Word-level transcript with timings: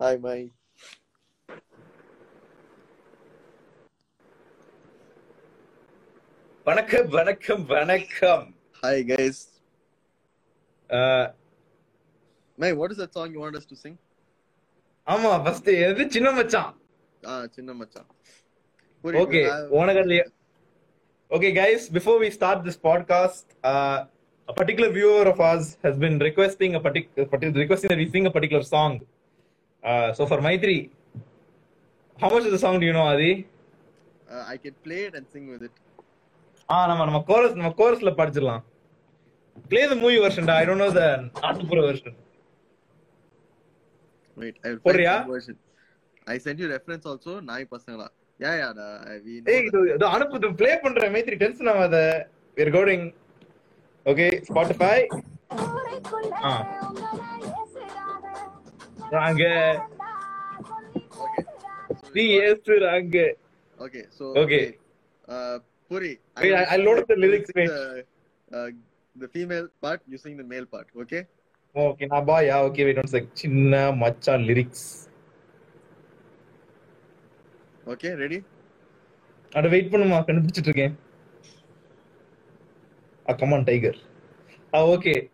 Hi 0.00 0.18
மாய் 0.24 0.44
வணக்கம் 6.66 7.08
வணக்கம் 7.16 7.62
வணக்கம். 7.74 8.44
Hi 8.82 9.02
guys 9.10 9.40
May 12.58 12.70
what 12.80 12.92
is 12.94 13.00
that 13.02 13.14
song 13.18 13.32
you 13.34 13.40
want 13.44 13.58
us 13.60 13.68
to 13.72 13.78
sing 13.84 13.98
ஆமா 15.06 15.32
first 15.44 15.70
எது? 15.88 16.02
சின்ன 16.16 16.30
மச்சான். 16.38 16.72
ஆ 17.22 17.34
சின்ன 17.56 17.70
மச்சான். 17.80 18.08
ஓகே 19.24 19.42
உனக்கு 19.80 20.18
okay 21.30 21.50
guys 21.60 21.86
before 21.98 22.18
we 22.24 22.30
start 22.38 22.64
this 22.68 22.82
podcast 22.88 23.50
a 24.48 24.54
particular 24.60 24.90
viewer 24.94 25.24
of 25.32 25.40
ours 25.48 25.66
has 25.84 25.96
been 26.04 26.16
requesting 26.26 26.72
a 26.78 26.80
particular 26.86 27.50
requesting 27.62 27.90
that 27.92 28.00
we 28.02 28.06
sing 28.14 28.24
a 28.30 28.32
particular 28.36 28.64
song. 28.74 28.94
Uh, 29.82 30.08
so 30.16 30.22
far 30.28 30.42
Maitri, 30.46 30.76
how 32.18 32.28
much 32.28 32.44
of 32.44 32.52
the 32.52 32.58
song 32.58 32.74
do 32.80 32.86
you 32.86 32.92
know, 32.92 33.04
Adi? 33.12 33.30
Uh, 34.26 34.44
I 34.46 34.56
can 34.56 34.74
play 34.86 35.02
it 35.06 35.14
and 35.18 35.26
sing 35.34 35.46
with 35.52 35.62
ah 36.68 36.74
ah, 36.74 36.82
நம்ம 36.90 37.04
நம்ம 37.08 37.20
chorus 37.28 37.54
நம்ம 37.58 37.70
கோரஸ்ல 37.78 38.10
படிச்சிடலாம். 38.18 38.62
Play 39.70 39.80
the 39.90 39.96
movie 40.02 40.18
version 40.24 40.46
டா 40.50 40.54
I 40.60 40.64
don't 40.68 40.82
know 40.82 40.88
the 40.98 41.06
நாட்டுப்புற 41.44 41.80
version 41.86 42.16
wait 44.36 44.58
I 44.64 44.70
will 44.70 44.82
போறியா 44.86 45.14
version 45.32 45.58
I 46.26 46.36
sent 46.44 46.60
you 46.62 46.68
reference 46.74 47.08
also 47.12 47.34
நாய் 47.50 47.66
பசங்களா. 47.74 48.06
யா 48.40 48.52
யா 48.60 48.68
டா 48.78 48.86
வி 49.24 49.34
ஏய் 49.54 49.64
இது 49.68 49.80
இது 49.96 50.06
அனுப்பு 50.16 50.38
இது 50.40 50.50
ப்ளே 50.60 50.70
பண்ற 50.84 51.08
மேத்ரி 51.16 51.38
டென்ஷன் 51.44 51.70
ஆகாத. 51.74 51.96
We 52.56 52.62
are 52.66 52.72
going 52.78 53.06
okay 54.06 54.28
Spotify 54.50 54.94
ஆ 56.50 56.52
ராங்க 59.14 59.44
நீ 62.14 62.24
ஏசு 62.44 62.72
ராங்க 62.86 63.18
okay 63.78 64.02
so 64.18 64.24
okay 64.42 64.60
Puri 65.90 66.12
I 66.72 66.78
load 66.86 67.04
the 67.12 67.18
lyrics 67.24 67.52
the 69.16 69.28
female 69.28 69.68
part 69.80 70.00
using 70.06 70.34
the 70.36 70.44
male 70.44 70.66
part 70.74 70.88
okay? 71.02 71.22
Okay 71.74 72.04
நான் 72.12 72.24
பாயா 72.28 72.54
ஓகே 72.66 72.84
வெயிட் 72.86 73.00
ஒன் 73.00 73.10
செக் 73.12 73.28
சின்ன 73.40 73.80
மச்சான் 74.00 74.44
லிரிக்ஸ் 74.48 74.86
ஓகே 77.92 78.08
ரெடி 78.22 78.38
அட 79.52 79.68
வெயிட் 79.74 79.92
பண்ணுமா 79.92 80.18
கண்டுபிடிச்சிட்டு 80.26 80.70
இருக்கேன் 80.70 80.94
ஆ 83.26 83.30
ah, 83.30 83.36
come on 83.40 83.66
tiger 83.68 83.98
ah 84.72 84.80
okay 84.94 85.14
ah, 85.14 85.28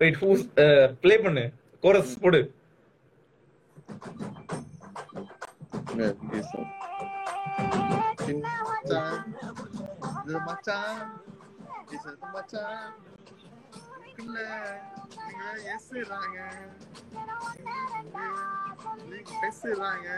wait 0.00 0.18
whose 0.22 0.44
play 1.02 1.16
uh, 1.16 1.22
பண்ணு. 1.24 1.44
Chorus 1.84 2.12
mm. 2.12 2.20
போடு. 2.22 2.40
Ver, 5.88 6.14
dice. 6.24 6.82
பேசுறாங்க 19.42 20.08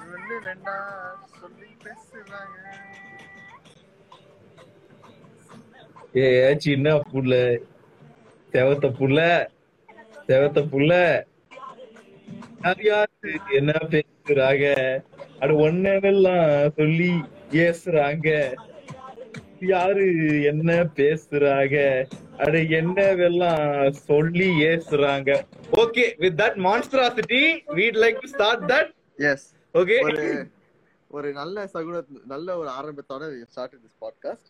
ஒண்ணு 0.00 0.36
சொல்லி 1.40 1.68
பேசுறாங்க 1.84 2.56
ஏ 6.16 6.58
சின்ன 6.58 7.00
புள்ள 7.10 7.32
செவத்த 8.52 8.86
புள்ள 8.98 9.46
செவத்த 10.28 10.60
புள்ள. 10.72 10.92
யார் 12.62 12.82
யாரு 12.82 13.40
என்ன 13.50 13.72
பேசுறாங்க? 13.90 14.64
அது 15.40 15.68
ஒன்னெல்லாம் 15.68 16.72
சொல்லி 16.76 17.22
ஏசுறாங்க. 17.50 18.56
யாரு 19.60 20.06
என்ன 20.42 20.72
பேசுறாங்க? 20.96 22.06
அட 22.38 22.58
என்னவெல்லாம் 22.58 23.90
சொல்லி 23.90 24.48
ஏசுறாங்க? 24.64 25.44
Okay 25.72 26.14
with 26.16 26.40
that 26.40 26.58
monstrosity 26.58 27.42
we'd 27.68 27.98
like 28.04 28.20
to 28.20 28.26
start 28.26 28.70
that 28.70 28.96
Yes. 29.18 29.40
Okay 29.74 30.46
ஒரு 31.08 31.32
நல்ல 31.32 31.68
சகுன 31.74 32.04
நல்ல 32.26 32.56
ஒரு 32.56 32.68
ஆரம்பத்தோட 32.68 33.30
this 33.30 33.94
podcast. 34.00 34.44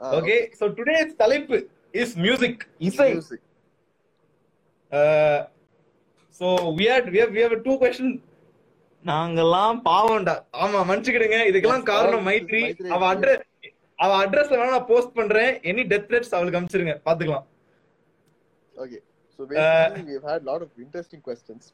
Uh, 0.00 0.12
okay 0.12 0.36
so 0.60 0.60
today's 0.60 1.16
தலைப்பு. 1.16 1.70
இஸ் 1.94 2.14
மியூசிக் 2.24 2.62
இசை 2.88 3.10
so 6.40 6.48
we're 6.80 7.06
we're 7.36 7.62
to 7.66 7.74
question 7.82 8.14
நாங்கெல்லாம் 9.04 9.76
பாவம்டா. 9.88 10.34
ஆமா 10.62 10.78
மன்னிச்சுக்கிடுங்க. 10.88 11.38
இதுக்கெல்லாம் 11.50 11.84
காரணம் 11.90 12.26
மைத்ரி. 12.28 12.62
அவ 12.94 13.02
அட்ரஸ் 13.12 13.44
அவ 14.04 14.10
அட்ரஸ் 14.22 14.50
வேணா 14.52 14.72
நான் 14.74 14.88
போஸ்ட் 14.90 15.14
பண்றேன். 15.18 15.52
எனி 15.70 15.82
டெத் 15.92 16.08
த்ரெட்ஸ் 16.08 16.34
அவளுக்கு 16.36 16.58
அனுப்பிச்சிருங்க. 16.58 16.94
பாத்துக்கலாம் 17.06 17.46
okay 18.76 18.98
so 19.38 19.40
basically 19.50 20.04
we 20.10 20.18
had 20.26 20.44
lot 20.50 20.64
of 20.66 20.76
interesting 20.84 21.22
questions 21.28 21.68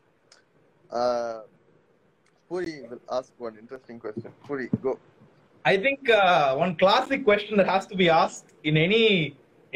puri 2.50 2.75
will 2.91 3.04
ask 3.19 3.42
one 3.48 3.56
interesting 3.62 4.00
question 4.04 4.36
puri 4.48 4.66
go 4.86 4.94
I 5.64 5.75
think 5.86 6.10
one 6.64 6.75
classic 6.82 7.25
question 7.31 7.60
that 7.62 7.72
has 7.75 7.91
to 7.92 7.98
be 8.02 8.08
ask 8.22 8.50
in 8.70 8.81
any 8.86 9.04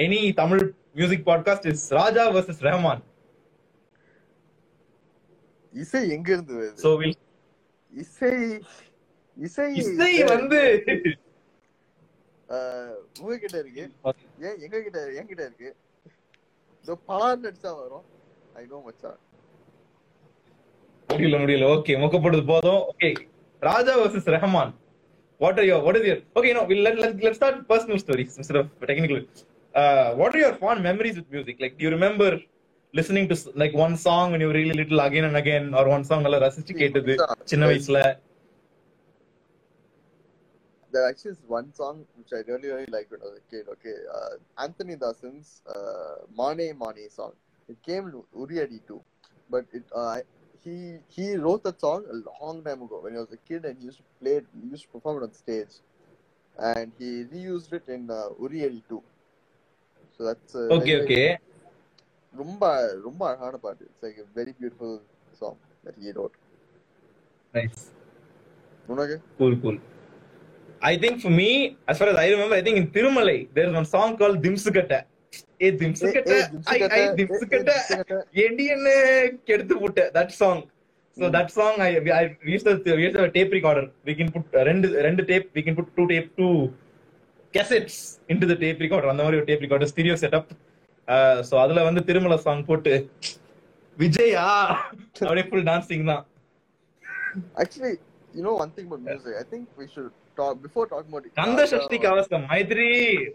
any 0.04 0.20
Tamil 0.41 0.64
music 0.98 1.25
podcast 1.28 1.66
is 1.72 1.86
Raja 1.98 2.25
versus 2.34 2.60
Rahman 2.69 3.03
இசை 5.72 6.00
எங்க 6.16 6.28
இருந்து 6.34 6.54
வருது? 6.59 6.81
So 6.84 6.91
will 7.00 7.16
இசை 7.92 8.31
இசை. 9.37 9.66
இசை 9.81 10.12
வந்து 10.34 10.60
உங்ககிட்ட 13.20 13.56
இருக்கு. 13.62 13.84
ஏன் 14.47 14.58
எங்க 14.64 14.76
கிட்ட 14.84 14.98
என்கிட்ட 15.19 15.42
இருக்கு? 15.48 15.70
இதோ 16.84 16.94
பலார் 17.08 17.42
நடிச்சா 17.44 17.72
வரும். 17.81 18.06
ஐ 18.60 18.62
நோ 18.72 18.78
மச்சான். 18.87 19.19
முடியல 21.08 21.37
முடியல. 21.42 21.69
ஓகே 21.75 21.98
மொக்கப்படுது 22.04 22.44
போதும். 22.53 22.81
Okay 22.92 23.10
Raja 23.62 23.94
versus 24.03 24.31
Rahman 24.37 24.72
what 25.41 25.60
are 25.60 25.69
your 25.70 25.84
what 25.87 25.98
is 26.00 26.08
your 26.10 26.25
okay 26.38 26.53
no 26.58 26.64
will 26.72 26.84
let 26.87 27.22
let 27.26 27.38
start 27.41 27.60
personal 27.70 28.03
stories 28.04 28.37
instead 28.41 28.60
of 28.62 28.72
technical 28.91 29.22
uh, 29.81 30.09
what 30.21 30.34
are 30.34 30.43
your 30.47 30.55
fond 30.62 30.83
memories 30.89 31.16
with 31.21 31.28
music? 31.37 31.56
Like, 31.65 31.75
do 31.78 31.84
you 31.87 31.93
remember 31.99 32.31
listening 32.99 33.27
to 33.31 33.37
like 33.62 33.75
one 33.87 33.97
song 34.06 34.33
when 34.33 34.41
you 34.43 34.49
were 34.50 34.59
really 34.61 34.77
little 34.83 35.00
again 35.09 35.25
and 35.31 35.37
again, 35.43 35.66
or 35.78 35.84
one 35.97 36.05
song 36.11 36.22
நல்லா 36.27 36.39
ரசிச்சு 36.47 36.75
கேட்டது 36.83 37.15
சின்ன 37.53 37.66
வயசுல? 37.71 38.00
There 40.94 41.06
actually 41.09 41.33
is 41.37 41.43
one 41.56 41.67
song 41.78 41.97
which 42.19 42.31
I 42.37 42.41
really 42.50 42.69
really 42.72 42.93
liked 42.94 43.11
when 43.15 43.22
I 43.25 43.28
was 43.31 43.38
a 43.43 43.47
kid. 43.53 43.65
Okay, 43.75 43.97
uh, 44.19 44.33
Anthony 44.65 44.94
Daasan's 45.03 45.49
uh, 45.75 46.15
"Money 46.41 46.69
song. 47.19 47.33
It 47.72 47.78
came 47.88 48.05
Uriyadi 48.43 48.78
too, 48.91 49.00
but 49.55 49.65
it 49.78 49.87
uh, 50.03 50.17
he 50.65 50.77
he 51.17 51.27
wrote 51.44 51.62
that 51.69 51.78
song 51.87 52.00
a 52.14 52.19
long 52.31 52.56
time 52.69 52.81
ago 52.87 52.99
when 53.05 53.12
he 53.17 53.20
was 53.25 53.35
a 53.38 53.43
kid 53.50 53.64
and 53.69 53.76
he 53.81 53.87
used 53.91 54.00
to 54.02 54.08
play 54.23 54.35
it, 54.41 54.47
he 54.62 54.69
used 54.75 54.87
to 54.87 54.91
perform 54.94 55.17
it 55.19 55.26
on 55.29 55.35
stage, 55.44 55.75
and 56.73 56.88
he 57.02 57.11
reused 57.35 57.73
it 57.81 57.87
in 57.97 58.05
uh, 58.11 58.29
Uriyadi 58.47 58.81
too. 58.93 59.02
So 60.20 60.25
that's 60.29 60.56
okay 60.76 60.94
okay 61.00 61.20
ரொம்ப 62.35 62.65
ரொம்ப 63.05 63.20
அழகான 63.29 63.59
பாட்டு. 63.62 63.85
It's 63.88 64.03
like 64.05 64.19
very 64.37 64.53
beautiful 64.59 64.97
song 65.41 65.59
that 65.85 66.00
he 66.05 66.12
wrote 66.19 66.37
nice 67.55 67.81
உனக்கு? 68.88 69.17
Cool 69.38 69.59
cool 69.62 69.79
I 70.82 70.94
think 71.03 71.20
for 71.23 71.37
me 71.37 71.50
as 71.88 71.99
far 72.00 72.11
as 72.12 72.20
I 72.23 72.26
remember 72.32 72.59
I 72.59 72.65
think 72.67 72.81
in 72.82 72.91
Thirumalai 72.97 73.38
there 73.55 73.69
is 73.69 73.79
one 73.81 73.91
song 73.94 74.17
call 74.20 74.37
திம்சுகட்ட 74.44 74.97
ஏ 75.62 75.70
திம்சுகட்ட 75.81 76.35
ஐ 76.73 76.79
ஐ 76.94 77.03
திம்சுகட்ட 77.19 77.73
எடி 78.44 78.67
என்ன 78.75 78.88
கெடுத்து 79.49 79.76
போட்ட 79.81 80.05
that 80.17 80.35
song 80.38 80.62
so 81.17 81.31
that 81.37 81.53
song 81.56 81.79
I 81.81 81.91
I 82.12 82.23
use 82.53 82.67
the 82.69 82.73
use 82.97 83.17
the 83.17 83.26
tape 83.37 83.55
ரெண்டு 84.71 84.88
ரெண்டு 85.09 85.25
tape 85.31 85.49
we 85.56 85.64
can 85.67 85.79
put 85.81 85.93
two 85.97 86.05
tape 86.12 86.29
two 86.38 86.49
cassettes 87.55 88.00
into 88.33 88.49
the 88.50 88.56
tape 88.62 88.83
recorder 88.85 89.12
அந்த 89.12 89.25
மாதிரி 89.25 89.39
ஒரு 89.41 89.49
tape 89.50 89.65
recorder 89.65 89.91
stereo 89.93 90.17
setup 90.23 90.50
so 91.49 91.55
அதுல 91.62 91.83
வந்து 91.89 92.00
திருமல 92.09 92.37
சாங் 92.47 92.67
போட்டு 92.71 92.95
விஜயா 93.97 94.47
அப்படியே 95.21 95.47
ஃபுல் 95.49 95.67
டான்சிங் 95.69 96.05
தான். 96.11 96.25
Actually 97.62 97.93
you 98.35 98.43
know 98.49 98.55
one 98.62 98.73
thing 98.77 98.89
but 98.93 99.03
music 99.06 99.37
I 99.41 99.45
think 99.53 99.69
we 99.81 99.87
should 99.95 100.12
talk 100.39 100.59
before 100.65 100.87
talk 100.93 101.06
about 101.09 101.27
Kanda 101.41 101.62
Sashti 101.73 101.99
Kavasam 102.05 102.45
Maitri 102.53 102.91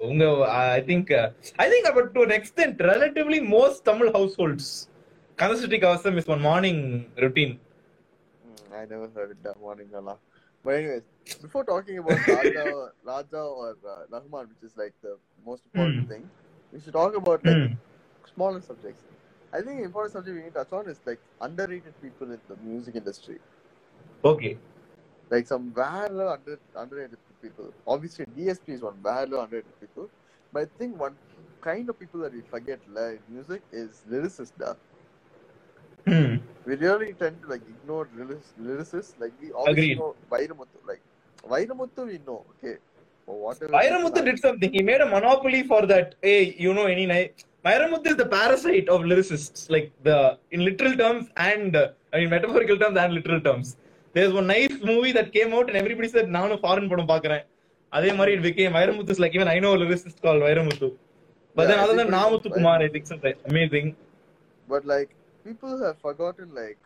உங்க 0.10 0.24
I 0.70 0.82
think 0.90 1.12
I 1.60 1.68
think 1.74 1.90
about 1.92 2.12
to 2.18 2.24
an 2.28 2.34
extent 2.40 2.76
relatively 2.92 3.40
most 3.56 3.80
tamil 3.90 4.10
households. 4.18 4.68
Kanda 5.40 5.54
Sashti 5.60 5.80
Kavasam 5.84 6.18
is 6.22 6.28
one 6.28 6.42
morning 6.42 6.80
routine. 7.24 7.54
Mm, 8.44 8.74
I 8.74 8.86
never 8.86 9.08
heard 9.16 9.32
it 9.32 9.42
that 9.48 9.58
morning 9.60 9.90
Allah. 10.00 10.16
Before 11.42 11.64
talking 11.64 11.98
about 11.98 12.28
Raja, 12.28 12.90
Raja 13.04 13.38
or 13.42 13.78
uh, 13.88 14.06
Rahman, 14.10 14.50
which 14.50 14.64
is 14.64 14.76
like 14.78 14.94
the 15.02 15.18
most 15.46 15.66
important 15.66 15.98
Hmm. 15.98 16.08
thing, 16.08 16.30
we 16.72 16.80
should 16.80 16.94
talk 16.94 17.16
about 17.16 17.46
like 17.46 17.60
Hmm. 17.60 17.74
smaller 18.34 18.62
subjects. 18.62 19.04
I 19.54 19.62
think 19.62 19.80
the 19.80 19.84
important 19.86 20.14
subject 20.14 20.36
we 20.36 20.44
need 20.44 20.54
to 20.54 20.60
touch 20.64 20.72
on 20.74 20.90
is 20.90 21.02
like 21.06 21.22
underrated 21.42 22.00
people 22.02 22.32
in 22.32 22.42
the 22.48 22.56
music 22.58 22.96
industry. 22.96 23.40
Okay. 24.24 24.58
Like 25.30 25.48
some 25.48 25.74
very 25.74 26.20
under 26.20 26.60
underrated 26.76 27.20
people. 27.42 27.74
Obviously, 27.88 28.26
DSP 28.26 28.74
is 28.74 28.82
one 28.82 29.02
very 29.02 29.24
underrated 29.38 29.80
people. 29.80 30.12
But 30.52 30.64
I 30.64 30.66
think 30.78 31.00
one 31.00 31.18
kind 31.62 31.90
of 31.90 32.00
people 32.00 32.22
that 32.22 32.34
we 32.34 32.42
forget 32.42 32.82
la, 32.88 33.08
in 33.08 33.22
music 33.28 33.64
is 33.72 34.04
lyricists. 34.10 34.78
Hmm. 36.06 36.38
We 36.66 36.76
really 36.76 37.14
tend 37.14 37.42
to 37.42 37.48
like 37.48 37.64
ignore 37.68 38.08
lyricists. 38.60 39.20
Like 39.20 39.34
we 39.40 39.52
always 39.52 39.72
Agreed. 39.72 39.96
know 39.96 40.16
Vairamuthu. 40.30 40.80
Like 40.86 41.02
Vairamuthu, 41.51 42.07
we 42.07 42.21
know. 42.27 42.45
Okay. 42.53 42.77
For 43.25 43.37
whatever. 43.39 43.73
Vairamuthu 43.73 44.25
did 44.25 44.39
something. 44.39 44.73
He 44.73 44.83
made 44.83 45.01
a 45.01 45.07
monopoly 45.07 45.63
for 45.63 45.87
that. 45.87 46.15
Hey, 46.23 46.55
you 46.59 46.75
know 46.75 46.87
any 46.87 47.07
night. 47.07 47.45
Vairamuthu 47.65 48.07
is 48.07 48.17
the 48.17 48.27
parasite 48.27 48.89
of 48.89 49.01
lyricists, 49.03 49.71
like 49.71 49.93
the 50.03 50.39
in 50.51 50.65
literal 50.65 50.97
terms 50.97 51.29
and 51.37 51.77
uh, 51.77 51.89
I 52.13 52.19
mean 52.21 52.31
metaphorical 52.31 52.79
terms 52.79 52.97
and 52.97 53.15
literal 53.15 53.41
terms. 53.41 53.77
There's 54.13 54.33
one 54.33 54.47
nice 54.47 54.77
movie 54.83 55.13
that 55.13 55.33
came 55.33 55.53
out 55.53 55.69
and 55.69 55.77
everybody 55.77 56.09
said 56.09 56.29
நானும் 56.29 56.61
foreign 56.61 56.89
படம் 56.89 57.09
பார்க்கறேன். 57.09 57.45
அதே 57.89 58.13
மாதிரி 58.13 58.37
it 58.37 58.43
became 58.43 58.73
Vairamuthu 58.73 59.11
is 59.11 59.19
like 59.19 59.35
even 59.35 59.49
I 59.49 59.59
know 59.59 59.75
a 59.75 59.77
lyricist 59.77 60.21
called 60.23 60.43
Vairamuthu. 60.43 60.97
But 61.55 61.63
Yeah, 61.63 61.69
then 61.69 61.79
other 61.79 61.97
than 61.97 62.07
everybody 62.07 62.31
knows 62.31 62.41
Namuthu 62.41 62.55
Kumar, 62.55 62.83
I 62.83 62.89
think 62.89 63.07
so 63.07 63.17
that's 63.17 63.45
amazing. 63.45 63.97
But 64.69 64.85
like 64.85 65.11
people 65.45 65.83
have 65.85 65.99
forgotten 65.99 66.55
like 66.55 66.79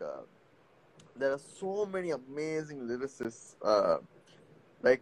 like 4.82 5.02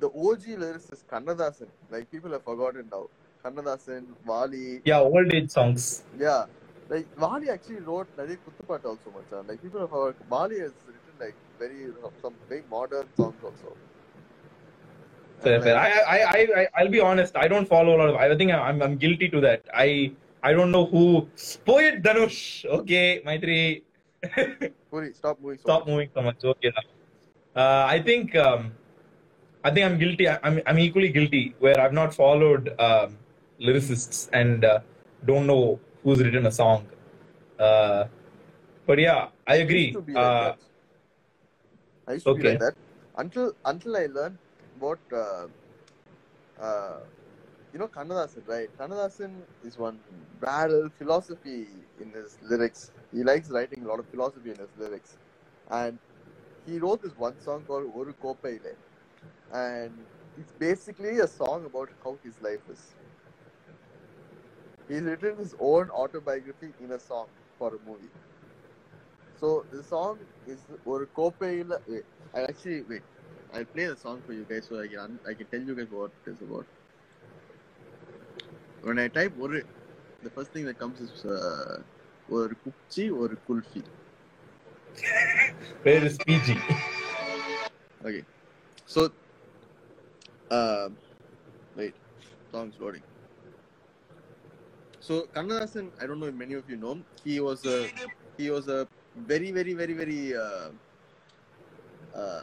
the 0.00 0.08
OG 0.08 0.44
lyricist 0.62 0.92
is 0.92 1.04
Kannadasan. 1.10 1.68
Like 1.90 2.10
people 2.10 2.30
have 2.32 2.44
forgotten 2.44 2.88
now. 2.90 3.06
Kannadasan, 3.44 4.06
Vali. 4.26 4.80
Yeah, 4.84 5.00
old 5.00 5.32
age 5.32 5.50
songs. 5.50 6.02
Yeah. 6.18 6.46
Like 6.88 7.06
Vali 7.16 7.48
actually 7.50 7.80
wrote 7.80 8.08
Nadi 8.16 8.36
Kuttupat 8.44 8.84
also 8.84 9.10
much. 9.10 9.46
Like 9.48 9.62
people 9.62 9.80
have 9.80 9.90
forgotten. 9.90 10.26
Vali 10.28 10.60
has 10.60 10.72
written 10.86 11.14
like 11.20 11.34
very 11.58 11.86
some 12.20 12.34
very 12.48 12.62
modern 12.70 13.06
songs 13.16 13.36
also. 13.42 13.76
Fair, 15.40 15.60
fair. 15.60 15.76
I, 15.76 15.90
I, 15.90 16.18
I, 16.18 16.48
I, 16.60 16.68
I'll 16.78 16.88
be 16.88 17.00
honest. 17.00 17.36
I 17.36 17.48
don't 17.48 17.68
follow 17.68 17.96
a 17.96 17.98
lot 17.98 18.08
of. 18.10 18.16
I 18.16 18.34
think 18.36 18.52
I'm, 18.52 18.82
I'm 18.82 18.96
guilty 18.96 19.28
to 19.28 19.40
that. 19.40 19.62
I, 19.74 20.12
I 20.42 20.52
don't 20.52 20.70
know 20.70 20.86
who. 20.86 21.28
Poet 21.66 22.02
Dhanush. 22.02 22.64
Okay, 22.64 23.22
Maitri. 23.26 23.82
Puri, 24.90 25.12
stop 25.12 25.40
moving 25.40 25.58
so 25.58 25.62
Stop 25.64 25.80
much. 25.80 25.88
moving 25.88 26.08
so 26.14 26.22
much. 26.22 26.36
Okay. 26.44 26.72
Uh, 27.54 27.84
I 27.88 28.00
think, 28.00 28.34
um, 28.36 28.72
I 29.64 29.70
think 29.70 29.84
I'm 29.86 29.98
guilty. 29.98 30.28
I- 30.28 30.40
I'm, 30.42 30.60
I'm 30.66 30.78
equally 30.78 31.08
guilty 31.08 31.54
where 31.58 31.80
I've 31.80 31.92
not 31.92 32.14
followed 32.14 32.68
um, 32.80 33.18
lyricists 33.60 34.28
and 34.32 34.64
uh, 34.64 34.80
don't 35.24 35.46
know 35.46 35.80
who's 36.02 36.22
written 36.22 36.46
a 36.46 36.52
song. 36.52 36.86
Uh, 37.58 38.04
but 38.86 38.98
yeah, 38.98 39.28
I 39.46 39.56
used 39.56 39.64
agree. 39.64 39.92
to 39.92 40.00
be 40.02 40.12
like 40.12 40.22
Uh, 40.22 40.44
that. 40.46 40.58
I 42.06 42.12
used 42.14 42.26
to 42.26 42.34
be 42.34 42.42
like 42.42 42.58
that 42.58 42.74
until 43.16 43.52
until 43.64 43.96
I 43.96 44.06
learned 44.06 44.38
about 44.76 45.00
uh, 45.12 45.46
uh, 46.60 47.00
you 47.72 47.78
know 47.78 47.88
Kannadasan, 47.88 48.46
right? 48.48 48.68
Kannadasan 48.78 49.42
is 49.64 49.78
one 49.78 50.00
battle 50.40 50.88
philosophy 50.98 51.66
in 52.00 52.12
his 52.12 52.38
lyrics. 52.42 52.90
He 53.12 53.22
likes 53.22 53.50
writing 53.50 53.84
a 53.84 53.88
lot 53.88 54.00
of 54.00 54.06
philosophy 54.08 54.50
in 54.50 54.58
his 54.58 54.70
lyrics, 54.76 55.16
and 55.70 55.98
he 56.66 56.78
wrote 56.78 57.02
this 57.02 57.16
one 57.16 57.38
song 57.40 57.64
called 57.64 57.92
Oru 57.94 58.14
Kopaile, 58.22 58.74
and 59.53 59.91
it's 60.37 60.53
basically 60.59 61.19
a 61.19 61.27
song 61.27 61.65
about 61.65 61.89
how 62.03 62.17
his 62.23 62.39
life 62.41 62.61
is. 62.69 62.81
He's 64.87 65.01
written 65.01 65.37
his 65.37 65.53
own 65.59 65.89
autobiography 65.89 66.71
in 66.83 66.91
a 66.91 66.99
song 66.99 67.27
for 67.57 67.69
a 67.75 67.79
movie. 67.87 68.11
So 69.39 69.65
the 69.71 69.83
song 69.83 70.15
is 70.53 70.61
ஒரு 70.91 71.05
கோப்பையில 71.17 71.75
wait 71.91 72.07
I 72.39 72.43
actually 72.49 72.81
wait 72.91 73.05
I'll 73.53 73.69
play 73.75 73.85
the 73.91 73.99
song 74.05 74.17
for 74.25 74.33
you 74.39 74.45
guys 74.51 74.65
so 74.69 74.75
I 74.85 74.87
can 74.93 75.13
I 75.31 75.35
can 75.39 75.47
tell 75.53 75.63
you 75.69 75.75
guys 75.79 75.91
what 75.99 76.11
it 76.19 76.27
is 76.33 76.41
about. 76.47 76.67
When 78.87 78.99
I 79.05 79.09
type 79.19 79.37
ஒரு 79.45 79.59
the 80.25 80.31
first 80.37 80.51
thing 80.55 80.65
that 80.69 80.77
comes 80.83 80.99
is 81.07 81.15
uh, 81.37 81.77
ஒரு 82.37 82.55
குச்சி 82.65 83.05
ஒரு 83.21 83.37
kulfi 83.47 83.83
where 85.85 86.03
is 86.09 86.17
PG? 86.27 86.47
Okay. 88.07 88.23
So 88.93 89.01
um 90.51 90.97
wait 91.75 91.93
song's 92.51 92.79
loading. 92.79 93.03
So 94.99 95.27
Kannadasan, 95.33 95.91
I 96.01 96.07
don't 96.07 96.19
know 96.19 96.27
if 96.27 96.35
many 96.35 96.53
of 96.53 96.69
you 96.69 96.77
know, 96.77 96.91
him. 96.93 97.05
he 97.23 97.39
was 97.39 97.65
a 97.65 97.89
he 98.37 98.49
was 98.49 98.67
a 98.67 98.87
very 99.15 99.51
very 99.51 99.73
very 99.73 99.93
very 99.93 100.35
uh, 100.35 100.69
uh, 102.15 102.41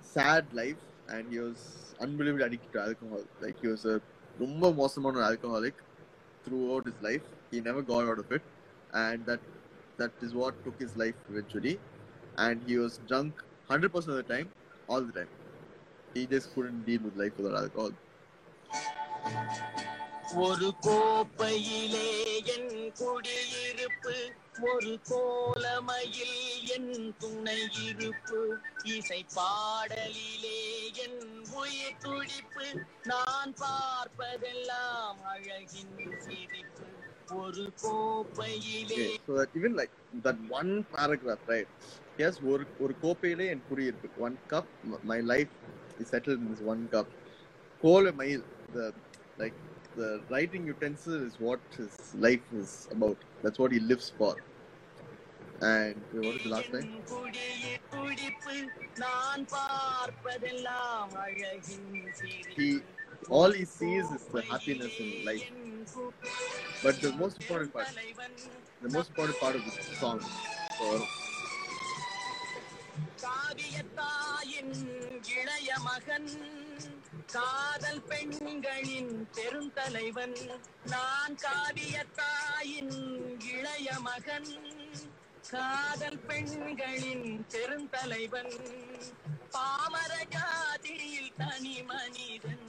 sad 0.00 0.46
life 0.52 0.76
and 1.08 1.30
he 1.32 1.38
was 1.38 1.94
unbelievably 2.00 2.44
addicted 2.44 2.72
to 2.72 2.80
alcohol. 2.80 3.22
Like 3.40 3.60
he 3.60 3.68
was 3.68 3.84
a 3.84 4.00
ரொம்ப 4.40 4.72
மோசமான 4.72 5.22
alcoholic 5.30 5.74
throughout 6.44 6.86
his 6.86 6.98
life. 7.08 7.22
He 7.50 7.60
never 7.60 7.82
got 7.82 8.04
out 8.10 8.18
of 8.18 8.32
it, 8.32 8.42
and 8.92 9.26
that 9.26 9.40
that 9.98 10.12
is 10.26 10.34
what 10.40 10.54
took 10.64 10.78
his 10.80 10.96
life 10.96 11.14
eventually. 11.30 11.78
And 12.38 12.62
he 12.66 12.78
was 12.78 12.98
drunk 13.08 13.34
100% 13.68 14.08
of 14.08 14.16
the 14.16 14.28
time, 14.34 14.48
all 14.88 15.02
the 15.08 15.12
time. 15.12 15.28
He 16.17 16.25
just 16.25 16.53
couldn't 16.55 16.83
deal 16.85 17.01
with 17.01 17.15
life 17.15 17.35
without 17.37 17.57
alcohol. 17.63 17.93
ஒரு 20.43 20.69
கோப்பையிலே 20.85 22.07
என் 22.53 22.71
குடியிருப்பு 22.99 24.15
ஒரு 24.71 24.93
கோலமையில் 25.09 26.39
என் 26.75 26.89
துணை 27.17 27.55
இருப்பு 27.85 28.39
இசை 28.95 29.19
பாடலிலே 29.35 30.59
என் 31.05 31.19
உயிர் 31.61 31.99
துடிப்பு 31.99 32.67
நான் 33.03 33.53
பார்ப்பதெல்லாம் 33.61 35.21
அழகின் 35.33 35.95
சிரிப்பு 36.25 36.89
ஒரு 37.35 37.65
கோப்பையிலே 37.85 39.05
even 39.55 39.73
like 39.75 39.93
that 40.23 40.39
one 40.49 40.73
paragraph, 40.95 41.43
right? 41.47 41.69
Yes, 42.17 42.35
ஒரு 42.51 42.65
ஒரு 42.77 42.95
கோப்பையிலே 43.03 43.47
என் 43.47 43.65
குடியிருப்பு 43.69 44.09
cup 44.53 44.67
m- 44.89 45.01
my 45.03 45.19
life 45.33 45.53
He 45.97 46.05
settled 46.05 46.39
in 46.39 46.49
this 46.49 46.59
one 46.61 46.87
cup. 46.89 47.09
Kolamai, 47.83 48.43
the 48.73 48.93
like 49.37 49.53
the 49.95 50.23
writing 50.29 50.65
utensil 50.65 51.25
is 51.25 51.39
what 51.39 51.59
his 51.75 52.13
life 52.15 52.43
is 52.53 52.87
about. 52.91 53.17
That's 53.43 53.59
what 53.59 53.71
he 53.71 53.79
lives 53.79 54.11
for. 54.17 54.35
And 55.61 56.05
what 56.11 56.35
is 56.35 56.43
the 56.43 56.49
last 56.49 56.71
line? 56.73 57.03
He 62.55 62.79
all 63.29 63.51
he 63.51 63.65
sees 63.65 64.11
is 64.11 64.25
the 64.31 64.41
happiness 64.43 64.99
in 64.99 65.25
life. 65.25 65.49
But 66.83 67.01
the 67.01 67.11
most 67.13 67.39
important 67.41 67.73
part, 67.73 67.87
the 68.81 68.89
most 68.89 69.09
important 69.09 69.39
part 69.39 69.55
of 69.55 69.65
this 69.65 69.75
song, 69.99 70.21
காவியத்தாயின் 73.21 74.75
இளைய 75.37 75.79
மகன் 75.79 76.29
காதல் 77.25 78.03
பெண்களின் 78.03 79.27
பெருந்தலைவன். 79.35 80.59
நான் 80.85 81.35
காவியத்தாயின் 81.35 83.23
இளைய 83.57 83.99
மகன் 83.99 84.75
காதல் 85.49 86.19
பெண்களின் 86.19 87.45
பெருந்தலைவன். 87.49 88.53
பாமர 89.51 90.25
ஜாதியில் 90.29 91.33
தனி 91.37 91.83
மனிதன் 91.83 92.59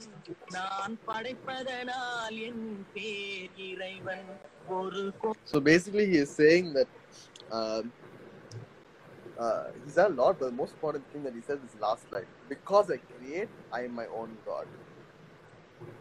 நான் 0.49 0.99
படைப்பதனால் 1.07 2.41
என் 2.41 2.87
பேர் 2.93 3.49
இறைவன். 3.57 4.41
ஒரு 4.67 5.13
கொ- 5.23 5.31
So 5.43 5.61
basically, 5.61 6.05
he 6.05 6.21
is 6.21 6.27
saying 6.37 6.73
that 6.73 6.87
um, 7.51 7.91
uh, 9.39 9.63
he 9.83 9.91
said 9.91 10.11
a 10.11 10.15
lot, 10.15 10.39
but 10.39 10.47
the 10.47 10.57
most 10.63 10.73
important 10.73 11.05
thing 11.11 11.23
that 11.23 11.35
he 11.35 11.41
said 11.41 11.59
is 11.65 11.75
last 11.79 12.05
line. 12.11 12.27
Because 12.49 12.91
I 12.91 12.99
create, 13.17 13.49
I 13.71 13.83
am 13.85 13.95
my 13.95 14.07
own 14.07 14.39
god. 14.45 14.67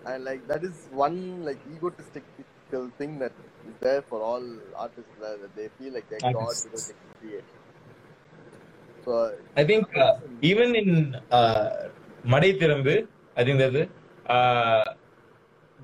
And 0.07 0.25
like 0.25 0.47
that 0.49 0.65
is 0.65 0.87
one 0.91 1.43
like 1.45 1.61
egotistical 1.67 2.91
thing 2.99 3.19
that 3.21 3.35
is 3.65 3.77
there 3.81 4.03
for 4.03 4.23
all 4.23 4.45
artists 4.77 5.13
that 5.21 5.51
they 5.57 5.69
feel 5.79 5.95
like 5.95 6.09
they're 6.09 6.23
god 6.33 6.57
because 6.63 6.85
they 6.87 6.95
can 6.95 7.11
create. 7.21 7.45
So 9.05 9.33
I 9.57 9.65
think 9.65 9.87
uh, 9.97 10.15
even 10.43 10.75
in 10.77 11.17
uh, 11.31 11.89
Madai 12.25 12.55
Thirambu, 12.55 13.09
I 13.37 13.45
think 13.45 13.59
there's 13.59 13.75
it. 13.75 13.91
uh, 14.27 14.85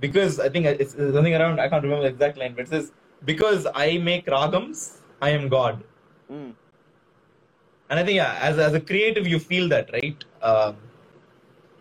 because 0.01 0.41
I 0.41 0.49
think 0.49 0.67
it's, 0.67 0.95
it's 0.95 1.15
something 1.15 1.35
around 1.35 1.61
I 1.61 1.69
can't 1.69 1.83
remember 1.83 2.05
the 2.05 2.11
exact 2.11 2.39
line, 2.39 2.55
but 2.55 2.63
it 2.63 2.69
says 2.69 2.93
because 3.25 3.67
I 3.75 3.99
make 3.99 4.27
ragams, 4.27 5.03
I 5.23 5.31
am 5.31 5.49
God. 5.49 5.83
mm, 6.31 6.55
And 7.94 8.00
I 8.00 8.04
think 8.06 8.16
yeah, 8.18 8.38
as 8.42 8.58
as 8.60 8.74
a 8.74 8.80
creative, 8.80 9.28
you 9.28 9.40
feel 9.40 9.68
that, 9.70 9.92
right? 9.98 10.20
Um, 10.42 10.76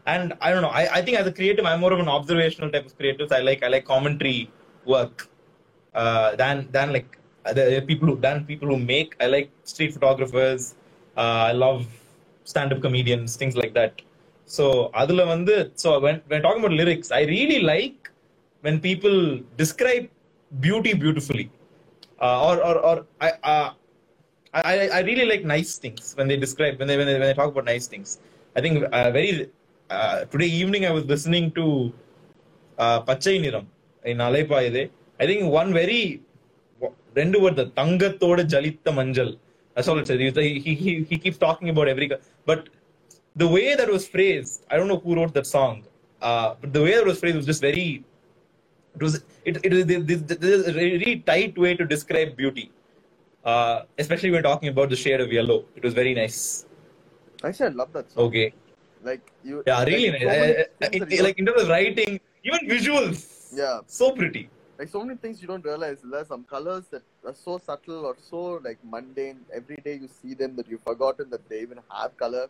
and 0.07 0.33
I 0.41 0.51
don't 0.53 0.63
know. 0.63 0.69
I, 0.81 0.85
I 0.99 1.03
think 1.03 1.19
as 1.19 1.27
a 1.27 1.33
creative, 1.33 1.65
I'm 1.65 1.81
more 1.81 1.93
of 1.93 2.01
an 2.01 2.09
observational 2.09 2.71
type 2.71 2.87
of 2.87 2.97
creative. 2.97 3.31
I 3.33 3.41
like 3.41 3.63
I 3.63 3.69
like 3.77 3.85
commentary 3.95 4.39
work. 4.95 5.19
uh, 6.03 6.37
than 6.37 6.57
than 6.77 6.93
like 6.97 7.11
the 7.59 7.83
people 7.91 8.09
who 8.11 8.17
than 8.27 8.45
people 8.51 8.69
who 8.73 8.79
make. 8.79 9.17
I 9.25 9.27
like 9.27 9.51
street 9.65 9.93
photographers. 9.97 10.63
Uh, 11.17 11.51
I 11.51 11.53
love 11.53 11.87
stand-up 12.45 12.81
comedians, 12.87 13.37
things 13.37 13.57
like 13.63 13.75
that. 13.81 13.95
So 14.57 14.65
அதுல 15.01 15.25
வந்து 15.33 15.55
so 15.83 15.89
when 16.05 16.17
when 16.31 16.41
talking 16.47 16.63
about 16.65 16.77
lyrics, 16.81 17.09
I 17.21 17.23
really 17.37 17.61
like 17.73 17.99
when 18.67 18.77
people 18.89 19.17
describe 19.63 20.07
beauty 20.67 20.93
beautifully, 21.05 21.47
uh, 22.27 22.39
or 22.49 22.57
or 22.69 22.77
or 22.91 22.97
I. 23.29 23.31
Uh, 23.55 23.69
I, 24.54 24.88
I 24.90 25.00
really 25.02 25.26
like 25.26 25.44
nice 25.44 25.78
things 25.78 26.14
when 26.16 26.28
they 26.28 26.38
describe 26.38 26.78
when 26.80 26.88
they 26.88 26.98
when 26.98 27.08
they, 27.08 27.14
when 27.14 27.28
they 27.30 27.34
talk 27.34 27.50
about 27.50 27.66
nice 27.66 27.88
things. 27.88 28.20
I 28.56 28.62
think 28.62 28.84
uh, 28.84 29.10
very 29.12 29.50
uh, 29.90 30.26
today 30.26 30.46
evening 30.46 30.86
I 30.86 30.92
was 30.92 31.06
listening 31.06 31.52
to 31.54 31.92
uh, 32.78 33.02
Pachai 33.02 33.42
Niram 33.44 33.66
in 34.06 34.18
Alaipayuthey. 34.18 34.90
I 35.20 35.26
think 35.26 35.52
one 35.52 35.74
very 35.74 36.22
ரெண்டு 37.20 37.38
word 37.44 37.62
தங்கத்தோட 37.80 38.42
jalitta 38.54 38.92
manjal. 39.00 39.32
That's 39.74 39.88
all 39.88 40.00
it 40.00 40.08
says. 40.08 40.20
He, 40.20 40.60
he, 40.60 41.06
he, 41.10 41.18
keeps 41.18 41.38
talking 41.38 41.70
about 41.70 41.88
every, 41.88 42.08
but 42.46 42.70
the 43.36 43.48
way 43.48 43.74
that 43.80 43.90
was 43.90 44.08
phrased, 44.08 44.66
I 44.70 44.78
don't 44.78 44.88
know 44.88 45.00
who 45.06 45.16
wrote 45.16 45.34
that 45.38 45.48
song, 45.48 45.84
uh, 46.22 46.54
but 46.62 46.72
the 46.78 46.84
way 46.86 46.94
that 46.98 47.06
was 47.12 47.20
phrased 47.22 47.38
was 47.38 47.48
just 47.48 47.62
very, 47.62 48.04
it 48.96 49.02
was, 49.02 49.16
it, 49.46 49.58
it, 49.66 49.74
it, 49.74 49.90
it, 49.90 50.12
it, 50.12 50.32
it, 50.32 50.44
it, 50.44 51.28
it, 51.28 52.38
it, 52.40 52.58
it, 52.58 52.70
uh, 53.44 53.84
especially 53.98 54.32
when 54.32 54.44
talking 54.44 54.70
about 54.70 54.90
the 54.90 54.96
shade 54.96 55.22
of 55.22 55.32
yellow. 55.32 55.66
It 55.76 55.84
was 55.84 55.94
very 55.94 56.14
nice. 56.14 56.66
Actually, 57.44 57.68
I 57.68 57.70
love 57.82 57.94
that 57.94 58.12
song. 58.12 58.26
Okay. 58.26 58.54
Like 59.04 59.32
you. 59.44 59.64
Yeah, 59.68 59.84
really 59.84 60.12
like, 60.12 60.22
nice. 60.24 60.36
so 60.36 60.66
I- 60.82 60.86
I- 60.86 60.90
it- 61.12 61.24
like 61.24 61.38
in 61.40 61.46
terms 61.46 61.62
of 61.64 61.70
writing, 61.70 62.20
even 62.44 62.68
visuals. 62.68 63.22
Yeah. 63.54 63.80
So 63.88 64.12
pretty. 64.12 64.50
like 64.80 64.90
so 64.90 65.02
many 65.04 65.18
things 65.24 65.42
you 65.42 65.48
don't 65.48 65.66
realize. 65.66 65.98
There's 66.04 66.28
some 66.28 66.44
colors 66.46 66.86
that 66.94 67.04
are 67.26 67.34
so 67.34 67.58
subtle 67.66 68.06
or 68.10 68.16
so 68.30 68.40
like 68.68 68.80
mundane. 68.94 69.42
Every 69.54 69.76
day 69.88 69.96
you 70.04 70.08
see 70.22 70.34
them 70.34 70.56
that 70.56 70.68
you've 70.70 70.82
forgotten 70.92 71.30
that 71.34 71.48
they 71.50 71.60
even 71.66 71.80
have 71.98 72.16
color. 72.24 72.46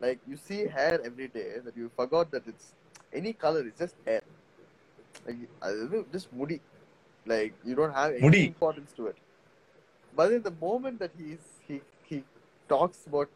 Like 0.00 0.18
you 0.30 0.36
see 0.36 0.66
hair 0.66 0.98
every 1.04 1.28
day 1.28 1.50
that 1.66 1.76
you 1.76 1.90
forgot 2.00 2.30
that 2.32 2.42
it's 2.52 2.72
any 3.12 3.32
color. 3.44 3.60
It's 3.68 3.78
just 3.84 3.94
hair. 4.06 4.22
Like 5.26 5.36
I 5.62 5.68
don't 5.76 5.92
know, 5.92 6.04
just 6.16 6.32
moody. 6.32 6.60
Like 7.26 7.54
you 7.64 7.74
don't 7.74 7.94
have 8.00 8.12
any 8.12 8.20
Mudi. 8.28 8.46
importance 8.48 8.92
to 8.96 9.06
it. 9.12 9.16
But 10.16 10.32
in 10.32 10.42
the 10.42 10.54
moment 10.60 10.98
that 11.00 11.12
he's 11.18 11.44
he 11.68 11.80
he 12.02 12.24
talks 12.68 13.06
about 13.06 13.28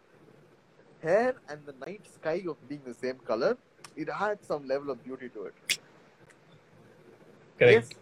hair 1.03 1.35
and 1.49 1.61
the 1.67 1.75
night 1.87 2.07
sky 2.15 2.43
of 2.49 2.57
being 2.69 2.81
the 2.87 2.95
same 2.95 3.19
color, 3.31 3.57
it 3.97 4.09
had 4.09 4.43
some 4.51 4.67
level 4.67 4.91
of 4.91 5.05
beauty 5.05 5.29
to 5.37 5.45
it. 5.51 5.79
Correct. 7.59 7.95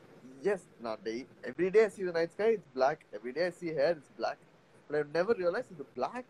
Yes, 0.43 0.51
yes. 0.51 0.61
Now, 0.81 0.97
day, 1.05 1.27
every 1.45 1.71
day 1.71 1.85
I 1.87 1.89
see 1.89 2.05
the 2.05 2.13
night 2.13 2.33
sky, 2.33 2.51
it's 2.59 2.69
black. 2.75 3.05
Every 3.13 3.33
day 3.33 3.47
I 3.47 3.51
see 3.51 3.69
hair, 3.69 3.91
it's 3.91 4.11
black. 4.17 4.39
But 4.87 4.99
I've 5.01 5.13
never 5.13 5.35
realized 5.35 5.71
that 5.71 5.79
the 5.79 5.91
black 5.97 6.25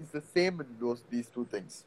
is 0.00 0.08
the 0.10 0.22
same 0.34 0.60
in 0.60 0.66
those 0.80 1.02
these 1.10 1.28
two 1.28 1.46
things. 1.56 1.84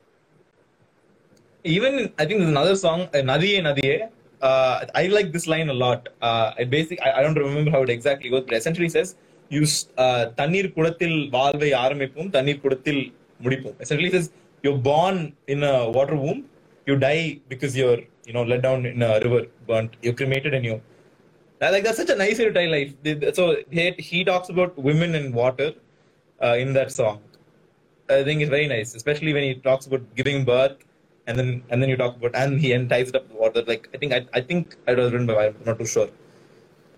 Even 1.63 2.13
I 2.19 2.25
think 2.25 2.39
there's 2.39 2.51
another 2.57 2.75
song, 2.75 3.01
uh, 3.01 3.25
Nadiye 3.31 3.61
Nadiye. 3.69 4.09
Uh, 4.41 4.85
I 4.93 5.07
like 5.07 5.31
this 5.31 5.47
line 5.47 5.69
a 5.69 5.73
lot. 5.73 6.09
Uh, 6.21 6.53
it 6.59 6.69
basic 6.69 7.01
I, 7.01 7.13
I 7.19 7.23
don't 7.23 7.35
remember 7.35 7.71
how 7.71 7.81
it 7.81 7.89
exactly 7.89 8.29
goes, 8.29 8.43
but 8.43 8.53
essentially 8.53 8.89
says, 8.89 9.15
"You 9.50 9.62
uh, 10.04 10.22
தண்ணீர் 10.40 10.68
குடத்தில் 10.76 11.16
வாழ்வை 11.30 11.70
ஆரம்பிப்போம் 11.84 12.30
தண்ணீர் 12.36 12.62
குடத்தில் 12.64 13.02
முடிப்போம்." 13.44 13.76
Essentially 13.84 14.10
says 14.16 14.26
you're 14.64 14.82
born 14.92 15.16
in 15.54 15.62
a 15.72 15.90
water 15.96 16.16
womb, 16.24 16.40
you 16.88 16.96
die 17.08 17.24
because 17.52 17.74
you're 17.80 18.00
you 18.28 18.34
know 18.36 18.44
let 18.52 18.62
down 18.68 18.80
in 18.92 19.02
a 19.02 19.18
river, 19.24 19.42
burnt, 19.68 19.92
you're 20.02 20.18
cremated, 20.20 20.54
and 20.58 20.64
you. 20.70 20.76
I 21.62 21.70
like 21.70 21.84
that's 21.86 22.00
such 22.02 22.10
a 22.10 22.20
nice 22.24 22.38
way 22.40 22.46
to 22.50 22.54
tie 22.58 22.68
life. 22.76 22.92
The- 23.06 23.32
So 23.38 23.44
he, 23.76 23.84
he 24.10 24.18
talks 24.30 24.48
about 24.54 24.70
women 24.88 25.10
and 25.18 25.34
water 25.42 25.68
uh, 26.44 26.56
in 26.64 26.70
that 26.78 26.90
song. 27.00 27.16
I 28.08 28.22
think 28.28 28.40
it's 28.42 28.50
very 28.50 28.68
nice, 28.76 28.94
especially 29.00 29.32
when 29.36 29.44
he 29.48 29.54
talks 29.68 29.86
about 29.88 30.02
giving 30.20 30.38
birth, 30.44 30.78
and 31.26 31.34
then 31.38 31.50
and 31.70 31.76
then 31.80 31.88
you 31.92 31.98
talk 32.04 32.14
about 32.20 32.34
and 32.42 32.60
he 32.64 32.70
and 32.76 32.88
ties 32.92 33.08
it 33.10 33.16
up 33.18 33.26
with 33.28 33.38
water. 33.44 33.62
Like 33.72 33.84
I 33.94 33.98
think 33.98 34.12
I, 34.18 34.20
I 34.38 34.40
think 34.48 34.76
it 34.88 34.98
was 35.02 35.10
written 35.12 35.26
by 35.30 35.36
I'm 35.48 35.56
not 35.68 35.78
too 35.82 35.90
sure, 35.96 36.08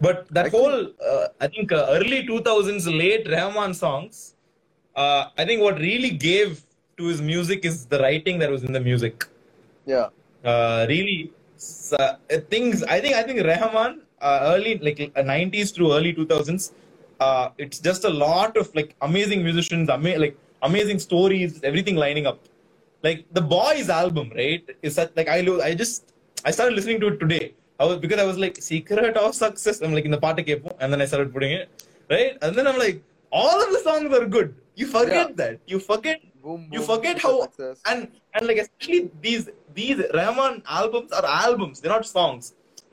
but 0.06 0.28
that 0.30 0.48
Actually- 0.48 0.60
whole 0.60 0.80
uh, 1.12 1.28
I 1.42 1.48
think 1.48 1.72
uh, 1.72 1.86
early 1.90 2.20
2000s 2.28 2.86
late 3.04 3.28
Rahman 3.30 3.74
songs. 3.74 4.36
Uh, 4.96 5.26
I 5.38 5.46
think 5.46 5.62
what 5.62 5.78
really 5.80 6.10
gave 6.12 6.64
to 6.98 7.06
his 7.06 7.22
music 7.22 7.66
is 7.66 7.86
the 7.86 8.00
writing 8.00 8.40
that 8.40 8.50
was 8.50 8.64
in 8.64 8.72
the 8.74 8.80
music. 8.80 9.26
Yeah. 9.86 10.08
Uh, 10.44 10.86
really, 10.90 11.32
uh, 12.00 12.14
things. 12.50 12.84
I 12.84 13.00
think 13.00 13.16
I 13.16 13.24
think 13.24 13.46
Rahman 13.46 14.02
uh, 14.22 14.40
early 14.54 14.78
like 14.80 15.00
uh, 15.16 15.22
90s 15.22 15.74
through 15.74 15.94
early 15.94 16.14
2000s. 16.14 16.72
Uh, 17.20 17.50
it's 17.58 17.80
just 17.80 18.04
a 18.04 18.10
lot 18.10 18.58
of 18.58 18.74
like 18.76 18.96
amazing 19.02 19.44
musicians, 19.44 19.90
ama- 19.90 20.18
like 20.18 20.36
amazing 20.64 21.00
stories, 21.00 21.60
everything 21.64 21.96
lining 21.96 22.26
up. 22.28 22.40
Like 23.04 23.26
the 23.34 23.42
boys 23.42 23.90
album, 23.90 24.32
right? 24.36 24.64
Is 24.82 24.96
that 24.96 25.16
like 25.16 25.28
I 25.28 25.42
lo- 25.42 25.62
I 25.62 25.74
just 25.76 26.14
I 26.46 26.52
started 26.52 26.76
listening 26.76 27.00
to 27.02 27.08
it 27.08 27.20
today. 27.20 27.54
I 27.81 27.87
was 27.89 27.97
because 28.05 28.21
I 28.25 28.27
was 28.31 28.39
like 28.45 28.57
secret 28.71 29.17
of 29.25 29.31
success. 29.45 29.77
I'm 29.85 29.95
like 29.99 30.07
in 30.11 30.15
the 30.17 30.23
part 30.27 30.39
and 30.83 30.89
then 30.93 31.01
I 31.05 31.07
started 31.13 31.31
putting 31.37 31.53
it 31.59 31.65
right, 32.15 32.33
and 32.45 32.53
then 32.57 32.67
I'm 32.71 32.79
like 32.79 32.99
all 33.41 33.59
of 33.65 33.71
the 33.75 33.81
songs 33.89 34.13
are 34.19 34.27
good. 34.37 34.49
You 34.81 34.87
forget 34.99 35.27
Yeah. 35.29 35.39
that. 35.41 35.55
You 35.73 35.79
forget 35.93 36.19
Boom, 36.45 36.63
you 36.75 36.81
boom, 36.81 36.87
forget 36.93 37.17
super 37.21 37.29
how 37.29 37.43
success. 37.47 37.77
and 37.91 38.01
and 38.35 38.43
like 38.49 38.59
especially 38.65 39.01
these 39.27 39.45
these 39.79 39.99
Rahman 40.19 40.55
albums 40.81 41.11
are 41.19 41.27
albums. 41.45 41.75
They're 41.81 41.95
not 41.97 42.07
songs. 42.19 42.45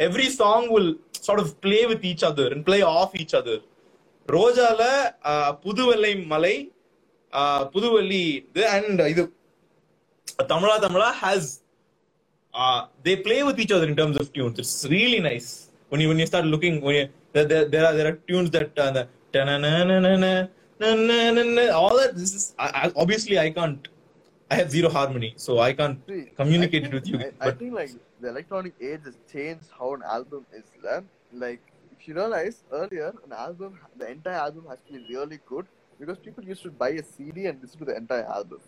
Every 0.08 0.28
song 0.42 0.62
will 0.76 0.90
sort 1.28 1.40
of 1.44 1.48
play 1.66 1.82
with 1.92 2.04
each 2.12 2.24
other 2.30 2.46
and 2.54 2.62
play 2.72 2.82
off 2.98 3.12
each 3.24 3.34
other. 3.42 3.58
ரோஜால 4.36 4.82
uh, 5.32 5.52
புதுவெள்ளை 5.64 6.12
மலை 6.34 6.56
uh, 7.34 7.62
புதுவெள்ளி 7.74 8.24
இது 8.50 8.64
and 8.76 9.00
இது 9.14 9.24
Tamizha 10.52 10.76
Tamizha 10.86 11.10
has 11.24 11.44
uh, 12.55 12.87
they 13.03 13.17
play 13.17 13.43
with 13.43 13.59
each 13.59 13.73
other 13.73 13.87
in 13.87 13.97
terms 13.97 14.17
of 14.17 14.33
tunes. 14.33 14.59
It's 14.59 14.87
really 14.89 15.21
nice 15.21 15.71
when 15.89 16.01
you 16.01 16.09
when 16.09 16.19
you 16.19 16.27
start 16.27 16.45
looking. 16.47 16.81
When 16.81 16.95
you, 16.95 17.09
there, 17.33 17.45
there, 17.45 17.65
there 17.65 17.85
are 17.87 17.95
there 17.95 18.09
are 18.13 18.17
tunes 18.29 18.51
that 18.51 18.79
uh, 18.79 18.93
the 18.93 19.09
all 21.75 21.97
that. 21.99 22.13
This 22.17 22.35
is 22.35 22.55
I, 22.59 22.69
I, 22.85 22.93
obviously 22.97 23.39
I 23.39 23.51
can't. 23.51 23.89
I 24.51 24.57
have 24.57 24.71
zero 24.71 24.89
harmony, 24.91 25.33
so 25.37 25.59
I 25.59 25.73
can't 25.73 25.99
See, 26.07 26.31
communicate 26.37 26.85
I 26.85 26.87
it 26.89 26.95
with 26.95 27.09
you. 27.09 27.19
I, 27.19 27.27
I 27.27 27.47
but 27.47 27.59
think 27.59 27.75
like 27.75 27.91
the 28.21 28.29
electronic 28.29 28.75
age 28.81 29.01
has 29.05 29.17
changed 29.33 29.67
how 29.79 29.95
an 29.95 30.03
album 30.03 30.47
is 30.53 30.65
done. 30.83 31.09
Like 31.33 31.61
if 31.99 32.07
you 32.07 32.15
realize 32.15 32.63
earlier, 32.71 33.15
an 33.25 33.33
album, 33.33 33.79
the 33.97 34.11
entire 34.11 34.35
album 34.35 34.67
has 34.69 34.79
to 34.87 34.93
be 34.93 35.15
really 35.15 35.41
good 35.47 35.67
because 35.99 36.19
people 36.19 36.45
used 36.45 36.63
to 36.63 36.71
buy 36.71 36.91
a 36.91 37.03
CD 37.03 37.47
and 37.47 37.61
listen 37.63 37.79
to 37.79 37.85
the 37.87 37.97
entire 37.97 38.27
album. 38.27 38.61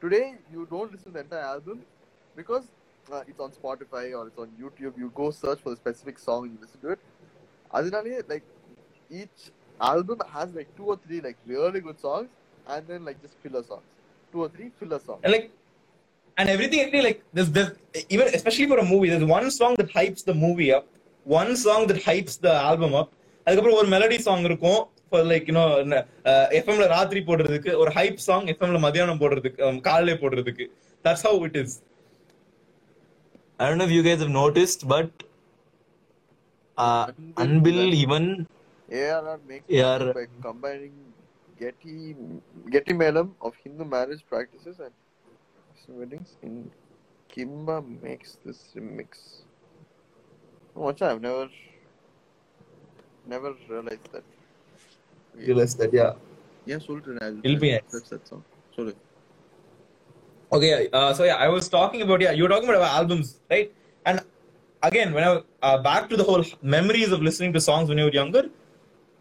Today, 0.00 0.36
you 0.52 0.66
don't 0.70 0.90
listen 0.90 1.12
to 1.12 1.18
the 1.18 1.20
entire 1.20 1.40
album 1.40 1.82
because 2.34 2.64
uh, 3.11 3.23
it's 3.27 3.39
on 3.39 3.51
Spotify 3.51 4.05
or 4.17 4.27
it's 4.27 4.37
on 4.37 4.49
YouTube. 4.61 4.97
You 4.97 5.11
go 5.15 5.31
search 5.31 5.59
for 5.61 5.71
the 5.71 5.75
specific 5.75 6.19
song 6.19 6.45
and 6.45 6.53
you 6.53 6.59
listen 6.61 6.79
to 6.81 6.89
it. 6.89 6.99
Adinale, 7.73 8.29
like 8.29 8.43
each 9.11 9.51
album 9.81 10.19
has 10.31 10.53
like 10.53 10.69
two 10.77 10.85
or 10.85 10.97
three 11.05 11.19
like 11.21 11.37
really 11.45 11.81
good 11.81 11.99
songs 11.99 12.29
and 12.67 12.87
then 12.87 13.03
like 13.05 13.21
just 13.21 13.35
filler 13.43 13.63
songs. 13.63 13.89
Two 14.31 14.41
or 14.43 14.49
three 14.49 14.71
filler 14.79 14.99
songs. 14.99 15.21
and 15.23 15.33
like 15.33 15.51
and 16.37 16.49
everything 16.49 16.79
actually 16.83 17.03
like 17.07 17.19
there's 17.33 17.49
there's 17.55 17.71
even 18.09 18.27
especially 18.37 18.67
for 18.71 18.77
a 18.83 18.87
movie 18.91 19.09
there's 19.09 19.29
one 19.39 19.47
song 19.51 19.73
that 19.79 19.89
hypes 19.97 20.23
the 20.29 20.35
movie 20.45 20.69
up 20.77 20.85
one 21.25 21.51
song 21.65 21.81
that 21.89 21.99
hypes 22.07 22.35
the 22.45 22.53
album 22.69 22.93
up 23.01 23.09
அதுக்கப்புறம் 23.45 23.79
ஒரு 23.79 23.89
melody 23.93 24.17
song 24.25 24.45
இருக்கும் 24.49 24.81
for 25.11 25.21
like 25.31 25.45
you 25.49 25.55
know 25.57 25.65
எஃப்எம்ல 26.57 26.85
ராத்திரி 26.95 27.21
போடுறதுக்கு 27.29 27.71
ஒரு 27.81 27.91
hype 27.97 28.19
song 28.27 28.47
எஃப்எம்ல 28.53 28.79
மதியானம் 28.85 29.19
போடுறதுக்கு 29.23 29.61
um, 29.67 29.77
காலையில 29.87 30.15
போடுறதுக்கு 30.23 30.65
that's 31.05 31.23
how 31.27 31.35
it 31.47 31.55
is 31.61 31.71
I 33.58 33.68
don't 33.68 33.78
know 33.78 33.84
if 33.84 33.90
you 33.90 34.02
guys 34.02 34.20
have 34.20 34.30
noticed, 34.30 34.86
but 34.86 35.10
uh, 36.76 37.10
until 37.36 37.92
even 37.92 38.46
ARR 38.90 39.40
makes 39.48 39.82
AR, 39.82 40.14
by 40.14 40.26
combining 40.40 40.92
Getty 41.58 42.14
Getty 42.70 42.92
Melam 42.92 43.32
of 43.40 43.54
Hindu 43.64 43.84
marriage 43.84 44.24
practices 44.28 44.78
and 44.78 44.92
weddings 45.88 46.36
in 46.42 46.70
Kimba 47.34 47.82
makes 48.02 48.36
this 48.44 48.68
remix. 48.76 49.42
Watch, 50.74 51.02
I've 51.02 51.20
never 51.20 51.48
never 53.26 53.54
realized 53.68 54.12
that. 54.12 54.22
Realized 55.34 55.78
that, 55.78 55.92
yeah. 55.92 56.12
Yeah, 56.64 56.78
Sultan. 56.78 57.18
I'll 57.20 57.34
be 57.42 57.70
that 57.70 58.28
song. 58.28 58.44
Sorry. 58.76 58.94
Okay, 60.50 60.88
uh, 60.92 61.12
so 61.12 61.24
yeah, 61.24 61.36
I 61.36 61.48
was 61.48 61.68
talking 61.68 62.00
about 62.02 62.20
yeah, 62.22 62.32
you 62.32 62.42
were 62.44 62.48
talking 62.48 62.68
about 62.70 62.80
our 62.80 62.96
albums, 62.98 63.40
right? 63.50 63.70
And 64.06 64.20
again, 64.82 65.12
when 65.12 65.22
I 65.22 65.42
uh, 65.62 65.82
back 65.82 66.08
to 66.08 66.16
the 66.16 66.24
whole 66.24 66.44
memories 66.62 67.12
of 67.12 67.20
listening 67.20 67.52
to 67.52 67.60
songs 67.60 67.90
when 67.90 67.98
you 67.98 68.04
were 68.04 68.16
younger, 68.20 68.44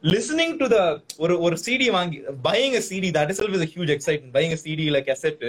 listening 0.03 0.57
to 0.59 0.67
the 0.73 0.83
or 1.23 1.31
or 1.45 1.51
CD 1.65 1.89
வாங்கி 1.95 2.19
buying 2.47 2.75
a 2.79 2.83
CD 2.89 3.11
that 3.17 3.33
itself 3.33 3.51
is 3.57 3.63
a 3.67 3.71
huge 3.73 3.91
excitement. 3.97 4.31
Buying 4.37 4.53
a 4.57 4.59
CD 4.63 4.89
like 4.95 5.07
cassette 5.09 5.43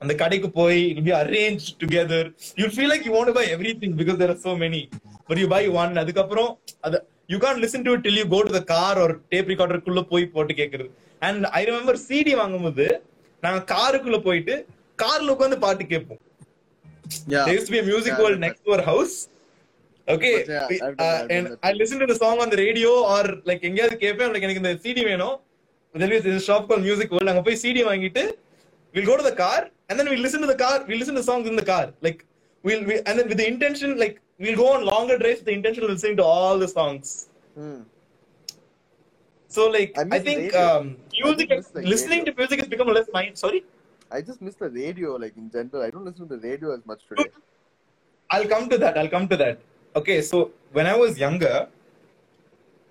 and 0.00 0.06
the 0.10 0.16
கடைக்கு 0.22 0.50
போய் 0.60 0.78
it'll 0.90 1.06
be 1.10 1.16
arranged 1.22 1.70
together. 1.82 2.22
You 2.62 2.68
feel 2.76 2.88
like 2.92 3.04
you 3.08 3.14
want 3.18 3.28
to 3.32 3.36
buy 3.40 3.46
everything 3.56 3.92
because 4.02 4.18
there 4.22 4.32
are 4.36 4.40
so 4.46 4.54
many, 4.64 4.82
but 5.28 5.36
you 5.42 5.48
buy 5.56 5.62
one. 5.80 5.92
அதுக்கப்புறம் 6.04 6.50
அது 6.86 7.00
you 7.34 7.40
can 7.46 7.60
listen 7.64 7.86
to 7.88 7.94
it 7.96 8.06
till 8.06 8.20
you 8.22 8.28
go 8.36 8.40
to 8.48 8.54
the 8.58 8.62
car 8.74 9.02
ஒரு 9.06 9.16
tape 9.34 9.50
ரெக்கார்டருக்குள்ள 9.54 10.04
போய் 10.12 10.32
போட்டு 10.36 10.54
கேக்குறது 10.62 10.88
and 11.28 11.50
I 11.58 11.62
remember 11.70 12.00
CD 12.08 12.34
வாங்கும்போது 12.42 12.86
நாங்க 13.44 13.60
காருக்குள்ள 13.74 14.20
போயிட்டு 14.28 14.56
கார்ல 15.03 15.33
உட்காந்து 15.35 15.59
பாட்டு 15.65 15.85
கேட்போம் 15.93 16.23
Yeah. 17.33 17.43
there 17.45 17.55
used 17.57 17.67
to 17.69 17.73
be 17.75 17.79
a 17.83 17.87
music 17.91 18.11
Yeah, 18.11 18.21
world 18.23 18.35
but- 18.35 18.43
next 18.45 18.59
to 18.65 18.71
our 18.75 18.83
house 18.89 19.13
okay 20.07 20.33
But 20.35 20.49
yeah, 20.53 20.65
we- 20.71 20.79
I've 20.85 20.95
done- 20.97 21.05
uh, 21.05 21.13
I've 21.13 21.21
done 21.21 21.31
and 21.35 21.45
that 21.51 21.65
i 21.69 21.79
listen 21.79 21.97
to 22.03 22.07
the 22.11 22.17
song 22.23 22.37
on 22.43 22.49
the 22.53 22.59
radio 22.65 22.91
or 23.13 23.23
like 23.49 23.61
எங்கேயாவது 23.69 23.95
கேட்பேன் 24.03 24.31
like 24.35 24.43
எனக்கு 24.47 24.61
இந்த 24.63 24.73
CD 24.83 24.99
வேணும் 25.09 25.35
there 26.01 26.13
is 26.17 26.25
a 26.33 26.43
shop 26.47 26.63
called 26.69 26.83
music 26.89 27.09
world 27.15 27.29
அங்க 27.31 27.43
போய் 27.47 27.59
CD 27.63 27.83
வாங்கிட்டு 27.89 28.23
we'll 28.93 29.07
go 29.11 29.15
to 29.21 29.25
the 29.29 29.35
car 29.43 29.59
and 29.89 29.95
then 29.99 30.07
we'll 30.11 30.23
listen 30.25 30.41
to 30.45 30.49
the 30.53 30.59
car 30.63 30.75
we'll 30.89 31.01
listen 31.01 31.15
to 31.17 31.21
the 31.23 31.29
songs 31.31 31.47
in 31.51 31.57
the 31.61 31.67
car 31.71 31.85
like 32.07 32.19
we'll 32.67 32.83
we, 32.89 32.95
and 33.07 33.13
then 33.19 33.27
with 33.31 33.39
the 33.43 33.47
intention 33.53 33.91
like 34.03 34.15
we'll 34.43 34.59
go 34.63 34.67
on 34.75 34.83
longer 34.93 35.17
drives 35.23 35.39
with 35.41 35.49
the 35.51 35.57
intention 35.59 35.83
of 35.87 35.91
listening 35.95 36.17
to 36.21 36.27
all 36.35 36.57
the 36.65 36.71
songs 36.79 37.07
Hmm. 37.59 37.79
so 39.51 39.61
like 39.77 39.91
I 39.97 40.03
i, 40.03 40.09
miss 40.11 40.23
think 40.29 40.41
radio. 40.43 40.63
um 40.65 40.85
music 41.19 41.47
I 41.51 41.59
miss, 41.59 41.69
like, 41.77 41.87
listening 41.93 42.21
radio. 42.21 42.33
to 42.35 42.39
music 42.41 42.59
has 42.63 42.69
become 42.75 42.89
less 42.99 43.09
mind 43.17 43.35
sorry 43.43 43.61
I 44.10 44.20
just 44.20 44.40
miss 44.40 44.54
the 44.54 44.70
radio, 44.70 45.16
like 45.16 45.36
in 45.36 45.50
general. 45.50 45.82
I 45.82 45.90
don't 45.90 46.04
listen 46.04 46.28
to 46.28 46.36
the 46.36 46.48
radio 46.48 46.74
as 46.74 46.84
much 46.86 47.00
today. 47.08 47.30
I'll 48.30 48.46
come 48.46 48.68
to 48.68 48.78
that. 48.78 48.96
I'll 48.98 49.08
come 49.08 49.28
to 49.28 49.36
that. 49.36 49.60
Okay, 49.96 50.22
so 50.22 50.50
when 50.72 50.86
I 50.86 50.96
was 50.96 51.18
younger, 51.18 51.68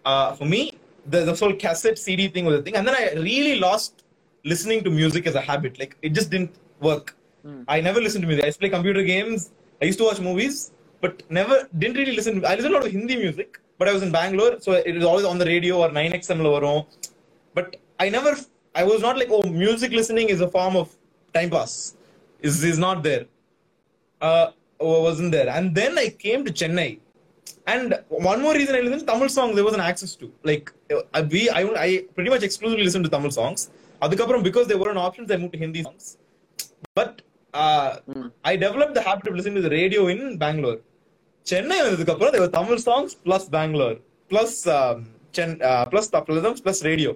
uh, 0.05 0.33
for 0.35 0.45
me, 0.45 0.73
the, 1.05 1.25
the 1.25 1.33
whole 1.33 1.53
cassette 1.53 1.97
CD 1.97 2.27
thing 2.27 2.45
was 2.45 2.59
a 2.59 2.61
thing, 2.61 2.75
and 2.75 2.87
then 2.87 2.95
I 2.95 3.13
really 3.13 3.59
lost 3.59 4.03
listening 4.43 4.83
to 4.83 4.89
music 4.89 5.27
as 5.27 5.35
a 5.35 5.41
habit. 5.41 5.79
Like 5.79 5.97
it 6.01 6.09
just 6.09 6.29
didn't 6.29 6.55
work. 6.79 7.15
Hmm. 7.43 7.63
I 7.67 7.81
never 7.81 7.99
listened 8.01 8.21
to 8.23 8.27
music. 8.27 8.45
I 8.45 8.47
used 8.47 8.59
to 8.59 8.63
play 8.63 8.69
computer 8.69 9.03
games. 9.03 9.51
I 9.81 9.85
used 9.85 9.99
to 9.99 10.05
watch 10.05 10.19
movies, 10.19 10.71
but 11.01 11.23
never 11.29 11.67
didn't 11.77 11.97
really 11.97 12.15
listen. 12.15 12.45
I 12.45 12.55
listened 12.55 12.73
to 12.73 12.77
a 12.77 12.79
lot 12.79 12.85
of 12.85 12.91
Hindi 12.91 13.17
music, 13.17 13.59
but 13.77 13.87
I 13.87 13.93
was 13.93 14.03
in 14.03 14.11
Bangalore, 14.11 14.59
so 14.59 14.73
it 14.73 14.95
was 14.95 15.05
always 15.05 15.25
on 15.25 15.37
the 15.37 15.45
radio 15.45 15.79
or 15.79 15.89
9XM 15.89 16.41
lo 16.41 16.59
varum. 16.59 16.85
But 17.53 17.77
I 17.99 18.09
never, 18.09 18.35
I 18.75 18.83
was 18.83 19.01
not 19.01 19.17
like, 19.17 19.27
oh, 19.29 19.43
music 19.43 19.91
listening 19.91 20.29
is 20.29 20.41
a 20.41 20.49
form 20.49 20.75
of 20.75 20.95
time 21.37 21.49
pass 21.55 21.73
is 22.41 22.57
is 22.71 22.79
not 22.79 22.97
there. 23.07 23.23
Uh, 24.21 24.45
wasn't 24.79 25.31
there. 25.31 25.49
And 25.49 25.75
then 25.79 25.93
I 25.97 26.09
came 26.25 26.41
to 26.47 26.51
Chennai. 26.61 26.89
And 27.73 27.89
one 28.31 28.41
more 28.45 28.53
reason 28.53 28.75
I 28.75 28.81
listened 28.81 29.03
to 29.05 29.09
Tamil 29.11 29.29
songs 29.29 29.53
there 29.57 29.67
was 29.69 29.75
an 29.79 29.85
access 29.89 30.13
to. 30.21 30.25
Like 30.49 30.65
we 31.33 31.41
I, 31.59 31.61
I 31.85 31.89
pretty 32.15 32.31
much 32.35 32.43
exclusively 32.43 32.85
listened 32.89 33.05
to 33.09 33.13
Tamil 33.17 33.33
songs. 33.41 33.61
அதுக்கப்புறம் 34.01 34.43
because 34.47 34.65
there 34.69 34.81
ஒரு 34.83 34.93
options 35.07 35.29
I 35.33 35.37
move 35.41 35.51
to 35.53 35.59
Hindi 35.63 35.81
songs 35.85 36.07
but 36.99 37.17
I 38.49 38.53
develop 38.63 38.95
the 38.97 39.01
habit 39.07 39.27
of 39.29 39.37
listening 39.39 39.59
to 39.65 39.71
radio 39.79 40.01
in 40.13 40.25
Bangalore 40.41 40.79
Chennai 41.51 41.77
வந்ததுக்கு 41.83 42.13
அப்புறம் 42.13 42.33
there 42.35 42.55
Tamil 42.57 42.81
songs 42.87 43.13
plus 43.25 43.47
Bangalore 43.55 43.95
plus 44.31 44.57
plus 45.91 46.09
plus 46.65 46.81
radio 46.89 47.13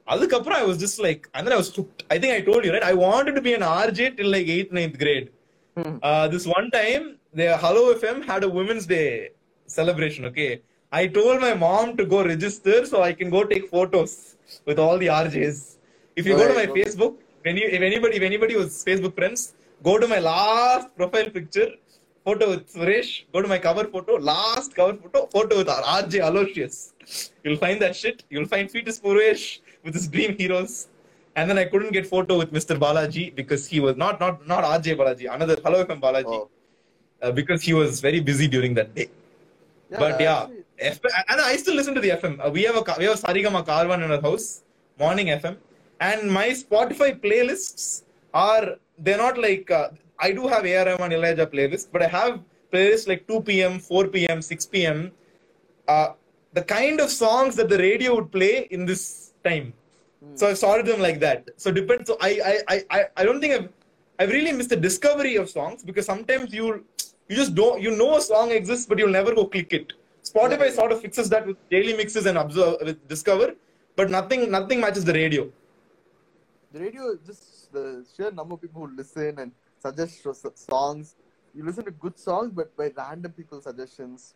uh, 0.00 0.16
plus 0.16 0.28
Tapilisms 0.28 0.40
plus 0.40 0.40
radio. 0.40 0.52
அதுக்கப்புறம் 0.52 0.60
I 0.60 0.64
was 0.64 0.78
just 0.78 1.00
like, 1.00 1.28
and 1.34 1.46
then 1.46 1.52
I 1.52 1.56
was 1.56 1.74
hooked. 1.76 2.04
I 2.10 2.18
think 2.18 2.34
I 2.34 2.52
told 2.52 2.64
you, 2.64 2.72
right? 2.72 2.82
I 2.82 2.94
wanted 2.94 3.34
to 3.34 3.40
be 3.40 3.54
an 3.54 3.62
RJ 3.62 4.16
till 4.16 4.30
like 4.30 4.46
8th, 4.46 4.72
9th 4.72 4.98
grade. 4.98 5.30
Hmm. 5.76 5.96
Uh, 6.02 6.28
this 6.28 6.46
one 6.46 6.70
time, 6.70 7.18
the 7.34 7.56
Hello 7.58 7.94
FM 7.94 8.24
had 8.24 8.44
a 8.44 8.48
Women's 8.48 8.86
Day 8.86 9.30
celebration, 9.66 10.24
okay? 10.24 10.62
I 10.92 11.08
told 11.08 11.40
my 11.40 11.54
mom 11.54 11.96
to 11.96 12.06
go 12.06 12.24
register 12.24 12.86
so 12.86 13.02
I 13.02 13.12
can 13.12 13.30
go 13.30 13.44
take 13.44 13.68
photos 13.70 14.36
with 14.64 14.78
all 14.78 14.98
the 14.98 15.06
RJs. 15.06 15.76
If 16.16 16.26
you 16.26 16.36
go 16.36 16.48
to 16.48 16.54
my 16.54 16.66
Right, 16.66 16.70
okay. 16.70 16.84
Facebook, 16.84 17.16
when 17.42 17.56
you, 17.56 17.68
if 17.68 17.82
anybody, 17.82 18.16
if 18.16 18.22
anybody 18.22 18.56
was 18.56 18.84
Facebook 18.84 19.14
friends, 19.14 19.54
go 19.82 19.98
to 19.98 20.08
my 20.08 20.18
last 20.18 20.96
profile 20.96 21.30
picture, 21.30 21.70
photo 22.24 22.50
with 22.50 22.72
Suresh, 22.72 23.24
go 23.32 23.42
to 23.42 23.48
my 23.48 23.58
cover 23.58 23.84
photo, 23.84 24.14
last 24.16 24.74
cover 24.74 24.94
photo, 24.94 25.26
photo 25.26 25.58
with 25.58 25.68
our 25.68 25.82
RJ 25.82 26.22
Aloysius. 26.22 26.92
You'll 27.44 27.58
find 27.58 27.80
that 27.82 27.96
shit. 27.96 28.24
You'll 28.30 28.46
find 28.46 28.70
Fetus 28.70 29.00
Suresh 29.00 29.59
with 29.83 29.93
his 29.93 30.07
dream 30.07 30.37
heroes. 30.37 30.87
And 31.35 31.49
then 31.49 31.57
I 31.57 31.65
couldn't 31.65 31.93
get 31.93 32.05
photo 32.07 32.37
with 32.37 32.51
Mr. 32.51 32.77
Balaji 32.77 33.33
because 33.35 33.65
he 33.67 33.79
was 33.79 33.95
not 33.95 34.19
not 34.19 34.45
not 34.47 34.63
RJ 34.63 34.97
Balaji, 35.01 35.33
another 35.33 35.57
Hello 35.63 35.83
FM 35.85 36.01
Balaji, 36.01 36.25
Oh. 36.39 36.49
uh, 37.21 37.31
because 37.31 37.61
he 37.61 37.73
was 37.73 38.01
very 38.01 38.19
busy 38.19 38.47
during 38.47 38.73
that 38.79 38.93
day. 38.93 39.09
but 40.03 40.19
yeah, 40.19 40.47
F- 40.79 40.99
and 41.31 41.39
I 41.41 41.55
still 41.57 41.75
listen 41.75 41.93
to 41.95 42.01
the 42.01 42.09
FM. 42.11 42.33
Uh, 42.45 42.49
we 42.49 42.63
have 42.63 42.75
a 42.75 42.83
we 42.99 43.05
have 43.05 43.19
Saregama 43.19 43.65
Carvaan 43.65 44.03
in 44.05 44.11
our 44.11 44.21
house, 44.21 44.63
morning 44.99 45.27
FM, 45.27 45.55
and 45.99 46.29
my 46.39 46.47
Spotify 46.49 47.09
playlists 47.25 48.03
are 48.33 48.75
they're 48.99 49.17
not 49.25 49.37
like 49.37 49.69
uh, 49.71 49.89
I 50.19 50.31
do 50.31 50.47
have 50.47 50.65
ARM 50.65 51.01
and 51.07 51.13
Elijah 51.13 51.47
playlist, 51.47 51.87
but 51.93 52.01
I 52.01 52.07
have 52.07 52.39
playlists 52.73 53.07
like 53.07 53.27
2 53.27 53.41
p.m., 53.41 53.79
4 53.79 54.07
p.m., 54.07 54.41
6 54.41 54.65
p.m. 54.67 55.11
Uh, 55.87 56.09
the 56.53 56.61
kind 56.61 56.99
of 57.01 57.09
songs 57.09 57.55
that 57.57 57.67
the 57.69 57.77
radio 57.77 58.15
would 58.15 58.31
play 58.31 58.67
in 58.71 58.85
this 58.85 59.30
time. 59.43 59.73
Hmm. 60.23 60.35
So 60.35 60.47
I've 60.47 60.57
sorted 60.57 60.85
them 60.85 61.01
like 61.01 61.19
that. 61.19 61.49
So 61.57 61.71
depends. 61.71 62.07
So 62.09 62.17
I 62.21 62.31
I 62.51 62.55
I 62.75 62.77
I- 62.99 63.09
I 63.17 63.23
don't 63.29 63.41
think 63.41 63.53
I've 63.57 63.69
I've 64.19 64.29
really 64.37 64.51
missed 64.51 64.69
the 64.75 64.81
discovery 64.89 65.35
of 65.43 65.49
songs 65.49 65.83
because 65.83 66.05
sometimes 66.05 66.53
you 66.53 66.65
you 67.29 67.35
just 67.41 67.55
don't 67.55 67.81
you 67.81 67.91
know 68.01 68.11
a 68.17 68.21
song 68.21 68.51
exists 68.51 68.85
but 68.85 68.99
you'll 68.99 69.17
never 69.19 69.33
go 69.39 69.45
click 69.55 69.73
it. 69.79 69.93
Spotify 70.31 70.67
Yeah. 70.69 70.77
sort 70.79 70.91
of 70.91 71.01
fixes 71.05 71.29
that 71.33 71.47
with 71.47 71.57
daily 71.69 71.93
mixes 72.01 72.25
and 72.31 72.37
observe 72.37 72.75
with 72.89 72.99
discover, 73.07 73.47
but 73.95 74.09
nothing 74.17 74.51
nothing 74.59 74.79
matches 74.85 75.05
the 75.11 75.13
radio. 75.23 75.43
the 76.73 76.79
radio 76.79 77.05
just 77.29 77.71
the 77.75 77.83
sheer 78.11 78.31
number 78.31 78.53
of 78.55 78.61
people 78.65 78.85
who 78.85 78.95
listen 78.99 79.39
and 79.39 79.51
suggest 79.85 80.23
songs. 80.69 81.15
You 81.55 81.65
listen 81.69 81.83
to 81.85 81.91
good 82.03 82.17
songs, 82.17 82.51
but 82.59 82.69
by 82.77 82.91
random 82.97 83.31
people's 83.39 83.65
suggestions 83.69 84.33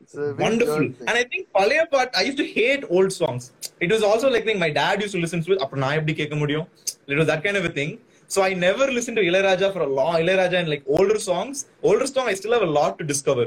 It's 0.00 0.14
a 0.14 0.20
very 0.20 0.42
Wonderful. 0.44 0.78
weird 0.78 0.94
thing. 0.98 1.08
And 1.08 1.16
I 1.20 1.24
think 1.32 1.42
Palaya 1.56 1.84
part, 1.90 2.10
I 2.20 2.22
used 2.28 2.38
to 2.38 2.46
hate 2.56 2.84
old 2.96 3.12
songs. 3.12 3.42
It 3.84 3.90
was 3.94 4.02
also 4.10 4.28
like 4.34 4.44
thing 4.48 4.58
my 4.66 4.70
dad 4.80 4.96
used 5.04 5.14
to 5.18 5.20
listen 5.24 5.42
to 5.46 5.52
it. 5.54 5.60
அப்புறம் 5.64 5.82
நான் 5.84 5.96
எப்படி 5.98 6.14
கேட்க 6.20 6.36
முடியும்? 6.42 6.66
It 7.12 7.18
was 7.20 7.28
that 7.32 7.42
kind 7.46 7.58
of 7.60 7.66
a 7.70 7.72
thing. 7.78 7.92
So 8.34 8.40
I 8.48 8.54
never 8.66 8.86
listened 8.96 9.16
to 9.20 9.24
Ilayaraja 9.28 9.68
for 9.74 9.82
a 9.88 9.90
long 9.98 10.14
Ilayaraja 10.22 10.58
and 10.62 10.70
like 10.74 10.84
older 10.96 11.18
songs. 11.28 11.56
Older 11.88 12.06
song, 12.14 12.26
I 12.32 12.36
still 12.40 12.54
have 12.56 12.66
a 12.70 12.72
lot 12.80 12.92
to 13.00 13.04
discover. 13.12 13.46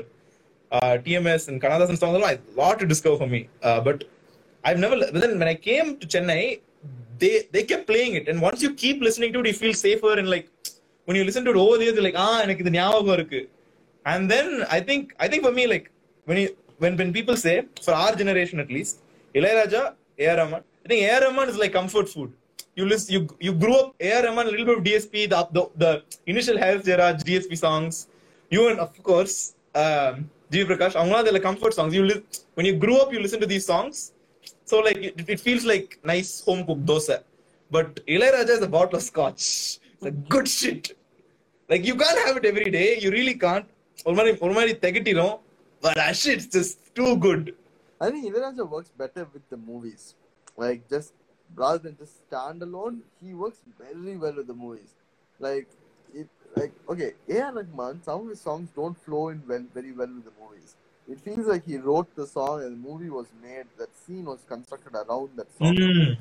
Uh, 0.78 0.94
TMS 1.06 1.44
and 1.50 1.56
Kannadasan 1.64 1.98
songs, 2.04 2.16
a 2.18 2.40
lot 2.62 2.76
to 2.84 2.88
discover 2.94 3.18
for 3.24 3.30
me. 3.36 3.42
Uh, 3.68 3.80
but 3.88 3.98
I've 4.68 4.80
never. 4.84 4.98
But 5.14 5.22
then 5.26 5.34
when 5.42 5.50
I 5.56 5.60
came 5.70 5.88
to 6.02 6.08
Chennai, 6.14 6.44
they 7.24 7.34
they 7.54 7.64
kept 7.72 7.86
playing 7.92 8.14
it, 8.20 8.26
and 8.30 8.40
once 8.48 8.62
you 8.66 8.72
keep 8.84 8.98
listening 9.08 9.32
to 9.34 9.40
it, 9.42 9.48
you 9.52 9.58
feel 9.64 9.76
safer 9.88 10.14
and 10.20 10.30
like 10.36 10.48
when 11.08 11.16
you 11.20 11.24
listen 11.30 11.44
to 11.48 11.52
it 11.52 11.60
over 11.66 11.76
the 11.80 11.86
years, 11.86 11.96
you're 11.98 12.08
like, 12.10 12.20
ah, 12.28 12.38
எனக்கு 12.46 12.64
இது 12.66 12.74
ஞாபகம் 12.80 13.16
இருக்கு. 13.18 13.42
And 14.14 14.24
then 14.34 14.48
I 14.78 14.82
think 14.88 15.04
I 15.24 15.30
think 15.32 15.44
for 15.48 15.54
me 15.60 15.66
like 15.74 15.86
when 16.31 16.39
you 16.43 16.49
when 16.83 16.93
when 17.01 17.11
people 17.19 17.37
say 17.47 17.55
for 17.87 17.95
our 18.03 18.13
generation 18.23 18.59
at 18.65 18.71
least 18.77 18.97
Ilayaraja, 19.39 19.83
A.R. 20.19 20.37
Rahman, 20.41 20.63
I 20.85 20.89
think 20.91 21.03
A.R. 21.09 21.21
Rahman 21.27 21.49
is 21.53 21.59
like 21.63 21.73
comfort 21.81 22.09
food. 22.15 22.31
You 22.79 22.85
list 22.93 23.11
you 23.15 23.21
you 23.47 23.53
grew 23.63 23.77
up 23.83 23.89
A.R. 24.09 24.23
Rahman, 24.27 24.47
a 24.49 24.51
little 24.51 24.67
bit 24.71 24.79
of 24.79 24.85
DSP, 24.89 25.15
the 25.35 25.41
the, 25.57 25.63
the 25.83 25.91
initial 26.33 26.57
Harris 26.63 26.85
Jaraj 26.89 27.19
DSP 27.31 27.59
songs. 27.67 27.95
You 28.55 28.63
and 28.71 28.79
of 28.87 28.93
course 29.11 29.35
um, 29.83 30.15
G. 30.53 30.65
Prakash, 30.71 30.95
அவங்களாம் 31.01 31.25
they're 31.25 31.37
like 31.39 31.49
comfort 31.51 31.75
songs. 31.79 31.93
You 31.99 32.05
li- 32.11 32.23
when 32.57 32.67
you 32.69 32.75
grew 32.85 32.97
up, 33.03 33.11
you 33.15 33.21
listen 33.27 33.41
to 33.45 33.51
these 33.55 33.67
songs. 33.73 33.97
So 34.71 34.79
like 34.87 35.01
it, 35.09 35.29
it 35.35 35.41
feels 35.47 35.65
like 35.73 35.91
nice 36.13 36.31
home 36.47 36.63
cooked 36.69 36.87
dosa. 36.93 37.19
But 37.77 37.89
Ilayaraja 38.15 38.55
is 38.59 38.65
a 38.71 38.73
bottle 38.79 38.97
of 39.01 39.05
scotch. 39.11 39.43
It's 39.95 40.07
a 40.13 40.15
good 40.35 40.49
shit. 40.59 40.85
Like 41.73 41.85
you 41.89 41.95
can't 42.03 42.21
have 42.27 42.37
it 42.41 42.45
every 42.53 42.71
day. 42.81 42.89
You 43.05 43.11
really 43.19 43.37
can't. 43.47 43.69
ஒரு 44.09 44.15
மாதிரி 44.19 44.31
ஒரு 44.45 44.53
மாதிரி 44.57 44.73
திகட்டிடும் 44.85 45.35
but 45.81 45.95
that 45.97 46.17
shit's 46.17 46.47
just 46.47 46.95
too 46.95 47.17
good. 47.17 47.55
I 48.01 48.11
think 48.11 48.33
Ilayaraja 48.33 48.69
works 48.69 48.91
better 48.97 49.27
with 49.33 49.49
the 49.51 49.57
movies. 49.57 50.15
Like 50.57 50.89
just 50.89 51.13
rather 51.55 51.79
than 51.79 51.97
just 51.97 52.29
standalone, 52.31 53.01
he 53.21 53.35
works 53.35 53.59
very 53.79 54.17
well 54.17 54.35
with 54.37 54.47
the 54.47 54.55
movies. 54.55 54.95
Like 55.39 55.69
it 56.15 56.29
like 56.57 56.73
okay, 56.89 57.13
A.R. 57.29 57.53
Rahman, 57.53 58.03
some 58.03 58.23
of 58.23 58.29
his 58.29 58.41
songs 58.41 58.69
don't 58.75 58.99
flow 59.05 59.29
in 59.29 59.43
well 59.47 59.65
very 59.75 59.93
well 59.93 60.09
with 60.09 60.25
the 60.25 60.33
movies. 60.41 60.77
It 61.09 61.21
feels 61.21 61.47
like 61.47 61.65
he 61.67 61.77
wrote 61.77 62.15
the 62.15 62.27
song 62.27 62.63
and 62.63 62.73
the 62.73 62.89
movie 62.89 63.11
was 63.11 63.27
made, 63.43 63.65
that 63.79 63.89
scene 64.07 64.27
was 64.27 64.41
constructed 64.49 64.95
around 64.95 65.31
that 65.37 65.49
song. 65.59 65.75
Mm. 65.75 66.17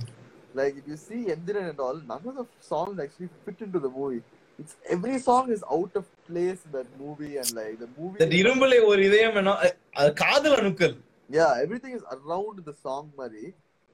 Like 0.55 0.77
if 0.77 0.87
you 0.87 0.97
see 0.97 1.25
Enthiran 1.25 1.69
and 1.69 1.79
all, 1.79 1.95
none 1.95 2.21
of 2.25 2.35
the 2.35 2.45
songs 2.59 2.99
actually 2.99 3.29
fit 3.45 3.61
into 3.61 3.79
the 3.79 3.89
movie 3.89 4.23
It's 4.58 4.74
every 4.94 5.16
song 5.20 5.44
is 5.50 5.62
out 5.76 5.94
of 6.00 6.04
place 6.28 6.60
in 6.66 6.72
that 6.76 6.90
movie 6.98 7.32
and 7.40 7.50
like 7.52 7.76
the 7.84 7.88
movie 7.98 8.18
That 8.22 8.34
இரும்புல 8.40 8.74
ஒரு 8.90 9.00
இதயம் 9.08 9.34
வேணும் 9.38 9.58
அ- 9.66 9.76
அது 10.00 10.10
காதல் 10.22 10.56
அணுக்கள் 10.60 10.94
Yeah, 11.30 11.52
everything 11.64 11.92
is 11.98 12.04
around 12.16 12.56
the 12.66 12.74
song, 12.86 13.04
Mari. 13.18 13.46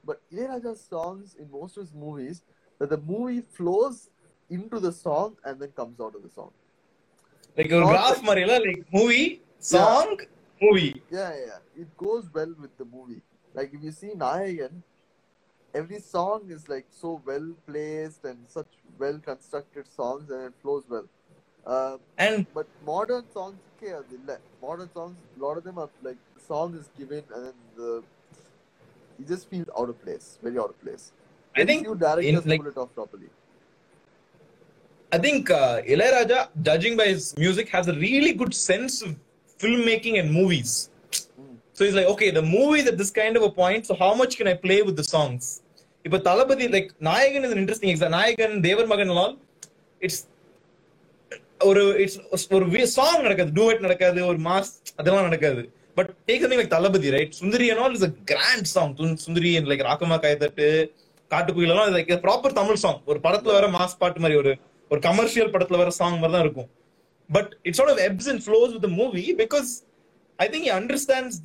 But 0.05 0.17
Ilayaraja's 0.33 0.81
songs 0.95 1.29
in 1.41 1.47
most 1.51 1.75
of 1.77 1.83
his 1.85 1.95
movies, 2.05 2.37
that 2.81 2.91
the 2.95 3.01
movie 3.13 3.43
flows 3.57 3.97
into 4.51 4.79
the 4.87 4.93
song 5.05 5.29
and 5.47 5.55
then 5.63 5.71
comes 5.81 5.99
out 6.05 6.15
of 6.19 6.23
the 6.27 6.33
song. 6.39 6.51
Like 7.57 7.75
ஒரு 7.79 7.87
graph 7.95 8.23
மாதிரி 8.29 8.43
இல்ல 8.47 8.57
like 8.67 8.83
movie 8.97 9.23
song 9.73 10.13
movie 10.61 10.89
Yeah, 11.17 11.31
yeah, 11.31 11.45
yeah. 11.51 11.61
It 11.83 11.91
goes 12.05 12.25
well 12.39 12.53
with 12.63 12.75
the 12.83 12.89
movie. 12.97 13.21
Like 13.55 13.71
if 13.77 13.83
you 13.89 13.95
see 14.01 14.13
Nayagan, 14.25 14.75
every 15.76 16.00
song 16.00 16.50
is 16.56 16.68
like 16.70 16.86
so 16.90 17.22
well 17.26 17.48
placed 17.68 18.24
and 18.24 18.38
such 18.48 18.72
well 18.98 19.20
constructed 19.20 19.86
songs 20.00 20.30
and 20.30 20.46
it 20.46 20.54
flows 20.62 20.84
well. 20.90 21.08
Uh, 21.66 21.98
and 22.18 22.46
but 22.54 22.68
modern 22.86 23.24
songs, 23.34 23.58
okay, 23.76 23.94
modern 24.62 24.90
songs, 24.94 25.16
a 25.38 25.44
lot 25.44 25.58
of 25.58 25.64
them 25.64 25.78
are 25.78 25.90
like 26.04 26.18
the 26.36 26.42
song 26.42 26.76
is 26.76 26.90
given 26.98 27.24
and 27.36 27.54
the 27.76 28.04
it 29.20 29.28
just 29.28 29.50
feels 29.50 29.68
out 29.80 29.90
of 29.90 30.02
place, 30.04 30.38
very 30.44 30.60
out 30.60 30.70
of 30.70 30.82
place. 30.82 31.12
I 31.56 31.66
think 31.66 31.88
you 31.88 31.96
directors 31.96 32.46
like, 32.46 32.62
pull 32.62 32.70
it 32.70 32.78
off 32.78 32.94
properly. 32.94 33.28
I 35.12 35.18
think 35.18 35.50
uh, 35.50 35.82
raja, 35.88 36.50
judging 36.62 36.98
by 36.98 37.06
his 37.06 37.38
music, 37.38 37.70
has 37.70 37.88
a 37.88 37.94
really 37.94 38.34
good 38.34 38.54
sense 38.54 39.02
of 39.02 39.16
filmmaking 39.60 40.20
and 40.20 40.32
movies. 40.32 40.90
Hmm. 41.38 41.56
So 41.74 41.86
he's 41.86 41.96
like, 41.96 42.08
okay, 42.08 42.32
the 42.32 42.42
movie 42.42 42.80
is 42.80 42.88
at 42.88 42.98
this 42.98 43.12
kind 43.12 43.38
of 43.38 43.44
a 43.44 43.50
point, 43.50 43.86
so 43.86 43.96
how 43.96 44.14
much 44.14 44.38
can 44.38 44.48
I 44.48 44.56
play 44.56 44.82
with 44.82 44.98
the 44.98 45.04
songs? 45.04 45.62
இப்போ 46.06 46.18
Thalapathi 46.18 46.66
like 46.74 46.90
Nayakan 47.08 47.46
is 47.48 47.54
interesting 47.60 47.92
exam 47.92 48.14
Nayakan 48.16 48.56
Thevar 48.66 48.90
Magan 48.92 49.12
எல்லாம் 49.14 49.34
it's 50.00 50.20
ஒரு 51.70 51.84
it's 52.04 52.46
ஒரு 52.58 52.88
song 52.98 53.22
நடக்காது 53.22 53.52
duet 53.60 53.82
நடக்காது 53.86 54.20
ஒரு 54.26 54.38
mass 54.48 54.72
அதெல்லாம் 54.96 55.24
நடக்காது. 55.24 55.62
But 55.98 56.12
take 56.28 56.44
something 56.44 56.62
like 56.62 56.74
Thalapathi 56.76 57.10
right 57.16 57.34
Sundari 57.42 57.68
and 57.72 57.80
all 57.84 57.96
is 57.98 58.04
a 58.10 58.12
grand 58.32 58.66
song. 58.76 58.92
Sundari 59.26 59.52
like 59.72 59.84
Rakkamma 59.90 60.18
காயத்தட்டு 60.26 60.68
காட்டுக்குயில் 61.32 61.76
லைக் 61.98 62.14
ப்ராப்பர் 62.28 62.58
தமிழ் 62.62 62.82
சாங் 62.84 63.00
ஒரு 63.12 63.20
படத்துல 63.26 63.52
வர 63.58 63.68
மாஸ் 63.78 63.98
பாட்டு 64.04 64.24
மாதிரி 64.26 64.40
ஒரு 64.44 64.54
ஒரு 64.92 65.00
கமர்ஷியல் 65.08 65.52
படத்துல 65.56 65.82
வர 65.84 65.90
சாங் 66.00 66.18
மாதிரி 66.22 66.36
தான் 66.36 66.46
இருக்கும். 66.48 66.70
But 67.30 67.52
it's 67.68 67.82
odd 67.86 67.92
of 67.96 68.04
ebbs 68.08 68.30
and 68.34 68.44
flows 68.48 68.72
with 68.78 68.90
movie 69.02 69.26
because 69.44 69.72
I 70.40 70.50
think 70.56 70.70
understands 70.80 71.40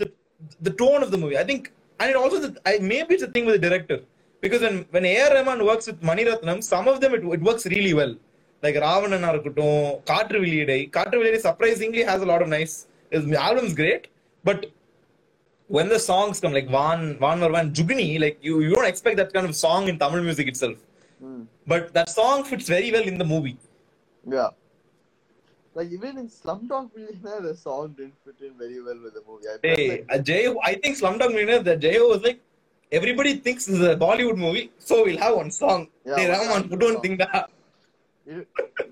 the 0.68 0.72
tone 0.84 1.02
of 1.06 1.12
the 1.16 1.18
movie 1.24 1.36
I 1.44 1.46
think 1.52 1.66
and 2.00 2.10
it 2.12 2.20
also 2.22 2.54
I 2.72 2.74
maybe 2.94 3.12
it's 3.18 3.34
thing 3.38 3.50
with 3.52 3.64
director 3.68 4.02
a 4.39 4.39
thing 4.39 4.51
with 4.51 4.61
the 4.61 4.69
director 4.69 4.85
because 4.85 4.85
when 4.85 4.85
when 4.91 5.05
A.R. 5.05 5.33
Rahman 5.33 5.65
works 5.65 5.87
with 5.87 6.03
Mani 6.03 6.23
Ratnam, 6.23 6.63
some 6.63 6.87
of 6.87 7.01
them 7.01 7.13
it, 7.13 7.23
it 7.33 7.41
works 7.41 7.65
really 7.65 7.93
well. 7.93 8.15
Like 8.63 8.75
Ravanana 8.75 9.29
இருக்கட்டும் 9.33 10.03
காற்று 10.03 10.39
வெளியீடை 10.39 10.89
காற்று 10.89 11.17
வெளியீடை 11.17 11.41
surprisingly 11.41 12.03
has 12.03 12.21
a 12.21 12.25
lot 12.25 12.41
of 12.41 12.47
nice. 12.47 12.87
His 13.11 13.31
album's 13.31 13.73
great, 13.73 14.07
but 14.43 14.65
when 15.67 15.89
the 15.89 15.99
songs 15.99 16.39
come 16.39 16.53
like 16.53 16.69
Van 16.69 17.17
Van 17.19 17.39
Varvan 17.39 17.73
Jugni, 17.73 18.19
like 18.19 18.37
you 18.41 18.61
you 18.61 18.75
don't 18.75 18.91
expect 18.93 19.17
that 19.17 19.33
kind 19.33 19.45
of 19.45 19.55
song 19.55 19.87
in 19.87 19.99
Tamil 19.99 20.23
music 20.23 20.47
itself. 20.47 20.77
Mm. 21.23 21.47
But 21.67 21.93
that 21.93 22.09
song 22.09 22.43
fits 22.43 22.67
very 22.67 22.91
well 22.91 23.03
in 23.03 23.17
the 23.17 23.25
movie. 23.25 23.57
Yeah. 24.29 24.49
Like 25.75 25.91
even 25.91 26.17
in 26.17 26.27
Slumdog 26.29 26.95
Millionaire, 26.95 27.41
the 27.41 27.55
song 27.55 27.95
didn't 27.97 28.15
fit 28.25 28.47
in 28.47 28.53
very 28.57 28.81
well 28.81 28.99
with 29.03 29.13
the 29.13 29.23
movie. 29.27 29.47
I 29.47 29.57
felt 29.57 29.79
Hey, 29.79 29.89
like, 29.89 30.05
uh, 30.09 30.17
Jay, 30.19 30.55
I 30.63 30.75
think 30.75 30.97
Slumdog 30.97 31.29
Millionaire, 31.29 31.63
that 31.63 31.79
Jay 31.79 31.99
was 31.99 32.21
like, 32.21 32.39
everybody 32.91 33.33
thinks 33.45 33.65
this 33.65 33.77
is 33.79 33.87
a 33.87 33.95
Bollywood 34.05 34.37
movie, 34.37 34.65
so 34.79 35.03
we'll 35.05 35.21
have 35.25 35.35
one 35.35 35.51
song. 35.51 35.81
Yeah, 36.05 36.17
hey, 36.17 36.25
one 36.29 36.39
Rahman, 36.39 36.61
song. 36.61 36.69
who 36.71 36.77
don't 36.85 37.01
think 37.05 37.17
that? 37.19 37.49
it, 38.27 38.47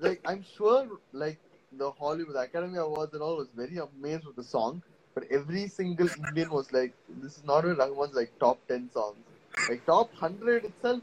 like 0.06 0.20
I'm 0.32 0.44
sure 0.58 0.80
like 1.24 1.40
the 1.82 1.90
Hollywood 2.02 2.36
Academy 2.48 2.78
Awards 2.88 3.14
and 3.16 3.24
all 3.28 3.38
was 3.44 3.48
very 3.64 3.78
amazed 3.88 4.26
with 4.30 4.36
the 4.36 4.48
song, 4.56 4.74
but 5.16 5.24
every 5.40 5.66
single 5.80 6.10
Indian 6.28 6.50
was 6.60 6.68
like, 6.78 6.94
this 7.24 7.34
is 7.40 7.46
not 7.52 7.64
even 7.66 7.78
Rahman's 7.84 8.16
like 8.22 8.32
top 8.46 8.60
ten 8.68 8.84
songs. 8.98 9.18
Like 9.70 9.82
top 9.86 10.14
hundred 10.24 10.66
itself 10.66 11.02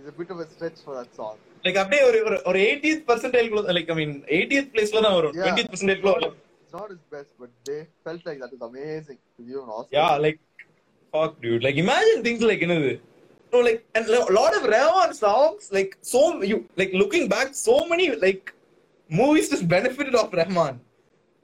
is 0.00 0.06
a 0.12 0.14
bit 0.20 0.30
of 0.34 0.38
a 0.44 0.46
stretch 0.54 0.78
for 0.86 0.94
that 1.00 1.10
song. 1.20 1.36
Like, 1.66 1.76
அப்படியே 1.82 2.00
ஒரு 2.08 2.18
ஒரு 2.28 2.36
ஒரு 2.48 2.58
80th 2.70 3.02
percentile 3.10 3.46
குள்ள- 3.52 3.74
like 3.76 3.90
I 3.92 3.96
mean 4.00 4.10
80th 4.38 4.66
placeல 4.74 5.00
தான் 5.06 5.14
வரும் 5.18 5.34
Yeah. 5.38 5.44
20th 5.46 5.70
percentile 5.74 6.00
குள்ள 6.02 6.14
வரும். 6.18 6.34
It's 6.64 6.74
not 6.78 6.88
his 6.94 7.02
best, 7.14 7.30
but 7.42 7.50
they 7.68 7.78
felt 8.06 8.22
like 8.28 8.38
that 8.42 8.52
is 8.56 8.62
amazing 8.70 9.18
to 9.36 9.42
give 9.48 9.58
an 9.64 9.70
Oscar. 9.76 9.94
Yeah, 9.98 10.12
like 10.24 10.38
fuck, 11.12 11.40
dude. 11.40 11.62
Like 11.62 11.76
imagine 11.76 12.20
things 12.26 12.42
like 12.50 12.60
என்னது 12.66 12.92
no 13.52 13.60
like 13.66 13.82
and 13.96 14.08
a 14.08 14.32
lot 14.36 14.52
of 14.58 14.62
Rahman 14.74 15.10
songs 15.24 15.64
like 15.76 15.90
so 16.12 16.20
you 16.50 16.56
like 16.80 16.92
looking 17.02 17.24
back 17.34 17.48
so 17.66 17.74
many 17.90 18.06
like 18.24 18.44
movies 19.10 19.48
just 19.52 19.66
benefited 19.74 20.14
off 20.20 20.32
Rahman. 20.40 20.74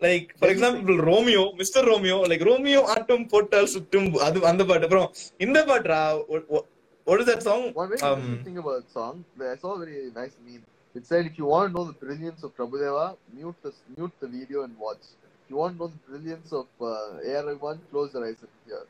Like 0.01 0.27
for 0.40 0.49
example 0.55 0.96
Romeo, 1.11 1.42
Mr. 1.61 1.81
Romeo, 1.90 2.18
like 2.33 2.42
Romeo 2.51 2.81
ஆட்டம் 2.94 3.25
போட்டால் 3.33 3.70
சுட்டும் 3.75 4.09
அது 4.27 4.38
அந்த 4.51 4.64
பாட்டு 4.70 4.87
அப்புறம் 4.88 5.09
இந்த 5.46 5.59
பாட்டுடா 5.70 6.01
what- 6.33 6.46
what- 6.55 6.68
what 7.09 7.20
is 7.23 7.27
that 7.31 7.42
song? 7.49 7.62
One 7.83 7.88
very 7.92 8.03
Um, 8.09 8.16
interesting 8.16 8.44
thing 8.49 8.59
about 8.62 8.79
the 8.85 8.92
song, 8.99 9.14
that 9.38 9.49
I 9.55 9.59
saw 9.62 9.70
a 9.77 9.81
very 9.85 10.01
nice 10.20 10.35
meme. 10.46 10.64
It 10.99 11.05
said, 11.11 11.25
if 11.31 11.35
you 11.40 11.46
want 11.53 11.66
to 11.68 11.73
know 11.75 11.85
the 11.90 11.96
brilliance 12.03 12.40
of 12.46 12.51
Prabhudeva, 12.59 13.05
mute 13.37 13.59
the 13.66 13.73
mute 13.96 14.14
the 14.23 14.29
video 14.37 14.59
and 14.66 14.75
watch. 14.87 15.05
If 15.42 15.49
you 15.53 15.59
want 15.62 15.73
to 15.75 15.79
know 15.81 15.90
the 15.94 16.03
brilliance 16.09 16.51
of 16.61 16.68
uh, 16.90 17.29
AR 17.31 17.44
Rahman, 17.51 17.79
close 17.92 18.11
your 18.16 18.25
eyes 18.29 18.40
and 18.46 18.55
hear. 18.66 18.83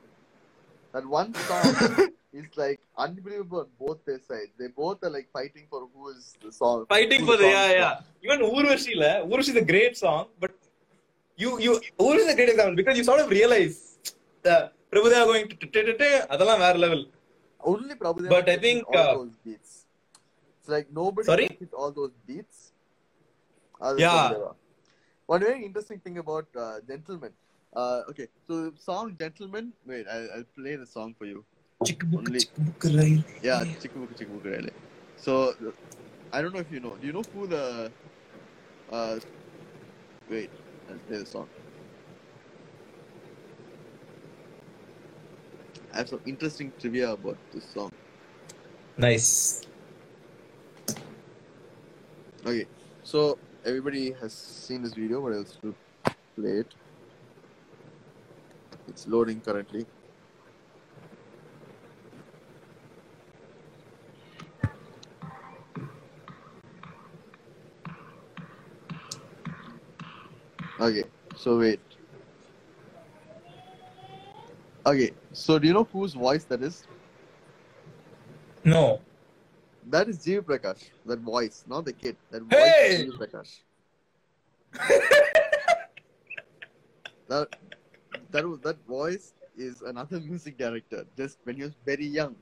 That 0.96 1.06
one 1.06 1.32
song 1.48 1.66
is 2.40 2.46
like 2.56 2.80
unbelievable 3.06 3.62
on 3.64 3.70
both 3.84 4.00
their 4.10 4.22
sides. 4.28 4.52
They 4.62 4.70
both 4.84 5.04
are 5.06 5.10
like 5.16 5.28
fighting 5.38 5.66
for 5.72 5.82
who 5.94 6.04
is 6.14 6.22
the 6.44 6.52
song. 6.60 6.86
fighting 6.96 7.26
for 7.30 7.36
the 7.42 7.48
song 7.48 7.56
yeah 7.56 7.80
yeah 7.80 8.26
even 8.26 8.40
urvashi 8.58 8.94
la 9.02 9.12
urvashi 9.32 9.52
is 9.56 9.60
a 9.64 9.68
great 9.72 9.96
song 10.04 10.24
but 10.44 10.54
you 11.44 11.50
you 11.66 11.74
urvashi 12.06 12.24
is 12.26 12.32
a 12.36 12.38
great 12.40 12.52
example 12.54 12.78
because 12.82 12.98
you 13.00 13.06
sort 13.10 13.22
of 13.24 13.30
realize 13.40 13.78
the 14.48 14.56
prabhudeva 14.94 15.26
going 15.32 15.48
அதெல்லாம் 16.36 16.64
வேற 16.66 16.78
level 16.86 17.04
Only 17.72 17.96
Prabhudeva 18.02 18.30
But 18.30 18.50
I 18.50 18.58
think, 18.66 18.88
all 18.88 18.98
uh, 18.98 19.14
those 19.20 19.36
beats. 19.46 19.72
It's 20.60 20.70
like 20.76 20.88
nobody 21.02 21.26
Sorry? 21.26 21.48
hit 21.62 21.74
all 21.74 21.92
those 21.92 22.14
beats. 22.28 22.58
Yeah. 24.04 24.10
Prabhudeva. 24.10 24.52
One 25.34 25.42
very 25.48 25.62
interesting 25.68 26.00
thing 26.06 26.18
about 26.24 26.48
uh, 26.64 26.76
Gentleman. 26.92 27.34
Uh, 27.76 28.04
okay, 28.10 28.28
so 28.48 28.70
the 28.70 28.78
song 28.80 29.16
Gentleman. 29.20 29.74
Wait, 29.86 30.06
I, 30.08 30.28
I'll 30.36 30.46
play 30.58 30.76
the 30.76 30.86
song 30.86 31.14
for 31.18 31.26
you. 31.26 31.44
Only- 32.16 32.40
Yeah, 33.44 33.64
Chikabuku 33.82 34.42
Rele. 34.44 34.72
So, 35.18 35.54
I 36.32 36.42
don't 36.42 36.54
know 36.54 36.60
if 36.62 36.72
you 36.72 36.80
know. 36.80 36.96
Do 36.96 37.08
you 37.08 37.14
know 37.14 37.24
who 37.34 37.48
the. 37.48 37.92
Uh, 38.92 39.20
wait, 40.30 40.50
I'll 40.90 40.98
play 41.08 41.18
the 41.18 41.26
song. 41.26 41.48
I 45.94 45.98
have 46.00 46.10
some 46.10 46.22
interesting 46.26 46.72
trivia 46.80 47.12
about 47.12 47.38
this 47.54 47.66
song. 47.74 47.92
nice 48.98 49.62
Okay, 52.46 52.68
so 53.04 53.38
everybody 53.66 54.12
has 54.22 54.32
seen 54.34 54.84
this 54.84 54.94
video, 54.94 55.22
but 55.22 55.34
I'll 55.34 55.46
still 55.46 55.74
play 56.36 56.60
it. 56.60 56.74
It's 58.88 59.08
loading 59.08 59.42
currently. 59.42 59.86
Okay, 70.80 71.04
so 71.36 71.58
wait. 71.60 71.80
Okay, 74.86 75.12
so 75.34 75.58
do 75.58 75.68
you 75.68 75.74
know 75.74 75.88
whose 75.92 76.14
voice 76.14 76.44
that 76.46 76.62
is? 76.62 76.84
no 78.64 79.00
That 79.88 80.10
is 80.10 80.24
G.V. 80.24 80.42
Prakash. 80.42 80.90
That 81.06 81.20
voice, 81.20 81.64
not 81.68 81.86
the 81.86 81.94
kid. 81.94 82.18
That 82.32 82.42
voice 82.44 82.60
Hey! 82.60 82.96
is 82.96 83.14
G.V. 83.14 83.18
Prakash. 83.18 83.60
that 87.28 87.56
that 88.36 88.64
that 88.64 88.78
voice 88.88 89.34
is 89.58 89.82
another 89.82 90.20
music 90.30 90.58
director. 90.58 91.06
Just 91.18 91.40
when 91.44 91.56
he 91.56 91.64
was 91.64 91.76
very 91.86 92.06
young. 92.06 92.36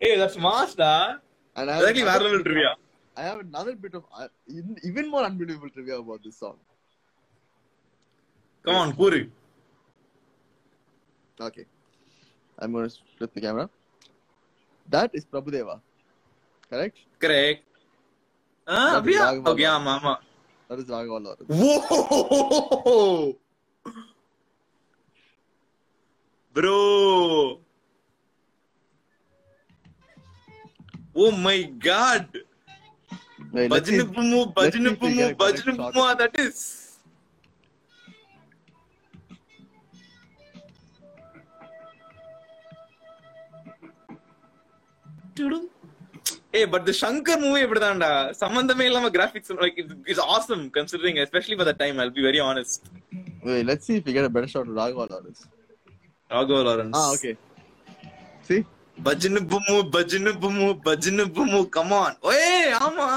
Hey, 0.00 0.16
that's 0.16 0.36
master. 0.36 1.20
And 1.56 1.70
I 1.70 1.76
have 1.76 1.96
another, 1.96 2.42
trivia. 2.42 2.74
I 3.16 3.22
have 3.22 3.40
another 3.40 3.76
bit 3.76 3.94
of 3.94 4.04
uh, 4.12 4.28
even 4.82 5.08
more 5.08 5.22
unbelievable 5.22 5.70
trivia 5.70 5.98
about 5.98 6.24
this 6.24 6.36
song. 6.36 6.56
Come 8.64 8.74
on, 8.74 8.96
Puri. 8.96 9.30
Okay, 11.40 11.66
I'm 12.58 12.72
going 12.72 12.88
to 12.88 12.96
flip 13.18 13.34
the 13.34 13.40
camera. 13.40 13.68
That 14.88 15.10
is 15.14 15.24
Prabhudeva, 15.24 15.80
correct? 16.70 16.98
Correct. 17.18 17.62
Ah, 18.66 19.00
that 19.00 19.10
yeah. 19.10 19.30
Okay, 19.52 19.62
yeah, 19.62 19.78
mama. 19.78 20.20
That 20.68 20.78
is 20.78 20.86
Raghava 20.86 21.22
Lawrence. 21.22 21.44
Whoa! 21.46 23.36
bro. 26.54 27.58
Oh 31.16 31.30
my 31.32 31.62
god. 31.62 32.28
Wait, 33.52 33.70
Bajinipumu, 33.70 34.52
Bajinipumu, 34.52 35.36
Bajinipumu, 35.36 36.18
that 36.18 36.38
is. 36.38 36.80
ஏ 46.56 46.60
but 46.72 46.84
the 46.88 46.92
Shankar 47.00 47.40
movie 47.44 47.60
இப்படிதான்டா 47.64 48.10
சம்பந்தமே 48.42 48.84
இல்லாம 48.88 49.08
graphics 49.16 49.52
like 49.62 49.78
it's 50.10 50.26
awesome 50.34 50.62
considering 50.76 51.18
especially 51.22 51.56
for 51.58 51.68
that 51.70 51.80
time 51.82 51.96
I 51.98 52.04
will 52.04 52.16
be 52.18 52.24
very 52.28 52.40
honest 52.50 52.84
wait 53.48 53.66
let's 53.70 53.88
see 53.88 53.96
if 54.00 54.06
we 54.08 54.14
get 54.18 54.26
a 54.30 54.32
better 54.36 54.50
shot 54.52 54.68
of 54.70 54.76
Raghav 54.80 55.16
on 55.18 55.24
this 55.28 55.40
Lawrence. 56.31 56.51
Raghav 56.51 56.65
Lawrence. 56.69 56.97
Ah, 57.01 57.09
okay. 57.15 57.35
See? 58.49 58.61
பஜ்னு 59.07 59.41
புமு 59.51 59.75
பஜ்னு 59.95 60.31
புமு 60.43 60.65
பஜ்னு 60.85 61.23
புமு 61.35 61.59
come 61.75 61.93
on 62.03 62.17
ஓய் 62.29 62.71
ஆமா 62.85 63.07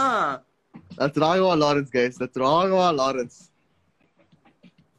That's 0.98 1.18
Raghava 1.22 1.52
Lawrence, 1.60 1.90
guys. 1.96 2.14
That's 2.20 2.36
Raghava 2.42 2.88
Lawrence. 2.98 3.36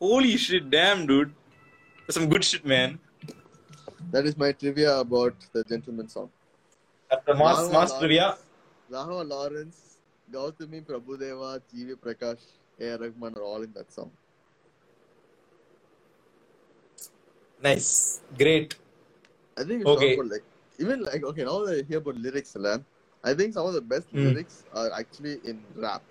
Holy 0.01 0.37
shit, 0.37 0.63
damn, 0.75 1.05
dude. 1.09 1.31
That's 1.99 2.15
some 2.19 2.27
good 2.31 2.43
shit, 2.43 2.65
man. 2.65 2.89
That 4.13 4.25
is 4.29 4.35
my 4.43 4.49
trivia 4.61 4.93
about 5.05 5.35
the 5.55 5.63
Gentleman 5.71 6.07
song. 6.15 6.29
That's 7.11 7.25
the 7.29 7.35
mass, 7.35 7.57
Raghava 7.57 7.73
mass 7.75 7.91
Lawrence. 7.91 7.95
trivia. 8.01 8.27
Raghava 8.95 9.23
Lawrence, 9.33 9.77
Gautami 10.35 10.81
Prabhudeva, 10.89 11.49
G.V. 11.71 11.93
Prakash, 12.05 12.43
A.R. 12.79 12.97
Rahman 13.05 13.35
are 13.35 13.45
all 13.51 13.61
in 13.61 13.71
that 13.79 13.91
song. 13.91 14.11
Nice. 17.62 18.20
Great. 18.38 18.76
I 19.58 19.64
think 19.64 19.82
should 19.82 19.88
Okay. 19.96 20.12
about 20.14 20.30
like 20.30 20.44
even 20.78 21.02
like 21.02 21.24
okay 21.24 21.44
now 21.44 21.64
that 21.64 21.78
I 21.78 21.82
hear 21.88 21.98
about 21.98 22.16
lyrics, 22.16 22.54
Alan, 22.56 22.84
I 23.24 23.34
think 23.34 23.54
some 23.54 23.66
of 23.66 23.74
the 23.74 23.80
best 23.80 24.06
Hmm. 24.12 24.24
lyrics 24.26 24.64
are 24.72 24.90
actually 24.92 25.40
in 25.44 25.64
rap. 25.74 26.02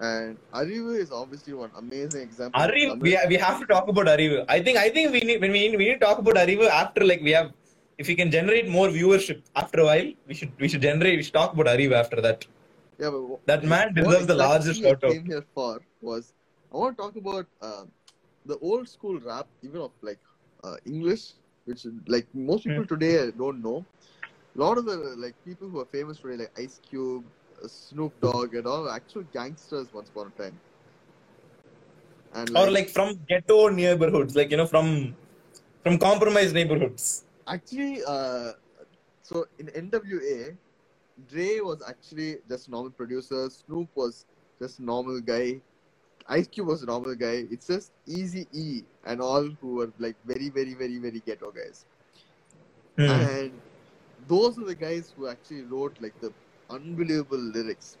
And 0.00 0.38
Arivu 0.54 0.98
is 0.98 1.12
obviously 1.12 1.52
one 1.52 1.70
amazing 1.76 2.22
example. 2.22 2.62
Arivu, 2.62 3.00
we, 3.00 3.14
ha- 3.14 3.26
we 3.28 3.36
have 3.36 3.60
to 3.60 3.66
talk 3.66 3.88
about 3.88 4.06
Arivu. 4.06 4.44
I 4.48 4.60
think 4.62 4.78
I 4.78 4.88
think 4.88 5.12
we 5.12 5.20
need 5.20 5.40
when 5.40 5.52
we 5.52 5.68
we 5.76 5.84
need 5.88 6.00
to 6.00 6.04
talk 6.06 6.18
about 6.18 6.34
Arivu 6.34 6.66
after 6.68 7.04
like 7.04 7.20
we 7.20 7.32
have 7.32 7.52
if 7.98 8.08
we 8.08 8.14
can 8.14 8.30
generate 8.30 8.68
more 8.68 8.88
viewership 8.88 9.42
after 9.54 9.80
a 9.80 9.84
while 9.84 10.08
we 10.26 10.34
should 10.34 10.52
we 10.58 10.68
should 10.68 10.82
generate 10.88 11.16
we 11.18 11.22
should 11.22 11.38
talk 11.42 11.52
about 11.54 11.66
Arivu 11.76 11.92
after 12.02 12.20
that. 12.28 12.46
Yeah, 12.98 13.10
but 13.10 13.46
That 13.46 13.64
man 13.64 13.94
deserves 13.94 14.26
the 14.26 14.34
largest 14.34 14.82
shout 14.82 15.04
out. 15.04 15.12
came 15.12 15.26
here 15.26 15.44
for 15.54 15.80
was 16.00 16.32
I 16.72 16.76
want 16.78 16.96
to 16.96 17.02
talk 17.02 17.16
about 17.16 17.46
uh, 17.60 17.84
the 18.46 18.58
old 18.58 18.88
school 18.88 19.18
rap, 19.20 19.48
even 19.62 19.80
of 19.82 19.92
like 20.00 20.20
uh, 20.64 20.76
English, 20.84 21.32
which 21.64 21.86
like 22.06 22.26
most 22.34 22.64
people 22.64 22.86
today 22.86 23.30
don't 23.36 23.62
know. 23.62 23.84
A 24.56 24.60
lot 24.60 24.78
of 24.78 24.84
the 24.84 24.96
like 25.16 25.34
people 25.44 25.68
who 25.68 25.80
are 25.80 25.86
famous 25.86 26.18
today, 26.18 26.36
like 26.44 26.58
Ice 26.58 26.80
Cube, 26.88 27.24
uh, 27.62 27.68
Snoop 27.68 28.12
Dogg, 28.20 28.54
and 28.54 28.66
all, 28.66 28.88
actual 28.90 29.22
gangsters 29.32 29.92
once 29.92 30.08
upon 30.10 30.32
a 30.36 30.42
time. 30.42 30.60
And 32.34 32.56
Or 32.56 32.70
like 32.70 32.88
from 32.88 33.18
ghetto 33.28 33.68
neighborhoods, 33.68 34.34
like 34.36 34.50
you 34.50 34.56
know 34.56 34.66
from 34.66 35.14
from 35.82 35.98
compromised 35.98 36.54
neighborhoods. 36.54 37.24
actually, 37.46 38.02
uh, 38.04 38.52
so 39.22 39.46
in 39.58 39.66
NWA, 39.68 40.56
Dre 41.28 41.60
was 41.60 41.82
actually 41.86 42.38
just 42.48 42.68
a 42.68 42.70
normal 42.70 42.90
producer. 42.90 43.48
Snoop 43.50 43.88
was 43.94 44.26
just 44.60 44.80
normal 44.80 45.20
guy. 45.20 45.60
Ice 46.28 46.46
Cube 46.48 46.68
was 46.68 46.82
a 46.82 46.86
normal 46.86 47.14
guy. 47.14 47.46
It's 47.50 47.66
just 47.66 47.92
Easy 48.06 48.46
E 48.52 48.82
and 49.04 49.20
all 49.20 49.48
who 49.60 49.74
were 49.76 49.92
like 49.98 50.16
very, 50.24 50.48
very, 50.50 50.74
very, 50.74 50.98
very 50.98 51.20
ghetto 51.20 51.50
guys. 51.50 51.84
Hmm. 52.96 53.10
And 53.10 53.52
those 54.28 54.58
are 54.58 54.64
the 54.64 54.74
guys 54.74 55.12
who 55.16 55.28
actually 55.28 55.62
wrote 55.62 55.96
like 56.00 56.18
the 56.20 56.32
unbelievable 56.70 57.38
lyrics. 57.38 57.96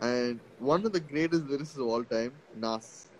And 0.00 0.40
one 0.58 0.86
of 0.86 0.92
the 0.92 1.00
greatest 1.00 1.44
lyricists 1.46 1.76
of 1.78 1.86
all 1.86 2.04
time, 2.04 2.32
Nas, 2.56 3.10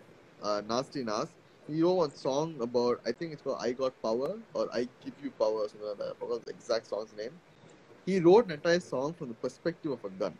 uh, 0.41 0.61
Nasty 0.67 1.03
Nas, 1.03 1.27
he 1.67 1.83
wrote 1.83 1.93
one 1.93 2.15
song 2.15 2.55
about, 2.59 2.99
I 3.05 3.11
think 3.11 3.33
it's 3.33 3.41
called 3.43 3.59
I 3.61 3.71
Got 3.71 4.01
Power 4.01 4.39
or 4.53 4.67
I 4.73 4.87
Give 5.05 5.13
You 5.23 5.31
Power 5.31 5.61
or 5.61 5.69
something 5.69 5.87
like 5.87 5.97
that. 5.99 6.15
I 6.15 6.19
forgot 6.19 6.45
the 6.45 6.51
exact 6.51 6.87
song's 6.87 7.13
name. 7.15 7.31
He 8.05 8.19
wrote 8.19 8.45
an 8.45 8.51
entire 8.51 8.79
song 8.79 9.13
from 9.13 9.29
the 9.29 9.35
perspective 9.35 9.91
of 9.91 10.03
a 10.03 10.09
gun. 10.09 10.33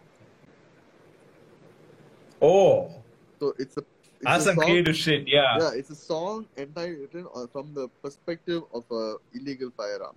Oh, 2.42 2.92
So 3.42 3.56
it's 3.58 3.76
a, 3.76 3.80
it's 3.80 4.24
that's 4.24 4.46
a 4.46 4.54
song, 4.54 4.64
creative 4.64 4.96
shit. 4.96 5.28
Yeah. 5.28 5.58
yeah, 5.60 5.72
it's 5.74 5.90
a 5.90 5.96
song 5.96 6.46
entirely 6.58 6.98
written 6.98 7.26
uh, 7.34 7.48
from 7.48 7.74
the 7.74 7.88
perspective 8.04 8.62
of 8.72 8.84
a 8.92 9.16
illegal 9.34 9.72
firearm, 9.76 10.16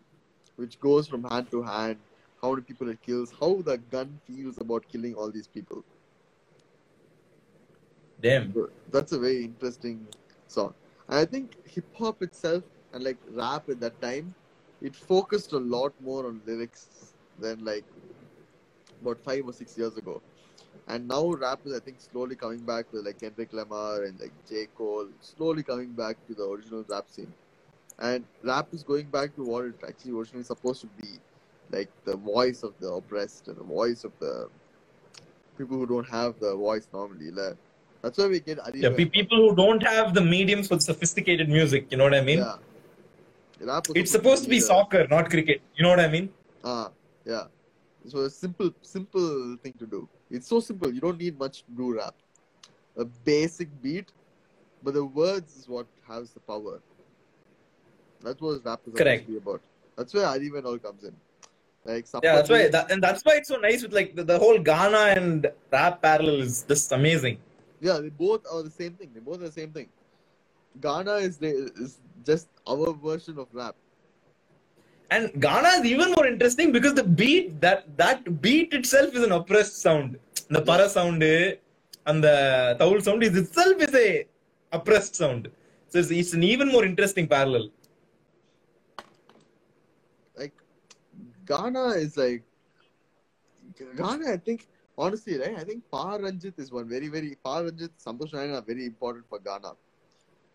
which 0.56 0.78
goes 0.78 1.08
from 1.08 1.24
hand 1.24 1.50
to 1.52 1.62
hand, 1.62 1.96
how 2.42 2.50
many 2.50 2.60
people 2.60 2.90
it 2.90 3.00
kills, 3.00 3.32
how 3.40 3.62
the 3.62 3.78
gun 3.78 4.20
feels 4.26 4.58
about 4.58 4.86
killing 4.92 5.14
all 5.14 5.30
these 5.30 5.46
people. 5.46 5.82
Damn. 8.20 8.52
So 8.52 8.68
that's 8.92 9.12
a 9.12 9.18
very 9.18 9.44
interesting 9.44 10.06
song. 10.48 10.74
And 11.08 11.18
I 11.20 11.24
think 11.24 11.56
hip 11.66 11.86
hop 11.96 12.20
itself 12.20 12.62
and 12.92 13.02
like 13.02 13.16
rap 13.30 13.70
at 13.70 13.80
that 13.80 14.02
time, 14.02 14.34
it 14.82 14.94
focused 14.94 15.52
a 15.52 15.62
lot 15.76 15.94
more 16.02 16.26
on 16.26 16.42
lyrics 16.44 17.14
than 17.38 17.64
like 17.64 17.84
about 19.00 19.18
five 19.24 19.46
or 19.46 19.54
six 19.54 19.78
years 19.78 19.96
ago. 19.96 20.20
And 20.86 21.08
now 21.08 21.30
rap 21.32 21.60
is 21.64 21.74
I 21.74 21.80
think 21.80 22.00
slowly 22.00 22.36
coming 22.36 22.60
back 22.60 22.92
with 22.92 23.06
like 23.06 23.20
Kendrick 23.20 23.52
Lamar 23.52 24.04
and 24.04 24.18
like 24.20 24.32
J. 24.48 24.66
Cole, 24.76 25.08
slowly 25.20 25.62
coming 25.62 25.92
back 25.92 26.16
to 26.28 26.34
the 26.34 26.44
original 26.44 26.84
rap 26.88 27.06
scene. 27.08 27.32
And 27.98 28.24
rap 28.42 28.68
is 28.72 28.82
going 28.82 29.06
back 29.06 29.34
to 29.36 29.44
what 29.44 29.64
it 29.64 29.74
actually 29.86 30.12
originally 30.12 30.44
supposed 30.44 30.80
to 30.82 30.88
be. 31.00 31.18
Like 31.70 31.88
the 32.04 32.16
voice 32.16 32.62
of 32.62 32.74
the 32.80 32.92
oppressed 32.92 33.48
and 33.48 33.56
the 33.56 33.64
voice 33.64 34.04
of 34.04 34.12
the 34.20 34.48
people 35.56 35.78
who 35.78 35.86
don't 35.86 36.08
have 36.08 36.38
the 36.40 36.54
voice 36.54 36.86
normally. 36.92 37.30
Like, 37.30 37.56
that's 38.02 38.18
why 38.18 38.26
we 38.26 38.40
get 38.40 38.58
Yeah, 38.74 38.90
people 38.90 39.38
who 39.38 39.56
don't 39.56 39.82
have 39.82 40.12
the 40.12 40.20
mediums 40.20 40.68
for 40.68 40.78
sophisticated 40.78 41.48
music, 41.48 41.86
you 41.90 41.96
know 41.96 42.04
what 42.04 42.14
I 42.14 42.20
mean? 42.20 42.38
Yeah. 42.38 42.56
Rap 43.60 43.86
It's 43.94 44.10
supposed 44.10 44.44
to 44.44 44.50
be 44.50 44.58
the- 44.58 44.66
soccer, 44.66 45.06
not 45.08 45.30
cricket. 45.30 45.62
You 45.76 45.84
know 45.84 45.88
what 45.90 46.00
I 46.00 46.08
mean? 46.08 46.28
Ah, 46.62 46.90
yeah. 47.24 47.44
So 48.06 48.20
a 48.20 48.30
simple, 48.30 48.70
simple 48.82 49.56
thing 49.62 49.72
to 49.78 49.86
do. 49.86 50.08
It's 50.34 50.48
so 50.48 50.60
simple. 50.60 50.92
You 50.92 51.00
don't 51.00 51.18
need 51.18 51.38
much 51.38 51.62
to 51.64 51.70
do 51.76 51.96
rap. 51.96 52.14
A 52.96 53.04
basic 53.04 53.68
beat, 53.82 54.10
but 54.82 54.94
the 54.94 55.04
words 55.04 55.56
is 55.56 55.68
what 55.68 55.86
has 56.08 56.30
the 56.30 56.40
power. 56.40 56.80
That's 58.22 58.40
what 58.40 58.64
rap 58.64 58.80
is 58.86 58.96
supposed 58.96 59.26
to 59.26 59.32
be 59.32 59.36
about. 59.36 59.60
That's 59.96 60.12
where 60.12 60.26
and 60.26 60.66
all 60.66 60.78
comes 60.78 61.04
in. 61.04 61.14
Like 61.84 62.06
Yeah, 62.22 62.36
that's 62.36 62.48
why, 62.48 62.68
that, 62.68 62.90
and 62.90 63.02
that's 63.02 63.22
why 63.22 63.34
it's 63.36 63.48
so 63.48 63.56
nice 63.56 63.82
with 63.82 63.92
like 63.92 64.16
the, 64.16 64.24
the 64.24 64.38
whole 64.38 64.58
Gaana 64.58 65.16
and 65.16 65.50
rap 65.70 66.00
parallel 66.02 66.40
is 66.40 66.64
just 66.66 66.90
amazing. 66.92 67.38
Yeah, 67.80 67.98
they 67.98 68.08
both 68.08 68.46
are 68.50 68.62
the 68.62 68.70
same 68.70 68.94
thing. 68.94 69.10
They 69.14 69.20
both 69.20 69.36
are 69.42 69.46
the 69.46 69.52
same 69.52 69.70
thing. 69.70 69.88
Gaana 70.80 71.20
is 71.20 71.36
the, 71.36 71.70
is 71.76 71.98
just 72.24 72.48
our 72.66 72.92
version 72.94 73.38
of 73.38 73.48
rap. 73.52 73.76
And 75.10 75.30
Gaana 75.34 75.80
is 75.80 75.84
even 75.84 76.12
more 76.12 76.26
interesting 76.26 76.72
because 76.72 76.94
the 76.94 77.04
beat 77.04 77.60
that 77.60 77.96
that 77.98 78.40
beat 78.40 78.72
itself 78.72 79.14
is 79.14 79.22
an 79.22 79.32
oppressed 79.32 79.82
sound. 79.82 80.18
இந்த 80.50 80.60
பற 80.70 80.82
sound 80.96 81.30
அந்த 82.12 82.26
தவுல் 82.82 83.04
sound 83.08 83.24
is 83.28 83.38
itself 83.60 83.82
is 83.86 83.98
a 84.02 84.08
oppressed 84.72 85.18
sound 85.22 85.46
so 85.92 85.96
it's 86.00 86.14
it's 86.20 86.36
even 86.52 86.72
more 86.74 86.86
interesting 86.90 87.30
parallel 87.34 87.68
like 90.40 90.56
gana 91.52 91.84
is 92.04 92.18
like 92.24 92.44
gana 94.02 94.26
I 94.36 94.38
think 94.48 94.64
honestly, 94.98 95.38
right? 95.38 95.56
I 95.58 95.64
think 95.64 95.82
Par 95.90 96.20
Ranjit 96.20 96.54
is 96.58 96.70
one 96.72 96.88
very, 96.88 97.08
very 97.08 97.36
Par 97.44 97.64
Ranjit, 97.64 97.90
Santosh 98.04 98.32
Narayan 98.32 98.54
are 98.54 98.62
very 98.62 98.86
important 98.86 99.24
for 99.28 99.38
Ghana. 99.40 99.72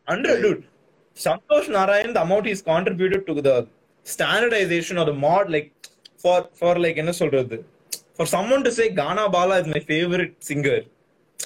Under 0.08 0.34
right? 0.34 0.42
dude, 0.42 0.64
Santosh 1.18 1.68
Narayan, 1.70 2.14
the 2.14 2.22
amount 2.22 2.46
he's 2.46 2.62
contributed 2.62 3.26
to 3.28 3.42
the 3.42 3.68
standardization 4.06 4.98
or 4.98 5.06
the 5.06 5.14
mod, 5.14 5.50
like 5.50 5.72
for 6.18 6.38
for 6.54 6.74
like 6.78 6.98
என்ன 6.98 7.12
சொல்றது 7.12 7.58
for 8.19 8.27
someone 8.27 8.63
to 8.65 8.73
say 8.73 8.89
Ghana 8.91 9.29
Bala 9.29 9.61
is 9.61 9.67
my 9.67 9.81
favorite 9.81 10.35
singer 10.43 10.83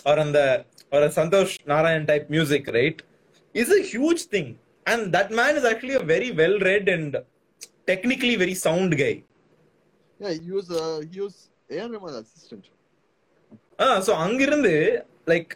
or 0.05 0.18
on 0.18 0.33
the 0.33 0.64
or 0.92 1.03
a 1.03 1.09
Santosh 1.09 1.59
Narayan 1.66 2.07
type 2.07 2.31
music, 2.31 2.66
right? 2.68 3.01
Is 3.55 3.70
a 3.72 3.83
huge 3.83 4.22
thing. 4.22 4.59
And 4.87 5.12
that 5.12 5.31
man 5.31 5.57
is 5.57 5.64
actually 5.64 5.94
a 5.94 6.01
very 6.01 6.31
well 6.31 6.59
read 6.61 6.88
and 6.88 7.16
technically 7.87 8.37
very 8.37 8.55
sound 8.55 8.96
guy. 8.96 9.22
Yeah, 10.18 10.33
he 10.33 10.51
was 10.51 10.70
uh, 10.70 11.03
he 11.12 11.20
was 11.20 11.51
A.R. 11.70 11.88
Rahman's 11.88 12.16
assistant. 12.16 12.64
Ah, 13.79 14.01
so 14.01 14.14
அங்கிருந்து 14.14 14.74
like 15.27 15.51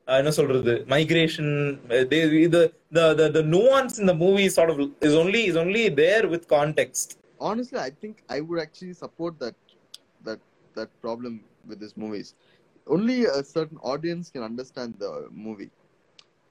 Uh, 0.09 0.17
என்ன 0.21 0.31
சொல்றது 0.37 0.73
migration 0.93 1.47
uh, 1.95 2.03
they, 2.11 2.19
the, 2.53 2.61
the 2.97 3.05
the 3.19 3.25
the 3.37 3.43
nuance 3.53 3.95
in 4.01 4.05
the 4.11 4.15
movie 4.21 4.47
sort 4.57 4.69
of 4.73 4.77
is 5.07 5.13
only 5.21 5.41
is 5.51 5.57
only 5.63 5.81
there 6.01 6.23
with 6.33 6.43
context 6.57 7.07
Honestly, 7.47 7.79
I 7.87 7.91
think 8.01 8.23
I 8.35 8.39
would 8.45 8.59
actually 8.65 8.93
support 8.93 9.33
that 9.43 9.57
that 10.27 10.39
that 10.77 10.89
problem 11.05 11.33
with 11.69 11.81
his 11.85 11.93
movies. 12.03 12.29
only 12.95 13.25
a 13.25 13.43
certain 13.43 13.79
audience 13.91 14.25
can 14.33 14.43
understand 14.43 14.95
the 15.03 15.11
movie. 15.31 15.69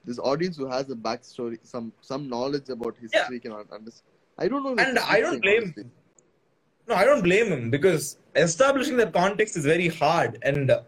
This 0.05 0.19
audience 0.31 0.55
who 0.57 0.67
has 0.67 0.85
a 0.89 0.95
backstory, 1.07 1.57
some 1.73 1.87
some 2.01 2.23
knowledge 2.33 2.69
about 2.69 2.95
history 3.05 3.39
cannot 3.45 3.71
understand. 3.71 4.15
I 4.37 4.47
don't 4.47 4.63
know. 4.63 4.73
if 4.73 4.79
And 4.85 4.97
it's 4.97 5.05
a 5.05 5.11
I 5.15 5.17
good 5.17 5.23
don't 5.25 5.31
thing, 5.31 5.41
blame 5.47 5.65
honestly. 5.65 5.85
no, 6.88 6.94
I 6.94 7.04
don't 7.04 7.22
blame 7.22 7.46
him 7.46 7.70
because 7.70 8.18
establishing 8.34 8.96
that 8.96 9.12
context 9.12 9.56
is 9.56 9.64
very 9.64 9.88
hard 9.88 10.38
and 10.42 10.70
uh, 10.70 10.82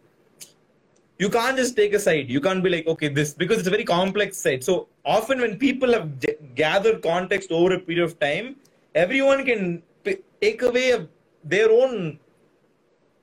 you 1.19 1.29
can't 1.31 1.57
just 1.57 1.77
take 1.77 1.95
a 1.95 1.99
side. 1.99 2.29
You 2.29 2.41
can't 2.41 2.63
be 2.63 2.71
like, 2.71 2.87
okay, 2.87 3.09
this, 3.09 3.33
because 3.35 3.59
it's 3.59 3.69
a 3.69 3.71
very 3.71 3.85
complex 3.85 4.37
side. 4.37 4.65
So 4.65 4.89
often 5.05 5.41
when 5.41 5.59
people 5.59 5.93
have 5.93 6.19
g- 6.19 6.37
gathered 6.55 7.03
context 7.03 7.53
over 7.53 7.75
a 7.75 7.79
period 7.79 8.05
of 8.05 8.19
time, 8.19 8.57
everyone 8.95 9.45
can 9.45 9.83
p- 10.03 10.19
take 10.41 10.63
away 10.63 10.91
a, 10.91 11.07
their 11.45 11.71
own 11.71 12.19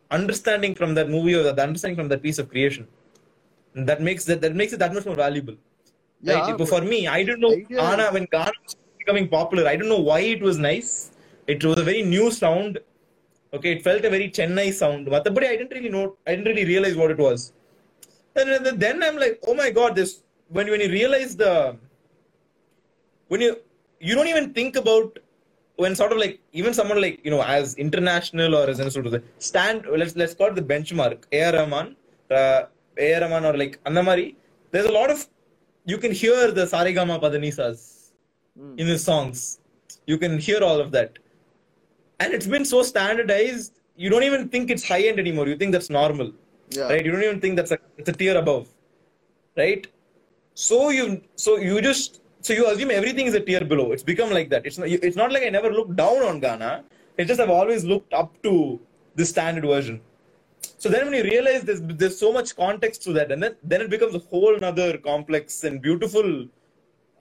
understanding 0.09 0.75
from 0.75 0.93
that 0.95 1.09
movie 1.09 1.35
or 1.35 1.43
the 1.43 1.61
understanding 1.61 1.97
from 1.97 2.09
that 2.09 2.21
piece 2.21 2.39
of 2.39 2.49
creation. 2.49 2.87
And 3.75 3.87
that 3.87 4.01
makes 4.01 4.25
that, 4.25 4.41
that 4.41 4.55
makes 4.55 4.73
it 4.73 4.79
that 4.79 4.93
much 4.93 5.05
more 5.05 5.15
valuable. 5.15 5.55
Yeah, 6.21 6.41
right? 6.41 6.57
but 6.57 6.67
For 6.67 6.81
me, 6.81 7.07
I 7.07 7.23
don't 7.23 7.39
know 7.39 7.55
Gaana 7.69 8.13
when 8.13 8.27
Gaana 8.27 8.51
was 8.63 8.75
becoming 8.99 9.27
popular. 9.27 9.67
I 9.67 9.75
don't 9.75 9.89
know 9.89 9.99
why 9.99 10.19
it 10.19 10.41
was 10.41 10.57
nice. 10.57 11.10
It 11.53 11.63
was 11.69 11.77
a 11.83 11.85
very 11.89 12.03
new 12.15 12.27
sound. 12.41 12.79
Okay, 13.55 13.71
it 13.75 13.81
felt 13.87 14.03
a 14.09 14.11
very 14.15 14.27
Chennai 14.37 14.67
sound. 14.81 15.09
But 15.13 15.27
I 15.27 15.55
didn't 15.59 15.73
really 15.77 15.93
know. 15.95 16.05
I 16.27 16.31
didn't 16.35 16.49
really 16.51 16.65
realize 16.73 16.95
what 17.01 17.11
it 17.15 17.21
was. 17.27 17.39
And 18.35 18.65
then- 18.65 18.79
then 18.83 18.97
I'm 19.07 19.17
like, 19.23 19.35
oh 19.49 19.55
my 19.63 19.69
god, 19.79 19.91
this. 19.99 20.11
When 20.55 20.67
when 20.73 20.81
you 20.85 20.89
realize 20.99 21.31
the, 21.41 21.51
when 23.31 23.41
you 23.45 23.51
you 24.07 24.13
don't 24.17 24.27
even 24.33 24.47
think 24.57 24.75
about 24.81 25.19
when 25.83 25.93
sort 25.99 26.11
of 26.13 26.17
like 26.23 26.35
even 26.59 26.73
someone 26.79 26.99
like 27.05 27.17
you 27.25 27.31
know 27.33 27.41
as 27.57 27.75
international 27.85 28.55
or 28.59 28.65
as 28.71 28.79
a 28.79 28.89
sort 28.95 29.05
of 29.09 29.13
the 29.15 29.21
stand 29.49 29.85
let's 30.01 30.15
let's 30.21 30.33
call 30.39 30.49
it 30.53 30.57
the 30.61 30.67
benchmark 30.73 31.19
A.R. 31.37 31.53
Rahman, 31.59 31.87
uh, 32.39 32.63
A.R. 33.05 33.21
Rahman 33.23 33.45
or 33.49 33.53
like 33.63 33.75
Annamari 33.89 34.27
There's 34.71 34.89
a 34.93 34.95
lot 34.99 35.09
of 35.15 35.19
you 35.91 35.97
can 35.97 36.11
hear 36.23 36.51
the 36.59 36.65
Sarigama 36.75 37.15
Padanisas 37.25 37.79
Mm. 38.59 38.77
in 38.81 38.87
his 38.93 39.01
songs. 39.09 39.59
You 40.11 40.17
can 40.17 40.33
hear 40.37 40.61
all 40.69 40.79
of 40.85 40.91
that, 40.95 41.11
and 42.21 42.33
it's 42.33 42.47
been 42.55 42.65
so 42.73 42.83
standardized. 42.83 43.79
You 43.95 44.09
don't 44.13 44.23
even 44.29 44.47
think 44.53 44.69
it's 44.73 44.87
high 44.87 45.03
end 45.09 45.19
anymore. 45.25 45.47
You 45.47 45.57
think 45.61 45.71
that's 45.75 45.89
normal, 45.89 46.31
yeah, 46.69 46.87
right? 46.91 47.05
You 47.05 47.11
don't 47.11 47.23
even 47.29 47.41
think 47.45 47.55
that's 47.57 47.71
a 47.71 47.79
it's 47.97 48.09
a 48.09 48.17
tier 48.21 48.37
above, 48.43 48.67
right? 49.57 49.87
So 50.53 50.89
you 50.89 51.05
so 51.35 51.57
you 51.57 51.81
just 51.89 52.21
so 52.41 52.53
you 52.53 52.67
assume 52.71 52.91
everything 52.91 53.27
is 53.31 53.35
a 53.41 53.43
tier 53.49 53.63
below. 53.73 53.91
It's 53.91 54.07
become 54.13 54.31
like 54.39 54.49
that. 54.53 54.65
It's 54.65 54.77
not 54.77 54.87
it's 55.09 55.19
not 55.23 55.31
like 55.31 55.43
I 55.43 55.51
never 55.59 55.71
looked 55.79 55.95
down 56.03 56.23
on 56.29 56.41
Gaana. 56.45 56.71
It's 57.17 57.27
just 57.27 57.41
I've 57.45 57.55
always 57.61 57.83
looked 57.83 58.13
up 58.13 58.31
to 58.43 58.55
the 59.15 59.25
standard 59.25 59.65
version. 59.73 60.01
So 60.77 60.89
then 60.89 61.05
when 61.05 61.15
you 61.19 61.23
realize 61.23 61.61
there's 61.63 61.81
there's 62.01 62.17
so 62.17 62.31
much 62.37 62.55
context 62.55 63.03
to 63.03 63.13
that, 63.13 63.31
and 63.31 63.43
then 63.43 63.55
then 63.71 63.81
it 63.85 63.89
becomes 63.95 64.15
a 64.15 64.23
whole 64.31 64.55
another 64.55 64.89
complex 64.97 65.63
and 65.63 65.81
beautiful, 65.81 66.47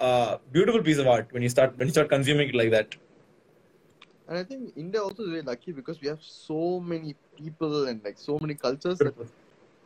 uh, 0.09 0.39
beautiful 0.53 0.83
piece 0.83 0.99
of 0.99 1.07
art 1.07 1.29
when 1.33 1.43
you 1.43 1.49
start 1.49 1.77
when 1.79 1.89
you 1.89 1.93
start 1.93 2.09
consuming 2.09 2.49
it 2.51 2.55
like 2.63 2.71
that. 2.77 2.97
And 4.31 4.39
I 4.39 4.45
think 4.45 4.73
India 4.77 5.03
also 5.03 5.25
is 5.25 5.31
very 5.31 5.43
lucky 5.43 5.73
because 5.73 6.01
we 6.01 6.07
have 6.07 6.23
so 6.23 6.79
many 6.79 7.17
people 7.37 7.89
and 7.89 8.03
like 8.05 8.17
so 8.17 8.39
many 8.41 8.55
cultures 8.55 9.01
that 9.01 9.15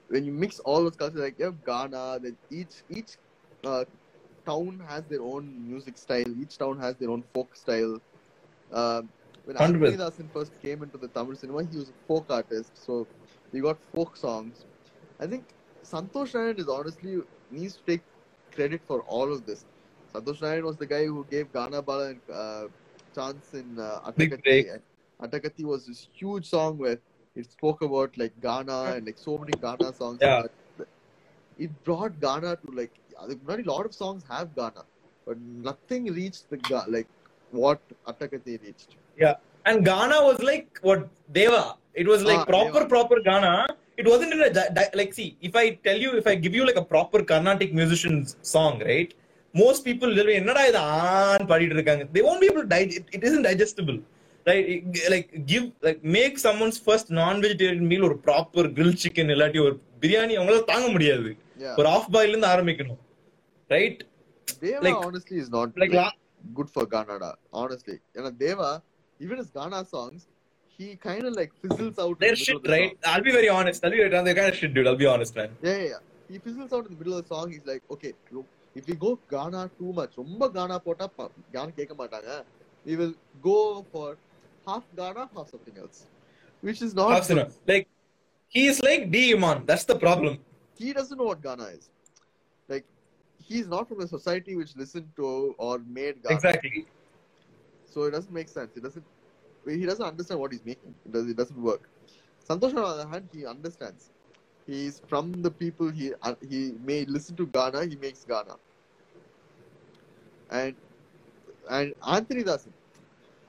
when 0.08 0.24
you 0.26 0.32
mix 0.32 0.60
all 0.60 0.82
those 0.82 0.96
cultures, 0.96 1.20
like 1.20 1.38
you 1.38 1.46
have 1.46 1.64
Gaana, 1.64 2.20
that 2.22 2.36
each 2.50 2.82
each 2.90 3.16
uh, 3.64 3.86
town 4.44 4.82
has 4.86 5.04
their 5.06 5.22
own 5.22 5.66
music 5.66 5.96
style. 5.96 6.28
Each 6.42 6.58
town 6.58 6.78
has 6.78 6.94
their 6.96 7.10
own 7.10 7.24
folk 7.32 7.56
style. 7.56 7.98
Uh, 8.70 9.02
when 9.46 9.56
100%. 9.56 10.30
First 10.30 10.60
came 10.60 10.82
into 10.82 10.98
the 10.98 11.08
Tamil 11.08 11.36
cinema, 11.36 11.64
he 11.64 11.78
was 11.78 11.88
a 11.88 12.06
folk 12.06 12.26
artist, 12.28 12.72
so 12.84 13.06
we 13.50 13.60
got 13.60 13.78
folk 13.94 14.14
songs. 14.14 14.66
I 15.20 15.26
think 15.26 15.44
Santosh 15.82 16.34
Nayan 16.34 16.58
is 16.58 16.68
honestly 16.68 17.18
needs 17.50 17.76
to 17.76 17.82
take 17.86 18.02
credit 18.54 18.82
for 18.86 19.00
all 19.02 19.32
of 19.32 19.46
this. 19.46 19.64
Santosh 20.14 20.40
Nayan 20.40 20.64
was 20.64 20.76
the 20.76 20.86
guy 20.86 21.04
who 21.06 21.26
gave 21.30 21.52
Gaana 21.52 21.84
Bala 21.84 22.08
and 22.10 22.20
uh, 22.30 22.64
chance 23.14 23.54
in 23.54 23.78
uh, 23.78 24.00
Attakathi. 24.10 24.58
And 24.74 24.82
Attakathi 25.24 25.64
was 25.64 25.86
this 25.86 26.08
huge 26.12 26.46
song 26.48 26.78
where 26.78 26.98
it 27.36 27.50
spoke 27.50 27.82
about 27.82 28.16
like 28.16 28.32
Gaana 28.40 28.96
and 28.96 29.06
like 29.06 29.18
so 29.18 29.38
many 29.38 29.52
Gaana 29.52 29.94
songs. 29.96 30.18
Yeah. 30.20 30.42
It 31.58 31.70
brought 31.84 32.18
Gaana 32.20 32.56
to 32.62 32.70
like 32.80 32.92
not 33.46 33.60
a 33.60 33.70
lot 33.70 33.86
of 33.86 33.94
songs 33.94 34.24
have 34.28 34.48
Gaana, 34.56 34.84
but 35.26 35.38
nothing 35.40 36.12
reached 36.12 36.50
the 36.50 36.58
like 36.88 37.06
what 37.52 37.80
Attakathi 38.08 38.60
reached. 38.66 38.96
Yeah, 39.16 39.34
and 39.64 39.86
Gaana 39.86 40.18
was 40.28 40.42
like 40.42 40.78
what 40.82 41.08
Deva. 41.32 41.76
It 41.94 42.08
was 42.08 42.24
like 42.24 42.40
Ah, 42.40 42.44
proper, 42.44 42.72
Deva. 42.80 42.86
proper 42.94 43.16
Gaana. 43.26 43.66
It 43.96 44.08
wasn't 44.08 44.32
in 44.32 44.40
a 44.42 44.74
like. 45.00 45.14
See, 45.14 45.36
if 45.40 45.54
I 45.54 45.70
tell 45.88 45.96
you, 45.96 46.16
if 46.16 46.26
I 46.26 46.34
give 46.34 46.54
you 46.54 46.66
like 46.66 46.74
a 46.74 46.84
proper 46.84 47.22
Carnatic 47.22 47.72
musician's 47.72 48.36
song, 48.42 48.80
right? 48.80 49.14
Most 49.54 49.84
people 49.88 50.32
என்னடா 50.40 50.62
இது 50.70 50.80
ஆன் 51.04 51.46
பாடிட்டு 51.50 51.76
இருக்காங்க? 51.78 52.04
They 52.14 52.22
own 52.30 52.40
people 52.44 52.64
it 53.16 53.24
is 53.28 53.38
digestible 53.48 53.98
right 54.46 54.66
like 55.14 55.28
give 55.52 55.66
like 55.86 56.00
make 56.16 56.36
summons 56.46 56.78
first 56.86 57.10
non 57.20 57.40
vegetarian 57.44 57.88
meal 57.92 58.06
ஒரு 58.08 58.16
proper 58.26 58.68
grill 58.78 58.98
chicken 59.04 59.32
இல்லாட்டி 59.34 59.60
ஒரு 59.66 59.74
பிரியாணி 60.02 60.34
அவங்களால 60.38 60.64
தாங்க 60.72 60.88
முடியாது. 60.96 61.30
ஒரு 61.80 61.88
ஆஃப் 61.94 62.10
பாயில 62.14 62.32
இருந்து 62.32 62.50
ஆரம்பிக்கணும் 62.54 63.00
right 63.70 64.00
like 64.86 65.00
honestly 65.08 65.38
is 65.42 65.52
not 65.56 65.74
like 65.82 65.96
good 66.58 66.72
for 66.74 66.88
கானாடா 66.94 67.30
honestly 67.62 67.96
ஏன்னா 68.18 68.30
Deva 68.46 68.70
even 69.20 69.42
is 69.44 69.52
gaana 69.60 69.82
songs 69.94 70.24
he 70.78 70.86
kind 71.06 71.24
of 71.28 71.32
like 71.38 71.50
fizzles 71.62 71.98
out 72.04 72.14
their 72.22 72.36
shit 72.36 72.64
right? 72.72 72.92
song. 72.94 73.10
i'll 73.10 73.24
be 73.26 73.32
very 73.36 73.50
honest. 73.56 73.84
I'll 73.84 73.92
be 73.92 73.98
very 73.98 74.08
honest. 74.10 74.26
They 74.28 74.34
kind 74.38 74.50
of 74.52 74.56
shit 74.60 74.72
dude. 74.76 74.88
I'll 74.90 74.98
be 75.02 75.08
honest 75.12 75.36
man. 75.36 75.50
Yeah 75.62 75.76
yeah, 75.76 75.84
yeah. 75.92 76.00
he 76.30 76.38
fizzles 76.38 76.72
out 76.76 76.84
in 76.86 76.92
the 76.92 76.98
middle 77.00 77.14
of 77.14 77.20
the 77.20 77.30
song. 77.32 77.44
He's 77.52 77.66
like 77.70 77.82
okay 77.94 78.10
if 78.78 78.86
we 78.90 78.96
go 79.04 79.10
gaana 79.34 79.62
too 79.78 79.88
much 79.98 80.14
ரொம்ப 80.22 80.48
கானா 80.56 80.76
போட்டா 80.86 81.06
யாரும் 81.56 81.76
கேட்க 81.80 81.94
மாட்டாங்க 82.02 82.30
we 82.88 82.96
will 83.02 83.16
go 83.48 83.58
for 83.92 84.16
half 84.68 84.90
gaana 85.00 85.24
half 85.36 85.52
something 85.54 85.80
else 85.84 86.02
which 86.66 86.80
is 86.82 86.92
not 86.94 87.10
Absolutely. 87.16 87.54
Good. 87.54 87.70
like 87.70 87.86
he's 88.54 88.78
like 88.86 89.02
D. 89.14 89.34
Imman. 89.34 89.58
That's 89.70 89.84
the 89.84 89.96
problem. 90.04 90.34
He 90.80 90.92
doesn't 90.98 91.18
know 91.20 91.26
what 91.30 91.40
Gaana 91.46 91.66
is. 91.78 91.84
Like 92.68 92.86
he's 93.48 93.66
not 93.74 93.88
from 93.88 94.00
a 94.00 94.08
society 94.14 94.52
which 94.60 94.72
listened 94.82 95.10
to 95.18 95.26
or 95.58 95.74
made 95.98 96.16
Gaana. 96.22 96.34
Exactly. 96.36 96.80
So 97.92 98.04
it 98.08 98.12
doesn't 98.16 98.32
make 98.32 98.48
sense. 98.48 98.70
It 98.76 98.84
doesn't. 98.86 99.04
He 99.66 99.84
doesn't 99.90 100.06
understand 100.06 100.40
what 100.42 100.52
he's 100.54 100.64
making. 100.64 100.94
Does, 101.10 101.28
it 101.28 101.36
doesn't 101.36 101.60
work. 101.70 101.84
Santosh, 102.48 102.74
on 102.76 102.82
the 102.82 102.92
other 102.94 103.08
hand, 103.08 103.28
he 103.32 103.44
understands. 103.46 104.02
He's 104.66 105.02
from 105.08 105.32
the 105.42 105.50
people. 105.50 105.90
He 105.90 106.12
uh, 106.22 106.34
he 106.48 106.74
may 106.84 107.04
listen 107.04 107.36
to 107.36 107.46
Gaana. 107.46 107.88
He 107.88 107.96
makes 107.96 108.24
Gaana. 108.24 108.56
And 110.50 110.74
and 111.70 111.94
Anthony 112.06 112.44
Daasan, 112.44 112.72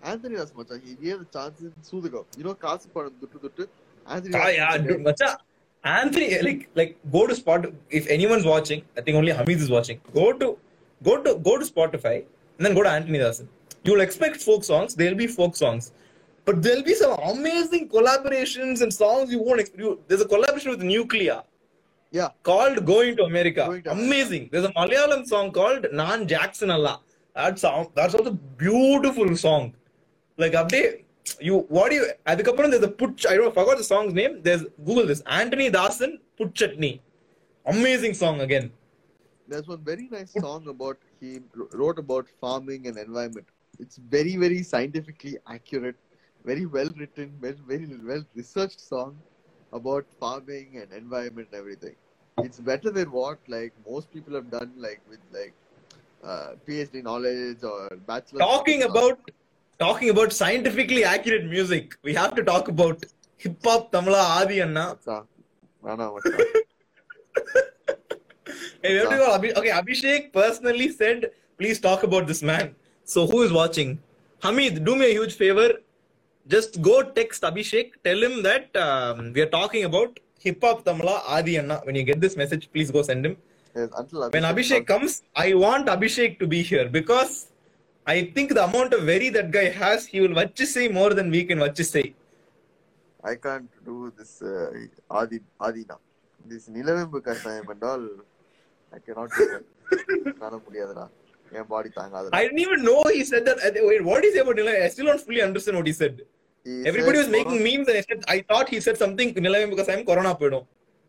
Anthony 0.03 0.35
Daasan, 0.35 0.57
macha, 0.57 0.79
he 0.83 0.95
gave 0.95 1.19
the 1.19 1.25
chance 1.25 1.61
in 1.61 1.71
Sudago. 1.83 2.25
You 2.37 2.43
know, 2.43 2.55
Kasu 2.55 2.87
Padam 2.89 3.11
Duttu 3.21 3.39
Duttu. 3.47 3.67
Anthony. 4.07 4.35
Ah, 4.35 4.47
yeah, 4.47 4.77
dude, 4.77 5.01
macha. 5.01 5.37
Anthony, 5.83 6.41
like, 6.41 6.69
like, 6.73 6.97
go 7.11 7.27
to 7.27 7.35
spot. 7.35 7.67
If 7.91 8.07
anyone's 8.07 8.43
watching, 8.43 8.83
I 8.97 9.01
think 9.01 9.17
only 9.17 9.31
Hamid 9.31 9.59
is 9.59 9.69
watching. 9.69 10.01
Go 10.15 10.33
to, 10.33 10.57
go 11.03 11.21
to, 11.21 11.35
go 11.35 11.59
to 11.59 11.65
Spotify, 11.65 12.25
and 12.57 12.65
then 12.65 12.73
go 12.73 12.81
to 12.81 12.89
Anthony 12.89 13.19
Daasan. 13.19 13.47
You'll 13.83 14.01
expect 14.01 14.37
folk 14.37 14.63
songs. 14.63 14.95
There'll 14.95 15.15
be 15.15 15.27
folk 15.27 15.55
songs, 15.55 15.91
but 16.45 16.61
there'll 16.61 16.83
be 16.83 16.93
some 16.93 17.13
amazing 17.19 17.89
collaborations 17.89 18.81
and 18.81 18.93
songs 18.93 19.31
you 19.31 19.41
won't 19.41 19.59
expect. 19.59 20.07
There's 20.07 20.21
a 20.21 20.27
collaboration 20.27 20.71
with 20.71 20.83
Nuclear. 20.83 21.41
Yeah. 22.11 22.29
Called 22.43 22.85
Going 22.85 23.17
to 23.17 23.23
America. 23.23 23.65
Going 23.65 23.83
to 23.83 23.91
amazing. 23.91 24.49
There's 24.51 24.65
a 24.65 24.73
Malayalam 24.73 25.25
song 25.25 25.51
called 25.51 25.87
Nan 25.91 26.27
Jackson 26.27 26.69
Allah. 26.69 27.01
That 27.35 27.59
song, 27.59 27.91
that's 27.95 28.13
also 28.13 28.29
a 28.29 28.33
beautiful 28.33 29.35
song. 29.35 29.73
Like, 30.37 30.53
update. 30.53 31.01
You 31.41 31.65
what 31.69 31.89
do 31.89 31.95
you 31.95 32.11
at 32.27 32.37
the 32.37 32.43
couple 32.43 32.69
there's 32.69 32.83
a 32.83 32.87
put 32.87 33.25
I 33.27 33.35
don't 33.35 33.47
I 33.47 33.51
forgot 33.51 33.77
the 33.77 33.83
song's 33.83 34.13
name. 34.13 34.41
There's 34.43 34.61
Google 34.85 35.07
this 35.07 35.21
Anthony 35.25 35.71
Daasan 35.71 36.19
Put 36.37 36.61
Amazing 37.65 38.13
song 38.13 38.41
again. 38.41 38.71
There's 39.47 39.67
one 39.67 39.83
very 39.83 40.07
nice 40.11 40.33
song 40.33 40.67
about 40.67 40.97
he 41.19 41.39
wrote 41.73 41.97
about 41.97 42.27
farming 42.39 42.85
and 42.85 42.97
environment. 42.97 43.47
It's 43.79 43.97
very, 43.97 44.35
very 44.35 44.61
scientifically 44.61 45.37
accurate 45.47 45.95
very 46.45 46.65
well 46.65 46.89
written, 46.97 47.33
very, 47.41 47.57
very 47.67 47.87
well 48.03 48.23
researched 48.35 48.79
song 48.79 49.17
about 49.73 50.05
farming 50.19 50.79
and 50.81 50.91
environment 50.93 51.47
and 51.51 51.59
everything. 51.59 51.95
It's 52.37 52.59
better 52.59 52.91
than 52.91 53.11
what 53.11 53.39
like 53.47 53.73
most 53.89 54.11
people 54.13 54.35
have 54.35 54.51
done, 54.51 54.71
like 54.77 55.01
with 55.09 55.19
like 55.31 55.53
uh, 56.23 56.51
PhD 56.67 57.03
knowledge 57.03 57.63
or 57.63 57.97
bachelor. 58.07 58.39
Talking 58.39 58.83
about 58.83 59.19
talking 59.79 60.09
about 60.09 60.33
scientifically 60.33 61.03
accurate 61.03 61.45
music, 61.45 61.95
we 62.03 62.13
have 62.13 62.35
to 62.35 62.43
talk 62.43 62.67
about 62.67 63.03
hip 63.37 63.57
hop 63.63 63.91
Tamil, 63.91 64.15
Adi 64.15 64.61
Anna. 64.61 64.97
hey, 68.83 69.01
okay, 69.01 69.69
Abhishek 69.69 70.33
personally 70.33 70.89
said, 70.89 71.31
please 71.57 71.79
talk 71.79 72.03
about 72.03 72.27
this 72.27 72.41
man. 72.41 72.75
So 73.03 73.27
who 73.27 73.43
is 73.43 73.51
watching? 73.51 73.99
Hamid, 74.41 74.83
do 74.83 74.95
me 74.95 75.05
a 75.05 75.13
huge 75.13 75.35
favor 75.35 75.73
Just 76.47 76.81
go 76.81 77.01
text 77.01 77.41
Abhishek. 77.41 77.93
Tell 78.03 78.21
him 78.21 78.43
that 78.43 78.75
um, 78.75 79.33
we 79.33 79.41
are 79.41 79.49
talking 79.49 79.83
about 79.85 80.19
hip 80.39 80.61
hop 80.61 80.85
Tamala 80.85 81.23
Adi 81.27 81.57
Anna. 81.57 81.81
When 81.83 81.95
you 81.95 82.03
get 82.03 82.21
this 82.21 82.37
message, 82.37 82.69
please 82.71 82.91
go 82.91 83.01
send 83.01 83.25
him. 83.25 83.37
Yes, 83.75 83.89
until 83.97 84.29
When 84.29 84.43
Abhishek 84.43 84.85
comes, 84.85 85.23
I 85.35 85.53
want 85.55 85.87
Abhishek 85.87 86.39
to 86.39 86.47
be 86.47 86.61
here 86.61 86.87
because 86.87 87.47
I 88.05 88.25
think 88.35 88.53
the 88.53 88.63
amount 88.63 88.93
of 88.93 89.03
worry 89.03 89.29
that 89.29 89.49
guy 89.51 89.69
has, 89.69 90.05
he 90.05 90.21
will 90.21 90.35
watch 90.35 90.59
say 90.59 90.87
more 90.87 91.13
than 91.13 91.31
we 91.31 91.43
can 91.43 91.59
watch 91.59 91.77
say. 91.77 92.13
I 93.23 93.35
can't 93.35 93.69
do 93.83 94.13
this 94.17 94.41
uh, 94.43 94.71
Adi 95.09 95.39
Adina. 95.67 95.97
This 96.49 96.65
நிலவேம்பு 96.75 97.19
கஷாயம் 97.27 97.69
என்றால் 97.73 98.07
I 98.95 98.99
cannot 99.05 99.31
do 99.37 99.45
that. 99.51 100.53
முடியாதுடா 100.65 101.05
என் 101.59 101.67
body 101.71 101.89
தாங்காது 101.97 102.29
I 102.39 102.43
didn't 102.45 102.63
even 102.67 102.81
know 102.89 103.01
he 103.17 103.23
said 103.31 103.43
that. 103.49 103.59
I- 103.67 103.83
Wait, 103.89 104.03
what 104.09 104.23
he 104.25 104.31
say 104.35 104.41
about 104.45 104.57
Nila? 104.61 104.73
I 104.85 104.89
still 104.95 105.07
don't 105.11 105.23
fully 105.27 105.41
understand 105.49 105.77
what 105.79 105.87
he 105.91 105.95
said. 106.01 106.15
Everybody 106.91 107.17
was 107.23 107.29
making 107.37 107.59
memes 107.67 107.87
and 107.91 107.97
I 108.01 108.05
said, 108.07 108.21
I 108.35 108.39
thought 108.49 108.67
he 108.73 108.79
said 108.85 108.97
something 109.03 109.29
Nilavem 109.45 109.69
because 109.73 109.89
I'm 109.93 110.03
Corona 110.09 110.31
போயிடும். 110.41 110.65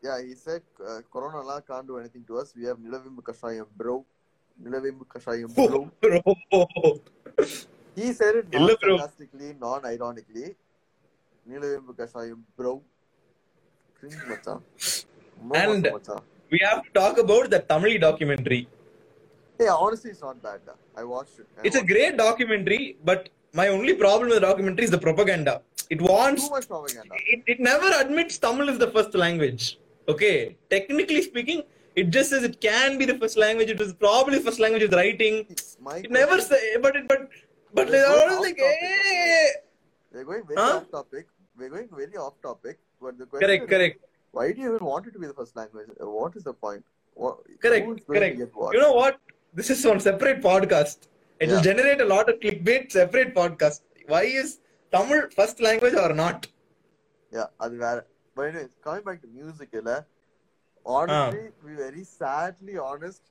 Yeah, 0.07 0.19
he 0.27 0.35
said 0.35 0.63
uh, 0.89 0.99
Corona 1.13 1.41
la 1.51 1.57
can't 1.71 1.87
do 1.91 1.95
anything 2.01 2.25
to 2.31 2.35
us. 2.41 2.49
We 2.59 2.65
have 2.71 2.79
நிலவேம்பு 2.87 3.23
கஷாயம் 3.29 3.71
bro. 3.81 3.95
நிலவேம்பு 4.65 5.05
கஷாயம் 5.15 5.55
bro. 5.57 5.81
He 7.99 8.13
said 8.19 8.35
it 8.41 8.47
இல்ல 8.59 8.71
not 8.73 8.81
bro. 8.85 8.95
sarcastically, 8.99 9.49
non-ironically. 9.65 10.49
நிலவேம்பு 11.51 11.95
கஷாயம் 12.03 12.45
bro. 12.59 12.75
Cringe 13.99 14.23
மச்சான். 14.31 14.63
And- 15.63 15.89
we 16.53 16.59
have 16.69 16.81
to 16.87 16.91
talk 17.01 17.17
about 17.25 17.47
the 17.55 17.59
Tamil 17.71 17.95
documentary. 17.99 18.61
Hey, 19.59 19.69
honestly, 19.69 20.11
it's 20.11 20.21
not 20.21 20.43
bad. 20.43 20.61
I 20.97 21.05
watched 21.05 21.39
it. 21.39 21.47
I 21.59 21.63
It's 21.65 21.77
a 21.77 21.81
watched 21.81 21.89
great 21.93 22.17
documentary, 22.17 22.97
but 23.05 23.29
my 23.55 23.69
only 23.69 23.95
problem 23.95 24.29
with 24.29 24.37
the 24.41 24.47
documentary 24.47 24.85
is 24.85 24.91
the 24.91 24.99
propaganda. 24.99 25.63
It 25.89 26.01
wants, 26.01 26.45
Too 26.45 26.51
much 26.51 26.69
propaganda. 26.69 27.15
it, 27.15 27.43
it 27.47 27.61
never 27.61 27.89
admits 28.01 28.39
Tamil 28.39 28.69
is 28.69 28.79
the 28.79 28.91
first 28.91 29.15
language. 29.15 29.79
Okay, 30.09 30.57
technically 30.69 31.23
speaking, 31.23 31.63
it 31.95 32.11
just 32.11 32.31
says 32.31 32.43
it 32.43 32.61
can 32.61 32.99
be 32.99 33.05
the 33.07 33.17
first 33.19 33.37
language. 33.39 33.71
It 33.71 33.81
is 33.81 33.93
probably 33.95 34.39
first 34.41 34.61
language 34.61 34.83
with 34.83 34.95
writing. 34.95 35.47
My 35.81 35.97
It 35.99 36.11
never 36.11 36.41
say, 36.41 36.77
but 36.81 36.97
it, 36.97 37.09
but 37.09 37.29
but 37.73 37.91
they're 37.91 38.07
always 38.07 38.41
like, 38.41 38.57
topic, 38.57 38.81
hey. 38.81 39.49
Eh. 39.49 39.61
We're 40.13 40.25
going 40.25 40.45
very 40.47 40.57
Huh? 40.61 40.77
off 40.79 40.91
topic. 40.91 41.27
We're 41.59 41.69
going 41.71 41.89
very 41.93 42.17
off 42.17 42.35
topic. 42.43 42.79
But 43.01 43.19
the 43.19 43.27
question 43.27 43.47
Correct, 43.49 43.65
is, 43.65 43.71
correct, 43.71 44.01
why 44.33 44.53
do 44.53 44.61
you 44.61 44.75
even 44.75 44.85
want 44.87 45.07
it 45.07 45.13
to 45.13 45.19
be 45.19 45.27
the 45.27 45.35
first 45.35 45.57
language? 45.57 45.89
What 46.01 46.37
is 46.37 46.45
the 46.45 46.53
point? 46.55 46.85
What, 47.15 47.39
correct, 47.61 47.87
who 47.87 47.95
is 47.95 48.05
going 48.05 48.21
to 48.21 48.47
correct. 48.47 48.75
You 48.75 48.81
know 48.81 48.93
what? 48.93 49.19
This 49.57 49.71
is 49.71 49.87
one 49.87 50.01
separate 50.01 50.41
podcast. 50.43 50.99
It 51.41 51.47
will 51.47 51.57
Yeah. 51.57 51.63
generate 51.63 52.01
a 52.01 52.05
lot 52.05 52.29
of 52.29 52.39
clickbait. 52.41 52.91
Separate 52.91 53.35
podcast. 53.35 53.79
Why 54.07 54.23
is 54.41 54.49
Tamil 54.93 55.29
first 55.31 55.61
language 55.61 55.95
or 55.95 56.15
not? 56.15 56.39
Yeah, 57.33 57.49
அது 57.61 57.77
வேற. 57.77 57.97
But 58.37 58.45
anyways, 58.45 58.73
coming 58.85 59.05
back 59.05 59.19
to 59.23 59.29
music, 59.29 59.71
இல்ல, 59.73 59.93
honestly, 60.87 61.45
Ah. 61.47 61.57
to 61.57 61.67
be 61.67 61.75
very 61.75 62.05
sadly 62.21 62.77
honest, 62.91 63.23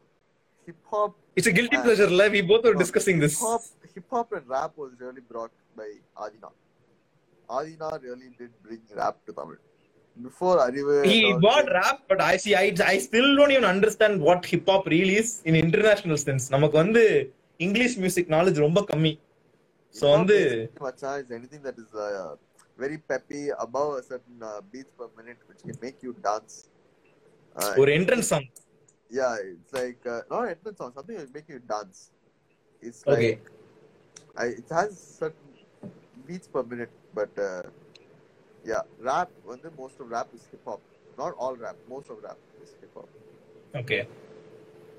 hip 0.67 0.79
hop, 0.83 1.11
It's 1.35 1.49
a 1.49 1.53
guilty 1.53 1.77
Uh, 1.77 1.83
pleasure. 1.83 2.09
Like, 2.11 2.31
we 2.31 2.41
both 2.41 2.63
were 2.63 2.73
no, 2.73 2.79
discussing 2.79 3.19
this. 3.19 3.35
hip 3.35 3.47
hop, 3.47 3.61
hip 3.93 4.09
hop 4.09 4.33
and 4.33 4.49
rap 4.49 4.73
was 4.77 4.91
really 4.99 5.23
brought 5.31 5.55
by 5.75 5.89
Adina. 6.25 6.51
Adina 7.49 7.99
really 8.01 8.29
did 8.39 8.51
bring 8.63 8.81
rap 8.95 9.25
to 9.25 9.33
Tamil. 9.33 9.57
Before 10.26 10.56
Arivu, 10.66 10.94
He 11.10 11.18
and 11.24 11.34
all 11.34 11.40
bought 11.44 11.66
that- 11.66 11.74
rap, 11.80 11.98
but 12.10 12.20
I 12.30 12.36
see. 12.42 12.54
I, 12.62 12.66
I 12.92 12.98
still 13.08 13.28
don't 13.38 13.52
even 13.56 13.64
understand 13.74 14.14
what 14.26 14.40
hip 14.50 14.66
hop 14.70 14.86
really 14.94 15.16
is 15.22 15.30
in 15.50 15.54
international 15.64 16.18
sense. 16.26 16.44
நமக்கு 16.54 16.76
வந்து 16.82 17.02
English 17.66 17.96
music 18.02 18.30
knowledge 18.36 18.58
ரொம்ப 18.66 18.80
கம்மி 18.90 19.12
hip 19.14 19.98
So 20.00 20.04
hop 20.08 20.14
வந்து 20.16 20.36
basically, 20.40 20.84
மச்சான், 20.86 21.18
is 21.22 21.30
anything 21.38 21.62
that 21.68 21.78
is 21.84 21.90
uh, 22.08 22.30
very 22.84 22.98
peppy, 23.12 23.42
above 23.66 23.90
a 24.00 24.02
certain 24.10 24.38
uh, 24.50 24.60
beats 24.72 24.92
per 24.98 25.08
minute, 25.20 25.40
which 25.48 25.62
can 25.68 25.78
make 25.86 25.98
you 26.06 26.12
dance. 26.28 26.54
Uh, 27.60 27.72
ஒரு 27.82 27.92
entrance 27.98 28.30
song 28.32 28.48
yeah, 29.18 29.32
it's 29.52 29.72
like 29.80 30.02
uh, 30.14 30.20
not 30.32 30.42
entrance 30.52 30.78
song, 30.80 30.90
something 30.98 31.16
that 31.16 31.24
will 31.26 31.36
make 31.38 31.48
you 31.54 31.60
dance. 31.74 31.98
It's 32.88 33.00
like 33.12 33.18
Okay. 33.18 33.32
I, 34.42 34.46
it 34.60 34.68
has 34.78 34.90
certain 35.20 35.48
beats 36.26 36.48
per 36.54 36.62
minute, 36.72 36.92
but 37.18 37.32
uh, 37.48 37.62
yeah, 38.64 38.82
rap. 39.00 39.28
When 39.44 39.60
the 39.66 39.72
most 39.78 39.96
of 40.00 40.08
rap 40.10 40.28
is 40.38 40.42
hip 40.52 40.64
hop, 40.64 40.80
not 41.18 41.32
all 41.38 41.56
rap. 41.56 41.76
Most 41.88 42.08
of 42.10 42.18
rap 42.28 42.38
is 42.64 42.72
hip 42.82 42.94
hop. 42.98 43.10
Okay 43.80 44.00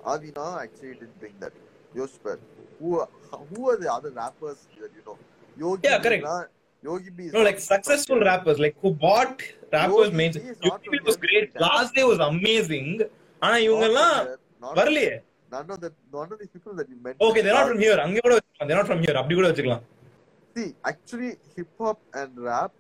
Avina 0.04 0.46
actually 0.64 0.94
did 1.02 1.12
bring 1.22 1.34
that. 1.40 1.54
Yoshper. 1.96 2.36
Who 2.80 2.92
are- 3.02 3.10
who 3.50 3.70
are 3.72 3.78
the 3.84 3.90
other 3.96 4.12
rappers 4.12 4.60
that 4.80 4.92
you 4.98 5.04
know? 5.08 5.18
Yogi. 5.64 5.82
Yeah, 5.88 6.00
correct. 6.06 6.24
Bee, 6.28 6.48
Yogi 6.88 7.12
B. 7.18 7.26
is 7.28 7.34
No, 7.34 7.40
not 7.40 7.48
like 7.50 7.60
from 7.60 7.68
successful 7.74 8.18
here. 8.18 8.26
rappers, 8.26 8.58
like 8.66 8.76
who 8.84 8.90
bought 9.04 9.36
rappers 9.76 10.08
Yogi 10.08 10.18
main. 10.22 10.32
B 10.38 10.40
is 10.54 10.60
not 10.62 10.80
Yogi 10.86 10.98
from 10.98 11.06
was 11.10 11.18
here. 11.18 11.26
great. 11.26 11.60
Last 11.68 11.92
day 12.00 12.06
was 12.14 12.22
amazing. 12.32 12.90
ஆனா 13.46 13.56
இவங்க 13.68 13.84
Not 13.84 13.92
எல்லாம் 13.92 14.16
from 14.16 14.32
here, 14.32 14.40
not- 14.66 14.76
வரலையே 14.80 15.14
None 15.54 15.70
of 15.76 15.80
the 15.84 15.90
none 16.16 16.30
of 16.34 16.38
the 16.42 16.48
people 16.56 16.74
that 16.80 16.88
you 16.92 16.98
mentioned. 17.06 17.24
Okay 17.28 17.40
they're 17.46 17.56
not 17.58 17.64
are- 17.64 17.72
from 17.72 17.80
here 17.86 17.98
அங்க 18.06 18.20
கூட 18.26 18.34
வச்சுக்கலாம் 18.38 18.68
they're 18.70 18.80
not 18.82 18.90
from 18.92 19.02
here 19.06 19.16
அப்படி 19.22 19.36
கூட 19.40 19.48
வச்சுக்கலாம் 19.52 19.84
See, 20.56 20.70
actually, 20.92 21.32
hip 21.56 21.70
hop 21.84 22.00
and 22.22 22.32
rap 22.50 22.72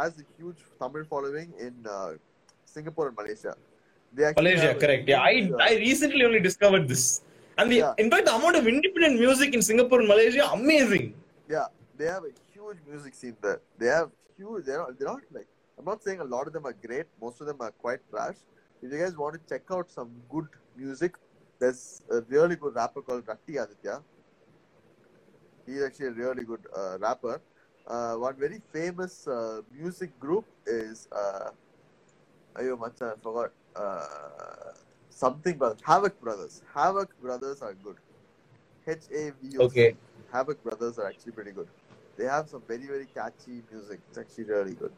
has 0.00 0.12
a 0.22 0.26
huge 0.38 0.60
Tamil 0.80 1.04
following 1.12 1.52
in 1.66 1.74
uh, 1.96 2.12
Singapore 2.64 3.08
and 3.08 3.16
Malaysia. 3.16 3.54
They 4.16 4.32
Malaysia 4.40 4.74
correct 4.82 5.08
yeah 5.12 5.20
I 5.20 5.50
uh, 5.52 5.68
I 5.68 5.72
recently 5.88 6.24
only 6.28 6.40
discovered 6.48 6.84
this 6.92 7.04
and 7.58 7.70
the 7.72 7.78
Yeah. 7.82 8.02
in 8.02 8.08
fact 8.12 8.24
the 8.28 8.34
amount 8.38 8.56
of 8.60 8.66
independent 8.74 9.18
music 9.24 9.54
in 9.56 9.62
Singapore 9.70 9.98
and 10.02 10.08
Malaysia 10.08 10.44
amazing 10.58 11.06
yeah, 11.48 11.66
they 11.96 12.06
have 12.06 12.24
a 12.24 12.32
huge 12.52 12.78
music 12.88 13.14
scene 13.14 13.36
there. 13.40 13.60
They 13.78 13.86
have 13.86 14.10
huge. 14.36 14.64
They're 14.64 14.78
not, 14.78 14.98
they're 14.98 15.08
not 15.08 15.20
like. 15.32 15.46
I'm 15.78 15.84
not 15.84 16.02
saying 16.02 16.20
a 16.20 16.24
lot 16.24 16.46
of 16.46 16.52
them 16.52 16.66
are 16.66 16.74
great. 16.86 17.06
Most 17.20 17.40
of 17.40 17.46
them 17.46 17.58
are 17.60 17.70
quite 17.70 18.00
trash. 18.10 18.36
If 18.82 18.92
you 18.92 18.98
guys 18.98 19.16
want 19.16 19.34
to 19.34 19.40
check 19.48 19.62
out 19.70 19.90
some 19.90 20.10
good 20.30 20.46
music, 20.76 21.14
there's 21.60 22.02
a 22.10 22.20
really 22.22 22.56
good 22.56 22.74
rapper 22.74 23.02
called 23.02 23.24
Rakti 23.26 23.62
Aditya. 23.62 24.00
He's 25.66 25.82
actually 25.82 26.08
a 26.08 26.16
really 26.22 26.44
good 26.44 26.64
uh, 26.76 26.98
rapper. 26.98 27.40
Uh, 27.86 28.14
one 28.14 28.34
very 28.36 28.60
famous 28.72 29.28
uh, 29.28 29.60
music 29.72 30.18
group 30.18 30.44
is 30.66 31.08
uh, 31.12 31.50
Ayo 32.56 32.78
Macha, 32.78 33.14
I 33.16 33.20
forgot. 33.22 33.52
Uh, 33.76 34.72
something 35.10 35.56
brothers. 35.56 35.78
Havoc 35.84 36.20
Brothers. 36.20 36.62
Havoc 36.74 37.10
Brothers 37.20 37.62
are 37.62 37.74
good. 37.74 37.96
H 38.86 39.04
A 39.14 39.32
V 39.40 39.58
O. 39.58 39.64
Okay. 39.64 39.94
Havoc 40.32 40.62
Brothers 40.64 40.98
are 40.98 41.06
actually 41.06 41.32
pretty 41.32 41.52
good. 41.52 41.68
They 42.16 42.24
have 42.24 42.48
some 42.48 42.62
very 42.66 42.86
very 42.86 43.06
catchy 43.14 43.62
music. 43.70 44.00
It's 44.08 44.18
actually 44.18 44.44
really 44.44 44.74
good. 44.74 44.92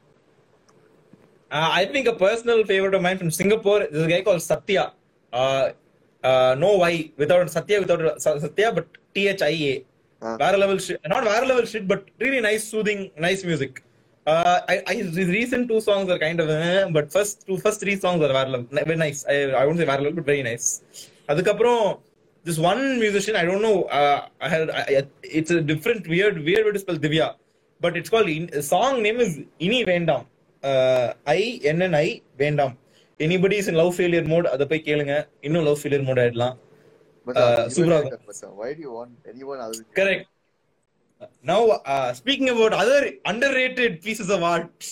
Uh, 1.50 1.70
I 1.72 1.84
think 1.86 2.06
a 2.06 2.14
personal 2.14 2.64
favorite 2.64 2.94
of 2.94 3.02
mine 3.02 3.18
from 3.18 3.30
Singapore 3.30 3.82
is 3.82 4.02
a 4.02 4.08
guy 4.08 4.22
called 4.22 4.42
Satya. 4.42 4.92
Uh, 5.32 5.70
uh, 6.22 6.54
no 6.58 6.76
Y 6.76 7.12
without 7.16 7.50
Satya 7.50 7.80
without 7.80 8.20
Satya, 8.20 8.72
but 8.72 8.86
T 9.14 9.28
H 9.28 9.42
I 9.42 9.48
A. 9.48 9.84
Ah. 10.22 10.36
வேற 10.38 10.56
level 10.56 10.80
not 11.06 11.24
வேற 11.24 11.46
level 11.46 11.68
shit 11.72 11.86
but 11.86 12.06
really 12.18 12.40
nice 12.40 12.64
soothing 12.72 13.10
nice 13.16 13.44
music 13.44 13.82
recent 15.36 15.64
two 15.64 15.80
songs 15.86 16.10
are 16.10 16.18
kind 16.18 16.42
of 16.42 16.92
but 16.92 17.10
first 17.10 17.50
first 17.62 17.84
three 17.84 17.94
songs 17.94 18.24
are 18.26 18.64
வேற 19.78 20.00
level 20.00 20.42
nice 20.42 20.82
அதுக்கப்புறம் 21.26 22.04
this 22.46 22.60
one 22.60 22.98
musician 22.98 23.38
it's 25.22 25.52
different 25.52 26.06
weird 26.06 27.00
Divya 27.06 27.30
but 27.80 27.96
it's 27.96 28.10
call 28.10 28.48
song 28.58 29.00
name 29.00 29.18
is 29.18 29.38
இனி 29.58 29.84
வேண்டாம் 29.84 30.26
I 31.24 31.60
என்னன் 31.62 31.92
I 31.92 32.22
வேண்டாம் 32.36 32.78
anybody 33.20 33.72
love 33.72 33.94
failure 33.94 34.24
mode 34.24 34.46
அதை 34.46 34.66
போய் 34.66 34.82
கேளுங்க. 34.84 35.28
இன்னும் 35.40 35.64
லவ் 35.64 35.78
ஃபெயிலியர் 35.82 36.02
மோட் 36.02 36.18
ஆயிடலாம். 36.18 36.56
சூப்பரா 37.76 37.98
correct 40.00 40.28
now 41.50 41.68
speaking 42.20 42.52
about 42.54 42.76
other 42.82 43.08
underrated 43.62 43.96
pieces 44.06 44.32
of 44.36 44.46
art 44.52 44.86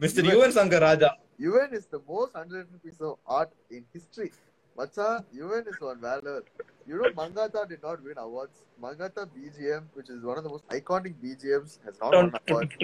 mister 0.00 0.28
Yuvan 0.34 0.54
Shankar 0.60 0.84
Raja 0.88 1.10
Yuvan 1.46 1.74
is 1.80 1.88
the 1.94 2.00
most 2.12 2.36
underrated 2.60 2.84
piece 2.86 3.02
of 3.10 3.18
art 3.38 3.54
in 3.78 3.86
history 3.96 4.30
மச்சா 4.76 5.08
Yuvan 5.42 5.66
is 5.72 5.82
one 5.92 6.00
வேலர் 6.08 6.44
You 6.86 6.96
know, 6.98 7.10
Mangata 7.12 7.60
did 7.68 7.82
not 7.82 8.02
win 8.02 8.18
awards. 8.18 8.56
Mangata 8.78 9.26
BGM, 9.26 9.82
which 9.94 10.10
is 10.10 10.22
one 10.22 10.36
of 10.38 10.44
the 10.44 10.50
most 10.50 10.66
iconic 10.68 11.14
BGMs, 11.24 11.78
has 11.84 11.94
not 12.00 12.12
won 12.12 12.32
awards. 12.48 12.74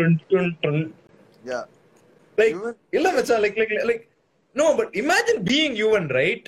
Yeah. 1.45 1.65
Like, 2.39 2.55
illa, 2.93 3.13
macha, 3.13 3.39
like, 3.39 3.57
like, 3.57 3.73
like, 3.85 4.09
no, 4.57 4.77
but 4.77 4.95
imagine 4.95 5.43
being 5.45 5.75
Yuvan, 5.75 6.07
right? 6.11 6.45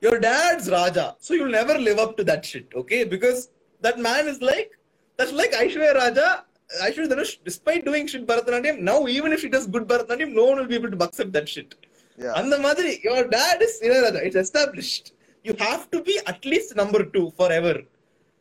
your 0.00 0.18
dad's 0.18 0.70
Raja. 0.70 1.16
So 1.18 1.34
you'll 1.34 1.50
never 1.50 1.78
live 1.78 1.98
up 1.98 2.16
to 2.16 2.24
that 2.24 2.44
shit, 2.44 2.68
okay? 2.74 3.04
Because 3.04 3.50
that 3.80 3.98
man 3.98 4.28
is 4.28 4.40
like, 4.40 4.78
that's 5.16 5.32
like 5.32 5.52
Aishwarya 5.52 5.94
Raja. 5.94 6.44
Aishwarya 6.82 7.08
Dhanush, 7.08 7.38
despite 7.44 7.84
doing 7.84 8.06
shit 8.06 8.26
Bharatanatyam, 8.26 8.80
now 8.80 9.06
even 9.06 9.32
if 9.32 9.40
she 9.40 9.48
does 9.48 9.66
good 9.66 9.86
Bharatanatyam, 9.86 10.32
no 10.32 10.44
one 10.44 10.58
will 10.58 10.66
be 10.66 10.74
able 10.74 10.90
to 10.90 11.04
accept 11.04 11.32
that 11.32 11.48
shit. 11.48 11.74
Yeah. 12.16 12.32
And 12.36 12.52
the 12.52 12.58
mother, 12.58 12.86
your 12.86 13.28
dad 13.28 13.60
is 13.62 13.80
Raja. 13.82 14.24
It's 14.24 14.36
established. 14.36 15.12
You 15.42 15.54
have 15.58 15.90
to 15.90 16.02
be 16.02 16.20
at 16.26 16.44
least 16.44 16.76
number 16.76 17.04
two 17.04 17.30
forever. 17.36 17.82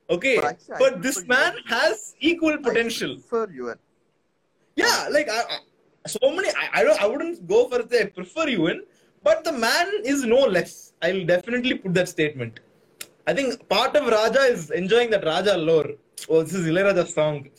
Okay? 0.10 0.36
But, 0.38 0.46
actually, 0.46 0.76
but 0.80 1.02
this 1.02 1.26
man 1.28 1.54
you. 1.56 1.76
has 1.76 2.16
equal 2.20 2.58
potential. 2.58 3.18
For 3.20 3.50
you. 3.52 3.74
Yeah, 4.76 5.08
like, 5.12 5.30
I, 5.30 5.42
I, 5.42 6.08
so 6.08 6.32
many, 6.32 6.50
I, 6.50 6.82
I, 6.82 6.84
don't, 6.84 7.02
I 7.02 7.06
wouldn't 7.06 7.48
go 7.48 7.68
for 7.68 7.80
the 7.84 8.12
prefer 8.14 8.46
Yuvan, 8.46 8.80
but 9.24 9.44
the 9.44 9.52
man 9.52 9.92
is 10.04 10.24
no 10.24 10.40
less 10.40 10.89
I'll 11.02 11.26
definitely 11.26 11.76
put 11.76 11.94
that 11.94 12.10
statement. 12.10 12.60
I 13.26 13.34
think 13.34 13.68
part 13.70 13.96
of 13.96 14.08
Raja 14.08 14.42
is 14.42 14.70
enjoying 14.72 15.10
that 15.12 15.24
Raja 15.24 15.56
lore. 15.58 15.92
Oh, 16.30 16.44
this 16.44 16.54
is 16.54 16.66
Ilayaraja's 16.68 17.14
song. 17.14 17.50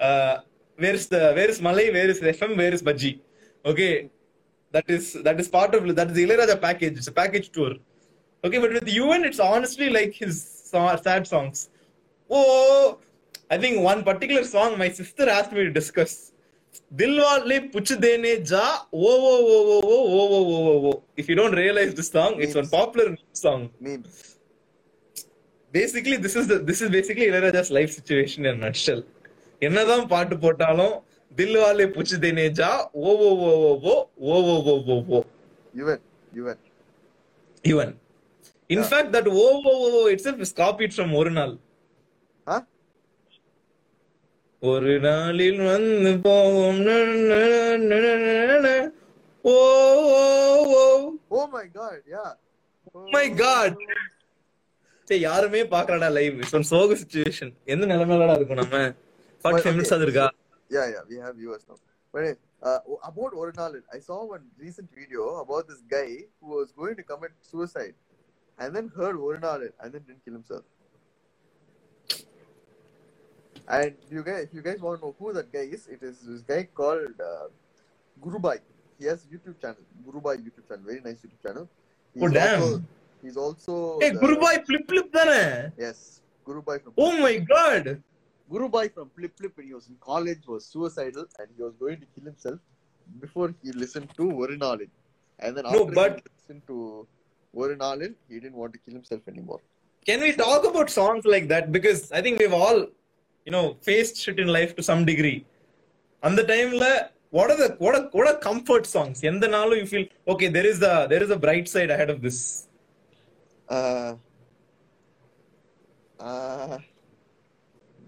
Uh, 0.00 0.38
where's 0.76 1.06
the 1.06 1.32
where 1.36 1.50
is 1.50 1.60
Malay? 1.60 1.90
Where 1.92 2.08
is 2.08 2.20
FM? 2.20 2.56
Where 2.56 2.72
is 2.72 2.82
Baji? 2.82 3.20
Okay, 3.64 4.10
that 4.72 4.88
is 4.88 5.14
that 5.24 5.38
is 5.40 5.48
part 5.48 5.74
of 5.74 5.94
that 5.96 6.10
is 6.10 6.16
Ilayaraja 6.16 6.60
package. 6.60 6.96
It's 6.98 7.08
a 7.08 7.12
package 7.12 7.50
tour. 7.50 7.74
Okay, 8.44 8.58
but 8.58 8.72
with 8.72 8.86
Yuvan, 8.86 9.24
it's 9.24 9.40
honestly 9.40 9.90
like 9.90 10.14
his 10.14 10.42
sad 10.70 11.26
songs. 11.26 11.70
Oh, 12.30 12.98
I 13.50 13.58
think 13.58 13.80
one 13.82 14.04
particular 14.04 14.44
song 14.44 14.78
my 14.78 14.88
sister 14.88 15.28
asked 15.28 15.52
me 15.52 15.64
to 15.64 15.70
discuss. 15.70 16.32
தில்வாலே 16.98 17.58
புச்சுதேனே 17.72 18.32
ஜா 18.50 18.64
ஓ 19.02 19.12
ஓ 19.26 19.34
ஓ 19.48 19.58
ஓ 19.66 19.78
ஓ 19.90 19.98
ஓ 19.98 20.22
ஓ 20.36 20.42
ஓ 20.42 20.60
ஓ 20.66 20.74
ஓ 20.90 20.92
if 21.16 21.28
you 21.30 21.36
don't 21.40 21.58
realise 21.60 21.92
this 21.94 22.12
song 22.12 22.36
it's 22.42 22.58
one 22.62 22.70
popular 22.76 23.10
song 23.42 23.64
basically 25.72 26.18
this 26.24 26.36
is 26.40 26.48
this 26.68 26.82
is 26.82 26.92
basically 26.96 27.26
Ilaiyaraaja's 27.30 27.72
life 27.76 27.92
situation 27.96 28.46
in 28.50 28.62
nutshell 28.66 29.02
என்னதான் 29.62 30.06
பாட்டு 30.06 30.36
போட்டாலும் 30.36 30.94
தில்வாலே 31.32 31.86
புச்சுதேனே 31.94 32.46
ஜா 32.60 32.70
ஓ 33.02 33.12
ஓ 33.22 33.30
ஓ 33.46 33.52
ஓ 33.62 33.72
ஓ 33.84 33.94
ஓ 34.26 34.36
ஓ 34.46 34.56
ஓ 34.66 34.76
ஓ 34.88 34.98
ஓ 35.10 35.20
Yuvan 35.74 36.02
Yuvan 36.32 36.60
Yuvan 37.64 37.92
in fact 38.70 39.12
that 39.16 39.28
ஓ 39.36 39.46
ஓ 39.64 39.74
ஓ 39.90 40.02
இட்ஸ் 40.14 40.28
இஸ் 40.46 40.56
காப்பிட் 40.56 40.94
ஃப்ரம் 40.96 41.12
ஒரு 41.14 41.30
நாள் 41.30 41.52
ஆ 42.46 42.56
ஒரு 44.62 44.92
நாளில் 45.06 45.60
வந்து. 45.70 46.12
ஓ 49.44 49.56
ஓ 50.18 50.22
ஓ 50.78 50.84
Oh. 51.30 51.48
Oh. 52.94 53.06
சரி 55.08 55.20
யாருமே 55.20 55.60
பாக்கலடா 55.72 56.08
லைவ் 56.16 56.34
இட்ஸ் 56.40 56.54
ஒன் 56.58 56.66
சோக 56.70 56.94
சுச்சுவேஷன் 57.02 57.50
எந்த 57.72 57.84
நிலைமையிலடா 57.92 58.34
இருக்கும் 58.38 58.60
நம்ம 58.62 58.76
okay. 59.44 59.72
மினிட்ஸ் 59.74 59.94
அது 59.96 60.06
இருக்கா 60.08 60.26
Yeah, 60.70 60.86
yeah, 60.92 61.02
we 61.10 61.16
have 61.24 61.34
viewers 61.40 61.64
now. 61.68 61.76
But 62.14 62.18
anyway, 62.20 62.38
uh, 62.62 62.78
about 63.02 63.32
Orinal, 63.40 63.74
I 63.96 64.00
saw 64.00 64.16
one 64.26 64.44
recent 64.58 64.88
video 65.00 65.24
about 65.42 65.68
this 65.68 65.82
guy 65.94 66.08
who 66.40 66.48
was 66.58 66.68
going 66.72 66.96
to 67.00 67.04
commit 67.10 67.34
suicide 67.50 67.94
and 68.58 68.70
then 68.76 68.86
heard 68.96 69.16
Orinal 69.26 69.62
and 69.80 69.88
then 69.92 70.02
didn't 70.08 70.24
kill 70.24 70.32
himself. 70.32 70.64
And 73.68 73.94
you 74.10 74.22
guys, 74.22 74.44
if 74.44 74.54
you 74.54 74.62
guys 74.62 74.80
want 74.80 75.00
to 75.00 75.06
know 75.06 75.14
who 75.18 75.32
that 75.32 75.52
guy 75.52 75.66
is, 75.76 75.88
it 75.88 76.02
is 76.02 76.20
this 76.20 76.42
guy 76.42 76.68
called 76.74 77.20
uh, 77.20 77.48
Gurubai. 78.24 78.58
He 78.98 79.06
has 79.06 79.26
YouTube 79.26 79.60
channel, 79.60 79.82
Gurubai 80.06 80.36
YouTube 80.36 80.68
channel, 80.68 80.84
very 80.86 81.00
nice 81.00 81.16
YouTube 81.16 81.42
channel. 81.42 81.68
He's 82.14 82.22
oh 82.22 82.28
damn! 82.28 82.62
Also, 82.62 82.82
he's 83.22 83.36
also 83.36 83.98
hey 84.00 84.10
the, 84.10 84.20
Gurubai 84.20 84.64
Flip 84.64 84.88
Flip, 84.88 85.12
then. 85.12 85.72
Yes, 85.76 86.20
Gurubai 86.46 86.82
from. 86.82 86.92
Oh 86.96 87.16
my 87.20 87.38
god! 87.38 88.02
Gurubai 88.50 88.92
from 88.94 89.10
Flip 89.16 89.32
Flip 89.36 89.52
when 89.56 89.66
he 89.66 89.74
was 89.74 89.88
in 89.88 89.96
college 90.00 90.46
was 90.46 90.64
suicidal 90.64 91.26
and 91.40 91.48
he 91.56 91.62
was 91.62 91.74
going 91.74 91.98
to 92.00 92.06
kill 92.14 92.24
himself 92.24 92.60
before 93.20 93.52
he 93.62 93.72
listened 93.72 94.08
to 94.16 94.22
Varinalin. 94.22 94.88
And 95.40 95.56
then 95.56 95.64
no, 95.64 95.82
after 95.82 95.92
but... 95.92 96.12
he 96.12 96.22
listened 96.38 96.62
to 96.68 97.06
Varinalin, 97.54 98.14
he 98.28 98.34
didn't 98.38 98.54
want 98.54 98.72
to 98.74 98.78
kill 98.78 98.94
himself 98.94 99.22
anymore. 99.26 99.60
Can 100.06 100.20
we 100.20 100.32
talk 100.32 100.64
about 100.64 100.88
songs 100.88 101.24
like 101.24 101.48
that? 101.48 101.72
Because 101.72 102.12
I 102.12 102.22
think 102.22 102.38
we've 102.38 102.52
all 102.52 102.86
you 103.45 103.51
know, 103.55 103.65
faced 103.87 104.17
shit 104.23 104.39
in 104.39 104.49
life 104.57 104.71
to 104.77 104.83
some 104.89 105.01
degree. 105.11 105.37
On 106.23 106.35
the 106.39 106.45
time, 106.51 106.71
what 107.37 107.49
are 107.53 107.57
the 107.61 107.69
what 107.83 107.93
are 107.97 108.05
what 108.17 108.27
are 108.31 108.37
comfort 108.49 108.85
songs? 108.95 109.17
எந்த 109.31 109.45
நாளும் 109.55 109.79
you 109.81 109.87
feel 109.93 110.05
okay. 110.33 110.49
There 110.57 110.67
is 110.73 110.79
a 110.91 111.07
there 111.11 111.23
is 111.25 111.31
a 111.37 111.39
bright 111.45 111.67
side 111.73 111.91
ahead 111.95 112.09
of 112.15 112.19
this. 112.25 112.39
Uh, 113.77 114.11
uh, 116.19 116.77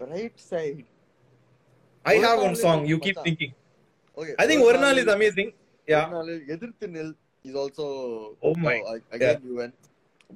bright 0.02 0.38
side. 0.50 0.84
I 2.06 2.14
have 2.14 2.38
Orinal 2.38 2.42
one 2.46 2.52
is 2.56 2.60
song. 2.64 2.78
also 2.80 2.90
You 2.92 2.98
keep 3.06 3.16
Mata. 3.16 3.24
thinking. 3.28 3.52
Okay. 4.18 4.34
I 4.42 4.46
think 4.48 4.60
Orinal 4.68 4.96
is 5.02 5.08
amazing. 5.16 5.48
Yeah. 5.92 6.04
Orinal, 6.08 6.28
Edirthinil 6.54 7.08
is 7.44 7.54
also. 7.62 7.86
Oh 8.48 8.54
my- 8.66 8.82
I, 8.94 8.98
again, 9.16 9.38
you 9.48 9.54
went, 9.62 9.74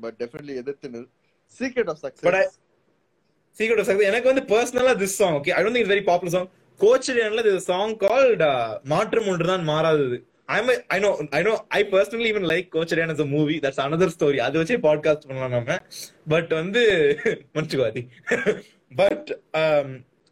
but 0.05 0.19
definitely 0.23 0.55
Edirthinil. 0.63 1.05
Secret 1.61 1.89
of 1.93 1.99
Success. 2.07 2.27
But 2.29 2.37
I- 2.43 2.49
secret 3.58 3.82
of 3.84 4.04
எனக்கு 4.10 4.28
வந்து 4.32 4.44
பர்சனலா 4.54 4.94
this 5.02 5.18
song 5.22 5.36
okay 5.40 5.54
I 5.58 5.62
don't 5.64 5.78
think 5.78 5.92
very 5.94 6.04
popular 6.10 6.36
song 6.38 6.50
கோச்சரியன்ல 6.80 7.42
இது 7.46 7.60
song 7.62 7.96
called 8.04 8.44
மாற்றம் 8.84 9.28
ஒன்றுதான் 9.32 9.66
மாறாதது. 9.72 10.18
I'm 10.56 10.70
I 10.96 10.98
know 11.00 11.10
I 11.38 11.42
know 11.42 11.54
I 11.78 11.82
personally 11.92 12.30
even 12.32 12.48
like 12.54 12.68
Kochadaiiyaan 12.76 13.12
as 13.14 13.24
a 13.26 13.28
movie 13.36 13.56
that's 13.66 13.84
another 13.86 14.14
story 14.16 14.40
அது 14.48 14.58
வச்சே 14.62 14.78
podcast 14.88 15.28
பண்ணலாம் 15.28 15.54
நம்ம 15.58 15.78
பட் 16.34 16.52
வந்து 16.60 16.82
மன்னிச்சுக்கோ 17.56 17.88
but 19.02 19.30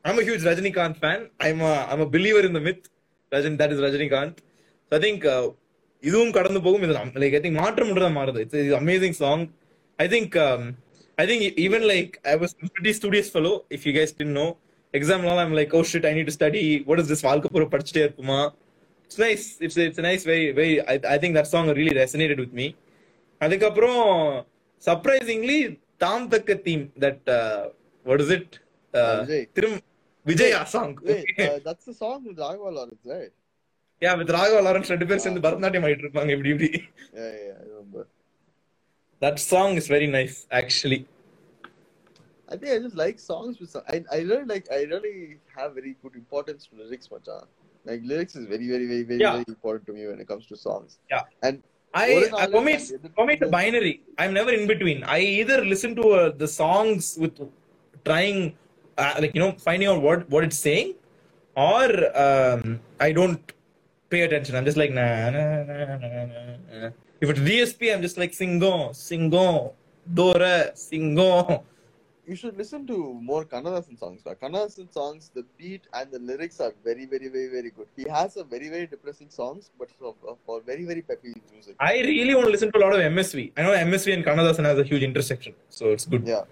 I'm 0.06 0.20
a 0.22 0.26
huge 0.28 0.46
Rajinikanth 0.50 1.00
fan 1.02 1.24
I'm 1.50 1.64
I'm 1.94 2.04
a 2.08 2.10
believer 2.18 2.48
in 2.50 2.58
the 2.60 2.64
myth 2.70 2.86
Rajini 3.32 3.58
that 3.62 3.74
is 3.76 3.84
Rajinikanth 3.88 4.40
I 4.92 5.00
think 5.08 5.26
இதுவும் 6.04 6.34
கடந்து 6.38 6.60
போகும். 6.66 6.84
இது 6.86 6.94
like 7.24 7.36
I 7.38 7.42
think 7.44 7.60
மாற்றம் 7.64 7.98
தான் 8.06 8.18
மாறுது. 8.20 8.40
It's 8.46 8.60
is 8.62 8.76
amazing 8.82 9.18
song 9.24 9.44
I 10.00 10.08
think 10.08 10.36
I 11.22 11.26
think 11.26 11.42
e-, 11.42 11.56
even 11.60 11.82
like 11.86 12.12
I 12.26 12.36
was 12.36 12.52
a 12.60 12.70
pretty 12.70 12.94
studious 12.94 13.30
fellow. 13.30 13.54
If 13.70 13.86
you 13.88 13.94
guys 13.94 14.12
didn't 14.12 14.34
know, 14.34 14.50
exam 14.94 15.24
law, 15.26 15.38
I'm 15.38 15.54
like, 15.54 15.74
oh 15.74 15.84
shit, 15.84 16.06
I 16.06 16.14
need 16.14 16.28
to 16.28 16.36
study. 16.40 16.64
What 16.84 17.00
is 17.00 17.08
this? 17.12 17.22
Valkapura 17.28 17.68
படிச்சுட்டே 17.74 18.04
இருக்குமா? 18.08 18.40
It's 19.12 19.22
nice 19.24 19.46
it's 19.66 19.78
it's 19.86 20.04
nice 20.06 20.24
very 20.30 20.46
very 20.60 20.74
I 21.14 21.18
think 21.24 21.38
that 21.38 21.50
song 21.54 21.70
really 21.80 21.94
resonated 22.00 22.42
with 22.44 22.56
me 22.60 22.68
அதுக்கப்புறம் 23.42 24.00
surprisingly 24.84 25.58
தாம் 26.04 26.28
தக்க 26.34 26.56
தீம் 26.68 26.86
that 27.04 27.28
what 28.06 28.24
is 28.26 28.34
it 28.38 28.54
திரும் 29.58 29.78
Vijay 30.26 30.56
song 30.76 30.94
that's 31.68 31.88
the 31.90 31.96
song 32.04 32.24
with 32.30 32.42
Raghava 32.46 32.72
Lawrence 32.78 33.06
right 33.14 33.36
yeah 34.02 34.14
with 34.22 34.34
Raghava 34.38 34.62
Lawrence 34.68 34.92
ரெண்டு 34.94 35.10
பேர் 35.12 35.24
சேர்ந்து 35.26 35.44
பரதநாட்டியம் 35.48 35.86
ஆடிட்டு 35.88 36.06
இருப்பாங்க 36.08 36.32
இப்படி 36.38 36.52
இப்படி. 36.56 36.72
That 39.22 39.42
song 39.52 39.76
is 39.82 39.92
very 39.96 40.10
nice 40.18 40.38
actually 40.62 41.00
I 42.52 42.58
think 42.58 42.74
I 42.74 42.80
just 42.80 42.96
like 42.96 43.18
songs 43.20 43.60
with 43.60 43.70
some. 43.70 43.84
I, 43.88 44.04
I 44.12 44.20
really 44.20 44.46
like. 44.46 44.66
I 44.72 44.84
really 44.84 45.38
have 45.56 45.74
very 45.74 45.96
good 46.04 46.16
importance 46.16 46.68
to 46.68 46.76
lyrics, 46.76 47.10
Machan. 47.12 47.46
Like 47.86 48.02
lyrics 48.04 48.36
is 48.36 48.46
very, 48.46 48.68
very, 48.68 48.88
very, 48.88 49.04
very, 49.04 49.20
Yeah. 49.22 49.32
very 49.32 49.46
important 49.48 49.86
to 49.88 49.94
me 49.94 50.08
when 50.08 50.20
it 50.20 50.28
comes 50.28 50.46
to 50.48 50.58
songs. 50.58 51.00
Yeah. 51.10 51.22
And 51.42 51.64
I, 51.94 52.30
I 52.38 52.48
for 52.48 52.62
me, 52.62 52.74
it's, 52.74 52.94
for 53.16 53.26
me 53.26 53.34
it's 53.34 53.44
a 53.44 53.48
binary. 53.48 54.02
I'm 54.18 54.34
never 54.34 54.52
in 54.52 54.68
between. 54.68 55.04
I 55.04 55.20
either 55.20 55.64
listen 55.64 55.96
to 55.96 56.10
uh, 56.10 56.30
the 56.30 56.48
songs 56.48 57.18
with 57.20 57.40
trying, 58.06 58.56
uh, 58.98 59.16
like 59.20 59.34
you 59.36 59.42
know, 59.42 59.54
finding 59.54 59.88
out 59.88 60.02
what 60.02 60.30
what 60.30 60.44
it's 60.44 60.58
saying, 60.58 60.96
or 61.56 61.88
um, 62.18 62.80
I 63.00 63.12
don't 63.12 63.42
pay 64.10 64.22
attention. 64.22 64.56
I'm 64.56 64.66
just 64.66 64.78
like 64.78 64.92
nah, 64.92 65.30
nah, 65.32 65.64
nah, 65.64 65.86
nah, 65.96 66.26
nah, 66.26 66.80
nah. 66.82 66.90
If 67.22 67.30
it's 67.30 67.40
DSP, 67.40 67.94
I'm 67.94 68.02
just 68.02 68.18
like 68.18 68.32
singo, 68.32 68.92
singo, 68.92 69.74
dora, 70.14 70.72
singo. 70.76 71.64
You 72.28 72.36
should 72.36 72.58
listen 72.58 72.86
to 72.88 72.98
more 73.14 73.44
Kannadasan 73.44 73.98
songs. 73.98 74.22
Kannadasan 74.24 74.92
songs, 74.94 75.32
the 75.34 75.44
beat 75.58 75.82
and 75.94 76.12
the 76.12 76.20
lyrics 76.20 76.60
are 76.60 76.74
very, 76.84 77.06
very, 77.06 77.28
very, 77.28 77.48
very 77.48 77.72
good. 77.72 77.88
He 77.96 78.08
has 78.10 78.38
a 78.38 78.44
very, 78.44 78.70
very 78.70 78.88
depressing 78.88 79.30
songs, 79.30 79.72
but 79.80 79.90
for, 79.92 80.16
for 80.46 80.62
very, 80.62 80.86
very 80.86 81.02
peppy 81.02 81.34
music. 81.54 81.76
I 81.80 81.94
really 82.02 82.36
want 82.36 82.46
to 82.48 82.52
listen 82.52 82.72
to 82.72 82.78
a 82.78 82.82
lot 82.82 82.94
of 82.94 83.00
MSV. 83.00 83.52
I 83.58 83.64
know 83.64 83.72
MSV 83.72 84.14
and 84.14 84.26
Kannadasan 84.26 84.66
has 84.66 84.78
a 84.80 84.84
huge 84.84 85.04
intersection, 85.04 85.54
so 85.70 85.92
it's 85.92 86.06
good. 86.06 86.28
Yeah. 86.28 86.44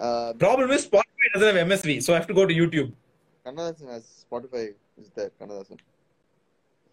Uh, 0.00 0.32
Problem 0.34 0.70
is 0.70 0.86
Spotify 0.86 1.26
doesn't 1.34 1.56
have 1.56 1.66
MSV, 1.68 2.02
so 2.02 2.12
I 2.12 2.16
have 2.16 2.26
to 2.26 2.34
go 2.34 2.46
to 2.46 2.54
YouTube. 2.54 2.92
Kannadasan 3.46 3.88
has 3.90 4.24
Spotify 4.30 4.74
is 5.00 5.10
there. 5.14 5.30
Kannadasan. 5.40 5.78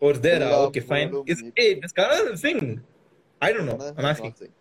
Oh, 0.02 0.10
it's 0.10 0.20
there. 0.20 0.44
ah, 0.44 0.66
okay, 0.68 0.82
fine. 0.82 1.24
Is, 1.26 1.44
hey, 1.56 1.80
does 1.80 1.94
Kannada 1.94 2.38
sing? 2.38 2.82
I 3.42 3.52
don't 3.52 3.66
know. 3.66 3.78
Kannadasan 3.78 4.00
I'm 4.00 4.06
asking. 4.06 4.36
sing, 4.36 4.52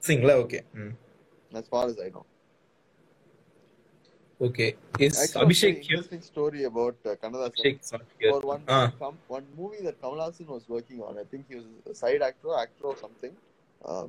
Sing, 0.00 0.22
la, 0.22 0.34
okay. 0.34 0.62
Hmm. 0.74 0.90
As 1.54 1.66
far 1.68 1.86
as 1.86 1.98
I 1.98 2.08
know. 2.10 2.26
Okay. 4.40 4.76
Is 4.98 5.18
I 5.18 5.26
saw 5.26 5.40
a 5.40 5.46
Abhishek 5.46 5.60
here? 5.60 5.96
interesting 5.96 6.20
story 6.20 6.64
about 6.64 6.96
uh. 7.06 7.14
Abhishek's. 7.16 7.90
For 8.30 8.40
one, 8.40 8.62
Ah. 8.68 8.92
com- 8.98 9.18
one 9.28 9.46
movie 9.56 9.82
that 9.82 10.00
Kamal 10.00 10.18
Haasan 10.18 10.46
was 10.46 10.68
working 10.68 11.02
on, 11.02 11.18
I 11.18 11.24
think 11.24 11.46
he 11.48 11.56
was 11.56 11.64
a 11.90 11.94
side 11.94 12.20
actor, 12.20 12.54
actor 12.58 12.84
or 12.84 12.96
something. 12.96 13.34
Uh, 13.84 14.08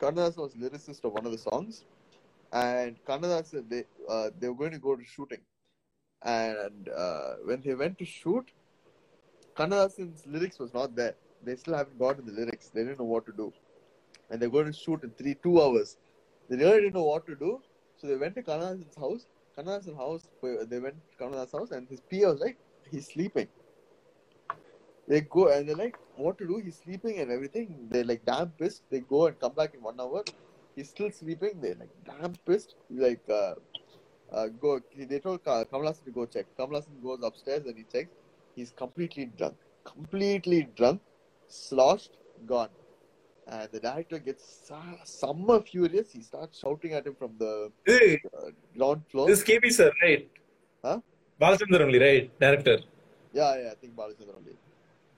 Kannadasan 0.00 0.36
was 0.38 0.54
lyricist 0.54 1.04
of 1.04 1.12
one 1.12 1.26
of 1.26 1.32
the 1.32 1.38
songs, 1.38 1.84
and 2.52 2.96
Kannadasan 3.04 3.68
they 3.68 3.84
uh, 4.08 4.30
they 4.38 4.48
were 4.48 4.54
going 4.62 4.72
to 4.72 4.78
go 4.78 4.94
to 4.94 5.04
shooting, 5.04 5.40
and 6.22 6.88
uh, 6.88 7.34
when 7.44 7.60
they 7.62 7.74
went 7.74 7.98
to 7.98 8.04
shoot, 8.04 8.46
Kannadasan's 9.56 10.24
lyrics 10.26 10.58
was 10.58 10.72
not 10.72 10.94
there. 10.94 11.14
They 11.42 11.56
still 11.56 11.74
haven't 11.76 11.98
gotten 11.98 12.26
the 12.26 12.32
lyrics. 12.32 12.68
They 12.68 12.82
didn't 12.84 12.98
know 13.00 13.04
what 13.16 13.26
to 13.26 13.32
do, 13.32 13.52
and 14.30 14.40
they're 14.40 14.48
going 14.50 14.66
to 14.66 14.72
shoot 14.72 15.02
in 15.02 15.10
three 15.10 15.34
two 15.42 15.60
hours. 15.60 15.96
They 16.48 16.56
really 16.56 16.80
didn't 16.82 16.94
know 16.94 17.04
what 17.12 17.26
to 17.26 17.34
do, 17.34 17.60
so 17.96 18.06
they 18.06 18.16
went 18.16 18.34
to 18.36 18.42
Kannadasan's 18.42 18.96
house. 18.96 19.26
Kannadasan's 19.56 19.96
house, 19.96 20.28
they 20.42 20.78
went 20.78 20.96
to 21.10 21.24
Kannadasan's 21.24 21.52
house, 21.52 21.70
and 21.70 21.88
his 21.88 22.00
PA 22.00 22.30
was 22.32 22.40
like, 22.40 22.58
he's 22.90 23.08
sleeping. 23.08 23.48
They 25.06 25.20
go 25.20 25.48
and 25.48 25.68
they're 25.68 25.76
like, 25.76 25.96
what 26.16 26.38
to 26.38 26.46
do? 26.46 26.60
He's 26.64 26.78
sleeping 26.78 27.18
and 27.18 27.30
everything. 27.30 27.88
They're 27.90 28.04
like 28.04 28.24
damn 28.24 28.50
pissed. 28.50 28.82
They 28.90 29.00
go 29.00 29.26
and 29.26 29.38
come 29.38 29.52
back 29.54 29.74
in 29.74 29.82
one 29.82 30.00
hour. 30.00 30.22
He's 30.74 30.90
still 30.90 31.10
sleeping. 31.10 31.60
They're 31.60 31.74
like 31.74 31.90
damn 32.04 32.32
pissed. 32.46 32.74
Like, 32.90 33.22
uh, 33.28 33.54
uh, 34.32 34.46
go. 34.48 34.80
They 34.96 35.18
told 35.18 35.44
Ka- 35.44 35.64
Kamal 35.64 35.92
to 35.92 36.10
go 36.10 36.26
check. 36.26 36.46
Kamal 36.56 36.80
Haasan 36.80 37.02
goes 37.02 37.20
upstairs 37.22 37.66
and 37.66 37.76
he 37.76 37.84
checks. 37.84 38.10
He's 38.56 38.72
completely 38.72 39.26
drunk. 39.26 39.56
Completely 39.84 40.68
drunk, 40.74 41.02
sloshed, 41.48 42.16
gone. 42.46 42.70
And 43.46 43.68
the 43.70 43.80
director 43.80 44.18
gets 44.18 44.70
summer 45.04 45.60
furious. 45.60 46.12
He 46.12 46.22
starts 46.22 46.58
shouting 46.58 46.92
at 46.94 47.06
him 47.06 47.14
from 47.14 47.34
the 47.38 47.70
Hey, 47.84 48.20
uh, 48.36 48.50
ground 48.76 49.02
floor. 49.10 49.26
this 49.26 49.40
is 49.40 49.44
KB 49.44 49.70
sir, 49.70 49.90
right? 50.02 50.28
Huh? 50.82 51.00
Balachandar 51.40 51.80
only, 51.82 51.98
right? 51.98 52.40
Director. 52.40 52.78
Yeah, 53.32 53.56
yeah, 53.62 53.70
I 53.72 53.74
think 53.74 53.94
Balachandran 53.96 54.36
only. 54.38 54.56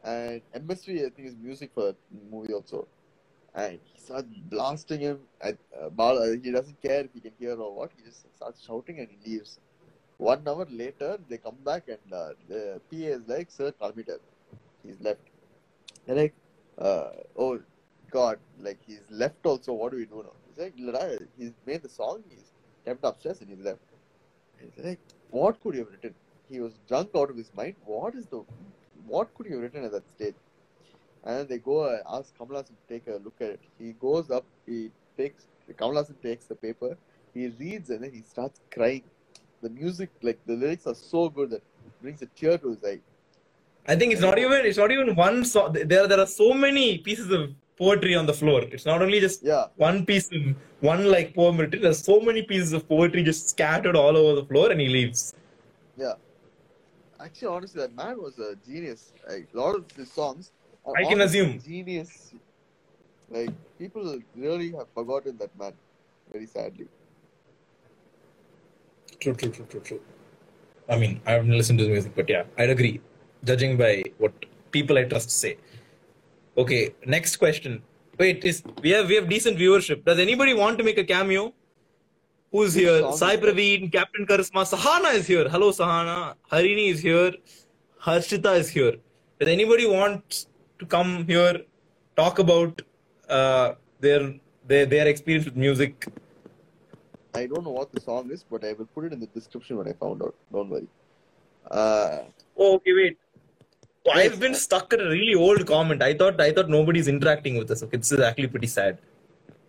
And 0.02 0.42
MSV, 0.66 1.06
I 1.06 1.10
think, 1.10 1.28
is 1.28 1.36
music 1.36 1.70
for 1.74 1.84
that 1.86 1.96
movie 2.30 2.52
also. 2.52 2.88
And 3.54 3.78
he 3.84 4.00
starts 4.00 4.28
blasting 4.50 5.00
him. 5.00 5.20
And 5.40 5.56
uh, 5.80 5.88
Bal- 5.90 6.18
uh, 6.18 6.36
he 6.42 6.50
doesn't 6.50 6.80
care 6.82 7.00
if 7.02 7.10
he 7.14 7.20
can 7.20 7.32
hear 7.38 7.54
or 7.54 7.74
what. 7.74 7.90
He 7.96 8.02
just 8.04 8.26
starts 8.36 8.64
shouting 8.64 8.98
and 9.00 9.08
he 9.08 9.30
leaves. 9.32 9.58
One 10.18 10.42
hour 10.48 10.66
later, 10.70 11.18
they 11.28 11.36
come 11.38 11.58
back 11.64 11.88
and 11.88 12.12
uh, 12.12 12.30
the 12.48 12.80
PA 12.90 12.96
is 12.96 13.28
like, 13.28 13.50
Sir, 13.50 13.70
call 13.72 13.92
me. 13.94 14.04
He's 14.84 15.00
left. 15.00 15.20
They're 16.06 16.16
like, 16.16 16.34
uh, 16.78 17.08
oh 17.36 17.60
God, 18.16 18.38
like 18.66 18.78
he's 18.86 19.06
left 19.22 19.44
also. 19.44 19.72
What 19.80 19.92
do 19.92 19.98
we 20.02 20.06
do 20.06 20.22
now? 20.28 20.36
He's 20.46 20.58
like, 20.64 20.74
"Lada, 20.78 21.18
he's 21.38 21.56
made 21.70 21.82
the 21.86 21.92
song. 22.00 22.22
He's 22.30 22.46
kept 22.86 23.04
upstairs 23.04 23.40
and 23.40 23.50
he's 23.50 23.64
left. 23.68 23.80
He's 24.60 24.84
like, 24.84 25.00
what 25.30 25.60
could 25.62 25.74
he 25.74 25.80
have 25.80 25.90
written? 25.90 26.14
He 26.48 26.60
was 26.60 26.74
drunk 26.88 27.10
out 27.14 27.30
of 27.30 27.36
his 27.36 27.50
mind. 27.54 27.74
What 27.84 28.14
is 28.14 28.26
the 28.26 28.42
what 29.06 29.34
could 29.34 29.46
he 29.46 29.52
have 29.52 29.62
written 29.62 29.84
at 29.84 29.92
that 29.92 30.08
stage? 30.14 30.34
And 31.24 31.38
then 31.38 31.46
they 31.48 31.58
go 31.58 31.76
and 31.88 32.00
ask 32.18 32.36
Kamal 32.38 32.62
to 32.62 32.72
take 32.88 33.08
a 33.08 33.18
look 33.26 33.34
at 33.40 33.50
it. 33.56 33.60
He 33.78 33.92
goes 34.06 34.30
up, 34.30 34.44
he 34.64 34.90
takes 35.16 35.46
Kamal 35.78 35.96
Haasan 36.00 36.20
takes 36.22 36.46
the 36.46 36.54
paper, 36.54 36.96
he 37.34 37.48
reads 37.48 37.90
and 37.90 38.04
then 38.04 38.12
he 38.12 38.22
starts 38.22 38.60
crying. 38.70 39.04
The 39.62 39.70
music, 39.70 40.10
like 40.22 40.38
the 40.46 40.54
lyrics 40.62 40.86
are 40.86 40.94
so 40.94 41.28
good 41.28 41.50
that 41.50 41.62
it 41.88 42.00
brings 42.00 42.22
a 42.22 42.26
tear 42.40 42.56
to 42.58 42.68
his 42.70 42.84
eye. 42.92 43.00
I 43.88 43.96
think 43.96 44.12
it's 44.12 44.22
not 44.28 44.38
even 44.38 44.66
it's 44.70 44.78
not 44.84 44.90
even 44.96 45.14
one 45.14 45.44
song. 45.44 45.72
There 45.94 46.06
there 46.12 46.20
are 46.26 46.32
so 46.40 46.52
many 46.66 46.98
pieces 46.98 47.30
of 47.38 47.50
poetry 47.78 48.14
on 48.14 48.26
the 48.26 48.34
floor. 48.34 48.62
It's 48.72 48.86
not 48.86 49.02
only 49.02 49.20
just 49.20 49.42
Yeah, 49.42 49.66
one 49.76 50.04
piece 50.06 50.28
of 50.32 50.42
one 50.80 51.02
like 51.14 51.34
poem 51.34 51.56
written. 51.58 51.82
There's 51.82 52.02
so 52.12 52.20
many 52.20 52.42
pieces 52.42 52.72
of 52.72 52.88
poetry 52.88 53.22
just 53.22 53.48
scattered 53.50 53.96
all 53.96 54.16
over 54.16 54.34
the 54.40 54.46
floor, 54.46 54.70
and 54.70 54.80
he 54.80 54.88
leaves. 54.88 55.34
yeah. 55.96 56.14
Actually, 57.18 57.48
honestly, 57.56 57.80
that 57.80 57.94
man 57.96 58.20
was 58.22 58.38
a 58.38 58.56
genius. 58.66 59.12
Like 59.28 59.48
a 59.54 59.56
lot 59.58 59.74
of 59.76 59.90
his 60.00 60.10
songs. 60.12 60.52
are 60.84 60.94
I 60.96 61.04
can 61.04 61.20
assume. 61.22 61.58
Genius. 61.60 62.32
Like 63.30 63.50
people 63.78 64.20
really 64.36 64.72
have 64.72 64.88
forgotten 64.94 65.38
that 65.38 65.58
man. 65.58 65.72
Very 66.32 66.46
sadly. 66.46 66.88
True, 69.20 69.34
true, 69.34 69.50
true, 69.50 69.66
true, 69.70 69.80
true. 69.80 70.00
I 70.88 70.96
mean, 70.98 71.20
I 71.26 71.32
haven't 71.32 71.56
listened 71.56 71.78
to 71.80 71.84
the 71.86 71.90
music, 71.90 72.12
but 72.14 72.28
yeah, 72.28 72.44
I'd 72.58 72.70
agree. 72.70 73.00
Judging 73.44 73.76
by 73.76 74.04
what 74.18 74.32
people 74.70 74.98
I 74.98 75.04
trust 75.04 75.30
say. 75.30 75.56
Okay, 76.56 76.94
next 77.04 77.36
question. 77.36 77.82
Wait, 78.18 78.44
is 78.44 78.62
we 78.82 78.90
have 78.90 79.08
we 79.08 79.14
have 79.14 79.28
decent 79.28 79.58
viewership. 79.58 80.04
Does 80.04 80.18
anybody 80.18 80.54
want 80.54 80.78
to 80.78 80.84
make 80.84 80.98
a 80.98 81.04
cameo? 81.04 81.52
Who's 82.50 82.72
here? 82.72 83.12
Sai? 83.12 83.36
Praveen, 83.36 83.92
Captain 83.92 84.26
Charisma, 84.26 84.62
Sahana 84.72 85.14
is 85.14 85.26
here. 85.26 85.48
Hello, 85.48 85.70
Sahana. 85.70 86.34
Harini 86.50 86.88
is 86.92 87.00
here. 87.00 87.32
Harshita 88.02 88.56
is 88.58 88.70
here. 88.70 88.94
Does 89.38 89.48
anybody 89.48 89.86
want 89.86 90.46
to 90.78 90.86
come 90.86 91.26
here, 91.26 91.60
talk 92.16 92.38
about 92.38 92.80
uh, 93.28 93.74
their 94.00 94.34
their 94.66 94.86
their 94.86 95.06
experience 95.08 95.44
with 95.44 95.56
music? 95.56 96.06
I 97.34 97.46
don't 97.46 97.64
know 97.64 97.76
what 97.80 97.92
the 97.92 98.00
song 98.00 98.30
is, 98.30 98.44
but 98.50 98.64
I 98.64 98.72
will 98.72 98.86
put 98.86 99.04
it 99.04 99.12
in 99.12 99.20
the 99.20 99.26
description 99.26 99.76
when 99.76 99.88
I 99.88 99.92
found 99.92 100.22
out. 100.22 100.34
Don't 100.50 100.70
worry. 100.70 100.88
Uh, 101.70 102.18
Oh, 102.58 102.76
okay, 102.76 102.92
wait. 102.94 103.18
I've 104.14 104.38
been 104.40 104.54
stuck 104.54 104.92
at 104.92 105.00
a 105.00 105.08
really 105.08 105.34
old 105.34 105.66
comment. 105.66 106.02
I 106.02 106.14
thought 106.14 106.40
I 106.40 106.52
thought 106.52 106.68
nobody's 106.68 107.08
interacting 107.08 107.56
with 107.58 107.70
us. 107.70 107.82
Okay, 107.82 107.96
this 107.96 108.12
is 108.12 108.20
actually 108.20 108.48
pretty 108.48 108.66
sad. 108.66 108.98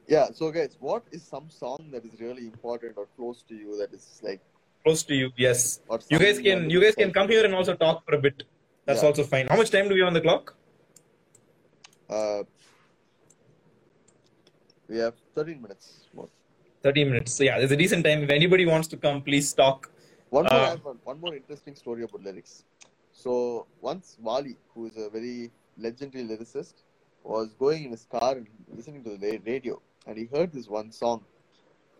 yeah. 0.07 0.27
So 0.33 0.51
guys, 0.51 0.77
what 0.79 1.03
is 1.11 1.23
some 1.23 1.49
song 1.49 1.89
that 1.91 2.05
is 2.05 2.19
really 2.21 2.45
important 2.45 2.97
or 2.97 3.07
close 3.15 3.43
to 3.49 3.55
you 3.55 3.77
that 3.79 3.93
is 3.93 4.21
like 4.23 4.41
Close 4.85 5.03
to 5.03 5.15
you, 5.15 5.31
yes. 5.35 5.81
You 6.09 6.17
guys 6.19 6.37
can 6.39 6.69
you 6.69 6.79
guys 6.81 6.95
can 6.95 7.11
come 7.11 7.27
here 7.29 7.43
and 7.45 7.53
also 7.53 7.73
talk 7.75 8.05
for 8.05 8.15
a 8.15 8.21
bit. 8.25 8.43
That's 8.85 9.01
Yeah. 9.01 9.07
also 9.09 9.23
fine. 9.23 9.47
How 9.47 9.57
much 9.57 9.69
time 9.71 9.89
do 9.89 9.95
we 9.95 9.99
have 10.01 10.07
on 10.07 10.13
the 10.13 10.21
clock? 10.27 10.53
Uh, 12.09 12.43
we 14.87 14.97
have 14.97 15.15
13 15.35 15.61
minutes 15.61 16.05
more. 16.13 16.29
30 16.83 17.03
minutes. 17.05 17.33
So 17.33 17.43
yeah, 17.43 17.57
there's 17.59 17.71
a 17.71 17.75
decent 17.75 18.05
time. 18.05 18.23
If 18.23 18.29
anybody 18.29 18.65
wants 18.65 18.87
to 18.89 18.97
come, 18.97 19.21
please 19.21 19.51
talk. 19.53 19.91
One 20.29 20.45
more, 20.45 20.53
Uh, 20.53 20.77
one, 20.83 20.99
one 21.03 21.19
more 21.19 21.35
interesting 21.35 21.75
story 21.75 22.03
about 22.03 22.23
lyrics. 22.23 22.63
So 23.23 23.65
once 23.81 24.15
Vaali, 24.23 24.55
who 24.73 24.85
is 24.85 24.95
a 24.95 25.09
very 25.09 25.51
legendary 25.75 26.23
lyricist, 26.23 26.75
was 27.23 27.55
going 27.55 27.85
in 27.85 27.91
his 27.91 28.05
car 28.05 28.33
and 28.37 28.47
listening 28.75 29.03
to 29.05 29.17
the 29.17 29.39
radio, 29.43 29.81
and 30.05 30.17
he 30.19 30.25
heard 30.25 30.53
this 30.53 30.67
one 30.67 30.91
song, 30.91 31.23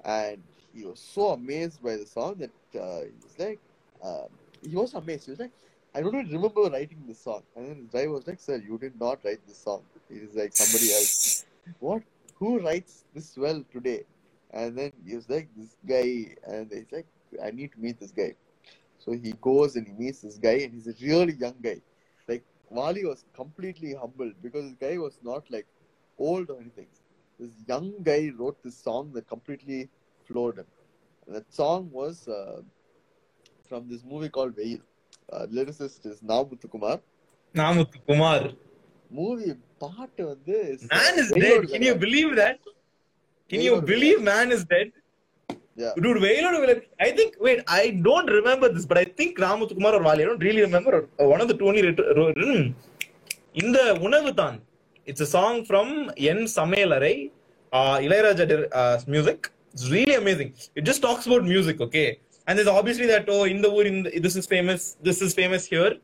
and 0.06 0.44
he 0.76 0.84
was 0.86 1.00
so 1.00 1.30
amazed 1.30 1.82
by 1.82 1.96
the 1.96 2.06
song 2.06 2.36
that 2.44 2.80
uh, 2.80 3.02
he 3.06 3.18
was 3.24 3.40
like, 3.40 3.60
uh, 4.04 4.28
he 4.62 4.76
was 4.76 4.94
amazed. 4.94 5.26
He 5.26 5.32
was 5.32 5.40
like, 5.40 5.52
I 5.96 6.02
don't 6.02 6.14
even 6.14 6.32
remember 6.32 6.70
writing 6.70 7.04
this 7.08 7.20
song. 7.20 7.42
And 7.56 7.68
then 7.68 7.78
his 7.78 7.88
driver 7.88 8.12
was 8.12 8.28
like, 8.28 8.40
Sir, 8.40 8.58
you 8.58 8.78
did 8.78 9.00
not 9.00 9.18
write 9.26 9.40
this 9.48 9.58
song. 9.58 9.82
It 10.12 10.22
is 10.22 10.36
like 10.36 10.56
somebody 10.56 10.94
else. 10.94 11.46
What? 11.80 12.04
Who 12.36 12.60
writes 12.60 13.06
this 13.16 13.36
well 13.36 13.64
today? 13.74 14.04
And 14.52 14.78
then 14.78 14.92
he 15.06 15.16
was 15.16 15.28
like, 15.28 15.50
This 15.58 15.76
guy, 15.94 16.36
and 16.46 16.72
he's 16.72 16.92
like, 16.92 17.08
I 17.44 17.50
need 17.50 17.72
to 17.72 17.80
meet 17.80 18.00
this 18.00 18.12
guy. 18.12 18.36
So 19.08 19.14
he 19.14 19.34
goes 19.42 19.78
and 19.78 19.88
he 19.88 19.94
meets 19.94 20.22
this 20.22 20.38
guy, 20.38 20.58
and 20.64 20.74
he's 20.74 20.88
a 20.88 20.96
really 21.02 21.34
young 21.34 21.56
guy. 21.62 21.80
Like 22.28 22.44
Vaali 22.70 23.04
was 23.06 23.24
completely 23.34 23.94
humbled 23.94 24.34
because 24.44 24.66
this 24.66 24.76
guy 24.86 24.98
was 24.98 25.18
not 25.24 25.50
like 25.50 25.66
old 26.18 26.50
or 26.50 26.58
anything. 26.60 26.88
This 27.40 27.52
young 27.68 27.94
guy 28.04 28.32
wrote 28.38 28.62
this 28.64 28.78
song 28.78 29.12
that 29.14 29.26
completely 29.30 29.88
floored 30.26 30.58
him. 30.58 30.66
And 31.26 31.36
that 31.38 31.54
song 31.54 31.90
was 31.92 32.28
uh, 32.28 32.62
from 33.70 33.88
this 33.88 34.04
movie 34.04 34.28
called 34.28 34.58
Veyil. 34.58 34.82
Uh, 35.32 35.46
lyricist 35.46 36.06
is 36.06 36.20
Namuthu 36.20 36.70
Kumar. 36.70 37.00
Namuthu 37.56 38.06
Kumar. 38.06 38.50
Movie 39.10 39.56
part 39.80 40.20
of 40.20 40.38
this. 40.46 40.86
Man 40.92 41.20
is 41.20 41.32
dead. 41.32 41.70
Can 41.70 41.82
you 41.82 41.96
believe 41.96 42.36
that? 42.36 42.60
Can 43.48 43.62
you 43.62 43.82
believe 43.82 44.22
man 44.22 44.52
is 44.52 44.66
dead? 44.66 44.92
dude 45.78 46.18
Vailodu 46.26 46.60
Villan, 46.64 46.82
I 47.00 47.12
think, 47.12 47.36
wait, 47.40 47.62
I 47.68 47.92
don't 48.08 48.30
remember 48.30 48.70
this, 48.70 48.86
but 48.86 48.98
I 48.98 49.06
think 49.06 49.38
Ramuthukumar 49.38 49.94
or 49.94 50.04
Vali, 50.04 50.24
I 50.24 50.28
don't 50.28 50.44
really 50.44 50.62
remember, 50.62 51.08
one 51.18 51.42
of 51.42 51.48
the 51.48 51.54
two 51.54 51.68
only 51.68 51.84
written, 51.88 52.76
இந்த 53.62 53.78
உணவு 54.06 54.30
தான் 54.40 54.58
it's 55.08 55.24
a 55.26 55.28
song 55.36 55.60
from 55.68 55.94
என் 56.32 56.42
சமையலறை 56.56 57.14
Ilaiyaraaja 58.06 58.46
music 59.14 59.46
it's 59.74 59.88
really 59.94 60.16
amazing 60.20 60.52
it 60.78 60.86
just 60.90 61.04
talks 61.08 61.28
about 61.28 61.48
music 61.54 61.82
okay 61.86 62.04
and 62.48 62.60
is 62.64 62.70
obviously 62.80 63.08
that 63.14 63.30
oh 63.36 63.38
இந்த 63.54 63.70
ஊர் 63.78 63.88
இந்த 63.94 64.12
this 64.26 64.38
is 64.42 64.50
famous 64.52 64.86
this 65.08 65.22
is 65.28 65.36
famous 65.40 65.66
here 65.72 65.96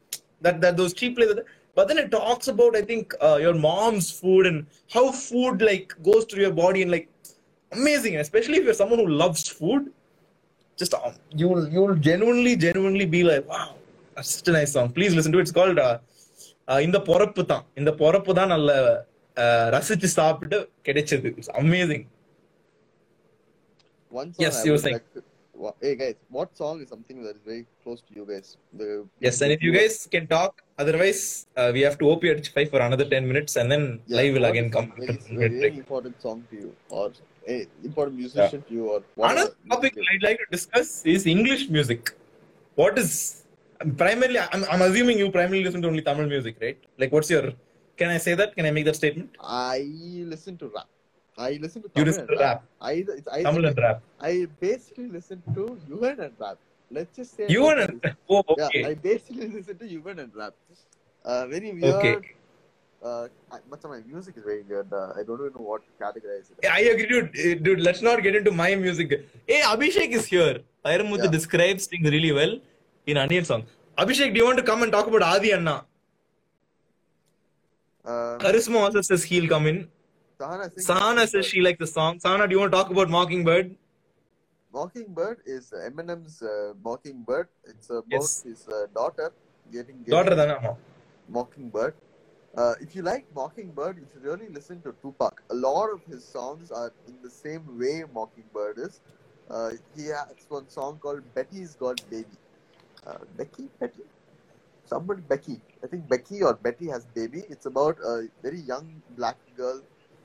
that 0.48 0.60
that 0.66 0.80
those 0.82 0.96
cheap 1.02 1.16
place 1.20 1.44
But 1.78 1.88
then 1.88 1.98
it 1.98 2.12
talks 2.12 2.48
about, 2.48 2.76
I 2.76 2.84
think, 2.84 3.14
uh, 3.20 3.38
your 3.44 3.54
mom's 3.56 4.12
food 4.12 4.46
and 4.46 4.58
how 4.90 5.12
food 5.12 5.62
like 5.62 5.96
goes 6.04 6.26
to 6.26 6.38
your 6.38 6.52
body 6.52 6.84
and 6.84 6.92
like 6.92 7.08
amazing 7.73 8.15
especially 8.25 8.57
if 8.61 8.65
you're 8.67 8.81
someone 8.83 9.01
who 9.03 9.09
loves 9.23 9.43
food 9.59 9.83
just 10.81 10.95
um, 10.99 11.15
you'll 11.41 11.65
you'll 11.75 11.97
genuinely 12.09 12.55
genuinely 12.67 13.07
be 13.17 13.23
like 13.31 13.45
wow 13.53 13.69
that's 14.15 14.31
such 14.39 14.49
a 14.53 14.57
nice 14.59 14.73
song 14.77 14.89
please 14.99 15.13
listen 15.19 15.33
to 15.35 15.41
it 15.41 15.47
it's 15.47 15.57
called 15.59 15.79
uh, 15.87 15.95
uh, 16.71 16.79
இந்த 16.87 16.99
பொறப்பு 17.09 17.43
தான் 17.53 17.65
இந்த 17.81 17.91
பொறப்பு 18.03 18.33
தான் 18.41 18.53
நல்ல 18.55 18.71
uh, 19.37 19.67
ரசிச்சு 19.77 20.11
சாப்பிட்டு 20.19 20.59
கிடைச்சது 20.89 21.29
it's 21.39 21.53
amazing 21.63 22.07
One 24.11 24.29
song 24.33 24.43
Yes, 24.45 24.55
I 24.61 24.65
you 24.65 24.71
were 24.71 24.77
would 24.77 24.85
saying. 24.85 24.95
like 24.99 25.09
to- 25.15 25.25
wha- 25.55 25.75
Hey 25.81 25.95
guys, 26.03 26.15
what 26.37 26.57
song 26.57 26.77
is 26.83 26.89
something 26.89 27.23
that 27.25 27.35
is 27.37 27.43
very 27.45 27.65
close 27.83 28.01
to 28.07 28.13
you 28.19 28.25
guys? 28.31 28.47
The 28.73 28.87
yes 29.21 29.41
and 29.43 29.53
if 29.53 29.63
you 29.63 29.73
guys 29.73 30.09
can 30.15 30.27
talk 30.27 30.53
otherwise 30.82 31.22
uh, 31.60 31.70
we 31.76 31.82
have 31.88 31.98
to 32.02 32.06
op 32.14 32.24
at 32.34 32.48
5 32.48 32.70
for 32.74 32.80
another 32.88 33.06
10 33.06 33.28
minutes 33.32 33.54
and 33.62 33.68
then 33.74 33.84
Yeah, 34.08 34.18
live 34.20 34.34
will 34.38 34.48
again 34.52 34.70
come. 34.76 34.88
a 34.94 35.06
very, 35.06 35.18
very, 35.42 35.50
10 35.50 35.60
break. 35.62 35.76
important 35.84 36.16
song 36.26 36.40
to 36.52 36.56
you, 36.64 36.70
or 36.98 37.06
a 37.54 37.68
important 37.90 38.16
musician 38.24 38.62
to 38.68 38.74
you, 38.78 38.86
or 38.94 39.00
whatever. 39.20 39.34
another 39.34 39.56
topic 39.74 39.94
i'd 40.12 40.26
like 40.30 40.40
to 40.44 40.50
discuss 40.58 40.90
is 41.16 41.24
english 41.38 41.64
music. 41.78 42.02
What 42.82 42.96
is 43.02 43.10
primarily 44.02 44.40
I'm, 44.54 44.64
I'm 44.74 44.82
assuming 44.88 45.18
you 45.24 45.28
primarily 45.38 45.64
listen 45.68 45.82
to 45.84 45.90
only 45.92 46.04
tamil 46.10 46.28
music 46.36 46.56
right? 46.66 46.80
Like 47.02 47.12
what's 47.16 47.32
your 47.36 47.46
can 48.00 48.10
i 48.16 48.20
say 48.28 48.34
that? 48.40 48.50
Can 48.58 48.66
i 48.70 48.72
make 48.78 48.86
that 48.90 48.98
statement? 49.04 49.30
I 49.76 49.80
listen 50.34 50.56
to 50.62 50.68
rap. 50.78 50.90
I 51.48 51.52
listen 51.64 51.80
to 51.84 51.88
you 51.88 51.94
Tamil 51.96 52.08
listen 52.10 52.24
and 52.30 52.32
to 52.40 52.44
rap. 52.46 52.60
I, 52.90 52.94
it's, 53.18 53.28
I, 53.36 53.44
tamil 53.48 53.66
and 53.72 53.78
rap. 53.86 54.00
I 54.30 54.48
basically 54.68 55.08
listen 55.18 55.40
to 55.58 55.64
Yuvan 55.90 56.18
and 56.26 56.34
rap. 56.46 56.58
Let's 56.98 57.16
just 57.20 57.36
say 57.38 57.46
you 57.56 57.66
I 57.68 57.74
and 57.74 58.02
listen- 58.04 58.18
oh 58.30 58.44
Yeah, 58.58 58.88
I 58.90 58.94
basically 59.10 59.48
listen 59.58 59.78
to 59.84 59.86
Yuvan 59.94 60.20
and 60.24 60.36
rap. 60.42 60.54
Uh, 61.26 61.48
very 61.48 61.72
weird. 61.74 61.96
Okay. 61.96 62.16
Uh, 63.12 63.28
much 63.70 63.84
of 63.86 63.90
my 63.94 64.00
music 64.10 64.36
is 64.38 64.44
very 64.50 64.62
weird. 64.70 64.92
Uh, 64.94 65.14
I 65.20 65.24
don't 65.28 65.40
even 65.46 65.54
know 65.58 65.66
what 65.72 65.82
to 65.88 65.92
categorize 66.04 66.52
it. 66.52 66.68
I 66.80 66.82
agree, 66.92 67.08
dude. 67.14 67.32
Eh, 67.46 67.56
Dude, 67.56 67.82
let's 67.88 68.02
not 68.02 68.22
get 68.26 68.36
into 68.40 68.52
my 68.52 68.76
music. 68.76 69.10
Hey, 69.48 69.62
Abhishek 69.72 70.12
is 70.20 70.26
here. 70.34 70.60
Vairamuthu 70.86 71.26
Yeah. 71.26 71.32
describes 71.38 71.88
things 71.94 72.10
really 72.16 72.32
well 72.40 72.54
in 73.06 73.18
Onion 73.24 73.44
song. 73.50 73.64
Abhishek, 74.04 74.32
do 74.34 74.40
you 74.42 74.46
want 74.50 74.58
to 74.64 74.64
come 74.72 74.84
and 74.84 74.92
talk 74.98 75.08
about 75.08 75.24
Adi 75.32 75.52
Anna? 75.58 75.76
Uh, 78.06 78.38
Charisma 78.46 78.80
also 78.86 79.02
says 79.02 79.24
he'll 79.24 79.50
come 79.56 79.68
in. 79.68 79.88
Sahana 80.40 80.66
Sahana 80.90 81.28
says 81.28 81.46
she 81.46 81.62
likes 81.62 81.80
the 81.80 81.88
song. 81.88 82.20
Sahana, 82.20 82.48
do 82.50 82.56
you 82.56 82.60
want 82.60 82.72
to 82.72 82.78
talk 82.78 82.90
about 82.90 83.10
Mockingbird? 83.10 83.76
Mockingbird 84.74 85.40
is 85.46 85.72
Eminem's 85.72 86.42
uh, 86.42 86.74
Mockingbird. 86.84 87.48
It's 87.64 87.90
about 87.90 88.06
Yes. 88.10 88.44
his 88.44 88.68
uh, 88.68 88.88
daughter 88.94 89.32
getting, 89.72 90.00
getting 90.04 90.12
Daughter 90.12 90.60
huh? 90.62 90.74
Mockingbird. 91.30 91.94
Uh, 92.58 92.74
if 92.82 92.96
you 92.96 93.02
like 93.04 93.26
Mockingbird, 93.36 93.98
you 93.98 94.08
should 94.12 94.24
really 94.24 94.50
listen 94.50 94.82
to 94.82 94.96
Tupac. 95.02 95.42
A 95.50 95.56
lot 95.56 95.90
of 95.92 96.02
his 96.06 96.24
songs 96.24 96.72
are 96.72 96.92
in 97.08 97.16
the 97.24 97.30
same 97.30 97.64
way 97.80 98.04
Mockingbird 98.14 98.78
is. 98.80 99.00
Uh, 99.50 99.72
he 99.96 100.06
has 100.08 100.46
one 100.50 100.68
song 100.70 100.98
called 101.00 101.22
Betty's 101.36 101.76
Got 101.76 102.02
Baby. 102.10 102.38
Uh, 103.06 103.18
Becky? 103.38 103.70
Betty? 103.80 104.04
Somebody, 104.86 105.22
Becky. 105.22 105.62
I 105.84 105.88
think 105.88 106.08
Becky 106.08 106.42
or 106.44 106.54
Betty 106.54 106.88
has 106.88 107.06
baby. 107.06 107.44
It's 107.50 107.66
about 107.66 107.98
a 108.00 108.28
very 108.42 108.60
young 108.60 109.02
black 109.18 109.38
girl 109.56 109.82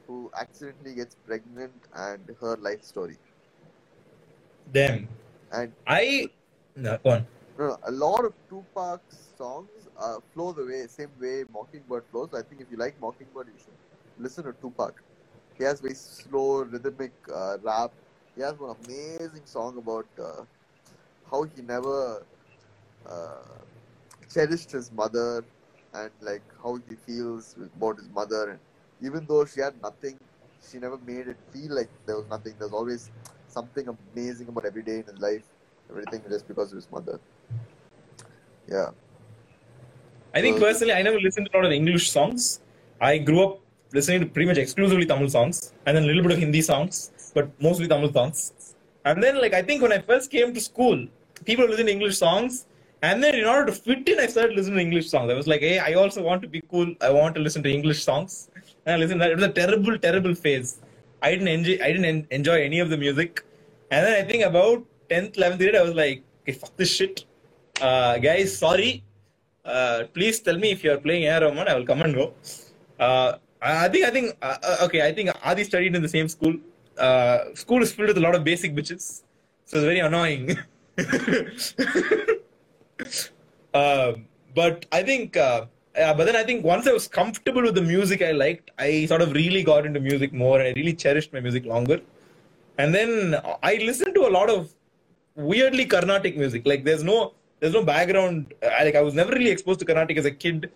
who 0.06 0.30
accidentally 0.38 0.94
gets 0.94 1.16
pregnant 1.26 1.72
and 1.94 2.20
her 2.40 2.56
life 2.56 2.82
story. 2.82 3.16
Damn. 4.72 5.08
And 5.52 5.72
I. 5.86 6.30
No, 6.76 6.98
go 7.02 7.10
on. 7.10 7.26
No, 7.58 7.68
no, 7.68 7.78
a 7.84 7.90
lot 7.90 8.24
of 8.24 8.34
Tupac's 8.48 9.32
songs 9.36 9.68
uh, 9.98 10.18
flow 10.32 10.52
the 10.52 10.64
way 10.64 10.86
same 10.86 11.10
way 11.20 11.44
Mockingbird 11.52 12.04
flows. 12.10 12.30
I 12.34 12.42
think 12.42 12.60
if 12.60 12.70
you 12.70 12.76
like 12.76 13.00
Mockingbird, 13.00 13.48
you 13.48 13.58
should 13.58 13.78
listen 14.18 14.44
to 14.44 14.52
Tupac. 14.52 15.02
He 15.56 15.64
has 15.64 15.80
very 15.80 15.94
slow 15.94 16.62
rhythmic 16.64 17.12
uh, 17.34 17.58
rap. 17.62 17.92
He 18.36 18.42
has 18.42 18.54
one 18.58 18.76
amazing 18.84 19.44
song 19.44 19.76
about 19.78 20.06
uh, 20.22 20.44
how 21.30 21.42
he 21.44 21.62
never 21.62 22.24
uh, 23.06 23.42
cherished 24.32 24.70
his 24.72 24.92
mother 24.92 25.44
and 25.94 26.10
like 26.20 26.42
how 26.62 26.78
he 26.88 26.94
feels 26.94 27.56
about 27.76 27.98
his 27.98 28.08
mother. 28.10 28.50
And 28.50 28.60
even 29.02 29.26
though 29.26 29.44
she 29.44 29.60
had 29.60 29.80
nothing, 29.82 30.18
she 30.70 30.78
never 30.78 30.98
made 30.98 31.26
it 31.28 31.38
feel 31.52 31.74
like 31.74 31.88
there 32.06 32.16
was 32.16 32.26
nothing. 32.28 32.54
There's 32.58 32.72
always 32.72 33.10
something 33.48 33.86
amazing 33.96 34.48
about 34.48 34.64
every 34.64 34.82
day 34.82 34.98
in 35.00 35.04
his 35.04 35.18
life. 35.18 35.44
Everything 35.90 36.22
just 36.28 36.46
because 36.46 36.70
of 36.72 36.76
his 36.76 36.88
mother. 36.90 37.18
Yeah. 38.70 38.90
I 40.34 40.40
think 40.42 40.58
So- 40.58 40.64
personally, 40.66 40.92
I 40.94 41.02
never 41.02 41.20
listened 41.20 41.48
to 41.50 41.56
a 41.56 41.58
lot 41.58 41.66
of 41.66 41.72
English 41.72 42.10
songs. 42.10 42.60
I 43.00 43.18
grew 43.18 43.42
up 43.46 43.60
listening 43.92 44.20
to 44.20 44.26
pretty 44.26 44.46
much 44.46 44.58
exclusively 44.58 45.06
Tamil 45.06 45.30
songs 45.30 45.72
and 45.86 45.96
then 45.96 46.04
a 46.04 46.06
little 46.06 46.22
bit 46.22 46.32
of 46.32 46.38
Hindi 46.38 46.60
songs, 46.60 47.10
but 47.34 47.48
mostly 47.60 47.88
Tamil 47.88 48.12
songs. 48.12 48.52
And 49.04 49.22
then, 49.22 49.40
like, 49.40 49.54
I 49.54 49.62
think 49.62 49.80
when 49.80 49.92
I 49.92 50.00
first 50.10 50.30
came 50.30 50.52
to 50.52 50.60
school, 50.60 51.06
people 51.46 51.64
were 51.64 51.70
listening 51.70 51.86
to 51.86 51.92
English 51.92 52.18
songs. 52.18 52.66
And 53.00 53.22
then, 53.22 53.34
in 53.36 53.44
order 53.46 53.66
to 53.66 53.72
fit 53.72 54.06
in, 54.08 54.18
I 54.18 54.26
started 54.26 54.56
listening 54.56 54.78
to 54.78 54.82
English 54.82 55.08
songs. 55.08 55.30
I 55.30 55.34
was 55.34 55.46
like, 55.46 55.60
hey, 55.60 55.78
I 55.78 55.94
also 55.94 56.20
want 56.22 56.42
to 56.42 56.48
be 56.48 56.60
cool. 56.70 56.88
I 57.00 57.10
want 57.10 57.34
to 57.36 57.40
listen 57.40 57.62
to 57.62 57.72
English 57.72 58.02
songs. 58.02 58.50
And 58.84 58.94
I 58.94 58.96
listened. 58.98 59.20
to 59.20 59.24
that. 59.24 59.32
It 59.32 59.36
was 59.36 59.44
a 59.44 59.52
terrible, 59.52 59.96
terrible 59.98 60.34
phase. 60.34 60.80
I 61.22 61.30
didn't 61.32 61.48
enjoy. 61.48 61.78
I 61.82 61.92
didn't 61.92 62.26
enjoy 62.30 62.62
any 62.62 62.80
of 62.80 62.90
the 62.90 62.96
music. 62.96 63.44
And 63.90 64.06
then 64.06 64.14
I 64.22 64.26
think 64.28 64.44
about 64.44 64.84
10th, 65.10 65.36
11th 65.36 65.58
grade, 65.58 65.76
I 65.76 65.82
was 65.82 65.94
like, 65.94 66.22
okay, 66.42 66.52
fuck 66.52 66.76
this 66.76 66.90
shit. 66.94 67.24
Uh, 67.80 68.18
guys, 68.18 68.56
sorry. 68.56 69.02
Uh, 69.64 70.04
please 70.14 70.40
tell 70.40 70.58
me 70.58 70.70
if 70.70 70.84
you 70.84 70.92
are 70.92 70.98
playing 70.98 71.24
A.R. 71.24 71.42
Rahman. 71.42 71.68
I 71.68 71.74
will 71.74 71.86
come 71.86 72.02
and 72.02 72.14
go. 72.14 72.32
Uh, 72.98 73.34
I 73.60 73.88
think 73.88 74.06
I 74.06 74.10
think 74.10 74.36
uh, 74.40 74.56
uh, 74.62 74.84
okay. 74.86 75.06
I 75.06 75.12
think 75.12 75.30
Adi 75.44 75.64
studied 75.64 75.94
in 75.96 76.02
the 76.02 76.08
same 76.08 76.28
school. 76.28 76.54
Uh, 76.96 77.54
school 77.54 77.82
is 77.82 77.92
filled 77.92 78.08
with 78.08 78.18
a 78.18 78.20
lot 78.20 78.34
of 78.34 78.44
basic 78.44 78.74
bitches, 78.74 79.22
so 79.64 79.78
it's 79.78 79.84
very 79.84 79.98
annoying. 80.00 80.56
uh, 83.74 84.12
but 84.54 84.86
I 84.92 85.02
think, 85.02 85.36
yeah, 85.98 86.14
but 86.14 86.24
then 86.26 86.36
I 86.36 86.44
think 86.44 86.64
once 86.64 86.86
I 86.86 86.92
was 86.92 87.08
comfortable 87.08 87.62
with 87.62 87.74
the 87.74 87.82
music 87.82 88.22
I 88.22 88.30
liked, 88.30 88.70
I 88.78 89.06
sort 89.06 89.20
of 89.20 89.32
really 89.32 89.62
got 89.62 89.84
into 89.84 90.00
music 90.00 90.32
more, 90.32 90.60
and 90.60 90.68
I 90.68 90.72
really 90.80 90.94
cherished 90.94 91.32
my 91.32 91.40
music 91.40 91.64
longer. 91.66 92.00
And 92.78 92.94
then 92.94 93.36
I 93.62 93.74
listened 93.76 94.14
to 94.14 94.26
a 94.28 94.32
lot 94.38 94.48
of 94.48 94.72
weirdly 95.34 95.86
Carnatic 95.86 96.36
music. 96.36 96.62
Like 96.64 96.84
there's 96.84 97.02
no 97.02 97.34
there's 97.58 97.72
no 97.72 97.82
background. 97.82 98.54
Like 98.62 98.94
I 98.94 99.02
was 99.02 99.14
never 99.14 99.32
really 99.32 99.50
exposed 99.50 99.80
to 99.80 99.86
Carnatic 99.86 100.16
as 100.16 100.24
a 100.24 100.30
kid. 100.30 100.70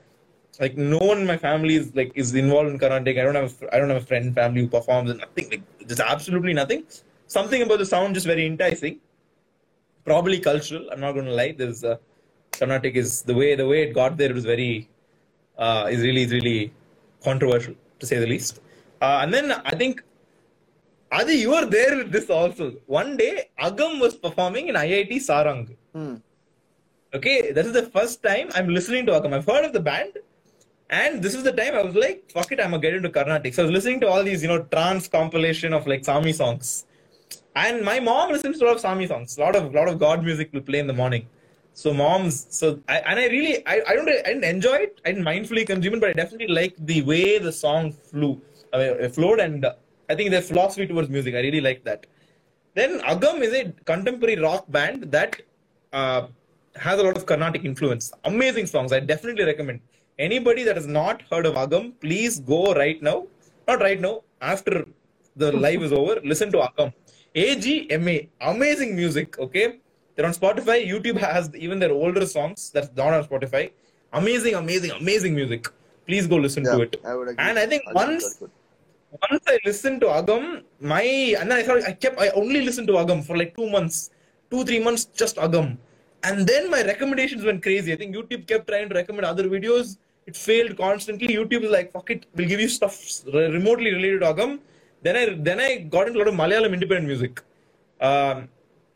Like 0.61 0.77
no 0.77 0.99
one 0.99 1.19
in 1.19 1.27
my 1.27 1.37
family 1.37 1.77
is 1.77 1.95
like 1.95 2.13
is 2.17 2.35
involved 2.35 2.71
in 2.71 2.79
Carnatic. 2.79 3.19
I 3.19 3.23
don't 3.23 3.37
have 3.37 3.63
a, 3.63 3.75
I 3.75 3.79
don't 3.79 3.91
have 3.91 4.03
a 4.03 4.07
friend 4.07 4.35
family 4.35 4.63
who 4.63 4.69
performs 4.69 5.11
and 5.11 5.21
nothing. 5.21 5.51
Like 5.51 5.63
there's 5.87 6.01
absolutely 6.01 6.53
nothing. 6.53 6.85
Something 7.29 7.63
about 7.63 7.79
the 7.79 7.87
sound 7.87 8.15
just 8.15 8.27
very 8.27 8.45
enticing. 8.47 8.99
Probably 10.05 10.41
cultural. 10.41 10.89
I'm 10.91 11.01
not 11.01 11.13
going 11.13 11.27
to 11.27 11.33
lie. 11.33 11.53
There's 11.57 11.85
uh, 11.85 11.97
Carnatic 12.51 12.97
is 12.97 13.23
the 13.23 13.35
way 13.35 13.55
the 13.55 13.69
way 13.69 13.83
it 13.85 13.95
got 13.95 14.17
there. 14.17 14.31
It 14.31 14.35
was 14.35 14.45
very 14.45 14.89
uh, 15.59 15.89
is 15.91 16.01
really 16.01 16.23
is 16.23 16.33
really 16.33 16.73
controversial 17.23 17.75
to 17.99 18.07
say 18.07 18.19
the 18.19 18.27
least. 18.27 18.61
Uh, 19.01 19.21
and 19.23 19.33
then 19.35 19.53
I 19.53 19.75
think 19.75 20.03
Adi, 21.13 21.35
you 21.35 21.51
were 21.51 21.67
there 21.67 21.97
with 21.97 22.11
this 22.11 22.31
also. 22.31 22.73
One 22.87 23.17
day, 23.17 23.51
Agam 23.61 24.01
was 24.01 24.15
performing 24.15 24.69
in 24.69 24.77
IIT 24.77 25.13
Saarang. 25.17 25.77
Hmm. 25.95 26.17
Okay, 27.15 27.53
this 27.53 27.67
is 27.67 27.75
the 27.75 27.83
first 27.83 28.23
time 28.23 28.49
I'm 28.55 28.69
listening 28.69 29.05
to 29.07 29.13
Agam. 29.13 29.35
I've 29.35 29.45
heard 29.45 29.67
of 29.67 29.75
the 29.75 29.81
band, 29.81 30.13
and 30.89 31.23
this 31.23 31.35
is 31.35 31.43
the 31.43 31.53
time 31.53 31.75
I 31.75 31.83
was 31.83 31.95
like, 31.95 32.31
fuck 32.31 32.51
it, 32.53 32.61
I'm 32.61 32.71
gonna 32.71 32.81
get 32.81 32.95
into 32.95 33.11
Carnatic. 33.11 33.53
So 33.53 33.63
I 33.63 33.67
was 33.67 33.73
listening 33.73 34.01
to 34.01 34.09
all 34.09 34.25
these, 34.25 34.43
you 34.43 34.49
know, 34.49 34.63
trance 34.63 35.07
compilation 35.07 35.75
of 35.75 35.87
like 35.87 36.05
Sami 36.05 36.33
songs. 36.33 36.87
And 37.55 37.83
my 37.83 38.01
mom 38.01 38.31
listens 38.31 38.59
to 38.59 38.65
a 38.65 38.67
lot 38.69 38.77
of 38.77 38.81
Sami 38.81 39.07
songs. 39.07 39.37
A 39.37 39.41
lot 39.41 39.55
of 39.55 39.75
lot 39.75 39.89
of 39.89 39.99
God 39.99 40.25
music 40.25 40.51
will 40.55 40.63
play 40.63 40.79
in 40.79 40.87
the 40.87 40.95
morning. 40.95 41.27
So 41.75 41.93
moms, 41.93 42.47
so 42.51 42.81
I, 42.89 42.99
and 42.99 43.19
I 43.19 43.27
really, 43.29 43.67
I, 43.67 43.81
I 43.89 43.95
don't, 43.95 44.09
I 44.09 44.23
didn't 44.23 44.45
enjoy 44.45 44.75
it. 44.75 45.01
I 45.05 45.13
didn't 45.13 45.25
mindfully 45.25 45.67
consume 45.67 45.95
it, 45.95 46.01
but 46.01 46.11
I 46.11 46.13
definitely 46.13 46.49
liked 46.49 46.85
the 46.87 47.03
way 47.03 47.39
the 47.39 47.53
song 47.53 47.93
flew, 47.93 48.41
uh, 48.75 48.79
it 48.79 49.15
flowed, 49.15 49.41
and 49.41 49.65
uh, 49.65 49.75
I 50.11 50.15
think 50.15 50.31
their 50.31 50.43
philosophy 50.43 50.87
towards 50.87 51.09
music. 51.09 51.35
I 51.35 51.41
really 51.41 51.63
like 51.63 51.83
that. 51.85 52.07
Then 52.75 53.01
Agam 53.01 53.41
is 53.41 53.55
a 53.55 53.73
contemporary 53.85 54.37
rock 54.37 54.71
band 54.71 55.11
that 55.13 55.41
uh, 55.93 56.27
has 56.77 56.99
a 56.99 57.03
lot 57.03 57.17
of 57.17 57.27
Carnatic 57.27 57.65
influence. 57.65 58.13
Amazing 58.25 58.67
songs. 58.67 58.93
I 58.93 59.01
definitely 59.01 59.45
recommend. 59.45 59.81
Anybody 60.19 60.63
that 60.65 60.77
has 60.77 60.87
not 60.87 61.23
heard 61.31 61.47
of 61.47 61.55
Agam, 61.55 61.93
please 62.01 62.41
go 62.41 62.75
right 62.75 63.03
now. 63.03 63.27
Not 63.67 63.81
right 63.81 64.01
now. 64.01 64.23
After 64.41 64.87
the 65.37 65.53
live 65.53 65.83
is 65.83 65.93
over, 65.93 66.21
listen 66.23 66.53
to 66.53 66.59
Agam. 66.59 66.93
AGMA. 67.35 68.29
Amazing 68.41 68.95
music. 68.95 69.39
Okay. 69.39 69.81
They're 70.15 70.27
on 70.27 70.33
Spotify. 70.33 70.87
YouTube 70.87 71.19
has 71.19 71.55
even 71.55 71.79
their 71.79 71.93
older 71.93 72.27
songs 72.27 72.71
that's 72.71 72.91
not 72.97 73.13
on 73.13 73.25
Spotify. 73.25 73.71
Amazing, 74.13 74.55
amazing, 74.55 74.91
amazing 74.93 75.35
music. 75.35 75.69
Please 76.07 76.27
go 76.27 76.37
listen 76.37 76.65
Yeah, 76.65 76.73
to 76.73 76.83
it. 76.83 76.97
I. 77.05 77.13
And 77.39 77.59
I 77.59 77.67
think 77.67 77.83
Agam 77.89 77.95
once 77.95 78.43
once 79.31 79.45
I 79.47 79.59
listened 79.65 80.01
to 80.03 80.07
Agam, 80.07 80.63
my 80.81 81.03
and 81.03 81.51
then 81.51 81.59
I 81.59 81.63
thought 81.63 81.83
I 81.85 81.93
kept 81.93 82.19
I 82.21 82.29
only 82.31 82.63
listened 82.63 82.89
to 82.89 82.95
Agam 82.95 83.25
for 83.25 83.37
like 83.37 83.57
two 83.57 83.69
months, 83.71 84.11
two 84.51 84.65
three 84.65 84.81
months 84.81 85.05
just 85.05 85.37
Agam, 85.37 85.77
and 86.25 86.47
then 86.47 86.71
my 86.71 86.83
recommendations 86.83 87.45
went 87.45 87.63
crazy. 87.63 87.93
I 87.93 87.97
think 87.97 88.15
YouTube 88.15 88.47
kept 88.47 88.69
trying 88.69 88.89
to 88.89 88.95
recommend 88.95 89.25
other 89.27 89.45
videos. 89.45 89.97
It 90.27 90.37
failed 90.37 90.77
constantly. 90.77 91.35
YouTube 91.35 91.65
is 91.65 91.71
like 91.71 91.93
fuck 91.93 92.11
it, 92.11 92.27
we'll 92.35 92.49
give 92.49 92.61
you 92.61 92.69
stuff 92.69 92.97
remotely 93.33 93.93
related 93.93 94.21
to 94.21 94.27
Agam. 94.35 94.59
Then 95.03 95.17
I 95.17 95.37
then 95.39 95.61
I 95.61 95.79
got 95.79 96.07
into 96.09 96.19
a 96.19 96.21
lot 96.23 96.29
of 96.29 96.35
Malayalam 96.35 96.73
independent 96.75 97.07
music. 97.07 97.43
Um, 98.01 98.49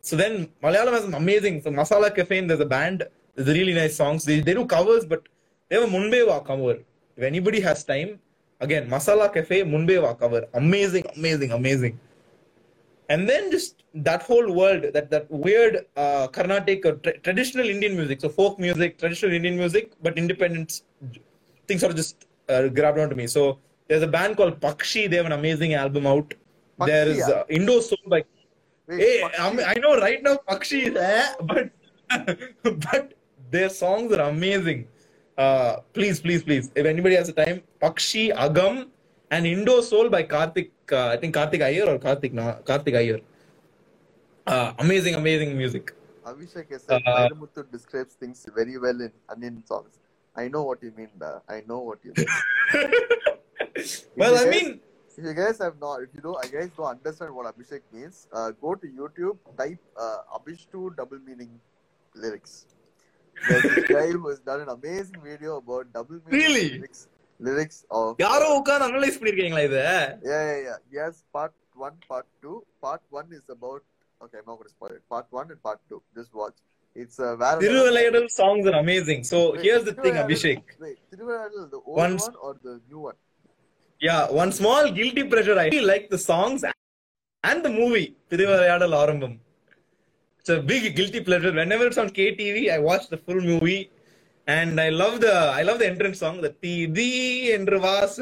so 0.07 0.15
then 0.15 0.49
Malayalam 0.63 0.93
has 0.93 1.05
amazing. 1.05 1.63
So 1.63 1.71
Masala 1.71 2.15
Coffee, 2.15 2.41
there's 2.41 2.61
a 2.61 2.71
band. 2.77 3.05
There's 3.35 3.49
really 3.49 3.75
nice 3.75 3.97
songs. 3.97 4.25
They, 4.25 4.41
they 4.41 4.55
do 4.55 4.65
covers, 4.65 5.05
but 5.05 5.23
they 5.69 5.77
have 5.79 5.89
a 5.89 5.93
Munbe 5.93 6.25
Vaa 6.27 6.41
cover. 6.41 6.77
If 7.17 7.25
anybody 7.25 7.61
has 7.61 7.83
time, 7.85 8.21
again, 8.61 8.89
Masala 8.89 9.33
Coffee, 9.33 9.63
Munbeva 9.63 10.19
cover. 10.19 10.47
Amazing, 10.55 11.05
amazing, 11.17 11.53
amazing. 11.53 11.99
And 13.09 13.29
then 13.29 13.51
just 13.51 13.83
that 13.95 14.23
whole 14.23 14.53
world, 14.53 14.85
that 14.93 15.11
that 15.11 15.31
weird 15.31 15.87
uh, 15.97 16.29
Carnatic 16.29 16.85
or 16.85 16.95
tra- 16.97 17.19
traditional 17.19 17.69
Indian 17.69 17.97
music, 17.97 18.21
so 18.21 18.29
folk 18.29 18.59
music, 18.59 18.99
traditional 18.99 19.33
Indian 19.33 19.57
music, 19.57 19.93
but 20.03 20.19
independent 20.19 20.83
things 21.67 21.81
sort 21.81 21.91
of 21.91 21.97
just 21.97 22.27
uh, 22.49 22.69
grabbed 22.69 22.99
onto 22.99 23.17
me. 23.17 23.27
So 23.27 23.59
there's 23.89 24.03
a 24.03 24.13
band 24.19 24.37
called 24.37 24.61
Pakshi. 24.61 25.09
They 25.11 25.17
have 25.17 25.27
an 25.27 25.33
amazing 25.33 25.75
album 25.75 26.07
out. 26.07 26.35
Pakshi, 26.81 26.87
there 26.87 27.09
is 27.09 27.23
uh, 27.23 27.45
Indo 27.49 27.81
Soul 27.81 27.99
by 28.07 28.25
Hey, 28.89 29.23
I, 29.39 29.53
mean, 29.53 29.67
I 29.67 29.75
know 29.75 29.99
right 29.99 30.23
now 30.23 30.39
Pakshi 30.49 30.91
is 30.91 30.97
eh, 30.97 31.35
but 31.43 31.71
but 32.63 33.15
their 33.51 33.69
songs 33.69 34.13
are 34.13 34.29
amazing. 34.29 34.87
Uh, 35.37 35.79
please, 35.93 36.21
please, 36.21 36.43
please. 36.43 36.71
If 36.75 36.87
anybody 36.87 37.17
has 37.17 37.27
the 37.27 37.33
time, 37.33 37.63
Pakshi, 37.83 38.35
Agam, 38.35 38.89
and 39.31 39.47
Indo 39.47 39.81
Soul 39.81 40.09
by 40.09 40.23
Karthik. 40.23 40.71
Uh, 40.91 41.09
I 41.09 41.17
think 41.17 41.35
Karthik 41.35 41.63
Iyer 41.63 41.87
or 41.87 41.99
Karthik 41.99 42.33
na 42.33 42.55
Karthik 42.63 42.97
Iyer. 42.97 43.21
Uh, 44.47 44.73
amazing, 44.79 45.17
amazing 45.17 45.57
music. 45.59 45.93
Abhishek 46.25 46.71
said 46.81 47.03
Uh, 47.07 47.29
Vairamuthu 47.29 47.71
describes 47.71 48.15
things 48.15 48.47
very 48.55 48.79
well 48.79 49.01
in 49.01 49.13
Onion 49.29 49.63
songs. 49.67 49.99
I 50.37 50.49
know 50.49 50.63
what 50.63 50.83
you 50.83 50.93
mean. 50.97 51.11
Da. 51.19 51.41
I 51.49 51.63
know 51.67 51.81
what 51.81 51.99
you 52.05 52.13
mean. 52.17 52.27
well, 54.17 54.39
I 54.39 54.49
mean, 54.49 54.81
If 55.18 55.24
you 55.28 55.34
guys 55.34 55.58
have 55.60 55.76
not, 55.80 55.96
if 56.04 56.12
you 56.16 56.22
don't, 56.22 56.38
I 56.44 56.48
guys 56.48 56.70
don't 56.76 56.92
understand 56.96 57.32
what 57.38 57.46
Abhishek 57.50 57.82
means, 57.96 58.28
uh, 58.34 58.50
go 58.66 58.76
to 58.76 58.88
YouTube, 59.00 59.38
type 59.62 59.80
uh, 60.06 60.20
Abhishtu 60.38 60.82
double 61.00 61.20
meaning 61.30 61.52
lyrics. 62.16 62.54
There's 63.48 63.64
this 63.76 63.88
guy 63.90 64.08
who 64.12 64.28
has 64.30 64.40
done 64.52 64.62
an 64.62 64.70
amazing 64.70 65.20
video 65.30 65.58
about 65.64 65.92
double 65.98 66.20
meaning 66.26 66.40
Really? 66.42 66.68
lyrics. 66.76 67.02
Lyrics 67.48 67.78
of 68.00 68.10
யாரோ 68.26 68.48
உட்கார்ந்து 68.58 68.88
analyse 68.90 69.16
பண்ணிருக்கீங்களா 69.20 69.64
இத 69.70 69.78
yeah, 70.32 70.42
yeah, 70.50 70.60
yeah. 70.68 70.80
Yes, 71.00 71.14
part 71.38 71.54
one, 71.86 71.96
part 72.12 72.28
two. 72.44 72.58
Part 72.86 73.04
one 73.20 73.30
is 73.40 73.46
about. 73.58 73.82
Okay, 74.26 74.38
I'm 74.42 74.48
not 74.50 74.58
going 74.60 74.70
to 74.72 74.76
spoil 74.76 74.94
it. 74.98 75.04
Part 75.16 75.28
one 75.40 75.48
and 75.54 75.62
part 75.68 75.80
two. 75.92 76.00
Just 76.20 76.32
watch. 76.42 76.58
It's 77.02 77.18
uh, 77.26 77.32
Vara- 77.42 77.62
Thiruvilaiyadal 77.64 78.30
songs 78.42 78.64
are 78.72 78.78
amazing. 78.86 79.22
So 79.32 79.38
Wait, 79.52 79.62
here's 79.68 79.86
the 79.90 79.96
thing, 80.04 80.16
Thiruvilayadal- 80.16 80.26
Abhishek. 80.26 80.62
Wait, 80.86 80.98
Thiruvilayadal, 81.12 81.66
the 81.76 81.82
old 81.88 81.98
Once- 82.06 82.28
one 82.30 82.38
or 82.46 82.54
the 82.68 82.76
new 82.92 83.02
one? 83.10 83.18
Yeah, 84.01 84.31
one 84.31 84.53
small 84.53 84.91
guilty 84.91 85.25
pleasure. 85.25 85.59
I 85.59 85.65
really 85.65 85.81
like 85.81 86.11
the 86.11 86.19
songs 86.19 86.65
and 87.45 87.65
the 87.65 87.73
movie 87.81 88.09
திருவிளையாடல் 88.31 88.95
ஆரம்பம். 89.03 89.37
It's 90.41 90.51
a 90.57 90.63
big 90.71 90.85
guilty 90.99 91.21
pleasure. 91.29 91.53
Whenever 91.53 91.87
it's 91.89 92.01
on 92.03 92.11
KTV, 92.19 92.59
I 92.75 92.79
watch 92.79 93.05
the 93.13 93.19
full 93.27 93.41
movie, 93.53 93.81
and 94.47 94.81
I 94.81 94.91
love 95.03 95.21
the 95.21 95.35
I 95.59 95.63
love 95.69 95.79
the 95.83 95.89
entrance 95.93 96.19
song, 96.25 96.37
the 96.41 96.53
the 96.65 96.75
the 96.99 97.09
என்று 97.57 97.79
was 97.87 98.17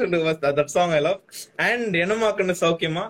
that, 0.45 0.69
song 0.77 0.91
I 0.99 1.01
love. 1.07 1.19
And 1.67 1.93
என்னமாக்கண்ணு 2.03 2.55
சௌக்கியமா, 2.63 3.05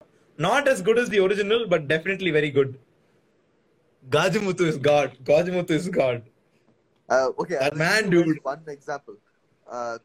not 0.47 0.68
as 0.74 0.82
good 0.82 0.99
as 1.03 1.09
the 1.09 1.22
original, 1.26 1.61
but 1.74 1.88
definitely 1.93 2.32
very 2.39 2.51
good. 2.57 2.72
Gajamuthu 4.09 4.66
is 4.72 4.78
God. 4.91 5.11
Gajamuthu 5.30 5.76
is 5.82 5.88
God. 6.01 6.20
Uh, 7.09 7.30
okay, 7.41 7.57
That 7.63 7.76
man, 7.76 8.09
dude. 8.09 8.39
One 8.43 8.63
example. 8.68 9.16
Uh, 9.76 9.97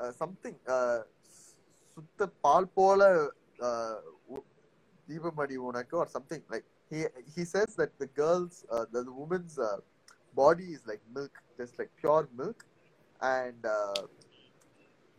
uh, 0.00 0.10
something. 0.12 0.56
Uh, 0.66 1.00
சுத்த 1.95 2.27
பால் 2.45 2.69
போல 2.77 3.01
uh, 3.67 3.97
உ- 4.35 4.45
தீபமணி 5.09 5.57
உனக்கு 5.67 5.95
or 6.01 6.07
something 6.15 6.41
like 6.53 6.65
he 6.91 6.99
he 7.35 7.43
says 7.53 7.71
that 7.81 7.91
the 8.03 8.09
girls 8.21 8.53
uh, 8.75 8.85
the, 8.93 9.01
the 9.07 9.15
woman's 9.21 9.55
uh, 9.69 9.77
body 10.33 10.67
is 10.77 10.81
like 10.91 11.03
milk 11.17 11.35
just 11.59 11.73
like 11.81 11.91
pure 12.01 12.23
milk 12.41 12.59
and 13.35 13.61
uh, 13.77 14.01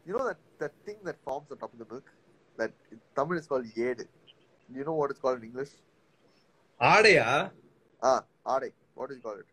you 0.07 0.12
know 0.16 0.26
that 0.30 0.41
that 0.62 0.74
thing 0.87 0.99
that 1.09 1.18
forms 1.26 1.49
on 1.53 1.59
top 1.59 1.72
of 1.76 1.80
the 1.82 1.89
milk 1.95 2.09
that 2.59 2.72
in 2.93 2.99
Tamil 3.16 3.39
is 3.43 3.47
called 3.53 3.66
ஏடு 3.89 4.05
you 4.68 4.84
know 4.89 4.97
what 5.01 5.11
it's 5.12 5.22
called 5.24 5.39
in 5.41 5.47
English 5.51 5.74
ஆடையா 6.80 7.28
ah 8.03 8.20
ஆடை 8.55 8.70
what 8.97 9.09
do 9.11 9.16
you 9.18 9.24
call 9.28 9.39
it 9.45 9.51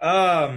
Um, 0.00 0.54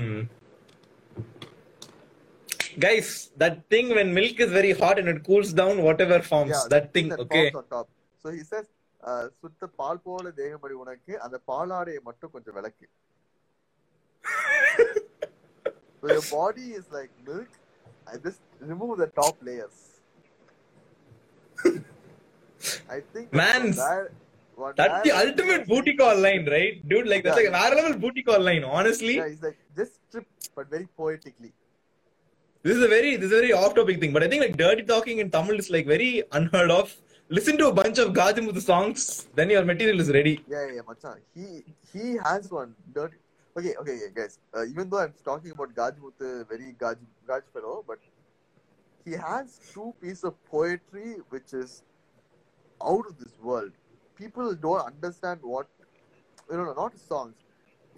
guys, 2.80 3.08
that 3.38 3.56
thing 3.70 3.90
when 3.98 4.14
milk 4.14 4.40
is 4.40 4.52
very 4.52 4.72
hot 4.82 4.98
and 5.00 5.08
it 5.14 5.24
cools 5.24 5.52
down, 5.54 5.82
whatever 5.88 6.18
forms 6.32 6.52
Yeah, 6.56 6.66
that 6.70 6.86
thing. 6.94 7.08
that 7.10 7.22
Okay. 7.26 7.44
forms 7.52 7.60
on 7.64 7.68
top. 7.76 7.88
So 8.24 8.30
he 8.38 8.44
says, 8.52 8.66
uh, 9.10 9.26
சுத்த 9.42 9.68
பால் 9.80 10.02
போல 10.06 10.32
தேகமடி 10.40 10.76
உனக்கு 10.84 11.14
அந்த 11.26 11.38
பாலாடையை 11.50 12.02
மட்டும் 12.10 12.32
கொஞ்சம் 12.36 12.56
விளக்கு 12.60 12.88
so 16.02 16.08
your 16.16 16.26
body 16.38 16.68
is 16.80 16.86
like 16.98 17.12
milk 17.28 17.52
I 18.12 18.18
just 18.26 18.42
remove 18.72 18.94
the 19.04 19.08
top 19.22 19.36
layers 19.48 19.78
I 22.96 23.02
think 23.14 23.28
Man, 23.42 23.64
that, 23.72 24.06
what 24.56 24.76
That's 24.80 24.94
that 24.94 25.04
the 25.08 25.12
is- 25.14 25.22
ultimate 25.24 25.64
booty 25.72 25.94
call 26.02 26.18
line, 26.26 26.46
right, 26.56 26.76
dude? 26.92 27.08
Like 27.12 27.24
that's 27.28 27.40
Yeah, 27.42 27.50
like 27.50 27.54
a 27.54 27.58
rare 27.64 27.76
level 27.80 27.96
booty 28.04 28.24
call 28.30 28.42
line. 28.50 28.64
Honestly, 28.78 29.16
yeah 29.18 29.28
he's 29.32 29.44
like 29.48 29.58
just 29.80 29.94
strip 30.04 30.28
but 30.58 30.68
very 30.76 30.88
poetically 31.02 31.52
this 32.63 32.77
is 32.77 32.83
a 32.83 32.89
very 32.89 33.17
this 33.17 33.27
is 33.27 33.33
a 33.33 33.41
very 33.41 33.53
off-topic 33.53 34.01
thing, 34.01 34.13
but 34.13 34.23
I 34.23 34.29
think 34.29 34.43
like 34.43 34.57
dirty 34.57 34.83
talking 34.83 35.19
in 35.19 35.31
Tamil 35.31 35.59
is 35.59 35.71
like 35.71 35.87
very 35.87 36.23
unheard 36.33 36.71
of. 36.71 36.95
Listen 37.29 37.57
to 37.59 37.69
a 37.69 37.73
bunch 37.73 37.99
of 37.99 38.13
Gajamuthu 38.13 38.61
songs, 38.61 39.27
then 39.35 39.51
your 39.51 39.65
material 39.65 40.01
is 40.01 40.11
ready. 40.11 40.45
Yeah, 40.49 40.67
yeah, 40.75 40.83
Machan. 40.87 41.21
He 41.35 41.65
he 41.93 42.17
has 42.25 42.51
one 42.51 42.75
dirty. 42.95 43.17
Okay, 43.57 43.75
okay, 43.81 43.97
okay, 43.97 44.11
guys. 44.15 44.39
Uh, 44.55 44.65
even 44.65 44.89
though 44.91 44.99
I'm 44.99 45.15
talking 45.25 45.51
about 45.51 45.75
Gajmuthu, 45.75 46.49
very 46.49 46.75
Gaj 46.79 46.99
Gaj 47.29 47.43
fellow, 47.53 47.85
but 47.87 47.99
he 49.05 49.13
has 49.13 49.59
two 49.73 49.95
pieces 50.01 50.25
of 50.25 50.35
poetry 50.45 51.17
which 51.31 51.53
is 51.53 51.83
out 52.83 53.07
of 53.07 53.19
this 53.19 53.33
world. 53.43 53.73
People 54.17 54.55
don't 54.55 54.87
understand 54.87 55.41
what 55.43 55.67
you 56.51 56.57
know, 56.57 56.75
not 56.75 56.99
songs, 56.99 57.35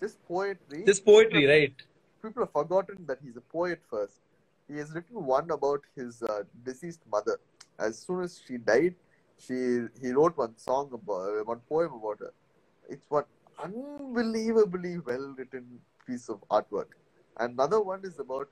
just 0.01 0.25
poetry. 0.27 0.85
Just 0.87 1.05
poetry, 1.05 1.47
right? 1.47 1.75
People 2.23 2.43
have 2.45 2.53
forgotten 2.53 3.05
that 3.07 3.19
he's 3.23 3.37
a 3.37 3.47
poet 3.57 3.81
first. 3.91 4.21
He 4.69 4.77
has 4.79 4.93
written 4.95 5.25
one 5.25 5.51
about 5.51 5.83
his 5.97 6.23
uh, 6.23 6.43
deceased 6.65 7.01
mother. 7.11 7.39
As 7.79 7.99
soon 7.99 8.23
as 8.23 8.41
she 8.47 8.57
died, 8.59 8.95
she 9.39 9.55
he 10.01 10.11
wrote 10.13 10.37
one 10.37 10.57
song 10.57 10.91
about 10.93 11.47
one 11.47 11.61
poem 11.69 11.93
about 12.01 12.19
her. 12.21 12.33
It's 12.89 13.07
one 13.09 13.25
unbelievably 13.63 14.99
well 14.99 15.35
written 15.39 15.65
piece 16.07 16.29
of 16.29 16.39
artwork. 16.51 16.91
Another 17.39 17.81
one 17.81 18.01
is 18.05 18.19
about 18.19 18.49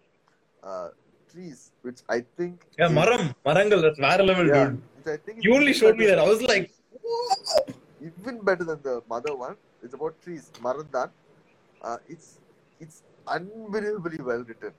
uh, 0.62 0.88
trees, 1.30 1.72
which 1.82 2.00
I 2.08 2.20
think 2.36 2.66
Yeah, 2.78 2.86
is- 2.86 2.92
Maram, 2.92 3.34
Marangal, 3.46 3.80
that's 3.82 4.00
rare 4.00 4.22
level, 4.22 4.46
yeah, 4.46 4.64
dude. 4.70 4.82
which 4.96 5.06
I 5.14 5.16
think 5.24 5.44
You 5.44 5.54
only 5.54 5.72
showed 5.72 5.96
me 5.96 6.06
that. 6.06 6.18
I 6.18 6.28
was 6.28 6.42
like, 6.42 6.70
even 8.08 8.40
better 8.42 8.64
than 8.64 8.80
the 8.82 9.02
mother 9.08 9.34
one. 9.34 9.56
It's 9.82 9.94
about 9.94 10.20
trees, 10.22 10.50
Marandan. 10.60 11.10
Uh, 11.80 11.96
it's 12.08 12.38
it's 12.80 13.02
unbelievably 13.26 14.18
well 14.30 14.44
written. 14.50 14.72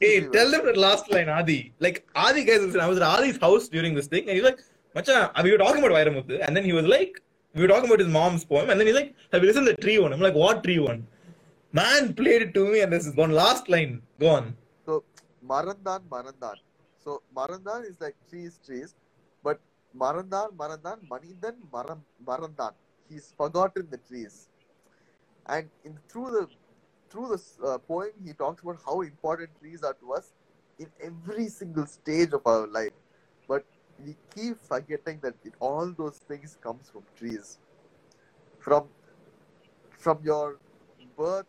Hey, 0.00 0.26
tell 0.26 0.50
them 0.50 0.64
that 0.64 0.76
last 0.76 1.10
line, 1.10 1.28
Adi. 1.28 1.72
Like, 1.80 2.06
Adi, 2.14 2.44
guys, 2.44 2.74
I 2.74 2.86
was 2.88 2.98
at 2.98 3.02
Adi's 3.02 3.38
house 3.38 3.68
during 3.68 3.94
this 3.94 4.06
thing, 4.06 4.22
and 4.28 4.34
he's 4.36 4.42
like, 4.42 4.60
Macha, 4.94 5.30
we 5.44 5.52
were 5.52 5.58
talking 5.58 5.84
about 5.84 5.92
Vairamuthu, 5.92 6.44
and 6.46 6.56
then 6.56 6.64
he 6.64 6.72
was 6.72 6.86
like, 6.86 7.20
we 7.54 7.62
were 7.62 7.68
talking 7.68 7.88
about 7.90 8.00
his 8.00 8.08
mom's 8.08 8.44
poem, 8.44 8.70
and 8.70 8.80
then 8.80 8.86
he's 8.86 8.96
like, 8.96 9.14
have 9.32 9.42
you 9.42 9.48
listened 9.48 9.66
to 9.66 9.72
the 9.72 9.82
tree 9.82 9.98
one? 9.98 10.12
I'm 10.12 10.20
like, 10.20 10.34
what 10.34 10.64
tree 10.64 10.78
one? 10.78 11.06
Man 11.72 12.14
played 12.14 12.42
it 12.42 12.54
to 12.54 12.64
me, 12.72 12.80
and 12.80 12.92
this 12.92 13.06
is 13.06 13.14
one 13.14 13.32
last 13.32 13.68
line. 13.68 14.02
Go 14.18 14.28
on. 14.28 14.56
So 14.86 15.04
Marandan, 15.46 16.00
Marandan. 16.08 16.56
So 17.04 17.22
Marandan 17.36 17.88
is 17.88 18.00
like 18.00 18.16
trees, 18.28 18.58
trees, 18.64 18.94
but 19.42 19.60
Marandan, 19.96 20.54
Marandan, 20.56 20.98
Manidan, 21.10 21.56
Maram, 21.72 22.00
Marandan. 22.24 22.72
He's 23.08 23.34
forgotten 23.36 23.88
the 23.90 23.98
trees, 23.98 24.48
and 25.46 25.68
in 25.84 25.98
through 26.08 26.30
the 26.30 26.48
through 27.09 27.27
this 27.29 27.57
uh, 27.63 27.77
poem, 27.77 28.11
he 28.25 28.33
talks 28.33 28.61
about 28.63 28.77
how 28.85 29.01
important 29.01 29.49
trees 29.59 29.81
are 29.83 29.93
to 29.95 30.13
us 30.13 30.33
in 30.79 30.87
every 31.01 31.47
single 31.49 31.85
stage 31.85 32.31
of 32.33 32.41
our 32.45 32.67
life. 32.67 32.95
But 33.47 33.63
we 34.05 34.15
keep 34.35 34.57
forgetting 34.71 35.19
that 35.23 35.35
it, 35.43 35.53
all 35.59 35.87
those 36.01 36.17
things 36.29 36.57
comes 36.61 36.89
from 36.89 37.03
trees. 37.19 37.57
From 38.59 38.83
from 39.97 40.19
your 40.23 40.59
birth, 41.17 41.45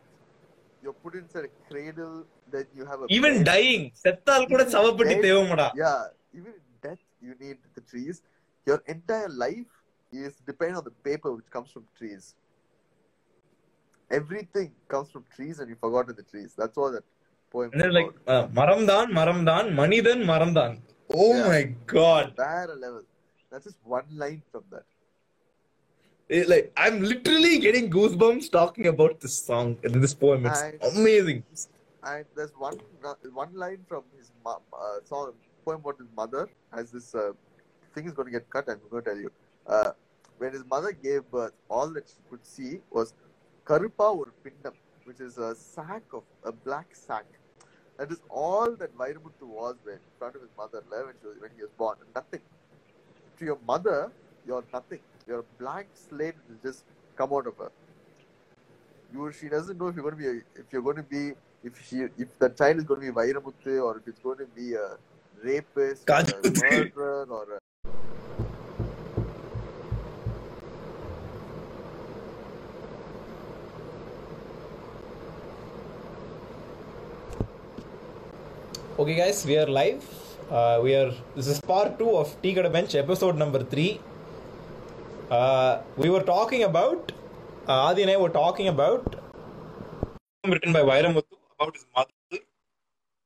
you're 0.83 0.99
put 1.05 1.15
inside 1.15 1.47
a 1.51 1.53
cradle, 1.71 2.25
then 2.53 2.67
you 2.77 2.85
have 2.85 3.01
a 3.03 3.07
Even 3.19 3.35
bed. 3.39 3.47
dying. 3.53 3.85
செத்தால் 4.05 4.47
கூட 4.53 4.63
Even 4.63 4.73
சவப்பெட்டி 4.77 5.15
dead. 5.17 5.25
தேவமாடா. 5.29 5.69
Yeah, 5.85 6.01
even 6.39 6.53
in 6.61 6.65
death, 6.87 7.03
you 7.27 7.35
need 7.45 7.59
the 7.77 7.83
trees. 7.93 8.17
Your 8.69 8.79
entire 8.95 9.31
life 9.47 9.73
is 10.25 10.35
dependent 10.51 10.79
on 10.83 10.85
the 10.91 10.97
paper 11.09 11.31
which 11.37 11.49
comes 11.57 11.71
from 11.75 11.85
trees. 11.99 12.25
everything 14.12 14.72
comes 14.88 15.10
from 15.10 15.26
trees 15.36 15.60
and 15.60 15.70
you 15.70 15.76
forgot 15.80 16.08
the 16.08 16.24
trees. 16.24 16.54
That's 16.58 16.78
all 16.78 16.92
that 16.92 17.04
poem. 17.52 17.72
And 17.74 17.82
then 17.82 17.94
like 17.94 18.12
uh, 18.28 18.48
Maramdan, 18.48 19.12
Maramdan, 19.20 19.74
Manidan, 19.74 20.24
Maramdan. 20.32 20.80
Oh 21.14 21.36
yeah. 21.36 21.48
my 21.48 21.64
god. 21.86 22.34
Level. 22.38 23.04
That's 23.52 23.66
just 23.66 23.78
one 23.84 24.06
line 24.12 24.42
from 24.52 24.64
that. 24.72 24.84
It, 26.30 26.48
like 26.48 26.72
I'm 26.78 27.02
literally 27.02 27.60
getting 27.60 27.90
goosebumps 27.90 28.52
talking 28.52 28.88
about 28.88 29.20
this 29.20 29.38
song 29.38 29.78
and 29.84 29.96
this 29.96 30.14
poem. 30.14 30.46
It's 30.46 30.62
and, 30.62 30.98
amazing. 30.98 31.44
And 32.04 32.26
there's 32.36 32.54
one 32.58 32.80
uh, 33.06 33.16
one 33.34 33.54
line 33.54 33.86
from 33.88 34.04
his 34.18 34.32
mom, 34.44 34.62
uh, 34.74 35.04
song 35.04 35.34
poem 35.66 35.82
about 35.82 35.98
his 36.00 36.08
mother. 36.16 36.50
has 36.74 36.92
this 36.92 37.14
uh, 37.14 37.32
thing 37.94 38.06
is 38.06 38.14
going 38.14 38.28
to 38.28 38.32
get 38.32 38.50
cut, 38.50 38.70
I'm 38.70 38.80
going 38.90 39.04
to 39.04 39.10
tell 39.10 39.20
you. 39.20 39.32
Uh, 39.68 39.92
when 40.38 40.54
his 40.54 40.64
mother 40.66 40.92
gave 40.92 41.30
birth, 41.30 41.54
all 41.70 41.90
that 41.94 42.08
she 42.08 42.16
could 42.30 42.46
see 42.46 42.80
was 42.90 43.14
karupa 43.66 44.16
or 44.16 44.28
pindam, 44.44 44.74
which 45.06 45.20
is 45.20 45.38
a 45.38 45.56
sack 45.56 46.04
of 46.14 46.24
a 46.44 46.52
black 46.52 46.88
sack. 46.94 47.26
That 47.98 48.12
is 48.12 48.22
all 48.30 48.76
that 48.78 48.98
Vairamuthu 48.98 49.44
was 49.44 49.76
when 49.84 49.96
in 49.96 50.00
front 50.18 50.36
of 50.36 50.42
his 50.42 50.50
mother 50.58 50.82
when, 50.90 51.14
she 51.22 51.28
was, 51.28 51.38
when 51.40 51.52
he 51.56 51.62
was 51.62 51.72
born. 51.78 51.98
Nothing. 52.16 52.42
To 53.38 53.46
your 53.46 53.60
mother, 53.68 54.12
you're 54.48 54.64
nothing. 54.74 55.00
You're 55.28 55.40
a 55.40 55.60
blank 55.60 55.88
slate 55.94 56.36
will 56.50 56.58
just 56.64 56.84
come 57.16 57.32
out 57.34 57.48
of 57.48 57.58
her. 57.58 57.72
You, 59.14 59.32
she 59.32 59.50
doesn't 59.50 59.78
know 59.78 59.88
if 59.88 59.96
you're 59.96 60.10
going 60.10 60.16
to 60.16 60.20
be, 60.20 60.28
a, 60.28 60.60
if 60.60 60.66
you're 60.72 60.82
going 60.82 60.96
to 60.96 61.04
be, 61.04 61.34
if 61.64 61.74
she, 61.88 62.08
if 62.18 62.40
the 62.40 62.50
child 62.50 62.78
is 62.78 62.84
going 62.86 63.02
to 63.02 63.08
be 63.08 63.14
Vairamuthu 63.14 63.84
or 63.84 63.98
if 63.98 64.08
it's 64.08 64.20
going 64.20 64.40
to 64.40 64.48
be 64.48 64.74
a 64.74 64.98
rapist, 65.44 66.10
or 66.10 66.16
a 66.16 66.26
murderer, 66.72 67.26
or 67.30 67.44
a 67.58 67.60
Okay, 79.02 79.16
guys, 79.16 79.38
we 79.50 79.58
are 79.58 79.66
live. 79.66 80.04
Uh, 80.58 80.80
we 80.84 80.94
are. 80.94 81.12
This 81.36 81.48
is 81.52 81.60
part 81.70 81.98
two 82.00 82.10
of 82.22 82.28
Tea 82.42 82.52
Got 82.58 82.66
a 82.68 82.70
Bench, 82.76 82.94
episode 82.94 83.36
number 83.42 83.62
three. 83.72 84.00
Uh, 85.38 85.80
we 85.98 86.10
were 86.16 86.22
talking 86.22 86.64
about. 86.68 87.12
Uh, 87.68 87.88
Adi 87.88 88.04
and 88.04 88.12
I 88.12 88.18
were 88.18 88.34
talking 88.36 88.68
about. 88.68 89.16
Written 90.54 90.74
by 90.78 90.84
Vairamuthu 90.90 91.40
about 91.56 91.74
his 91.80 91.88
mother. 91.96 92.44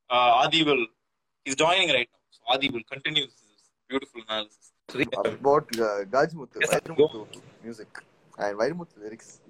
Uh, 0.08 0.44
Adi 0.44 0.62
will. 0.62 0.86
He's 1.44 1.56
joining 1.56 1.90
right 1.98 2.08
now, 2.14 2.22
so 2.30 2.40
Adi 2.54 2.70
will 2.70 2.86
continue 2.94 3.26
this 3.26 3.68
beautiful 3.90 4.22
analysis. 4.28 4.72
About 5.34 5.68
uh, 5.78 6.04
Gajmuthu, 6.16 6.64
Yes. 6.64 7.28
Music 7.62 8.02
and 8.38 8.56
Vairamuthu 8.56 9.02
lyrics. 9.04 9.40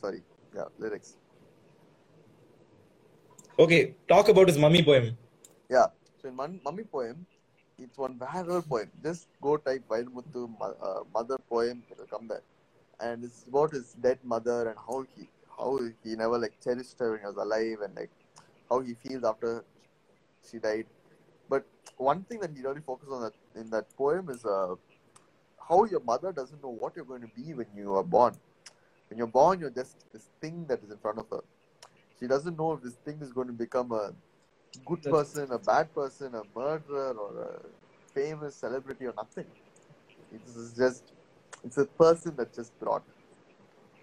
Sorry, 0.00 0.22
yeah, 0.54 0.70
lyrics. 0.78 1.16
Okay, 3.58 3.82
talk 4.06 4.28
about 4.28 4.46
his 4.46 4.58
mummy 4.66 4.84
poem. 4.84 5.16
Yeah. 5.70 5.86
So 6.20 6.28
in 6.28 6.36
one 6.36 6.60
mummy 6.64 6.84
poem, 6.84 7.26
it's 7.78 7.98
one 7.98 8.18
viral 8.18 8.66
poem. 8.66 8.90
Just 9.02 9.28
go 9.40 9.56
type 9.56 9.84
Vairamuthu 9.88 10.48
mo- 10.58 10.76
uh, 10.82 11.00
mother 11.12 11.38
poem, 11.48 11.82
it'll 11.90 12.06
come 12.06 12.28
there. 12.28 12.42
And 13.00 13.24
it's 13.24 13.44
about 13.48 13.72
his 13.72 13.94
dead 13.94 14.18
mother 14.22 14.68
and 14.68 14.78
how 14.78 15.04
he 15.16 15.28
how 15.58 15.78
he 16.02 16.16
never 16.16 16.38
like 16.38 16.54
cherished 16.62 16.98
her 16.98 17.12
when 17.12 17.20
he 17.20 17.26
was 17.26 17.36
alive 17.36 17.78
and 17.82 17.94
like 17.94 18.10
how 18.68 18.80
he 18.80 18.94
feels 18.94 19.24
after 19.24 19.64
she 20.48 20.58
died. 20.58 20.86
But 21.48 21.66
one 21.96 22.24
thing 22.24 22.40
that 22.40 22.50
he 22.56 22.62
really 22.62 22.80
focused 22.80 23.12
on 23.12 23.22
that 23.22 23.34
in 23.60 23.70
that 23.70 23.94
poem 23.96 24.28
is 24.30 24.44
uh, 24.44 24.74
how 25.68 25.84
your 25.84 26.00
mother 26.00 26.32
doesn't 26.32 26.62
know 26.62 26.70
what 26.70 26.96
you're 26.96 27.04
going 27.04 27.22
to 27.22 27.30
be 27.36 27.54
when 27.54 27.66
you 27.76 27.94
are 27.94 28.04
born. 28.04 28.34
When 29.08 29.18
you're 29.18 29.26
born, 29.26 29.60
you're 29.60 29.70
just 29.70 30.06
this 30.12 30.28
thing 30.40 30.66
that 30.68 30.82
is 30.82 30.90
in 30.90 30.98
front 30.98 31.18
of 31.18 31.28
her. 31.30 31.42
She 32.18 32.26
doesn't 32.26 32.58
know 32.58 32.72
if 32.72 32.82
this 32.82 32.94
thing 32.94 33.18
is 33.20 33.32
going 33.32 33.48
to 33.48 33.52
become 33.52 33.92
a 33.92 34.12
good 34.84 35.02
person, 35.02 35.50
a 35.52 35.58
bad 35.58 35.94
person, 35.94 36.34
a 36.34 36.42
murderer, 36.58 37.12
or 37.12 37.30
a 37.42 37.50
famous 38.12 38.56
celebrity, 38.56 39.06
or 39.06 39.14
nothing. 39.16 39.46
It's 40.32 40.72
just 40.76 41.12
it's 41.64 41.78
a 41.78 41.86
person 41.86 42.36
that 42.36 42.54
just 42.54 42.78
brought. 42.80 43.02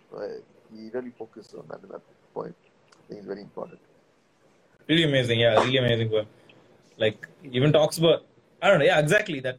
So, 0.09 0.27
he 0.73 0.89
really 0.93 1.11
focused 1.11 1.55
on 1.55 1.65
that 1.69 1.81
that 1.89 2.01
point. 2.33 2.55
I 2.93 3.07
think 3.07 3.19
it's 3.19 3.27
very 3.27 3.41
important. 3.41 3.79
Really 4.87 5.03
amazing, 5.03 5.39
yeah, 5.39 5.59
really 5.63 5.77
amazing. 5.77 6.11
Like 6.97 7.27
even 7.43 7.71
talks 7.73 7.97
about 7.97 8.25
I 8.61 8.69
don't 8.69 8.79
know, 8.79 8.85
yeah, 8.85 8.99
exactly 8.99 9.39
that. 9.41 9.57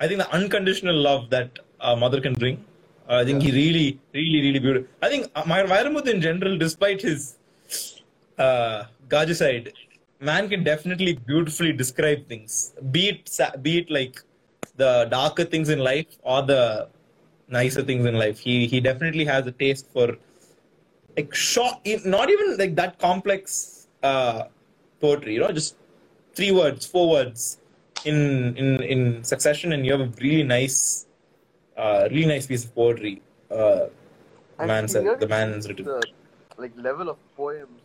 I 0.00 0.08
think 0.08 0.18
the 0.20 0.30
unconditional 0.32 0.96
love 0.96 1.30
that 1.30 1.58
a 1.80 1.96
mother 1.96 2.20
can 2.20 2.34
bring. 2.34 2.64
Uh, 3.08 3.16
I 3.16 3.24
think 3.24 3.42
he 3.42 3.50
really, 3.52 4.00
really, 4.14 4.40
really 4.42 4.58
beautiful. 4.58 4.88
I 5.02 5.08
think 5.08 5.30
uh, 5.34 5.42
my 5.46 5.62
Vairamuthu 5.62 6.08
in 6.08 6.20
general, 6.20 6.56
despite 6.58 7.00
his 7.02 7.36
uh, 8.38 8.84
Gajicide, 9.08 9.72
man 10.20 10.48
can 10.48 10.64
definitely 10.64 11.14
beautifully 11.14 11.72
describe 11.72 12.26
things. 12.28 12.74
Be 12.90 13.08
it, 13.10 13.62
be 13.62 13.78
it 13.78 13.90
like 13.90 14.22
the 14.76 15.06
darker 15.10 15.44
things 15.44 15.68
in 15.68 15.78
life 15.78 16.06
or 16.22 16.42
the 16.42 16.88
nicer 17.48 17.82
things 17.82 18.06
in 18.06 18.14
life. 18.14 18.38
He 18.38 18.66
he 18.66 18.80
definitely 18.80 19.24
has 19.24 19.46
a 19.46 19.52
taste 19.52 19.86
for 19.92 20.16
like 21.16 21.34
short, 21.34 21.76
not 22.04 22.30
even 22.30 22.56
like 22.56 22.74
that 22.76 22.98
complex 22.98 23.88
uh, 24.02 24.44
poetry. 25.00 25.34
You 25.34 25.40
know, 25.40 25.52
just 25.52 25.76
three 26.34 26.52
words, 26.52 26.86
four 26.86 27.10
words 27.10 27.58
in 28.04 28.56
in 28.56 28.82
in 28.82 29.24
succession, 29.24 29.72
and 29.72 29.84
you 29.84 29.92
have 29.92 30.00
a 30.00 30.12
really 30.20 30.44
nice, 30.44 31.06
uh, 31.76 32.08
really 32.10 32.26
nice 32.26 32.46
piece 32.46 32.64
of 32.64 32.74
poetry. 32.74 33.22
Uh, 33.50 33.86
man 34.58 34.88
said, 34.88 35.20
the 35.20 35.28
man 35.28 35.52
has 35.52 35.66
takes 35.66 35.80
written. 35.80 35.84
the 35.84 36.02
like 36.56 36.72
level 36.76 37.08
of 37.08 37.16
like 37.36 37.77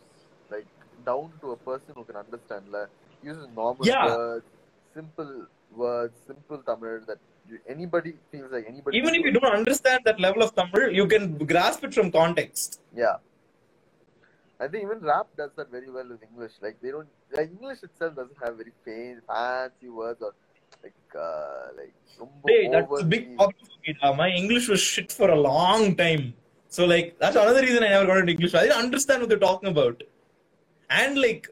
down 1.04 1.32
to 1.40 1.52
a 1.52 1.56
person 1.56 1.92
who 1.94 2.04
can 2.04 2.16
understand. 2.16 2.64
Like, 2.70 2.88
uses 3.22 3.46
normal 3.54 3.86
yeah. 3.86 4.06
words, 4.06 4.44
simple 4.94 5.46
words, 5.74 6.14
simple 6.26 6.58
Tamil 6.58 7.00
that 7.06 7.18
you, 7.48 7.58
anybody 7.68 8.14
feels 8.30 8.50
like 8.52 8.66
anybody. 8.68 8.98
Even 8.98 9.14
if 9.14 9.24
you 9.24 9.32
don't 9.32 9.54
understand 9.60 10.00
that 10.04 10.20
level 10.20 10.42
of 10.42 10.54
Tamil, 10.54 10.92
you 10.92 11.06
can 11.06 11.38
grasp 11.44 11.84
it 11.84 11.94
from 11.94 12.10
context. 12.10 12.80
Yeah. 12.94 13.16
I 14.60 14.68
think 14.68 14.84
even 14.84 15.00
rap 15.00 15.26
does 15.36 15.50
that 15.56 15.70
very 15.70 15.90
well 15.90 16.08
with 16.08 16.22
English. 16.22 16.52
Like 16.62 16.80
they 16.80 16.90
don't 16.90 17.08
like 17.32 17.50
English 17.50 17.82
itself 17.82 18.14
doesn't 18.16 18.38
have 18.42 18.56
very 18.56 18.72
fancy 18.84 19.88
words 19.88 20.22
or 20.22 20.32
like 20.82 20.94
uh, 21.18 21.68
like. 21.76 21.92
Hey, 22.46 22.68
that's 22.68 23.00
a 23.00 23.04
big 23.04 23.36
problem 23.36 23.56
for 23.58 23.80
me. 23.84 23.96
Uh, 24.00 24.12
my 24.12 24.28
English 24.30 24.68
was 24.68 24.80
shit 24.80 25.10
for 25.10 25.30
a 25.30 25.34
long 25.34 25.96
time. 25.96 26.34
So 26.68 26.84
like 26.84 27.16
that's 27.18 27.36
another 27.36 27.62
reason 27.62 27.82
I 27.82 27.88
never 27.88 28.06
got 28.06 28.18
into 28.18 28.32
English. 28.32 28.54
I 28.54 28.62
didn't 28.62 28.78
understand 28.78 29.20
what 29.20 29.28
they're 29.28 29.38
talking 29.38 29.70
about. 29.70 30.02
And 31.02 31.20
like 31.26 31.48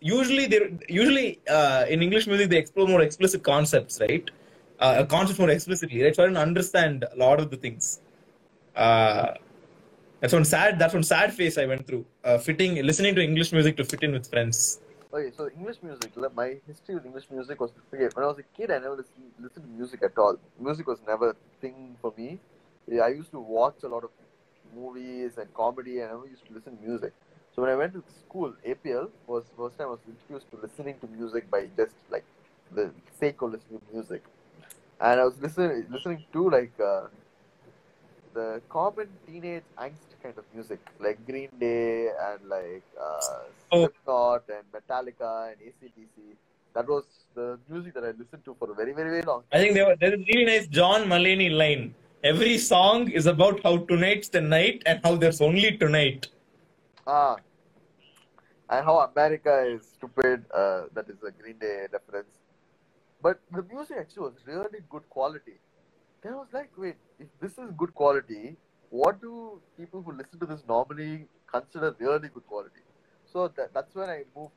usually 0.00 0.46
they 0.46 0.60
usually 0.88 1.28
uh, 1.48 1.84
in 1.88 2.02
English 2.06 2.26
music 2.26 2.50
they 2.50 2.58
explore 2.64 2.88
more 2.94 3.02
explicit 3.08 3.42
concepts, 3.42 4.00
right? 4.00 4.30
Uh, 4.78 5.04
concepts 5.04 5.38
more 5.38 5.50
explicitly, 5.50 6.02
right? 6.04 6.14
So 6.16 6.22
I 6.24 6.26
didn't 6.26 6.44
understand 6.48 7.04
a 7.14 7.16
lot 7.16 7.40
of 7.40 7.50
the 7.50 7.56
things. 7.56 8.00
Uh, 8.76 9.34
that's 10.20 10.32
one 10.32 10.44
sad. 10.44 10.78
That's 10.78 10.94
one 10.94 11.02
sad 11.02 11.34
phase 11.34 11.58
I 11.58 11.66
went 11.66 11.86
through. 11.86 12.04
Uh, 12.24 12.38
fitting, 12.38 12.76
listening 12.90 13.14
to 13.16 13.22
English 13.22 13.52
music 13.52 13.76
to 13.78 13.84
fit 13.84 14.02
in 14.02 14.12
with 14.12 14.28
friends. 14.30 14.80
Okay, 15.12 15.30
so 15.36 15.48
English 15.58 15.78
music. 15.82 16.10
My 16.34 16.48
history 16.66 16.94
with 16.96 17.06
English 17.10 17.26
music 17.30 17.60
was 17.60 17.72
okay. 17.94 18.08
When 18.14 18.24
I 18.24 18.28
was 18.28 18.38
a 18.38 18.46
kid, 18.56 18.70
I 18.70 18.78
never 18.78 18.96
listened, 18.96 19.30
listened 19.46 19.66
to 19.66 19.72
music 19.80 20.02
at 20.02 20.16
all. 20.18 20.36
Music 20.68 20.86
was 20.86 21.00
never 21.06 21.30
a 21.30 21.36
thing 21.60 21.96
for 22.02 22.12
me. 22.16 22.38
I 23.02 23.08
used 23.08 23.30
to 23.32 23.40
watch 23.40 23.82
a 23.84 23.88
lot 23.88 24.04
of 24.04 24.10
movies 24.74 25.38
and 25.38 25.52
comedy, 25.54 26.00
and 26.00 26.10
I 26.10 26.12
never 26.14 26.26
used 26.26 26.46
to 26.48 26.54
listen 26.54 26.76
to 26.76 26.82
music. 26.90 27.12
So 27.54 27.62
when 27.62 27.70
I 27.70 27.76
went 27.76 27.92
to 27.94 28.02
school, 28.26 28.52
APL 28.66 29.10
was 29.26 29.44
the 29.44 29.56
first 29.56 29.78
time 29.78 29.88
I 29.88 29.90
was 29.90 30.00
introduced 30.08 30.50
to 30.50 30.58
listening 30.60 30.96
to 31.00 31.06
music 31.06 31.50
by 31.50 31.68
just 31.76 31.94
like 32.10 32.24
the 32.72 32.90
sake 33.20 33.40
of 33.42 33.52
listening 33.52 33.80
to 33.86 33.94
music, 33.94 34.24
and 35.00 35.20
I 35.20 35.24
was 35.24 35.34
listening 35.40 35.86
listening 35.90 36.24
to 36.32 36.50
like 36.50 36.72
uh, 36.80 37.02
the 38.34 38.60
common 38.68 39.08
teenage 39.26 39.62
angst 39.78 40.10
kind 40.22 40.36
of 40.36 40.44
music, 40.52 40.80
like 40.98 41.24
Green 41.26 41.50
Day 41.60 42.08
and 42.08 42.48
like 42.48 42.82
uh, 43.00 43.38
Oh. 43.72 43.78
Slipknot 43.86 44.44
and 44.48 44.64
Metallica 44.72 45.50
and 45.52 45.56
ACDC. 45.68 46.36
That 46.74 46.88
was 46.88 47.04
the 47.34 47.58
music 47.68 47.94
that 47.94 48.04
I 48.04 48.10
listened 48.10 48.44
to 48.44 48.54
for 48.58 48.70
a 48.70 48.74
very, 48.74 48.92
very, 48.92 49.10
very 49.10 49.22
long 49.22 49.42
I 49.52 49.58
think 49.58 49.74
there 49.74 49.86
was 49.86 49.96
there's 50.00 50.14
a 50.14 50.24
really 50.32 50.44
nice 50.44 50.66
John 50.66 51.04
Mulaney 51.04 51.50
line. 51.56 51.94
Every 52.24 52.58
song 52.58 53.10
is 53.10 53.26
about 53.26 53.60
how 53.62 53.78
tonight's 53.78 54.28
the 54.28 54.40
night 54.40 54.82
and 54.86 55.00
how 55.04 55.14
there's 55.16 55.40
only 55.40 55.76
tonight. 55.76 56.28
Ah. 57.06 57.36
And 58.70 58.84
how 58.84 58.98
America 59.00 59.64
is 59.66 59.86
stupid. 59.86 60.44
Uh, 60.52 60.84
that 60.94 61.08
is 61.08 61.22
a 61.22 61.30
Green 61.30 61.58
Day 61.58 61.86
reference. 61.92 62.38
But 63.22 63.40
the 63.52 63.62
music 63.62 63.96
actually 64.00 64.22
was 64.22 64.34
really 64.46 64.80
good 64.90 65.08
quality. 65.08 65.58
Then 66.22 66.32
I 66.32 66.36
was 66.36 66.48
like, 66.52 66.70
wait, 66.76 66.96
if 67.18 67.28
this 67.40 67.52
is 67.52 67.70
good 67.76 67.94
quality, 67.94 68.56
what 68.90 69.20
do 69.20 69.60
people 69.78 70.02
who 70.02 70.12
listen 70.12 70.38
to 70.40 70.46
this 70.46 70.62
normally 70.68 71.26
consider 71.46 71.94
really 71.98 72.28
good 72.28 72.46
quality? 72.46 72.80
So 73.30 73.48
that, 73.48 73.74
that's 73.74 73.94
when 73.94 74.08
I 74.08 74.24
moved 74.36 74.52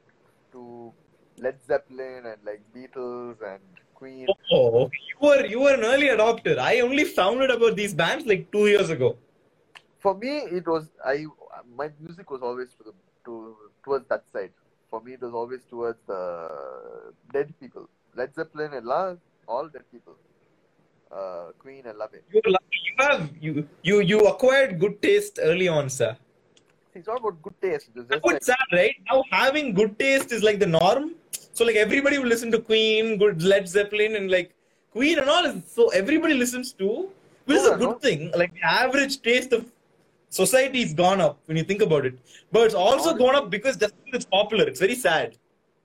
to 0.52 0.94
Led 1.40 1.58
Zeppelin 1.66 2.26
and 2.26 2.38
like 2.46 2.62
Beatles 2.76 3.36
and 3.46 3.60
Queen. 3.94 4.28
Oh, 4.52 4.90
you 5.10 5.28
were 5.28 5.46
you 5.46 5.60
were 5.60 5.74
an 5.74 5.84
early 5.84 6.08
adopter. 6.08 6.58
I 6.58 6.80
only 6.82 7.04
found 7.04 7.42
out 7.42 7.52
about 7.52 7.76
these 7.76 7.94
bands 7.94 8.26
like 8.26 8.52
two 8.52 8.68
years 8.68 8.90
ago. 8.90 9.18
For 10.00 10.16
me, 10.16 10.38
it 10.60 10.68
was 10.68 10.90
I. 11.06 11.26
My 11.76 11.90
music 12.00 12.30
was 12.30 12.42
always 12.42 12.70
to 12.78 12.84
the 12.86 12.94
to 13.26 13.56
towards 13.84 14.08
that 14.10 14.24
side. 14.34 14.52
For 14.90 15.02
me, 15.02 15.14
it 15.14 15.22
was 15.22 15.34
always 15.34 15.62
towards 15.70 16.00
the 16.08 16.24
dead 17.34 17.54
people. 17.60 17.90
Led 18.16 18.34
Zeppelin 18.34 18.74
and 18.74 18.86
love 18.86 19.20
all 19.48 19.68
dead 19.68 19.84
people. 19.92 20.16
Uh, 21.12 21.52
Queen 21.60 21.86
and 21.86 21.98
love 21.98 22.14
it. 22.14 22.24
You. 22.32 22.42
You 22.46 23.06
have 23.06 23.30
you 23.40 23.68
you 23.84 24.00
you 24.02 24.20
acquired 24.28 24.80
good 24.80 25.02
taste 25.02 25.40
early 25.42 25.68
on, 25.68 25.90
sir. 25.90 26.16
It's 26.96 27.08
not 27.08 27.20
about 27.20 27.42
good 27.42 27.54
taste. 27.62 27.90
It's 27.96 28.10
just 28.10 28.26
like, 28.26 28.44
sad, 28.44 28.70
right? 28.74 28.96
Now 29.10 29.24
having 29.32 29.74
good 29.74 30.00
taste 30.00 30.32
is 30.32 30.42
like 30.42 30.60
the 30.60 30.66
norm. 30.66 31.14
So 31.54 31.64
like 31.64 31.76
everybody 31.76 32.18
will 32.18 32.28
listen 32.28 32.52
to 32.52 32.60
Queen, 32.60 33.18
good 33.18 33.44
Led 33.44 33.70
Zeppelin, 33.70 34.16
and 34.16 34.32
like 34.32 34.54
Queen 34.92 35.20
and 35.20 35.30
all. 35.30 35.46
Is, 35.46 35.62
so 35.68 35.90
everybody 35.90 36.34
listens 36.34 36.72
to, 36.74 37.10
which 37.46 37.58
is 37.58 37.68
a 37.68 37.78
good 37.78 37.96
no. 37.96 38.00
thing. 38.00 38.32
Like 38.36 38.54
the 38.54 38.66
average 38.66 39.22
taste 39.22 39.54
of 39.54 39.66
society's 40.30 40.94
gone 40.94 41.22
up 41.22 41.40
when 41.46 41.58
you 41.58 41.64
think 41.64 41.82
about 41.82 42.06
it. 42.06 42.18
But 42.52 42.66
it's 42.68 42.76
also 42.76 43.10
Honestly. 43.10 43.26
gone 43.26 43.36
up 43.36 43.50
because 43.50 43.78
just 43.78 43.94
because 44.04 44.18
it's 44.22 44.26
popular. 44.26 44.66
It's 44.66 44.80
very 44.80 44.96
sad. 44.96 45.38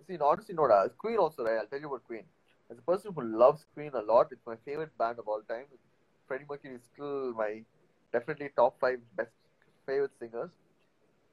see, 0.07 0.18
honestly, 0.18 0.55
no, 0.55 0.64
uh, 0.66 0.88
Queen 0.99 1.16
also, 1.18 1.45
right? 1.45 1.59
I'll 1.61 1.66
tell 1.66 1.80
you 1.80 1.86
about 1.86 2.05
Queen. 2.05 2.24
As 2.70 2.78
a 2.78 2.82
person 2.82 3.12
who 3.14 3.22
loves 3.22 3.66
Queen 3.74 3.90
a 3.95 4.01
lot, 4.03 4.28
it's 4.32 4.47
my 4.47 4.57
favorite 4.64 4.97
band 4.99 5.18
of 5.18 5.28
all 5.28 5.43
time. 5.49 5.66
Freddie 6.26 6.45
Mercury 6.49 6.74
is 6.74 6.82
still 6.93 7.32
my 7.34 7.62
definitely 8.12 8.51
top 8.57 8.78
five 8.80 8.99
best 9.16 9.30
favorite 9.86 10.12
singers. 10.18 10.51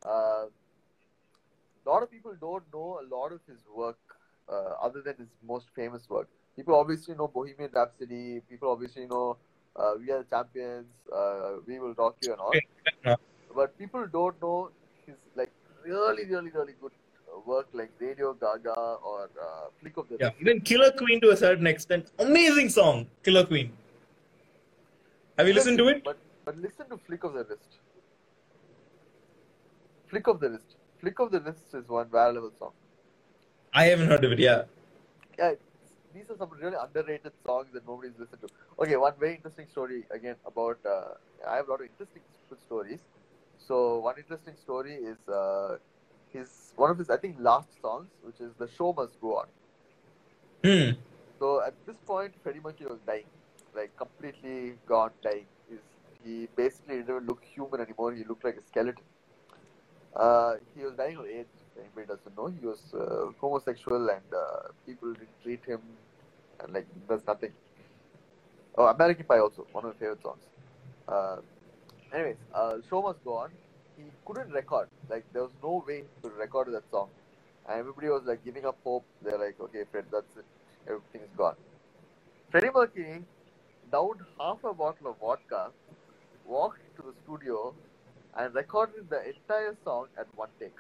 Uh, 0.06 0.46
a 1.86 1.90
lot 1.90 2.04
of 2.04 2.12
people 2.12 2.34
don't 2.40 2.64
know 2.74 3.00
a 3.02 3.06
lot 3.16 3.32
of 3.32 3.40
his 3.48 3.60
work 3.76 3.98
uh, 4.52 4.74
other 4.82 5.02
than 5.02 5.16
his 5.18 5.30
most 5.48 5.68
famous 5.76 6.10
work. 6.10 6.28
People 6.56 6.76
obviously 6.76 7.16
know 7.16 7.28
Bohemian 7.28 7.72
Rhapsody. 7.74 8.42
People 8.50 8.70
obviously 8.72 9.06
know 9.06 9.38
uh, 9.80 9.94
We 10.00 10.12
Are 10.12 10.20
the 10.20 10.30
Champions, 10.30 10.88
uh, 11.14 11.52
We 11.66 11.80
Will 11.80 11.94
Rock 11.94 12.16
You, 12.22 12.34
and 12.34 12.42
all. 12.42 13.18
But 13.56 13.78
people 13.78 14.06
don't 14.08 14.42
know 14.42 14.70
his 15.06 15.16
like 15.36 15.52
really, 15.84 16.26
really, 16.26 16.52
really 16.52 16.74
good 16.82 16.92
work 17.46 17.68
like 17.74 17.92
Radio 18.00 18.34
Gaga 18.34 18.74
or 18.74 19.30
uh, 19.42 19.68
Flick 19.82 19.98
of 19.98 20.08
the 20.10 20.18
Yeah, 20.20 20.32
even 20.42 20.62
Killer 20.62 20.92
Queen 20.92 21.22
to 21.22 21.30
a 21.32 21.38
certain 21.38 21.68
extent. 21.68 22.12
Amazing 22.20 22.70
song, 22.70 23.08
Killer 23.24 23.46
Queen. 23.46 23.72
Have 25.38 25.48
you 25.48 25.54
listened 25.54 25.78
to 25.78 25.88
it? 25.88 26.04
But 26.04 26.18
but 26.46 26.58
listen 26.58 26.90
to 26.90 26.98
Flick 26.98 27.24
of 27.24 27.34
the 27.34 27.46
Wrist. 27.50 27.80
Flick 30.10 30.28
of 30.28 30.40
the 30.40 30.50
Wrist. 30.50 30.76
Flick 31.02 31.20
of 31.20 31.32
the 31.32 31.40
Wrist 31.40 31.74
is 31.74 31.88
one 31.88 32.10
valuable 32.10 32.52
song. 32.60 32.72
I 33.74 33.86
haven't 33.86 34.08
heard 34.08 34.26
of 34.26 34.32
it. 34.34 34.40
Yeah. 34.40 34.64
Yeah, 35.38 35.54
these 36.20 36.30
are 36.30 36.38
some 36.38 36.50
really 36.62 36.78
underrated 36.82 37.32
songs 37.46 37.68
that 37.74 37.88
nobody's 37.88 38.18
listened 38.20 38.42
to. 38.42 38.50
Okay, 38.82 38.98
one 38.98 39.14
very 39.20 39.36
interesting 39.36 39.68
story 39.68 40.04
again 40.12 40.36
about. 40.46 40.78
Uh, 40.86 41.14
I 41.48 41.56
have 41.58 41.68
a 41.68 41.72
lot 41.72 41.82
of 41.82 41.88
interesting 41.88 42.22
stories. 42.66 43.00
So 43.68 44.00
one 44.00 44.16
interesting 44.18 44.56
story 44.62 44.96
is 45.12 45.18
uh, 45.30 45.78
his 46.34 46.74
one 46.76 46.92
of 46.92 46.98
his 46.98 47.10
I 47.10 47.18
think 47.18 47.38
last 47.40 47.70
songs, 47.82 48.10
which 48.24 48.40
is 48.40 48.52
"The 48.58 48.70
Show 48.78 48.94
Must 48.94 49.20
Go 49.22 49.38
On." 49.42 49.48
Hmm. 50.64 50.90
So 51.40 51.62
at 51.66 51.76
this 51.86 51.98
point, 52.06 52.34
Freddie 52.44 52.60
Mercury 52.64 52.90
was 52.90 53.00
dying, 53.08 53.30
like 53.76 53.96
completely 53.96 54.74
gone, 54.86 55.12
dying. 55.24 55.46
He's, 55.70 55.86
he 56.24 56.48
basically 56.56 56.98
didn't 56.98 57.28
look 57.28 57.42
human 57.56 57.80
anymore. 57.80 58.14
He 58.14 58.26
looked 58.26 58.44
like 58.44 58.58
a 58.58 58.66
skeleton. 58.68 59.04
Uh, 60.16 60.56
he 60.76 60.84
was 60.84 60.94
dying 60.96 61.18
of 61.18 61.26
AIDS. 61.26 61.56
Anybody 61.80 62.08
doesn't 62.08 62.36
know, 62.36 62.48
he 62.48 62.66
was 62.66 62.82
uh, 62.94 63.32
homosexual, 63.40 64.10
and 64.10 64.34
uh, 64.36 64.68
people 64.86 65.14
didn't 65.14 65.42
treat 65.44 65.64
him, 65.64 65.80
and 66.62 66.74
like 66.74 66.88
there's 67.08 67.26
nothing. 67.28 67.52
Oh, 68.78 68.88
American 68.88 69.26
Pie 69.26 69.40
also 69.40 69.66
one 69.72 69.86
of 69.86 69.94
my 69.94 70.00
favorite 70.00 70.22
songs. 70.22 70.44
Uh, 71.08 71.38
anyways, 72.14 72.38
uh, 72.54 72.78
show 72.90 73.02
must 73.02 73.24
go 73.24 73.38
on. 73.38 73.50
He 73.98 74.04
couldn't 74.26 74.52
record. 74.52 74.88
Like 75.10 75.26
there 75.34 75.44
was 75.44 75.52
no 75.64 75.84
way 75.88 76.04
to 76.24 76.30
record 76.30 76.72
that 76.74 76.90
song, 76.92 77.10
and 77.68 77.80
everybody 77.80 78.10
was 78.10 78.24
like 78.26 78.44
giving 78.46 78.66
up 78.66 78.78
hope. 78.84 79.06
They're 79.24 79.38
like, 79.40 79.60
okay, 79.60 79.84
Fred, 79.92 80.06
that's 80.12 80.38
it. 80.38 80.46
Everything's 80.88 81.36
gone. 81.38 81.56
Freddie 82.52 82.70
Mercury 82.74 83.24
downed 83.92 84.22
half 84.40 84.64
a 84.64 84.74
bottle 84.74 85.08
of 85.12 85.20
vodka, 85.20 85.70
walked 86.46 86.82
to 86.96 87.02
the 87.02 87.14
studio, 87.24 87.74
and 88.38 88.54
recorded 88.56 89.10
the 89.10 89.28
entire 89.28 89.76
song 89.84 90.08
at 90.18 90.28
one 90.36 90.50
take. 90.60 90.76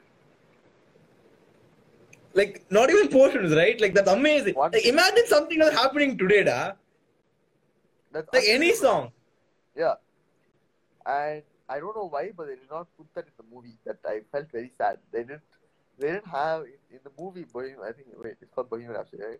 Like 2.33 2.65
not 2.69 2.89
even 2.89 3.07
portions, 3.09 3.53
right? 3.55 3.79
Like 3.81 3.93
that's 3.93 4.09
amazing. 4.09 4.55
One- 4.55 4.71
Like 4.71 4.85
imagine 4.85 5.25
something 5.27 5.59
that's 5.59 5.75
happening 5.75 6.17
today, 6.17 6.43
da. 6.43 6.73
That's 8.11 8.31
Like 8.33 8.43
any 8.47 8.73
song. 8.73 9.11
Yeah. 9.75 9.95
And 11.05 11.43
I 11.67 11.79
don't 11.79 11.95
know 11.95 12.07
why, 12.07 12.31
but 12.35 12.47
they 12.47 12.55
did 12.55 12.69
not 12.69 12.87
put 12.97 13.07
that 13.15 13.25
in 13.25 13.33
the 13.37 13.43
movie. 13.55 13.75
That 13.85 13.97
I 14.05 14.21
felt 14.31 14.51
very 14.51 14.71
sad. 14.77 14.97
They 15.11 15.19
didn't. 15.23 15.41
They 15.97 16.07
didn't 16.13 16.27
have 16.27 16.61
in, 16.63 16.79
in 16.91 16.99
the 17.03 17.11
movie 17.19 17.45
Bohemian. 17.51 17.79
I 17.83 17.91
think 17.91 18.07
wait, 18.17 18.35
it's 18.41 18.53
called 18.53 18.69
Bohemian 18.69 18.93
Rhapsody, 18.93 19.23
right? 19.23 19.39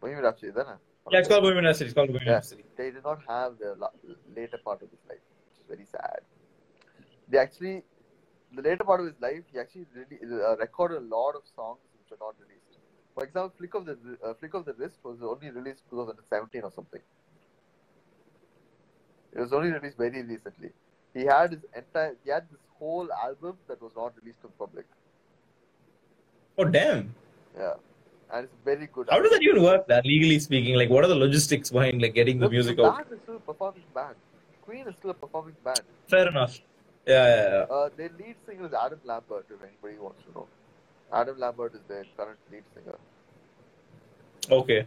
Bohemian 0.00 0.24
Rhapsody, 0.24 0.48
isn't 0.48 0.60
it? 0.68 0.78
Yeah, 1.10 1.18
it's 1.18 1.28
called 1.28 1.42
Bohemian 1.42 1.64
Rhapsody. 1.66 1.86
It's 1.88 1.94
called 1.94 2.08
Bohemian 2.08 2.28
Yeah. 2.28 2.34
Rhapsody. 2.34 2.64
They 2.76 2.90
did 2.90 3.04
not 3.04 3.20
have 3.28 3.58
the 3.58 3.74
la- 3.78 3.90
later 4.36 4.58
part 4.64 4.82
of 4.82 4.90
his 4.90 5.00
life, 5.08 5.18
which 5.50 5.58
is 5.60 5.66
very 5.68 5.84
sad. 5.84 6.20
They 7.28 7.38
actually, 7.38 7.82
the 8.56 8.62
later 8.62 8.84
part 8.84 9.00
of 9.00 9.06
his 9.06 9.20
life, 9.20 9.42
he 9.52 9.58
actually 9.58 9.86
really 9.94 10.18
uh, 10.22 10.56
recorded 10.56 10.98
a 10.98 11.06
lot 11.16 11.32
of 11.34 11.42
songs 11.54 11.78
which 11.98 12.18
are 12.18 12.22
not 12.24 12.34
released. 12.40 12.78
For 13.14 13.24
example, 13.24 13.52
Flick 13.58 13.74
of 13.74 13.86
the 13.86 13.96
uh, 14.24 14.34
Flick 14.34 14.54
of 14.54 14.64
the 14.64 14.74
Wrist 14.74 14.98
was 15.04 15.18
only 15.22 15.50
released 15.50 15.82
2017 15.90 16.62
or 16.62 16.72
something. 16.74 17.00
It 19.32 19.40
was 19.40 19.52
only 19.52 19.70
released 19.70 19.96
very 19.96 20.22
recently. 20.22 20.70
He 21.12 21.24
had 21.24 21.52
his 21.52 21.64
entire, 21.76 22.16
he 22.24 22.30
had 22.30 22.44
this 22.50 22.60
whole 22.78 23.08
album 23.12 23.56
that 23.68 23.80
was 23.80 23.92
not 23.96 24.12
released 24.20 24.40
to 24.42 24.48
the 24.48 24.52
public. 24.64 24.86
Oh 26.58 26.64
damn. 26.64 27.14
Yeah, 27.56 27.74
and 28.32 28.44
it's 28.44 28.54
very 28.64 28.88
good. 28.92 29.08
How 29.10 29.20
does 29.20 29.30
that 29.30 29.42
even 29.42 29.62
work? 29.62 29.86
That 29.86 30.04
legally 30.04 30.38
speaking, 30.40 30.74
like 30.76 30.90
what 30.90 31.04
are 31.04 31.08
the 31.08 31.14
logistics 31.14 31.70
behind 31.70 32.02
like 32.02 32.14
getting 32.14 32.38
the 32.38 32.50
music 32.50 32.78
out? 32.80 32.96
band 32.96 33.06
is 33.12 33.20
still 33.22 33.36
a 33.36 33.40
performing 33.40 33.84
band. 33.94 34.16
Queen 34.62 34.88
is 34.88 34.96
still 34.96 35.10
a 35.10 35.14
performing 35.14 35.56
band. 35.64 35.80
Fair 36.08 36.28
enough. 36.28 36.60
Yeah, 37.06 37.26
yeah, 37.26 37.50
yeah. 37.50 37.74
Uh, 37.74 37.88
their 37.96 38.10
lead 38.18 38.36
singer 38.46 38.66
is 38.66 38.72
Adam 38.72 39.00
Lambert, 39.04 39.46
if 39.50 39.60
anybody 39.62 40.00
wants 40.00 40.22
to 40.26 40.32
know. 40.32 40.46
Adam 41.12 41.38
Lambert 41.38 41.74
is 41.74 41.80
their 41.86 42.04
current 42.16 42.38
lead 42.50 42.62
singer. 42.74 42.96
Okay. 44.50 44.86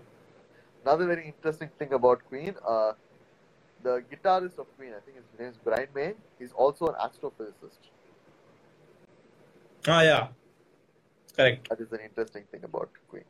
Another 0.83 1.05
very 1.05 1.27
interesting 1.27 1.69
thing 1.77 1.93
about 1.93 2.21
Queen, 2.27 2.55
uh, 2.67 2.93
the 3.83 4.03
guitarist 4.11 4.57
of 4.57 4.65
Queen, 4.77 4.93
I 4.95 4.99
think 5.05 5.17
his 5.17 5.39
name 5.39 5.49
is 5.49 5.57
Brian 5.63 5.87
May, 5.93 6.13
is 6.39 6.51
also 6.53 6.87
an 6.87 6.95
astrophysicist. 6.95 7.91
Ah, 9.87 10.01
yeah. 10.01 10.27
Correct. 11.35 11.69
That 11.69 11.79
is 11.79 11.91
an 11.91 11.99
interesting 11.99 12.43
thing 12.51 12.63
about 12.63 12.89
Queen. 13.09 13.23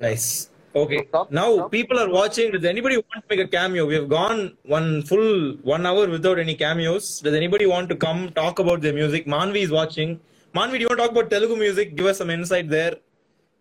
Nice. 0.00 0.48
Okay. 0.82 1.00
So 1.04 1.10
some- 1.16 1.28
Now 1.38 1.48
some 1.58 1.70
people 1.76 1.98
are 2.02 2.10
watching. 2.20 2.48
Does 2.54 2.66
anybody 2.72 2.96
want 3.02 3.20
to 3.24 3.28
make 3.32 3.42
a 3.46 3.50
cameo? 3.56 3.84
We 3.90 3.94
have 3.98 4.08
gone 4.18 4.40
one 4.76 4.88
full 5.10 5.28
one 5.74 5.84
hour 5.90 6.04
without 6.16 6.38
any 6.44 6.54
cameos. 6.64 7.06
Does 7.26 7.36
anybody 7.42 7.66
want 7.74 7.88
to 7.92 7.96
come 8.06 8.20
talk 8.40 8.58
about 8.64 8.80
their 8.86 8.96
music? 9.02 9.22
Manvi 9.36 9.62
is 9.68 9.72
watching. 9.80 10.10
Manvi, 10.58 10.76
do 10.78 10.82
you 10.84 10.90
want 10.90 10.98
to 11.00 11.04
talk 11.04 11.14
about 11.16 11.28
Telugu 11.34 11.56
music? 11.66 11.88
Give 12.00 12.08
us 12.12 12.18
some 12.22 12.30
insight 12.38 12.68
there. 12.76 12.94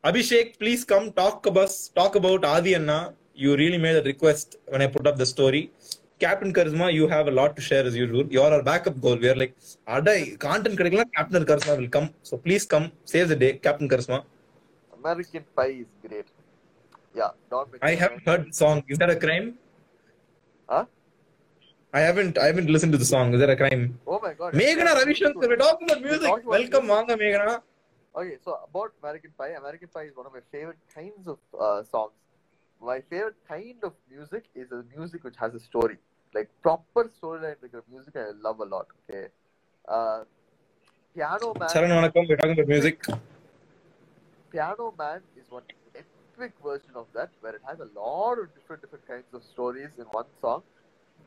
Abhishek, 0.09 0.47
please 0.61 0.83
come 0.93 1.05
talk 1.21 1.45
about 1.51 1.71
talk 2.01 2.13
about 2.21 2.43
Adi 2.55 2.73
Anna. 2.81 2.99
You 3.43 3.51
really 3.63 3.79
made 3.85 3.97
a 4.01 4.05
request 4.11 4.47
when 4.73 4.81
I 4.85 4.87
put 4.97 5.05
up 5.11 5.17
the 5.23 5.29
story. 5.35 5.63
Captain 6.23 6.51
Charisma, 6.57 6.85
you 6.97 7.05
have 7.07 7.25
a 7.31 7.33
lot 7.39 7.51
to 7.57 7.61
share 7.61 7.83
as 7.89 7.95
usual. 7.95 8.23
You're 8.35 8.51
our 8.55 8.63
backup 8.69 8.95
goal. 9.03 9.17
We 9.23 9.27
are 9.31 9.35
like, 9.41 9.53
Adai, 9.95 10.19
content 10.45 10.75
கிடைக்கல 10.79 11.03
Captain 11.17 11.43
Charisma 11.49 11.73
will 11.79 11.91
come. 11.97 12.07
So 12.29 12.37
please 12.45 12.65
come, 12.73 12.85
save 13.13 13.27
the 13.33 13.37
day, 13.43 13.51
Captain 13.67 13.89
Charisma. 13.93 14.19
American 14.99 15.43
Pie 15.57 15.75
is 15.83 15.91
great. 16.05 16.27
Yeah, 17.17 17.29
Don 17.49 17.65
I 17.81 17.95
haven't 17.95 18.25
heard 18.27 18.47
the 18.49 18.53
song. 18.53 18.83
Is 18.87 18.97
that 18.99 19.09
a 19.09 19.15
crime? 19.15 19.47
Huh? 20.69 20.85
I 21.93 22.01
haven't 22.01 22.37
I 22.37 22.45
haven't 22.45 22.69
listened 22.75 22.91
to 22.95 22.99
the 23.03 23.09
song. 23.13 23.33
Is 23.33 23.39
that 23.43 23.49
a 23.49 23.55
crime? 23.61 23.85
Oh 24.05 24.19
my 24.25 24.33
god. 24.33 24.53
Meghana 24.53 24.93
Ravishankar, 24.99 25.47
we're 25.51 25.55
talking 25.63 25.89
about 25.89 26.03
music. 26.03 26.27
talking 26.29 26.47
about 26.47 26.59
Welcome. 26.59 26.87
Manga 26.87 27.17
Meghana. 27.23 27.55
Okay, 28.15 28.37
so 28.43 28.59
about 28.67 28.93
American 29.01 29.31
Pie, 29.39 29.53
American 29.61 29.89
Pie 29.95 30.03
is 30.09 30.15
one 30.15 30.27
of 30.27 30.33
my 30.33 30.43
favorite 30.51 30.77
kinds 30.93 31.27
of 31.27 31.39
uh, 31.59 31.83
songs. 31.83 32.13
My 32.81 32.99
favorite 33.09 33.39
kind 33.47 33.83
of 33.83 33.93
music 34.11 34.45
is 34.55 34.71
a 34.71 34.83
music 34.95 35.23
which 35.23 35.37
has 35.37 35.55
a 35.55 35.59
story, 35.59 35.97
like 36.35 36.49
proper 36.61 37.09
storyline 37.17 37.55
like 37.63 37.73
music 37.95 38.15
I 38.15 38.27
love 38.47 38.59
a 38.59 38.65
lot. 38.75 38.87
Okay, 39.09 39.27
uh, 39.87 40.23
Piano 41.15 41.53
Man. 41.59 41.69
Vanakkam, 41.69 42.29
we're 42.29 42.35
talking 42.35 42.59
about 42.59 42.67
music. 42.67 43.03
Piano 44.51 44.93
Man 44.97 45.21
is 45.41 45.49
one 45.49 45.63
epic 46.37 46.53
version 46.63 46.91
of 46.95 47.07
that, 47.13 47.29
where 47.41 47.55
it 47.55 47.61
has 47.67 47.79
a 47.79 47.87
lot 47.99 48.33
of 48.39 48.53
different 48.55 48.81
different 48.81 49.07
kinds 49.07 49.25
of 49.33 49.43
stories 49.43 49.89
in 49.97 50.05
one 50.05 50.25
song. 50.41 50.63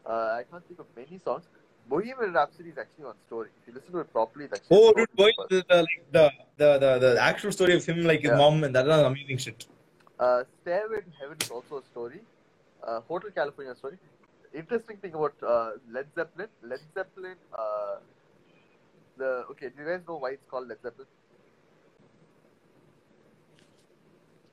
Uh, 0.07 0.41
I 0.41 0.45
can't 0.51 0.67
think 0.67 0.81
of 0.81 0.87
many 0.97 1.19
songs. 1.19 1.45
Bohemian 1.89 2.33
Rhapsody 2.33 2.71
is 2.71 2.79
actually 2.79 3.05
one 3.05 3.17
story. 3.27 3.49
If 3.61 3.69
you 3.69 3.75
listen 3.75 3.93
to 3.93 4.01
it 4.01 4.13
properly, 4.13 4.45
it's 4.45 4.55
actually. 4.55 4.77
Oh, 4.77 4.93
dude, 4.93 5.13
boy, 5.17 5.31
the, 5.49 5.65
the, 5.69 5.87
the, 6.13 6.31
the, 6.57 6.79
the, 6.79 6.99
the 6.99 7.21
actual 7.21 7.53
story 7.53 7.75
of 7.75 7.85
him, 7.85 8.05
like 8.05 8.21
his 8.21 8.31
Yeah. 8.31 8.37
mom, 8.37 8.65
and 8.65 8.75
that 8.75 8.87
is 8.87 9.03
amazing 9.13 9.39
shit. 9.39 9.67
Uh, 10.19 10.45
Stairway 10.63 11.01
to 11.01 11.11
Heaven 11.21 11.37
is 11.41 11.51
also 11.51 11.79
a 11.79 11.85
story. 11.93 12.21
Uh, 12.83 13.01
Hotel 13.09 13.31
California 13.31 13.75
story. 13.75 13.99
Interesting 14.55 14.97
thing 14.99 15.15
about 15.15 15.35
uh, 15.47 15.73
Led 15.91 16.07
Zeppelin. 16.15 16.49
Led 16.63 16.81
Zeppelin. 16.95 17.37
Uh, 17.53 17.97
the 19.17 19.45
okay. 19.51 19.69
Do 19.69 19.83
you 19.83 19.89
guys 19.89 20.01
know 20.07 20.17
why 20.17 20.31
it's 20.31 20.47
called 20.51 20.69
Led 20.69 20.81
Zeppelin? 20.83 21.07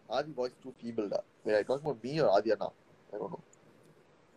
Adi 0.10 0.32
voice 0.32 0.52
too 0.64 0.74
feeble. 0.82 1.10
Da. 1.10 1.18
Wait, 1.44 1.54
are 1.54 1.58
you 1.60 1.64
talking 1.64 1.86
about 1.90 2.04
me 2.04 2.20
or 2.22 2.30
Adi 2.30 2.52
Anna? 2.52 2.70
I 3.14 3.18
don't 3.18 3.32
know. 3.32 3.44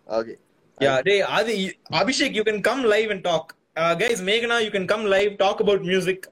Okay. 0.09 0.37
Yeah, 0.81 1.03
hey, 1.05 1.23
Adi, 1.23 1.79
Abhishek, 1.93 2.35
you 2.35 2.43
can 2.45 2.63
come 2.63 2.83
live 2.85 3.11
and 3.11 3.23
talk. 3.23 3.55
Uh, 3.77 3.95
guys, 3.95 4.21
Meghana, 4.21 4.65
you 4.65 4.71
can 4.71 4.87
come 4.87 5.05
live, 5.05 5.39
talk 5.39 5.61
about 5.61 5.83
music. 5.83 6.27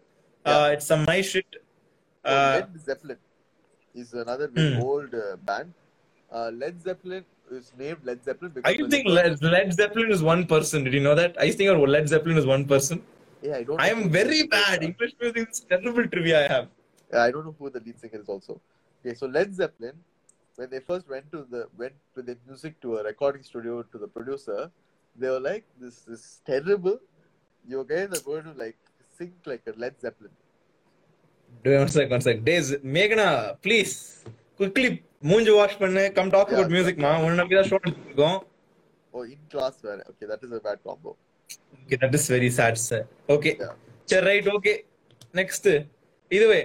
Uh, 0.45 0.71
it's 0.73 0.87
some 0.87 1.05
nice 1.05 1.27
shit. 1.27 1.47
So 1.53 2.31
Uh, 2.31 2.53
Led 2.55 2.81
Zeppelin 2.81 3.19
is 3.95 4.15
another 4.15 4.49
Hmm. 4.55 4.79
old 4.79 5.15
uh, 5.15 5.37
band. 5.51 5.73
Uh, 6.33 6.51
Led 6.63 6.81
Zeppelin 6.83 7.25
is 7.51 7.73
named 7.79 7.99
Led 8.05 8.25
Zeppelin 8.25 8.53
because. 8.55 8.69
I 8.71 8.73
used 8.73 8.83
when 8.83 8.91
think 8.91 9.09
Led, 9.09 9.43
Led 9.43 9.73
Zeppelin 9.73 10.11
is 10.11 10.23
one 10.23 10.47
person. 10.47 10.85
Did 10.85 10.95
you 10.95 11.01
know 11.01 11.15
that? 11.15 11.37
I 11.41 11.45
used 11.45 11.59
think 11.59 11.89
Led 11.97 12.09
Zeppelin 12.09 12.39
is 12.39 12.47
one 12.47 12.65
person. 12.67 13.03
Yeah, 13.43 13.57
I 13.57 13.63
don't. 13.63 13.81
I 13.81 13.91
am 13.91 14.11
very 14.11 14.43
bad. 14.47 14.83
English 14.83 15.13
music 15.21 15.49
is 15.51 15.61
terrible 15.61 16.07
trivia 16.09 16.45
I 16.45 16.49
have. 16.55 16.69
Yeah, 17.13 17.23
I 17.23 17.31
don't 17.31 17.47
know 17.47 17.55
who 17.59 17.71
the 17.71 17.81
lead 17.81 18.01
singer 18.01 18.21
is 18.21 18.29
also. 18.29 18.61
Okay, 19.09 19.17
so 19.17 19.27
Led 19.27 19.55
Zeppelin, 19.55 19.95
when 20.57 20.69
they 20.69 20.81
first 20.81 21.09
went 21.09 21.33
to 21.33 21.47
the 21.51 21.67
went 21.79 21.95
with 22.15 22.27
their 22.27 22.37
music 22.47 22.79
to 22.83 22.97
a 22.99 23.03
recording 23.03 23.43
studio 23.43 23.83
to 23.93 23.97
the 23.97 24.07
producer, 24.07 24.71
they 25.17 25.31
were 25.31 25.41
like, 25.41 25.65
"This 25.81 25.97
is 26.07 26.23
terrible. 26.45 26.97
You 27.65 27.85
guys 27.93 28.11
are 28.17 28.21
going 28.21 28.45
to 28.45 28.53
like 28.63 28.77
sing 29.19 29.33
like 29.47 29.63
a 29.67 29.75
Led 29.85 29.95
Zeppelin." 29.99 30.35
Do 31.65 31.79
one 31.79 31.89
sec, 31.89 32.11
one 32.11 32.21
sec. 32.21 32.45
Days, 32.45 32.69
Meghana, 32.97 33.29
please, 33.67 33.95
quickly 34.61 34.91
மூஞ்சி 35.31 35.53
wash 35.59 35.79
பண்ணு 35.81 36.03
come 36.17 36.33
talk. 36.35 36.53
About 36.55 36.75
music 36.75 37.01
மா 37.05 37.13
உன்ன 37.23 37.39
நம்பி 37.41 37.57
தான் 37.59 37.69
show 37.71 37.79
எடுத்துருக்கோம் 37.83 38.39
Oh, 39.15 39.23
in 39.35 39.41
class, 39.53 39.77
where 39.85 40.01
okay, 40.11 40.27
that 40.33 40.43
is 40.47 40.53
a 40.59 40.61
bad 40.67 40.79
combo. 40.89 41.13
Okay, 41.85 41.99
that 42.03 42.15
is 42.19 42.27
very 42.35 42.51
sad, 42.59 42.75
sir. 42.89 43.01
Okay. 43.37 43.55
Yeah. 43.63 43.75
சரி 44.11 44.25
right 44.31 44.49
okay 44.57 44.75
next 45.39 45.71
இதுவே 46.37 46.61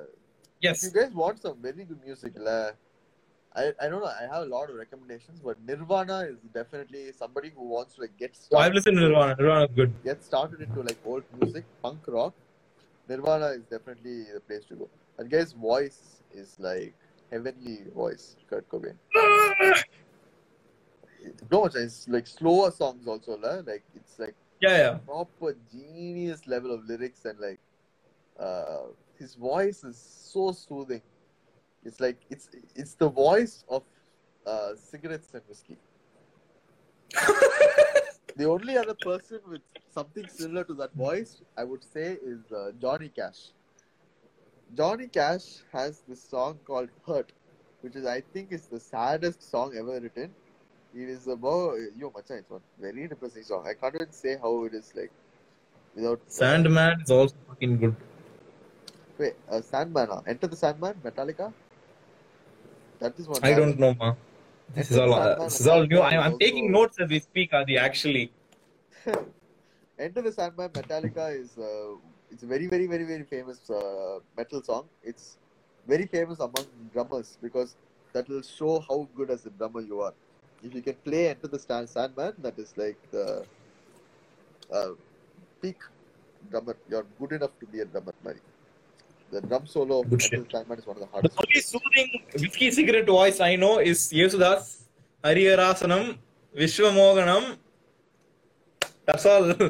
yes. 0.61 0.83
if 0.83 0.93
you 0.93 1.01
guys 1.01 1.13
want 1.13 1.41
some 1.41 1.57
very 1.61 1.85
good 1.85 2.01
music, 2.05 2.33
la, 2.37 2.71
I 3.55 3.73
I 3.81 3.87
don't 3.89 4.01
know. 4.01 4.11
I 4.21 4.23
have 4.31 4.43
a 4.43 4.45
lot 4.45 4.69
of 4.69 4.75
recommendations, 4.75 5.39
but 5.39 5.57
Nirvana 5.65 6.19
is 6.31 6.37
definitely 6.53 7.11
somebody 7.11 7.49
who 7.55 7.63
wants 7.67 7.95
to 7.95 8.01
like 8.01 8.15
get 8.17 8.31
Oh, 8.51 8.57
I've 8.57 8.73
started, 8.73 8.75
listened 8.75 8.97
to 8.97 9.03
Nirvana. 9.09 9.35
Nirvana 9.39 9.65
is 9.65 9.71
good. 9.75 9.93
get 10.03 10.23
started 10.23 10.61
into 10.61 10.81
like 10.81 10.97
old 11.05 11.23
music, 11.41 11.65
punk 11.81 11.99
rock. 12.07 12.33
Nirvana 13.09 13.47
is 13.47 13.63
definitely 13.63 14.23
the 14.33 14.39
place 14.41 14.65
to 14.65 14.75
go. 14.75 14.89
That 15.17 15.29
guy's 15.29 15.53
voice 15.53 16.21
is 16.33 16.55
like 16.59 16.93
heavenly 17.31 17.79
voice, 17.95 18.35
Kurt 18.49 18.67
Cobain. 18.69 18.95
No, 21.51 21.65
it's 21.65 22.07
like 22.07 22.25
slower 22.27 22.71
songs 22.71 23.07
also, 23.07 23.37
la. 23.37 23.55
Like 23.65 23.83
it's 23.95 24.17
like 24.19 24.35
Yeah, 24.61 24.77
yeah. 24.77 24.93
proper 25.05 25.55
genius 25.71 26.47
level 26.47 26.73
of 26.73 26.85
lyrics 26.85 27.25
and 27.25 27.37
like 27.39 27.59
uh, 28.39 28.83
his 29.19 29.35
voice 29.35 29.83
is 29.83 29.97
so 29.97 30.51
soothing. 30.51 31.01
It's 31.87 32.01
like 32.01 32.17
it's 32.29 32.49
it's 32.75 32.95
the 32.95 33.09
voice 33.09 33.63
of 33.69 33.83
uh, 34.45 34.71
cigarettes 34.75 35.29
and 35.33 35.43
whiskey. 35.47 35.77
the 38.35 38.47
only 38.55 38.77
other 38.77 38.95
person 39.03 39.39
with 39.49 39.61
something 39.97 40.27
similar 40.27 40.63
to 40.65 40.73
that 40.81 40.93
voice, 40.93 41.37
I 41.57 41.63
would 41.63 41.83
say, 41.83 42.17
is 42.31 42.51
uh, 42.51 42.71
Johnny 42.81 43.09
Cash. 43.19 43.39
Johnny 44.75 45.07
Cash 45.07 45.45
has 45.71 46.01
this 46.09 46.21
song 46.21 46.59
called 46.65 46.89
"Hurt," 47.07 47.31
which 47.81 47.95
is 47.95 48.05
I 48.05 48.19
think 48.33 48.51
is 48.51 48.67
the 48.67 48.81
saddest 48.81 49.49
song 49.49 49.77
ever 49.83 50.01
written. 50.01 50.33
It 50.93 51.09
is 51.13 51.27
about 51.27 51.77
yo, 52.01 52.11
macha, 52.17 52.35
it's 52.41 52.49
one 52.49 52.65
very 52.81 53.07
depressing 53.07 53.43
song. 53.43 53.65
I 53.71 53.75
can't 53.75 53.95
even 53.95 54.11
say 54.11 54.35
how 54.41 54.51
it 54.65 54.73
is 54.73 54.91
like 54.99 55.11
without 55.95 56.19
uh, 56.19 56.35
Sandman 56.39 56.99
is 57.05 57.11
also 57.11 57.35
fucking 57.47 57.77
good. 57.85 57.95
Wait, 59.17 59.35
uh, 59.49 59.61
Sandman. 59.61 60.09
Enter 60.27 60.47
the 60.47 60.59
Sandman, 60.63 60.95
Metallica. 61.05 61.53
That 62.99 63.19
is 63.19 63.27
one. 63.27 63.39
I 63.43 63.53
don't 63.53 63.79
know, 63.79 63.93
ma. 63.93 64.15
This 64.75 64.91
is 64.91 64.97
all. 64.97 65.13
Uh, 65.13 65.35
this 65.43 65.59
is 65.61 65.67
all 65.67 65.85
new. 65.85 65.99
I, 65.99 66.17
I'm 66.25 66.37
taking 66.39 66.71
notes 66.71 66.99
as 66.99 67.09
we 67.09 67.19
speak, 67.19 67.53
Adi. 67.53 67.77
Actually, 67.77 68.31
Enter 69.99 70.21
the 70.21 70.31
Sandman, 70.31 70.69
Metallica 70.69 71.25
is 71.41 71.57
uh, 71.57 71.95
it's 72.31 72.43
a 72.43 72.45
very 72.45 72.67
very 72.67 72.87
very 72.87 73.03
very 73.03 73.23
famous 73.23 73.69
uh, 73.69 74.19
metal 74.35 74.61
song. 74.61 74.85
It's 75.03 75.37
very 75.87 76.05
famous 76.05 76.39
among 76.39 76.65
drummers 76.93 77.37
because 77.41 77.75
that 78.13 78.27
will 78.29 78.41
show 78.41 78.79
how 78.87 79.07
good 79.15 79.29
as 79.31 79.45
a 79.45 79.49
drummer 79.51 79.81
you 79.81 80.01
are. 80.01 80.13
If 80.63 80.73
you 80.73 80.81
can 80.81 80.95
play 80.95 81.29
Enter 81.29 81.47
the 81.47 81.59
Sandman, 81.59 82.33
that 82.39 82.57
is 82.57 82.73
like 82.77 82.97
the 83.11 83.45
uh, 84.71 84.89
peak 85.61 85.77
drummer. 86.49 86.75
You're 86.89 87.05
good 87.19 87.33
enough 87.33 87.57
to 87.59 87.65
be 87.67 87.79
a 87.81 87.85
drummer, 87.85 88.13
Mari. 88.23 88.39
The 89.31 89.41
drum 89.41 89.67
solo 89.67 90.01
of 90.01 90.09
Good 90.09 90.21
Enter 90.33 90.45
shit. 90.49 90.67
the 90.67 90.73
is 90.75 90.85
one 90.87 90.97
of 91.01 91.11
the 91.11 91.21
the 91.29 91.31
only 91.43 91.61
soothing 91.61 92.23
whiskey 92.39 92.71
cigarette 92.71 93.05
voice 93.07 93.39
I 93.41 93.55
know 93.57 93.79
is 93.79 94.09
Yesudas, 94.13 94.83
Harivarasanam, 95.23 96.17
Vishwamohanam. 96.55 97.57
That's 99.05 99.25
all. 99.25 99.53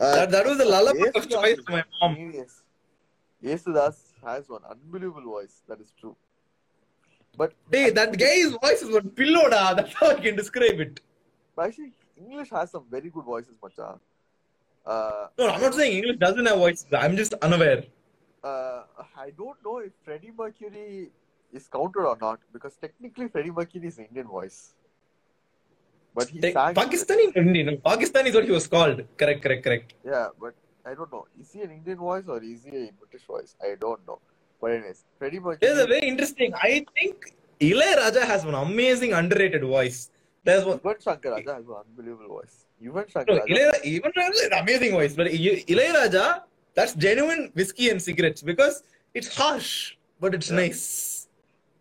Uh, 0.00 0.14
that, 0.16 0.30
that 0.30 0.46
was 0.46 0.56
the 0.56 0.64
lullaby 0.64 1.06
of 1.14 1.28
choice 1.28 1.58
for 1.66 1.72
my 1.72 1.84
mom. 2.00 2.14
genius. 2.16 2.62
Yesudas 3.44 3.96
has 4.24 4.48
one 4.48 4.62
unbelievable 4.68 5.22
voice. 5.22 5.60
That 5.68 5.80
is 5.82 5.92
true. 6.00 6.16
But 7.36 7.52
Hey, 7.70 7.90
that 7.90 8.16
guy's 8.18 8.52
voice 8.62 8.80
is 8.82 8.90
one 8.90 9.10
pillow, 9.10 9.50
da. 9.50 9.74
That's 9.78 9.92
how 9.92 10.08
I 10.08 10.14
can 10.14 10.34
describe 10.34 10.80
it. 10.80 11.00
but 11.54 11.66
actually, 11.66 11.92
English 12.16 12.48
has 12.50 12.70
some 12.70 12.84
very 12.90 13.10
good 13.10 13.24
voices, 13.24 13.54
macha. 13.62 13.98
Uh, 14.86 15.26
No, 15.38 15.50
I'm 15.50 15.60
not 15.60 15.74
saying 15.74 15.98
English 15.98 16.16
doesn't 16.18 16.46
have 16.46 16.56
voices. 16.56 16.86
I'm 16.98 17.14
just 17.14 17.34
unaware. 17.34 17.84
Uh, 18.44 18.82
I 19.16 19.30
don't 19.36 19.58
know 19.64 19.78
if 19.78 19.92
Freddie 20.04 20.32
Mercury 20.36 21.10
is 21.52 21.68
counted 21.68 22.00
or 22.00 22.16
not 22.20 22.40
because 22.52 22.74
technically 22.76 23.28
Freddie 23.28 23.50
Mercury 23.50 23.86
is 23.86 23.98
Indian 23.98 24.26
voice. 24.26 24.74
But 26.14 26.28
he 26.28 26.40
Like, 26.40 26.52
sang. 26.52 26.74
Pakistani 26.74 27.34
Indian? 27.36 27.80
Pakistan 27.80 28.26
is 28.26 28.34
what 28.34 28.44
he 28.44 28.50
was 28.50 28.66
called. 28.66 29.02
Correct, 29.16 29.42
correct, 29.42 29.64
correct. 29.64 29.94
Yeah, 30.04 30.28
but 30.40 30.54
I 30.84 30.94
don't 30.94 31.10
know. 31.12 31.26
Is 31.40 31.52
he 31.52 31.62
an 31.62 31.70
Indian 31.70 31.98
voice 31.98 32.24
or 32.28 32.42
is 32.42 32.64
he 32.64 32.76
a 32.88 32.92
British 32.92 33.26
voice? 33.26 33.56
I 33.62 33.76
don't 33.80 34.06
know. 34.06 34.18
But 34.60 34.72
anyways, 34.72 35.04
Freddie 35.18 35.40
Mercury. 35.40 35.58
There's 35.60 35.78
a 35.82 35.86
very 35.86 36.06
interesting. 36.06 36.52
I 36.54 36.84
think 36.98 37.34
Ilai 37.60 37.96
Raja 37.96 38.26
has 38.26 38.44
an 38.44 38.54
amazing 38.54 39.12
underrated 39.12 39.62
voice. 39.62 40.10
There's 40.44 40.64
one. 40.64 40.78
Yuvan 40.80 41.02
Shankar 41.02 41.32
Raja 41.32 41.54
has 41.54 41.66
an 41.66 41.76
unbelievable 41.86 42.28
voice. 42.28 42.66
No, 42.80 43.04
Shankar 43.08 43.36
Raja. 43.36 43.54
Ilayaraja, 43.54 43.84
even 43.84 44.12
Raja 44.16 44.32
is 44.32 44.40
an 44.42 44.52
amazing 44.52 44.90
voice, 44.92 45.14
but 45.14 45.28
I- 45.28 45.94
Raja, 45.94 46.44
that's 46.74 46.94
genuine 46.94 47.50
whiskey 47.54 47.90
and 47.90 48.00
cigarettes 48.00 48.42
because 48.42 48.82
it's 49.14 49.34
harsh, 49.36 49.96
but 50.20 50.34
it's 50.34 50.50
Yeah. 50.50 50.56
nice. 50.56 51.28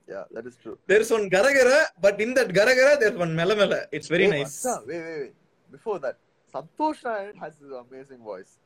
Yeah, 0.08 0.24
that 0.32 0.46
is 0.46 0.58
true. 0.62 0.78
There's 0.88 1.10
one 1.12 1.30
garagara, 1.30 1.86
but 2.02 2.20
in 2.20 2.34
that 2.34 2.50
garagara, 2.50 3.00
there's 3.00 3.18
one 3.18 3.34
mela 3.36 3.56
mela. 3.56 3.86
It's 3.92 4.08
very 4.08 4.28
Oh, 4.28 4.32
nice. 4.32 4.66
Wait, 4.66 4.88
wait, 4.88 5.20
wait. 5.22 5.34
Before 5.72 6.00
that, 6.00 6.18
Santosh 6.54 7.02
Nayan 7.04 7.36
has 7.40 7.54
his 7.58 7.72
amazing 7.72 8.18
voice. 8.32 8.58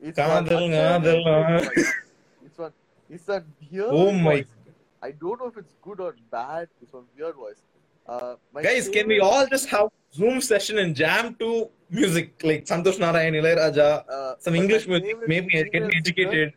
It's 0.00 0.16
one 0.18 0.46
Kadal, 0.46 0.66
unnerving 0.66 1.24
kadal, 1.26 1.64
voice. 1.74 1.92
It's 2.46 2.58
one. 2.58 2.72
It's 3.10 3.28
a 3.28 3.44
weird 3.72 3.86
Oh 3.90 4.12
my- 4.12 4.22
voice. 4.22 4.46
I 5.02 5.10
don't 5.12 5.40
know 5.40 5.46
if 5.48 5.56
it's 5.56 5.74
good 5.82 6.00
or 6.00 6.14
bad. 6.30 6.68
It's 6.82 6.92
one 6.92 7.06
weird 7.16 7.34
voice. 7.34 7.60
Uh, 8.06 8.36
my 8.52 8.62
Guys, 8.62 8.88
can 8.88 9.06
we 9.08 9.18
all 9.20 9.46
just 9.46 9.68
have 9.68 9.88
Zoom 10.17 10.37
session 10.51 10.77
and 10.83 10.91
jam 11.01 11.35
to 11.41 11.49
music 11.99 12.27
like 12.49 12.61
Santosh 12.71 12.99
Narayan, 13.03 13.33
Ilayaraja, 13.39 13.87
uh, 14.15 14.33
some 14.45 14.53
but 14.53 14.53
my 14.53 14.59
English 14.61 14.85
music, 14.91 15.07
favorite 15.09 15.29
maybe 15.33 15.51
I 15.59 15.63
can 15.63 15.71
female 15.71 15.87
be 15.87 15.93
singer- 15.93 16.01
educated. 16.03 16.49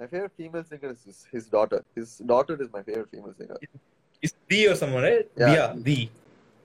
My 0.00 0.06
favorite 0.12 0.34
female 0.40 0.64
singer 0.70 0.90
is 0.96 1.02
his, 1.08 1.18
his 1.34 1.44
daughter. 1.56 1.80
His 1.98 2.08
daughter 2.32 2.56
is 2.64 2.70
my 2.76 2.82
favorite 2.88 3.10
female 3.14 3.34
singer. 3.40 3.58
It's 4.24 4.34
D 4.50 4.68
or 4.70 4.76
someone, 4.82 5.02
right? 5.02 5.26
Yeah. 5.42 5.54
Yeah, 5.56 5.68
D. 5.88 6.10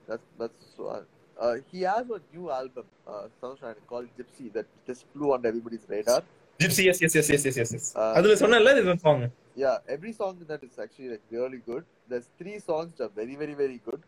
That's 0.08 0.26
that's 0.40 0.64
uh, 0.78 1.00
uh, 1.44 1.54
he 1.70 1.80
has 1.92 2.06
a 2.16 2.20
new 2.34 2.46
album, 2.60 2.86
uh, 3.12 3.24
Santosh 3.40 3.62
Nayan, 3.64 3.82
called 3.92 4.08
Gypsy 4.18 4.46
that 4.56 4.66
just 4.88 5.02
flew 5.12 5.30
on 5.36 5.46
everybody's 5.50 5.86
radar. 5.94 6.20
Gypsy, 6.62 6.82
yes, 6.88 6.98
yes, 7.04 7.14
yes, 7.18 7.28
yes, 7.34 7.44
yes, 7.48 7.56
yes. 7.62 7.70
yes. 7.76 7.86
Uh, 8.00 8.12
அதுல 8.18 8.34
சொன்னல 8.42 8.72
there's 8.76 8.90
one 8.94 9.02
song. 9.06 9.20
Yeah, 9.64 9.76
every 9.94 10.12
song 10.20 10.34
in 10.42 10.46
that 10.52 10.62
is 10.68 10.76
actually 10.84 11.08
like 11.14 11.24
really 11.36 11.62
good. 11.70 11.84
There's 12.10 12.28
three 12.40 12.58
songs 12.70 12.90
that 12.98 13.06
are 13.08 13.14
very, 13.22 13.36
very, 13.42 13.54
very 13.62 13.78
good. 13.88 14.00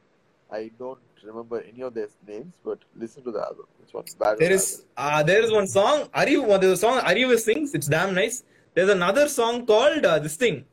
I 0.51 0.71
don't 0.79 0.99
remember 1.23 1.61
any 1.71 1.81
of 1.83 1.93
their 1.93 2.07
names, 2.27 2.53
but 2.65 2.79
listen 2.95 3.23
to 3.23 3.31
the 3.31 3.39
album. 3.39 3.65
It's 3.83 3.93
one 3.93 4.05
bad. 4.19 4.37
There 4.39 4.51
is 4.51 4.85
uh, 4.97 5.21
there 5.23 5.43
is 5.43 5.51
one 5.51 5.67
song. 5.67 6.05
Ariv, 6.15 6.47
there's 6.61 6.73
a 6.73 6.77
song 6.77 6.99
Ariv 7.01 7.37
sings. 7.39 7.73
It's 7.75 7.87
damn 7.87 8.13
nice. 8.15 8.43
There's 8.73 8.89
another 8.89 9.27
song 9.29 9.65
called 9.65 10.05
uh, 10.05 10.17
this 10.19 10.35
thing. 10.35 10.65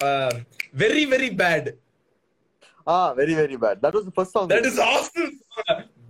Uh, 0.00 0.30
very 0.72 1.04
very 1.06 1.30
bad. 1.30 1.74
ah 2.94 3.14
very, 3.14 3.34
very 3.34 3.56
bad. 3.62 3.80
That 3.84 3.94
was 3.98 4.04
the 4.08 4.10
first 4.18 4.32
song. 4.32 4.48
That 4.48 4.66
is 4.70 4.78
awesome. 4.78 5.30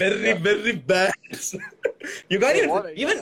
very 0.02 0.28
Yeah. 0.30 0.38
very 0.48 0.72
bad. 0.92 1.12
you 2.32 2.38
can't 2.44 2.56
Hey, 2.56 2.64
even 2.64 2.76
idea? 2.86 3.06
even. 3.06 3.18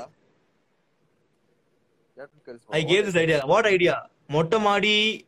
I 2.71 2.83
gave 2.83 3.07
this 3.07 3.17
idea. 3.17 3.43
What 3.53 3.67
idea? 3.67 3.95
Mottamadi, 4.31 5.25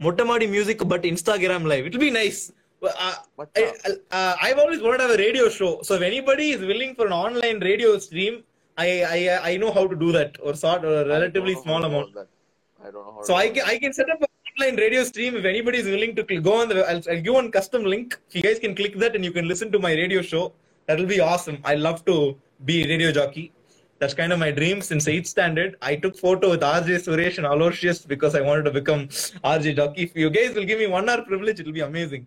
Mottamadi 0.00 0.50
music, 0.50 0.78
but 0.92 1.02
Instagram 1.02 1.64
live. 1.72 1.86
It'll 1.86 2.00
be 2.00 2.10
nice. 2.10 2.52
Uh, 2.86 3.14
I, 3.56 3.72
uh, 4.10 4.36
I've 4.42 4.58
always 4.58 4.80
wanted 4.82 4.98
to 4.98 5.04
have 5.04 5.12
a 5.12 5.18
radio 5.18 5.48
show. 5.48 5.80
So 5.82 5.94
if 5.94 6.02
anybody 6.02 6.50
is 6.50 6.60
willing 6.60 6.94
for 6.94 7.06
an 7.06 7.12
online 7.12 7.60
radio 7.60 7.98
stream, 7.98 8.42
I 8.76 8.88
I, 9.16 9.50
I 9.50 9.56
know 9.56 9.72
how 9.72 9.86
to 9.86 9.96
do 9.96 10.12
that 10.12 10.36
or 10.42 10.54
sort 10.54 10.84
or 10.84 11.02
a 11.02 11.08
relatively 11.08 11.54
small 11.54 11.84
amount. 11.84 12.16
I 12.16 12.90
don't 12.90 13.06
know 13.06 13.14
how. 13.16 13.22
So 13.22 13.34
I 13.34 13.48
can, 13.50 13.64
I 13.66 13.78
can 13.78 13.92
set 13.92 14.10
up 14.10 14.22
a 14.22 14.26
online 14.54 14.76
radio 14.76 15.04
stream. 15.04 15.36
If 15.36 15.44
anybody 15.44 15.78
is 15.78 15.86
willing 15.86 16.14
to 16.16 16.22
go 16.40 16.60
on 16.60 16.68
the, 16.68 16.88
I'll, 16.88 17.02
I'll 17.10 17.20
give 17.20 17.34
one 17.34 17.50
custom 17.50 17.84
link. 17.84 18.18
You 18.30 18.42
guys 18.42 18.58
can 18.58 18.74
click 18.74 18.96
that 18.98 19.14
and 19.14 19.24
you 19.24 19.32
can 19.32 19.48
listen 19.48 19.72
to 19.72 19.78
my 19.78 19.92
radio 19.92 20.22
show. 20.22 20.52
That 20.86 20.98
will 20.98 21.06
be 21.06 21.20
awesome. 21.20 21.58
I 21.64 21.74
love 21.74 22.04
to 22.06 22.36
be 22.64 22.84
a 22.84 22.88
radio 22.88 23.10
jockey. 23.12 23.52
That's 23.98 24.14
kind 24.14 24.32
of 24.32 24.38
my 24.38 24.50
dream 24.50 24.80
since 24.80 25.06
8th 25.06 25.26
standard. 25.26 25.76
I 25.80 25.96
took 25.96 26.16
photo 26.16 26.50
with 26.50 26.60
RJ 26.60 27.06
Suresh 27.06 27.38
and 27.38 27.46
Aloysius 27.46 28.04
because 28.04 28.34
I 28.34 28.40
wanted 28.40 28.64
to 28.64 28.70
become 28.70 29.08
RJ 29.08 29.76
jockey. 29.76 30.02
If 30.02 30.16
you 30.16 30.30
guys 30.30 30.54
will 30.54 30.64
give 30.64 30.78
me 30.78 30.86
one 30.86 31.08
hour 31.08 31.22
privilege, 31.22 31.60
it 31.60 31.66
will 31.66 31.72
be 31.72 31.80
amazing. 31.80 32.26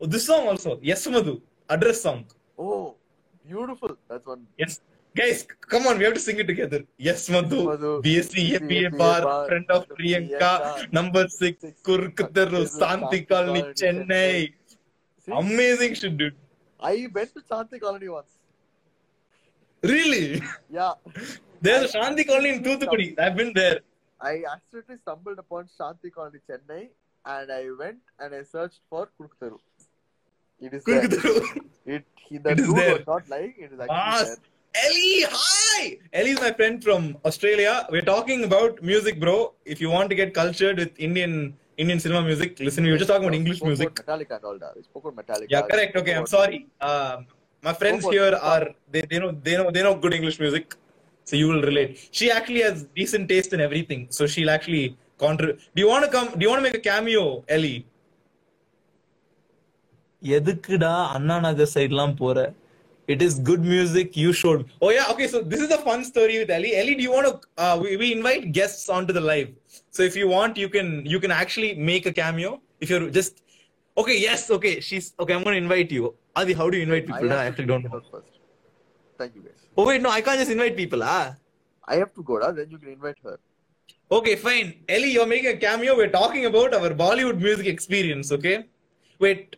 Oh, 0.00 0.06
this 0.06 0.26
song 0.26 0.46
also. 0.48 0.78
Yes, 0.80 1.06
Madhu. 1.06 1.40
Address 1.68 2.02
song. 2.02 2.24
Oh, 2.56 2.94
beautiful. 3.46 3.96
That's 4.08 4.26
one. 4.26 4.46
Yes. 4.56 4.80
Guys, 5.16 5.46
come 5.72 5.86
on, 5.88 5.98
we 5.98 6.04
have 6.04 6.14
to 6.14 6.20
sing 6.20 6.38
it 6.38 6.46
together. 6.46 6.84
Yes, 6.96 7.28
Madhu. 7.28 8.00
BSc, 8.02 8.96
bar, 8.96 9.48
friend 9.48 9.66
of 9.70 9.88
Priyanka, 9.88 10.92
number 10.92 11.26
six, 11.28 11.64
Kurkutaru, 11.82 12.60
Shanti 12.78 13.28
Colony, 13.28 13.62
Chennai. 13.80 14.52
Amazing 15.26 15.94
shit, 15.94 16.16
dude. 16.16 16.36
I 16.78 17.08
went 17.12 17.34
to 17.34 17.40
Shanti 17.40 17.80
Colony 17.80 18.08
once. 18.08 18.38
Really? 19.82 20.40
Yeah. 20.70 20.92
There's 21.62 21.92
a 21.92 21.98
Shanti 21.98 22.24
Colony 22.26 22.50
in 22.50 22.62
Thoothukudi. 22.62 23.18
I've 23.18 23.36
been 23.36 23.52
there. 23.52 23.80
I 24.20 24.42
accidentally 24.52 24.98
stumbled 25.02 25.38
upon 25.40 25.68
Shanti 25.78 26.12
Colony, 26.14 26.38
Chennai, 26.48 26.90
and 27.24 27.50
I 27.50 27.66
went 27.76 27.98
and 28.20 28.34
I 28.34 28.42
searched 28.44 28.80
for 28.88 29.08
Kurkutaru. 29.18 29.58
It 30.60 30.74
is 30.74 30.84
there. 30.84 31.04
It, 31.86 32.04
he, 32.16 32.38
the 32.38 32.50
It 32.50 32.60
is 32.60 32.74
there. 32.74 32.94
was 32.98 33.06
not 33.06 33.28
lying. 33.28 33.54
It 33.58 33.72
is 33.72 33.80
actually 33.80 33.88
Ah, 33.90 34.24
there. 34.24 34.36
Ellie, 34.84 35.24
hi! 35.30 35.98
Ellie 36.12 36.30
is 36.30 36.40
my 36.40 36.52
friend 36.52 36.82
from 36.86 37.16
Australia. 37.24 37.86
We're 37.90 38.02
talking 38.02 38.44
about 38.44 38.82
music, 38.82 39.18
bro. 39.20 39.54
If 39.64 39.80
you 39.80 39.88
want 39.90 40.10
to 40.10 40.14
get 40.14 40.34
cultured 40.34 40.78
with 40.78 40.92
Indian 40.98 41.54
Indian 41.78 42.00
cinema 42.00 42.22
music, 42.26 42.58
listen. 42.60 42.84
We 42.84 42.90
were 42.92 42.98
just 42.98 43.08
talking 43.08 43.24
about 43.28 43.34
English 43.40 43.62
music. 43.62 43.94
Metallica 43.94 44.36
and 44.36 44.44
all 44.44 44.58
that. 44.58 44.76
We 44.76 44.82
spoke 44.82 45.04
about 45.06 45.16
Metallica. 45.26 45.46
Yeah, 45.48 45.62
correct. 45.62 45.96
Okay, 45.96 46.14
I'm 46.14 46.26
sorry. 46.26 46.66
Um, 46.80 47.26
my 47.62 47.72
friends 47.72 48.04
here 48.08 48.34
are 48.52 48.68
they, 48.90 49.02
they 49.10 49.18
know 49.18 49.30
they 49.48 49.56
know 49.56 49.70
they 49.70 49.82
know 49.82 49.94
good 50.06 50.14
English 50.20 50.38
music, 50.44 50.76
so 51.24 51.34
you 51.36 51.48
will 51.48 51.62
relate. 51.62 52.08
She 52.10 52.30
actually 52.30 52.62
has 52.68 52.84
decent 53.00 53.28
taste 53.28 53.52
in 53.52 53.60
everything, 53.68 54.06
so 54.10 54.26
she'll 54.26 54.50
actually 54.58 54.96
contribute. 55.18 55.60
Do 55.74 55.82
you 55.82 55.88
want 55.88 56.04
to 56.04 56.10
come? 56.10 56.28
Do 56.38 56.42
you 56.44 56.50
want 56.50 56.60
to 56.64 56.66
make 56.70 56.76
a 56.82 56.84
cameo, 56.90 57.44
Ellie? 57.48 57.86
எதுக்குடா 60.35 60.91
அண்ணா 61.15 61.37
நகர் 61.47 61.73
சைட்லாம் 61.77 62.19
போற 62.23 62.37
it 63.13 63.21
is 63.25 63.33
good 63.47 63.63
music 63.71 64.09
you 64.23 64.29
showed 64.41 64.61
oh 64.85 64.89
yeah 64.97 65.07
okay 65.13 65.25
so 65.31 65.37
this 65.51 65.61
is 65.65 65.71
a 65.77 65.79
fun 65.87 66.01
story 66.09 66.35
with 66.41 66.51
ellie 66.57 66.71
ellie 66.81 66.93
do 66.99 67.03
you 67.07 67.13
want 67.15 67.25
to 67.29 67.33
uh, 67.63 67.75
we, 67.81 67.89
we 68.01 68.07
invite 68.17 68.43
guests 68.57 68.85
onto 68.97 69.13
the 69.17 69.23
live 69.31 69.49
so 69.95 69.99
if 70.09 70.13
you 70.19 70.27
want 70.35 70.61
you 70.63 70.69
can 70.75 70.87
you 71.13 71.19
can 71.23 71.33
actually 71.41 71.71
make 71.89 72.05
a 72.11 72.15
cameo 72.19 72.51
if 72.83 72.87
you're 72.91 73.09
just 73.19 73.33
okay 74.01 74.15
yes 74.27 74.43
okay 74.57 74.73
she's 74.87 75.07
okay 75.23 75.33
i'm 75.35 75.43
going 75.47 75.57
to 75.59 75.63
invite 75.65 75.91
you 75.97 76.05
adi 76.41 76.55
how 76.61 76.67
do 76.73 76.77
you 76.79 76.85
invite 76.89 77.05
I 77.05 77.09
people 77.11 77.33
have 77.33 77.41
i 77.41 77.45
to 77.45 77.49
actually 77.51 77.69
don't 77.73 77.85
check 77.87 77.91
it 77.91 77.97
know 77.97 78.03
out 78.03 78.13
first. 78.15 78.31
Thank 79.21 79.33
you, 79.37 79.43
guys. 79.47 79.59
oh 79.79 79.85
wait 79.89 80.01
no 80.05 80.11
i 80.17 80.21
can't 80.27 80.39
just 80.43 80.53
invite 80.57 80.77
people 80.83 81.03
ah 81.15 81.23
I 81.85 81.95
have 81.95 82.13
to 82.13 82.23
go 82.23 82.39
down, 82.39 82.55
then 82.55 82.69
you 82.71 82.77
can 82.77 82.89
invite 82.89 83.17
her. 83.23 83.37
Okay, 84.11 84.35
fine. 84.35 84.67
Ellie, 84.87 85.11
you're 85.11 85.25
making 85.25 85.51
a 85.55 85.57
cameo. 85.57 85.95
We're 85.97 86.09
talking 86.09 86.45
about 86.45 86.73
our 86.73 86.89
Bollywood 86.91 87.39
music 87.39 87.67
experience, 87.67 88.31
okay? 88.31 88.65
Wait. 89.19 89.55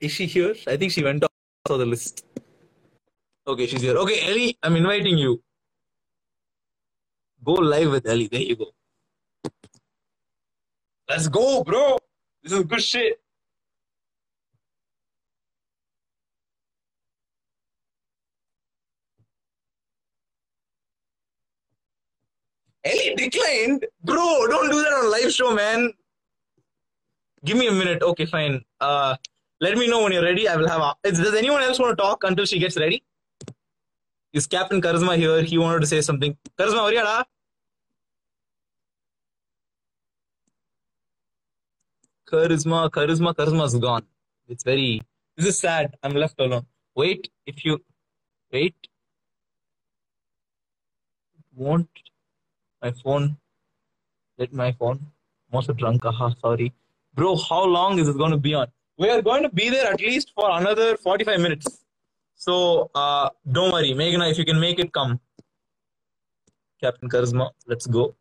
is 0.00 0.12
she 0.12 0.26
here? 0.26 0.54
I 0.66 0.76
think 0.76 0.92
she 0.92 1.02
went 1.02 1.24
off 1.24 1.30
of 1.70 1.78
the 1.78 1.86
list. 1.86 2.24
Okay, 3.46 3.66
she's 3.66 3.82
here. 3.82 3.96
Okay, 3.96 4.28
Ellie, 4.28 4.56
I'm 4.62 4.76
inviting 4.76 5.18
you. 5.18 5.42
Go 7.42 7.52
live 7.52 7.90
with 7.90 8.06
Ellie. 8.06 8.28
There 8.28 8.40
you 8.40 8.56
go. 8.56 8.66
Let's 11.08 11.28
go, 11.28 11.64
bro. 11.64 11.98
This 12.42 12.52
is 12.52 12.64
good 12.64 12.82
shit. 12.82 13.20
Ellie 22.84 23.14
declined. 23.16 23.86
Bro, 24.04 24.46
don't 24.48 24.70
do 24.70 24.82
that 24.82 24.92
on 24.92 25.10
live 25.10 25.32
show, 25.32 25.54
man. 25.54 25.92
Give 27.44 27.56
me 27.56 27.68
a 27.68 27.72
minute. 27.72 28.02
Okay, 28.02 28.26
fine. 28.26 28.62
Uh, 28.80 29.16
let 29.60 29.76
me 29.76 29.88
know 29.88 30.02
when 30.02 30.12
you're 30.12 30.22
ready. 30.22 30.48
I 30.48 30.56
will 30.56 30.68
have. 30.68 30.80
A, 30.80 30.94
is, 31.04 31.18
does 31.18 31.34
anyone 31.34 31.62
else 31.62 31.78
want 31.78 31.96
to 31.96 32.02
talk 32.02 32.24
until 32.24 32.44
she 32.44 32.58
gets 32.58 32.76
ready? 32.76 33.02
Is 34.32 34.46
Captain 34.46 34.80
Charisma 34.80 35.16
here? 35.16 35.42
He 35.42 35.58
wanted 35.58 35.80
to 35.80 35.86
say 35.86 36.00
something. 36.00 36.36
Charisma, 36.58 36.82
variyada? 36.86 37.24
Charisma, 42.30 42.90
charisma, 42.90 43.34
charisma's 43.34 43.74
gone. 43.76 44.04
It's 44.46 44.62
very. 44.62 45.02
This 45.36 45.46
is 45.46 45.58
sad. 45.58 45.96
I'm 46.02 46.12
left 46.12 46.38
alone. 46.38 46.66
Wait, 46.94 47.30
if 47.46 47.64
you 47.64 47.82
wait, 48.52 48.74
won't 51.54 51.88
my 52.82 52.92
phone. 52.92 53.36
Let 54.38 54.52
my 54.52 54.72
phone. 54.72 54.98
I'm 55.50 55.56
also 55.56 55.72
drunk. 55.72 56.04
Aha, 56.04 56.34
sorry. 56.40 56.72
Bro, 57.14 57.36
how 57.36 57.64
long 57.64 57.98
is 57.98 58.08
it 58.08 58.16
going 58.16 58.30
to 58.30 58.36
be 58.36 58.54
on? 58.54 58.68
We 58.98 59.08
are 59.10 59.22
going 59.22 59.44
to 59.44 59.48
be 59.48 59.70
there 59.70 59.92
at 59.92 60.00
least 60.00 60.32
for 60.34 60.50
another 60.50 60.96
45 60.96 61.40
minutes. 61.40 61.84
So, 62.34 62.90
uh, 62.94 63.30
don't 63.52 63.72
worry. 63.72 63.92
Meghna, 63.92 64.30
if 64.30 64.38
you 64.38 64.44
can 64.44 64.58
make 64.58 64.78
it 64.80 64.92
come. 64.92 65.20
Captain 66.82 67.08
Charisma, 67.08 67.50
let's 67.66 67.86
go. 67.86 68.16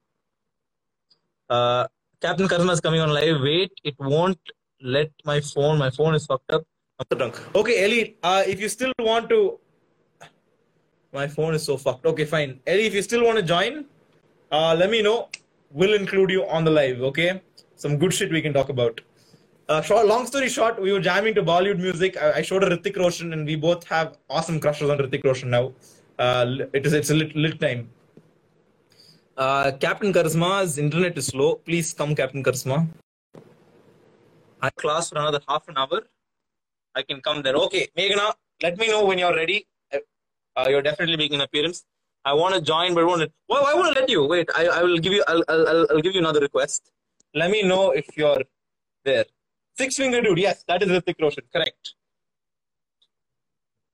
Uh, 1.50 1.88
Captain 2.22 2.48
Charisma 2.48 2.74
is 2.74 2.82
coming 2.82 3.00
on 3.00 3.10
live. 3.10 3.42
Wait, 3.42 3.72
it 3.84 3.96
won't 4.00 4.40
let 4.82 5.12
my 5.26 5.40
phone. 5.40 5.80
My 5.80 5.90
phone 5.90 6.14
is 6.14 6.26
fucked 6.28 6.52
up. 6.52 6.64
Okay, 7.56 7.84
Ellie, 7.84 8.18
uh, 8.24 8.44
if 8.46 8.60
you 8.60 8.70
still 8.70 8.94
want 9.00 9.30
to. 9.30 9.60
My 11.12 11.28
phone 11.28 11.56
is 11.56 11.64
so 11.64 11.78
fucked. 11.78 12.06
Okay, 12.06 12.26
fine. 12.26 12.60
Ellie, 12.68 12.86
if 12.86 12.94
you 12.94 13.02
still 13.02 13.24
want 13.24 13.38
to 13.38 13.44
join, 13.44 13.86
uh, 14.52 14.76
let 14.76 14.92
me 14.92 15.02
know. 15.02 15.30
We'll 15.72 15.94
include 15.94 16.30
you 16.32 16.46
on 16.48 16.64
the 16.66 16.72
live, 16.72 17.02
okay? 17.02 17.42
Some 17.76 17.98
good 17.98 18.14
shit 18.14 18.32
we 18.32 18.42
can 18.42 18.54
talk 18.54 18.70
about. 18.70 19.02
Uh, 19.70 19.82
short, 19.82 20.08
long 20.08 20.26
story 20.26 20.48
short, 20.48 20.82
we 20.82 20.94
were 20.94 21.00
jamming 21.02 21.36
to 21.36 21.44
Bollywood 21.44 21.80
music. 21.80 22.16
I, 22.16 22.38
I 22.38 22.42
showed 22.42 22.64
a 22.64 22.70
Hrithik 22.70 22.96
Roshan, 22.96 23.34
and 23.34 23.46
we 23.46 23.58
both 23.58 23.84
have 23.88 24.18
awesome 24.30 24.62
crushes 24.62 24.90
on 24.90 24.98
Hrithik 24.98 25.26
Roshan 25.26 25.50
now. 25.50 25.74
Uh, 26.18 26.46
it 26.72 26.86
is 26.86 26.94
it's 26.94 27.10
a 27.10 27.14
lit, 27.14 27.36
lit 27.36 27.60
time. 27.60 27.90
Uh, 29.36 29.72
Captain 29.74 30.14
Charisma's 30.14 30.78
internet 30.78 31.18
is 31.18 31.28
slow. 31.28 31.56
Please 31.56 31.94
come, 31.94 32.16
Captain 32.16 32.42
Karisma. 32.44 32.88
I 34.62 34.70
class 34.70 35.10
for 35.10 35.18
another 35.18 35.42
half 35.50 35.68
an 35.68 35.78
hour. 35.78 36.02
I 36.96 37.02
can 37.02 37.20
come 37.20 37.42
there. 37.42 37.56
Okay, 37.56 37.90
Meghna, 37.98 38.34
let 38.64 38.78
me 38.78 38.88
know 38.88 39.06
when 39.06 39.20
you're 39.20 39.36
ready. 39.36 39.68
Uh, 39.94 40.66
you're 40.70 40.82
definitely 40.82 41.18
making 41.18 41.36
an 41.36 41.42
appearance. 41.42 41.84
I 42.24 42.34
want 42.34 42.56
to 42.56 42.62
join, 42.62 42.96
but 42.96 43.02
to. 43.02 43.30
Well, 43.50 43.68
I 43.68 43.74
want 43.74 43.94
to 43.94 44.00
let 44.00 44.10
you. 44.10 44.26
Wait, 44.26 44.50
I, 44.56 44.68
I 44.68 44.82
will 44.82 44.98
give 44.98 45.12
you. 45.12 45.24
I'll, 45.28 45.44
I'll, 45.50 45.88
I'll 45.92 46.02
give 46.02 46.14
you 46.14 46.20
another 46.20 46.40
request. 46.40 46.90
Let 47.36 47.52
me 47.52 47.64
know 47.64 47.92
if 47.92 48.18
you're 48.18 48.42
there. 49.04 49.26
Six 49.78 49.98
finger 49.98 50.22
dude. 50.22 50.40
Yes, 50.40 50.64
that 50.68 50.82
is 50.84 50.90
Hrithik 50.90 51.22
Roshan. 51.22 51.44
Correct. 51.54 51.94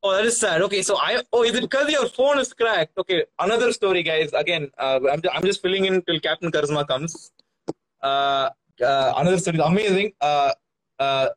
Oh, 0.01 0.11
that 0.15 0.25
is 0.25 0.37
sad. 0.37 0.61
Okay, 0.61 0.81
so 0.81 0.97
I. 0.97 1.21
Oh, 1.31 1.43
is 1.43 1.55
it 1.55 1.61
because 1.61 1.91
your 1.91 2.07
phone 2.09 2.39
is 2.39 2.53
cracked? 2.53 2.97
Okay, 2.97 3.23
another 3.39 3.71
story, 3.71 4.03
guys. 4.03 4.31
Again, 4.33 4.69
uh, 4.77 4.99
I'm, 5.11 5.21
I'm 5.33 5.43
just 5.43 5.61
filling 5.61 5.85
in 5.85 6.01
till 6.01 6.19
Captain 6.19 6.51
Charisma 6.51 6.87
comes. 6.87 7.31
Uh, 8.01 8.49
uh, 8.81 9.13
another 9.17 9.37
story. 9.37 9.59
Amazing. 9.63 10.13
Uh, 10.19 10.51
uh, 10.99 11.29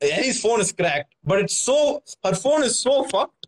Ellie's 0.00 0.40
phone 0.40 0.60
is 0.60 0.72
cracked, 0.72 1.14
but 1.24 1.38
it's 1.40 1.56
so 1.56 2.02
her 2.24 2.34
phone 2.34 2.62
is 2.64 2.78
so 2.78 3.04
fucked 3.04 3.46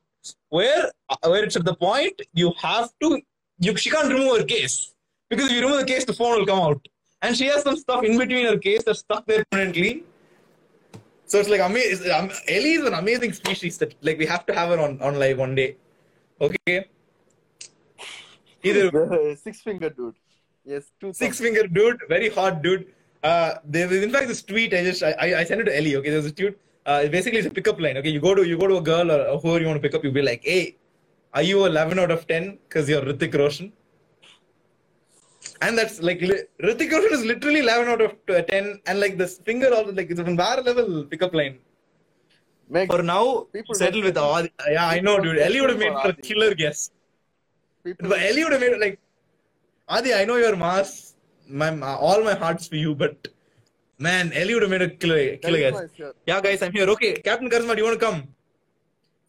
where 0.50 0.90
uh, 1.10 1.16
where 1.24 1.44
it's 1.44 1.56
at 1.56 1.64
the 1.64 1.74
point 1.74 2.20
you 2.32 2.52
have 2.60 2.90
to 3.00 3.20
you 3.58 3.76
she 3.76 3.90
can't 3.90 4.08
remove 4.08 4.38
her 4.38 4.44
case 4.44 4.94
because 5.30 5.46
if 5.46 5.52
you 5.52 5.62
remove 5.62 5.80
the 5.80 5.86
case 5.86 6.04
the 6.04 6.12
phone 6.12 6.38
will 6.38 6.46
come 6.46 6.60
out 6.60 6.88
and 7.22 7.36
she 7.36 7.46
has 7.46 7.62
some 7.62 7.76
stuff 7.76 8.04
in 8.04 8.18
between 8.18 8.46
her 8.46 8.58
case 8.58 8.82
that's 8.84 9.00
stuck 9.00 9.26
there 9.26 9.44
permanently 9.50 10.04
so 11.30 11.38
it's 11.40 11.50
like 11.54 11.62
amazing 11.70 12.10
um, 12.18 12.30
ellie 12.56 12.74
is 12.80 12.84
an 12.90 12.94
amazing 13.02 13.32
species 13.40 13.78
that 13.80 13.94
like 14.08 14.18
we 14.22 14.26
have 14.34 14.44
to 14.50 14.54
have 14.58 14.68
her 14.72 14.80
on, 14.86 15.00
on 15.08 15.18
live 15.22 15.38
one 15.46 15.54
day 15.54 15.70
okay 16.46 16.78
either 18.62 19.36
six 19.42 19.60
finger 19.60 19.90
dude. 19.90 20.14
Yes, 20.64 20.90
two 21.00 21.12
six 21.12 21.40
finger 21.40 21.66
dude, 21.66 22.00
very 22.08 22.28
hot 22.28 22.62
dude. 22.62 22.92
Uh, 23.22 23.54
there 23.64 23.88
was 23.88 24.02
in 24.02 24.10
fact 24.10 24.28
this 24.28 24.42
tweet 24.42 24.74
I 24.74 24.84
just 24.84 25.02
I, 25.02 25.40
I 25.40 25.44
sent 25.44 25.60
it 25.62 25.64
to 25.64 25.76
Ellie. 25.76 25.96
Okay, 25.96 26.10
there's 26.10 26.26
a 26.26 26.32
tweet. 26.32 26.58
Uh, 26.86 27.06
basically 27.08 27.38
it's 27.38 27.48
a 27.48 27.50
pickup 27.50 27.80
line. 27.80 27.96
Okay, 27.98 28.10
you 28.10 28.20
go 28.20 28.34
to 28.34 28.46
you 28.46 28.58
go 28.58 28.66
to 28.66 28.76
a 28.76 28.80
girl 28.80 29.10
or, 29.10 29.38
whoever 29.38 29.60
you 29.60 29.66
want 29.66 29.80
to 29.82 29.86
pick 29.86 29.94
up. 29.94 30.04
You'll 30.04 30.12
be 30.12 30.22
like, 30.22 30.42
hey, 30.44 30.76
are 31.34 31.42
you 31.42 31.64
11 31.66 31.98
out 31.98 32.10
of 32.10 32.26
10 32.26 32.58
because 32.68 32.88
you're 32.88 33.02
Hrithik 33.02 33.34
Roshan? 33.34 33.72
And 35.60 35.76
that's 35.78 35.96
like 36.08 36.20
li- 36.20 36.44
Hrithik 36.62 36.90
Roshan 36.92 37.12
is 37.18 37.24
literally 37.24 37.60
11 37.60 37.88
out 37.92 38.00
of 38.00 38.12
uh, 38.28 38.42
10, 38.42 38.80
and 38.86 39.00
like 39.00 39.16
this 39.22 39.38
finger 39.48 39.70
also 39.74 39.92
like 39.92 40.10
it's 40.10 40.20
a 40.20 40.24
bar 40.42 40.56
level 40.68 41.04
pickup 41.04 41.34
line. 41.34 41.58
Meg, 42.70 42.88
For 42.92 43.02
now, 43.02 43.46
People 43.52 43.74
settle 43.74 44.02
with 44.02 44.16
Adi. 44.18 44.50
Yeah, 44.70 44.86
I 44.86 45.00
know, 45.00 45.18
dude. 45.18 45.38
Ellie 45.38 45.60
would 45.62 45.70
have 45.70 45.78
made 45.78 45.96
for 46.04 46.10
a 46.10 46.12
killer 46.28 46.54
guess. 46.54 46.90
people, 47.82 48.08
But 48.10 48.20
Ellie 48.28 48.44
would 48.44 48.52
have 48.52 48.60
made 48.60 48.78
like, 48.78 48.98
Adi, 49.88 50.12
I 50.14 50.24
know 50.30 50.36
your 50.36 50.54
mass. 50.64 50.90
my 51.60 51.68
all 52.06 52.22
my 52.28 52.34
hearts 52.40 52.64
for 52.70 52.76
you, 52.84 52.94
but 53.02 53.28
man, 54.06 54.32
Ellie 54.40 54.54
would 54.54 54.64
have 54.66 54.70
made 54.76 54.82
a 54.82 54.90
killer, 55.02 55.20
killer 55.44 55.60
guess. 55.64 55.74
Charisma 55.76 56.08
is. 56.08 56.14
Yeah, 56.30 56.40
guys, 56.46 56.62
I'm 56.64 56.72
here. 56.78 56.88
Okay, 56.96 57.12
Captain 57.28 57.48
Charisma, 57.54 57.72
do 57.76 57.78
you 57.82 57.86
want 57.88 57.98
to 57.98 58.04
come? 58.06 58.18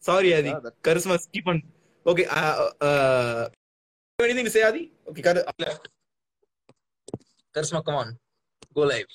Sorry, 0.08 0.34
Adi. 0.38 0.48
Yeah, 0.50 0.60
that- 0.66 0.82
Charisma, 0.88 1.16
keep 1.32 1.48
on. 1.52 1.62
Okay, 2.12 2.26
uh, 2.26 2.68
uh, 2.88 3.48
you 3.50 4.20
have 4.20 4.28
anything 4.30 4.44
to 4.50 4.52
say, 4.58 4.62
Adi? 4.70 4.84
Okay, 5.08 5.22
Char- 5.22 5.44
up 5.52 5.58
left. 5.66 5.88
Charisma, 7.55 7.83
come 7.83 7.95
on, 7.95 8.09
go 8.75 8.83
live. 8.83 9.07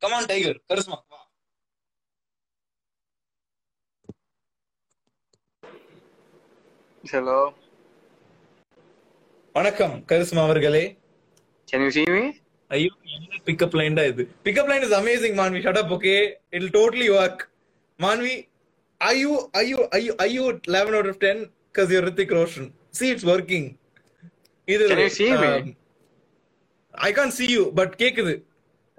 Come 0.00 0.14
on, 0.14 0.26
Tiger. 0.26 0.54
Charisma. 0.70 0.98
வா. 1.10 1.20
Hello. 7.04 7.38
வணக்கம் 9.54 9.94
charisma 10.10 10.42
அவர்களே 10.46 10.82
Can 11.68 11.82
you 11.82 11.92
see 11.92 12.06
me? 12.08 12.24
ஐயோ 12.70 12.90
என்ன 13.16 13.38
pickup 13.48 13.76
line 13.80 13.96
தான் 13.98 14.08
இது 14.12 14.24
pickup 14.46 14.70
line 14.70 14.84
is 14.86 14.94
amazing 14.98 15.36
Manvi 15.40 15.60
shut 15.66 15.80
up 15.82 15.92
okay 15.96 16.14
it 16.54 16.58
will 16.58 16.74
totally 16.78 17.08
work 17.18 17.42
Manvi 17.98 18.34
I 19.00 19.14
you 19.22 19.32
I 19.60 19.64
you 19.70 19.78
I 19.98 20.00
you 20.06 20.14
I 20.26 20.28
you 20.36 20.44
11 20.50 20.98
out 21.00 21.08
of 21.12 21.18
10 21.26 21.44
cuz 21.78 21.92
you're 21.94 22.04
Hrithik 22.06 22.32
Roshan 22.38 22.66
see 22.98 23.10
it's 23.14 23.26
working 23.32 23.66
இது 24.74 24.84
Can 24.92 25.00
you 25.06 25.12
see 25.20 25.30
me? 25.44 25.52
I 27.08 27.12
can't 27.16 27.34
see 27.38 27.48
you 27.56 27.62
but 27.78 27.90
கேக்குது 28.02 28.34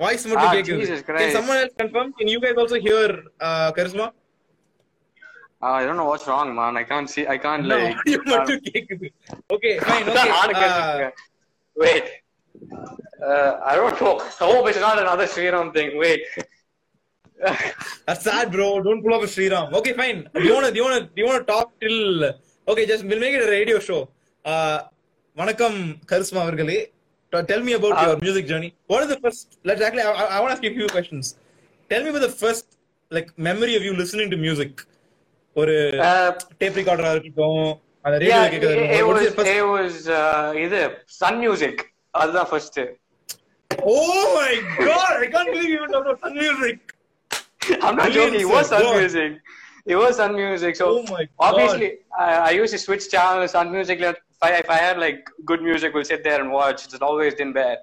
voice 0.04 0.26
மட்டும் 0.30 0.50
Ah, 0.52 0.56
கேக்குது 0.58 0.80
Jesus 0.84 1.02
can 1.08 1.16
Christ. 1.18 1.36
someone 1.38 1.60
else 1.64 1.76
confirm 1.82 2.08
can 2.20 2.30
you 2.34 2.40
guys 2.46 2.58
also 2.64 2.80
hear 2.90 3.08
uh, 3.48 3.70
charisma 3.80 4.08
Uh, 5.66 5.76
I 5.80 5.84
don't 5.86 5.98
know 6.00 6.08
what's 6.10 6.26
wrong, 6.30 6.48
man. 6.58 6.74
I 6.80 6.84
can't 6.90 7.10
see. 7.12 7.24
I 7.34 7.38
can't 7.44 7.64
no 7.70 7.76
like. 7.84 7.94
audio 8.00 8.18
மட்டும் 8.32 8.60
கேக்குது 8.70 9.08
okay 9.56 9.72
fine 9.88 10.04
okay 10.14 10.26
நானும் 10.34 10.58
uh, 10.58 10.62
கேட்டுருக்கேன். 10.64 11.14
Wait. 11.84 12.06
Uh, 13.30 13.52
I 13.70 13.76
don't 13.80 13.96
know. 14.02 14.12
I 14.44 14.50
hope 14.52 14.68
it's 14.72 14.82
not 14.88 14.98
another 15.04 15.28
Sriram 15.34 15.70
thing. 15.78 15.90
Wait. 16.04 16.22
That's 18.06 18.24
sad, 18.30 18.52
bro. 18.56 18.68
Don't 18.88 19.02
pull 19.06 19.14
up 19.18 19.24
a 19.28 19.32
Sriram. 19.36 19.74
Okay, 19.80 19.94
fine. 20.02 20.20
Do 20.36 20.44
you 20.50 20.54
wanna 20.58 20.72
do 20.76 20.80
you 20.82 20.86
wanna 20.88 21.02
do 21.16 21.20
you 21.22 21.28
wanna 21.32 21.44
talk 21.54 21.68
till 21.84 22.00
okay, 22.72 22.86
just 22.92 23.04
we'll 23.10 23.24
make 23.26 23.36
it 23.40 23.46
a 23.48 23.52
radio 23.58 23.80
show. 23.88 24.02
Uh 24.54 24.78
வணக்கம் 25.37 25.77
charisma 26.11 26.41
அவர்களே. 26.45 26.77
Tell 27.33 27.65
me 27.67 27.73
about 27.77 27.99
your 28.01 28.21
music 28.23 28.49
journey 28.51 28.71
what 28.91 29.03
is 29.05 29.11
the 29.13 29.19
first 29.23 29.51
let's 29.69 29.85
actually 29.87 30.05
I 30.35 30.39
want 30.41 30.53
ask 30.55 30.65
you 30.67 30.73
few 30.77 30.89
questions 30.95 31.29
tell 31.91 32.05
me 32.07 32.13
the 32.25 32.31
first 32.41 32.69
like 33.11 33.29
memory 33.49 33.75
of 33.79 33.85
you 33.89 33.93
listening 34.01 34.33
to 34.35 34.39
music 34.47 34.81
ஒரு 35.57 35.77
uh, 36.09 36.31
tape 36.61 36.79
ரெக்கார்டரா 36.81 37.13
இருக்கட்டும் 37.15 37.63
அந்த 38.05 38.15
radio 38.23 38.41
கேக்குறது 38.55 38.85
it 39.55 39.67
was 39.75 39.95
uh, 40.21 40.49
இது 40.65 40.81
Sun 41.21 41.41
music 41.45 41.83
அதுதான் 42.15 42.49
first 42.53 42.81
oh 43.93 43.99
my 44.37 44.51
god 44.83 45.19
I 45.25 45.29
can't 45.37 45.53
believe 45.55 45.71
you 45.77 45.85
don't 45.95 46.11
know 46.11 46.17
Sun 46.25 46.39
Music 46.41 46.87
I'm 47.83 47.97
not 47.97 48.11
joking. 48.11 48.41
It 48.41 48.47
was 48.47 48.69
sun 48.69 48.85
music. 48.93 49.33
It 49.87 49.97
was 49.97 50.17
sun 50.17 50.35
music. 50.35 50.77
So 50.77 50.87
oh 50.91 51.19
obviously, 51.39 51.89
I, 52.19 52.35
I 52.41 52.51
used 52.53 52.73
to 52.73 52.79
switch 52.79 53.09
channels. 53.09 53.53
Sun 53.53 53.73
music 53.73 53.99
I, 54.43 54.53
if 54.55 54.71
I 54.71 54.77
had 54.77 54.99
like 54.99 55.29
good 55.45 55.63
music, 55.63 55.93
we'll 55.95 56.05
sit 56.05 56.25
there 56.25 56.41
and 56.41 56.51
watch. 56.51 56.85
It's 56.85 56.95
always 56.97 57.35
been 57.35 57.53
bad. 57.53 57.79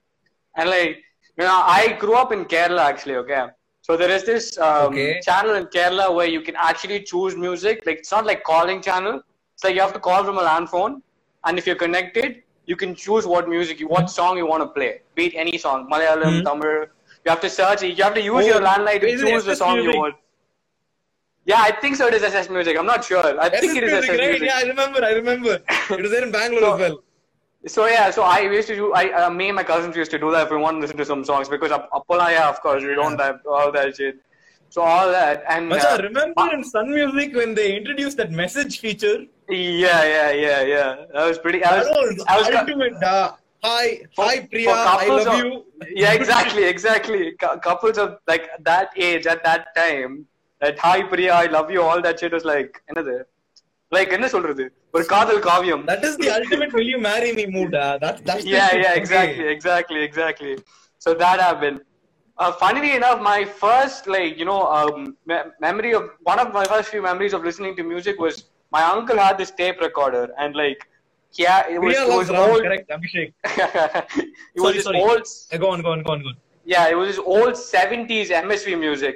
And 0.56 0.70
like, 0.70 1.04
you 1.38 1.46
know, 1.46 1.62
I 1.66 1.94
grew 2.00 2.16
up 2.16 2.32
in 2.32 2.46
Kerala 2.46 2.80
actually. 2.80 3.16
Okay, 3.18 3.46
so 3.82 3.96
there 3.96 4.10
is 4.10 4.24
this 4.24 4.58
um, 4.58 4.88
Okay. 4.88 5.20
channel 5.22 5.56
in 5.56 5.66
Kerala 5.68 6.14
where 6.14 6.28
you 6.28 6.42
can 6.42 6.56
actually 6.58 7.02
choose 7.04 7.36
music. 7.36 7.84
Like 7.86 8.00
it's 8.00 8.12
not 8.12 8.26
like 8.26 8.44
calling 8.44 8.82
channel. 8.82 9.22
It's 9.56 9.64
like 9.64 9.76
you 9.76 9.82
have 9.82 9.94
to 9.94 10.00
call 10.00 10.24
from 10.24 10.38
a 10.38 10.42
land 10.42 10.70
phone, 10.70 11.02
and 11.46 11.58
if 11.58 11.66
you're 11.68 11.76
connected, 11.76 12.44
you 12.66 12.76
can 12.76 12.94
choose 12.96 13.26
what 13.26 13.48
music, 13.50 13.80
you, 13.80 13.88
what 13.88 14.10
song 14.10 14.38
you 14.38 14.46
want 14.46 14.62
to 14.64 14.68
play. 14.68 15.02
Beat 15.16 15.34
any 15.36 15.58
song, 15.58 15.88
Malayalam, 15.92 16.42
Mhm. 16.42 16.44
Tamil. 16.44 16.86
You 17.26 17.30
have 17.34 17.42
to 17.42 17.50
search. 17.50 17.82
You 17.84 18.04
have 18.04 18.14
to 18.16 18.22
use 18.22 18.46
Oh, 18.46 18.48
your 18.54 18.62
landline 18.62 19.02
to 19.02 19.18
choose 19.18 19.46
the 19.46 19.56
song 19.56 19.82
you 19.82 19.94
want. 19.96 20.16
Yeah, 21.50 21.62
I 21.68 21.72
think 21.82 21.96
so. 21.96 22.08
It 22.08 22.14
is 22.16 22.24
SS 22.24 22.50
Music. 22.50 22.78
I'm 22.78 22.86
not 22.86 23.04
sure. 23.10 23.26
I 23.40 23.50
think 23.50 23.72
SS 23.72 23.78
it 23.78 23.84
is 23.86 23.92
Music, 23.92 24.10
SS 24.10 24.20
right? 24.20 24.30
Music. 24.32 24.48
Yeah, 24.50 24.58
I 24.58 24.64
remember, 24.74 25.04
I 25.04 25.12
remember. 25.22 25.54
It 25.98 26.02
was 26.06 26.12
there 26.12 26.24
in 26.26 26.32
Bangalore 26.32 26.62
So- 26.62 26.74
as 26.76 26.80
well. 26.92 27.04
So 27.66 27.86
yeah, 27.88 28.12
so 28.12 28.22
I 28.24 28.40
used 28.42 28.68
to 28.70 28.76
do. 28.76 28.94
I 28.94 29.04
uh, 29.22 29.30
me 29.30 29.48
and 29.50 29.56
my 29.56 29.64
cousins 29.64 29.96
used 30.02 30.12
to 30.12 30.20
do 30.20 30.30
that 30.32 30.44
if 30.46 30.52
we 30.52 30.58
want 30.58 30.76
to 30.78 30.82
listen 30.82 30.96
to 30.98 31.06
some 31.14 31.24
songs 31.30 31.50
because 31.50 31.72
up, 31.78 31.90
Apollo, 31.92 32.28
of 32.52 32.62
course, 32.62 32.84
we 32.84 32.94
don't 33.00 33.20
have 33.20 33.40
all 33.56 33.72
that 33.78 33.96
shit. 33.98 34.20
So 34.70 34.82
all 34.82 35.10
that 35.12 35.44
and 35.50 35.68
Macha, 35.68 35.96
uh, 35.96 35.98
remember 36.04 36.46
in 36.54 36.64
Sun 36.64 36.94
Music 36.94 37.36
when 37.36 37.56
they 37.56 37.76
introduced 37.76 38.16
that 38.18 38.32
message 38.32 38.80
feature? 38.80 39.18
yeah, 39.50 40.04
yeah, 40.14 40.32
yeah, 40.32 40.62
yeah. 40.62 40.96
That 41.14 41.26
was 41.28 41.40
pretty. 41.40 41.62
I 41.64 41.80
was, 41.80 41.88
was 41.88 42.26
I 42.28 42.38
was, 42.38 42.48
ultimate. 42.62 43.00
da. 43.02 43.36
Hi, 43.64 44.02
for- 44.16 44.26
hi, 44.26 44.48
Priya. 44.52 44.70
I 44.72 45.08
love 45.08 45.28
of- 45.28 45.38
you. 45.44 45.66
yeah, 46.04 46.14
exactly, 46.14 46.64
exactly. 46.64 47.34
Couples 47.68 47.98
of 47.98 48.18
like 48.28 48.50
that 48.62 48.92
age 48.96 49.26
at 49.26 49.44
that 49.44 49.76
time, 49.76 50.26
that 50.63 50.79
hi 50.87 50.99
Priya, 51.13 51.33
I 51.35 51.47
love 51.57 51.71
you, 51.75 51.83
all 51.83 52.01
that 52.07 52.19
shit 52.21 52.33
was 52.39 52.45
like 52.55 52.73
என்னது 52.91 53.15
like 53.97 54.11
என்ன 54.17 54.27
சொல்றது 54.35 54.65
ஒரு 54.97 55.05
காதல் 55.15 55.41
காவியம் 55.49 55.83
That 55.93 56.05
is 56.09 56.15
the 56.23 56.31
ultimate 56.39 56.73
will 56.79 56.89
you 56.93 57.01
marry 57.11 57.31
me 57.39 57.45
mood. 57.55 57.71
da. 57.77 57.87
That's 58.05 58.21
that's 58.29 58.45
the 58.45 58.55
yeah, 58.57 58.69
shit. 58.71 58.83
yeah, 58.85 58.93
Okay. 58.93 59.01
exactly, 59.03 59.47
exactly, 59.57 60.01
exactly. 60.09 60.55
So 61.05 61.11
that 61.25 61.39
happened. 61.49 61.79
Uh, 62.43 62.53
funnily 62.63 62.93
enough, 62.99 63.19
my 63.33 63.41
first 63.65 64.03
like 64.15 64.35
you 64.41 64.47
know 64.51 64.61
um, 64.79 64.97
me- 65.31 65.49
memory 65.67 65.93
of 65.99 66.05
one 66.31 66.41
of 66.45 66.49
my 66.59 66.65
first 66.73 66.89
few 66.95 67.03
memories 67.09 67.35
of 67.39 67.43
listening 67.49 67.75
to 67.81 67.85
music 67.93 68.17
was 68.27 68.37
my 68.77 68.83
uncle 68.95 69.19
had 69.25 69.37
this 69.43 69.53
tape 69.61 69.81
recorder 69.89 70.25
and 70.43 70.53
like 70.63 70.81
yeah, 71.43 71.59
it 71.75 71.79
was, 71.83 71.91
Priya 71.91 72.05
it 72.05 72.11
loves 72.13 72.31
was 72.31 72.31
Ram, 72.37 72.47
old. 72.53 72.63
correct, 72.67 72.89
Abhishek. 72.97 73.29
it 74.57 74.61
was 74.65 74.65
Sorry, 74.65 74.77
this 74.79 74.87
sorry. 74.89 75.03
old 75.07 75.27
Uh, 75.53 75.59
Go 75.65 75.69
on, 75.75 75.81
go 75.87 75.91
on, 75.97 76.03
go 76.09 76.13
on, 76.15 76.23
go 76.27 76.31
on. 76.33 76.37
yeah, 76.75 76.85
it 76.93 76.97
was 77.01 77.07
this 77.13 77.23
old 77.37 77.55
70s 77.55 78.31
MSV 78.47 78.79
music. 78.87 79.15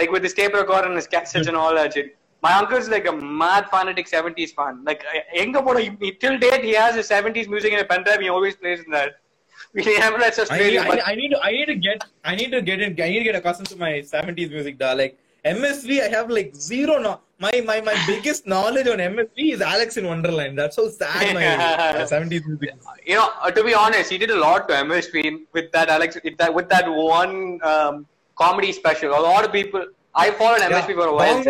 Like 0.00 0.10
with 0.16 0.24
his 0.28 0.34
tape 0.40 0.54
recorder 0.62 0.88
and 0.88 0.96
his 1.02 1.08
cassettes 1.14 1.48
and 1.52 1.56
all 1.62 1.74
that 1.80 1.94
shit. 1.94 2.16
My 2.42 2.52
uncle's 2.58 2.88
like 2.88 3.06
a 3.06 3.14
mad 3.40 3.64
fanatic 3.72 4.06
70s 4.12 4.52
fan. 4.58 4.82
Like, 4.90 5.02
Enga 5.40 5.60
Poda, 5.66 5.80
he- 6.02 6.12
till 6.22 6.38
date, 6.44 6.62
he 6.64 6.74
has 6.82 6.94
his 7.00 7.08
70s 7.14 7.48
music 7.54 7.74
in 7.74 7.80
a 7.80 7.84
pen 7.90 8.02
drive. 8.04 8.20
He 8.26 8.30
always 8.36 8.56
plays 8.62 8.80
in 8.86 8.90
that. 8.98 9.10
We 9.74 9.82
never 9.98 10.18
let 10.18 10.36
us 10.42 10.50
I 10.50 10.58
need, 10.58 10.74
it, 10.74 10.80
I, 10.80 11.12
I 11.12 11.14
need 11.14 11.30
to, 11.34 11.40
I 11.48 11.50
need 11.56 11.66
to 11.66 11.74
get, 11.86 12.04
I 12.30 12.34
need 12.34 12.50
to 12.54 12.60
get 12.68 12.80
in, 12.84 13.00
I 13.00 13.08
need 13.10 13.18
to 13.18 13.24
get 13.24 13.36
accustomed 13.40 13.68
to 13.72 13.76
my 13.82 13.92
70s 14.14 14.50
music, 14.54 14.78
da. 14.78 14.92
Like 15.00 15.18
MSV, 15.44 16.00
I 16.06 16.08
have 16.14 16.30
like 16.38 16.54
zero. 16.54 16.98
No, 16.98 17.12
my 17.38 17.52
my 17.64 17.80
my 17.80 17.94
biggest 18.10 18.46
knowledge 18.52 18.88
on 18.94 18.98
MSV 18.98 19.52
is 19.56 19.60
Alex 19.74 19.96
in 19.96 20.06
Wonderland. 20.12 20.58
That's 20.58 20.76
how 20.76 20.88
sad 20.88 21.34
my 21.34 21.46
uh, 21.56 22.06
70s 22.06 22.46
music. 22.46 22.70
you 23.06 23.16
know, 23.18 23.28
uh, 23.40 23.50
to 23.50 23.62
be 23.68 23.74
honest, 23.74 24.10
he 24.10 24.18
did 24.18 24.30
a 24.30 24.40
lot 24.46 24.66
to 24.68 24.74
MSV 24.74 25.42
with 25.52 25.70
that 25.76 25.88
Alex, 25.88 26.18
with 26.24 26.36
that, 26.38 26.52
with 26.52 26.68
that 26.70 26.90
one 26.90 27.60
um, 27.72 28.06
comedy 28.40 28.70
special 28.78 29.26
odd 29.32 29.48
people 29.54 29.84
I 30.20 30.28
follow 30.36 30.56
MSV 30.66 30.94
for 30.98 31.12
while 31.16 31.42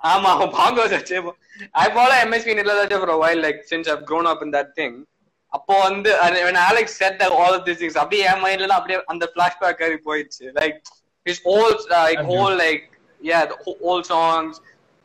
ஆமா 0.00 0.30
bongos 0.56 0.94
வச்சு 0.96 1.18
I 1.76 1.88
follow 1.94 2.16
MSP 2.24 2.54
நிலதாச்சும் 2.58 3.02
for 3.04 3.14
while 3.18 3.42
like 3.46 3.60
since 3.70 3.90
I've 3.92 4.02
grown 4.10 4.28
up 4.32 4.42
in 4.46 4.54
that 4.56 4.72
thing 4.80 4.96
அப்போ 5.52 5.74
வந்து 5.82 6.10
Alex 6.64 6.96
said 7.02 7.22
all 7.36 7.54
of 7.54 7.64
this 7.68 7.80
things 7.82 7.98
அப்படியே 8.02 8.24
என் 8.32 8.42
மைண்ட்ல 8.44 8.74
அப்படியே 8.78 8.98
அந்த 9.12 9.24
flashback 9.32 9.80
மாதிரி 9.82 9.98
போயிடுச்சு. 10.06 10.44
Like 10.58 10.78
is 11.26 11.40
all 11.52 11.74
like 11.92 12.22
all 12.36 12.56
like 12.62 12.84
yeah 13.20 13.40
all 13.84 14.04
songs 14.10 14.56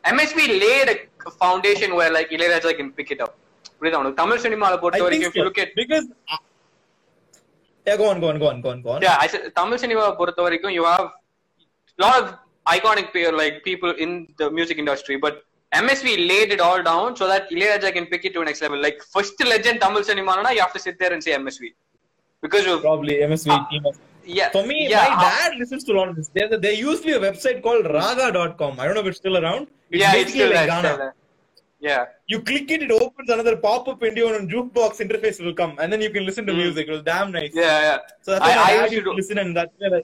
MSV 0.04 0.46
laid 0.64 0.92
foundation 1.36 1.94
where 2.00 2.14
like 2.16 2.32
Ilaiyaraaja 2.36 2.72
can 2.78 2.92
pick 2.98 3.12
it 3.14 3.22
up 3.26 3.36
புரியுதா? 3.78 4.00
உனக்கு 4.02 4.20
தமிழ் 4.20 4.42
சினிமால 4.44 4.74
பொறுத்த 4.82 5.04
வரைக்கும் 5.06 5.36
Yeah, 7.86 7.96
go 7.96 8.08
on, 8.10 8.20
go 8.20 8.28
on, 8.28 8.38
go 8.38 8.48
on, 8.48 8.60
go 8.60 8.70
on, 8.70 8.82
go 8.82 8.90
on. 8.90 9.02
Yeah, 9.02 9.16
I 9.18 9.26
said 9.26 9.54
Tamil 9.56 9.78
cinema 9.78 10.14
Puerto 10.16 10.70
you 10.70 10.84
have 10.84 11.00
a 11.98 12.02
lot 12.02 12.22
of 12.22 12.34
iconic 12.66 13.12
peer, 13.12 13.32
like 13.32 13.64
people 13.64 13.90
in 13.90 14.28
the 14.38 14.50
music 14.50 14.78
industry, 14.78 15.16
but 15.16 15.42
MSV 15.74 16.28
laid 16.28 16.52
it 16.52 16.60
all 16.60 16.82
down 16.82 17.16
so 17.16 17.26
that 17.26 17.50
Ilayaraja 17.50 17.92
can 17.92 18.06
pick 18.06 18.24
it 18.24 18.34
to 18.34 18.44
next 18.44 18.60
level. 18.62 18.80
Like 18.80 19.02
first 19.12 19.42
legend 19.44 19.80
Tamil 19.80 20.04
cinema, 20.04 20.52
you 20.52 20.60
have 20.60 20.72
to 20.74 20.78
sit 20.78 20.98
there 20.98 21.12
and 21.12 21.22
say 21.22 21.32
MSV 21.32 21.72
because 22.40 22.66
of 22.66 22.82
probably 22.82 23.14
MSV. 23.14 23.50
Uh, 23.50 23.64
ah, 23.72 23.92
yeah. 24.24 24.50
For 24.50 24.64
me, 24.66 24.88
yeah, 24.88 25.08
my 25.08 25.22
dad 25.22 25.56
listens 25.58 25.84
to 25.84 25.92
a 25.92 25.96
lot 25.96 26.08
of 26.08 26.16
this. 26.16 26.28
There, 26.28 26.56
there 26.58 26.72
used 26.72 27.02
to 27.02 27.08
be 27.08 27.14
a 27.14 27.20
website 27.20 27.62
called 27.62 27.86
Raga.com. 27.86 28.78
I 28.78 28.84
don't 28.84 28.94
know 28.94 29.00
if 29.00 29.06
it's 29.06 29.18
still 29.18 29.36
around. 29.38 29.68
It's 29.90 30.00
yeah, 30.00 30.14
it's 30.14 30.30
still 30.30 30.52
like 30.52 30.68
there, 30.68 30.82
Ghana. 30.82 31.12
Yeah. 31.82 32.04
You 32.28 32.40
click 32.40 32.70
it, 32.70 32.82
it 32.84 32.92
opens 32.92 33.28
another 33.28 33.56
pop-up 33.56 34.00
window 34.00 34.32
and 34.36 34.48
jukebox 34.48 35.00
interface 35.04 35.44
will 35.44 35.52
come, 35.52 35.76
and 35.80 35.92
then 35.92 36.00
you 36.00 36.10
can 36.10 36.24
listen 36.24 36.46
to 36.46 36.52
mm. 36.52 36.62
music. 36.64 36.86
It 36.86 36.92
was 36.92 37.02
damn 37.02 37.32
nice. 37.32 37.50
Yeah, 37.52 37.80
yeah. 37.86 37.98
So 38.20 38.32
that's 38.32 38.44
I, 38.44 38.52
I, 38.52 38.82
I 38.82 38.84
used 38.84 38.94
to 38.94 39.02
do... 39.02 39.12
listen, 39.12 39.38
and 39.38 39.56
that's 39.56 39.72
where 39.78 39.96
I... 39.96 40.02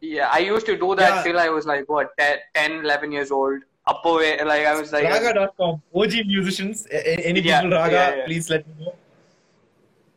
Yeah, 0.00 0.28
I 0.32 0.40
used 0.40 0.66
to 0.66 0.76
do 0.76 0.96
that 0.96 1.14
yeah. 1.14 1.22
till 1.22 1.38
I 1.38 1.48
was 1.48 1.64
like 1.64 1.88
what 1.88 2.10
10, 2.18 2.84
11 2.84 3.12
years 3.12 3.30
old. 3.30 3.62
Up 3.86 4.04
away, 4.04 4.36
like 4.44 4.66
I 4.66 4.78
was 4.78 4.92
like 4.92 5.04
Raga.com, 5.04 5.80
OG 5.94 6.26
musicians. 6.26 6.86
Any 6.90 7.40
yeah, 7.40 7.62
people 7.62 7.78
Raga, 7.78 7.92
yeah, 7.94 8.16
yeah. 8.16 8.24
please 8.26 8.50
let 8.50 8.68
me 8.68 8.84
know. 8.84 8.94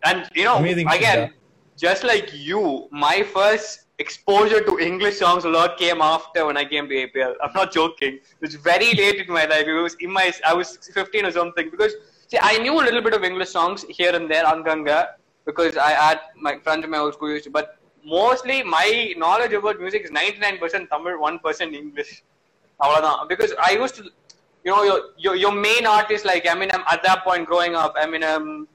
And 0.04 0.30
you 0.36 0.44
know, 0.44 0.58
Amazing 0.58 0.90
again, 0.90 1.34
just 1.78 2.04
like 2.04 2.34
you, 2.34 2.90
my 2.92 3.24
first 3.24 3.86
exposure 4.04 4.62
to 4.70 4.74
English 4.90 5.18
songs 5.24 5.46
a 5.50 5.52
lot 5.56 5.78
came 5.78 6.02
after 6.02 6.46
when 6.48 6.58
I 6.62 6.66
came 6.74 6.88
to 6.92 6.96
APL. 7.04 7.34
I'm 7.44 7.54
not 7.54 7.72
joking. 7.80 8.14
It 8.16 8.42
was 8.48 8.56
very 8.56 8.94
late 9.02 9.20
in 9.26 9.34
my 9.40 9.46
life. 9.54 9.68
It 9.68 9.82
was 9.88 9.96
in 10.06 10.12
my 10.20 10.26
I 10.52 10.54
was 10.62 10.78
15 10.94 11.26
or 11.26 11.32
something 11.40 11.70
because 11.76 11.94
see 12.28 12.40
I 12.52 12.58
knew 12.64 12.76
a 12.82 12.86
little 12.88 13.04
bit 13.08 13.14
of 13.20 13.24
English 13.24 13.52
songs 13.58 13.86
here 14.00 14.16
and 14.16 14.30
there, 14.32 14.46
Anganga, 14.54 15.00
because 15.46 15.78
I 15.78 15.92
had 15.92 16.20
my 16.48 16.58
friends 16.66 16.86
in 16.86 16.92
my 16.96 17.00
old 17.06 17.14
school 17.14 17.32
used 17.32 17.46
to. 17.46 17.52
But 17.60 17.78
mostly 18.04 18.64
my 18.64 19.14
knowledge 19.18 19.54
about 19.54 19.80
music 19.80 20.04
is 20.04 20.12
99% 20.12 20.90
Tamil, 20.90 21.18
1% 21.20 21.74
English. 21.74 22.24
Because 23.30 23.54
I 23.64 23.72
used 23.72 23.96
to, 23.96 24.04
you 24.64 24.72
know, 24.72 24.84
your, 24.84 25.00
your, 25.18 25.36
your 25.36 25.52
main 25.52 25.86
artists 25.86 26.26
like 26.26 26.46
Eminem 26.46 26.84
at 26.92 27.04
that 27.04 27.24
point 27.24 27.48
growing 27.48 27.76
up, 27.76 27.96
Eminem, 27.96 28.66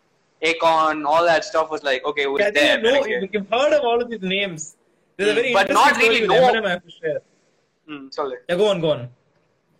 Akon, 0.43 1.05
all 1.07 1.25
that 1.25 1.45
stuff 1.45 1.71
was 1.71 1.83
like, 1.83 2.05
okay, 2.05 2.27
was 2.27 2.43
I 2.43 2.51
there. 2.51 2.77
You 2.79 2.83
know, 2.83 3.01
okay. 3.01 3.29
You've 3.33 3.49
heard 3.51 3.73
of 3.73 3.85
all 3.85 4.01
of 4.01 4.11
these 4.11 4.23
names. 4.23 4.76
There's 5.17 5.31
a 5.31 5.35
very 5.35 5.49
hmm, 5.49 5.55
but 5.55 5.71
not 5.71 5.97
really 5.97 6.27
No. 6.27 6.35
Eminem 6.35 6.67
I 6.67 6.71
have 6.71 6.85
to 6.85 6.91
share. 6.91 7.21
Mm, 7.89 8.13
sorry. 8.13 8.37
Yeah, 8.49 8.57
go 8.57 8.69
on, 8.69 8.81
go 8.81 8.91
on. 8.91 9.09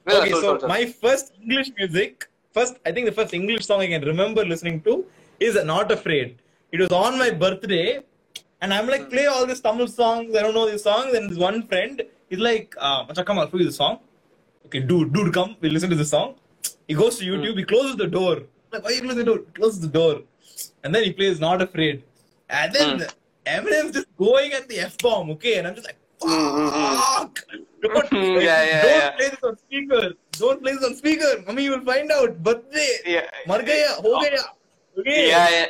Okay, 0.09 0.31
so 0.31 0.59
my 0.69 0.87
first 0.87 1.33
English 1.43 1.71
music, 1.77 2.29
first 2.53 2.77
I 2.87 2.93
think 2.93 3.07
the 3.07 3.13
first 3.13 3.35
English 3.35 3.67
song 3.67 3.81
I 3.81 3.89
can 3.89 4.03
remember 4.03 4.45
listening 4.45 4.81
to 4.83 5.05
is 5.41 5.63
Not 5.65 5.91
Afraid. 5.91 6.37
It 6.73 6.81
was 6.81 6.91
on 6.91 7.19
my 7.19 7.31
birthday, 7.31 8.01
and 8.61 8.73
I'm 8.73 8.87
like, 8.87 9.03
mm. 9.03 9.11
play 9.11 9.27
all 9.27 9.45
these 9.47 9.61
Tamil 9.61 9.89
songs. 9.89 10.35
I 10.37 10.43
don't 10.43 10.55
know 10.55 10.69
these 10.71 10.83
songs. 10.83 11.13
And 11.15 11.31
this 11.31 11.39
one 11.39 11.67
friend 11.67 12.03
is 12.31 12.39
like, 12.39 12.75
uh, 12.79 13.05
come, 13.25 13.39
I'll 13.39 13.49
play 13.49 13.65
the 13.65 13.73
song. 13.73 13.99
Okay, 14.67 14.81
dude, 14.81 15.13
dude, 15.13 15.33
come. 15.35 15.57
We 15.61 15.71
listen 15.71 15.91
to 15.91 15.97
the 15.97 16.05
song. 16.05 16.37
He 16.89 16.95
goes 16.95 17.19
to 17.19 17.25
hmm. 17.25 17.43
YouTube. 17.43 17.55
Mm. 17.55 17.59
He 17.59 17.65
closes 17.65 17.97
the 17.97 18.07
door. 18.07 18.37
I'm 18.37 18.47
like, 18.73 18.85
why 18.85 18.91
you 18.91 19.03
close 19.03 19.17
the 19.17 19.25
door? 19.25 19.39
Closes 19.55 19.81
the 19.81 19.89
door, 19.89 20.23
and 20.83 20.95
then 20.95 21.05
he 21.05 21.13
plays 21.13 21.41
Not 21.41 21.63
Afraid. 21.63 22.03
And 22.49 22.73
then 22.73 22.99
mm. 23.01 23.15
Eminem's 23.55 23.93
just 23.93 24.09
going 24.17 24.53
at 24.53 24.69
the 24.69 24.79
f 24.81 24.97
bomb. 24.99 25.31
Okay, 25.37 25.55
and 25.59 25.67
I'm 25.69 25.75
just 25.75 25.87
like. 25.87 25.99
Fuck! 26.21 27.35
Don't, 27.83 28.09
Hmm, 28.09 28.41
yeah, 28.49 28.65
yeah, 28.65 28.83
don't 28.83 29.01
yeah. 29.01 29.11
play 29.17 29.29
this 29.33 29.43
on 29.49 29.57
speaker. 29.59 30.03
Don't 30.43 30.63
play 30.63 30.73
this 30.77 30.85
on 30.85 30.95
speaker. 30.97 31.31
Mommy, 31.47 31.65
you 31.65 31.73
will 31.73 31.85
find 31.85 32.11
out. 32.11 32.43
Birthday. 32.43 32.89
Yeah. 33.05 33.27
Mar 33.47 33.63
gaya, 33.63 33.91
ho 34.05 34.21
gaya. 34.23 34.43
Okay. 34.99 35.29
Yeah, 35.29 35.49
yeah. 35.51 35.67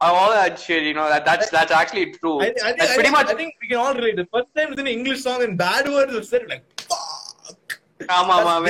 All 0.00 0.30
that 0.30 0.58
shit, 0.58 0.84
you 0.84 0.94
know, 0.94 1.08
that, 1.08 1.24
that's 1.24 1.50
that's 1.50 1.72
actually 1.80 2.06
true. 2.12 2.40
I, 2.40 2.44
I, 2.44 2.46
think, 2.46 2.78
that's 2.78 2.92
I, 2.92 2.94
pretty 2.94 3.02
think, 3.02 3.12
much 3.12 3.26
I 3.26 3.34
think 3.34 3.54
we 3.60 3.68
can 3.68 3.78
all 3.78 3.94
relate. 3.94 4.16
The 4.16 4.28
first 4.36 4.48
time 4.56 4.70
listening 4.70 4.86
to 4.86 4.92
English 4.92 5.22
song 5.22 5.42
and 5.42 5.58
bad 5.58 5.88
words 5.88 6.12
were 6.12 6.22
said, 6.22 6.46
like, 6.48 6.64
fuck. 6.90 7.80
ஆமா 8.18 8.34
ஆமா 8.42 8.60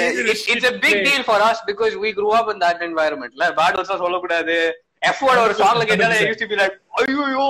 it's 0.55 0.67
a 0.71 0.77
big 0.85 0.97
deal 1.09 1.23
for 1.29 1.37
us 1.49 1.59
because 1.69 1.93
we 2.05 2.11
grew 2.17 2.33
up 2.39 2.49
in 2.53 2.59
that 2.65 2.79
environment 2.89 3.35
ல 3.41 3.47
bad 3.59 3.77
words 3.77 4.03
சொல்லக்கூடாது 4.05 4.57
F 5.10 5.22
word 5.26 5.42
ஒரு 5.46 5.56
சாங்ல 5.62 5.86
கேட்டாலே 5.92 6.20
I 6.24 6.28
used 6.32 6.44
to 6.46 6.50
be 6.54 6.58
like 6.64 6.76
ஐயோ 7.02 7.48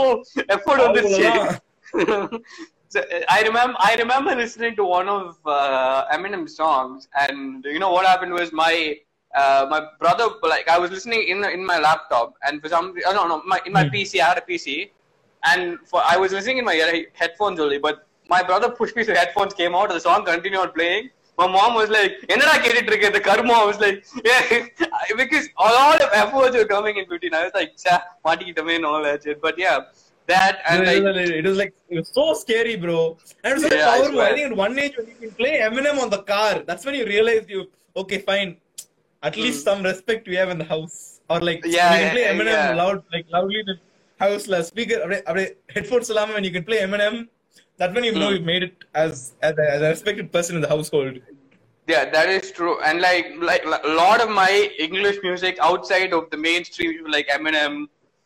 F 0.56 0.66
word 0.70 0.86
வந்துருச்சு 0.86 1.28
So, 2.94 3.02
I 3.36 3.42
remember 3.48 3.78
I 3.88 3.96
remember 4.02 4.32
listening 4.42 4.74
to 4.80 4.84
one 4.98 5.08
of 5.16 5.24
uh, 5.54 6.14
Eminem 6.16 6.44
songs 6.60 7.00
and 7.24 7.66
you 7.74 7.80
know 7.84 7.90
what 7.96 8.06
happened 8.12 8.34
was 8.40 8.50
my 8.62 8.74
uh, 9.34 9.64
my 9.74 9.80
brother 10.02 10.26
like 10.54 10.68
I 10.76 10.78
was 10.84 10.92
listening 10.96 11.22
in 11.32 11.40
in 11.56 11.64
my 11.72 11.78
laptop 11.88 12.28
and 12.46 12.62
for 12.64 12.70
some 12.76 12.86
oh, 13.10 13.14
no 13.18 13.24
no 13.32 13.38
my 13.54 13.60
in 13.68 13.74
my 13.80 13.84
Hmm. 13.86 13.94
PC 13.96 14.22
I 14.26 14.28
had 14.30 14.40
a 14.44 14.46
PC 14.52 14.68
and 15.44 15.64
for 15.90 16.02
I 16.14 16.18
was 16.24 16.32
listening 16.38 16.60
in 16.62 16.66
my 16.72 16.76
ear- 16.84 17.08
headphones 17.22 17.60
only 17.66 17.80
but 17.88 17.98
my 18.36 18.42
brother 18.50 18.70
pushed 18.80 18.96
me 19.00 19.06
so 19.10 19.16
headphones 19.22 19.56
came 19.62 19.76
out 19.80 19.90
the 19.98 20.04
song 20.08 20.22
continued 20.32 20.74
playing 20.80 21.06
my 21.40 21.48
mom 21.56 21.72
was 21.80 21.90
like 21.98 22.14
என்னடா 22.34 22.54
கேட்டுட்டு 22.64 22.92
இருக்க 22.92 23.08
the 23.18 23.24
karma 23.30 23.54
I 23.62 23.66
was 23.72 23.80
like 23.86 23.98
yeah 24.30 24.44
because 25.22 25.46
a 25.68 25.72
lot 25.80 26.00
of 26.06 26.10
efforts 26.24 26.56
were 26.60 26.70
coming 26.76 26.98
in 27.02 27.08
between 27.14 27.34
I 27.40 27.46
was 27.48 27.56
like 27.60 27.72
cha 27.84 27.96
மாட்டிக்கிட்டமே 28.28 28.76
and 28.80 28.88
all 28.92 29.02
that 29.08 29.24
shit 29.26 29.40
but 29.48 29.58
yeah 29.66 29.78
that 30.34 30.56
and 30.70 30.80
it, 30.84 30.88
like 30.92 31.04
was, 31.08 31.18
it 31.40 31.46
was 31.50 31.58
like 31.62 31.74
it 31.92 31.98
was 32.00 32.08
so 32.20 32.24
scary, 32.42 32.76
bro. 32.84 33.00
And 33.42 33.50
it 33.52 33.56
was 33.58 33.64
so 33.66 33.76
Yeah, 33.76 33.90
I 33.90 33.98
powerful. 33.98 34.14
I, 34.14 34.14
swear. 34.14 34.32
think 34.38 34.48
at 34.52 34.56
one 34.64 34.76
age 34.84 34.94
when 35.00 35.08
you 35.12 35.18
can 35.24 35.32
play 35.42 35.52
Eminem 35.66 35.98
on 36.04 36.10
the 36.14 36.22
car, 36.32 36.54
that's 36.70 36.84
when 36.88 36.96
you 37.00 37.06
realize 37.12 37.44
you 37.56 37.60
okay, 38.02 38.20
fine. 38.30 38.50
At 39.28 39.36
least 39.44 39.60
some 39.70 39.82
respect 39.90 40.24
we 40.32 40.38
have 40.42 40.50
in 40.54 40.60
the 40.64 40.70
house, 40.74 40.98
or 41.34 41.38
like 41.50 41.62
Hmm. 41.66 41.76
Yeah, 41.78 41.90
when 41.92 42.00
you 42.00 42.06
can 42.06 42.16
play 42.18 42.26
yeah, 42.26 42.34
Eminem 42.34 42.58
yeah. 42.58 42.80
loud, 42.82 42.98
like 43.16 43.28
loudly 43.36 43.60
in 43.64 43.68
the 43.72 43.78
house, 44.24 44.46
like 44.54 44.66
speaker, 44.72 44.98
அப்படியே- 45.04 45.24
அப்படியே 45.30 45.48
headphones 45.76 46.10
இல்லாம 46.14 46.34
when 46.38 46.46
you 46.50 46.54
can 46.58 46.66
play 46.72 46.80
Eminem. 46.88 47.16
That's 47.80 47.94
when 47.96 48.06
you 48.06 48.14
know 48.14 48.28
Hmm. 48.28 48.36
you've 48.36 48.50
made 48.54 48.64
it 48.64 48.76
as 48.96 49.14
as 49.42 49.56
a, 49.58 49.66
as 49.76 49.82
a 49.82 49.90
respected 49.90 50.32
person 50.36 50.56
in 50.58 50.62
the 50.62 50.72
household. 50.76 51.16
Yeah, 51.88 52.04
that 52.16 52.30
is 52.30 52.52
true. 52.52 52.76
And 52.82 53.02
like 53.02 53.28
like 53.50 53.64
a 53.66 53.94
lot 54.04 54.22
of 54.22 54.30
my 54.30 54.52
English 54.80 55.18
music 55.28 55.58
outside 55.70 56.14
of 56.20 56.24
the 56.32 56.38
mainstream, 56.38 56.94
like 57.16 57.28
Eminem, 57.38 57.74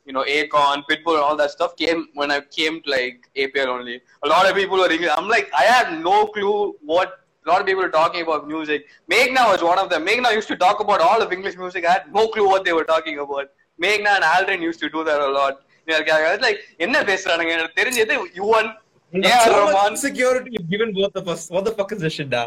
you 0.07 0.13
know, 0.13 0.23
Akon, 0.37 0.83
Pitbull, 0.89 1.19
all 1.21 1.35
that 1.41 1.51
stuff 1.51 1.75
came 1.75 2.01
when 2.19 2.31
I 2.31 2.41
came 2.57 2.75
to 2.83 2.89
like 2.97 3.17
APL 3.35 3.71
only. 3.77 3.97
A 4.27 4.29
lot 4.33 4.43
of 4.49 4.55
people 4.55 4.77
were 4.83 4.91
English. 4.97 5.11
I'm 5.15 5.27
like, 5.35 5.49
I 5.63 5.65
had 5.75 5.87
no 6.09 6.17
clue 6.27 6.75
what 6.93 7.09
a 7.45 7.49
lot 7.49 7.59
of 7.61 7.65
people 7.69 7.83
were 7.83 7.95
talking 8.01 8.21
about 8.27 8.47
music. 8.47 8.81
Meghna 9.11 9.43
was 9.51 9.61
one 9.71 9.79
of 9.83 9.89
them. 9.89 10.05
Meghna 10.05 10.31
used 10.39 10.47
to 10.49 10.57
talk 10.65 10.79
about 10.85 11.01
all 11.01 11.21
of 11.25 11.31
English 11.37 11.57
music. 11.63 11.85
I 11.85 11.91
had 11.97 12.13
no 12.13 12.27
clue 12.27 12.47
what 12.53 12.63
they 12.65 12.73
were 12.73 12.87
talking 12.93 13.17
about. 13.25 13.47
Meghna 13.83 14.11
and 14.17 14.23
Aldrin 14.33 14.61
used 14.61 14.81
to 14.81 14.89
do 14.89 15.03
that 15.09 15.19
a 15.21 15.31
lot. 15.39 15.55
Yeah, 15.87 16.01
I 16.15 16.31
was 16.33 16.41
like, 16.47 16.59
என்ன 16.85 16.97
பேசுறானுங்க 17.09 17.53
எனக்கு 17.57 17.77
தெரிஞ்சது 17.81 18.15
Yuvan 18.41 18.69
That's 19.13 19.27
AR 19.29 19.51
so 19.51 19.59
much 19.59 19.69
Rahman 19.69 19.91
insecurity 19.93 20.49
you've 20.55 20.69
given 20.73 20.89
both 20.99 21.15
of 21.21 21.27
us. 21.33 21.41
What 21.55 21.63
the 21.67 21.73
fuck 21.77 21.91
is 21.95 22.01
this 22.05 22.13
shit, 22.17 22.29
da? 22.35 22.41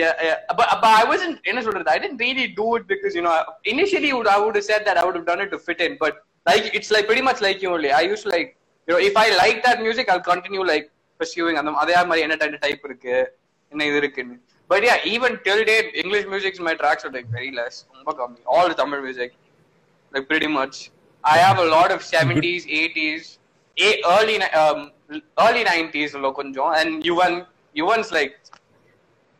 Yeah, 0.00 0.12
yeah. 0.26 0.38
But, 0.58 0.68
but 0.82 0.92
I 1.00 1.04
wasn't 1.12 1.36
என்ன 1.50 1.60
சொல்றது 1.66 1.90
I 1.94 1.98
didn't 2.02 2.20
really 2.26 2.46
do 2.60 2.66
it 2.78 2.84
because 2.92 3.12
you 3.18 3.24
know 3.26 3.34
initially 3.72 4.10
would 4.16 4.28
I 4.34 4.38
would 4.42 4.56
have 4.58 4.66
said 4.72 4.82
that 4.88 4.96
I 5.00 5.04
would 5.06 5.16
have 5.18 5.26
done 5.32 5.40
it 5.44 5.50
to 5.54 5.58
fit 5.68 5.80
in 5.86 5.92
but 6.04 6.14
like 6.50 6.66
it's 6.78 6.90
like 6.94 7.06
pretty 7.10 7.24
much 7.28 7.40
like 7.46 7.58
you 7.64 7.70
only 7.76 7.90
I 8.00 8.04
used 8.12 8.24
to 8.26 8.30
like 8.36 8.48
you 8.86 8.92
know 8.94 9.00
if 9.08 9.16
I 9.24 9.28
like 9.42 9.58
that 9.66 9.78
music 9.86 10.06
I'll 10.12 10.26
continue 10.32 10.64
like 10.72 10.86
pursuing 11.20 11.56
அந்த 11.60 11.74
அதே 11.82 11.96
மாதிரி 12.10 12.24
என்ன 12.26 12.36
type 12.64 12.86
இருக்கு 12.90 13.16
என்ன 13.72 13.82
இது 13.90 13.98
இருக்குன்னு 14.02 14.38
but 14.70 14.82
yeah 14.88 15.12
even 15.14 15.32
till 15.46 15.60
date 15.72 15.88
English 16.02 16.26
music 16.32 16.60
my 16.68 16.74
tracks 16.82 17.04
are 17.06 17.14
like 17.18 17.28
very 17.38 17.52
less 17.60 17.76
ரொம்ப 17.98 18.12
கம்மி 18.20 18.40
all 18.54 18.66
the 18.72 18.78
Tamil 18.82 19.02
music 19.08 19.30
like 20.14 20.26
pretty 20.32 20.50
much 20.60 20.76
I 21.34 21.38
have 21.46 21.58
a 21.66 21.68
lot 21.76 21.90
of 21.96 22.00
70s 22.16 22.62
80s 22.86 23.24
a 23.88 23.90
early 25.06 25.14
ni- 25.14 25.22
um 25.22 25.44
early 25.46 25.62
90s 25.72 26.12
ல 26.24 26.30
கொஞ்சம் 26.40 26.72
and 26.80 26.90
Yuvan 27.08 27.34
Yuvan's 27.80 28.10
like 28.18 28.34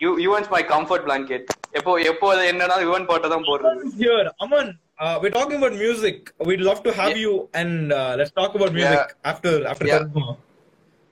you 0.05 0.11
Yuvan's 0.27 0.49
my 0.55 0.63
comfort 0.75 1.05
blanket 1.09 1.45
எப்போ 1.79 1.93
எப்போ 2.11 2.27
அது 2.35 2.45
என்னன்னா 2.53 2.77
யுவன் 2.87 3.07
பாட்டை 3.11 3.29
தான் 3.35 3.45
போடுறது 3.51 3.83
Here, 4.03 4.25
Aman, 4.45 4.67
uh, 5.05 5.15
we're 5.23 5.35
talking 5.39 5.59
about 5.61 5.75
music. 5.87 6.17
We'd 6.49 6.65
love 6.71 6.81
to 6.87 6.93
have 7.01 7.13
Yeah. 7.13 7.23
you 7.25 7.33
and 7.61 7.75
uh, 8.01 8.13
let's 8.21 8.33
talk 8.41 8.53
about 8.59 8.73
music 8.81 9.05
Yeah. 9.05 9.31
after 9.33 9.53
after 9.73 9.87
Yeah. 9.91 9.95
Charisma. 9.95 10.27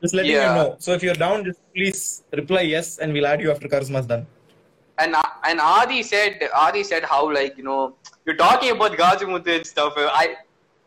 Just 0.02 0.14
letting 0.18 0.32
you 0.34 0.42
Yeah. 0.42 0.58
know. 0.58 0.68
So 0.84 0.90
if 0.96 1.02
you're 1.06 1.20
down, 1.26 1.38
just 1.48 1.60
please 1.76 2.02
reply 2.40 2.62
yes, 2.74 2.88
and 3.00 3.08
we'll 3.16 3.30
add 3.32 3.40
you 3.46 3.50
after 3.54 3.68
Charisma's 3.74 4.08
done. 4.12 4.24
and 4.98 5.14
and 5.48 5.58
Adi 5.78 6.00
said 6.12 6.32
Adi 6.64 6.82
said 6.90 7.04
how 7.12 7.20
like 7.36 7.54
you 7.60 7.66
know 7.68 7.80
you're 8.26 8.40
talking 8.46 8.70
about 8.76 8.92
Gajamuthu 9.02 9.52
and 9.58 9.66
stuff. 9.72 9.94
I 10.22 10.26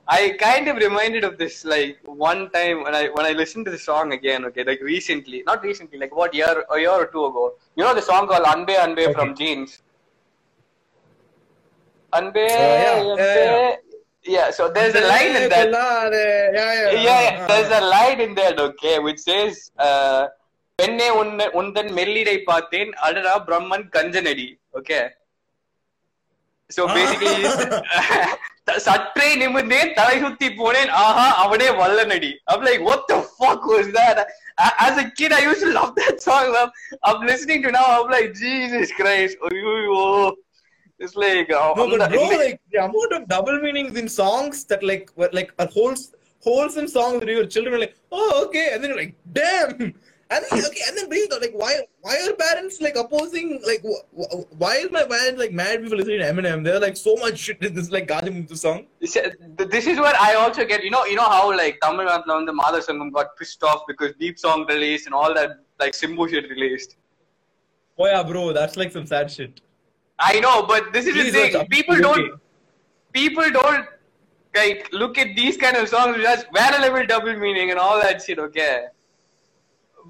I 0.08 0.36
kind 0.40 0.68
of 0.68 0.76
reminded 0.78 1.24
of 1.24 1.38
this 1.38 1.64
like 1.64 2.00
one 2.04 2.50
time 2.52 2.84
when 2.84 2.94
I 2.94 3.04
when 3.08 3.26
I 3.26 3.32
listened 3.32 3.66
to 3.68 3.72
the 3.72 3.78
song 3.78 4.12
again. 4.14 4.44
Okay, 4.46 4.64
like 4.64 4.82
recently, 4.82 5.44
not 5.46 5.64
recently, 5.64 5.98
like 5.98 6.14
what 6.16 6.34
year 6.34 6.66
a 6.70 6.80
year 6.80 6.98
or 7.04 7.08
two 7.08 7.26
ago. 7.26 7.46
You 7.78 7.84
know 7.86 7.96
the 7.96 8.02
song 8.02 8.28
called 8.28 8.46
Anbe 8.46 8.76
Anbe 8.86 9.04
Okay. 9.06 9.14
from 9.14 9.36
Jeans. 9.36 9.82
Anbe 12.14 12.36
yeah, 12.36 12.76
yeah, 12.84 13.02
Anbe. 13.04 13.18
yeah. 13.18 13.76
Yeah, 14.26 14.52
so 14.52 14.70
there's 14.70 14.96
a 14.96 15.02
line 15.02 15.36
in 15.36 15.50
that. 15.50 15.70
Yeah, 15.70 16.10
yeah. 16.12 16.92
yeah, 16.92 17.22
yeah. 17.22 17.48
There's 17.48 17.72
a 17.78 17.82
line 17.86 18.22
in 18.22 18.34
there, 18.36 18.56
okay, 18.58 19.00
which 19.00 19.20
says, 19.20 19.72
uh, 19.78 20.28
பெண்ணே 20.80 21.08
உன்ன 21.22 21.46
உந்தன் 21.60 21.92
மெல்லிடை 21.98 22.38
பார்த்தேன் 22.48 22.92
அடடா 23.08 23.34
பிரம்மன் 23.48 23.84
கஞ்சனடி 23.96 24.48
okay 24.78 25.00
so 26.76 26.84
basically 26.96 27.44
சற்றே 28.87 29.29
நிமிர்ந்தேன் 29.43 29.91
தலை 29.99 30.17
சுத்தி 30.25 30.49
போனேன் 30.61 30.91
ஆஹா 31.05 31.27
அவனே 31.45 31.69
வல்லனடி 31.81 32.31
I'm 32.51 32.63
like 32.69 32.83
what 32.89 33.03
the 33.13 33.19
fuck 33.39 33.63
was 33.75 33.87
that 33.99 34.19
as 34.87 34.95
a 35.05 35.07
kid 35.19 35.33
I 35.39 35.43
used 35.49 35.65
to 35.67 35.73
love 35.79 35.93
that 36.03 36.17
song 36.29 36.47
I'm, 36.61 36.71
I'm 37.09 37.21
listening 37.31 37.61
to 37.67 37.73
now 37.79 37.87
I'm 37.97 38.11
like 38.17 38.29
Jesus 38.45 38.91
Christ 39.01 39.37
ஐயோ 39.51 40.03
it's 41.01 41.17
like 41.25 41.51
uh, 41.59 41.73
No, 41.79 41.85
but 41.91 42.01
bro, 42.13 42.23
like 42.45 42.61
the 42.73 42.79
amount 42.87 43.13
of 43.17 43.29
double 43.35 43.59
meanings 43.67 43.97
in 44.01 44.09
songs 44.23 44.57
that 44.71 44.83
like 44.91 45.07
were 45.21 45.31
like 45.33 45.51
a 45.65 45.69
whole 45.75 45.95
wholesome 46.47 46.89
song 46.97 47.13
that 47.21 47.29
your 47.29 47.47
children 47.47 47.75
are 47.77 47.83
like, 47.85 47.97
oh 48.13 48.31
okay, 48.45 48.65
and 48.73 48.79
then 48.83 48.91
you're 48.91 49.03
like, 49.05 49.15
damn. 49.33 49.95
And 50.31 50.45
then, 50.51 50.59
okay, 50.67 50.81
and 50.87 50.97
then 50.97 51.09
based 51.09 51.33
on 51.33 51.41
like 51.41 51.55
why 51.55 51.81
why 52.03 52.15
are 52.25 52.33
parents 52.35 52.83
like 52.83 52.97
opposing 52.97 53.63
like 53.67 53.83
wh- 53.83 54.05
wh- 54.15 54.61
why 54.61 54.75
is 54.77 54.91
my 54.91 55.05
parents 55.05 55.41
like 55.41 55.53
mad 55.53 55.83
people 55.83 55.97
listening 55.97 56.19
to 56.21 56.27
Eminem? 56.27 56.63
They're 56.63 56.79
like 56.79 56.99
so 56.99 57.17
much 57.17 57.39
shit 57.39 57.63
in 57.63 57.75
this 57.75 57.91
like 57.91 58.07
Gajamuthu 58.07 58.59
song. 58.59 58.89
Uh, 59.03 59.65
this 59.65 59.87
is 59.87 59.99
where 59.99 60.15
I 60.21 60.35
also 60.35 60.67
get, 60.67 60.85
you 60.85 60.91
know, 60.91 61.07
you 61.07 61.17
know 61.17 61.31
how 61.37 61.49
like 61.57 61.81
Tamil 61.81 62.07
Nadu 62.07 62.37
and 62.37 62.47
the 62.47 62.53
Mother 62.53 62.81
Sangam 62.81 63.11
got 63.11 63.37
pissed 63.39 63.63
off 63.63 63.85
because 63.89 64.13
Beep 64.19 64.39
Song 64.39 64.67
released 64.69 65.07
and 65.07 65.15
all 65.15 65.33
that 65.33 65.61
like 65.81 65.95
Simbu 65.95 66.29
shit 66.29 66.51
released. 66.51 66.97
Oh 67.99 68.07
yeah, 68.07 68.23
bro, 68.23 68.53
that's 68.53 68.77
like 68.77 68.93
some 68.93 69.07
sad 69.07 69.31
shit. 69.31 69.63
I 70.19 70.41
know, 70.41 70.67
but 70.67 70.93
this 70.93 71.07
is 71.07 71.15
Please 71.15 71.33
the 71.33 71.49
thing. 71.49 71.67
People 71.69 71.99
don't, 72.01 72.41
people 73.13 73.51
don't 73.51 73.87
like 74.55 74.89
look 74.93 75.17
at 75.17 75.35
these 75.37 75.57
kind 75.57 75.77
of 75.77 75.89
songs 75.89 76.17
which 76.19 76.27
has 76.27 76.45
வேற 76.53 76.79
level 76.81 77.07
double 77.07 77.35
meaning 77.37 77.71
and 77.71 77.79
all 77.79 77.99
that 77.99 78.23
shit. 78.23 78.39
Okay. 78.39 78.89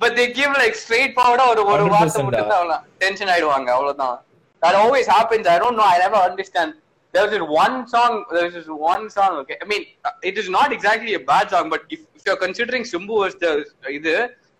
But 0.02 0.12
they 0.16 0.26
give 0.32 0.50
like 0.62 0.74
straightforward 0.82 1.40
ஒரு 1.52 1.62
ஒரு 1.72 1.84
100% 1.84 1.94
வார்த்தை 1.94 2.22
மட்டும் 2.26 2.50
தான் 2.52 2.84
tension 3.02 3.30
ஆயிடுவாங்க 3.34 3.70
அவ்வளவுதான் 3.76 4.16
that 4.62 4.74
always 4.82 5.06
happens 5.16 5.46
I 5.54 5.58
don't 5.62 5.76
know 5.78 5.88
I 5.94 5.98
never 6.04 6.20
understand 6.28 6.70
there 7.14 7.22
was 7.24 7.32
this 7.32 7.44
one 7.62 7.76
song. 7.88 8.12
There 8.32 8.44
was 8.46 8.54
this 8.54 8.66
one 8.90 9.04
song. 9.08 9.32
Okay, 9.42 9.56
I 9.62 9.68
mean, 9.70 9.82
uh, 10.04 10.10
it 10.22 10.36
is 10.36 10.48
not 10.50 10.72
exactly 10.76 11.12
a 11.14 11.22
bad 11.30 11.46
song, 11.52 11.66
but 11.70 11.82
if, 11.88 12.00
if 12.16 12.22
you're 12.26 12.40
considering 12.42 12.82
Simbu 12.84 13.16
as 13.26 13.34
the 13.36 13.50
இது, 13.96 14.14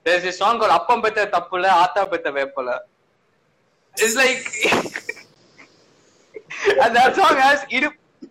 there's 0.07 0.23
this 0.23 0.39
song 0.43 0.55
called 0.61 0.75
Appam 0.77 1.01
Petta 1.05 1.25
Tappula, 1.35 1.71
Atta 1.83 2.05
Petta 2.13 2.31
Veppala. 2.37 2.77
It's 3.97 4.17
like, 4.17 4.43
and 6.85 6.93
that 6.99 7.13
song 7.21 7.37
has 7.45 7.61
இடு 7.77 7.89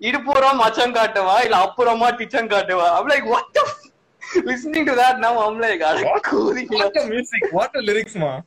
இடுப்புறம் 0.07 0.59
மச்சம் 0.63 0.95
காட்டுவா 0.97 1.35
இல்ல 1.45 1.57
அப்புறமா 1.65 2.09
டிச்சம் 2.19 2.51
காட்டுவா 2.53 2.87
I'm 2.97 3.07
like, 3.13 3.27
what 3.33 3.47
the? 3.57 3.63
f- 3.69 3.86
listening 4.35 4.85
to 4.85 4.95
that 4.95 5.19
now, 5.19 5.47
I'm 5.47 5.59
like, 5.59 5.79
what, 5.81 6.25
what 6.69 6.97
a 6.97 7.07
music, 7.07 7.41
what 7.51 7.75
a 7.75 7.81
lyrics, 7.81 8.15
ma. 8.15 8.41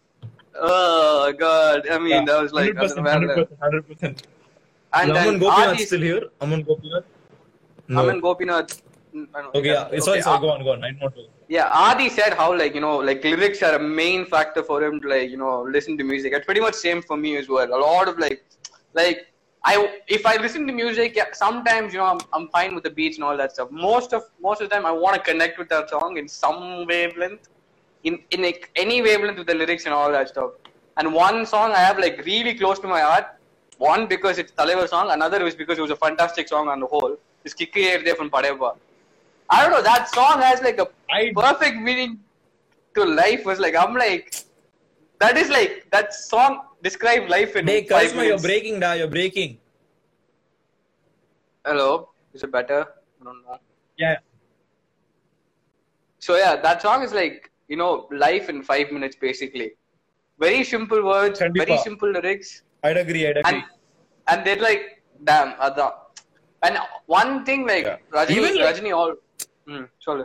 Oh 0.54 1.32
God! 1.38 1.88
I 1.88 1.98
mean, 1.98 2.08
yeah, 2.10 2.24
that 2.24 2.42
was 2.42 2.52
like 2.52 2.72
100%, 2.72 2.96
100%, 2.96 3.58
100%. 3.58 4.22
And, 4.92 5.10
Aman 5.10 5.28
and 5.28 5.40
Gopinath 5.40 5.68
artist, 5.68 5.86
still 5.86 6.00
here. 6.00 6.22
Aman 6.40 6.62
Gopinath. 6.62 7.04
No. 7.88 8.00
Aman 8.00 8.20
Gopinath. 8.20 8.82
Mm, 9.14 9.26
okay, 9.54 9.68
yeah. 9.68 9.84
okay, 9.86 10.00
sorry, 10.00 10.22
sorry. 10.22 10.38
Uh, 10.38 10.40
go 10.40 10.50
on, 10.50 10.62
go 10.62 10.72
on. 10.72 10.84
I 10.84 10.92
don't 10.92 11.14
Yeah, 11.48 11.68
Adi 11.72 12.08
said 12.08 12.34
how 12.34 12.56
like 12.56 12.74
you 12.74 12.80
know 12.80 12.96
like 12.98 13.22
lyrics 13.24 13.62
are 13.62 13.76
a 13.76 13.78
main 13.78 14.24
factor 14.26 14.62
for 14.62 14.82
him 14.82 15.00
to 15.00 15.08
like 15.08 15.30
you 15.30 15.36
know 15.36 15.62
listen 15.62 15.96
to 15.98 16.04
music. 16.04 16.32
It's 16.32 16.44
pretty 16.44 16.60
much 16.60 16.74
same 16.74 17.02
for 17.02 17.16
me 17.16 17.36
as 17.36 17.48
well. 17.48 17.72
A 17.72 17.80
lot 17.80 18.08
of 18.08 18.18
like 18.18 18.44
like 18.94 19.29
I 19.64 20.00
if 20.08 20.24
I 20.24 20.36
listen 20.36 20.66
to 20.66 20.72
music, 20.72 21.18
sometimes 21.32 21.92
you 21.92 21.98
know 21.98 22.06
I'm, 22.06 22.20
I'm 22.32 22.48
fine 22.48 22.74
with 22.74 22.84
the 22.84 22.90
beats 22.90 23.18
and 23.18 23.24
all 23.24 23.36
that 23.36 23.52
stuff. 23.52 23.70
Most 23.70 24.12
of 24.12 24.22
most 24.40 24.60
of 24.62 24.68
the 24.68 24.74
time, 24.74 24.86
I 24.86 24.90
want 24.90 25.16
to 25.16 25.22
connect 25.22 25.58
with 25.58 25.68
that 25.68 25.90
song 25.90 26.16
in 26.16 26.28
some 26.28 26.86
wavelength, 26.86 27.48
in 28.04 28.20
in 28.30 28.42
like 28.42 28.70
any 28.76 29.02
wavelength 29.02 29.38
with 29.38 29.46
the 29.46 29.54
lyrics 29.54 29.84
and 29.84 29.92
all 29.92 30.10
that 30.10 30.28
stuff. 30.30 30.52
And 30.96 31.12
one 31.12 31.44
song 31.44 31.72
I 31.72 31.78
have 31.78 31.98
like 31.98 32.24
really 32.24 32.54
close 32.54 32.78
to 32.80 32.88
my 32.88 33.00
heart. 33.00 33.26
One 33.76 34.06
because 34.06 34.38
it's 34.38 34.52
Taleva's 34.52 34.90
song, 34.90 35.10
another 35.10 35.44
is 35.46 35.54
because 35.54 35.78
it 35.78 35.82
was 35.82 35.90
a 35.90 35.96
fantastic 35.96 36.48
song 36.48 36.68
on 36.68 36.80
the 36.80 36.86
whole. 36.86 37.16
It's 37.44 37.54
Kiki 37.54 37.84
Erde 37.88 38.14
from 38.14 38.30
Padeva. 38.30 38.76
I 39.48 39.62
don't 39.62 39.72
know. 39.72 39.82
That 39.82 40.08
song 40.14 40.40
has 40.40 40.62
like 40.62 40.78
a 40.78 40.88
I... 41.10 41.32
perfect 41.34 41.76
meaning 41.76 42.18
to 42.94 43.04
life. 43.04 43.44
Was 43.44 43.58
like 43.58 43.74
I'm 43.74 43.94
like 43.94 44.34
that 45.18 45.36
is 45.36 45.50
like 45.50 45.86
that 45.90 46.14
song 46.14 46.62
describe 46.82 47.28
life 47.28 47.56
in 47.56 47.66
Hey, 47.66 47.86
five 47.86 48.10
Charisma, 48.10 48.14
you're 48.14 48.24
minutes. 48.24 48.42
breaking, 48.42 48.80
da. 48.80 48.92
You're 48.94 49.08
breaking. 49.08 49.58
Hello, 51.64 52.08
is 52.32 52.42
it 52.42 52.52
better? 52.52 52.80
I 53.20 53.24
don't 53.24 53.42
know. 53.44 53.58
Yeah. 53.98 54.16
So 56.18 56.36
yeah, 56.36 56.56
that 56.56 56.82
song 56.82 57.02
is 57.02 57.12
like 57.12 57.50
you 57.68 57.76
know 57.76 58.08
life 58.12 58.48
in 58.48 58.62
five 58.62 58.90
minutes 58.92 59.16
basically. 59.20 59.72
Very 60.38 60.64
simple 60.64 61.04
words, 61.04 61.38
Kandipa. 61.40 61.66
very 61.66 61.78
simple 61.78 62.10
lyrics, 62.10 62.62
I'd 62.82 62.96
agree, 62.96 63.26
I'd 63.26 63.36
agree. 63.36 63.52
and 63.52 63.62
and 64.28 64.46
they're 64.46 64.56
like 64.68 65.02
damn. 65.24 65.52
Adha. 65.68 65.92
And 66.62 66.78
one 67.06 67.44
thing 67.44 67.66
like 67.66 67.84
Yeah. 67.84 67.96
Rajini, 68.10 68.36
Even 68.36 68.56
Rajini 68.58 68.94
all. 68.96 69.14
Hmm, 69.66 69.84
sorry. 69.98 70.24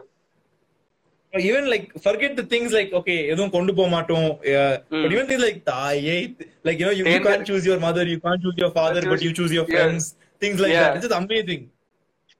even 1.34 1.64
like 1.72 1.84
forget 2.00 2.32
the 2.36 2.44
things 2.52 2.70
like 2.72 2.90
okay 2.92 3.18
எதுவும் 3.32 3.52
கொண்டு 3.56 3.72
போக 3.78 3.88
மாட்டோம் 3.94 4.28
yeah. 4.52 4.70
Mm. 4.90 5.02
but 5.02 5.10
even 5.14 5.26
things 5.26 5.42
like 5.46 5.58
தாயே 5.68 6.16
like 6.66 6.78
you 6.80 6.86
know 6.86 6.94
you, 6.98 7.04
you 7.04 7.12
Then- 7.12 7.26
can't 7.28 7.44
choose 7.46 7.64
your 7.64 7.78
mother 7.80 8.04
you 8.04 8.18
can't 8.20 8.40
choose 8.44 8.56
your 8.56 8.72
father 8.78 9.00
choose- 9.02 9.12
but 9.12 9.22
you 9.26 9.32
choose 9.32 9.52
your 9.52 9.66
yeah. 9.66 9.74
friends 9.74 10.06
things 10.42 10.58
like 10.64 10.74
Yeah. 10.74 10.82
that 10.84 10.96
it's 10.96 11.06
just 11.06 11.18
amazing 11.20 11.62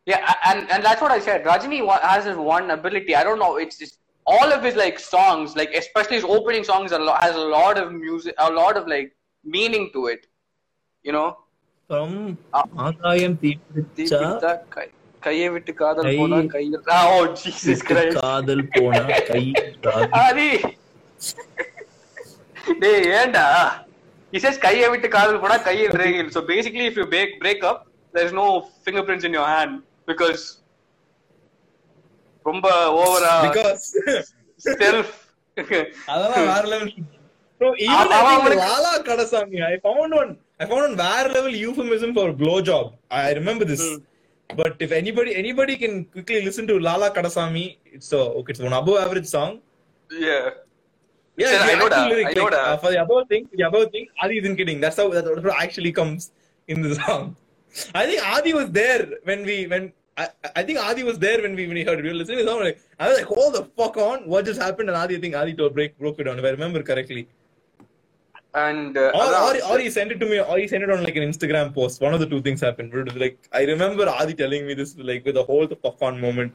Yeah, 0.06 0.20
a- 0.32 0.40
and 0.48 0.60
and 0.72 0.80
that's 0.82 1.02
what 1.04 1.12
I 1.12 1.20
said. 1.20 1.40
Rajini 1.44 1.78
wa- 1.86 2.02
has 2.04 2.22
this 2.24 2.38
one 2.48 2.66
ability. 2.70 3.12
I 3.14 3.22
don't 3.22 3.38
know. 3.38 3.50
It's 3.56 3.76
just 3.76 3.94
all 4.26 4.48
of 4.50 4.60
his 4.66 4.76
like 4.76 4.96
songs, 5.08 5.48
like 5.60 5.72
especially 5.74 6.16
his 6.16 6.28
opening 6.36 6.64
songs, 6.64 6.90
a 6.90 7.00
lo- 7.00 7.18
has 7.20 7.34
a 7.36 7.48
lot 7.50 7.76
of 7.82 7.88
music, 7.98 8.34
a 8.38 8.50
lot 8.52 8.76
of 8.80 8.86
like 8.86 9.08
meaning 9.44 9.84
to 9.94 10.00
it. 10.06 10.22
You 11.04 11.12
know, 11.16 11.28
from 11.90 12.10
Ah. 12.52 12.64
ஆகாயம் 12.86 13.36
தீப்பிடிச்சா 13.42 14.06
தீப்பிடித்தா 14.16 14.52
கை- 14.74 14.90
கையை 15.25 15.47
விட்டு 15.49 15.71
காதல் 15.81 16.09
போனா 16.19 16.39
கையில் 16.53 16.77
காதல் 18.17 18.63
போனா 18.75 19.03
கை 19.29 19.43
டேய் 22.81 23.07
ஏன்டா? 23.17 23.47
He 24.33 24.39
கையை 24.63 24.87
விட்டு 24.93 25.07
காதல் 25.09 25.41
போனா 25.41 25.57
கையை 25.67 25.87
விரைகில் 25.93 26.31
so 26.35 26.41
basically 26.43 26.85
if 26.91 26.95
you 27.01 27.05
break 27.07 27.31
break 27.43 27.61
up 27.63 27.79
there 28.13 28.25
is 28.25 28.33
no 28.33 28.47
fingerprints 28.85 29.25
in 29.29 29.35
your 29.39 29.47
hand 29.47 29.73
because 30.11 30.43
ரொம்ப 32.45 32.67
ஓவரா 33.01 33.35
பிகாஸ் 33.45 33.85
செல்ஃப் 34.81 35.13
அதெல்லாம் 36.07 36.47
வேற 36.49 36.63
லெவல் 36.73 36.91
ப்ரோ 37.61 37.69
ஈவன் 37.85 38.57
வாலா 38.63 38.91
கடசாமி 39.07 39.61
I 39.69 39.75
found 39.85 40.15
one 40.19 40.31
I 40.61 40.65
found 40.67 40.85
one 40.87 40.97
வேற 41.01 41.23
level 41.37 41.55
euphemism 41.63 42.13
for 42.17 42.33
blow 42.41 42.55
job 42.69 42.89
I 43.19 43.23
remember 43.39 43.69
this 43.71 43.87
But 44.55 44.75
if 44.79 44.91
anybody 44.91 45.35
anybody 45.35 45.75
can 45.77 46.05
quickly 46.05 46.41
listen 46.43 46.67
to 46.67 46.79
Lala 46.79 47.11
Kadasamy, 47.11 47.77
it's 47.85 48.11
a 48.13 48.19
okay, 48.19 48.51
it's 48.51 48.59
one 48.59 48.73
above 48.73 48.99
average 49.05 49.25
song. 49.27 49.59
yeah 50.11 50.49
Yeah, 51.37 51.47
Sir, 51.51 51.57
the 51.65 51.71
I 51.71 51.75
know 51.79 51.89
that. 51.89 52.09
lyric, 52.09 52.27
I 52.27 52.33
know 52.33 52.43
like, 52.43 52.51
that. 52.51 52.65
uh, 52.73 52.77
for 52.77 52.91
the 52.91 53.01
above 53.01 53.27
thing, 53.27 53.47
the 53.53 53.63
above 53.67 53.91
thing, 53.91 54.07
Adi 54.21 54.37
isn't 54.41 54.55
kidding. 54.55 54.79
That's 54.79 54.97
how 54.97 55.09
that 55.09 55.25
actually 55.63 55.91
comes 55.91 56.31
in 56.67 56.81
the 56.81 56.95
song. 56.95 57.35
I 57.93 58.05
think 58.05 58.21
Adi 58.35 58.53
was 58.53 58.69
there 58.71 59.07
when 59.23 59.43
we 59.45 59.67
when 59.67 59.91
I, 60.17 60.29
I 60.55 60.63
think 60.63 60.79
Adi 60.79 61.03
was 61.03 61.19
there 61.19 61.41
when 61.41 61.55
we 61.55 61.67
when 61.67 61.75
we 61.75 61.83
heard 61.83 61.99
it. 61.99 62.03
We 62.03 62.09
were 62.13 62.15
listening 62.21 62.37
to 62.39 62.45
the 62.45 62.51
song. 62.51 62.61
Like, 62.61 62.79
I 62.99 63.09
was 63.09 63.17
like, 63.17 63.27
hold 63.27 63.55
the 63.55 63.65
fuck 63.79 63.97
on, 63.97 64.29
what 64.29 64.45
just 64.45 64.61
happened? 64.61 64.89
And 64.89 64.97
Adi, 64.97 65.17
I 65.17 65.19
think 65.19 65.35
Adi 65.35 65.53
break 65.79 65.97
broke 65.99 66.19
it 66.19 66.25
down 66.25 66.39
if 66.39 66.45
I 66.45 66.49
remember 66.51 66.81
correctly 66.83 67.27
and 68.66 68.92
uh, 68.96 69.10
Or, 69.18 69.24
அதான் 69.24 69.42
or, 69.46 69.52
or 69.70 69.76
he 69.82 69.88
sent 69.96 70.10
it 70.14 70.18
to 70.22 70.26
me, 70.32 70.38
or 70.50 70.56
he 70.60 70.66
sent 70.72 70.82
it 70.86 70.90
on 70.94 71.00
like 71.08 71.18
an 71.20 71.26
Instagram 71.30 71.68
post. 71.78 71.96
One 72.06 72.14
of 72.16 72.20
the 72.22 72.28
two 72.32 72.40
things 72.46 72.60
happened. 72.68 72.88
But 72.92 73.00
it 73.02 73.08
was 73.10 73.18
like 73.24 73.36
I 73.60 73.64
remember 73.72 74.06
Adi 74.20 74.34
telling 74.42 74.64
me 74.68 74.74
this 74.80 74.92
like 75.10 75.22
with 75.28 75.38
a 75.44 75.46
whole 75.50 75.66
the 75.72 75.78
fuck 75.84 76.00
on 76.08 76.14
moment. 76.26 76.54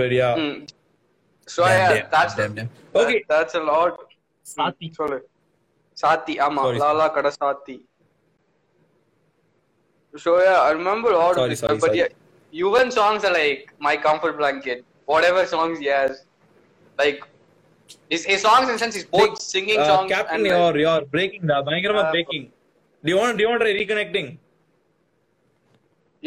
But 0.00 0.10
yeah, 0.20 0.34
Hmm. 0.40 0.56
so 1.54 1.60
Damn, 1.64 1.76
yeah 1.78 1.90
damn, 1.94 2.08
that's 2.14 2.34
damn, 2.40 2.54
damn. 2.58 2.68
that- 2.94 3.02
Okay. 3.04 3.20
that's 3.34 3.54
a 3.60 3.64
lot 3.72 3.94
Sati. 4.54 4.88
சொல்லு 4.98 5.18
சாத்தி 6.02 6.34
ஆமா 6.46 6.62
Sorry. 6.66 6.78
Lala 6.82 7.06
கடை 7.16 7.30
சாத்தி 7.40 7.76
so 10.14 10.30
yeah 10.44 10.58
I 10.68 10.70
remember 10.80 11.10
all 11.22 11.34
Sorry, 11.34 11.44
of 11.44 11.50
this 11.50 11.60
sorry, 11.64 11.78
but 11.84 11.90
sorry. 11.90 11.98
yeah 12.00 12.08
Yuvan 12.52 12.88
songs 12.98 13.22
are 13.28 13.32
like 13.32 13.62
my 13.88 13.94
comfort 14.06 14.34
blanket 14.40 14.78
whatever 15.12 15.42
songs 15.54 15.76
he 15.84 15.88
has 15.98 16.12
like 16.98 17.20
his, 18.12 18.22
his 18.32 18.40
songs 18.46 18.68
in 18.72 18.78
sense 18.82 18.94
he's 18.98 19.08
both 19.16 19.30
Like, 19.30 19.40
singing 19.52 19.78
uh, 19.80 19.86
songs 19.90 20.10
Captain, 20.14 20.36
and 20.36 20.46
you're 20.46 20.60
like, 20.66 20.80
you're 20.84 21.04
breaking 21.14 21.44
da. 21.50 21.56
பயங்கரமா 21.68 22.04
Uh, 22.06 22.12
breaking. 22.14 22.44
Do 23.04 23.10
you 23.12 23.18
want 23.20 23.36
do 23.38 23.42
you 23.44 23.50
want 23.50 23.60
to 23.62 23.66
try 23.66 23.74
reconnecting? 23.80 24.28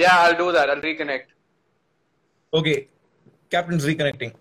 yeah 0.02 0.16
I'll 0.22 0.38
do 0.44 0.48
that 0.58 0.70
I'll 0.74 0.84
reconnect 0.90 1.28
Okay, 2.54 2.76
Captain's 3.54 3.86
reconnecting. 3.90 4.32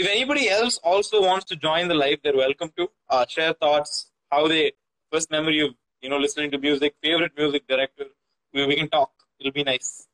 If 0.00 0.06
anybody 0.08 0.48
else 0.48 0.78
also 0.90 1.16
wants 1.28 1.44
to 1.50 1.56
join 1.56 1.88
the 1.88 1.94
live, 1.94 2.18
they're 2.24 2.40
welcome 2.46 2.70
to 2.78 2.84
uh, 3.10 3.26
share 3.28 3.52
thoughts, 3.52 4.10
how 4.32 4.48
they 4.48 4.72
first 5.12 5.30
memory 5.30 5.60
of 5.66 5.72
you 6.00 6.08
know 6.10 6.20
listening 6.24 6.50
to 6.52 6.58
music, 6.66 6.94
favorite 7.02 7.32
music 7.40 7.64
director. 7.72 8.06
We, 8.54 8.66
we 8.70 8.76
can 8.76 8.88
talk. 8.88 9.10
It'll 9.38 9.52
be 9.52 9.64
nice. 9.72 10.06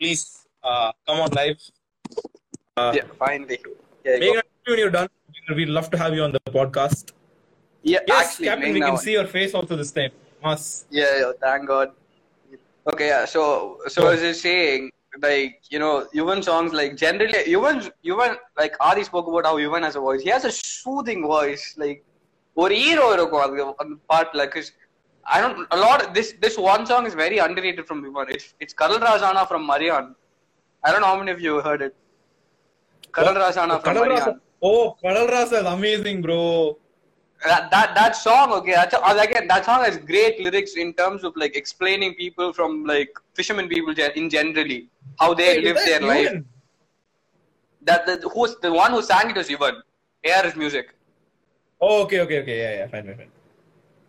Please 0.00 0.22
uh, 0.62 0.92
come 1.06 1.20
on 1.24 1.30
live. 1.40 1.60
Uh, 2.76 2.92
yeah 2.96 3.06
finally 3.18 3.58
yeah, 4.04 4.16
Megan, 4.22 4.42
when 4.66 4.78
you're 4.78 4.94
done, 4.96 5.08
we'd 5.58 5.68
love 5.68 5.90
to 5.90 5.98
have 5.98 6.14
you 6.14 6.22
on 6.28 6.32
the 6.32 6.40
podcast. 6.58 7.12
yeah 7.82 8.00
Yes, 8.08 8.26
actually 8.26 8.48
Captain, 8.48 8.72
we 8.78 8.80
can 8.80 8.96
see 8.96 9.12
your 9.12 9.26
face 9.36 9.52
also 9.58 9.76
this 9.76 9.92
time. 9.98 10.12
Mas. 10.42 10.86
Yeah, 10.90 11.12
yeah, 11.20 11.32
thank 11.44 11.68
God. 11.68 11.92
Okay, 12.92 13.08
yeah. 13.08 13.24
So, 13.26 13.44
so 13.88 14.08
as 14.08 14.22
you're 14.22 14.42
saying, 14.48 14.90
like 15.21 15.55
you 15.69 15.79
know, 15.79 16.07
Yuvan 16.13 16.43
songs 16.43 16.71
like 16.73 16.95
generally 16.95 17.41
Yuvan, 17.53 17.91
Yuvan 18.05 18.35
like 18.57 18.75
Adi 18.79 19.03
spoke 19.03 19.27
about 19.27 19.45
how 19.45 19.57
Yuvan 19.57 19.83
has 19.83 19.95
a 19.95 19.99
voice. 19.99 20.21
He 20.21 20.29
has 20.29 20.45
a 20.45 20.51
soothing 20.51 21.23
voice. 21.35 21.65
Like, 21.83 21.99
ஒரு 22.61 22.75
hero 22.83 23.03
இருக்கும் 23.15 23.43
அது 23.45 23.65
அந்த 23.81 23.93
பாட்டுல 24.11 24.43
cause 24.53 24.69
I 25.35 25.41
don't 25.41 25.59
a 25.75 25.79
lot 25.83 25.99
this 26.17 26.29
this 26.43 26.55
one 26.71 26.83
song 26.91 27.03
is 27.09 27.15
very 27.23 27.37
underrated 27.45 27.85
from 27.89 27.99
Yuvan. 28.05 28.27
It's 28.35 28.47
it's 28.63 28.73
Karal 28.81 28.99
Razana 29.07 29.43
from 29.51 29.63
Marian. 29.71 30.05
I 30.85 30.91
don't 30.91 31.01
know 31.03 31.11
how 31.13 31.19
many 31.21 31.31
of 31.35 31.41
you 31.45 31.53
heard 31.67 31.81
it. 31.87 31.93
Karal 33.17 33.37
Razana 33.43 33.75
from 33.81 33.89
Kadal 33.89 34.03
Marian. 34.05 34.19
Rasa. 34.19 34.33
Oh, 34.69 34.83
Kadal 35.03 35.27
Rasa 35.35 35.55
is 35.61 35.67
amazing, 35.77 36.17
bro. 36.25 36.39
that, 37.44 37.70
that 37.70 37.94
that 37.94 38.16
song 38.16 38.52
okay 38.52 38.72
that's, 38.72 38.94
uh, 38.94 39.18
again 39.20 39.46
that 39.46 39.64
song 39.64 39.84
has 39.84 39.98
great 39.98 40.40
lyrics 40.40 40.74
in 40.74 40.92
terms 40.94 41.24
of 41.24 41.36
like 41.36 41.56
explaining 41.56 42.14
people 42.14 42.52
from 42.52 42.84
like 42.84 43.10
fishermen 43.34 43.68
people 43.68 43.94
in 44.16 44.30
generally 44.30 44.88
how 45.18 45.34
they 45.34 45.56
Wait, 45.56 45.64
live 45.64 45.76
their 45.84 46.00
life. 46.00 46.42
That 47.82 48.06
the 48.06 48.28
who's 48.34 48.56
the 48.62 48.72
one 48.72 48.92
who 48.92 49.02
sang 49.02 49.30
it 49.30 49.36
was 49.36 49.50
Ivan 49.50 49.82
AR's 50.28 50.56
music. 50.56 50.94
Oh, 51.80 52.02
okay, 52.04 52.20
okay, 52.20 52.40
okay. 52.40 52.58
Yeah, 52.58 52.72
yeah, 52.78 52.86
fine, 52.88 53.04
fine, 53.04 53.16
fine. 53.16 53.32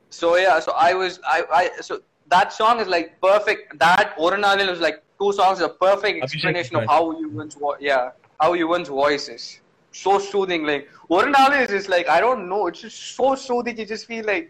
so 0.09 0.37
yeah 0.37 0.59
so 0.59 0.71
I 0.71 0.93
was 0.93 1.19
I 1.27 1.43
I 1.51 1.81
so 1.81 2.01
that 2.27 2.53
song 2.53 2.79
is 2.79 2.87
like 2.87 3.19
perfect. 3.21 3.77
That 3.79 4.15
Oranalil 4.17 4.69
was 4.69 4.79
like 4.79 5.03
two 5.19 5.33
songs 5.33 5.61
are 5.61 5.69
perfect 5.69 6.23
Abhishek 6.23 6.23
explanation 6.23 6.75
of 6.77 6.85
how 6.87 7.11
Yuvan's 7.13 7.55
vo- 7.55 7.77
yeah 7.79 8.11
how 8.39 8.53
Yuvan's 8.53 8.87
voice 8.87 9.27
is 9.27 9.59
so 10.02 10.12
soothing. 10.30 10.64
Like 10.70 10.84
ஒரு 11.16 11.28
நாள் 11.36 11.54
is 11.62 11.68
just 11.76 11.88
like 11.94 12.08
I 12.16 12.20
don't 12.26 12.42
know. 12.52 12.62
It's 12.70 12.82
just 12.86 13.00
so 13.18 13.28
soothing. 13.46 13.76
You 13.82 13.86
just 13.94 14.06
feel 14.12 14.24
like 14.32 14.46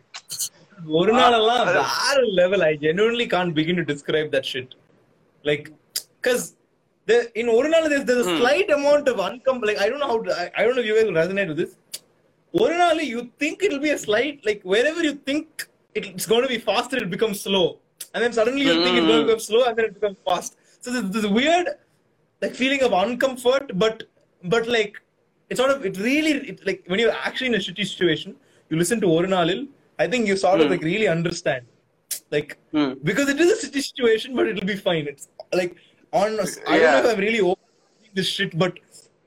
ஒரு 0.99 1.13
நாளெல்லாம் 1.21 1.61
Ah, 1.63 1.67
வேற 1.71 2.21
level. 2.41 2.61
I 2.71 2.75
genuinely 2.87 3.27
can't 3.35 3.55
begin 3.61 3.77
to 3.81 3.85
describe 3.93 4.29
that 4.37 4.47
shit. 4.53 4.71
Like, 5.49 5.65
cause 6.27 6.43
the 7.07 7.19
in 7.41 7.47
ஒரு 7.57 7.69
நாள் 7.73 7.87
there's, 7.93 8.05
there's 8.09 8.27
a 8.27 8.31
Hmm. 8.31 8.41
slight 8.43 8.71
amount 8.79 9.07
of 9.13 9.19
uncom. 9.29 9.59
Like 9.71 9.79
I 9.85 9.89
don't 9.91 10.01
know 10.05 10.11
how 10.15 10.21
to, 10.27 10.33
I, 10.43 10.47
I 10.59 10.65
don't 10.65 10.75
know 10.77 10.83
if 10.85 10.89
you 10.91 10.97
guys 10.99 11.07
will 11.11 11.21
resonate 11.23 11.49
with 11.53 11.61
this. 11.63 11.73
ஒரு 12.63 12.75
நாள் 12.83 13.01
you 13.13 13.21
think 13.43 13.57
it'll 13.67 13.85
be 13.89 13.93
a 13.97 14.01
slight 14.07 14.37
like 14.49 14.61
wherever 14.73 15.03
you 15.09 15.15
think 15.29 15.45
it's 15.99 16.27
going 16.33 16.45
to 16.47 16.51
be 16.55 16.59
faster, 16.71 16.97
it 17.05 17.11
becomes 17.17 17.39
slow, 17.47 17.67
and 18.13 18.21
then 18.25 18.33
suddenly 18.39 18.65
you 18.69 18.75
think 18.85 18.97
it's 18.99 19.09
going 19.11 19.21
to 19.21 19.25
Hmm. 19.25 19.31
become 19.31 19.45
slow, 19.51 19.63
and 19.69 19.75
then 19.79 19.87
it 19.91 19.95
becomes 19.99 20.19
fast. 20.29 20.53
So 20.83 20.89
there's 20.95 21.11
this 21.17 21.27
weird 21.39 21.69
like 22.43 22.55
feeling 22.63 22.83
of 22.89 22.93
uncomfort, 23.05 23.67
but 23.85 23.97
but 24.55 24.67
like 24.77 24.95
it's 25.50 25.60
sort 25.60 25.72
of 25.72 25.86
it 25.86 25.98
really 25.98 26.32
it, 26.52 26.66
like 26.66 26.84
when 26.88 27.00
you're 27.00 27.12
actually 27.12 27.48
in 27.48 27.56
a 27.56 27.58
shitty 27.58 27.86
situation, 27.86 28.36
you 28.70 28.78
listen 28.78 29.00
to 29.02 29.08
Orunalil, 29.08 29.68
I 30.00 30.08
think 30.08 30.28
you 30.28 30.36
sort 30.38 30.60
of 30.62 30.68
Hmm. 30.68 30.72
like 30.74 30.82
really 30.84 31.08
understand. 31.08 31.66
Like 32.32 32.58
Hmm. 32.72 32.94
because 33.04 33.30
it 33.30 33.40
is 33.40 33.52
a 33.52 33.68
shitty 33.68 33.82
situation, 33.90 34.36
but 34.36 34.48
it'll 34.48 34.66
be 34.66 34.76
fine. 34.76 35.08
It's 35.08 35.28
like 35.54 35.76
on 36.12 36.40
I 36.40 36.80
don't 36.80 36.92
know 36.94 37.10
if 37.10 37.14
I'm 37.14 37.20
really 37.20 37.42
over 37.42 37.56
this 38.14 38.28
shit, 38.28 38.58
but 38.58 38.80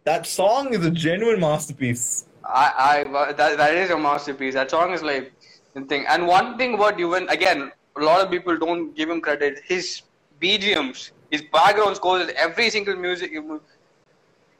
that 0.05 0.27
song 0.27 0.73
is 0.75 0.85
a 0.85 0.91
genuine 0.91 1.41
masterpiece. 1.41 2.27
I, 2.45 3.05
I 3.07 3.33
that, 3.33 3.57
that 3.59 3.75
is 3.75 3.91
a 3.91 3.99
masterpiece. 3.99 4.55
That 4.55 4.71
song 4.71 4.93
is 4.93 5.03
like 5.03 5.33
the 5.75 5.83
thing. 5.83 6.07
And 6.09 6.27
one 6.27 6.57
thing 6.57 6.75
about 6.75 6.97
Yuvan, 6.97 7.31
again, 7.31 7.71
a 7.97 8.01
lot 8.01 8.21
of 8.23 8.31
people 8.31 8.57
don't 8.57 8.95
give 8.95 9.11
him 9.11 9.21
credit. 9.21 9.61
His 9.65 10.03
BGMs, 10.41 11.11
his 11.31 11.43
background 11.53 11.97
scores, 11.97 12.31
every 12.37 12.71
single 12.71 12.97
music. 12.97 13.33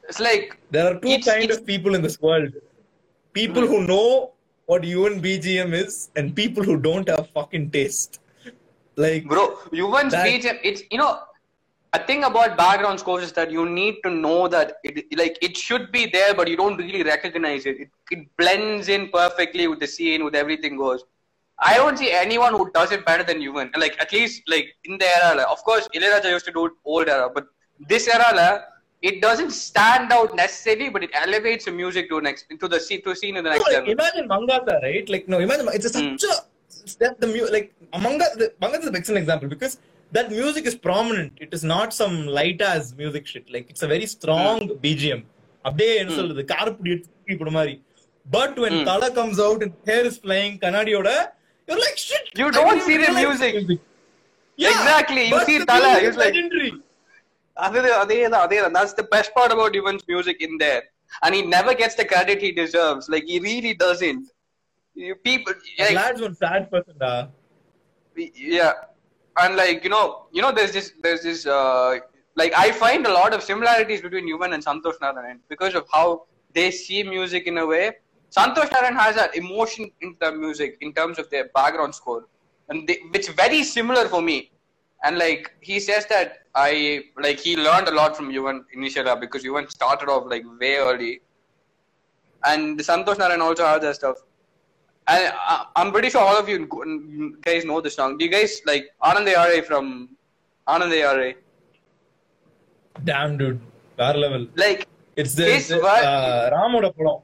It's 0.09 0.19
like 0.19 0.57
There 0.71 0.85
are 0.89 0.95
two 0.99 1.13
It's- 1.15 1.25
kind 1.33 1.51
of 1.55 1.65
people 1.71 1.95
in 1.95 2.01
this 2.07 2.19
world. 2.27 2.51
People 3.39 3.63
Hmm. 3.65 3.71
who 3.73 3.79
know 3.91 4.33
what 4.71 4.83
UN 4.83 5.19
BGM 5.25 5.73
is 5.73 6.09
and 6.15 6.35
people 6.35 6.63
who 6.69 6.77
don't 6.89 7.07
have 7.13 7.25
fucking 7.39 7.65
taste. 7.71 8.19
Like 8.95 9.25
bro, 9.31 9.43
That- 9.71 10.25
BGM. 10.29 10.59
It's 10.69 10.81
you 10.91 10.97
know, 10.97 11.11
a 11.93 11.99
thing 12.07 12.23
about 12.29 12.57
background 12.57 12.99
scores 13.03 13.23
is 13.27 13.31
that 13.33 13.51
you 13.57 13.63
need 13.67 13.95
to 14.05 14.09
know 14.25 14.47
that 14.55 14.73
it 14.83 14.97
like 15.21 15.37
it 15.47 15.55
should 15.57 15.91
be 15.91 16.05
there, 16.17 16.33
but 16.39 16.47
you 16.47 16.57
don't 16.63 16.77
really 16.85 17.03
recognize 17.03 17.65
it. 17.65 17.79
It, 17.85 17.89
it 18.17 18.27
blends 18.37 18.89
in 18.89 19.09
perfectly 19.09 19.67
with 19.67 19.79
the 19.79 19.87
scene, 19.95 20.23
with 20.25 20.35
everything 20.35 20.75
goes. 20.77 21.03
I 21.69 21.75
don't 21.77 21.97
see 22.01 22.11
anyone 22.11 22.53
who 22.53 22.65
does 22.75 22.91
it 22.97 23.05
better 23.05 23.23
than 23.29 23.39
Yuvan. 23.45 23.71
Like 23.85 23.95
at 24.03 24.11
least 24.17 24.43
like 24.47 24.67
in 24.85 24.97
the 24.97 25.07
era, 25.17 25.31
like, 25.39 25.47
of 25.55 25.63
course, 25.63 25.87
Ilayaraja 25.95 26.29
used 26.35 26.45
to 26.45 26.51
do 26.59 26.65
it 26.67 26.73
old 26.85 27.09
era, 27.09 27.29
but 27.33 27.47
this 27.93 28.07
era, 28.07 28.29
it 29.01 29.21
doesn't 29.21 29.51
stand 29.51 30.11
out 30.11 30.35
necessarily, 30.35 30.89
but 30.89 31.03
it 31.03 31.11
elevates 31.13 31.65
the 31.65 31.71
music 31.71 32.09
to 32.09 32.21
next 32.21 32.47
to 32.49 32.67
the 32.67 32.79
to 33.05 33.15
scene 33.15 33.37
in 33.37 33.43
the 33.43 33.49
next 33.49 33.65
no, 33.65 33.73
like, 33.73 33.87
level. 33.87 33.91
Imagine 33.91 34.27
Mankatha, 34.27 34.81
right? 34.81 35.09
Like 35.09 35.27
no, 35.27 35.39
imagine 35.39 35.67
it's 35.73 35.85
hmm. 35.95 36.17
such 36.17 36.29
mm. 36.29 36.95
a 36.95 36.97
that 36.99 37.19
the 37.21 37.27
mu- 37.27 37.49
like 37.49 37.73
Mankatha. 37.93 38.37
The, 38.37 38.53
Mankatha 38.61 38.81
is 38.81 38.87
an 38.87 38.95
excellent 38.95 39.19
example 39.19 39.47
because 39.47 39.79
that 40.11 40.29
music 40.31 40.65
is 40.65 40.75
prominent. 40.75 41.33
It 41.39 41.53
is 41.53 41.63
not 41.63 41.93
some 41.93 42.25
light 42.25 42.61
as 42.61 42.95
music 42.95 43.27
shit. 43.27 43.51
Like 43.51 43.69
it's 43.69 43.83
a 43.83 43.87
very 43.87 44.01
hmm. 44.01 44.15
strong 44.17 44.59
mm. 44.69 44.79
BGM. 44.85 45.23
அப்படியே 45.67 45.93
என்ன 46.01 46.21
when 48.63 48.73
mm. 48.73 48.85
Tala 48.87 49.07
comes 49.17 49.37
out 49.45 49.61
and 49.65 49.71
hair 49.87 50.03
is 50.09 50.17
flying 50.25 50.53
கண்ணாடியோட 50.63 51.09
you're 51.67 51.81
like 51.85 51.97
shit 52.09 52.27
you 52.41 52.47
don't 52.57 52.81
see 52.87 52.97
the 53.03 53.09
music, 53.17 53.53
music. 53.55 53.79
Yeah, 54.63 54.69
exactly 54.69 55.23
you 55.31 55.39
see 55.47 55.57
Tala 55.69 55.91
it's 56.05 56.19
like 56.21 56.29
legendary 56.29 56.71
that's 58.73 58.93
the 58.93 59.03
best 59.03 59.33
part 59.33 59.51
about 59.51 59.73
Yuvan's 59.73 60.07
music 60.07 60.41
in 60.41 60.57
there. 60.57 60.83
And 61.23 61.33
he 61.35 61.41
never 61.41 61.73
gets 61.73 61.95
the 61.95 62.05
credit 62.05 62.41
he 62.41 62.51
deserves. 62.51 63.09
Like 63.09 63.25
he 63.25 63.39
really 63.39 63.73
doesn't. 63.73 64.29
You 64.95 65.15
people 65.15 65.53
like, 65.77 65.93
Lad's 65.93 66.21
one 66.21 66.35
sad 66.35 66.69
person 66.71 66.95
da. 66.99 67.27
yeah. 68.15 68.73
And 69.41 69.55
like 69.55 69.83
you 69.83 69.89
know 69.89 70.27
you 70.31 70.41
know 70.41 70.51
there's 70.51 70.71
this 70.71 70.93
there's 71.01 71.23
this 71.23 71.45
uh 71.45 71.99
like 72.35 72.53
I 72.55 72.71
find 72.71 73.05
a 73.05 73.11
lot 73.11 73.33
of 73.33 73.43
similarities 73.43 74.01
between 74.01 74.27
Yuvan 74.27 74.53
and 74.53 74.63
Santosh 74.63 74.99
Narayan 75.01 75.39
because 75.49 75.75
of 75.75 75.85
how 75.91 76.25
they 76.53 76.71
see 76.71 77.03
music 77.03 77.47
in 77.47 77.57
a 77.57 77.65
way. 77.65 77.91
Santosh 78.35 78.71
Narayan 78.71 78.95
has 78.95 79.15
that 79.15 79.35
emotion 79.35 79.91
in 80.01 80.15
the 80.19 80.31
music 80.31 80.77
in 80.81 80.93
terms 80.93 81.17
of 81.17 81.29
their 81.29 81.49
background 81.55 81.95
score 81.95 82.25
and 82.69 82.87
they, 82.87 82.99
it's 83.13 83.27
very 83.29 83.63
similar 83.63 84.07
for 84.07 84.21
me 84.21 84.51
and 85.04 85.18
like 85.24 85.44
he 85.68 85.76
says 85.88 86.04
that 86.14 86.28
I 86.54 86.70
like 87.26 87.38
he 87.46 87.52
learned 87.66 87.88
a 87.92 87.94
lot 88.00 88.12
from 88.18 88.28
Yuvan 88.36 88.58
initially 88.78 89.14
because 89.24 89.42
Yuvan 89.48 89.66
started 89.78 90.08
off 90.14 90.24
like 90.32 90.44
way 90.60 90.76
early, 90.88 91.12
and 92.44 92.78
Santosh 92.88 93.18
Narayan 93.18 93.42
also 93.48 93.66
has 93.72 93.80
that 93.86 93.96
stuff. 93.96 94.18
And 95.06 95.24
I, 95.52 95.66
I'm 95.76 95.90
pretty 95.94 96.10
sure 96.12 96.22
all 96.28 96.38
of 96.42 96.48
you 96.48 96.58
guys 97.46 97.64
know 97.70 97.80
this 97.86 97.96
song. 98.00 98.16
Do 98.18 98.24
you 98.26 98.30
guys 98.30 98.52
like 98.70 98.84
Anand 99.02 99.28
Yare 99.36 99.62
from 99.62 99.86
Anand 100.74 100.94
Yare? 101.04 101.34
Damn 103.10 103.32
dude, 103.40 103.60
வேற 104.00 104.16
level. 104.24 104.42
Like 104.64 104.82
It's 105.20 105.34
the, 105.38 105.44
His 105.50 105.66
the 105.72 105.78
work- 105.86 106.06
uh, 106.12 106.44
ராமோட 106.54 106.86
படம் 106.98 107.20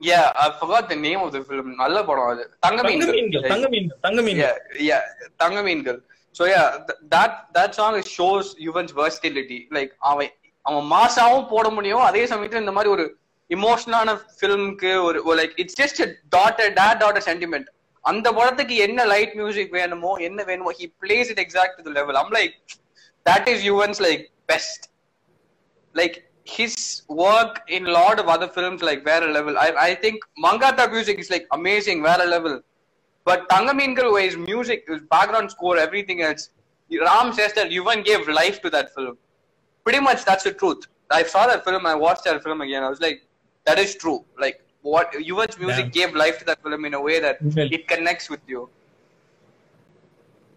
yeah, 0.00 0.26
I 0.42 0.48
forgot 0.60 0.84
the 0.92 0.98
name 1.06 1.20
of 1.24 1.30
the 1.36 1.40
film. 1.48 1.66
நல்ல 1.82 1.98
படம் 2.08 2.28
அது 2.32 2.42
தங்க 2.64 2.78
தங்க 2.82 2.90
மீன்கள் 2.90 3.16
மீன்கள் 3.18 3.44
தங்க 3.52 3.66
மீன்கள் 3.74 3.98
தங்க 4.06 4.20
மீன்கள் 4.26 4.54
yeah, 4.90 4.90
yeah, 4.90 5.02
Tanga 5.42 5.62
so 6.39 6.45
yeah 6.49 6.63
that 7.13 7.37
that 7.55 7.75
song 7.79 7.97
shows 8.17 8.49
Yuvan's 8.67 8.93
versatility 8.93 9.59
like 9.77 9.93
அவன் 10.09 10.31
அவன் 10.65 10.85
மாசாவும் 10.91 11.47
போட 11.47 11.67
முடியும். 11.69 12.03
அதே 12.07 12.23
சமயத்துல 12.31 12.63
இந்த 12.63 12.71
மாதிரி 12.71 12.91
ஒரு 12.95 13.05
இமோஷனலான 13.49 14.13
ஃபிலிம்க்கு 14.37 14.91
ஒரு 15.03 15.37
like 15.39 15.53
it's 15.57 15.77
just 15.81 16.01
daughter 16.35 16.71
dad 16.79 16.99
daughter 17.03 17.25
sentiment 17.29 17.67
அந்த 18.05 18.27
படத்துக்கு 18.31 18.75
என்ன 18.85 19.05
லைட் 19.05 19.33
மியூசிக் 19.35 19.71
வேணுமோ 19.71 20.11
என்ன 20.27 20.43
வேணுமோ 20.43 20.71
he 20.79 20.85
plays 21.03 21.31
it 21.33 21.41
exact 21.45 21.79
to 21.85 21.93
level 21.99 22.19
um 22.21 22.33
like 22.37 22.53
that 23.25 23.47
is 23.53 23.63
Yuvan's 23.63 24.01
like 24.07 24.23
best 24.51 24.85
like 25.95 26.17
his 26.47 26.83
work 27.25 27.57
in 27.77 27.89
lot 27.97 28.21
of 28.23 28.31
other 28.35 28.53
films 28.55 28.85
like 28.89 29.01
வேற 29.03 29.23
level 29.37 29.57
I 29.57 29.67
I 29.85 29.91
think 30.05 30.23
Mankatha 30.45 30.85
music 30.93 31.21
is 31.23 31.31
like 31.35 31.47
amazing 31.57 32.03
வேற 32.09 32.21
level 32.25 32.57
But 33.27 33.49
Thanga 33.49 33.73
Meengal 33.77 34.09
his 34.23 34.37
music, 34.37 34.85
his 34.87 35.01
background 35.13 35.51
score, 35.51 35.77
everything 35.77 36.21
else, 36.21 36.43
Ram 36.89 37.33
says 37.33 37.51
that 37.57 37.71
Yuvan 37.71 38.05
gave 38.05 38.27
life 38.29 38.61
to 38.61 38.69
that 38.69 38.93
film. 38.95 39.17
Pretty 39.83 39.99
much 39.99 40.23
that's 40.23 40.45
the 40.45 40.53
truth. 40.53 40.83
I 41.11 41.23
saw 41.23 41.45
that 41.47 41.65
film, 41.65 41.85
I 41.85 41.95
watched 41.95 42.23
that 42.23 42.41
film 42.41 42.61
again. 42.61 42.83
I 42.83 42.89
was 42.89 43.01
like, 43.01 43.23
that 43.65 43.79
is 43.79 43.95
true. 43.95 44.23
Like, 44.39 44.61
what 44.81 45.11
Yuvan's 45.11 45.59
music 45.59 45.85
yeah. 45.87 45.99
gave 45.99 46.15
life 46.15 46.39
to 46.39 46.45
that 46.45 46.63
film 46.63 46.85
in 46.85 46.93
a 46.93 47.01
way 47.01 47.19
that 47.19 47.37
it 47.75 47.89
connects 47.89 48.29
with 48.29 48.43
you. 48.53 48.61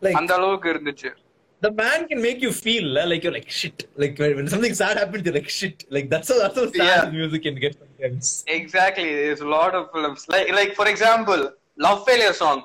Like, 0.05 0.17
அந்த 0.21 0.35
அளவுக்கு 0.39 1.17
the 1.65 1.71
man 1.81 2.01
can 2.11 2.21
make 2.27 2.39
you 2.45 2.53
feel 2.67 2.87
uh, 3.01 3.07
like 3.11 3.23
you're 3.25 3.35
like 3.39 3.51
shit. 3.61 3.81
Like 4.03 4.15
when 4.19 4.47
something 4.53 4.75
sad 4.79 4.97
happens, 5.01 5.25
you're 5.27 5.35
like 5.35 5.51
shit. 5.61 5.79
Like 5.97 6.07
that's 6.13 6.29
how 6.33 6.39
that's 6.43 6.59
how 6.61 6.67
sad 6.79 6.91
yeah. 6.91 7.11
music 7.17 7.43
can 7.47 7.57
get 7.65 7.75
sometimes. 7.81 8.29
Exactly. 8.61 9.09
There's 9.23 9.43
a 9.49 9.51
lot 9.57 9.75
of 9.79 9.83
films. 9.95 10.23
Like 10.35 10.49
like 10.59 10.73
for 10.81 10.87
example, 10.95 11.43
Love 11.77 12.05
Failure 12.07 12.33
song. 12.33 12.65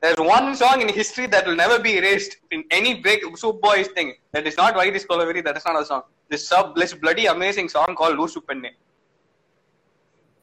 There's 0.00 0.18
one 0.18 0.54
song 0.54 0.82
in 0.82 0.88
history 0.88 1.26
that 1.28 1.46
will 1.46 1.56
never 1.56 1.78
be 1.78 1.96
erased 1.96 2.36
in 2.50 2.64
any 2.70 3.00
big 3.00 3.20
Soup 3.38 3.60
Boys 3.60 3.88
thing. 3.88 4.14
That 4.32 4.46
is 4.46 4.56
not 4.56 4.74
Why 4.76 4.90
This 4.90 5.06
Kolaveri, 5.06 5.42
that 5.44 5.56
is 5.56 5.64
not 5.64 5.80
a 5.80 5.84
song. 5.84 6.02
This 6.28 6.46
sub 6.46 6.76
this 6.76 6.92
bloody 6.92 7.26
amazing 7.26 7.68
song 7.68 7.94
called 7.96 8.18
Loosu 8.18 8.46
Penne. 8.46 8.70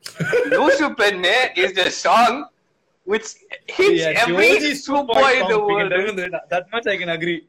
Loosu 0.47 0.97
Penne 0.97 1.51
is 1.55 1.73
the 1.73 1.91
song 1.91 2.47
which 3.03 3.35
hits 3.67 4.01
Yeah, 4.01 4.25
every 4.25 4.73
Soup 4.73 5.05
Boy 5.05 5.33
in 5.41 5.47
the 5.47 5.53
song, 5.53 5.67
we 5.67 5.75
can 5.75 5.89
world. 5.89 5.91
tell 5.91 6.01
you 6.01 6.29
that, 6.29 6.49
that 6.49 6.71
much 6.71 6.87
I 6.87 6.97
can 6.97 7.09
agree 7.09 7.47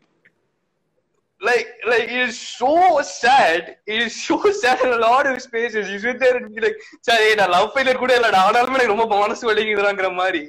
like 1.41 1.67
like 1.91 2.05
it 2.15 2.21
is 2.27 2.35
so 2.39 2.99
sad 3.01 3.77
it 3.85 4.01
is 4.05 4.13
so 4.27 4.37
sad 4.61 4.79
in 4.85 4.91
a 4.93 5.01
lot 5.07 5.27
of 5.27 5.35
spaces 5.39 5.89
you 5.93 5.99
sit 5.99 6.19
there 6.23 6.35
and 6.37 6.47
be 6.55 6.61
like 6.67 6.77
சரி 7.07 7.27
நான் 7.39 7.53
love 7.55 7.67
failure 7.73 8.03
கூட 8.03 8.13
இல்லடா 8.19 8.39
ஆனாலுமே 8.47 8.77
எனக்கு 8.77 8.95
ரொம்ப 8.95 9.17
மனசு 9.23 9.49
வலிக்குதுறாங்கிற 9.49 10.09
மாதிரி 10.21 10.43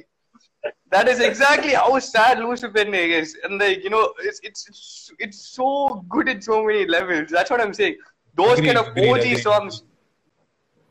that 0.93 1.07
is 1.11 1.19
exactly 1.27 1.73
how 1.81 1.91
sad 2.13 2.39
Lucifer 2.45 2.85
is 3.19 3.29
and 3.43 3.53
like 3.63 3.83
you 3.85 3.91
know 3.93 4.01
it's 4.27 4.39
it's 4.47 4.61
it's, 4.69 5.11
it's 5.25 5.39
so 5.59 5.67
good 6.13 6.27
in 6.33 6.39
so 6.49 6.55
many 6.67 6.81
levels 6.95 7.27
that's 7.35 7.51
what 7.53 7.61
i'm 7.65 7.75
saying 7.79 7.95
those 8.39 8.57
Agreed, 8.57 8.67
kind 8.67 8.79
of 8.81 8.87
agreed, 8.87 9.11
OG 9.11 9.19
agreed. 9.19 9.43
songs 9.47 9.83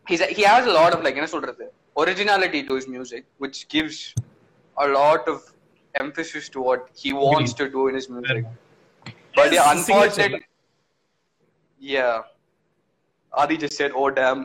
he's 0.06 0.22
he 0.38 0.44
has 0.52 0.64
a 0.72 0.74
lot 0.80 0.92
of 0.96 1.02
like 1.06 1.18
என்ன 1.20 1.28
சொல்றது 1.34 1.66
originality 2.02 2.62
to 2.68 2.74
his 2.78 2.86
music 2.94 3.24
which 3.44 3.58
gives 3.74 3.98
a 4.76 4.88
lot 5.00 5.24
of 5.34 5.38
emphasis 5.94 6.44
to 6.54 6.60
what 6.68 6.82
he 7.02 7.12
wants 7.26 7.52
to 7.60 7.66
do 7.76 7.82
in 7.90 7.94
his 8.00 8.08
music 8.16 8.44
But 9.33 9.51
yeah, 9.51 9.71
unfortunately, 9.73 10.43
yeah. 11.81 12.13
Aadhi 13.33 13.55
just 13.61 13.77
said 13.79 13.93
oh 13.99 14.03
damn 14.17 14.41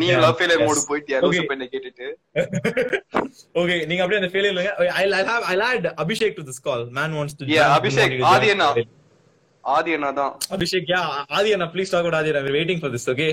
நீ 0.00 0.06
love 0.22 0.34
failure 0.38 0.62
mode 0.64 0.80
போயிட்டியா? 0.88 1.18
லூசு 1.22 1.42
பண்ண 1.50 1.64
கேட்டுட்டு. 1.72 2.06
Okay 3.60 3.76
நீங்க 3.86 4.02
அப்படியே 4.02 4.20
அந்த 4.20 4.30
failure 4.32 4.52
இல்லங்க. 4.52 4.72
I 4.94 5.04
I 5.12 5.22
have 5.28 5.46
I 5.52 5.56
add 5.68 5.86
Abhishek 6.04 6.36
to 6.38 6.44
this 6.48 6.60
call 6.66 6.82
man 6.98 7.14
wants 7.18 7.36
to 7.38 7.48
yeah 7.52 7.64
Abhishek 7.78 8.16
Aadhi 8.32 8.50
அண்ணா 8.54 8.68
ஆதி 9.64 9.94
அண்ணா 9.96 10.10
தான். 10.20 10.34
அபிஷேக் 10.56 10.90
யா 10.92 11.00
ஆதி 11.38 11.52
அண்ணா 11.56 11.68
please 11.74 11.92
talk 11.94 12.02
about 12.02 12.18
Aadhi 12.20 12.32
Anna 12.32 12.44
we 12.48 12.54
waiting 12.58 12.82
for 12.82 12.94
this 12.96 13.08
okay 13.14 13.28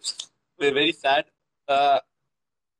We're 0.58 0.74
very 0.80 0.92
sad. 0.92 1.24
Uh, 1.68 1.98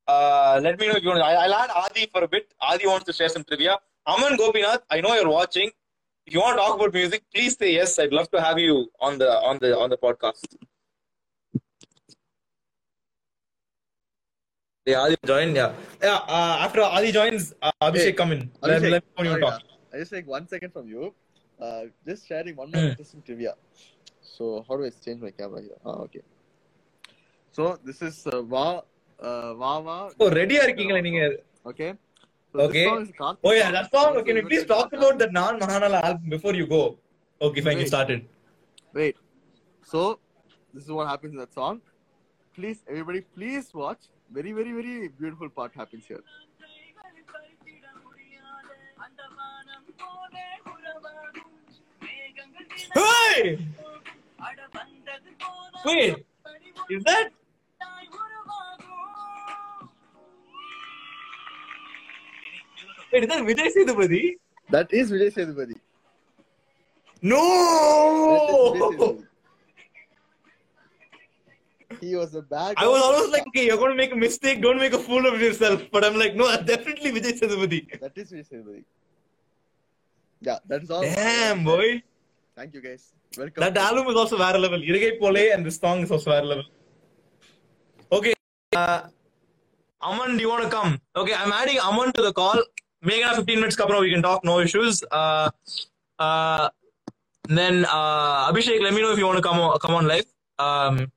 uh, 0.06 0.60
let 0.62 0.78
me 0.80 0.86
know 0.88 0.94
if 0.94 1.02
you 1.02 1.08
want. 1.08 1.22
I, 1.22 1.34
I'll 1.34 1.54
add 1.54 1.70
Adi 1.70 2.06
for 2.12 2.22
a 2.24 2.28
bit. 2.28 2.54
Adi 2.60 2.86
wants 2.86 3.06
to 3.06 3.12
share 3.12 3.28
some 3.28 3.44
trivia. 3.44 3.78
Aman 4.06 4.36
Gopinath, 4.36 4.82
I 4.90 5.00
know 5.00 5.14
you're 5.14 5.28
watching. 5.28 5.70
If 6.26 6.34
you 6.34 6.40
want 6.40 6.56
to 6.56 6.62
talk 6.62 6.74
about 6.78 6.92
music, 6.92 7.22
please 7.34 7.56
say 7.58 7.72
yes. 7.72 7.98
I'd 7.98 8.12
love 8.12 8.30
to 8.30 8.40
have 8.40 8.58
you 8.58 8.90
on 9.00 9.18
the 9.18 9.30
on 9.50 9.58
the 9.58 9.76
on 9.76 9.90
the 9.90 9.96
podcast. 9.96 10.46
Yeah, 14.86 15.00
Adi 15.04 15.16
join. 15.26 15.54
Yeah, 15.54 15.72
yeah. 16.02 16.20
Uh, 16.36 16.56
after 16.66 16.82
Adi 16.82 17.12
joins, 17.12 17.54
uh, 17.62 17.72
Abhishek 17.82 18.04
Hey, 18.04 18.12
come 18.12 18.32
in. 18.32 18.50
Let, 18.62 18.82
Abhishek, 18.82 18.90
let 18.90 19.02
me 19.04 19.10
know 19.16 19.24
you 19.24 19.30
sorry, 19.30 19.42
talk. 19.42 19.54
uh, 19.54 19.94
I 19.94 19.98
just 19.98 20.12
like 20.12 20.26
one 20.26 20.46
second 20.46 20.72
from 20.72 20.88
you. 20.88 21.14
Uh, 21.60 21.82
just 22.08 22.22
sharing 22.30 22.56
one 22.62 22.70
more 22.72 22.82
Hmm. 22.82 22.90
interesting 22.92 23.22
trivia. 23.28 23.52
So 24.34 24.64
how 24.66 24.76
do 24.78 24.84
I 24.84 24.92
change 25.04 25.20
my 25.26 25.32
camera 25.40 25.60
here? 25.66 25.78
Ah, 25.84 25.98
okay. 26.06 26.22
So 27.56 27.78
this 27.88 28.00
is 28.08 28.16
uh, 28.26 28.42
Va 28.52 28.64
uh, 29.20 29.50
Vava. 29.62 29.96
Oh, 30.22 30.30
ready 30.40 30.56
இருக்கீங்களா 30.66 31.02
நீங்க? 31.08 31.22
Okay. 31.70 31.90
So 32.52 32.58
Okay. 32.64 32.82
This 32.82 32.88
song 32.90 33.02
is 33.06 33.12
Karthik 33.20 33.46
Oh 33.48 33.54
yeah, 33.60 33.70
that 33.76 33.88
song. 33.94 34.10
Also 34.10 34.24
Can 34.26 34.36
you 34.40 34.44
please 34.50 34.64
invented 34.64 34.72
talk 34.74 34.90
by 34.92 34.98
about 34.98 35.16
that 35.22 35.32
Non 35.38 35.54
Mahanala 35.62 36.00
album 36.08 36.28
before 36.36 36.54
you 36.60 36.66
go? 36.76 36.82
Okay, 37.46 37.62
fine. 37.66 37.78
You 37.82 37.86
Wait. 37.86 37.92
started. 37.94 38.20
Wait. 38.98 39.16
So 39.92 40.00
this 40.74 40.84
is 40.86 40.92
what 40.98 41.08
happens 41.12 41.32
in 41.36 41.40
that 41.44 41.54
song. 41.60 41.76
Please, 42.58 42.80
everybody, 42.92 43.20
please 43.38 43.66
watch. 43.82 44.02
Very, 44.36 44.52
very, 44.58 44.72
very 44.78 44.94
beautiful 45.20 45.48
part 45.58 45.72
happens 45.80 46.04
here. 46.10 46.22
Hey! 52.93 53.59
Wait, 55.85 56.25
is 56.89 57.03
that? 57.03 57.29
Wait, 63.11 63.23
is 63.23 63.29
that 63.29 63.43
Vijay 63.43 63.69
Sethupathi? 63.75 64.37
That 64.69 64.93
is 64.93 65.11
Vijay 65.11 65.33
Sethupathi. 65.33 65.57
That 65.57 65.67
is 65.67 65.71
Vijay 65.71 65.79
No! 67.21 69.19
He 72.01 72.15
was 72.15 72.33
a 72.35 72.41
bad. 72.41 72.75
I 72.77 72.87
was 72.87 73.01
almost 73.01 73.31
like, 73.31 73.47
okay, 73.47 73.65
you're 73.65 73.77
going 73.77 73.91
to 73.91 73.95
make 73.95 74.13
a 74.13 74.15
mistake. 74.15 74.61
Don't 74.61 74.77
make 74.77 74.93
a 74.93 74.99
fool 74.99 75.25
of 75.25 75.41
yourself. 75.41 75.83
But 75.91 76.05
I'm 76.05 76.17
like, 76.17 76.35
no, 76.35 76.45
definitely 76.61 77.11
Vijay 77.11 77.39
Sethupathi. 77.39 77.99
That 77.99 78.17
is 78.17 78.31
Vijay 78.31 78.47
Sethupathi. 78.49 78.83
Yeah, 80.41 80.59
that 80.67 80.83
is 80.83 80.91
all. 80.91 81.01
Damn, 81.01 81.63
boy. 81.63 82.03
Thank 82.59 82.73
you 82.73 82.81
guys. 82.81 83.13
Welcome. 83.37 83.61
That 83.63 83.77
album 83.77 84.07
is 84.07 84.17
also 84.17 84.37
very 84.37 84.59
level. 84.59 84.79
Irigai 84.79 85.17
Pole 85.17 85.43
and 85.53 85.65
this 85.65 85.77
song 85.77 86.01
is 86.01 86.11
also 86.11 86.31
very 86.31 86.45
level. 86.45 86.65
Okay. 88.11 88.33
Uh, 88.75 89.03
Aman, 90.01 90.35
do 90.35 90.41
you 90.41 90.49
want 90.49 90.65
to 90.65 90.69
come? 90.69 90.99
Okay, 91.15 91.33
I'm 91.33 91.53
adding 91.53 91.79
Aman 91.79 92.11
to 92.17 92.21
the 92.21 92.33
call. 92.33 92.61
Maybe 93.01 93.21
it 93.21 93.33
15 93.33 93.55
minutes, 93.55 93.77
Kapra. 93.77 94.01
We 94.01 94.11
can 94.11 94.21
talk, 94.21 94.43
no 94.43 94.59
issues. 94.59 95.01
Uh, 95.09 95.49
uh, 96.19 96.69
then 97.47 97.85
uh, 97.85 98.51
Abhishek, 98.51 98.81
let 98.81 98.93
me 98.93 99.01
know 99.03 99.13
if 99.13 99.17
you 99.17 99.25
want 99.25 99.37
to 99.37 99.47
come 99.49 99.61
on, 99.61 99.79
come 99.79 99.95
on 99.95 100.05
live. 100.05 100.25
Um, 100.57 101.09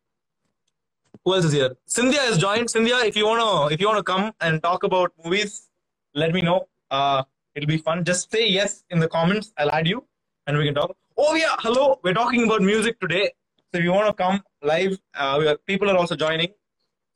who 1.25 1.35
else 1.35 1.45
is 1.47 1.53
here? 1.53 1.75
Cynthia 1.87 2.21
has 2.21 2.39
joined. 2.39 2.71
Cynthia, 2.71 2.99
if 3.05 3.17
you 3.17 3.27
wanna 3.27 3.75
if 3.75 3.81
you 3.81 3.89
wanna 3.89 4.05
come 4.05 4.33
and 4.41 4.63
talk 4.63 4.85
about 4.85 5.13
movies, 5.25 5.69
let 6.15 6.33
me 6.33 6.41
know. 6.41 6.69
Uh, 6.89 7.25
it'll 7.57 7.75
be 7.77 7.79
fun. 7.79 8.05
Just 8.05 8.31
say 8.31 8.49
yes 8.49 8.85
in 8.91 9.01
the 9.01 9.09
comments. 9.09 9.53
I'll 9.59 9.73
add 9.73 9.89
you, 9.89 10.05
and 10.47 10.57
we 10.57 10.67
can 10.67 10.77
talk. 10.77 10.97
Oh 11.17 11.35
yeah, 11.35 11.57
hello. 11.59 12.01
We're 12.03 12.15
talking 12.15 12.45
about 12.45 12.63
music 12.63 12.99
today. 12.99 13.33
So 13.73 13.79
if 13.79 13.85
you 13.85 13.93
want 13.93 14.07
to 14.07 14.15
come 14.15 14.43
live, 14.63 14.99
uh, 15.15 15.37
we 15.39 15.47
are, 15.47 15.57
people 15.67 15.91
are 15.91 15.97
also 15.97 16.17
joining. 16.17 16.49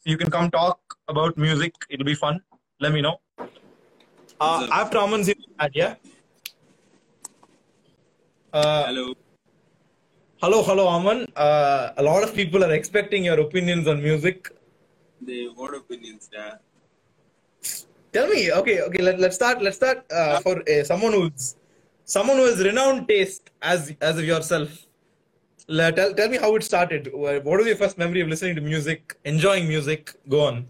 So 0.00 0.10
you 0.10 0.18
can 0.18 0.30
come 0.30 0.50
talk 0.50 0.78
about 1.08 1.38
music. 1.38 1.74
It'll 1.88 2.04
be 2.04 2.14
fun. 2.14 2.40
Let 2.80 2.92
me 2.92 3.00
know. 3.00 3.20
Uh, 4.38 4.66
after 4.70 4.98
Aman's 4.98 5.28
in, 5.28 5.36
yeah. 5.72 5.94
Uh, 8.52 8.86
Hello. 8.86 9.14
hello, 10.42 10.62
hello, 10.62 10.88
Aman. 10.88 11.26
Uh, 11.34 11.92
a 11.96 12.02
lot 12.02 12.22
of 12.22 12.34
people 12.34 12.62
are 12.62 12.72
expecting 12.72 13.24
your 13.24 13.40
opinions 13.40 13.88
on 13.88 14.02
music. 14.02 14.50
The 15.22 15.48
what 15.54 15.74
opinions? 15.74 16.28
Yeah. 16.32 16.56
Tell 18.12 18.28
me, 18.28 18.52
okay, 18.52 18.82
okay. 18.82 19.02
Let, 19.02 19.18
let's 19.18 19.36
start. 19.36 19.62
Let's 19.62 19.76
start 19.76 20.04
uh, 20.12 20.40
for 20.40 20.62
uh, 20.68 20.84
someone 20.84 21.12
who's 21.12 21.56
someone 22.06 22.38
who 22.38 22.46
has 22.46 22.64
renowned 22.64 23.06
taste 23.08 23.50
as 23.60 23.94
as 24.00 24.22
yourself. 24.22 24.86
Tell, 25.68 26.14
tell 26.14 26.28
me 26.28 26.38
how 26.38 26.54
it 26.54 26.62
started. 26.62 27.10
What 27.12 27.44
was 27.44 27.66
your 27.66 27.76
first 27.76 27.98
memory 27.98 28.20
of 28.20 28.28
listening 28.28 28.54
to 28.54 28.60
music, 28.62 29.16
enjoying 29.24 29.68
music? 29.68 30.14
Go 30.28 30.46
on. 30.46 30.68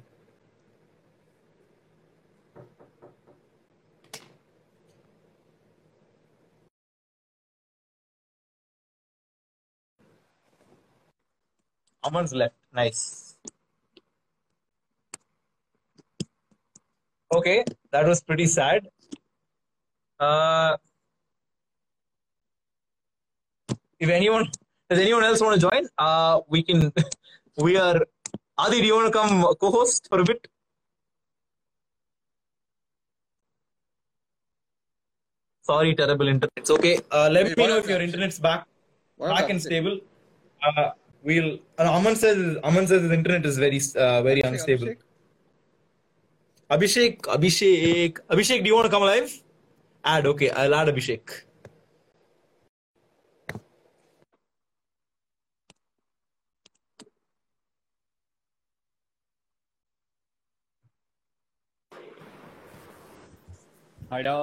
Aman's 12.03 12.33
left. 12.33 12.55
Nice. 12.73 13.35
Okay, 17.35 17.65
that 17.91 18.07
was 18.07 18.23
pretty 18.23 18.47
sad. 18.47 18.89
Uh, 20.19 20.77
if 23.99 24.09
anyone 24.09 24.49
does 24.91 24.99
anyone 24.99 25.25
else 25.25 25.41
want 25.41 25.61
to 25.61 25.69
join, 25.69 25.89
uh, 25.99 26.41
we 26.49 26.63
can. 26.63 26.93
We 27.59 27.79
are. 27.79 27.99
Adi, 28.59 28.81
do 28.83 28.87
you 28.87 28.95
want 28.95 29.11
to 29.11 29.19
come 29.19 29.43
co-host 29.59 30.09
for 30.11 30.21
a 30.21 30.25
bit? 30.25 30.47
Sorry, 35.63 35.95
terrible 35.95 36.29
internet. 36.29 36.53
It's 36.59 36.71
okay. 36.71 37.01
Uh, 37.11 37.31
let 37.33 37.47
Wait, 37.47 37.57
me 37.57 37.67
know 37.67 37.79
if 37.79 37.89
your 37.89 37.99
Abhishek? 37.99 38.03
internet's 38.03 38.39
back, 38.39 38.67
back 39.19 39.49
and 39.49 39.61
stable. 39.61 40.01
Uh, 40.63 40.91
we'll. 41.23 41.59
Uh, 41.79 41.91
Aman 41.93 42.15
says. 42.15 42.59
Aman 42.63 42.87
says 42.87 43.03
his 43.03 43.11
internet 43.11 43.47
is 43.47 43.57
very, 43.57 43.81
uh, 43.97 44.23
very 44.23 44.43
Abhishek, 44.43 44.49
unstable. 44.53 44.87
Abhishek? 44.89 44.99
Abhishek, 46.71 47.21
Abhishek, 47.21 48.19
Abhishek, 48.31 48.63
do 48.63 48.69
you 48.69 48.75
want 48.75 48.87
to 48.87 48.91
come 48.91 49.03
live? 49.03 49.33
Add, 50.05 50.27
okay, 50.27 50.51
I'll 50.51 50.75
add 50.75 50.89
Abhishek. 50.89 51.43
ஹாய்டா 64.12 64.36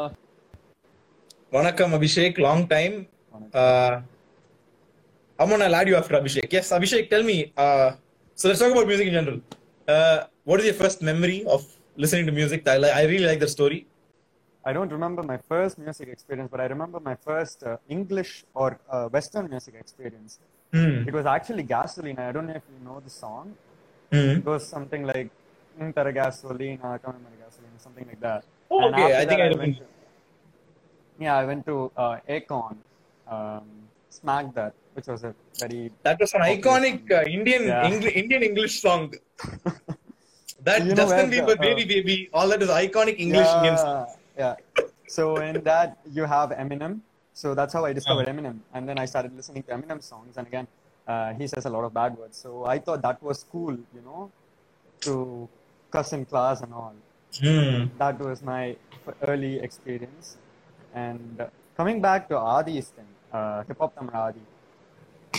Vanakkam, 1.53 1.91
Abhishek, 1.97 2.39
long 2.39 2.69
time. 2.69 3.07
Uh, 3.55 4.01
Aman, 5.39 5.63
I'll 5.63 5.75
add 5.75 5.89
you 5.89 5.97
after 5.97 6.15
Abhishek. 6.15 6.53
Yes, 6.53 6.71
Abhishek, 6.73 7.09
tell 7.09 7.23
me. 7.23 7.53
Uh, 7.57 7.93
so 8.35 8.49
let's 8.49 8.61
talk 8.61 8.73
about 8.73 8.87
music 8.87 9.07
in 9.07 9.15
general. 9.15 9.41
Uh, 9.95 10.25
what 10.45 10.61
is 10.61 10.67
your 10.67 10.75
first 10.75 11.01
memory 11.01 11.45
of 11.47 11.63
listening 11.97 12.27
to 12.27 12.33
music? 12.33 12.69
I, 12.69 12.77
li- 12.77 12.91
I 12.91 13.05
really 13.05 13.27
like 13.31 13.41
the 13.41 13.49
story. 13.49 13.87
I 14.65 14.75
don't 14.75 14.93
remember 14.97 15.23
my 15.23 15.39
first 15.39 15.79
music 15.79 16.09
experience, 16.09 16.51
but 16.51 16.61
I 16.61 16.67
remember 16.67 17.01
my 17.01 17.15
first 17.15 17.63
uh, 17.63 17.79
English 17.89 18.45
or 18.53 18.79
uh, 18.91 19.09
Western 19.09 19.49
music 19.49 19.75
experience. 19.83 20.41
Hmm. 20.75 21.09
It 21.09 21.15
was 21.15 21.25
actually 21.25 21.63
Gasoline. 21.63 22.19
I 22.19 22.33
don't 22.33 22.47
know 22.47 22.59
if 22.63 22.67
you 22.75 22.85
know 22.85 23.01
the 23.01 23.09
song. 23.09 23.55
Hmm. 24.13 24.31
It 24.41 24.45
was 24.45 24.69
something 24.69 25.05
like 25.05 25.31
Intera 25.81 26.13
Gasolina, 26.21 27.01
Come 27.03 27.25
Gasoline, 27.43 27.79
something 27.79 28.07
like 28.07 28.21
that. 28.21 28.45
Oh, 28.74 28.80
And 28.86 28.96
okay, 28.96 29.16
I 29.22 29.26
think 29.30 29.40
that, 29.42 29.52
I 29.54 29.56
went 29.64 29.78
to, 29.78 29.86
Yeah, 31.26 31.36
I 31.42 31.46
went 31.46 31.66
to 31.68 31.76
uh, 31.96 32.18
Akon, 32.36 32.76
um, 33.28 33.68
Smack 34.10 34.54
That, 34.56 34.74
which 34.96 35.08
was 35.08 35.24
a 35.24 35.36
very 35.60 35.92
That 36.02 36.20
was 36.20 36.34
an 36.34 36.42
iconic 36.42 37.12
uh, 37.12 37.22
Indian 37.38 37.64
Yeah. 37.68 37.90
Engli- 37.90 38.16
Indian 38.24 38.42
English 38.50 38.82
song. 38.82 39.14
That 40.68 40.86
You 40.88 40.96
Justin 40.96 41.30
Bieber, 41.30 41.56
uh, 41.60 41.66
Baby 41.68 41.86
Baby, 41.94 42.18
all 42.34 42.48
that 42.48 42.62
is 42.66 42.70
iconic 42.70 43.18
English 43.26 43.50
Indian 43.58 43.78
song. 43.78 44.08
yeah, 44.38 44.56
yeah. 44.58 44.86
So 45.16 45.36
in 45.50 45.62
that 45.70 45.98
you 46.18 46.24
have 46.36 46.50
Eminem. 46.66 47.02
So 47.42 47.54
that's 47.60 47.74
how 47.74 47.84
I 47.86 47.92
discovered 47.94 48.28
Eminem, 48.34 48.58
and 48.74 48.88
then 48.88 48.98
I 49.04 49.06
started 49.06 49.36
listening 49.36 49.64
to 49.64 49.72
Eminem 49.76 50.02
songs. 50.02 50.38
And 50.38 50.48
again, 50.48 50.68
uh, 51.08 51.34
he 51.34 51.48
says 51.48 51.66
a 51.66 51.70
lot 51.76 51.84
of 51.84 51.94
bad 51.94 52.18
words. 52.18 52.38
So 52.38 52.66
I 52.74 52.78
thought 52.80 53.02
that 53.02 53.22
was 53.30 53.44
cool, 53.52 53.74
you 53.98 54.04
know, 54.06 54.32
to 55.02 55.50
cuss 55.92 56.14
in 56.14 56.24
class 56.26 56.62
and 56.62 56.74
all. 56.74 56.96
Hmm. 57.42 57.86
That 57.98 58.20
was 58.20 58.44
my 58.44 58.76
early 59.22 59.60
experience, 59.60 60.38
and 60.94 61.42
uh, 61.42 61.48
coming 61.76 62.02
back 62.02 62.28
to 62.30 62.38
Adi's 62.38 62.90
thing, 62.90 63.08
uh, 63.32 63.64
hip 63.64 63.78
hop 63.80 63.94
Adi. 64.14 64.40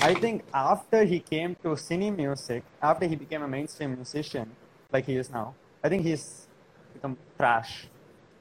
I 0.03 0.15
think 0.15 0.43
after 0.53 1.05
he 1.05 1.21
came 1.21 1.55
to 1.63 1.69
cine 1.71 2.17
music, 2.17 2.65
after 2.83 3.07
he 3.07 3.17
became 3.17 3.43
a 3.43 3.49
mainstream 3.49 3.95
musician, 3.95 4.51
like 4.93 5.07
he 5.07 5.17
is 5.17 5.31
now, 5.31 5.55
I 5.83 5.89
think 5.89 6.05
he's 6.05 6.47
become 6.93 7.17
trash. 7.39 7.87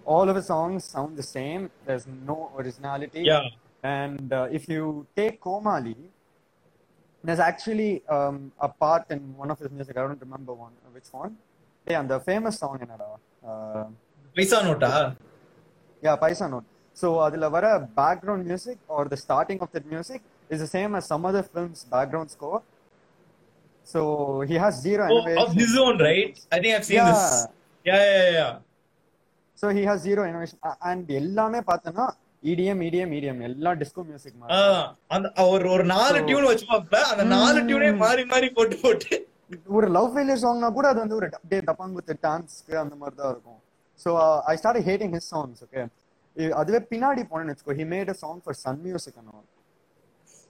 All 0.06 0.28
of 0.28 0.36
his 0.36 0.48
songs 0.48 0.84
sound 0.86 1.16
the 1.16 1.24
same. 1.24 1.70
There's 1.86 2.08
no 2.08 2.52
originality. 2.58 3.22
Yeah. 3.22 3.50
And 3.84 4.34
uh, 4.34 4.48
if 4.52 4.68
you 4.68 5.06
take 5.16 5.42
Comali, 5.42 5.96
there's 7.24 7.40
actually 7.40 8.06
um, 8.08 8.52
a 8.60 8.68
part 8.68 9.10
in 9.10 9.38
one 9.38 9.52
of 9.52 9.60
his 9.60 9.70
music. 9.72 9.98
I 9.98 10.02
don't 10.02 10.20
remember 10.20 10.54
one. 10.54 10.74
Which 10.92 11.06
one? 11.12 11.38
Yeah, 11.88 12.02
and 12.02 12.10
the 12.10 12.20
famous 12.20 12.60
song 12.60 12.80
in 12.82 12.90
it. 12.90 13.00
Paisa 14.36 14.60
NOTA 14.62 14.92
yeah 16.04 16.14
Paisa 16.18 16.46
note 16.48 16.68
so 16.98 17.08
அதில் 17.24 17.48
வர 17.50 17.66
background 17.98 18.46
music 18.46 18.82
are 18.96 19.10
the 19.10 19.18
starting 19.24 19.62
of 19.62 19.74
that 19.76 19.90
music 19.94 20.24
is 20.50 20.62
the 20.64 20.68
same 20.74 20.94
as 20.96 21.08
some 21.08 21.26
other 21.26 21.48
films 21.50 21.84
background 21.92 22.34
score 22.36 22.62
so 23.88 24.02
he 24.52 24.58
has 24.58 24.80
zero 24.84 25.06
of 25.10 26.04
right 26.04 26.38
I 26.52 26.60
think 26.60 26.76
I've 26.76 26.88
seen 26.90 27.10
this 27.12 27.30
yeah 27.86 27.98
yeah 28.10 28.28
yeah 28.34 28.50
so 29.58 29.70
he 29.72 29.84
has 29.90 30.04
zero 30.04 30.24
innovation 30.32 30.62
and 30.92 31.10
எல்லாமே 31.14 31.62
பார்த்தோன்னா 31.72 32.06
EDM 32.44 32.82
EDM 32.88 33.14
EDM 33.18 33.42
எல்லாம் 33.42 33.78
disco 33.82 34.04
music 34.08 34.56
அந்த 35.10 35.28
ஒரு 35.48 35.68
ஒரு 35.76 35.86
நாலு 35.92 36.18
tune 36.30 36.50
வச்சுப்பாப்ல 36.50 37.00
அந்த 37.12 37.26
நாலு 37.36 37.60
டியூனே 37.70 37.92
மாறி 37.98 38.26
மாறி 38.26 38.50
போட்டு 38.58 38.78
போட்டு 38.84 39.12
ஒரு 39.78 39.88
லவ் 39.98 40.10
ஃபெயிலியர் 40.14 40.44
சாங்னா 40.44 40.70
கூட 40.78 40.88
அது 40.92 41.00
வந்து 41.04 41.18
ஒரு 41.20 41.28
அப்படியே 41.40 41.62
டப்பாங்குத்து 41.70 42.16
டான்ஸ்க்கு 42.26 42.76
அந்த 42.84 42.96
மாதிரி 43.02 43.16
தான் 43.22 43.32
இருக்கும் 43.34 43.60
so 44.00 44.12
I 44.52 44.56
start 44.62 44.86
hating 44.90 45.16
his 45.18 45.30
songs 45.34 45.62
okay 45.66 45.84
அதுவே 46.62 46.80
பின்னாடி 46.92 47.24
போனேன்னு 47.32 47.54
வச்சுக்கோ 47.54 47.76
he 47.82 47.88
made 47.94 48.12
a 48.14 48.18
song 48.24 48.42
for 48.46 48.58
Sun 48.64 48.82
Music 48.88 49.18
and 49.22 49.32
all 49.36 49.50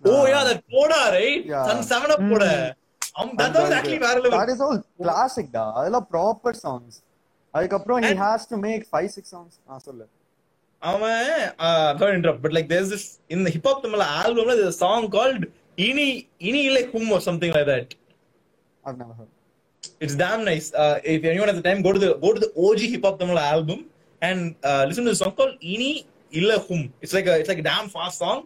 oh 0.04 0.28
yeah 0.34 0.42
that 0.50 0.64
போடா 0.76 1.02
ரைட். 1.18 1.46
சன் 1.70 1.84
செவன் 1.92 2.14
அப் 2.16 2.26
போட. 2.32 2.46
தட் 3.40 3.58
வாஸ் 3.60 3.74
ஆக்சுவலி 3.78 4.00
வேற 4.06 4.16
level 4.24 4.38
that 4.38 4.54
is 4.54 4.64
all 4.68 4.80
classic 5.02 5.52
டா. 5.58 5.66
அதெல்லாம் 5.80 6.08
ப்ராப்பர் 6.14 6.58
சாங்ஸ் 6.66 6.98
அதுக்கப்புறம் 7.54 8.02
he 8.08 8.14
has 8.24 8.46
to 8.52 8.58
make 8.68 8.84
five 8.92 9.10
six 9.16 9.34
songs 9.36 9.58
ஆ 9.70 9.78
சொல்லு 9.88 10.06
அவன் 10.82 11.20
sorry 12.00 12.14
interrupt 12.18 12.42
but 12.46 12.54
like 12.56 12.66
there's 12.72 12.90
this 12.94 13.04
in 13.34 13.40
the 13.46 13.52
hip 13.54 13.68
hop 13.70 13.78
tamil 13.84 14.02
album 14.16 14.48
there's 14.52 14.72
a 14.72 14.80
song 14.80 15.04
called 15.14 15.44
ini 15.86 16.08
ini 16.50 16.62
ile 16.70 16.82
hum 16.94 17.06
or 17.16 17.22
something 17.28 17.52
like 17.58 17.68
that. 17.72 17.88
I've 18.86 18.98
never 18.98 19.14
heard. 19.14 19.32
it's 20.00 20.16
damn 20.16 20.44
nice. 20.46 20.68
Uh, 20.74 21.00
if 21.04 21.24
anyone 21.32 21.48
has 21.48 21.58
the 21.62 21.66
time 21.68 21.82
go 21.88 21.92
to 21.98 22.00
the 22.00 22.12
go 22.26 22.30
to 22.38 22.42
the 22.46 22.52
OG 22.66 22.82
hip 22.94 23.04
hop 23.08 23.20
tamil 23.20 23.40
album 23.40 23.80
and 24.22 24.56
uh, 24.70 24.84
listen 24.88 25.04
to 25.08 25.12
the 25.14 25.20
song 25.24 25.34
called 25.40 25.56
ini 25.74 25.92
illa 26.40 26.58
hum. 26.68 26.82
It's 27.02 27.14
like 27.18 27.28
a 27.34 27.36
it's 27.42 27.50
like 27.54 27.62
a 27.66 27.68
damn 27.72 27.90
fast 27.96 28.18
song. 28.24 28.40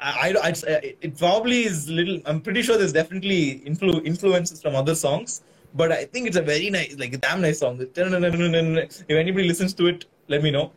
I, 0.00 0.10
I, 0.26 0.28
I 0.48 0.50
uh, 0.72 0.80
it 1.06 1.12
probably 1.22 1.58
is 1.70 1.78
little 1.98 2.18
I'm 2.28 2.40
pretty 2.46 2.62
sure 2.66 2.76
there's 2.82 2.96
definitely 3.02 3.62
influ- 3.70 4.04
influences 4.12 4.60
from 4.64 4.74
other 4.82 4.94
songs 5.06 5.42
but 5.80 5.92
I 5.92 6.04
think 6.04 6.26
it's 6.28 6.40
a 6.44 6.46
very 6.52 6.70
nice 6.70 6.96
like 7.02 7.12
a 7.12 7.18
damn 7.18 7.40
nice 7.40 7.60
song. 7.60 7.74
If 7.80 9.16
anybody 9.24 9.46
listens 9.52 9.74
to 9.74 9.86
it 9.86 10.06
let 10.28 10.42
me 10.42 10.50
know. 10.50 10.72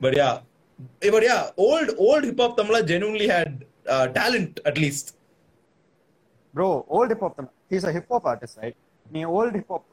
But 0.00 0.16
yeah. 0.16 0.40
Eh, 1.00 1.10
but 1.10 1.22
yeah 1.22 1.50
old 1.56 1.90
old 1.96 2.24
hip 2.24 2.38
hop 2.38 2.56
tamila 2.58 2.86
genuinely 2.92 3.28
had 3.36 3.64
uh, 3.88 4.06
talent 4.08 4.60
at 4.64 4.78
least. 4.78 5.16
Bro, 6.54 6.84
old 6.88 7.08
hip 7.08 7.20
hop, 7.20 7.38
he's 7.72 7.84
a 7.84 7.92
hip 7.92 8.08
hop 8.08 8.26
artist, 8.26 8.56
right? 8.62 8.78
நீ 9.06 9.20
old 9.36 9.58
hip hop 9.58 9.86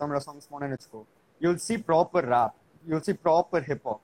தமிழ 0.00 0.18
songs 0.24 0.46
போனேன்னு 0.52 0.76
வச்சுக்கோ 0.76 1.00
you'll 1.40 1.60
see 1.64 1.74
proper 1.88 2.26
rap 2.32 2.54
you'll 2.84 3.04
see 3.08 3.12
proper 3.26 3.64
hip hop 3.68 4.02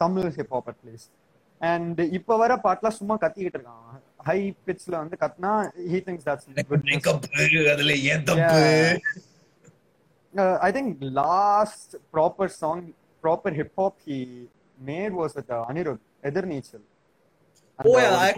Tamil 0.00 0.30
hip hop 0.38 0.68
at least 0.72 1.12
and 1.60 2.00
இப்போ 2.18 2.34
வர 2.42 2.52
பாட்டுலாம் 2.64 2.96
சும்மா 2.98 3.14
கத்திக்கிட்டு 3.24 3.58
இருக்காங்க 3.58 3.98
ஹை 4.28 4.38
பிட்ச்ல 4.66 4.94
வந்து 5.02 5.18
கத்தினா 5.22 5.52
he 5.92 6.00
thinks 6.08 6.26
that's 6.28 6.48
I 10.62 10.70
think 10.78 11.04
last 11.22 11.94
proper 12.16 12.52
song 12.62 12.84
proper 13.24 13.56
hip hop 13.60 13.98
he 14.08 14.18
made 14.90 15.14
was 15.20 15.36
with 15.40 15.54
Anirudh 15.70 16.04
Ethirneechal 16.30 16.86
oh 17.78 17.94
I 17.98 18.30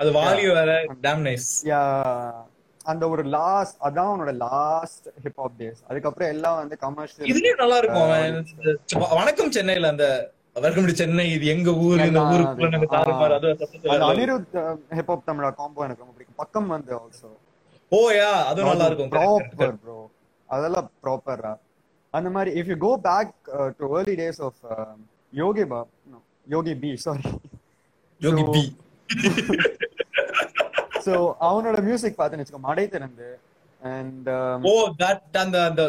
அது 0.00 0.10
வாலி 0.14 0.42
வேற 0.52 0.72
damn 1.04 1.20
nice. 1.24 1.48
Yeah. 1.68 2.36
அந்த 2.84 3.04
ஒரு 3.08 3.22
லாஸ்ட் 3.32 3.76
அதான் 3.82 4.10
அவனோட 4.10 4.32
லாஸ்ட் 4.42 5.06
ஹிப் 5.24 5.40
ஹாப் 5.40 5.56
டேஸ் 5.58 5.80
அதுக்கப்புறம் 5.88 6.30
எல்லாம் 6.30 6.56
வந்து 6.58 6.76
கமர்ஷியல் 6.84 7.28
இதுலயும் 7.30 7.58
நல்லா 7.58 7.78
இருக்கும். 7.80 8.06
வணக்கம் 9.12 9.50
சென்னையில 9.52 9.88
அந்த 9.88 10.06
வெல்கம் 10.56 10.86
டு 10.86 10.94
சென்னை 10.94 11.26
இது 11.32 11.46
எங்க 11.46 11.70
ஊரு 11.82 12.06
இந்த 12.06 12.20
ஊருக்குள்ள 12.28 12.68
நாங்க 12.68 12.86
அது- 12.88 12.94
தாறுமாறு 12.94 13.34
அது 13.36 13.50
Anirudh 14.08 14.56
hip 14.96 15.10
hop 15.12 15.26
Tamizha 15.28 15.50
combo 15.58 15.84
எனக்கு 15.84 16.02
ரொம்ப 16.04 16.14
பிடிக்கும். 16.14 16.38
பக்கம் 16.40 16.68
வந்து 16.68 16.94
ஆல்சோ 16.98 17.30
ஓ 17.92 18.00
யா 18.14 18.30
அதுவும் 18.48 18.70
நல்லா 18.70 18.88
இருக்கும். 18.90 19.12
ப்ராப்பர் 19.14 19.76
ப்ரோ 19.82 19.98
அதெல்லாம் 20.48 20.88
ப்ராப்பரா 21.04 21.52
அந்த 22.14 22.28
மாதிரி 22.30 22.50
if 22.60 22.70
you 22.72 22.78
go 22.80 22.92
back 23.06 23.34
to 23.78 23.88
early 23.98 24.16
days 24.20 24.40
of 24.42 24.60
Yogi 25.32 25.66
பா 25.66 25.80
Yogi 26.46 26.74
B 26.82 26.92
sorry 26.98 27.26
Yogi 28.20 28.44
B 28.50 28.64
so 31.06 31.14
அவனோட 31.48 31.78
மியூசிக் 31.88 32.18
பார்த்து 32.20 32.40
வச்சுக்கோ 32.40 32.62
மடை 32.68 32.86
திறந்து 32.94 33.28
அண்ட் 33.82 34.28
ஓ 34.70 34.72
தட் 35.02 35.38
அந்த 35.42 35.58
அந்த 35.70 35.82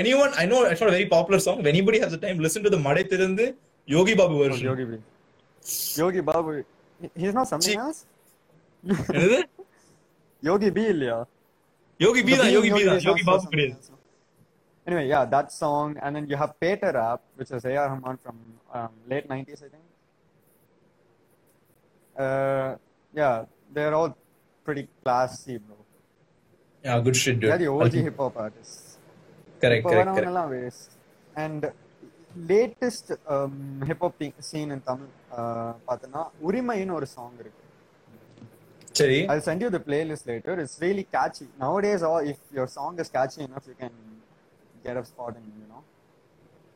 any 0.00 0.12
one 0.24 0.34
I 0.42 0.44
know 0.52 0.58
it's 0.70 0.84
very 0.96 1.08
popular 1.14 1.44
song 1.46 1.62
anybody 1.72 2.00
has 2.04 2.20
time 2.26 2.42
listen 2.46 2.66
to 2.66 2.72
the 2.76 2.80
Madai 2.88 3.04
Thirandhu 3.14 3.46
Yogi 3.88 4.14
Babu 4.20 4.36
வருஷன் 4.42 4.68
Yogi 4.70 4.86
Yogi 6.02 6.22
Babu 6.30 6.54
he 7.20 7.26
is 7.28 7.38
not 7.40 7.50
something 7.54 7.82
else 7.86 8.02
என்னது 9.16 9.40
Yogi 10.42 10.70
B 10.78 10.84
இல்லையா 10.94 11.18
யோகி 12.00 12.22
B 12.28 12.38
தான் 12.42 12.54
யோகி 12.56 12.70
B 12.76 12.82
தான் 12.88 13.04
யோகி 13.10 13.24
பாபு 13.30 13.52
கிடையாது 13.52 13.92
Anyway, 14.86 15.08
yeah, 15.08 15.24
that 15.24 15.50
song, 15.52 15.96
and 16.02 16.14
then 16.14 16.26
you 16.30 16.36
have 16.36 16.50
Petta 16.60 16.92
Rap, 16.92 17.20
which 17.36 17.50
is 17.50 17.64
A.R. 17.64 17.88
Rahman 17.88 18.18
from 18.18 18.36
um, 18.70 18.90
late 19.08 19.26
90s, 19.26 19.62
I 19.62 19.68
think. 19.68 19.86
Uh, 22.16 22.76
yeah, 23.14 23.44
they're 23.70 23.94
all 23.94 24.10
pretty 24.67 24.85
classy, 25.03 25.57
bro. 25.57 25.75
yeah 26.83 26.97
good 27.05 27.17
shit 27.21 27.37
dude 27.39 27.49
They're 27.51 27.63
the 27.63 27.71
OG 27.75 27.95
hip 28.07 28.17
hop 28.23 28.35
artists. 28.45 28.77
correct 29.63 29.81
இப்போ 29.81 29.91
correct 29.91 30.09
correct 30.09 30.17
வரவங்கெல்லாம் 30.17 30.51
waste. 30.55 30.91
And 31.35 31.61
latest 32.51 33.07
um, 33.33 33.55
hip 33.89 34.01
hop 34.05 34.15
scene 34.49 34.69
in 34.75 34.81
Tamil, 34.87 35.09
uh, 35.39 35.71
பார்த்தோன்னா 35.87 36.21
உரிமைன்னு 36.47 36.95
ஒரு 36.99 37.07
song 37.15 37.37
இருக்கு 37.43 37.63
சரி 38.99 39.17
I'll 39.31 39.45
send 39.49 39.61
you 39.65 39.69
the 39.77 39.83
playlist 39.89 40.25
later. 40.31 40.53
It's 40.63 40.77
really 40.85 41.05
catchy. 41.15 41.47
Nowadays, 41.63 42.01
all 42.09 42.21
if 42.33 42.39
your 42.57 42.67
song 42.77 42.93
is 43.03 43.09
catchy 43.17 43.41
enough, 43.47 43.65
you 43.71 43.77
can 43.83 43.93
get 44.85 44.97
a 45.01 45.05
spot 45.11 45.33
in, 45.39 45.45
you 45.61 45.67
know, 45.71 45.81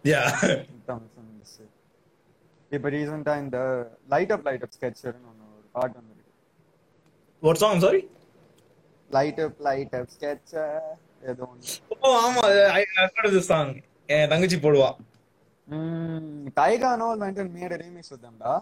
yeah 0.04 0.28
in 0.72 0.80
Tamil 0.90 1.08
film 1.16 1.28
industry. 1.36 1.70
இப்போ 2.72 2.90
ரீசெண்டா 2.96 3.34
இந்த 3.44 3.58
light 4.14 4.32
up 4.36 4.46
light 4.48 4.64
அப் 4.66 4.76
ஸ்கெட்சர்னு 4.78 5.28
ஒன்று 5.32 5.46
ஒரு 5.56 5.68
பாட்டு 5.76 5.98
what 7.43 7.61
song 7.65 7.83
sorry 7.85 8.01
light 9.11 9.41
up 9.45 9.59
light 9.69 9.95
up 9.99 10.11
sketch 10.17 10.55
ஏதோ 11.31 11.47
oh 12.07 12.11
ஆமா 12.25 12.43
I 12.79 12.81
heard 12.97 13.35
this 13.37 13.51
song 13.53 13.71
என் 14.17 14.29
தங்கச்சி 14.33 14.59
போடுவா 14.65 14.91
Tyga 16.61 16.91
no 17.03 17.09
mental 17.25 17.51
made 17.57 17.77
remix 17.85 18.13
with 18.15 18.25
தம்டா 18.27 18.53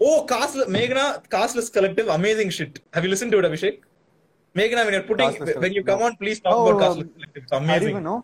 O 0.00 0.10
cos 0.32 0.56
மேகனா 0.76 1.06
causeless 1.36 1.72
collective 1.78 2.10
amazing 2.18 2.52
shit 2.58 2.78
have 2.94 3.06
you 3.06 3.12
listen 3.14 3.32
to 3.34 3.40
it 3.40 3.48
Abhishek 3.50 3.80
மேகனா 4.54 4.82
when 4.86 4.94
you're 4.96 5.08
putting 5.08 5.28
Castless 5.28 5.58
when 5.62 5.72
you 5.76 5.82
come 5.88 6.00
on 6.06 6.12
please 6.22 6.38
talk 6.44 6.56
oh, 6.56 6.62
about 6.62 6.80
castless 6.82 7.10
collective 7.14 7.42
it's 7.42 7.54
amazing 7.58 7.96
Ariv, 7.96 8.06
no? 8.08 8.14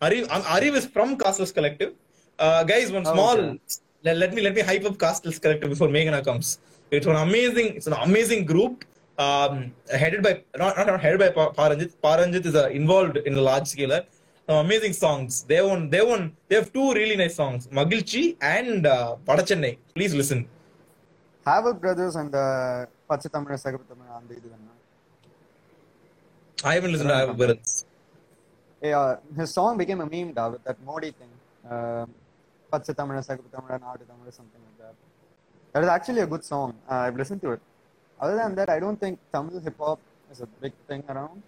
Ariv, 0.00 0.24
Ariv 0.56 0.74
is 0.80 0.86
from 0.96 1.08
castless 1.22 1.52
collective 1.56 1.90
uh, 2.38 2.60
guys 2.70 2.88
one 2.98 3.06
oh, 3.06 3.14
small 3.14 3.38
okay. 3.38 3.78
Let, 4.02 4.16
let 4.16 4.34
me 4.34 4.42
let 4.42 4.54
me 4.54 4.62
hype 4.62 4.84
up 4.84 4.98
Castless 4.98 5.38
Collective 5.38 5.70
before 5.70 5.88
Meghna 5.88 6.24
comes. 6.24 6.58
It's 6.90 7.06
an 7.06 7.16
amazing, 7.16 7.66
it's 7.76 7.86
an 7.86 7.92
amazing 7.92 8.44
group. 8.44 8.84
Um, 9.18 9.72
headed 9.90 10.22
by 10.22 10.44
not 10.56 10.76
not, 10.76 11.00
headed 11.00 11.18
by 11.18 11.30
Pa- 11.30 11.52
Paranjit. 11.52 11.92
Paranjit 12.02 12.46
is 12.46 12.54
uh, 12.54 12.68
involved 12.68 13.16
in 13.16 13.34
a 13.34 13.40
large 13.40 13.66
scale. 13.66 14.00
Some 14.46 14.56
amazing 14.56 14.92
songs. 14.92 15.42
They 15.42 15.60
won. 15.60 15.90
They 15.90 16.02
won. 16.02 16.36
They 16.48 16.56
have 16.56 16.72
two 16.72 16.92
really 16.92 17.16
nice 17.16 17.34
songs, 17.34 17.66
Magilchi 17.66 18.36
and 18.40 18.86
uh, 18.86 19.16
Padachennai. 19.26 19.78
Please 19.94 20.14
listen. 20.14 20.48
அந்த 22.22 22.38
பச்சை 23.06 23.30
தமிழ் 23.30 23.62
சகப்பு 23.64 23.86
தமிழ் 23.92 24.16
அந்த 24.20 24.34
இது 24.34 24.48
தானே 24.54 24.74
I 26.64 26.74
haven't 26.76 26.92
listened 26.92 27.10
to 27.10 27.14
Ariv 27.14 27.36
Bharat. 27.40 27.84
yeah, 28.82 29.16
his 29.36 29.50
song 29.52 29.76
became 29.76 30.00
a 30.00 30.08
meme 30.14 30.32
da, 30.32 30.48
with 30.48 30.64
that 30.64 30.78
Modi 30.88 31.10
thing. 31.10 31.30
Um, 31.70 32.14
Pacha 32.70 32.94
Tamara, 32.94 33.20
Sakupa 33.20 33.50
Tamara, 33.50 33.78
Nadu 33.78 34.06
Tamara, 34.06 34.32
something 34.32 34.60
like 34.66 34.78
that. 34.78 34.94
That 35.72 35.82
is 35.84 35.88
actually 35.88 36.20
a 36.20 36.26
good 36.26 36.44
song. 36.44 36.74
Uh, 36.90 36.94
I've 36.94 37.16
listened 37.16 37.40
to 37.42 37.52
it. 37.52 37.60
Other 38.20 38.36
than 38.36 38.54
that, 38.56 38.68
I 38.68 38.80
don't 38.80 38.98
think 38.98 39.18
Tamil 39.32 39.60
hip 39.60 39.78
hop 39.78 40.00
is 40.30 40.40
a 40.40 40.46
big 40.46 40.72
thing 40.86 41.04
around. 41.08 41.42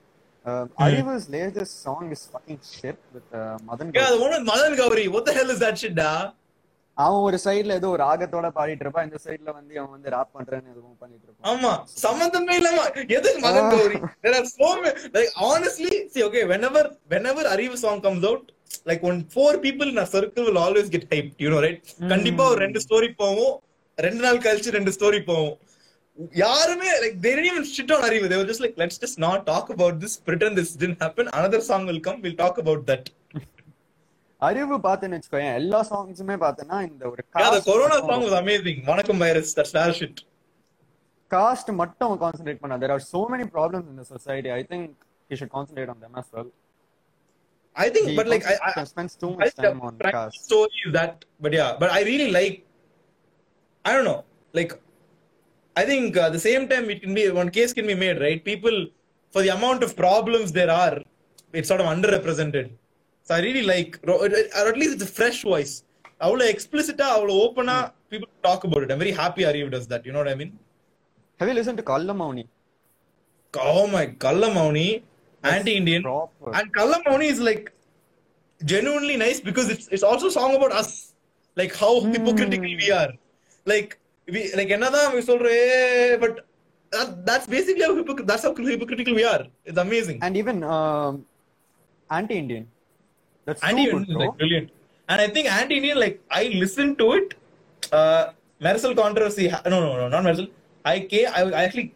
Um, 0.44 0.70
uh, 0.78 0.84
mm. 0.84 1.02
Ariva's 1.04 1.28
latest 1.28 1.82
song 1.82 2.10
is 2.12 2.26
fucking 2.26 2.60
shit 2.64 2.98
with 3.12 3.22
uh, 3.34 3.58
Madan. 3.64 3.92
Gowri. 3.92 4.10
The 4.10 4.18
woman 4.18 4.44
Madan 4.44 5.12
What 5.12 5.26
the 5.26 5.34
hell 5.34 5.50
is 5.50 5.58
that 5.58 5.78
shit, 5.78 5.94
da? 5.94 6.32
அவன் 6.96 7.24
ஒரு 7.26 7.38
சைடுல 7.44 7.76
ஏதோ 7.78 7.88
ஒரு 7.94 8.02
ஆகத்தோட 8.08 8.46
பாடிட்டு 8.56 8.84
இருப்பான் 8.84 9.06
இந்த 9.06 9.18
சைடுல 9.24 9.50
வந்து 9.56 9.72
அவன் 9.80 9.94
வந்து 9.96 10.10
ராப் 10.14 10.32
பண்றேன்னு 10.36 10.72
எதுவும் 10.72 10.98
பண்ணிட்டு 11.00 11.26
இருப்பான். 11.26 11.46
ஆமா 11.50 11.70
சம்பந்தமே 12.02 12.54
இல்லாம 12.60 12.82
எது 13.16 13.30
Madan 13.44 13.68
Gowri? 13.74 13.98
Like 15.16 15.30
honestly 15.50 15.92
see 16.14 16.22
okay 16.26 16.42
whenever 16.50 16.82
whenever 17.12 17.44
Arivu 17.54 17.78
song 17.84 18.02
comes 18.06 18.26
out 18.30 18.48
like 18.90 19.04
one 19.10 19.20
four 19.32 19.58
people 19.64 19.90
நான் 19.98 20.10
circle 20.14 20.46
will 20.48 20.62
always 20.66 20.92
get 20.94 21.08
hype 21.14 21.30
you 21.44 21.50
know 21.54 21.60
right 21.66 21.80
கண்டிப்பா 22.12 22.44
ஒரு 22.52 22.60
ரெண்டு 22.64 22.82
ஸ்டோரி 22.86 23.10
போவோம் 23.22 23.54
ரெண்டு 23.98 24.22
நாள் 24.26 24.44
கழிச்சு 24.44 24.70
ரெண்டு 24.76 24.92
ஸ்டோரி 24.96 25.20
போவோம். 25.24 25.56
யாருமே 26.40 26.88
லைக் 27.02 27.18
தெரியும் 27.20 27.38
did 27.38 27.50
even 27.50 27.66
shit 27.74 27.92
on 27.96 28.04
Arivu 28.08 28.28
Thevar 28.32 28.48
just 28.50 28.64
like 28.64 28.78
let's 28.82 29.00
just 29.02 29.20
not 29.24 29.42
talk 29.50 29.70
about 29.74 29.98
this 30.02 30.16
Britain 30.26 30.56
this 30.58 30.72
did 30.82 30.96
happen 31.02 31.30
another 31.38 31.60
song 31.68 31.86
will 31.90 32.02
come 32.06 32.18
will 32.24 32.38
talk 32.40 32.60
about 32.64 32.82
that 32.90 33.08
Arivu 34.46 34.76
பார்த்தேன்னு 34.86 35.16
வச்சுக்கோயேன் 35.18 35.56
எல்லா 35.60 35.80
சாங்ஸுமே 35.90 36.36
பார்த்தேன்னா 36.44 36.78
இந்த 36.88 37.02
ஒரு 37.10 37.22
song 38.10 38.22
was 38.26 38.34
amazing 38.44 38.78
வணக்கம் 38.90 39.22
shit 40.00 40.18
காஸ்ட் 41.34 41.70
மட்டும் 41.82 42.14
concentrate 42.24 42.62
பண்ணா 42.62 43.78
in 43.90 43.96
the 43.96 44.08
society 44.16 44.50
i 44.60 44.64
think 44.70 44.84
he 45.28 45.36
should 45.36 45.52
concentrate 45.58 45.90
on 45.94 46.00
them 46.04 46.14
as 46.20 46.28
well 46.34 46.48
i 47.76 47.88
think 47.94 48.06
he 48.10 48.16
but 48.20 48.28
like 48.32 48.46
i, 48.52 48.56
I 48.68 48.84
spends 48.84 49.14
too 49.22 49.32
I 49.32 49.36
much 49.40 49.54
time 49.54 49.80
on 49.88 49.92
track 49.98 50.14
caste 50.14 50.40
story 50.48 50.78
is 50.86 50.92
that, 50.92 51.24
but 51.44 51.52
yeah, 51.52 51.76
but 51.82 51.90
I 51.98 52.02
really 52.02 52.30
like. 52.38 52.56
I 53.84 53.92
don't 53.94 54.04
know, 54.04 54.24
like, 54.52 54.72
I 55.76 55.84
think 55.90 56.16
uh, 56.16 56.28
the 56.28 56.38
same 56.38 56.64
time 56.68 56.90
it 56.94 56.98
can 57.02 57.14
be 57.18 57.30
one 57.30 57.50
case 57.50 57.72
can 57.72 57.86
be 57.86 57.94
made, 57.94 58.20
right? 58.20 58.44
People 58.44 58.76
for 59.30 59.42
the 59.42 59.48
amount 59.58 59.82
of 59.86 59.96
problems 59.96 60.52
there 60.52 60.70
are, 60.70 60.96
it's 61.52 61.68
sort 61.68 61.80
of 61.80 61.86
underrepresented. 61.86 62.66
So 63.30 63.34
I 63.36 63.40
really 63.46 63.64
like 63.72 63.92
at least 64.62 64.96
it's 64.96 65.14
fresh 65.16 65.42
voice 65.52 65.74
அவ்வளோ 66.26 66.46
எக்ஸ்பிளிசிட்டா 66.52 67.06
அவ்வளோ 67.16 67.34
ஓப்பனா 67.44 67.76
people 68.12 68.30
talk 68.48 68.64
about 68.68 68.84
it 68.86 68.92
I'm 68.94 69.02
very 69.04 69.14
happy 69.20 69.44
are 69.50 69.58
you 69.60 69.66
does 69.74 69.88
that 69.92 70.06
you 70.08 70.14
know 70.18 70.24
I 70.32 70.36
mean 70.42 70.52
have 71.40 71.50
you 71.50 71.56
listen 71.60 71.78
to 71.80 71.84
Kallamouni 71.92 72.44
oh 73.54 73.86
my 73.94 74.04
Kallamouni 74.26 74.88
anti 75.42 75.74
Indian 75.80 76.08
and 76.58 76.72
Kallamouni 76.80 77.28
is 77.34 77.44
like 77.50 77.66
genuinely 78.60 79.16
nice 79.16 79.38
because 79.40 79.68
it's 79.74 79.86
it's 79.94 80.02
also 80.02 80.28
song 80.28 80.54
about 80.56 80.72
us 80.80 80.88
like 81.56 81.74
how 81.74 81.92
mm. 82.00 82.10
hypocritical 82.14 82.72
we 82.82 82.88
are 83.00 83.10
like 83.66 83.90
we 84.28 84.40
like 84.58 84.70
என்னதான் 84.76 85.08
we 85.14 85.20
சொல்றே 85.30 85.54
but 86.24 86.34
that, 86.92 87.08
that's 87.28 87.46
basically 87.46 87.84
how 87.86 87.94
hypocr- 87.98 88.26
that's 88.30 88.44
how 88.46 88.52
hypocritical 88.72 89.14
we 89.20 89.24
are 89.24 89.42
it's 89.68 89.80
amazing 89.86 90.18
and 90.26 90.36
even 90.42 90.58
uh, 90.74 91.10
anti 92.10 92.36
indian 92.42 92.64
that's 93.44 93.60
too 93.60 93.66
Anti-Indian 93.68 94.04
good 94.04 94.10
is 94.10 94.16
like 94.16 94.36
brilliant. 94.38 94.70
And 95.08 95.20
I 95.20 95.28
think 95.28 95.50
anti-Indian 95.60 95.98
like 95.98 96.20
I 96.30 96.44
listened 96.64 96.98
to 96.98 97.12
it. 97.12 97.34
Uh, 97.92 98.32
Marisol 98.60 98.94
controversy. 98.96 99.48
No, 99.48 99.80
no, 99.84 99.96
no, 99.96 100.08
not 100.08 100.24
Marisol. 100.24 100.50
I 100.84 101.00
came. 101.00 101.28
I, 101.28 101.42
I 101.42 101.62
actually. 101.64 101.94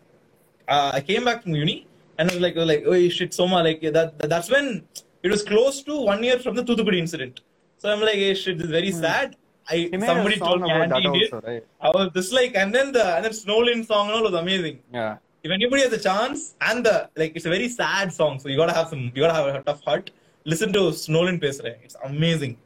Uh, 0.66 0.90
I 0.94 1.00
came 1.00 1.24
back 1.26 1.42
from 1.42 1.54
uni 1.54 1.86
and 2.18 2.30
I 2.30 2.34
was 2.34 2.40
like, 2.40 2.56
I 2.56 2.60
was 2.60 2.68
like, 2.68 2.84
oh 2.86 3.08
shit, 3.10 3.34
Soma, 3.34 3.62
like 3.62 3.82
that, 3.82 4.18
that. 4.18 4.30
That's 4.30 4.50
when 4.50 4.82
it 5.22 5.30
was 5.30 5.42
close 5.42 5.82
to 5.82 5.94
one 6.00 6.22
year 6.22 6.38
from 6.38 6.54
the 6.54 6.64
Thoothukudi 6.64 6.98
incident. 6.98 7.40
So 7.76 7.92
I'm 7.92 8.00
like, 8.00 8.14
hey, 8.14 8.32
shit, 8.34 8.56
this 8.56 8.64
is 8.66 8.70
very 8.70 8.90
sad. 8.90 9.36
I 9.68 9.90
somebody 9.92 10.36
told 10.36 10.62
me 10.62 10.70
about 10.70 10.88
that 10.88 10.96
anti-Indian. 10.96 11.34
also 11.34 11.46
right 11.46 11.66
I 11.80 11.88
was 11.88 12.10
just 12.14 12.32
like, 12.32 12.54
and 12.54 12.74
then 12.74 12.92
the 12.92 13.04
and 13.16 13.24
then 13.24 13.32
Snowlin 13.32 13.84
song 13.86 14.08
and 14.08 14.16
all 14.16 14.22
was 14.22 14.34
amazing. 14.34 14.80
yeah 14.92 15.16
If 15.42 15.50
anybody 15.50 15.82
has 15.82 15.92
a 15.92 15.98
chance, 15.98 16.54
and 16.62 16.84
the 16.86 17.10
like, 17.16 17.32
it's 17.36 17.44
a 17.44 17.50
very 17.50 17.68
sad 17.68 18.12
song, 18.12 18.38
so 18.38 18.48
you 18.48 18.56
gotta 18.56 18.72
have 18.72 18.88
some, 18.88 19.12
you 19.14 19.20
gotta 19.24 19.34
have 19.34 19.46
a 19.54 19.62
tough 19.62 19.82
heart. 19.84 20.10
Listen 20.46 20.72
to 20.72 20.80
Snowlin 21.00 21.40
பேசுறேன் 21.44 21.76
it's 21.84 21.98
amazing 22.06 22.56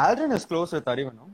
Aldrin 0.00 0.34
is 0.36 0.46
close 0.50 0.72
with 0.74 0.88
அரிவனும் 0.88 1.32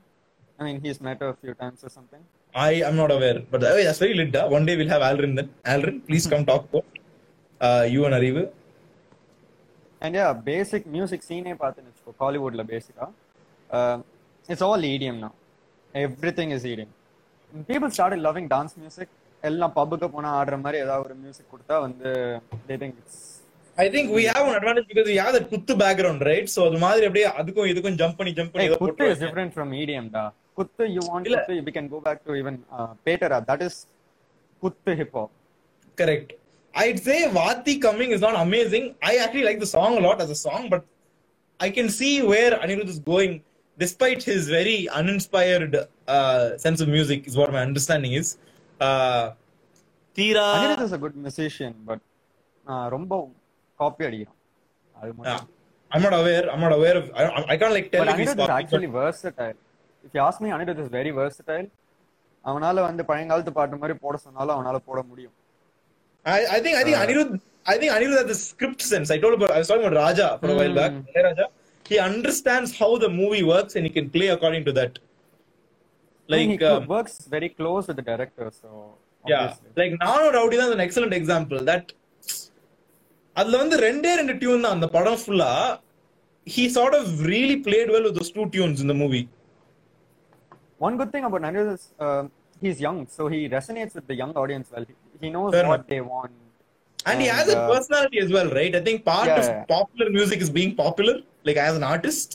I 0.59 0.64
mean 0.66 0.81
he's 0.85 1.01
made 1.06 1.23
a 1.23 1.31
few 1.39 1.55
times 1.62 1.82
or 1.85 1.94
something 1.97 2.24
I 2.55 2.73
am 2.82 2.98
not 3.01 3.14
aware 3.16 3.39
but 3.51 3.62
that's 3.64 4.02
very 4.02 4.14
லிட்டா 4.20 4.43
one 4.56 4.66
day 4.69 4.74
will 4.81 4.93
have 4.93 5.05
Aldrin 5.09 5.36
then 5.40 5.51
Aldrin 5.73 6.01
please 6.09 6.28
come 6.32 6.47
talk 6.51 6.66
about 6.69 6.98
you 7.90 8.02
and 8.05 8.19
Arivu 8.20 8.44
and 10.02 10.16
yeah 10.16 10.28
basic 10.44 10.86
music 10.89 11.27
சீனே 11.28 11.55
பார்த்துன்னு 11.62 11.90
வச்சுக்கோ 11.90 12.14
ஹாலிவுட்ல 12.23 12.64
பேசிக்கா 12.73 13.06
it's 14.48 14.64
all 14.69 14.86
EDM 14.93 15.20
நான் 15.24 15.36
everything 16.39 16.55
is 16.59 16.66
EDM 16.73 16.94
people 17.69 17.93
start 17.97 18.24
loving 18.27 18.51
dance 18.51 18.77
music 18.78 19.12
எல்லாம் 19.43 19.74
பப்புக்கு 19.77 20.09
போனால் 20.09 20.36
ஆடுற 20.39 20.56
மாதிரி 20.64 20.78
ஏதாவது 20.85 21.05
ஒரு 21.06 21.16
மியூசிக் 21.23 21.52
கொடுத்தா 21.52 21.77
வந்து 21.81 22.10
they 22.69 22.77
think 22.82 22.98
it's 23.01 23.23
I 23.76 23.88
think 23.88 24.10
we 24.10 24.24
have 24.24 24.46
an 24.46 24.54
advantage 24.54 24.86
because 24.88 25.06
we 25.06 25.16
have 25.16 25.32
that 25.32 25.50
kuttu 25.50 25.78
background, 25.78 26.20
right? 26.20 26.48
So 26.48 26.66
அது 26.68 26.78
மாதிரி 26.78 27.06
அப்படியே 27.06 27.28
அதுக்கும் 27.28 27.68
இதுக்கும் 27.72 27.98
jump 28.02 28.16
பண்ணி 28.16 28.32
jump 28.32 28.52
பண்ணி 28.52 28.68
is 28.68 28.76
போட்டுருவாங்க. 28.76 29.20
different 29.20 29.54
from 29.54 29.70
EDM 29.72 30.06
you 30.96 31.02
want 31.10 31.26
இல்ல. 31.26 31.38
kuttu 31.38 31.64
we 31.64 31.72
can 31.72 31.88
go 31.88 32.00
back 32.00 32.24
to 32.24 32.34
even 32.34 32.64
uh, 32.78 32.90
Petera 33.06 33.46
that 33.46 33.62
is 33.62 33.86
kuttu 34.62 34.96
hip 34.96 35.12
hop 35.12 35.30
Correct. 35.96 36.32
I'd 36.74 36.98
say 36.98 37.30
Vati 37.30 37.78
coming 37.78 38.10
is 38.10 38.20
not 38.20 38.34
amazing. 38.34 38.94
I 39.02 39.16
actually 39.16 39.44
like 39.44 39.60
the 39.60 39.66
song 39.66 39.98
a 39.98 40.00
lot 40.00 40.20
as 40.20 40.30
a 40.30 40.34
song, 40.34 40.68
but 40.70 40.84
I 41.60 41.70
can 41.70 41.88
see 41.88 42.22
where 42.22 42.52
Anirudh 42.52 42.88
is 42.88 42.98
going, 42.98 43.42
despite 43.78 44.22
his 44.22 44.48
very 44.48 44.88
uninspired 44.88 45.86
uh, 46.08 46.56
sense 46.56 46.80
of 46.80 46.88
music, 46.88 47.26
is 47.26 47.36
what 47.36 47.52
my 47.52 47.60
understanding 47.60 48.12
is. 48.12 48.38
Uh, 48.80 49.32
Tira. 50.14 50.40
Anirudh 50.40 50.80
is 50.80 50.92
a 50.92 50.98
good 50.98 51.16
musician 51.16 51.74
but 51.84 52.00
uh, 52.68 52.88
ரொம்ப 52.90 53.28
copy 53.82 54.06
அடிக்கிறான் 54.10 54.38
அது 55.00 55.10
Yeah. 55.10 55.18
மட்டும் 55.20 55.50
I'm 55.94 56.02
not 56.06 56.14
aware. 56.18 56.44
I'm 56.52 56.62
not 56.64 56.72
aware 56.76 56.94
of. 57.00 57.06
I, 57.20 57.22
I 57.52 57.56
can't 57.60 57.74
like 57.76 57.88
tell 57.94 58.02
But 58.02 58.10
if 58.12 58.18
he's 58.20 58.28
Anirudh 58.28 58.42
is 58.42 58.46
copying, 58.50 58.60
actually 58.64 58.88
versatile. 59.00 59.56
If 60.06 60.10
you 60.16 60.20
ask 60.26 60.38
me, 60.44 60.50
Anirudh 60.56 60.80
is 60.84 60.88
very 60.98 61.12
versatile. 61.18 61.66
அவனால 62.50 62.82
வந்து 62.86 63.02
பழங்காலத்து 63.10 63.52
பாட்டு 63.59 63.80
மாதிரி 63.82 63.94
போட 64.04 64.16
சொன்னாலும் 64.26 64.54
அவனால 64.56 64.76
போட 64.88 65.00
முடியும் 65.10 65.34
I, 66.36 66.40
I 66.56 66.60
think 66.64 66.74
I 66.80 66.84
think 66.86 66.96
Anirudh 67.04 67.32
I 67.72 67.78
think 67.80 67.90
Anirudh 67.96 68.18
has 68.20 68.28
the 68.32 68.38
script 68.46 68.82
sense. 68.92 69.09
I 69.14 69.18
told 69.24 69.34
about 69.38 69.52
I 69.56 69.60
was 69.62 69.68
talking 69.70 69.84
about 69.86 69.98
Raja 70.04 70.28
for 70.40 70.50
a 70.54 70.56
while 70.60 70.74
back. 70.80 70.92
Mm. 70.92 71.24
Raja. 71.28 71.46
He 71.90 71.98
understands 72.09 72.70
how 72.80 72.90
the 73.04 73.10
movie 73.20 73.44
works 73.54 73.74
and 73.76 73.84
he 73.88 73.92
can 73.98 74.09
play 74.16 74.28
according 74.36 74.64
to 74.68 74.74
that. 74.80 74.92
I 74.98 76.36
mean, 76.36 76.50
Like 76.50 76.50
he 76.54 76.66
um, 76.72 76.84
works 76.96 77.14
very 77.36 77.50
close 77.59 77.86
with 77.90 77.98
the 78.00 78.06
director 78.12 78.46
so 78.60 78.68
yeah, 79.24 79.40
obviously. 79.40 79.70
like 79.80 79.92
Nano 80.02 80.28
Rowdy 80.36 80.56
is 80.66 80.72
an 80.76 80.82
excellent 80.86 81.14
example. 81.20 81.59
That 81.70 81.84
அதுல 83.35 83.57
வந்து 83.61 83.75
ரெண்டே 83.88 84.11
ரெண்டு 84.19 84.35
tune 84.41 84.63
தான் 84.65 84.77
அந்த 84.77 84.89
படம் 84.97 85.21
ஃபுல்லா 85.23 85.51
he 86.55 86.63
sort 86.75 86.93
of 86.97 87.05
really 87.29 87.55
played 87.65 87.88
well 87.93 88.03
with 88.07 88.15
those 88.17 88.31
two 88.35 88.45
tunes 88.53 88.79
in 88.84 88.88
the 88.91 88.97
movie. 89.01 89.25
one 90.85 90.95
good 90.99 91.11
thing 91.13 91.25
about 91.27 91.41
Anirudh 91.47 91.71
is 91.77 91.84
um, 92.05 92.25
he's 92.63 92.79
young 92.85 92.97
so 93.15 93.23
he 93.34 93.39
resonates 93.55 93.93
with 93.97 94.05
the 94.11 94.15
young 94.21 94.34
audience 94.41 94.67
well 94.73 94.85
he, 94.89 94.93
he 95.23 95.29
knows 95.35 95.49
Fair 95.55 95.65
what 95.71 95.79
enough. 95.79 95.89
they 95.93 96.01
want 96.11 96.34
And, 97.09 97.21
he 97.23 97.27
And, 97.29 97.38
has 97.38 97.47
a 97.47 97.57
uh, 97.57 97.67
personality 97.71 98.19
as 98.19 98.29
well, 98.35 98.49
right? 98.51 98.73
I 98.75 98.81
think 98.81 98.97
part 99.05 99.27
Yeah, 99.27 99.38
of 99.41 99.45
yeah. 99.49 99.59
popular 99.75 100.07
music 100.09 100.39
is 100.45 100.49
being 100.57 100.71
popular, 100.75 101.13
like 101.47 101.57
as 101.65 101.75
an 101.79 101.85
artist. 101.91 102.29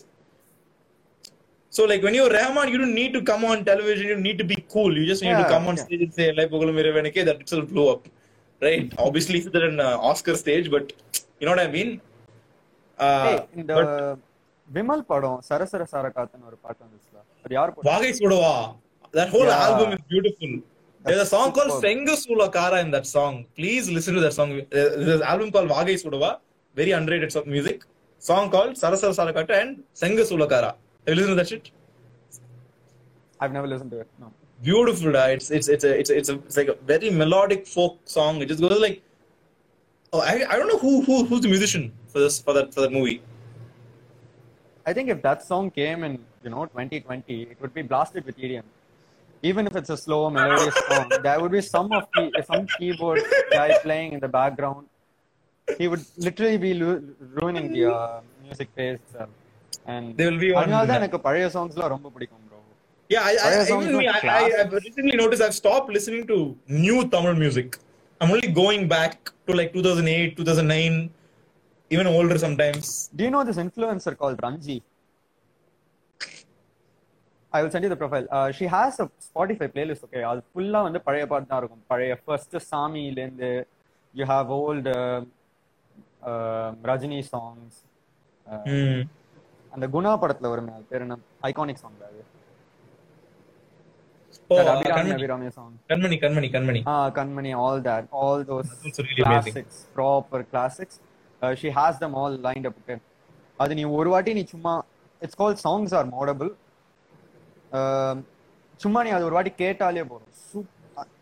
So, 1.73 1.85
like 1.90 2.03
when 2.03 2.15
you're 2.19 2.31
Rahman, 2.31 2.69
you 2.73 2.78
don't 2.82 2.94
need 2.94 3.12
to 3.15 3.23
come 3.31 3.44
on 3.51 3.65
television. 3.65 4.05
You 4.07 4.15
don't 4.15 4.27
need 4.28 4.39
to 4.39 4.49
be 4.53 4.59
cool. 4.74 4.93
You 4.99 5.05
just 5.07 5.23
need 5.27 5.36
to 5.36 5.44
Yeah, 5.44 5.53
come 5.55 5.66
on 5.70 5.77
yeah. 5.77 5.85
stage 5.85 6.03
and 6.07 6.15
say 6.19 6.27
"Like 6.39 6.51
Pogalu 6.55 6.74
Mere 6.78 6.93
Venike," 6.99 7.20
That 7.28 7.40
itself 7.44 7.66
blew 7.73 7.86
up, 7.94 8.03
Right? 8.62 8.94
Obviously, 8.98 9.40
it's 9.40 9.56
an 9.70 9.80
uh, 9.80 9.98
Oscar 10.10 10.36
stage, 10.36 10.70
but 10.76 10.94
you 11.40 11.46
know 11.46 11.54
what 11.56 11.66
I 11.68 11.72
mean. 11.78 11.92
Uh, 13.00 13.26
hey, 13.28 13.38
இந்த 13.62 13.74
விமல் 14.76 15.04
படம் 15.12 15.38
சரசர 15.50 15.84
சாரகாத்துன்னு 15.92 16.48
ஒரு 16.50 16.58
பாட்டு 16.64 16.82
வந்துச்சுல 16.86 17.18
அது 17.44 17.54
யார்? 17.58 17.72
Vagai 17.92 18.12
Sudava, 18.20 18.54
that 19.20 19.30
whole 19.36 19.50
Yeah. 19.52 19.66
album 19.68 19.90
is 19.98 20.02
beautiful. 20.14 20.54
There's 21.06 21.22
a 21.26 21.30
song 21.34 21.50
called 21.56 21.72
superb. 21.72 21.84
Senga 21.86 22.16
Sula 22.24 22.48
Kara 22.56 22.80
in 22.86 22.90
that 22.96 23.06
song. 23.18 23.34
Please 23.60 23.86
listen 23.98 24.14
to 24.18 24.24
that 24.26 24.36
song. 24.40 24.50
Uh, 24.60 24.88
There's 25.02 25.22
an 25.22 25.28
album 25.34 25.50
called 25.56 25.70
Vagai 25.76 25.96
Sudava, 26.04 26.32
very 26.80 26.92
underrated 27.00 27.32
song 27.36 27.48
music. 27.56 27.78
Song 28.30 28.46
called 28.56 28.74
Sarasara 28.82 29.14
Sarakata 29.20 29.54
and 29.62 29.72
Senga 30.02 30.26
Sula 30.32 30.48
Kara. 30.54 30.72
Have 31.06 31.12
you 31.14 31.18
listened 31.20 31.36
to 31.36 31.40
that 31.42 31.50
shit? 31.54 31.66
I've 33.42 33.54
never 33.58 33.70
listened 33.74 33.92
to 33.96 34.00
it 34.04 34.10
no 34.24 34.28
Beautiful, 34.62 35.11
da. 35.16 35.24
It's 35.36 35.49
it's 35.57 35.69
it's 35.74 35.85
a 35.89 35.93
it's 36.01 36.11
a, 36.12 36.16
it's, 36.20 36.31
a, 36.32 36.35
it's 36.49 36.57
like 36.57 36.69
a 36.69 36.78
very 36.93 37.11
melodic 37.20 37.62
folk 37.66 37.94
song. 38.16 38.35
It 38.43 38.49
just 38.53 38.61
goes 38.65 38.81
like, 38.86 38.99
oh, 40.12 40.20
I, 40.32 40.35
I 40.53 40.57
don't 40.59 40.70
know 40.73 40.78
who 40.78 40.93
who 41.07 41.15
who's 41.28 41.43
the 41.47 41.53
musician 41.55 41.85
for 42.12 42.20
this 42.24 42.36
for 42.47 42.53
that 42.59 42.69
for 42.74 42.81
that 42.85 42.93
movie. 42.99 43.19
I 44.86 44.93
think 44.93 45.09
if 45.15 45.20
that 45.23 45.43
song 45.51 45.70
came 45.70 46.03
in, 46.05 46.12
you 46.44 46.51
know, 46.51 46.62
2020, 46.66 47.43
it 47.53 47.59
would 47.61 47.74
be 47.74 47.82
blasted 47.82 48.24
with 48.28 48.36
EDM. 48.36 48.65
Even 49.43 49.66
if 49.69 49.74
it's 49.81 49.90
a 49.90 49.97
slow, 49.97 50.31
melodious 50.31 50.74
song, 50.89 51.09
there 51.27 51.39
would 51.40 51.53
be 51.53 51.61
some 51.61 51.89
of 51.93 52.05
the, 52.15 52.23
some 52.51 52.65
keyboard 52.77 53.20
guy 53.51 53.69
playing 53.85 54.12
in 54.16 54.20
the 54.20 54.28
background. 54.28 54.86
He 55.78 55.86
would 55.89 56.05
literally 56.16 56.59
be 56.59 56.74
lu- 56.74 57.03
ruining 57.40 57.73
the 57.73 57.85
uh, 57.93 58.20
music 58.44 58.69
taste 58.77 59.03
itself. 59.09 59.31
And 59.86 60.16
They 60.16 60.27
will 60.31 60.40
be 60.47 60.51
on- 60.55 60.61
அதனால 60.62 60.86
தான் 60.90 61.01
எனக்கு 61.01 61.19
பழைய 61.27 61.47
சாங்ஸ்லாம் 61.57 61.93
ரொம்ப 61.97 62.09
பிடிக்கும் 62.15 62.43
bro. 62.45 62.45
Yeah, 63.11 63.23
I, 63.23 63.32
I, 63.32 63.35
Paya 63.39 63.55
even 63.55 63.66
songs 63.66 63.86
me, 63.86 63.94
were 63.94 64.03
I, 64.03 64.16
I, 64.16 64.20
classics. 64.20 64.61
I've 64.61 64.73
recently 64.78 65.16
noticed 65.16 65.43
I've 65.43 65.55
stopped 65.55 65.90
listening 65.90 66.27
to 66.28 66.36
new 66.82 66.99
Tamil 67.09 67.35
music. 67.36 67.69
I'm 68.20 68.31
only 68.31 68.51
going 68.61 68.89
back 68.89 69.15
to 69.47 69.53
like 69.53 69.73
2008, 69.73 70.36
2009, 70.36 71.11
even 71.90 72.07
older 72.09 72.39
sometimes. 72.39 73.11
Do 73.16 73.24
you 73.24 73.31
know 73.31 73.44
this 73.44 73.57
influencer 73.57 74.16
called 74.16 74.40
Ranji? 74.43 74.78
I 77.53 77.62
will 77.62 77.70
send 77.70 77.85
you 77.85 77.90
the 77.90 77.97
profile. 77.97 78.27
Uh, 78.31 78.51
she 78.51 78.66
has 78.66 78.99
a 79.01 79.11
Spotify 79.28 79.69
playlist. 79.69 80.03
Okay, 80.07 80.23
அது 80.31 80.40
ஃபுல்லா 80.53 80.81
வந்து 80.86 81.01
பழைய 81.07 81.24
பாட்டு 81.32 81.51
தான் 81.51 81.61
இருக்கும் 81.62 81.82
பழைய 81.93 82.12
first 82.23 82.57
சாமியில 82.70 83.19
இருந்து 83.24 83.51
you 84.15 84.27
have 84.35 84.53
old 84.61 84.94
Rajini 86.93 87.23
songs 87.32 87.78
Hmm. 88.69 88.97
அந்த 89.73 89.85
குணா 89.93 90.11
படத்துல 90.23 90.49
வருமே 90.53 90.73
அது 90.77 90.85
பேர் 90.90 91.03
என்ன 91.05 91.15
ஐகானிக் 91.49 91.82
சாங் 91.82 92.01
அது 92.09 92.23
Uh, 101.41 101.53
she 101.53 101.69
has 101.69 101.99
them 101.99 102.14
all 102.15 102.34
lined 102.45 102.65
up. 102.65 102.76
Okay. 102.82 102.98
அது 103.60 103.76
நீ 103.76 103.84
ஒரு 103.98 104.10
வாட்டி 104.10 104.32
நீ 104.34 104.44
சும்மா 104.52 104.74
it's 105.22 105.38
call 105.38 105.56
songs 105.64 105.94
are 105.99 106.07
moddable 106.10 106.49
சும்மா 108.80 108.99
நீ 109.03 109.10
அது 109.10 109.26
ஒரு 109.26 109.36
வாட்டி 109.38 109.52
கேட்டாலே 109.61 110.03
போதும். 110.11 110.34
சூப் 110.48 110.69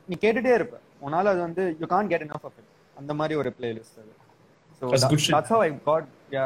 நீ 0.10 0.15
கேட்டுட்டே 0.22 0.53
இருப்ப. 0.60 0.76
உன்னால 1.02 1.31
அது 1.34 1.41
வந்து 1.45 1.64
you 1.81 1.88
can't 1.93 2.10
get 2.11 2.26
enough 2.26 2.45
of 2.49 2.57
it 2.61 2.69
அந்த 2.95 3.14
மாதிரி 3.14 3.35
ஒரு 3.41 3.52
பிளேலிஸ்ட் 3.60 3.97
அது. 4.02 4.14
So. 4.81 4.85
That's 5.35 5.53
how 5.53 5.64
I 5.68 5.72
got 5.89 6.07
yeah 6.31 6.45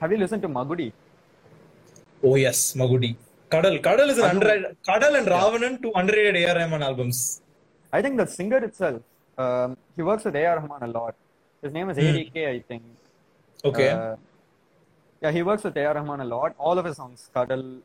how 0.00 0.12
you 0.14 0.20
listen 0.24 0.44
to 0.46 0.50
Magudi 0.60 0.88
Oh 2.22 2.34
yes, 2.42 2.60
Magudi. 2.80 3.08
Kadal. 3.50 3.80
Kadal 3.80 4.08
is 4.10 4.18
an 4.18 4.30
underrated. 4.30 4.76
Kadal 4.88 5.18
and 5.18 5.26
Ravanan, 5.26 5.82
two 5.82 5.92
underrated 5.94 6.36
A.R. 6.36 6.56
Rahman 6.56 6.82
albums. 6.82 7.42
I 7.92 8.02
think 8.02 8.16
the 8.16 8.26
singer 8.26 8.58
itself, 8.58 9.00
um, 9.38 9.76
he 9.94 10.02
works 10.02 10.24
with 10.24 10.36
A.R. 10.36 10.56
Rahman 10.60 10.82
a 10.82 10.92
lot. 10.98 11.14
His 11.62 11.72
name 11.72 11.88
is 11.90 11.96
mm. 11.96 12.46
I 12.54 12.60
think. 12.68 12.82
Okay. 13.64 13.90
Uh, 13.90 14.16
yeah, 15.22 15.30
he 15.30 15.42
works 15.42 15.64
with 15.64 15.76
A.R. 15.76 15.94
Rahman 15.94 16.20
a 16.20 16.24
lot. 16.24 16.54
All 16.58 16.78
of 16.78 16.84
his 16.84 16.96
songs, 16.96 17.30
Kadal, 17.34 17.80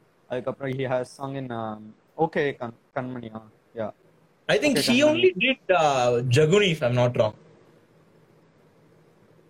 he 0.77 0.83
has 0.83 1.09
sung 1.09 1.35
in 1.35 1.51
um, 1.51 1.93
Okay 2.17 2.53
kan- 2.53 2.73
Kanmaniya. 2.95 3.41
Yeah. 3.75 3.91
I 4.49 4.57
think 4.57 4.77
okay, 4.79 4.93
he 4.93 5.03
only 5.03 5.33
did 5.37 5.57
uh, 5.69 6.21
Jaguni, 6.35 6.71
if 6.71 6.83
I'm 6.83 6.93
not 6.93 7.17
wrong. 7.17 7.33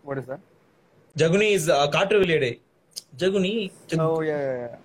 What 0.03 0.17
is 0.17 0.25
that? 0.27 0.39
Jaguni 1.17 1.51
is 1.51 1.69
uh, 1.69 1.89
Kaatru 1.89 2.59
Jaguni. 3.17 3.71
Jag- 3.87 3.99
oh, 3.99 4.21
yeah, 4.21 4.37
yeah, 4.37 4.57
yeah. 4.57 4.75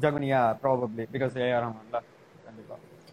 Germany, 0.00 0.28
yeah, 0.28 0.52
probably 0.54 1.06
because 1.10 1.36
AR 1.36 1.60
Rahman. 1.62 2.02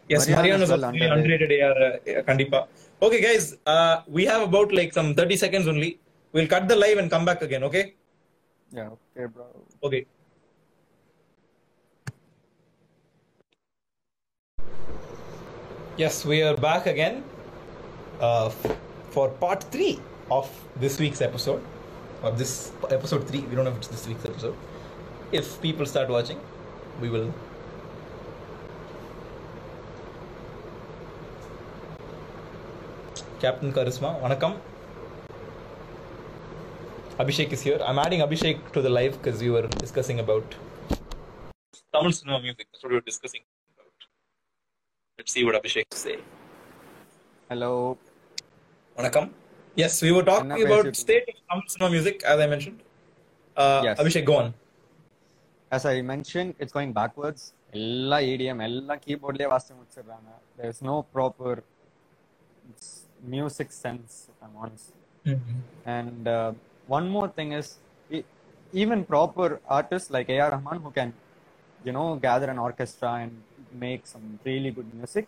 Yes, 0.09 0.27
Mariano 0.27 0.63
is 0.63 0.69
underrated. 0.69 1.11
underrated 1.11 1.51
AR, 1.61 1.99
yeah, 2.05 2.21
Kandipa. 2.21 2.67
Okay, 3.01 3.21
guys, 3.21 3.57
uh, 3.65 4.01
we 4.07 4.25
have 4.25 4.41
about 4.41 4.73
like 4.73 4.93
some 4.93 5.15
30 5.15 5.37
seconds 5.37 5.67
only. 5.67 5.99
We'll 6.33 6.47
cut 6.47 6.67
the 6.67 6.75
live 6.75 6.97
and 6.97 7.09
come 7.09 7.25
back 7.25 7.41
again, 7.41 7.63
okay? 7.63 7.93
Yeah, 8.71 8.89
okay, 9.15 9.25
bro. 9.27 9.45
Okay. 9.83 10.05
Yes, 15.95 16.25
we 16.25 16.41
are 16.41 16.57
back 16.57 16.87
again 16.87 17.23
uh, 18.19 18.49
for 19.11 19.29
part 19.29 19.63
three 19.65 19.99
of 20.31 20.49
this 20.77 20.99
week's 20.99 21.21
episode, 21.21 21.63
or 22.23 22.31
this 22.31 22.71
episode 22.89 23.27
three. 23.27 23.41
We 23.41 23.55
don't 23.55 23.65
know 23.65 23.71
if 23.71 23.77
it's 23.77 23.87
this 23.87 24.07
week's 24.07 24.25
episode. 24.25 24.55
If 25.31 25.61
people 25.61 25.85
start 25.85 26.09
watching, 26.09 26.39
we 27.01 27.09
will 27.09 27.33
Captain 33.43 33.73
Charisma, 33.73 34.09
Wanakam. 34.21 34.57
Abhishek 37.19 37.51
is 37.51 37.61
here. 37.61 37.79
I'm 37.85 37.99
adding 37.99 38.21
Abhishek 38.21 38.71
to 38.71 38.81
the 38.81 38.89
live 38.89 39.21
because 39.21 39.41
we 39.41 39.49
were 39.49 39.67
discussing 39.67 40.19
about 40.21 40.55
Tamil 41.93 42.13
cinema 42.13 42.39
music. 42.39 42.67
That's 42.71 42.83
what 42.83 42.91
we 42.91 42.95
were 42.95 43.07
discussing 43.11 43.41
about. 43.73 44.07
Let's 45.17 45.33
see 45.33 45.43
what 45.43 45.61
Abhishek 45.61 45.93
say. 45.93 46.17
Hello. 47.49 47.97
Wanakam. 48.97 49.29
Yes, 49.75 50.01
we 50.01 50.13
were 50.13 50.23
talking 50.23 50.63
about 50.65 50.95
state 50.95 51.27
of 51.27 51.35
Tamil 51.49 51.63
cinema 51.67 51.91
music, 51.91 52.23
as 52.23 52.39
I 52.39 52.47
mentioned. 52.47 52.79
Uh, 53.57 53.81
yes. 53.83 53.99
Abhishek, 53.99 54.25
go 54.25 54.37
on 54.37 54.53
As 55.72 55.84
I 55.84 56.00
mentioned, 56.02 56.54
it's 56.58 56.72
going 56.72 56.92
backwards. 56.92 57.42
எல்லா 57.78 58.18
EDM, 58.30 58.58
எல்லாம் 58.66 59.00
கீபோர்ட்லயே 59.06 59.48
வாசிச்சு 59.52 59.74
முடிச்சிடுறாங்க. 59.78 60.28
There's 60.58 60.80
no 60.82 60.94
proper 61.16 61.52
music 63.34 63.70
sense, 63.84 64.12
if 64.30 64.38
I'm 64.44 64.56
honest. 64.62 64.88
And 65.86 66.26
uh, 66.28 66.50
one 66.88 67.08
more 67.08 67.28
thing 67.28 67.52
is, 67.52 67.66
e- 68.10 68.26
even 68.72 69.04
proper 69.04 69.60
artists 69.78 70.10
like 70.10 70.28
A.R. 70.28 70.50
Rahman 70.50 70.80
who 70.84 70.90
can, 70.90 71.10
you 71.84 71.92
know, 71.92 72.16
gather 72.16 72.48
an 72.50 72.58
orchestra 72.58 73.10
and 73.24 73.32
make 73.78 74.06
some 74.06 74.38
really 74.44 74.70
good 74.70 74.92
music, 74.94 75.26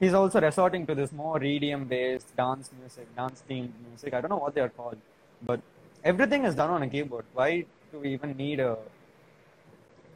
he's 0.00 0.14
also 0.14 0.40
resorting 0.40 0.86
to 0.86 0.94
this 0.94 1.12
more 1.12 1.38
EDM 1.52 1.88
based 1.88 2.34
dance 2.36 2.70
music, 2.80 3.06
dance 3.16 3.42
themed 3.48 3.74
music. 3.88 4.12
I 4.14 4.20
don't 4.20 4.30
know 4.30 4.42
what 4.46 4.54
they 4.54 4.60
are 4.60 4.74
called, 4.80 5.00
but 5.42 5.60
everything 6.04 6.44
is 6.44 6.54
done 6.54 6.70
on 6.70 6.82
a 6.82 6.88
keyboard. 6.88 7.26
Why 7.32 7.50
do 7.92 7.98
we 8.04 8.10
even 8.12 8.36
need 8.36 8.60
a, 8.60 8.72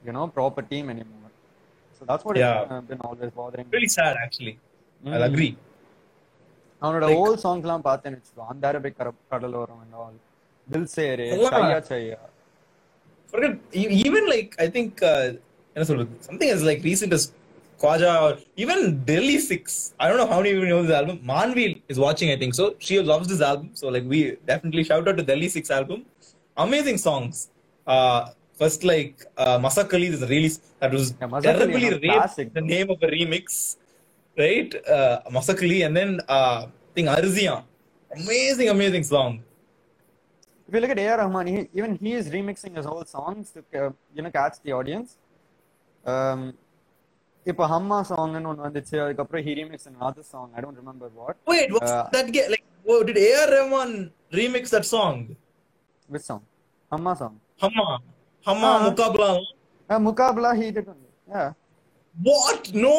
you 0.06 0.14
know 0.16 0.28
proper 0.40 0.62
team 0.62 0.90
anymore. 0.90 1.32
So 1.98 2.06
that's 2.10 2.26
what 2.26 2.38
yeah. 2.38 2.68
has 2.68 2.84
been 2.92 3.02
always 3.02 3.32
bothering. 3.32 3.68
Really 3.72 3.88
sad, 3.88 4.16
actually. 4.26 4.56
I 5.06 5.10
agree. 5.10 5.16
I'll 5.16 5.30
mm. 5.30 5.34
agree. 5.34 5.54
அவனோட 6.86 7.06
ஓல் 7.20 7.36
சாங்ஸ்லாம் 7.44 7.84
பார்த்தேன்னு 7.90 8.18
வச்சுக்கோ 8.20 8.46
அந்த 8.54 8.64
அரபி 8.70 8.90
கடலோரம் 9.34 9.78
and 9.84 9.94
all 10.02 10.18
தில் 10.74 10.90
சேரு 10.96 11.28
Chaiyya 11.54 11.78
Chaiyya 11.92 12.20
even 14.08 14.28
like 14.34 14.52
I 14.64 14.68
think 14.76 15.00
என்ன 15.76 15.86
சொல்றது 15.92 16.18
something 16.28 16.50
as 16.56 16.64
like 16.70 16.82
recent 16.90 17.14
as 17.18 17.24
Khwaja 17.84 18.12
or 18.26 18.34
even 18.64 19.04
Delhi 19.10 19.38
Six. 19.40 19.94
I 20.00 20.08
don't 20.08 20.20
know 20.22 20.28
how 20.34 20.38
many 20.42 20.52
of 20.52 20.60
you 20.64 20.70
know 20.74 20.84
this 20.84 20.96
album. 21.00 21.20
Manvil 21.32 21.74
is 21.92 21.98
watching, 22.04 22.30
I 22.34 22.38
think. 22.42 22.54
So 22.60 22.66
she 22.86 22.98
loves 23.12 23.28
this 23.32 23.42
album. 23.42 23.72
So 23.80 23.88
like 23.96 24.06
we 24.14 24.20
definitely 24.52 24.84
shout 24.90 25.08
out 25.10 25.18
to 25.18 25.26
Delhi 25.32 25.50
Six 25.56 25.70
album. 25.80 26.00
Amazing 26.58 27.00
songs. 27.08 27.50
Uh, 27.88 28.22
First, 28.60 28.84
like 28.84 29.26
uh, 29.38 29.58
Masakali 29.60 30.10
is 30.16 30.22
really 30.22 30.52
that 30.80 30.92
was 30.92 31.14
yeah, 31.20 31.28
terribly 31.42 31.84
you 31.86 31.92
know, 31.92 32.00
raped, 32.00 32.54
the 32.54 32.62
name 32.62 32.90
of 32.90 33.02
a 33.02 33.08
remix, 33.08 33.78
right? 34.38 34.74
Uh, 34.88 35.22
Masakali, 35.32 35.86
and 35.86 35.98
then 35.98 36.22
uh, 36.30 36.68
I 36.68 36.94
think 36.94 37.08
Arziyan, 37.08 37.64
amazing, 38.16 38.70
amazing 38.70 39.04
song. 39.04 39.44
If 40.68 40.74
you 40.74 40.80
look 40.80 40.92
at 40.92 41.00
A.R. 41.00 41.18
Rahman, 41.18 41.48
he, 41.48 41.70
even 41.74 41.96
he 41.96 42.14
is 42.14 42.30
remixing 42.30 42.78
his 42.78 42.86
old 42.86 43.08
songs 43.08 43.52
to 43.52 43.60
uh, 43.80 43.90
you 44.16 44.22
know 44.22 44.32
catch 44.32 44.62
the 44.64 44.72
audience. 44.72 45.18
Um, 46.06 46.54
இப்போ 47.52 47.64
ஹம்மா 47.72 47.98
சாங்னு 48.10 48.50
ஒன்று 48.50 48.66
வந்துச்சு 48.66 48.96
அதுக்கப்புறம் 49.04 49.44
he 49.48 49.54
remix 49.60 49.88
another 49.92 50.24
song 50.34 50.48
i 50.58 50.62
don't 50.64 50.78
remember 50.82 51.08
what 51.20 51.36
wait 51.52 51.72
uh, 51.80 52.04
that 52.14 52.28
like 52.54 52.66
oh, 52.92 53.00
did 53.08 53.18
ar 53.40 53.48
rahman 53.56 53.92
remix 54.40 54.72
that 54.76 54.86
song 54.94 55.18
which 56.14 56.26
song 56.30 56.44
Humma 56.94 57.14
song 57.22 57.36
Humma 57.64 57.88
Hamma 58.47 58.69
Ah. 58.73 58.81
Mukabla. 58.87 59.31
uh, 59.91 60.01
முகாபலா 60.07 60.51
he 60.61 60.69
did 60.77 60.87
only 60.93 61.11
yeah 61.35 61.49
What? 62.17 62.63
No, 62.85 62.95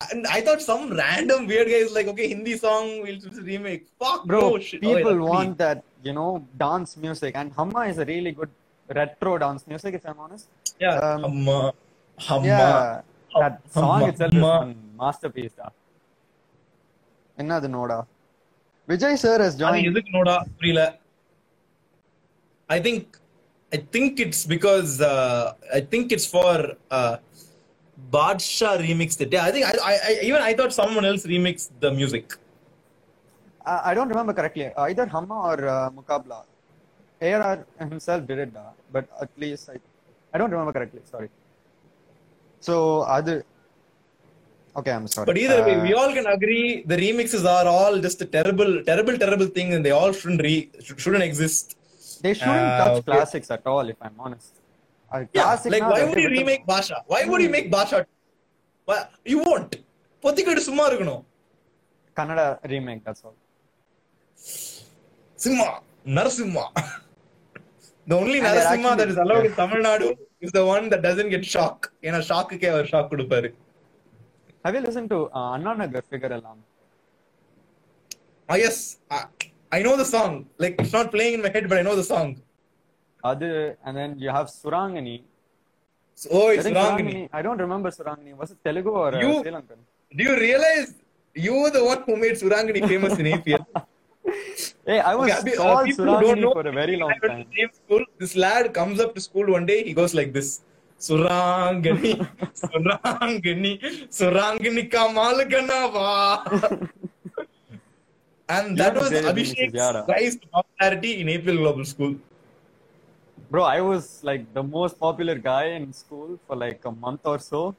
I, 0.00 0.06
I 0.36 0.40
thought 0.46 0.62
some 0.70 0.82
random 1.00 1.40
weird 1.50 1.68
guy 1.72 1.78
is 1.84 1.92
like, 1.98 2.08
okay, 2.12 2.26
Hindi 2.32 2.54
song, 2.64 2.86
we'll 3.02 3.20
just 3.22 3.38
remake. 3.50 3.84
Fuck, 4.00 4.18
bro 4.30 4.40
no 4.42 4.50
shit. 4.66 4.80
Oh, 4.80 4.88
yeah, 4.88 4.96
people 4.96 5.14
that's 5.14 5.30
want 5.30 5.52
me. 5.52 5.58
that 5.62 5.78
you 6.06 6.12
know 6.18 6.30
dance 6.64 6.90
music 7.04 7.32
and 7.40 7.48
Hamma 7.58 7.82
is 7.92 7.98
a 8.04 8.08
really 8.12 8.32
good 8.40 8.52
retro 8.88 9.32
dance 9.44 9.62
music 9.72 9.94
if 9.98 10.04
I'm 10.10 10.20
honest 10.24 10.46
Yeah, 10.84 10.96
um, 11.06 11.22
Hamma, 11.26 11.56
Hamma. 12.18 12.46
yeah 12.52 13.00
that 13.34 13.56
song 13.76 13.88
Hamma, 13.92 14.08
itself 14.12 14.34
is 14.34 14.42
Hamma. 14.42 14.52
one 14.64 14.74
masterpiece 15.02 15.56
da 15.60 15.68
என்னது 17.38 17.68
நோடா 17.76 17.98
Vijay 18.88 19.18
sir 19.24 19.42
has 19.46 19.54
அது 19.54 19.62
joined 19.62 19.88
எதுக்கு 19.92 20.12
நோடா 20.18 20.36
புரியல 20.58 20.82
I 22.68 22.80
think 22.86 23.00
I 23.75 23.77
think 23.95 24.19
it's 24.25 24.41
because 24.55 24.91
uh, 25.01 25.53
I 25.77 25.81
think 25.91 26.05
it's 26.15 26.27
for 26.35 26.55
uh, 26.97 27.15
Badshah 28.15 28.73
remixed 28.87 29.19
it. 29.25 29.29
Yeah, 29.35 29.45
I 29.49 29.51
think 29.53 29.63
I, 29.71 29.73
I, 29.91 29.93
I 30.09 30.11
even 30.27 30.41
I 30.49 30.53
thought 30.57 30.73
someone 30.81 31.05
else 31.11 31.23
remixed 31.35 31.69
the 31.83 31.91
music. 31.99 32.25
I, 33.65 33.75
I 33.89 33.93
don't 33.97 34.11
remember 34.13 34.33
correctly. 34.39 34.67
Either 34.87 35.05
Hamma 35.15 35.37
or 35.51 35.57
uh, 35.67 35.89
Mukabla. 35.97 36.39
AR 37.21 37.57
himself 37.79 38.21
did 38.29 38.39
it, 38.45 38.51
uh, 38.55 38.71
but 38.95 39.05
at 39.23 39.29
least 39.43 39.69
I, 39.73 39.77
I 40.33 40.37
don't 40.39 40.51
remember 40.55 40.73
correctly. 40.77 41.01
Sorry. 41.13 41.29
So 42.67 42.75
other. 43.17 43.37
Okay, 44.79 44.91
I'm 44.97 45.07
sorry. 45.07 45.25
But 45.29 45.37
either 45.43 45.59
way, 45.67 45.75
Uh, 45.75 45.83
we 45.87 45.93
all 45.99 46.11
can 46.17 46.27
agree 46.37 46.83
the 46.91 46.97
remixes 47.05 47.43
are 47.55 47.67
all 47.75 47.95
just 48.07 48.21
a 48.25 48.27
terrible, 48.37 48.71
terrible, 48.91 49.17
terrible 49.23 49.49
thing, 49.57 49.69
and 49.75 49.83
they 49.87 49.95
all 49.99 50.11
shouldn't 50.19 50.43
re 50.49 50.55
shouldn't 51.03 51.25
exist. 51.31 51.77
They 52.25 52.33
shouldn't 52.39 52.69
uh, 52.73 52.77
touch 52.81 52.93
okay. 52.99 53.05
classics 53.11 53.49
at 53.57 53.65
all, 53.73 53.87
if 53.93 53.97
I'm 54.07 54.17
honest. 54.25 54.51
Uh, 55.11 55.23
Yeah, 55.37 55.43
classic 55.47 55.71
like 55.73 55.85
why 55.93 56.01
would 56.09 56.19
you 56.25 56.29
remake 56.37 56.63
Basha? 56.71 56.97
Why 57.13 57.21
would 57.29 57.41
you 57.45 57.51
make 57.57 57.67
Basha? 57.77 57.99
Why, 58.87 58.97
you 59.33 59.39
won't. 59.47 59.73
பொத்திக்கிட்டு 60.23 60.61
சும்மா 60.67 60.83
இருக்கணும் 60.89 61.23
Kannada 62.17 62.45
remake, 62.71 63.01
that's 63.07 63.23
all. 63.27 63.35
Simha 65.43 65.67
Narasimha 66.17 66.65
The 68.11 68.15
only 68.21 68.39
that 68.45 68.57
actually- 68.61 69.11
is 69.13 69.19
allowed 69.23 69.43
yeah. 69.43 69.49
in 69.49 69.53
Tamil 69.59 69.79
Nadu 69.85 70.07
is 70.45 70.51
the 70.57 70.63
one 70.71 70.85
that 70.91 71.01
doesn't 71.07 71.29
get 71.35 71.43
shock. 71.53 71.77
ஏன்னா 72.07 72.19
ஷாக்குக்கே 72.31 72.69
அவர் 72.73 72.89
shock 72.93 73.11
கொடுப்பாரு 73.13 73.49
Have 74.65 74.75
you 74.77 74.81
listened 74.85 75.09
to 75.13 75.17
uh, 75.39 75.47
Anna 75.55 75.71
Nagar 75.79 76.01
figure 76.11 76.31
alarm? 76.37 76.59
Ah, 78.49 78.57
yes, 78.63 78.77
I, 79.15 79.19
I 79.75 79.81
know 79.85 79.95
the 80.01 80.09
song. 80.15 80.33
Like 80.63 80.75
it's 80.81 80.93
not 80.97 81.07
playing 81.15 81.33
in 81.37 81.41
my 81.45 81.51
head, 81.55 81.65
but 81.71 81.77
I 81.81 81.83
know 81.87 81.95
the 82.01 82.07
song. 82.13 82.27
Adu, 83.29 83.49
and 83.85 83.93
then 83.99 84.11
you 84.23 84.29
have 84.37 84.47
Surangani. 84.59 85.15
So, 86.21 86.29
oh, 86.37 86.47
I 86.49 86.53
it's 86.53 86.63
think 86.65 86.75
wrong. 86.77 86.99
Surangani. 86.99 87.23
I 87.39 87.41
don't 87.45 87.61
remember 87.65 87.89
Surangani. 87.97 88.33
Was 88.41 88.51
it 88.55 88.59
Telugu 88.67 88.91
or 89.03 89.09
uh, 89.15 89.21
You- 89.23 89.41
Sri 89.43 89.51
Lankan? 89.57 89.79
Do 90.17 90.23
you 90.27 90.35
realize 90.47 90.89
you 91.45 91.53
were 91.61 91.71
the 91.77 91.83
one 91.91 92.01
who 92.07 92.15
made 92.23 92.35
Surangani 92.43 92.81
famous 92.93 93.17
in 93.23 93.27
APL? 93.35 93.65
Hey, 94.89 94.99
I 95.09 95.13
was 95.19 95.31
Okay, 95.31 95.53
uh, 95.53 95.57
called 95.61 95.89
Surangani 95.97 96.45
for 96.57 96.63
a 96.71 96.73
very 96.79 96.95
long 97.01 97.11
I 97.15 97.27
time. 97.27 97.45
school. 97.79 98.03
This 98.21 98.33
lad 98.43 98.73
comes 98.77 98.99
up 99.03 99.11
to 99.15 99.21
school 99.27 99.47
one 99.57 99.65
day. 99.71 99.79
He 99.87 99.93
goes 99.99 100.13
like 100.19 100.31
this. 100.37 100.49
Surangani, 101.07 102.13
Surangani, 102.63 103.73
Surangani 104.19 104.83
kamalgana 104.95 105.79
va. 105.95 106.11
And 108.47 108.77
that 108.77 108.95
was 108.95 109.11
Abhishek's 109.11 110.07
rise 110.07 110.35
to 110.35 110.47
popularity 110.47 111.21
in 111.21 111.27
APL 111.27 111.57
Global 111.57 111.85
School. 111.85 112.15
Bro, 113.49 113.63
I 113.63 113.81
was 113.81 114.23
like 114.23 114.53
the 114.53 114.63
most 114.63 114.99
popular 114.99 115.35
guy 115.35 115.65
in 115.79 115.91
school 115.93 116.39
for 116.47 116.55
like 116.55 116.83
a 116.85 116.91
month 116.91 117.21
or 117.25 117.39
so. 117.39 117.75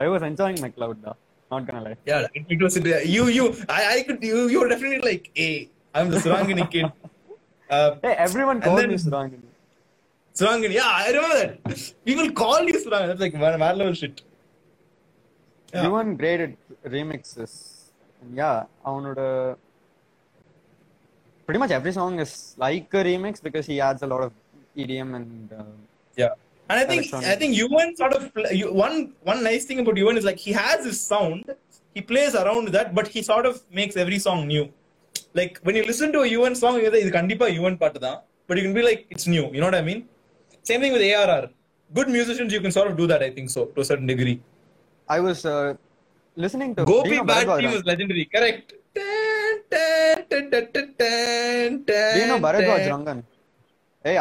I 0.00 0.08
was 0.08 0.22
enjoying 0.22 0.60
my 0.60 0.70
cloud 0.70 1.02
though. 1.02 1.16
Not 1.50 1.66
gonna 1.66 1.82
lie. 1.82 1.96
Yeah, 2.06 2.26
it 2.34 2.62
was 2.62 2.76
you 2.76 3.28
you 3.28 3.54
I, 3.68 3.80
I 3.94 4.02
could 4.02 4.22
you 4.22 4.48
you 4.48 4.60
were 4.60 4.68
definitely 4.68 5.02
like 5.10 5.30
hey, 5.34 5.68
I'm 5.94 6.10
the 6.10 6.18
Surangani 6.18 6.70
kid. 6.70 6.92
Uh, 7.68 7.96
hey, 8.00 8.12
everyone 8.12 8.60
called 8.60 8.78
then, 8.78 8.90
me 8.90 8.94
Surangani. 8.94 9.48
Surangani, 10.32 10.74
yeah, 10.74 10.82
I 10.84 11.08
remember 11.08 11.36
that. 11.40 11.94
People 12.04 12.30
called 12.30 12.68
you 12.68 12.74
Surangani. 12.74 13.08
That's 13.08 13.20
like 13.20 13.34
mad 13.34 13.76
level 13.76 13.92
shit. 13.92 14.22
Yeah. 15.72 15.80
Everyone 15.80 16.14
graded 16.14 16.56
remixes. 16.94 17.54
Yeah, 18.40 18.66
அவனோட 18.86 19.20
pretty 21.46 21.60
much 21.62 21.70
every 21.70 21.92
song 21.92 22.18
is 22.24 22.32
like 22.64 22.92
a 23.00 23.02
remix 23.08 23.42
because 23.42 23.66
he 23.66 23.80
adds 23.80 24.02
a 24.02 24.08
lot 24.12 24.22
of 24.26 24.32
EDM 24.76 25.10
and 25.18 25.52
uh, 25.52 25.64
yeah. 26.16 26.32
And 26.68 26.80
I 26.80 26.84
think 26.84 27.14
I 27.32 27.36
think 27.36 27.56
Yuvan 27.56 27.96
sort 27.96 28.12
of 28.12 28.22
you, 28.60 28.72
one 28.72 28.96
one 29.22 29.42
nice 29.42 29.64
thing 29.64 29.78
about 29.82 29.94
Yuvan 29.94 30.16
is 30.20 30.24
like 30.24 30.40
he 30.46 30.52
has 30.52 30.84
his 30.84 31.00
sound, 31.00 31.44
he 31.94 32.00
plays 32.00 32.34
around 32.34 32.64
with 32.64 32.72
that, 32.78 32.94
but 32.94 33.06
he 33.06 33.22
sort 33.22 33.46
of 33.46 33.62
makes 33.70 33.96
every 33.96 34.18
song 34.18 34.48
new. 34.48 34.64
Like 35.32 35.60
when 35.62 35.76
you 35.76 35.84
listen 35.84 36.12
to 36.12 36.20
a 36.26 36.28
Yuvan 36.34 36.56
song, 36.62 36.74
you 36.82 36.90
இது 37.04 37.12
கண்டிப்பா 37.18 37.48
யுவன் 37.58 37.78
பாட்டு 37.82 38.00
but 38.48 38.56
you 38.58 38.64
can 38.66 38.74
be 38.78 38.84
like 38.88 39.00
it's 39.14 39.26
new. 39.34 39.44
You 39.54 39.60
know 39.60 39.70
what 39.70 39.80
I 39.82 39.86
mean? 39.90 40.00
Same 40.70 40.80
thing 40.82 40.92
with 40.96 41.02
ARR. 41.02 41.42
Good 41.98 42.08
musicians, 42.08 42.52
you 42.52 42.60
can 42.60 42.72
sort 42.72 42.88
of 42.90 42.96
do 43.00 43.06
that. 43.12 43.22
I 43.22 43.30
think 43.36 43.48
so 43.56 43.66
to 43.74 43.80
a 43.84 43.84
certain 43.90 44.08
degree. 44.12 44.36
I 45.16 45.20
was 45.20 45.44
uh, 45.44 45.74
listening 46.44 46.74
to 46.76 46.84
Gopi 46.84 47.18
Bad 47.32 47.46
Team 47.60 47.70
was 47.70 47.84
legendary. 47.84 48.24
Correct. 48.34 48.72
டீனோ 52.18 52.36
Bharadwaj 52.46 52.88
Rangan 52.94 53.22
ஏய் 54.04 54.20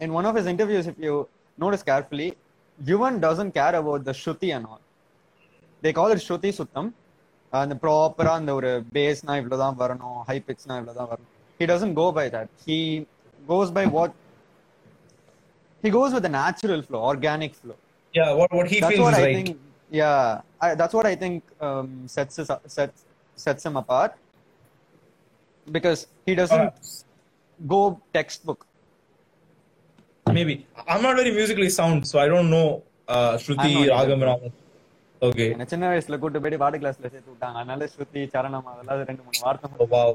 in 0.00 0.10
one 0.18 0.26
of 0.28 0.34
his 0.38 0.46
interviews 0.46 0.84
if 0.86 0.96
you 1.06 1.14
notice 1.58 1.82
carefully 1.82 2.28
Yuvan 2.78 3.14
doesn't 3.20 3.52
care 3.58 3.74
about 3.80 4.00
the 4.08 4.14
shruti 4.20 4.50
and 4.56 4.64
all 4.70 4.80
they 5.82 5.92
ஒரு 8.58 8.70
பேஸ்னா 8.96 9.34
இவ்வளவுதான் 9.40 9.78
வரணும் 9.82 10.18
high 10.28 10.36
பிக்ஸ்னா 10.48 10.76
இவ்வளவுதான் 10.80 11.10
வரணும் 11.12 11.30
he 11.60 11.66
doesn't 11.72 11.96
go 12.00 12.06
by 12.18 12.26
flow 16.88 17.00
organic 17.10 17.56
flow 17.60 17.76
yeah 18.14 18.30
what 18.38 18.50
what 18.58 18.68
he 18.72 18.80
That's 18.80 18.92
feels 18.92 19.04
what 19.04 19.12
is 19.14 19.18
I 19.18 19.24
right 19.24 19.36
think 19.36 19.50
yeah 19.90 20.18
I, 20.60 20.74
that's 20.74 20.94
what 20.94 21.06
i 21.06 21.16
think 21.16 21.36
um, 21.60 21.88
sets 22.08 22.38
us, 22.38 22.50
sets 22.68 22.98
sets 23.38 23.64
him 23.66 23.76
apart 23.76 24.12
because 25.66 26.00
he 26.26 26.34
doesn't 26.34 26.68
Uh, 26.68 26.80
go 27.60 27.80
textbook 28.12 28.60
maybe 30.26 30.54
I'm 30.88 31.02
not 31.02 31.16
very 31.16 31.32
musically 31.32 31.68
sound, 31.70 32.06
so 32.06 32.18
I 32.18 32.28
don't 32.28 32.48
know 32.48 32.66
uh, 33.08 33.32
Shruti, 33.36 33.72
Ragam. 33.88 34.20
Ragam. 34.28 34.52
Okay. 35.22 35.48
என்ன 35.54 35.64
சின்ன 35.70 35.88
வயசுல 35.90 36.16
கூட்டு 36.20 36.38
போயிட்டு 36.42 36.58
பாட்டு 36.62 36.78
கிளாஸ்ல 36.82 37.06
சேர்த்து 37.14 37.30
விட்டாங்க 37.32 37.56
அதனால 37.60 37.86
ஸ்ருதி 37.94 38.20
சரணம் 38.34 38.68
அதெல்லாம் 38.72 39.00
ரெண்டு 39.10 39.22
மூணு 39.26 39.40
வார்த்தை 39.46 39.80
Oh, 39.84 39.88
wow. 39.94 40.10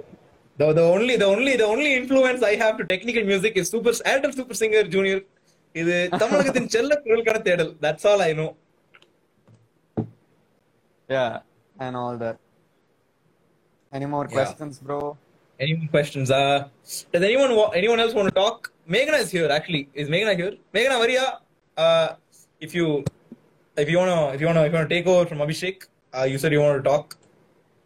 The, 0.58 0.68
the 0.80 0.86
only 0.94 1.16
the 1.24 1.28
only 1.34 1.54
the 1.62 1.68
only 1.74 1.92
influence 2.00 2.42
I 2.52 2.56
have 2.64 2.76
to 2.80 2.86
technical 2.94 3.24
music 3.32 3.56
is 3.62 3.68
super 3.76 3.94
Airtel 4.12 4.32
Super 4.40 4.58
Singer 4.62 4.84
Junior. 4.96 5.20
இது 5.76 5.96
தமிழகத்தின் 6.22 6.70
செல்ல 6.76 6.94
குரலுக்கான 7.06 7.40
தேடல் 7.48 7.72
that's 7.84 8.06
all 8.12 8.24
I 8.28 8.32
know 8.40 8.46
yeah 11.09 11.33
and 11.77 11.95
all 11.97 12.17
that 12.19 12.37
any 13.93 14.07
more 14.07 14.25
Yeah. 14.27 14.37
questions 14.39 14.77
bro 14.81 15.01
Any 15.61 15.73
more 15.75 15.89
questions? 15.89 16.29
Uh, 16.33 16.59
does 17.13 17.25
anyone 17.27 17.51
wa- 17.57 17.73
anyone 17.79 18.01
else 18.03 18.15
want 18.15 18.29
to 18.29 18.35
talk? 18.35 18.59
Meghna 18.89 19.17
is 19.19 19.31
here 19.31 19.49
actually. 19.57 19.81
Is 19.95 20.07
Meghna 20.09 20.33
here? 20.35 20.53
Meghna 20.77 20.95
Maria, 21.03 21.25
uh, 21.77 22.07
if 22.67 22.71
you 22.75 22.87
if 23.77 23.89
you 23.93 23.99
wanna 24.01 24.15
if 24.37 24.41
you 24.41 24.47
wanna 24.47 24.63
if 24.63 24.71
you 24.73 24.79
wanna 24.79 24.93
take 24.95 25.07
over 25.07 25.25
from 25.27 25.41
Abhishek, 25.47 25.77
uh, 26.13 26.27
you 26.33 26.39
said 26.43 26.55
you 26.57 26.63
wanted 26.65 26.81
to 26.81 26.89
talk. 26.91 27.07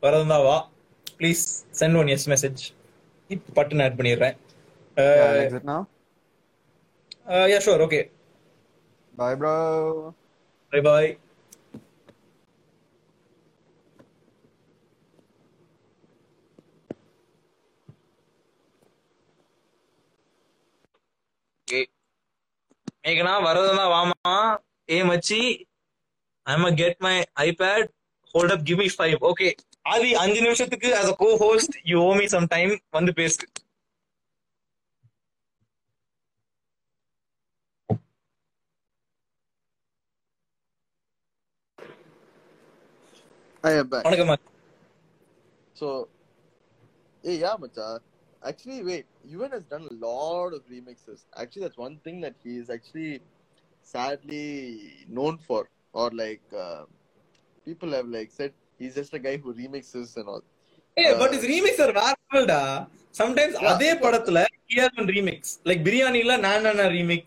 வரதா 0.02 0.38
வா 0.46 0.54
please 1.18 1.42
send 1.80 1.98
one 2.00 2.08
S 2.14 2.26
message 2.32 2.62
இப்போ 3.30 3.50
button 3.58 3.82
add 3.86 3.98
பண்ணிடுறேன் 3.98 4.36
yeah, 4.98 5.34
exit 5.44 5.66
now 5.72 5.80
யா 7.52 7.58
sure 7.66 7.84
okay 7.86 8.00
bye 9.14 9.34
bro 9.42 9.54
bye 10.72 10.82
bye 10.88 11.10
மேகனா 23.09 23.35
வரதுனா 23.45 23.85
வாமா 23.93 24.33
ஏ 24.89 24.97
மச்சி 25.03 25.39
I'm 26.45 26.67
get 26.81 26.99
my 26.99 27.15
iPad 27.45 27.87
hold 28.35 28.53
up 28.55 28.65
give 28.65 28.79
me 28.81 28.89
five 28.97 29.15
okay 29.29 29.47
Aadhi 29.85 30.09
அஞ்சு 30.13 30.39
நிமிஷத்துக்கு 30.41 30.89
as 30.95 31.07
a 31.13 31.15
co 31.23 31.29
host 31.37 31.75
you 31.85 31.97
owe 32.09 32.11
me 32.19 32.25
some 32.27 32.47
time 32.53 32.73
வந்து 32.89 33.13
பேசு. 33.13 33.41
வணக்கம் 43.63 44.31
So, 45.75 45.89
hey, 47.23 47.35
yeah, 47.39 47.55
Macha. 47.55 47.85
actually 48.43 48.83
wait 48.83 49.05
Yuvan 49.31 49.51
has 49.51 49.63
done 49.63 49.87
a 49.91 49.93
lot 50.05 50.53
of 50.53 50.61
remixes. 50.69 51.25
Actually 51.35 51.63
that's 51.63 51.77
one 51.77 51.97
thing 51.97 52.21
that 52.21 52.35
he 52.43 52.57
is 52.57 52.69
actually 52.69 53.21
sadly 53.81 55.05
known 55.07 55.37
for. 55.37 55.67
Or 55.93 56.11
like 56.11 56.41
uh, 56.55 56.83
people 57.65 57.91
have 57.91 58.07
like 58.07 58.31
said 58.31 58.53
he's 58.77 58.95
just 58.95 59.13
a 59.13 59.19
guy 59.19 59.37
who 59.37 59.53
remixes 59.53 60.17
and 60.17 60.27
all. 60.27 60.43
Hey 60.95 61.13
uh, 61.13 61.19
but 61.19 61.33
his 61.33 61.43
remix 61.43 61.79
are 61.79 61.93
normal 61.93 62.47
da. 62.47 62.85
Sometimes 63.11 63.55
அதே 63.55 63.89
na 64.37 64.43
கியான் 64.71 65.09
remix 65.15 65.53
like 65.69 65.81
பிரியாணில 65.87 66.37
நானா 66.37 66.85
remix. 66.97 67.23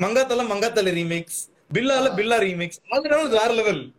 Billa 0.00 0.44
மங்காத்தல 0.52 0.92
billa 2.18 2.36
remix. 2.46 2.78
All 2.90 3.02
the 3.02 3.08
அதனால 3.08 3.28
வேற 3.38 3.52
level. 3.60 3.92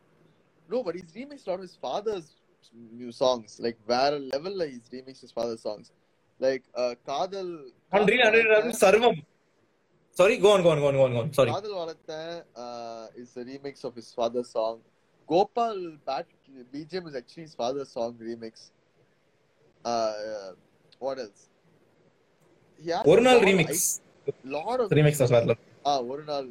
no 0.72 0.84
but 0.84 0.96
he's 0.96 1.12
remixed 1.20 1.48
a 1.48 1.50
lot 1.50 1.60
of 1.62 1.66
his 1.68 1.76
father's 1.76 2.28
new 3.02 3.12
songs. 3.12 3.60
Like 3.66 3.80
வேற 3.94 4.20
லெவல்ல 4.20 4.64
he's 4.74 4.90
remixed 4.98 5.24
his 5.28 5.32
father's 5.32 5.64
songs. 5.68 5.92
Like 6.41 6.65
uh, 6.75 6.95
Kadal. 7.09 7.49
Hundred 7.95 8.23
hundred 8.27 8.77
சர்வம் 8.85 9.19
sorry 10.17 10.35
go 10.43 10.49
on 10.55 10.63
go 10.65 10.71
on 10.73 10.81
go 10.83 10.89
on 10.89 10.97
go 10.99 11.21
on 11.21 11.31
sorry 11.39 11.51
Kadal 11.55 11.73
Valatha 11.81 12.19
uh, 12.65 13.23
is 13.23 13.31
a 13.37 13.45
remix 13.51 13.85
of 13.89 13.95
his 14.01 14.09
father's 14.19 14.51
song. 14.57 14.77
Gopal 15.29 15.77
Bat 16.09 16.27
BGM 16.73 17.05
is 17.11 17.15
actually 17.21 17.45
his 17.49 17.55
father's 17.63 17.91
song 17.99 18.13
remix. 18.29 18.55
Uh, 19.85 20.13
what 21.01 21.19
else? 21.19 21.43
He 22.81 22.91
has 22.95 23.05
ஒரு 23.13 23.23
a 23.23 23.27
நாள் 23.27 23.37
lot 23.37 23.43
of 23.43 23.49
remix 23.51 23.87
I- 24.27 24.37
lot 24.57 24.79
of 24.83 24.89
remix 24.99 25.23
வேற 25.27 25.45
level 25.51 25.63
Ah, 25.93 25.99
ஒரு 26.13 26.23
நாள். 26.31 26.47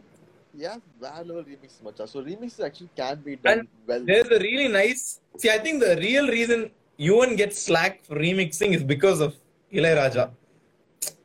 Yeah, 0.64 0.76
bad 1.04 1.22
level 1.30 1.46
remix 1.52 1.72
much. 1.86 2.00
So 2.12 2.20
remixes 2.32 2.60
actually 2.68 2.92
can 3.00 3.16
be 3.28 3.36
done 3.46 3.62
well. 3.90 4.04
There's 4.12 4.32
a 4.38 4.44
really 4.50 4.68
nice. 4.82 5.04
See, 5.42 5.50
I 5.56 5.62
think 5.66 5.78
the 5.86 5.94
real 6.08 6.28
reason 6.38 6.60
Yuvan 7.00 7.32
gets 7.42 7.58
slack 7.68 7.94
for 8.08 8.18
remixing 8.28 8.74
is 8.78 8.84
because 8.94 9.22
of 9.28 9.32
Ilayaraja. 9.72 10.24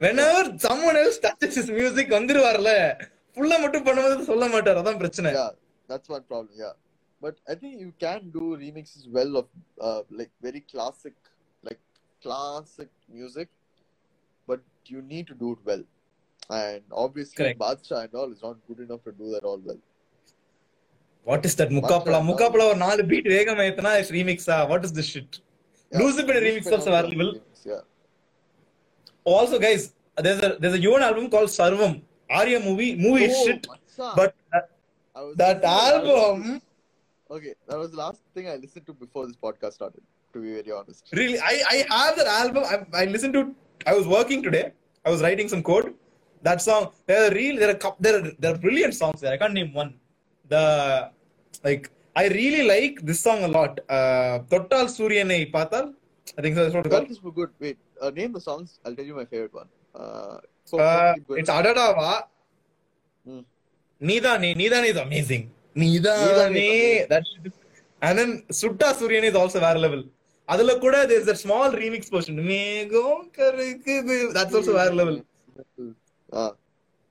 Whenever 0.04 0.42
someone 0.66 0.96
else 1.02 1.18
touches 1.24 1.54
his 1.60 1.68
music, 1.78 2.06
வந்துருவார்ல 2.16 2.70
ஃபுல்லா 3.36 3.56
மட்டும் 3.64 3.86
பண்ணும்போது 3.88 4.28
சொல்ல 4.30 4.44
மாட்டார் 4.54 4.80
அதான் 4.82 5.00
பிரச்சனை 5.02 5.30
Yeah, 5.38 5.50
that's 5.90 6.08
one 6.14 6.24
problem. 6.30 6.52
Yeah, 6.64 6.74
but 7.22 7.34
I 7.52 7.56
think 7.60 7.74
you 7.84 7.92
can 8.04 8.20
do 8.38 8.44
remixes 8.62 9.04
well 9.16 9.32
of 9.40 9.46
uh, 9.88 10.00
like 10.18 10.32
very 10.46 10.62
classic, 10.72 11.16
like 11.62 11.80
classic 12.22 12.90
music, 13.18 13.48
but 14.48 14.60
you 14.94 15.02
need 15.12 15.26
to 15.32 15.36
do 15.44 15.50
it 15.56 15.62
well. 15.70 15.84
And 16.62 16.82
obviously, 17.04 17.38
Correct. 17.40 17.58
Badshah 17.64 18.00
and 18.04 18.14
all 18.20 18.30
is 18.36 18.42
not 18.48 18.56
good 18.68 18.80
enough 18.86 19.02
to 19.08 19.14
do 19.22 19.28
that 19.34 19.44
all 19.52 19.60
well. 19.70 19.80
What 21.26 21.46
is 21.48 21.56
that 21.60 21.72
Muqabla 21.78 22.18
Badshah, 22.18 22.28
Muqabla 22.30 22.66
ஒரு 22.72 22.78
நாலு 22.86 23.02
beat 23.10 23.26
வேகமா 23.36 23.64
ஏத்தனா 23.70 23.92
it's 24.00 24.14
ரீமிக்ஸா 24.18 24.56
what 24.72 24.86
is 24.88 24.96
this 24.98 25.12
shit 25.14 25.36
Lose 25.92 26.16
It 26.20 26.30
in 26.30 26.36
a 26.38 26.40
remix 26.46 26.64
also 29.25 29.59
Lose 29.59 29.59
It 29.59 29.59
available. 29.59 29.59
remix, 29.59 29.59
Yeah. 29.59 29.59
also 29.59 29.59
guys 29.59 29.93
there's 30.17 30.41
a 30.43 30.57
there's 30.59 30.73
a 30.75 30.79
Yuvan 30.79 31.01
album 31.01 31.29
called 31.29 31.49
Sarvam. 31.49 32.01
Arya 32.29 32.59
movie 32.59 32.95
movie 32.95 33.29
Oh, 33.31 33.45
shit. 33.45 33.67
But 34.15 34.35
that, 34.51 34.69
that 35.37 35.61
listening 35.63 36.11
album 36.11 36.61
Okay, 37.29 37.53
that 37.67 37.77
was 37.77 37.91
the 37.91 37.97
last 37.97 38.21
thing 38.33 38.49
I 38.49 38.55
listened 38.55 38.85
to 38.87 38.93
before 38.93 39.27
this 39.27 39.35
podcast 39.35 39.73
started. 39.73 40.01
To 40.33 40.41
be 40.41 40.53
very 40.53 40.71
honest. 40.71 41.09
really? 41.13 41.39
I 41.39 41.63
I 41.69 41.85
have 42.07 42.15
that 42.17 42.27
album. 42.27 42.63
I, 42.63 43.01
I 43.01 43.05
listened 43.05 43.33
to 43.33 43.55
I 43.85 43.93
was 43.93 44.07
working 44.07 44.41
today. 44.43 44.71
I 45.05 45.09
was 45.11 45.21
writing 45.21 45.47
some 45.47 45.63
code. 45.63 45.93
That 46.41 46.61
song 46.61 46.91
there 47.05 47.29
are 47.29 47.33
real 47.33 47.57
there 47.57 47.69
are 47.75 47.95
there 47.99 48.15
are, 48.19 48.31
there 48.39 48.53
are 48.55 48.57
brilliant 48.57 48.95
songs 48.95 49.21
there. 49.21 49.33
I 49.33 49.37
can't 49.37 49.53
name 49.53 49.73
one. 49.73 49.95
The 50.49 51.11
like 51.63 51.89
I 52.15 52.27
really 52.27 52.63
like 52.67 53.01
this 53.01 53.19
song 53.21 53.43
a 53.43 53.47
lot. 53.47 53.79
Uh 53.89 54.39
Tottal 54.51 54.85
Suryanai 54.95 55.51
Patal 55.51 55.92
I 56.37 56.41
think 56.41 56.55
so. 56.55 56.63
That's 56.63 56.75
what 56.75 56.85
Regardless 56.85 57.21
were 57.21 57.31
good. 57.31 57.51
Wait, 57.59 57.77
uh, 58.01 58.09
name 58.11 58.31
the 58.31 58.41
songs. 58.41 58.79
I'll 58.83 58.95
tell 58.95 59.05
you 59.05 59.15
my 59.15 59.25
favorite 59.25 59.53
one. 59.53 59.69
Uh, 59.95 60.37
so 60.65 60.77
uh, 60.79 61.13
it's 61.31 61.49
Adadava. 61.49 62.23
Mm. 63.25 63.43
Nidani. 64.01 64.51
Nidani 64.55 64.89
is 64.93 64.97
amazing. 64.97 65.51
Nidani. 65.75 67.07
That 67.09 67.23
and 68.01 68.19
then 68.19 68.31
Sutta 68.51 68.89
Suryan 68.93 69.23
is 69.23 69.35
also 69.35 69.61
where 69.61 69.79
level. 69.85 70.03
அதுல 70.47 70.71
கூட 70.83 70.95
there's 71.09 71.29
a 71.33 71.35
small 71.41 71.75
remix 71.81 72.09
portion 72.13 72.39
மேகம் 72.47 73.21
கருக்குது 73.37 74.15
that's 74.37 74.55
also 74.57 74.73
வேற 74.79 74.89
level 74.99 75.19
ah 76.29 76.43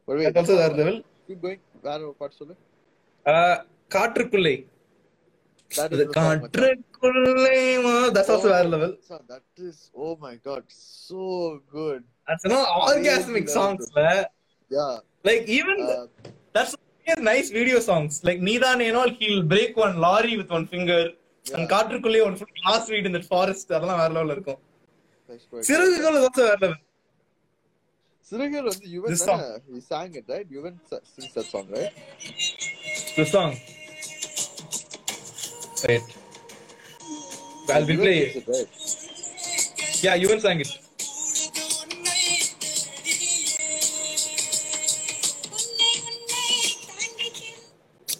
that's 0.08 0.40
also 0.40 0.56
வேற 0.62 0.72
level 0.80 0.98
keep 1.28 1.40
going 1.44 1.62
வேற 1.86 1.98
ஒரு 2.08 2.16
பாட் 2.20 2.36
சொல்லு 2.40 2.54
காற்றுக்குள்ளே 3.94 4.54
காற்றுக்குள்ளே 6.16 7.56
வேற 8.46 8.66
லெவல் 8.66 8.94
தட் 9.30 9.48
சோ 11.00 11.22
குட் 11.72 12.04
அட்ஸ் 12.28 12.46
சாங்ஸ்ல 13.56 14.04
yeah 14.70 14.86
like 15.24 15.46
even 15.58 15.82
nice 17.26 17.50
video 17.52 17.78
songs 17.88 18.16
like 18.26 18.42
நீதான் 18.48 18.82
heel 19.20 19.42
break 19.52 19.78
one 19.84 19.96
lorry 20.06 20.34
with 20.36 20.52
one 22.26 22.36
full 22.38 22.54
glass 22.60 22.86
இந்த 23.04 23.22
ஃபாரஸ்ட் 23.30 23.72
அதெல்லாம் 23.72 24.00
வேற 24.00 24.12
லெவல்ல 24.12 24.34
இருக்கும். 24.36 24.60
வேற 26.42 26.58
level 26.60 26.80
song 29.22 29.42
right 30.30 30.50
song 31.50 31.70
right 31.74 31.96
song 33.32 33.54
right? 35.88 36.02
I'll 37.70 37.86
be 37.86 37.96
playing. 37.96 38.36
it, 38.36 38.48
right? 38.48 39.02
yeah 40.02 40.14
you 40.16 40.28
will 40.28 40.40
sang 40.40 40.60
it 40.60 40.68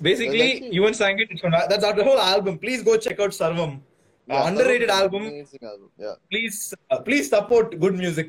basically 0.01 0.72
you 0.74 0.93
sang 0.94 1.18
it 1.18 1.28
that's 1.68 1.84
the 2.01 2.05
whole 2.05 2.18
album 2.18 2.59
please 2.59 2.82
go 2.90 2.97
check 3.06 3.20
out 3.26 3.40
sarvam 3.40 3.72
Uh, 4.34 4.43
underrated 4.48 4.90
album 4.94 5.22
album. 5.68 5.86
Yeah. 6.02 6.12
please 6.32 6.59
uh, 6.93 6.98
please 7.06 7.24
support 7.32 7.72
good 7.84 7.94
music 8.02 8.28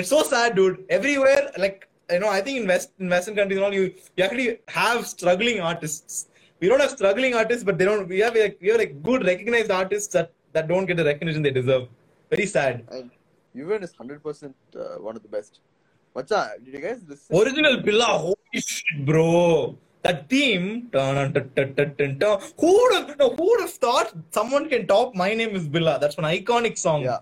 it's 0.00 0.10
so 0.14 0.20
sad 0.28 0.54
dude 0.58 0.76
everywhere 0.96 1.40
like 1.64 1.78
you 2.14 2.20
know 2.22 2.30
i 2.34 2.40
think 2.44 2.60
in 2.60 2.66
west 2.72 2.90
in 3.04 3.08
western 3.14 3.34
countries 3.38 3.58
and 3.60 3.66
all 3.68 3.74
you 3.78 3.86
you 4.16 4.22
actually 4.26 4.46
have 4.76 5.00
struggling 5.14 5.58
artists 5.70 6.14
we 6.60 6.68
don't 6.68 6.80
have 6.80 6.90
struggling 6.90 7.34
artists 7.34 7.64
but 7.68 7.76
they 7.78 7.84
don't 7.90 8.08
we 8.08 8.18
have 8.26 8.34
like 8.34 8.58
we 8.60 8.68
have 8.72 8.80
like 8.84 8.94
good 9.02 9.24
recognized 9.32 9.70
artists 9.70 10.12
that 10.16 10.32
that 10.52 10.66
don't 10.72 10.86
get 10.86 10.96
the 10.96 11.04
recognition 11.12 11.42
they 11.42 11.54
deserve 11.60 11.86
very 12.30 12.46
sad 12.46 12.84
And 12.90 13.10
Yuvan 13.58 13.82
is 13.82 13.92
100% 13.92 14.54
uh, 14.76 15.02
one 15.06 15.16
of 15.16 15.22
the 15.22 15.28
best. 15.28 15.60
Macha, 16.14 16.52
did 16.64 16.74
you 16.74 16.80
guys 16.80 17.00
listen? 17.06 17.36
original 17.36 17.76
Billa, 17.78 18.10
holy 18.26 18.60
shit, 18.60 19.04
bro. 19.04 19.76
That 20.02 20.28
theme, 20.28 20.88
dun, 20.92 21.14
dun, 21.16 21.32
dun, 21.32 21.50
dun, 21.54 21.74
dun, 21.74 21.94
dun, 21.98 22.18
dun. 22.18 22.40
who 22.58 22.72
would 22.72 22.92
have, 22.94 23.18
no, 23.18 23.30
who 23.30 23.44
would 23.50 23.60
have 23.60 23.70
thought 23.70 24.12
someone 24.30 24.68
can 24.68 24.86
top 24.86 25.14
My 25.14 25.34
Name 25.34 25.56
is 25.56 25.68
Billa? 25.68 26.00
That's 26.00 26.16
one 26.16 26.24
iconic 26.24 26.78
song. 26.78 27.02
Yeah. 27.02 27.18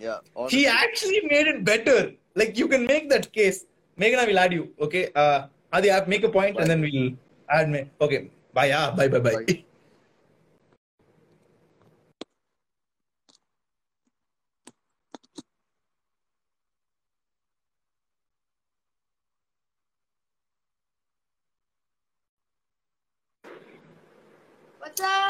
Yeah. 0.00 0.18
He 0.48 0.66
actually 0.66 1.22
made 1.30 1.46
it 1.46 1.64
better. 1.64 2.12
Like 2.34 2.58
you 2.58 2.68
can 2.68 2.84
make 2.86 3.08
that 3.10 3.32
case. 3.32 3.64
Meghana 3.98 4.26
will 4.26 4.38
add 4.38 4.52
you. 4.52 4.68
Okay. 4.80 5.10
Uh, 5.14 5.46
Adi, 5.72 5.90
I 5.90 6.04
make 6.06 6.24
a 6.24 6.28
point 6.28 6.56
and 6.58 6.70
then 6.70 6.80
we'll 6.80 7.12
add 7.48 7.68
me. 7.68 7.90
Okay. 8.00 8.30
Bye. 8.54 8.70
Ah, 8.72 8.90
bye. 8.92 9.08
Bye. 9.08 9.18
Bye. 9.20 9.36
bye. 9.38 9.64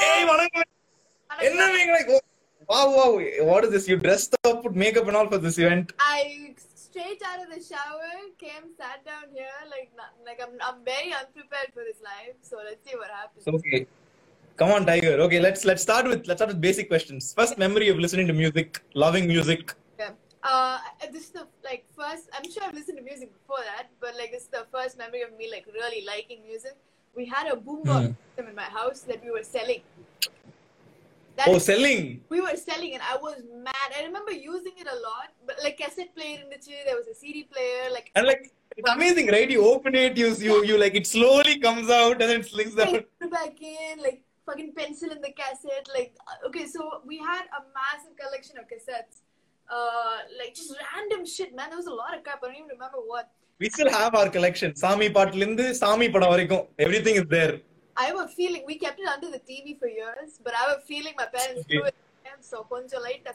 ஏய் 0.07 0.24
வணக்கம் 0.24 0.69
என்ன 1.39 1.62
what 3.49 3.65
is 3.66 3.73
this 3.74 3.89
you 3.90 3.97
dress 4.05 4.27
up 4.51 4.66
makeup 4.82 5.09
and 5.11 5.19
all 5.20 5.31
for 5.32 5.43
this 5.47 5.59
event 5.65 5.90
makeup 6.94 7.28
and 7.31 7.40
all 7.40 7.47
for 7.47 7.56
this 7.56 7.70
event. 7.70 7.86
I 7.86 7.93
straight 7.93 7.94
out 7.94 7.97
of 7.97 7.97
the 7.97 7.97
shower 7.97 8.12
came, 8.39 8.74
sat 8.77 9.05
down 9.05 9.24
here, 9.35 9.47
like 9.70 9.90
not, 9.97 10.15
like 10.24 10.40
I'm 10.43 10.77
I'm 10.77 10.85
very 10.85 11.15
unprepared 11.15 11.73
for 11.73 11.85
this 11.85 12.01
live. 12.02 12.35
So 12.43 12.59
let's 12.65 12.90
see 12.90 12.97
what 12.97 13.10
happens. 13.10 13.48
Okay. 13.48 13.86
Come 14.56 14.73
on, 14.73 14.86
Tiger. 14.86 15.20
Okay, 15.20 15.40
let's 15.40 15.65
let's 15.65 15.82
start 15.82 16.06
with 16.06 16.27
let's 16.27 16.39
start 16.39 16.48
with 16.48 16.60
basic 16.60 16.89
questions. 16.89 17.35
First 17.35 17.59
memory 17.59 17.89
of 17.89 17.98
listening 17.98 18.27
to 18.27 18.32
music, 18.32 18.82
loving 18.94 19.27
music. 19.28 19.74
Yeah. 19.98 20.10
Uh, 20.43 20.78
this 21.12 21.24
is 21.24 21.31
the 21.31 21.47
like 21.65 21.86
first. 21.97 22.28
I'm 22.36 22.51
sure 22.51 22.65
I've 22.65 22.74
listened 22.74 22.98
to 22.98 23.05
music 23.05 23.32
before 23.32 23.65
that, 23.65 23.89
but 24.01 24.16
like 24.16 24.32
this 24.32 24.43
is 24.43 24.48
the 24.48 24.66
first 24.73 24.98
memory 24.98 25.23
of 25.23 25.36
me 25.39 25.51
like 25.51 25.66
really 25.74 26.05
liking 26.06 26.43
music. 26.47 26.77
We 27.16 27.27
had 27.27 27.47
a 27.52 27.56
boombox 27.56 28.15
system 28.28 28.48
in 28.48 28.55
my 28.55 28.62
house 28.62 29.01
that 29.02 29.24
we 29.24 29.31
were 29.31 29.43
selling. 29.43 29.82
That 31.38 31.48
Oh, 31.52 31.57
selling. 31.57 32.02
we 32.34 32.40
were 32.45 32.56
selling 32.56 32.91
and 32.95 33.03
I 33.11 33.15
was 33.27 33.38
mad. 33.68 33.90
I 33.98 34.03
remember 34.10 34.31
using 34.31 34.76
it 34.84 34.88
a 34.95 34.98
lot, 35.07 35.30
but 35.48 35.56
like 35.65 35.77
cassette 35.80 36.11
player 36.18 36.38
in 36.44 36.49
the 36.53 36.60
there 36.88 36.98
was 36.99 37.07
a 37.14 37.15
CD 37.22 37.38
player, 37.53 37.85
like 37.95 38.11
And 38.18 38.27
like 38.31 38.44
it's 38.77 38.90
amazing, 38.98 39.27
right? 39.35 39.49
You 39.56 39.61
open 39.73 39.95
it, 40.03 40.15
you 40.22 40.27
you 40.48 40.56
you 40.69 40.76
like 40.84 40.95
it 41.02 41.07
slowly 41.15 41.56
comes 41.65 41.90
out 41.90 42.22
and 42.22 42.27
then 42.30 42.41
it 42.41 42.48
slings 42.53 42.76
like, 42.76 42.88
out. 42.90 43.06
put 43.19 43.27
it 43.27 43.34
back 43.40 43.57
in, 43.61 43.94
like 44.07 44.19
fucking 44.45 44.72
pencil 44.80 45.10
in 45.15 45.22
the 45.22 45.34
cassette. 45.41 45.88
Like, 45.98 46.14
uh, 46.30 46.48
okay, 46.48 46.65
so 46.68 47.02
we 47.11 47.18
had 47.18 47.45
a 47.60 47.61
massive 47.80 48.15
collection 48.23 48.56
of 48.61 48.65
cassettes. 48.73 49.18
Uh, 49.76 50.18
like 50.40 50.53
just 50.53 50.72
random 50.94 51.26
shit, 51.26 51.52
man. 51.56 51.69
There 51.69 51.77
was 51.84 51.88
a 51.88 51.98
lot 52.02 52.15
of 52.15 52.23
crap. 52.23 52.41
I 52.44 52.48
don't 52.48 52.57
even 52.57 52.68
remember 52.77 52.99
what. 53.14 53.30
We 53.60 53.69
still 53.69 53.90
have 53.99 54.14
our 54.19 54.30
collection. 54.30 54.76
Sami 54.76 55.10
பாட்டுலேருந்து 55.18 55.65
சாமி 55.84 56.07
படம் 56.15 56.34
வரைக்கும் 56.35 56.65
everything 56.85 57.15
is 57.22 57.27
there. 57.38 57.53
I 57.99 58.05
have 58.05 58.20
a 58.20 58.29
feeling 58.29 58.62
we 58.65 58.79
kept 58.79 59.01
it 59.01 59.09
under 59.09 59.31
the 59.31 59.41
TV 59.41 59.77
for 59.79 59.89
years, 59.89 60.39
but 60.43 60.55
I 60.55 60.59
have 60.59 60.79
a 60.79 60.81
feeling 60.83 61.15
my 61.19 61.27
parents 61.27 61.65
Okay. 61.65 61.75
threw 61.75 61.85
it. 61.87 61.95
So 62.41 62.66
light 62.70 63.27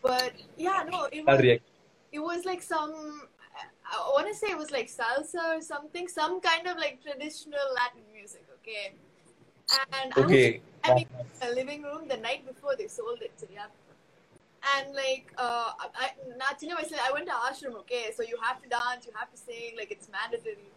But 0.00 0.32
yeah, 0.56 0.84
no, 0.90 1.08
it 1.12 1.26
was 1.26 1.40
it 2.12 2.20
was 2.20 2.44
like 2.44 2.62
some 2.62 3.28
I 3.92 3.96
want 4.14 4.28
to 4.28 4.34
say 4.34 4.48
it 4.52 4.58
was 4.58 4.70
like 4.70 4.88
salsa 4.88 5.58
or 5.58 5.60
something, 5.60 6.06
some 6.08 6.40
kind 6.40 6.66
of 6.68 6.76
like 6.76 7.02
traditional 7.02 7.66
Latin 7.74 8.02
music, 8.12 8.44
okay? 8.60 8.94
And 10.00 10.12
I 10.14 10.20
was 10.26 10.30
Okay. 10.36 10.60
having 10.82 11.06
a 11.42 11.50
living 11.50 11.82
room 11.82 12.06
the 12.08 12.16
night 12.16 12.46
before 12.46 12.76
they 12.78 12.86
sold 12.86 13.20
it, 13.20 13.32
so 13.36 13.46
yeah. 13.52 13.66
And 14.76 14.94
like, 14.94 15.32
uh, 15.38 15.72
I, 15.96 16.10
not 16.36 16.62
you 16.62 16.68
know, 16.68 16.76
I 16.78 16.84
said 16.84 17.00
I 17.02 17.12
went 17.12 17.26
to 17.26 17.32
ashram, 17.32 17.74
okay? 17.80 18.12
So 18.14 18.22
you 18.22 18.38
have 18.42 18.62
to 18.62 18.68
dance, 18.68 19.06
you 19.06 19.12
have 19.18 19.30
to 19.32 19.36
sing, 19.36 19.72
like 19.76 19.90
it's 19.90 20.08
mandatory. 20.08 20.70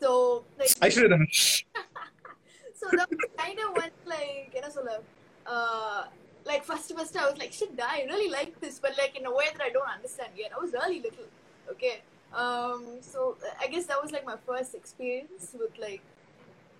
So 0.00 0.44
like, 0.58 0.70
I 0.82 0.88
should 0.88 1.10
have 1.10 1.18
done. 1.18 1.28
so 1.30 2.86
that 2.92 3.08
kind 3.36 3.58
of 3.60 3.76
went 3.76 3.92
like, 4.06 4.52
you 4.54 4.60
know, 4.62 4.70
so 4.70 4.82
like, 4.82 5.04
uh, 5.46 6.04
like 6.46 6.64
first 6.64 6.92
first 6.96 7.16
I 7.16 7.28
was 7.28 7.38
like, 7.38 7.52
shit, 7.52 7.70
I 7.78 8.04
really 8.08 8.30
like 8.30 8.58
this, 8.60 8.78
but 8.78 8.92
like 8.96 9.16
in 9.18 9.26
a 9.26 9.34
way 9.34 9.46
that 9.52 9.62
I 9.62 9.70
don't 9.70 9.88
understand 9.88 10.30
yet. 10.36 10.52
I 10.56 10.60
was 10.60 10.72
really 10.72 11.00
little, 11.00 11.28
okay. 11.70 12.02
Um, 12.32 12.84
so 13.00 13.36
I 13.60 13.66
guess 13.66 13.86
that 13.86 14.00
was 14.02 14.12
like 14.12 14.24
my 14.24 14.36
first 14.46 14.74
experience 14.74 15.54
with 15.58 15.76
like 15.78 16.02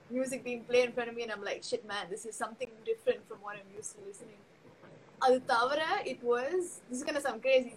music 0.09 0.45
being 0.45 0.65
played 0.65 0.87
in 0.87 0.93
front 0.93 1.09
of 1.11 1.15
me, 1.17 1.23
and 1.25 1.33
I'm 1.33 1.45
like, 1.45 1.63
shit, 1.63 1.87
man, 1.87 2.07
this 2.09 2.25
is 2.25 2.35
something 2.35 2.69
different 2.85 3.27
from 3.29 3.39
what 3.39 3.57
I'm 3.57 3.71
used 3.77 3.93
to 3.97 4.01
listening. 4.09 4.41
அது 5.27 5.39
தவிர 5.53 5.81
it 6.13 6.21
was 6.33 6.63
this 6.89 6.97
is 6.99 7.05
gonna 7.09 7.25
sound 7.27 7.41
crazy. 7.47 7.75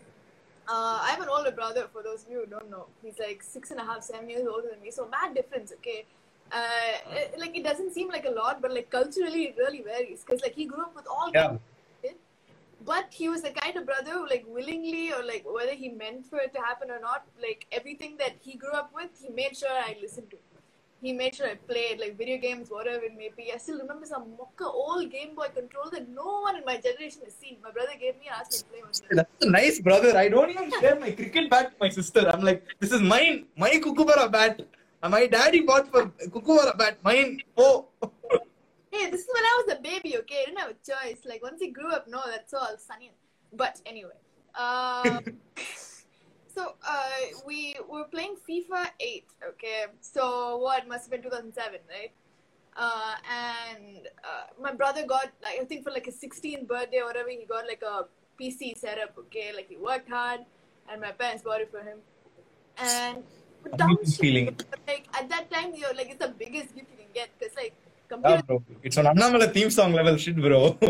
Uh, 0.71 0.99
I 1.03 1.11
have 1.13 1.23
an 1.23 1.29
older 1.35 1.51
brother. 1.51 1.87
For 1.93 2.03
those 2.03 2.25
of 2.25 2.31
you 2.31 2.41
who 2.41 2.47
don't 2.47 2.71
know, 2.71 2.87
he's 3.03 3.19
like 3.19 3.43
six 3.43 3.71
and 3.71 3.81
a 3.81 3.85
half, 3.85 4.03
seven 4.03 4.29
years 4.29 4.47
older 4.47 4.69
than 4.71 4.81
me. 4.83 4.91
So 4.91 5.09
mad 5.09 5.35
difference, 5.35 5.73
okay. 5.79 6.05
Uh, 6.53 6.93
it- 7.21 7.39
like 7.39 7.57
it 7.57 7.65
doesn't 7.65 7.93
seem 7.95 8.09
like 8.09 8.27
a 8.27 8.31
lot, 8.31 8.61
but 8.61 8.73
like 8.79 8.91
culturally 8.91 9.45
it 9.51 9.57
really 9.59 9.83
varies. 9.83 10.25
Cause 10.29 10.41
like 10.43 10.55
he 10.55 10.67
grew 10.67 10.83
up 10.83 10.95
with 10.95 11.07
all 11.07 11.31
Yeah. 11.35 11.57
but 12.91 13.07
he 13.11 13.29
was 13.29 13.43
the 13.43 13.51
kind 13.51 13.77
of 13.77 13.85
brother 13.87 14.13
who, 14.13 14.27
like, 14.29 14.45
willingly 14.49 15.13
or 15.13 15.23
like 15.31 15.45
whether 15.57 15.73
he 15.73 15.89
meant 15.89 16.25
for 16.27 16.39
it 16.39 16.53
to 16.55 16.61
happen 16.61 16.91
or 16.91 17.01
not, 17.01 17.25
like 17.47 17.67
everything 17.73 18.17
that 18.19 18.35
he 18.41 18.55
grew 18.57 18.71
up 18.83 18.91
with, 18.95 19.11
he 19.23 19.29
made 19.41 19.57
sure 19.57 19.69
I 19.71 19.97
listened 20.01 20.31
to. 20.31 20.37
He 21.01 21.13
made 21.13 21.35
sure 21.37 21.47
I 21.47 21.55
played 21.55 22.01
like 22.01 22.19
video 22.19 22.39
games, 22.39 22.71
whatever 22.71 23.05
it 23.05 23.17
may 23.17 23.31
be. 23.37 23.53
I 23.53 23.59
still 23.59 23.79
remember 23.79 24.05
some 24.05 24.33
mocka 24.39 24.67
old 24.67 25.11
Game 25.13 25.35
Boy 25.37 25.47
controller 25.55 25.91
that 25.93 26.09
no 26.09 26.41
one 26.41 26.57
in 26.57 26.65
my 26.65 26.77
generation 26.77 27.23
has 27.25 27.35
seen. 27.35 27.59
My 27.63 27.71
brother 27.71 27.93
gave 28.01 28.15
me 28.19 28.27
and 28.27 28.41
asked 28.41 28.67
me 28.73 28.81
to 28.81 28.87
play. 28.89 29.17
That's 29.17 29.47
a 29.47 29.51
nice 29.51 29.79
brother. 29.81 30.17
I 30.17 30.29
don't 30.29 30.51
even 30.51 30.73
share 30.81 30.99
my 30.99 31.13
cricket 31.13 31.49
bat 31.51 31.71
with 31.71 31.81
my 31.81 31.89
sister. 31.89 32.29
I'm 32.29 32.43
like, 32.43 32.65
this 32.81 32.91
is 32.91 33.01
mine. 33.01 33.45
My 33.57 33.71
Kookaburra 33.71 34.29
bat. 34.31 34.63
My 35.09 35.29
daddy 35.29 35.61
bought 35.61 35.89
for 35.89 36.07
Kookaburra 36.31 36.77
bat. 36.77 36.99
Mine. 37.05 37.43
Oh. 37.57 37.87
Hey, 38.91 39.09
this 39.11 39.21
is 39.21 39.29
when 39.33 39.45
I 39.45 39.63
was 39.63 39.77
a 39.77 39.81
baby, 39.81 40.17
okay? 40.19 40.43
I 40.43 40.45
didn't 40.47 40.59
have 40.59 40.71
a 40.71 40.81
choice. 40.91 41.21
Like, 41.25 41.43
once 41.43 41.61
he 41.61 41.71
grew 41.71 41.93
up, 41.93 42.09
no, 42.09 42.23
that's 42.27 42.53
all. 42.55 42.77
Sunny. 42.79 43.13
But 43.53 43.81
anyway. 43.87 44.19
Um, 44.57 45.21
so, 46.59 46.75
uh, 46.87 47.11
we 47.47 47.77
were 47.89 48.05
playing 48.05 48.35
FIFA 48.49 48.87
8, 48.99 49.25
okay? 49.51 49.85
So, 50.01 50.57
what? 50.59 50.89
Must 50.89 51.05
have 51.05 51.11
been 51.11 51.23
2007, 51.23 51.81
right? 51.89 52.11
Uh, 52.77 53.15
and 53.31 54.09
uh, 54.25 54.47
my 54.61 54.73
brother 54.73 55.07
got, 55.07 55.31
like, 55.43 55.61
I 55.61 55.65
think 55.65 55.85
for 55.85 55.91
like 55.91 56.07
his 56.07 56.17
16th 56.17 56.67
birthday 56.67 56.99
or 56.99 57.07
whatever, 57.07 57.29
he 57.29 57.45
got 57.49 57.67
like 57.67 57.83
a 57.83 58.07
PC 58.41 58.77
setup, 58.77 59.17
okay? 59.19 59.53
Like, 59.55 59.69
he 59.69 59.77
worked 59.77 60.09
hard, 60.09 60.41
and 60.91 61.01
my 61.01 61.13
parents 61.13 61.43
bought 61.45 61.61
it 61.61 61.71
for 61.71 61.83
him. 61.91 61.99
And 62.79 63.23
dumb 63.77 63.97
feeling. 64.05 64.57
Like, 64.87 65.07
at 65.15 65.29
that 65.29 65.51
time, 65.51 65.73
you're 65.75 65.95
like, 65.95 66.11
it's 66.11 66.25
the 66.25 66.35
biggest 66.37 66.75
gift 66.75 66.89
you 66.91 66.99
can 67.05 67.13
get. 67.15 67.29
Because, 67.39 67.55
like, 67.55 67.75
Yeah, 68.11 68.17
computer 68.17 68.43
bro. 68.47 68.63
It's 68.83 68.99
on 68.99 69.05
Annamala 69.05 69.53
theme 69.53 69.71
song 69.71 69.93
level 69.93 70.17
shit, 70.17 70.37
bro. 70.37 70.77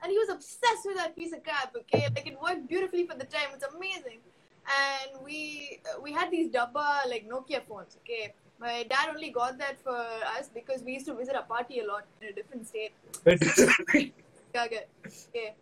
Seriously. 0.00 0.02
And 0.02 0.12
he 0.12 0.18
was 0.18 0.28
obsessed 0.28 0.84
with 0.84 0.96
that 0.96 1.16
piece 1.16 1.32
of 1.32 1.42
crap, 1.42 1.74
okay? 1.76 2.08
Like 2.14 2.26
it 2.26 2.36
worked 2.40 2.68
beautifully 2.68 3.06
for 3.06 3.16
the 3.16 3.24
time. 3.24 3.48
It's 3.54 3.64
amazing. 3.64 4.20
And 4.66 5.24
we 5.24 5.80
uh, 5.86 6.00
we 6.00 6.12
had 6.12 6.30
these 6.30 6.48
dabba 6.50 7.08
like 7.08 7.28
Nokia 7.28 7.62
phones, 7.68 7.96
okay? 8.02 8.34
My 8.58 8.84
dad 8.84 9.06
only 9.14 9.30
got 9.30 9.58
that 9.58 9.78
for 9.80 9.96
us 10.36 10.48
because 10.52 10.82
we 10.82 10.92
used 10.92 11.06
to 11.06 11.14
visit 11.14 11.36
a 11.36 11.42
party 11.42 11.80
a 11.80 11.86
lot 11.86 12.04
in 12.20 12.28
a 12.28 12.32
different 12.32 12.66
state. 12.66 12.92
Chicago. 13.24 14.80
Okay. 15.28 15.54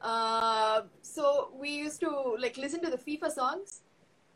Uh, 0.00 0.82
so 1.02 1.50
we 1.58 1.70
used 1.70 2.00
to 2.00 2.36
like 2.38 2.56
listen 2.56 2.80
to 2.82 2.90
the 2.90 2.98
FIFA 2.98 3.30
songs. 3.30 3.80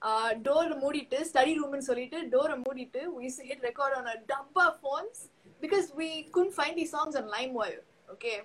Uh, 0.02 0.32
door 0.32 0.64
மூடிட்டு 0.82 1.18
study 1.30 1.52
ரூம்னு 1.60 1.78
சொல்லிட்டு 1.78 2.18
டோரை 2.34 2.54
மூடிட்டு 2.66 3.00
we 3.16 3.24
used 3.28 3.40
to 3.40 3.46
hit 3.50 3.60
record 3.68 3.92
on 3.98 4.06
a 4.12 4.16
டப்பா 4.30 4.66
phones 4.82 5.18
because 5.64 5.92
we 6.00 6.08
couldn't 6.32 6.54
find 6.60 6.74
these 6.80 6.92
songs 6.96 7.14
on 7.16 7.26
LimeWire. 7.36 7.82
Okay. 8.14 8.38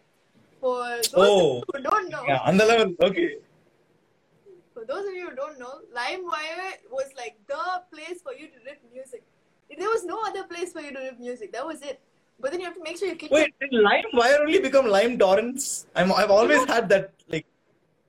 for 0.61 0.97
those 0.97 1.12
Oh. 1.16 1.62
who 1.73 1.82
don't 1.82 2.09
know, 2.11 2.23
yeah, 2.27 2.41
on 2.45 2.57
the 2.57 2.66
level. 2.66 2.95
Okay. 3.03 3.37
for 4.74 4.85
those 4.85 5.07
of 5.09 5.15
you 5.15 5.28
who 5.28 5.37
don't 5.37 5.59
know, 5.59 5.81
LimeWire 5.95 6.70
was 6.91 7.09
like 7.16 7.35
the 7.47 7.65
place 7.93 8.23
for 8.23 8.32
you 8.32 8.47
to 8.49 8.59
rip 8.66 8.81
music. 8.93 9.23
There 9.78 9.89
was 9.89 10.05
no 10.05 10.19
other 10.28 10.45
place 10.45 10.73
for 10.73 10.81
you 10.81 10.93
to 10.93 11.01
rip 11.01 11.19
music. 11.19 11.53
That 11.53 11.66
was 11.66 11.81
it. 11.82 12.01
But 12.41 12.51
then 12.51 12.61
you 12.61 12.66
have 12.66 12.77
to 12.77 12.82
make 12.82 12.97
sure 12.99 13.09
you 13.09 13.16
click. 13.16 13.31
Wait, 13.31 13.55
did 13.61 13.73
Lime 13.73 14.05
Wire 14.15 14.39
only 14.41 14.61
become 14.61 14.87
Lime 14.87 15.19
Torrents? 15.19 15.87
I'm, 15.95 16.12
I've 16.12 16.31
always 16.31 16.65
had 16.65 16.89
that, 16.89 17.12
like, 17.28 17.47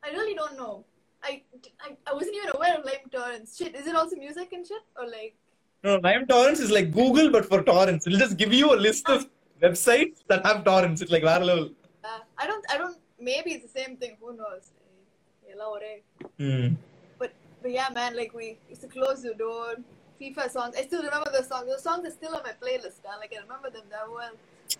I 0.03 0.10
really 0.11 0.34
don't 0.34 0.57
know. 0.57 0.86
I, 1.23 1.41
I, 1.86 1.95
I 2.07 2.14
wasn't 2.14 2.36
even 2.38 2.52
aware 2.56 2.78
of 2.78 2.86
Lime 2.86 3.10
torrents. 3.11 3.57
Shit, 3.57 3.76
is 3.76 3.86
it 3.86 3.95
also 3.95 4.15
music 4.15 4.53
and 4.53 4.65
shit? 4.65 4.82
Or 4.98 5.06
like, 5.06 5.36
no, 5.84 5.95
Lime 5.98 6.28
Torrents 6.28 6.60
is 6.60 6.72
like 6.72 6.91
Google, 6.91 7.32
but 7.32 7.45
for 7.45 7.64
torrents. 7.64 8.06
It'll 8.06 8.19
just 8.19 8.38
give 8.38 8.53
you 8.53 8.73
a 8.73 8.78
list 8.88 9.10
of 9.10 9.26
ah. 9.26 9.68
websites 9.68 10.19
that 10.28 10.45
have 10.45 10.64
torrents. 10.64 11.02
It's 11.02 11.11
like 11.11 11.23
where 11.23 11.40
level. 11.40 11.72
I 12.38 12.48
don't, 12.48 12.65
I 12.69 12.78
don't, 12.78 12.98
maybe 13.19 13.52
it's 13.52 13.72
the 13.72 13.80
same 13.80 13.98
thing, 13.98 14.18
who 14.22 14.36
knows? 14.36 14.72
Mm. 16.40 16.76
But, 17.19 17.34
but 17.61 17.72
yeah, 17.72 17.90
man, 17.94 18.15
like 18.15 18.34
we 18.34 18.57
used 18.69 18.82
to 18.82 18.88
close 18.88 19.22
the 19.22 19.34
door, 19.34 19.76
FIFA 20.19 20.49
songs. 20.49 20.76
I 20.78 20.84
still 20.84 21.03
remember 21.03 21.32
the 21.32 21.44
songs. 21.44 21.68
Those 21.68 21.84
songs 21.84 22.07
are 22.07 22.11
still 22.11 22.36
on 22.36 22.44
my 22.44 22.53
playlist, 22.61 23.03
man. 23.03 23.19
Like 23.19 23.34
I 23.38 23.41
remember 23.41 23.69
them 23.69 23.84
that 23.90 24.10
well. 24.10 24.32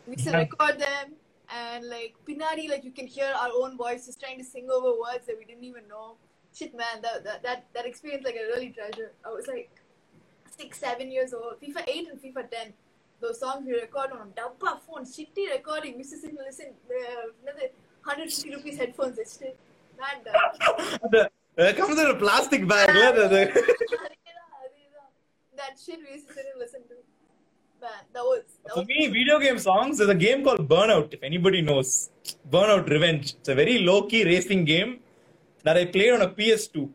We 0.08 0.14
used 0.14 0.28
to 0.28 0.38
record 0.38 0.80
them 0.80 1.14
and 1.54 1.88
like 1.88 2.16
Pinari, 2.28 2.70
like 2.70 2.84
you 2.84 2.92
can 2.92 3.08
hear 3.08 3.32
our 3.36 3.50
own 3.54 3.78
voices 3.78 4.16
trying 4.16 4.38
to 4.38 4.44
sing 4.44 4.70
over 4.72 4.98
words 5.00 5.26
that 5.28 5.38
we 5.38 5.46
didn't 5.46 5.64
even 5.64 5.88
know. 5.88 6.16
Shit, 6.54 6.76
man, 6.76 7.02
that 7.02 7.24
that 7.24 7.44
that, 7.44 7.66
that 7.74 7.86
experience 7.86 8.24
like 8.26 8.36
I 8.36 8.44
really 8.44 8.70
treasure. 8.70 9.12
I 9.26 9.30
was 9.30 9.48
like 9.48 9.70
six, 10.58 10.80
seven 10.80 11.12
years 11.12 11.34
old, 11.34 11.60
FIFA 11.62 11.88
eight 11.88 12.08
and 12.10 12.22
FIFA 12.22 12.50
ten 12.50 12.74
those 13.22 13.40
songs 13.40 13.66
we 13.66 13.74
record 13.74 14.12
on 14.12 14.32
dubba 14.40 14.80
phone, 14.86 15.06
shitty 15.06 15.52
recording. 15.52 15.94
We 15.94 16.00
used 16.00 16.24
to 16.24 16.32
listen, 16.46 16.74
uh, 16.90 17.28
150 18.04 18.56
rupees 18.56 18.78
headphones. 18.78 19.18
It's 19.20 19.34
still 19.34 19.54
mad. 20.00 21.30
It 21.58 21.78
comes 21.78 22.00
in 22.00 22.08
a 22.08 22.16
plastic 22.16 22.68
bag. 22.68 22.88
that 25.56 25.74
shit 25.86 26.00
we 26.06 26.16
used 26.16 26.28
to 26.30 26.34
listen 26.58 26.82
to. 26.90 26.96
Man, 27.82 27.92
that 28.14 28.24
was, 28.24 28.44
that 28.64 28.74
For 28.74 28.80
was 28.80 28.88
me, 28.88 29.08
video 29.08 29.40
game 29.40 29.60
songs, 29.60 29.98
there's 29.98 30.10
a 30.10 30.16
game 30.16 30.44
called 30.44 30.68
Burnout, 30.70 31.14
if 31.14 31.24
anybody 31.24 31.62
knows. 31.62 32.10
Burnout 32.50 32.88
Revenge. 32.90 33.34
It's 33.40 33.50
a 33.50 33.56
very 33.56 33.80
low 33.80 34.04
key 34.04 34.24
racing 34.24 34.66
game 34.66 35.00
that 35.64 35.78
I 35.78 35.86
played 35.86 36.14
on 36.14 36.22
a 36.22 36.30
PS2. 36.30 36.90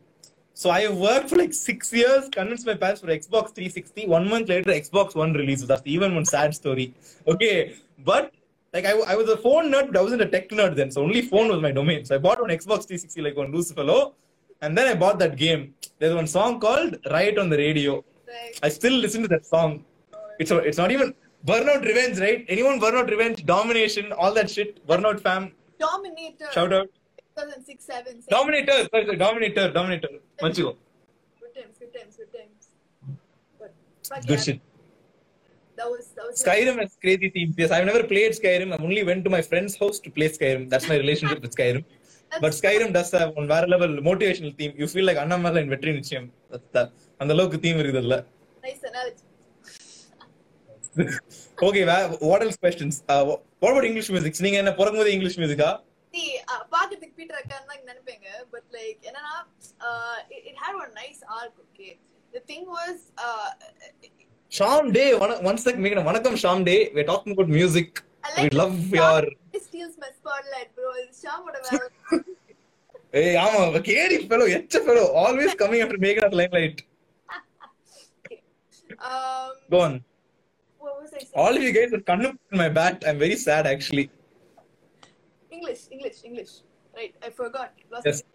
So 0.61 0.71
I 0.71 0.87
worked 0.89 1.29
for 1.29 1.35
like 1.35 1.53
six 1.53 1.93
years, 1.93 2.29
convinced 2.29 2.65
my 2.65 2.73
parents 2.73 3.01
for 3.01 3.07
Xbox 3.07 3.53
360. 3.53 4.07
One 4.07 4.27
month 4.27 4.49
later, 4.49 4.71
Xbox 4.71 5.13
One 5.13 5.33
release. 5.33 5.61
That's 5.61 5.83
even 5.85 6.15
one 6.15 6.25
sad 6.25 6.55
story. 6.55 6.95
Okay, 7.27 7.75
but 7.99 8.33
like 8.73 8.85
I, 8.85 8.93
I 9.11 9.15
was 9.15 9.29
a 9.29 9.37
phone 9.37 9.65
nerd, 9.71 9.87
but 9.91 9.97
I 9.97 10.01
wasn't 10.01 10.23
a 10.23 10.25
tech 10.25 10.49
nerd 10.49 10.75
then. 10.75 10.89
So 10.89 11.03
only 11.03 11.21
phone 11.21 11.49
was 11.49 11.61
my 11.61 11.71
domain. 11.71 12.05
So 12.05 12.15
I 12.15 12.17
bought 12.17 12.41
one 12.41 12.49
Xbox 12.49 12.87
360 12.87 13.21
like 13.21 13.37
one 13.37 13.51
loose 13.51 13.71
fellow, 13.71 14.15
and 14.61 14.75
then 14.75 14.87
I 14.87 14.95
bought 14.95 15.19
that 15.19 15.35
game. 15.35 15.75
There's 15.99 16.15
one 16.15 16.25
song 16.25 16.59
called 16.59 16.97
Riot 17.11 17.37
on 17.37 17.51
the 17.51 17.57
Radio. 17.57 18.03
I 18.63 18.69
still 18.69 18.93
listen 18.93 19.21
to 19.21 19.27
that 19.27 19.45
song. 19.45 19.85
It's 20.39 20.49
a, 20.49 20.57
it's 20.57 20.79
not 20.79 20.89
even 20.89 21.13
Burnout 21.45 21.85
Revenge, 21.85 22.19
right? 22.19 22.43
Anyone 22.49 22.79
Burnout 22.79 23.11
Revenge, 23.11 23.45
Domination, 23.45 24.11
all 24.11 24.33
that 24.33 24.49
shit. 24.49 24.85
Burnout 24.87 25.19
fam, 25.19 25.51
Dominator. 25.79 26.51
shout 26.51 26.73
out. 26.73 26.89
Dominator 28.35 28.81
Dominator 29.23 29.71
Dominator 29.77 30.15
மச்சிக்கோ 30.45 30.73
good 34.29 34.41
shit. 34.43 34.59
That 35.77 35.87
was, 35.93 36.05
that 36.17 36.25
was 36.27 36.35
Skyrim 36.43 36.75
has 36.81 36.91
crazy 37.03 37.27
themes. 37.33 37.55
Yes, 37.61 37.71
I've 37.75 37.87
never 37.89 38.03
played 38.11 38.31
Skyrim. 38.31 38.69
I 38.75 38.79
only 38.87 39.01
went 39.09 39.21
to 39.25 39.31
my 39.35 39.41
friend's 39.49 39.73
house 39.81 39.97
to 40.05 40.09
play 40.15 40.27
Skyrim. 40.29 40.63
That's 40.71 40.87
my 40.91 40.97
relationship 40.97 41.39
with 41.45 41.53
Skyrim. 41.57 41.83
but 42.31 42.51
Skyrim 42.51 42.93
does 42.93 43.11
have 43.11 43.35
one 43.35 43.47
very 43.47 43.67
level 43.67 43.89
motivational 44.09 44.53
theme. 44.57 44.73
You 44.77 44.87
feel 44.87 45.05
like 45.05 45.17
Annamala 45.17 45.61
in 45.63 45.69
Vetri 45.73 45.93
Nichayam. 45.97 46.25
அந்த 47.19 47.31
அளவுக்கு 47.35 47.57
theme 47.63 47.79
இருக்குதுல்ல 47.81 48.15
okay 51.67 51.81
what 52.29 52.43
else 52.45 52.59
questions 52.65 52.97
what 53.29 53.69
about 53.69 53.87
English 53.87 54.09
musics 54.13 54.43
நீங்க 54.45 54.57
என்ன 54.61 54.71
பிறக்கும்போது 54.79 55.11
English 55.15 55.37
மியூசிக்கா 55.41 55.69
பத்தி 56.17 56.25
பாக்கிறதுக்கு 56.73 57.15
Peter 57.19 57.39
அக்கான்னு 57.39 57.69
தான் 57.71 57.87
நினைப்பேங்க. 57.89 58.27
பட் 58.53 58.67
லைக் 58.77 58.99
என்னன்னா 59.09 59.33
it 60.49 60.59
had 60.63 60.77
one 60.83 60.93
nice 61.01 61.21
arc 61.37 61.57
okay 61.65 61.89
the 62.33 62.41
thing 62.51 62.67
was 62.75 63.03
Sham 64.51 64.89
day 64.97 65.05
one 65.49 65.61
second 65.65 65.83
மேகன 65.85 66.03
வணக்கம் 66.09 66.37
ஷாம் 66.43 66.63
டே 66.69 66.75
we 66.95 67.01
are 67.03 67.09
talking 67.11 67.35
about 67.35 67.53
music 67.57 67.97
we 68.37 68.47
love 68.61 68.75
your 68.99 69.27
steals 69.67 69.97
my 70.03 70.11
spotlight 70.19 70.71
bro 70.77 70.91
ஷாமோட 71.21 71.57
வேற 71.67 71.81
ஏய் 73.19 73.37
ஆமா 73.43 73.59
கேரி 73.89 74.17
ஃபெலோ 74.29 74.47
எச்ச 74.57 74.81
ஃபெலோ 74.85 75.03
ஆல்வேஸ் 75.25 75.57
கமிங் 75.63 75.83
ஆஃப்டர் 75.87 76.03
மேகன் 76.07 76.27
at 76.29 76.39
limelight 76.43 76.81
um 79.07 79.49
go 79.71 79.79
on. 79.85 79.93
all 81.41 81.53
of 81.57 81.63
you 81.65 81.71
guys 81.75 81.91
are 81.93 82.03
coming 82.09 82.29
in 82.51 82.57
my 82.61 82.67
bat 82.77 83.03
i'm 83.07 83.17
very 83.23 83.35
sad 83.43 83.65
actually. 83.71 84.05
English, 85.56 85.82
English, 85.90 86.18
English. 86.24 86.52
Right, 86.94 87.14
I 87.26 87.30
forgot. 87.30 87.72
Lost 87.90 88.06
Yes. 88.06 88.20
it. 88.20 88.26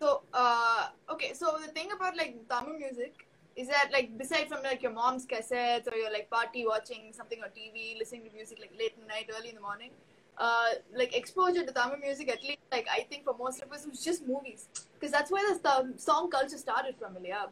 So, 0.00 0.22
uh, 0.32 0.88
okay. 1.14 1.32
So 1.34 1.58
the 1.64 1.72
thing 1.72 1.90
about 1.96 2.16
like 2.16 2.34
Tamil 2.52 2.78
music 2.84 3.14
is 3.56 3.68
that 3.68 3.90
like 3.92 4.16
beside 4.16 4.48
from 4.48 4.62
like 4.62 4.82
your 4.82 4.92
mom's 4.92 5.26
cassettes 5.26 5.86
or 5.92 5.96
your 6.02 6.12
like 6.16 6.30
party 6.30 6.64
watching 6.66 7.12
something 7.12 7.42
on 7.42 7.50
TV, 7.50 7.96
listening 7.98 8.24
to 8.28 8.32
music 8.32 8.58
like 8.60 8.72
late 8.78 8.94
at 9.00 9.08
night, 9.14 9.26
early 9.36 9.50
in 9.50 9.56
the 9.56 9.60
morning, 9.60 9.90
uh, 10.38 10.70
like 11.00 11.16
exposure 11.16 11.64
to 11.66 11.72
Tamil 11.72 11.98
music 11.98 12.30
at 12.36 12.42
least 12.42 12.62
like 12.72 12.86
I 12.98 13.00
think 13.10 13.24
for 13.24 13.36
most 13.36 13.62
of 13.62 13.72
us 13.72 13.86
was 13.90 14.02
just 14.04 14.26
movies 14.26 14.68
because 14.94 15.12
that's 15.12 15.30
where 15.30 15.46
the 15.52 15.58
st- 15.58 16.00
song 16.08 16.30
culture 16.36 16.60
started 16.66 16.96
from, 17.00 17.12
இல்லையா 17.20 17.42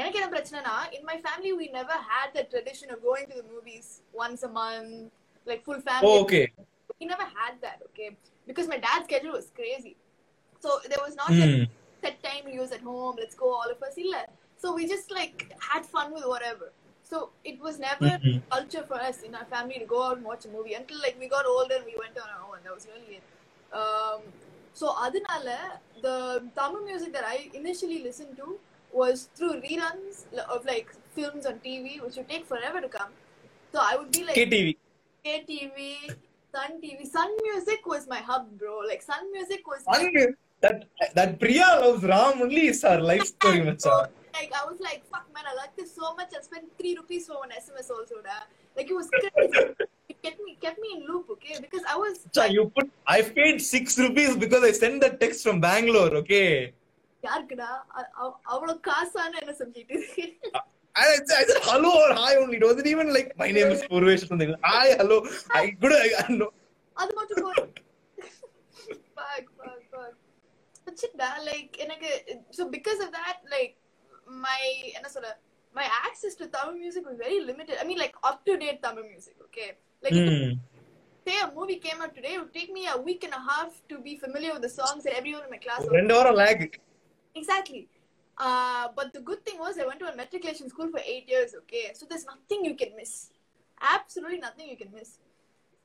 எனக்கு 0.00 0.18
என்ன 0.20 0.28
பிரச்சனைனா 0.36 0.76
in 0.96 1.02
my 1.10 1.16
family 1.26 1.50
we 1.62 1.66
never 1.80 1.96
had 2.12 2.28
the 2.38 2.44
tradition 2.52 2.88
of 2.94 2.98
going 3.08 3.26
to 3.32 3.36
the 3.40 3.46
movies 3.54 3.88
once 4.24 4.40
a 4.48 4.52
month 4.60 4.94
like 5.50 5.60
full 5.68 5.80
family 5.90 6.14
oh 6.14 6.22
okay 6.24 6.44
we 7.00 7.06
never 7.06 7.26
had 7.38 7.54
that, 7.60 7.78
okay? 7.88 8.16
because 8.49 8.67
my 8.67 8.77
dad's 8.77 9.05
schedule 9.05 9.33
was 9.33 9.51
crazy. 9.55 9.95
So 10.59 10.79
there 10.89 11.03
was 11.05 11.15
not 11.15 11.27
mm. 11.27 11.69
set 12.01 12.21
time 12.23 12.43
we 12.51 12.59
was 12.59 12.71
at 12.71 12.81
home, 12.81 13.15
let's 13.19 13.35
go 13.35 13.53
all 13.53 13.69
of 13.71 13.81
us. 13.83 13.95
So 14.57 14.73
we 14.75 14.87
just 14.87 15.11
like 15.11 15.55
had 15.59 15.85
fun 15.85 16.13
with 16.13 16.25
whatever. 16.25 16.71
So 17.03 17.29
it 17.43 17.61
was 17.61 17.79
never 17.79 18.05
mm-hmm. 18.05 18.39
culture 18.51 18.83
for 18.87 18.99
us 19.09 19.21
in 19.21 19.35
our 19.35 19.45
family 19.45 19.77
to 19.79 19.85
go 19.85 20.03
out 20.07 20.17
and 20.17 20.25
watch 20.25 20.45
a 20.45 20.49
movie 20.49 20.73
until 20.73 20.99
like 20.99 21.15
we 21.19 21.27
got 21.27 21.45
older 21.45 21.75
and 21.75 21.85
we 21.85 21.95
went 21.97 22.17
on 22.23 22.27
our 22.35 22.43
own. 22.49 22.57
That 22.63 22.73
was 22.73 22.87
really 22.93 23.17
it. 23.17 23.23
Um, 23.71 24.21
so 24.73 24.93
Adinale, 24.93 25.59
the 26.01 26.43
Tamil 26.55 26.85
music 26.85 27.13
that 27.13 27.23
I 27.25 27.49
initially 27.53 28.03
listened 28.03 28.35
to 28.37 28.57
was 28.91 29.29
through 29.35 29.61
reruns 29.61 30.25
of 30.55 30.65
like 30.65 30.89
films 31.15 31.45
on 31.45 31.59
TV, 31.65 32.01
which 32.03 32.15
would 32.15 32.29
take 32.29 32.45
forever 32.45 32.81
to 32.81 32.89
come. 32.89 33.11
So 33.71 33.79
I 33.81 33.95
would 33.95 34.11
be 34.11 34.23
like 34.25 34.35
KTV. 34.35 34.77
KTV 35.25 36.15
Sun 36.54 36.72
TV. 36.82 36.98
Sun 37.14 37.30
Music 37.46 37.80
was 37.92 38.02
my 38.14 38.20
hub, 38.28 38.44
bro. 38.58 38.74
Like 38.90 39.02
Sun 39.02 39.24
Music 39.36 39.62
was 39.72 39.80
my 39.86 39.98
One, 39.98 40.34
that 40.64 40.76
that 41.16 41.30
Priya 41.40 41.68
loves 41.82 42.04
Ram 42.12 42.42
only 42.44 42.64
is 42.72 42.82
our 42.90 43.00
life 43.10 43.24
story, 43.30 43.60
macha. 43.68 43.94
like 44.36 44.52
I 44.60 44.64
was 44.70 44.78
like, 44.88 45.00
fuck 45.12 45.26
man, 45.34 45.44
I 45.50 45.54
like 45.62 45.74
this 45.80 45.90
so 46.00 46.06
much. 46.18 46.30
I 46.38 46.42
spent 46.42 46.66
three 46.78 46.94
rupees 47.00 47.26
for 47.28 47.36
one 47.44 47.50
SMS 47.62 47.88
also, 47.96 48.16
da. 48.28 48.36
Like 48.76 48.88
it 48.92 48.96
was 49.00 49.08
crazy. 49.16 49.64
it 50.12 50.16
kept 50.22 50.40
me 50.46 50.52
kept 50.64 50.78
me 50.84 50.88
in 50.96 51.02
loop, 51.10 51.26
okay? 51.34 51.56
Because 51.66 51.84
I 51.94 51.96
was 52.04 52.14
Macha, 52.24 52.46
you 52.56 52.62
put 52.78 52.88
I 53.16 53.20
paid 53.40 53.58
six 53.74 53.98
rupees 54.04 54.32
because 54.44 54.64
I 54.70 54.72
sent 54.82 54.96
that 55.06 55.16
text 55.24 55.42
from 55.48 55.58
Bangalore, 55.68 56.14
okay? 56.22 56.48
யாருக்குடா 57.26 57.68
அ- 57.98 58.10
அவ- 58.22 58.38
அவ்வளவு 58.54 58.80
காசான 58.88 59.30
என்ன 59.42 59.52
சொல்லிட்டு 59.60 59.96
And 60.56 60.64
I 60.98 61.16
said, 61.28 61.36
I 61.40 61.44
said 61.44 61.62
hello 61.70 61.90
or 62.04 62.10
hi 62.14 62.32
only. 62.36 62.56
It 62.58 62.64
wasn't 62.64 62.86
even 62.86 63.08
like 63.16 63.30
my 63.36 63.50
name 63.50 63.70
is 63.76 63.82
Purvesh 63.92 64.22
or 64.24 64.28
something. 64.32 64.54
Hi, 64.62 64.88
hello. 65.00 65.16
I 65.52 65.70
good. 65.82 65.94
I, 66.04 66.10
I 66.24 66.32
know. 66.40 66.50
அது 67.02 67.12
மட்டும் 67.18 67.40
போதும் 67.46 67.70
fuck 69.16 69.46
fuck 69.60 69.80
fuck 69.92 70.12
வச்சுட்டா 70.86 71.28
like 71.48 71.74
எனக்கு 71.84 72.10
so 72.56 72.62
because 72.76 73.00
of 73.04 73.10
that 73.18 73.36
like 73.54 73.72
my 74.46 74.60
என்ன 74.98 75.08
சொல்ல 75.16 75.30
my 75.78 75.86
access 76.06 76.34
to 76.40 76.44
Tamil 76.54 76.76
music 76.84 77.04
was 77.10 77.16
very 77.24 77.38
limited. 77.50 77.76
I 77.82 77.86
mean 77.88 78.00
like 78.04 78.14
up 78.28 78.38
to 78.48 78.52
date 78.62 78.78
Tamil 78.84 79.06
music, 79.12 79.36
okay? 79.46 79.68
Like 80.04 80.14
if 80.20 80.28
Hmm. 80.28 80.52
say 81.26 81.36
a 81.44 81.50
movie 81.58 81.78
came 81.86 82.00
out 82.04 82.12
today, 82.18 82.32
it 82.36 82.40
would 82.42 82.54
take 82.58 82.70
me 82.78 82.82
a 82.94 82.98
week 83.08 83.22
and 83.26 83.34
a 83.40 83.42
half 83.50 83.70
to 83.90 83.96
be 84.06 84.12
familiar 84.24 84.52
with 84.56 84.64
the 84.68 84.72
songs 84.80 85.02
that 85.06 85.14
everyone 85.20 85.44
in 85.46 85.52
my 85.56 85.60
class 85.66 85.80
was. 85.84 85.94
ரெண்டு 85.98 86.14
வாரம் 86.16 86.38
lag. 86.42 86.58
Exactly. 87.34 87.82
Uh, 88.39 88.87
but 88.95 89.11
the 89.13 89.19
good 89.19 89.43
thing 89.45 89.59
was 89.59 89.77
I 89.77 89.85
went 89.85 89.99
to 89.99 90.11
a 90.11 90.15
matriculation 90.15 90.69
school 90.69 90.89
for 90.89 91.01
eight 91.05 91.27
years, 91.29 91.53
okay? 91.63 91.91
So 91.93 92.05
there's 92.09 92.25
nothing 92.25 92.63
you 92.63 92.75
can 92.75 92.95
miss. 92.95 93.31
Absolutely 93.81 94.37
nothing 94.39 94.69
you 94.69 94.77
can 94.77 94.91
miss. 94.93 95.17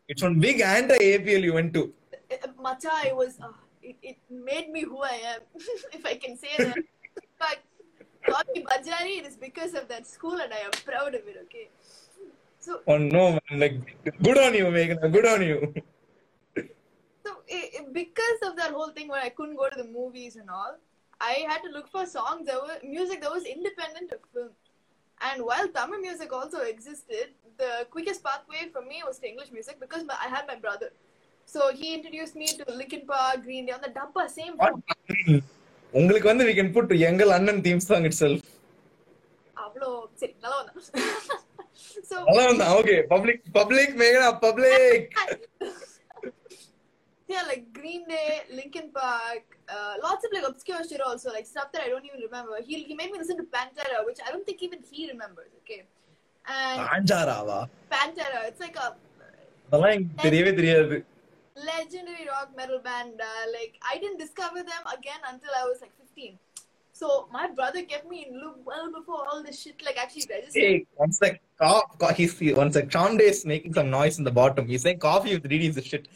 It's 0.09 0.23
one 0.23 0.39
big 0.39 0.61
anti-APL 0.61 1.43
you 1.43 1.55
went 1.55 1.75
to. 1.75 1.93
Uh, 2.31 2.49
Macha, 2.63 2.91
I 2.93 3.13
was, 3.13 3.39
uh, 3.43 3.49
it, 3.83 3.97
it 4.03 4.19
made 4.31 4.71
me 4.71 4.83
who 4.83 5.03
I 5.03 5.21
am, 5.35 5.41
if 5.93 6.07
I 6.07 6.15
can 6.15 6.37
say 6.37 6.49
that. 6.59 6.77
but 7.39 7.59
Bobby 8.29 8.65
Bajari, 8.65 9.19
it 9.19 9.27
is 9.27 9.37
because 9.37 9.75
of 9.75 9.89
that 9.89 10.07
school 10.07 10.35
and 10.41 10.53
I 10.53 10.59
am 10.59 10.71
proud 10.85 11.15
of 11.15 11.27
it, 11.27 11.37
okay? 11.45 11.69
So, 12.61 12.81
Oh 12.87 12.99
no, 12.99 13.33
man. 13.33 13.61
Like, 13.61 13.97
good 14.23 14.39
on 14.39 14.55
you, 14.55 14.67
Meghna. 14.67 15.13
Good 15.13 15.27
on 15.27 15.43
you. 15.43 15.75
so 17.27 17.31
i 17.51 17.71
i- 17.79 17.87
because 17.93 18.39
of 18.49 18.57
that 18.57 18.71
whole 18.71 18.91
thing 18.93 19.09
where 19.09 19.23
I 19.23 19.29
couldn't 19.31 19.57
go 19.57 19.69
to 19.69 19.77
the 19.77 19.89
movies 19.89 20.37
and 20.37 20.49
all, 20.49 20.77
I 21.24 21.36
had 21.50 21.62
to 21.64 21.70
look 21.70 21.88
for 21.90 22.06
songs 22.08 22.44
that 22.48 22.60
were 22.66 22.80
music 22.96 23.18
that 23.22 23.32
was 23.32 23.46
independent 23.46 24.12
of 24.12 24.20
film. 24.34 24.52
And 25.28 25.44
while 25.44 25.68
Tamil 25.78 26.00
music 26.00 26.32
also 26.32 26.60
existed, 26.74 27.26
the 27.58 27.72
quickest 27.90 28.24
pathway 28.24 28.62
for 28.76 28.84
me 28.92 28.98
was 29.08 29.18
to 29.20 29.28
English 29.28 29.52
music 29.52 29.78
because 29.80 30.04
my, 30.10 30.16
I 30.26 30.30
had 30.36 30.46
my 30.48 30.56
brother. 30.66 30.90
So 31.48 31.60
he 31.80 31.88
introduced 31.98 32.36
me 32.42 32.48
to 32.60 32.64
Linkin 32.80 33.04
Park, 33.12 33.44
Green 33.48 33.66
Day 33.68 33.74
on 33.74 33.82
the 33.82 33.92
Dabba, 34.00 34.24
same 34.40 34.54
What? 34.62 34.76
phone. 34.76 35.42
உங்களுக்கு 35.94 36.28
வந்து 36.32 36.46
we 36.50 36.54
can 36.60 36.70
put 36.76 36.90
எங்கள் 37.10 37.32
அண்ணன் 37.38 37.62
theme 37.68 37.82
song 37.90 38.04
itself. 38.10 38.40
அவ்வளோ 39.64 39.90
சரி 40.20 40.34
நல்லா 40.44 40.58
வந்தான் 40.60 40.78
so 42.10 42.16
நல்லா 42.28 42.44
வந்தான் 42.50 42.74
okay 42.80 42.96
public 43.14 43.42
public 43.58 43.94
மேகனா 44.04 44.28
public 44.46 45.10
yeah, 47.29 47.43
like 47.47 47.73
Green 47.73 48.07
Day, 48.07 48.43
Linkin 48.53 48.91
Park, 48.95 49.59
uh, 49.69 49.95
lots 50.03 50.25
of 50.25 50.31
like 50.33 50.47
obscure 50.47 50.83
shit 50.89 51.01
also, 51.01 51.31
like 51.31 51.47
stuff 51.47 51.73
that 51.73 51.83
I 51.83 51.89
don't 51.89 52.05
even 52.05 52.21
remember. 52.21 52.57
He, 52.65 52.83
he 52.83 52.95
made 52.95 53.11
me 53.11 53.19
listen 53.19 53.37
to 53.39 53.45
Pantera, 53.45 54.05
which 54.05 54.19
I 54.27 54.31
don't 54.31 54.45
think 54.45 54.63
even 54.63 54.81
he 54.91 55.09
remembers. 55.11 55.49
Okay, 55.63 55.85
and 56.47 57.09
Pantera, 57.09 57.69
Pantera, 57.91 58.49
it's 58.49 58.61
like 58.61 58.77
a 58.77 58.95
legendary, 61.57 62.27
rock 62.29 62.51
metal 62.57 62.79
band. 62.79 63.21
Uh, 63.21 63.51
like 63.53 63.75
I 63.91 63.99
didn't 63.99 64.19
discover 64.19 64.57
them 64.57 64.85
again 64.97 65.21
until 65.31 65.51
I 65.59 65.65
was 65.65 65.81
like 65.81 65.93
15. 65.99 66.39
So 66.93 67.27
my 67.33 67.49
brother 67.49 67.83
kept 67.83 68.09
me 68.09 68.27
in 68.29 68.41
loop 68.41 68.59
well 68.65 68.93
before 68.93 69.27
all 69.29 69.43
this 69.43 69.61
shit 69.61 69.83
like 69.85 69.97
actually 69.99 70.27
registered. 70.31 70.63
Hey, 70.63 70.87
one 70.95 71.11
sec, 71.11 71.41
cough, 71.61 72.17
he's, 72.17 72.41
one 72.55 72.71
sec. 72.71 72.91
Sean 72.93 73.17
Day 73.17 73.25
is 73.25 73.45
making 73.45 73.75
some 73.75 73.91
noise 73.91 74.19
in 74.19 74.25
the 74.25 74.31
bottom. 74.31 74.69
He's 74.69 74.83
saying 74.83 75.01
coffee 75.01 75.35
with 75.35 75.45
really 75.51 75.67
is 75.67 75.75
the 75.75 75.83
shit. 75.83 76.07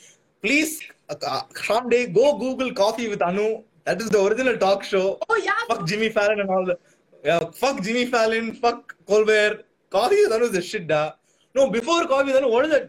Please, 0.44 0.72
uh, 1.10 1.16
uh, 1.26 1.42
Shamde, 1.66 2.14
go 2.14 2.38
Google 2.38 2.74
coffee 2.74 3.08
with 3.08 3.22
Anu. 3.22 3.48
That 3.86 4.02
is 4.02 4.10
the 4.10 4.22
original 4.24 4.58
talk 4.58 4.84
show. 4.84 5.06
oh 5.30 5.38
yeah 5.38 5.60
Fuck 5.70 5.86
Jimmy 5.88 6.10
Fallon 6.10 6.40
and 6.40 6.50
all 6.50 6.66
that. 6.66 6.80
Yeah, 7.24 7.40
fuck 7.54 7.82
Jimmy 7.82 8.06
Fallon. 8.06 8.54
Fuck 8.54 8.96
Colbert. 9.08 9.66
Coffee 9.90 10.22
with 10.24 10.34
Anu 10.34 10.46
is 10.46 10.52
the 10.52 10.62
shit, 10.62 10.88
da. 10.88 11.02
No, 11.56 11.70
before 11.70 12.06
coffee 12.08 12.28
with 12.28 12.38
Anu, 12.42 12.50
what 12.50 12.66
is 12.66 12.72
that? 12.72 12.86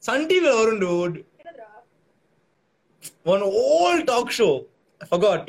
Sun 0.00 0.28
TV 0.30 0.44
Arun, 0.58 0.78
dude. 0.84 1.16
என்னதுடா? 1.40 1.68
One 3.32 3.42
old 3.42 4.06
talk 4.10 4.28
show. 4.38 4.52
I 5.02 5.06
forgot. 5.14 5.42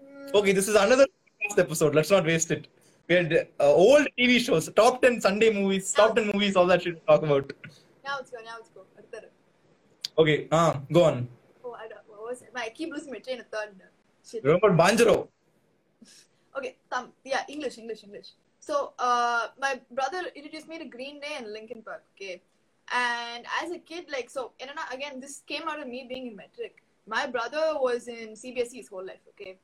Hmm. 0.00 0.36
Okay, 0.38 0.52
this 0.58 0.68
is 0.70 0.76
another 0.84 1.06
podcast 1.34 1.58
episode. 1.66 1.94
Let's 1.98 2.12
not 2.16 2.24
waste 2.32 2.50
it. 2.56 2.64
We 3.08 3.14
had 3.16 3.32
uh, 3.64 3.72
old 3.84 4.06
TV 4.18 4.38
shows, 4.46 4.66
top 4.82 4.94
10 5.02 5.20
Sunday 5.26 5.50
movies, 5.58 5.92
top 6.00 6.16
10 6.16 6.30
movies, 6.32 6.54
all 6.60 6.68
that 6.72 6.82
shit 6.86 6.96
to 7.00 7.06
talk 7.12 7.22
about. 7.28 7.48
ஞாபகம் 8.06 8.20
வச்சுக்கோ, 8.20 8.40
ஞாபகம் 8.48 8.62
வச்சுக்கோ. 8.62 8.77
அடுத்தது. 8.77 8.77
Okay, 10.19 10.49
ah, 10.51 10.81
go 10.91 11.03
on. 11.05 11.29
Oh, 11.63 11.71
I 11.79 11.87
don't, 11.87 12.03
what 12.09 12.21
was 12.27 12.41
it? 12.41 12.51
I 12.53 12.69
keep 12.69 12.91
losing 12.91 13.13
my 13.13 13.19
train 13.19 13.39
of 13.39 13.47
thought. 13.47 13.69
Shit. 14.29 14.43
Remember 14.43 14.69
Banjaro? 14.69 15.29
Okay, 16.57 16.75
thumb. 16.91 17.13
Yeah, 17.23 17.43
English, 17.47 17.77
English, 17.77 18.03
English. 18.03 18.27
So, 18.59 18.91
uh, 18.99 19.47
my 19.61 19.79
brother 19.91 20.23
introduced 20.35 20.67
me 20.67 20.77
to 20.77 20.83
Green 20.83 21.21
Day 21.21 21.35
and 21.37 21.53
Linkin 21.53 21.81
Park. 21.81 22.03
Okay, 22.15 22.41
and 22.93 23.45
as 23.63 23.71
a 23.71 23.79
kid, 23.79 24.07
like, 24.11 24.29
so, 24.29 24.51
and 24.59 24.69
again, 24.91 25.21
this 25.21 25.41
came 25.47 25.69
out 25.69 25.79
of 25.79 25.87
me 25.87 26.05
being 26.09 26.27
in 26.27 26.35
metric. 26.35 26.83
My 27.07 27.25
brother 27.25 27.79
was 27.79 28.09
in 28.09 28.35
CBSE 28.41 28.73
his 28.73 28.89
whole 28.89 29.05
life. 29.05 29.23
Okay, 29.29 29.57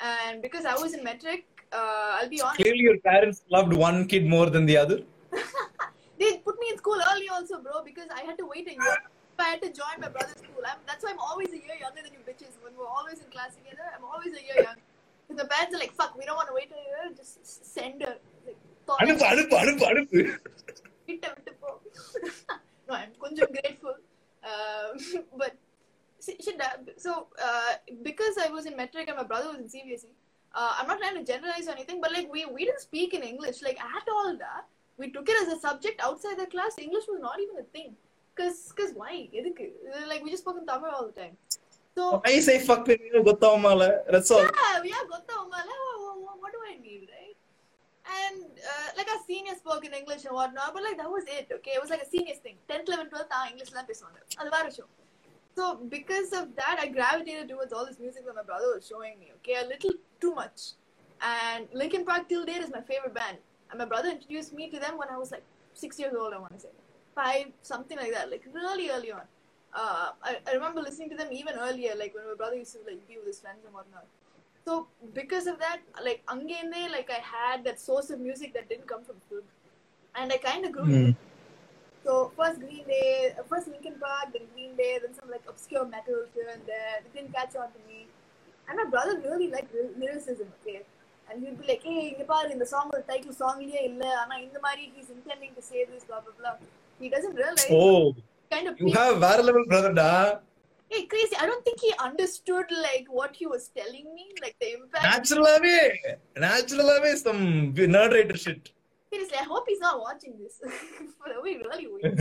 and 0.00 0.40
because 0.40 0.64
I 0.64 0.74
was 0.74 0.94
in 0.94 1.04
metric, 1.04 1.44
uh, 1.70 2.16
I'll 2.16 2.30
be 2.30 2.40
honest, 2.40 2.62
Clearly, 2.62 2.80
your 2.80 2.98
parents 3.00 3.42
loved 3.50 3.74
one 3.74 4.06
kid 4.06 4.24
more 4.26 4.48
than 4.48 4.64
the 4.64 4.78
other. 4.78 5.00
they 6.18 6.38
put 6.38 6.58
me 6.58 6.70
in 6.70 6.78
school 6.78 6.98
early 7.12 7.28
also, 7.28 7.60
bro, 7.60 7.84
because 7.84 8.08
I 8.16 8.22
had 8.22 8.38
to 8.38 8.46
wait 8.46 8.66
a 8.68 8.72
year. 8.72 8.98
If 9.37 9.39
I 9.45 9.49
had 9.53 9.61
to 9.65 9.71
join 9.81 9.95
my 10.05 10.09
brother's 10.15 10.39
school. 10.45 10.63
I'm, 10.71 10.79
that's 10.89 11.03
why 11.03 11.11
I'm 11.13 11.23
always 11.29 11.49
a 11.57 11.61
year 11.65 11.77
younger 11.85 12.01
than 12.05 12.13
you 12.17 12.21
bitches. 12.29 12.53
When 12.63 12.73
we're 12.79 12.93
always 12.97 13.19
in 13.23 13.29
class 13.35 13.51
together, 13.59 13.85
I'm 13.95 14.05
always 14.13 14.33
a 14.41 14.43
year 14.47 14.57
younger. 14.67 14.83
Because 15.27 15.39
the 15.43 15.47
parents 15.53 15.73
are 15.75 15.81
like, 15.83 15.93
fuck, 16.01 16.11
we 16.19 16.25
don't 16.27 16.35
want 16.41 16.49
to 16.53 16.55
wait 16.59 16.69
a 16.79 16.81
year, 16.89 17.03
just 17.21 17.39
s- 17.51 17.59
send 17.77 18.01
her. 18.07 18.15
Like, 18.47 18.59
thought- 18.87 19.01
அனுப்பு 19.03 19.25
அனுப்பு 19.31 19.55
அனுப்பு 19.61 19.85
அனுப்பு 19.91 20.21
விட்ட 21.09 21.25
விட்டு 21.35 21.51
போ 21.63 21.69
no 22.87 22.93
i'm 23.01 23.11
கொஞ்சம் 23.23 23.51
grateful 23.57 23.95
um, 24.51 24.91
but 25.41 25.53
see, 26.25 26.35
shit, 26.45 26.57
uh, 26.67 26.75
so 27.05 27.11
uh, 27.47 27.71
because 28.07 28.35
i 28.45 28.49
was 28.55 28.65
in 28.69 28.75
metric 28.81 29.07
and 29.11 29.17
my 29.21 29.25
brother 29.31 29.49
was 29.53 29.59
in 29.63 29.67
cbse 29.73 30.05
uh, 30.59 30.71
i'm 30.77 30.87
not 30.91 30.99
trying 31.03 31.17
to 31.19 31.25
generalize 31.31 31.67
or 31.69 31.75
anything 31.77 31.99
but 32.05 32.11
like 32.17 32.27
we 32.35 32.41
we 32.57 32.61
didn't 32.67 32.83
speak 32.89 33.11
in 33.17 33.23
english 33.31 33.59
like 33.67 33.79
at 33.97 34.07
all 34.15 34.31
da. 34.43 34.53
we 35.01 35.07
took 35.15 35.29
it 35.33 35.37
as 35.43 35.49
a 35.55 35.59
subject 35.67 35.99
outside 36.07 36.37
the 36.43 36.49
class 36.55 36.73
english 36.87 37.07
was 37.13 37.21
not 37.29 37.37
even 37.45 37.57
a 37.65 37.67
thing 37.77 37.91
Cause, 38.38 38.72
cause 38.78 38.92
why? 38.94 39.28
like 40.06 40.22
we 40.22 40.30
just 40.30 40.44
spoke 40.44 40.58
in 40.60 40.66
Tamil 40.66 40.90
all 40.96 41.06
the 41.10 41.20
time. 41.20 41.36
So 41.96 42.20
why 42.24 42.30
you 42.30 42.42
say 42.42 42.60
fuck 42.60 42.86
people 42.86 43.24
Gotamala? 43.28 43.88
Eh? 43.88 44.12
That's 44.12 44.30
all. 44.30 44.42
Yeah, 44.42 44.82
yeah, 44.84 45.02
Gotamala. 45.12 45.78
What 46.42 46.52
do 46.52 46.60
I 46.72 46.76
need, 46.80 47.08
right? 47.16 47.34
And 48.20 48.44
uh, 48.44 48.88
like 48.96 49.08
our 49.10 49.22
seniors 49.26 49.58
spoke 49.58 49.84
in 49.84 49.92
English 49.92 50.24
and 50.24 50.34
whatnot, 50.34 50.72
but 50.72 50.84
like 50.84 50.96
that 50.98 51.10
was 51.10 51.24
it. 51.26 51.48
Okay, 51.56 51.72
it 51.72 51.80
was 51.82 51.90
like 51.90 52.02
a 52.02 52.08
seniors 52.08 52.38
thing. 52.38 52.54
10th, 52.70 52.86
11th, 52.86 53.10
12th, 53.10 53.34
our 53.38 53.48
English 53.52 53.72
language 53.76 53.90
பேசுவாங்க. 53.90 54.20
அது 54.40 54.50
வேற 54.56 54.70
So 55.58 55.64
because 55.96 56.30
of 56.40 56.44
that, 56.60 56.76
I 56.84 56.88
gravitated 56.98 57.46
towards 57.52 57.72
all 57.76 57.84
this 57.90 57.98
music 58.04 58.22
that 58.26 58.36
my 58.40 58.46
brother 58.50 58.68
was 58.74 58.84
showing 58.90 59.14
me. 59.22 59.28
Okay, 59.38 59.56
a 59.64 59.66
little 59.72 59.94
too 60.24 60.32
much. 60.42 60.60
And 61.36 61.62
Linkin 61.80 62.04
Park 62.10 62.24
till 62.32 62.44
date 62.50 62.62
is 62.66 62.72
my 62.78 62.84
favorite 62.90 63.14
band. 63.20 63.38
And 63.70 63.76
my 63.82 63.88
brother 63.92 64.10
introduced 64.16 64.52
me 64.58 64.66
to 64.74 64.78
them 64.84 64.94
when 65.00 65.08
I 65.14 65.18
was 65.22 65.30
like 65.36 65.46
six 65.84 65.90
years 66.02 66.14
old. 66.20 66.32
I 66.36 66.40
want 66.44 66.54
to 66.58 66.62
say 66.66 66.74
five, 67.17 67.47
something 67.61 67.97
like 67.97 68.13
that. 68.17 68.29
Like 68.33 68.43
really 68.53 68.89
early 68.89 69.11
on. 69.11 69.25
Uh, 69.75 70.09
I, 70.29 70.37
I 70.47 70.53
remember 70.53 70.81
listening 70.81 71.09
to 71.11 71.15
them 71.15 71.29
even 71.31 71.55
earlier, 71.67 71.93
like 71.95 72.13
when 72.15 72.25
my 72.31 72.35
brother 72.35 72.57
used 72.63 72.73
to 72.73 72.79
like 72.89 73.07
be 73.07 73.17
with 73.17 73.27
his 73.27 73.39
friends 73.39 73.61
and 73.65 73.73
whatnot. 73.73 74.05
So 74.65 74.87
because 75.13 75.47
of 75.47 75.59
that, 75.59 75.79
like 76.07 76.21
angende, 76.33 76.81
like 76.97 77.09
I 77.09 77.21
had 77.35 77.63
that 77.65 77.79
source 77.79 78.09
of 78.09 78.19
music 78.19 78.53
that 78.53 78.69
didn't 78.69 78.87
come 78.87 79.03
from 79.03 79.17
film, 79.29 79.47
and 80.15 80.31
I 80.31 80.37
kind 80.37 80.65
of 80.65 80.71
grew. 80.71 80.85
Hmm. 80.85 81.11
So 82.05 82.31
first 82.37 82.59
Green 82.59 82.85
Day, 82.85 83.33
uh, 83.39 83.43
first 83.43 83.67
Linkin 83.67 83.95
Park, 83.99 84.27
then 84.33 84.43
Green 84.53 84.75
Day, 84.75 84.99
then 85.01 85.13
some 85.19 85.29
like 85.29 85.45
obscure 85.47 85.85
metal 85.85 86.21
here 86.33 86.49
and 86.53 86.61
there. 86.65 86.95
It 86.99 87.13
didn't 87.15 87.33
catch 87.33 87.55
on 87.55 87.69
to 87.75 87.81
me. 87.87 88.07
And 88.67 88.77
my 88.77 88.87
brother 88.93 89.19
really 89.19 89.49
liked 89.49 89.73
ly- 89.73 89.95
lyricism, 89.97 90.47
okay. 90.61 90.81
And 91.29 91.41
he'd 91.43 91.59
be 91.59 91.67
like, 91.71 91.83
hey, 91.89 92.01
இங்க 92.13 92.25
பாரு 92.31 92.49
இந்த 92.55 92.65
song 92.73 92.87
ஒரு 92.93 93.03
title 93.11 93.35
song 93.41 93.57
லயே 93.65 93.81
இல்ல 93.89 94.05
ஆனா 94.21 94.35
இந்த 94.47 94.57
மாதிரி 94.65 94.83
he's 94.95 95.09
intending 95.17 95.53
to 95.59 95.63
say 95.69 95.81
this 95.91 96.03
blah 96.09 96.21
blah 96.25 96.35
blah. 96.39 96.55
He 97.00 97.08
doesn't 97.14 97.34
realize 97.42 97.66
Oh, 97.80 98.00
kind 98.52 98.66
of 98.70 98.74
you 98.80 98.92
have 99.00 99.14
வேற 99.26 99.40
level 99.48 99.64
brother, 99.72 99.92
da. 100.00 100.10
Hey, 100.92 101.02
crazy! 101.12 101.34
I 101.42 101.46
don't 101.48 101.64
think 101.66 101.78
he 101.86 101.90
understood 102.06 102.68
like 102.86 103.06
what 103.18 103.32
he 103.40 103.46
was 103.54 103.64
telling 103.78 104.06
me, 104.16 104.24
like 104.44 104.56
the 104.62 104.68
impact. 104.76 105.04
நேச்சுரலாவே 105.08 105.76
நேச்சுரலாவே 106.44 107.12
some 107.26 107.42
narrator 107.96 108.38
shit 108.44 108.62
Seriously, 109.12 109.38
I 109.42 109.46
hope 109.52 109.66
he's 109.70 109.82
not 109.88 109.96
watching 110.06 110.32
this. 110.42 110.54
Way 111.44 111.54
really 111.68 111.86
weird. 111.94 112.16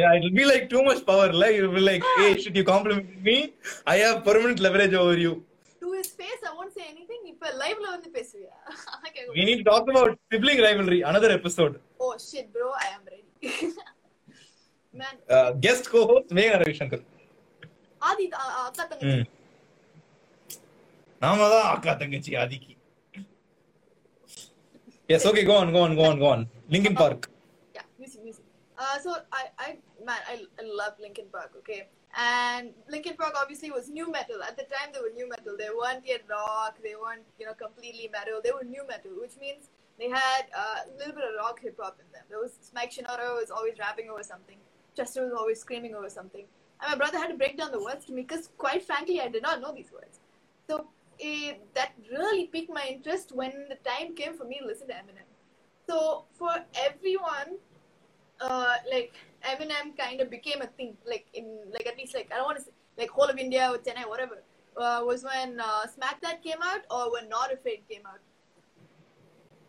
yeah 0.00 0.14
it'll 0.16 0.36
be 0.38 0.44
like 0.52 0.64
too 0.72 0.82
much 0.88 1.00
power 1.10 1.26
like 1.42 1.54
you'll 1.56 1.74
be 1.80 1.82
like 1.90 2.04
hey 2.16 2.30
shit 2.42 2.56
you 2.60 2.64
compliment 2.70 3.10
me 3.28 3.36
i 3.92 3.98
have 4.04 4.16
permanent 4.28 4.58
leverage 4.66 4.94
over 5.02 5.16
you 5.26 5.34
To 5.82 5.88
his 5.98 6.08
face, 6.20 6.40
I 6.48 6.52
won't 6.56 6.72
say 6.78 6.84
anything. 6.92 7.20
இப்ப 7.32 7.50
live 7.60 7.78
ல 7.84 7.88
வந்து 7.94 8.08
பேசுவியா? 8.16 8.54
We 9.36 9.42
need 9.48 9.58
to 9.62 9.66
talk 9.70 9.84
about 9.92 10.10
sibling 10.32 10.60
rivalry 10.66 10.98
another 11.10 11.30
episode 11.36 11.74
Oh 12.04 12.14
shit, 12.28 12.46
bro! 12.56 12.68
I 12.84 12.88
am 12.96 13.02
guest 15.64 15.88
co 15.94 16.00
host 16.10 16.32
ಮೇಘನ 16.38 16.58
Ravishankar 16.64 17.02
Aadhi 18.02 18.26
அக்கா 18.64 18.82
தங்கச்சி 18.90 19.16
நாம 21.22 21.48
தான் 21.54 21.68
அக்கா 21.74 21.92
தங்கச்சி 22.02 22.32
ஆதிக்கு 22.42 22.74
yes 25.14 25.26
okay 25.30 25.42
go 25.48 25.54
on 25.62 25.72
go 25.76 25.82
on 25.86 25.96
go 26.00 26.04
on 26.10 26.20
go 26.24 26.28
on 26.34 26.44
Linkin 26.74 26.98
Park 27.02 27.26
yeah 27.78 27.84
music 28.00 28.24
music 28.26 28.46
so 29.04 29.10
I, 29.32 29.44
I 29.58 29.68
man 30.08 30.20
I, 30.32 30.36
I 30.60 30.64
love 30.80 30.94
Linkin 31.04 31.28
Park 31.28 31.52
okay? 31.60 31.78
And 32.26 32.66
Linkin 32.88 33.16
Park 33.16 33.34
obviously 33.40 33.70
was 33.70 33.88
nu 33.88 34.04
metal. 34.10 34.42
At 34.42 34.56
the 34.56 34.66
time 34.66 34.88
they 34.92 35.00
were 35.00 35.12
nu 35.12 35.26
metal. 35.28 35.54
They 35.56 35.70
weren't 35.70 36.06
yet 36.06 36.22
rock. 36.28 36.74
They 36.82 36.94
weren't 36.94 37.26
you 37.38 37.46
know 37.46 37.54
completely 37.54 38.08
metal. 38.08 38.38
They 38.44 38.52
were 38.52 38.64
nu 38.66 38.84
metal 38.86 39.12
which 39.22 39.36
means 39.36 39.64
they 39.98 40.08
had 40.08 40.42
uh, 40.56 40.76
a 40.86 40.98
little 40.98 41.14
bit 41.14 41.24
of 41.24 41.34
rock 41.38 41.60
hip 41.60 41.76
hop 41.80 41.98
in 42.00 42.10
them. 42.12 42.22
There 42.28 42.38
was 42.38 42.70
Mike 42.74 42.92
Shinoda 42.92 43.34
was 43.34 43.50
always 43.50 43.78
rapping 43.78 44.08
over 44.10 44.22
something. 44.22 44.56
Chester 44.96 45.24
was 45.24 45.32
always 45.32 45.60
screaming 45.60 45.94
over 45.94 46.08
something. 46.08 46.44
And 46.80 46.90
my 46.92 46.96
brother 46.96 47.18
had 47.18 47.28
to 47.28 47.36
break 47.36 47.56
down 47.58 47.72
the 47.72 47.82
words 47.82 48.04
to 48.06 48.12
me 48.12 48.22
because, 48.22 48.50
quite 48.58 48.84
frankly, 48.84 49.20
I 49.20 49.28
did 49.28 49.42
not 49.42 49.60
know 49.60 49.72
these 49.74 49.90
words. 49.92 50.20
So 50.68 50.86
eh, 51.20 51.54
that 51.74 51.92
really 52.10 52.46
piqued 52.46 52.72
my 52.72 52.86
interest 52.88 53.32
when 53.32 53.52
the 53.68 53.76
time 53.88 54.14
came 54.14 54.36
for 54.36 54.44
me 54.44 54.58
to 54.60 54.66
listen 54.66 54.86
to 54.88 54.94
Eminem. 54.94 55.26
So 55.88 56.24
for 56.38 56.52
everyone, 56.76 57.58
uh, 58.40 58.74
like 58.90 59.14
Eminem 59.42 59.96
kind 59.96 60.20
of 60.20 60.30
became 60.30 60.62
a 60.62 60.66
thing. 60.66 60.96
Like 61.04 61.26
in 61.34 61.58
like 61.72 61.86
at 61.86 61.96
least 61.96 62.14
like 62.14 62.30
I 62.32 62.36
don't 62.36 62.44
want 62.44 62.58
to 62.58 62.64
say 62.64 62.70
like 62.96 63.10
whole 63.10 63.24
of 63.24 63.38
India 63.38 63.70
or 63.72 63.78
Chennai, 63.78 64.08
whatever. 64.08 64.42
Uh, 64.76 65.02
was 65.04 65.24
when 65.24 65.58
uh, 65.58 65.86
Smack 65.88 66.20
That 66.20 66.40
came 66.40 66.62
out 66.62 66.82
or 66.88 67.10
when 67.12 67.28
Not 67.28 67.52
Afraid 67.52 67.82
came 67.88 68.02
out. 68.06 68.20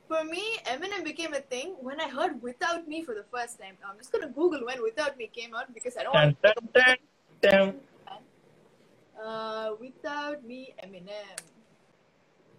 For 0.10 0.24
me, 0.24 0.44
Eminem 0.66 1.04
became 1.04 1.36
a 1.36 1.40
thing 1.54 1.76
when 1.88 2.00
I 2.02 2.08
heard 2.10 2.42
Without 2.42 2.88
Me 2.88 3.04
for 3.04 3.14
the 3.14 3.26
first 3.32 3.60
time. 3.60 3.76
Now, 3.82 3.90
I'm 3.92 3.98
just 4.00 4.12
gonna 4.12 4.30
Google 4.40 4.66
when 4.66 4.82
Without 4.82 5.16
Me 5.20 5.30
came 5.32 5.54
out 5.54 5.72
because 5.74 5.98
I 5.98 6.04
don't 6.04 6.14
Dun, 6.14 6.36
want 6.42 6.42
dun, 6.42 6.70
dun, 6.74 6.98
dun. 7.44 7.76
uh, 9.24 9.70
Without 9.80 10.44
Me, 10.44 10.74
Eminem. 10.84 11.38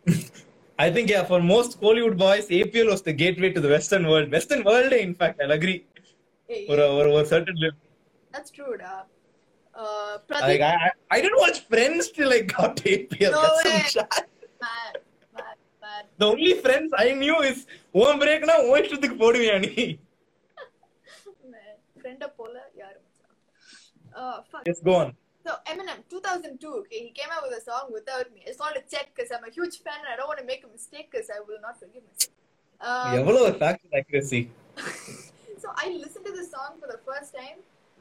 I 0.78 0.90
think 0.92 1.10
yeah, 1.10 1.24
for 1.24 1.42
most 1.42 1.78
Hollywood 1.80 2.16
boys, 2.16 2.46
APL 2.48 2.86
was 2.92 3.02
the 3.02 3.12
gateway 3.12 3.50
to 3.50 3.60
the 3.60 3.68
Western 3.68 4.06
world. 4.06 4.30
Western 4.30 4.62
world, 4.62 4.92
in 4.92 5.14
fact, 5.16 5.40
I'll 5.42 5.50
agree. 5.50 5.84
Hey, 6.48 6.66
For 6.68 6.74
a, 6.74 6.86
for 6.88 7.20
a 7.20 7.26
certain 7.26 7.56
level. 7.56 7.78
that's 8.32 8.50
true, 8.52 8.76
da. 8.78 9.02
Uh, 9.74 10.18
Like 10.30 10.60
I, 10.60 10.74
I, 10.86 10.90
I 11.10 11.20
didn't 11.20 11.38
watch 11.38 11.60
Friends 11.66 12.10
till 12.12 12.32
I 12.32 12.42
got 12.42 12.76
APL. 12.76 13.32
No 13.32 13.42
That's 13.42 13.64
way. 13.64 13.70
some 13.82 14.06
chat. 14.06 14.26
mad, 16.19 16.19
mad, 16.19 16.19
mad. 16.19 16.19
The 16.21 16.27
only 16.33 16.53
friends 16.65 16.91
I 16.97 17.13
knew 17.13 17.37
is 17.41 17.67
one 17.91 18.17
break 18.23 18.41
na 18.49 18.55
one 18.73 18.83
இஷ்டத்துக்கு 18.85 19.17
போடுவியா 19.23 19.55
நீ 19.65 19.73
Friend 22.01 22.23
போல 22.39 22.55
யாரு 22.81 22.97
மச்சான்? 23.03 23.35
Uh, 24.21 24.37
fuck. 24.49 24.63
Yes, 24.69 24.81
go 24.89 24.93
on. 25.01 25.09
So 25.45 25.51
Eminem, 25.71 25.99
2002. 26.09 26.69
Okay, 26.81 26.99
he 27.05 27.11
came 27.19 27.31
out 27.35 27.43
with 27.45 27.55
a 27.61 27.63
song 27.69 27.85
without 27.97 28.27
me. 28.35 28.39
I 28.45 28.47
just 28.51 28.61
wanted 28.63 28.77
to 28.81 28.87
check 28.93 29.07
because 29.13 29.29
I'm 29.35 29.45
a 29.49 29.53
huge 29.57 29.75
fan 29.85 29.99
and 30.03 30.09
I 30.13 30.15
don't 30.19 30.29
want 30.31 30.41
to 30.43 30.47
make 30.51 30.61
a 30.67 30.71
mistake 30.77 31.07
because 31.11 31.27
I 31.37 31.39
will 31.47 31.61
not 31.65 31.75
forgive 31.81 32.03
myself. 32.09 32.33
Um, 32.87 33.13
எவ்வளவு 33.19 33.51
factual 33.63 33.93
accuracy. 33.99 34.41
so 35.63 35.67
I 35.83 35.85
listened 36.03 36.25
to 36.29 36.33
this 36.39 36.49
song 36.55 36.71
for 36.81 36.89
the 36.95 37.01
first 37.09 37.29
time 37.41 37.59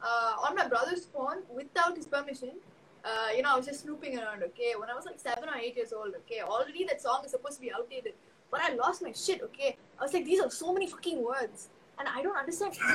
uh, 0.09 0.33
on 0.47 0.53
my 0.61 0.67
brother's 0.73 1.05
phone 1.15 1.41
without 1.61 1.93
his 2.01 2.09
permission. 2.17 2.55
Uh, 3.04 3.30
you 3.36 3.42
know, 3.42 3.54
I 3.54 3.58
was 3.58 3.66
just 3.66 3.82
snooping 3.82 4.18
around. 4.18 4.44
Okay, 4.44 4.74
when 4.78 4.90
I 4.90 4.96
was 4.96 5.06
like 5.06 5.20
seven 5.20 5.48
or 5.48 5.56
eight 5.56 5.76
years 5.76 5.94
old. 5.94 6.14
Okay, 6.22 6.42
already 6.42 6.86
that 6.86 7.02
song 7.02 7.22
is 7.26 7.32
supposed 7.32 7.56
to 7.56 7.62
be 7.62 7.72
outdated, 7.72 8.14
but 8.52 8.62
I 8.62 8.74
lost 8.74 9.02
my 9.02 9.12
shit. 9.12 9.42
Okay, 9.42 9.78
I 10.00 10.04
was 10.04 10.14
like, 10.14 10.26
these 10.26 10.42
are 10.42 10.50
so 10.52 10.74
many 10.74 10.88
fucking 10.88 11.24
words, 11.24 11.70
and 11.98 12.08
I 12.08 12.22
don't 12.22 12.38
understand. 12.38 12.78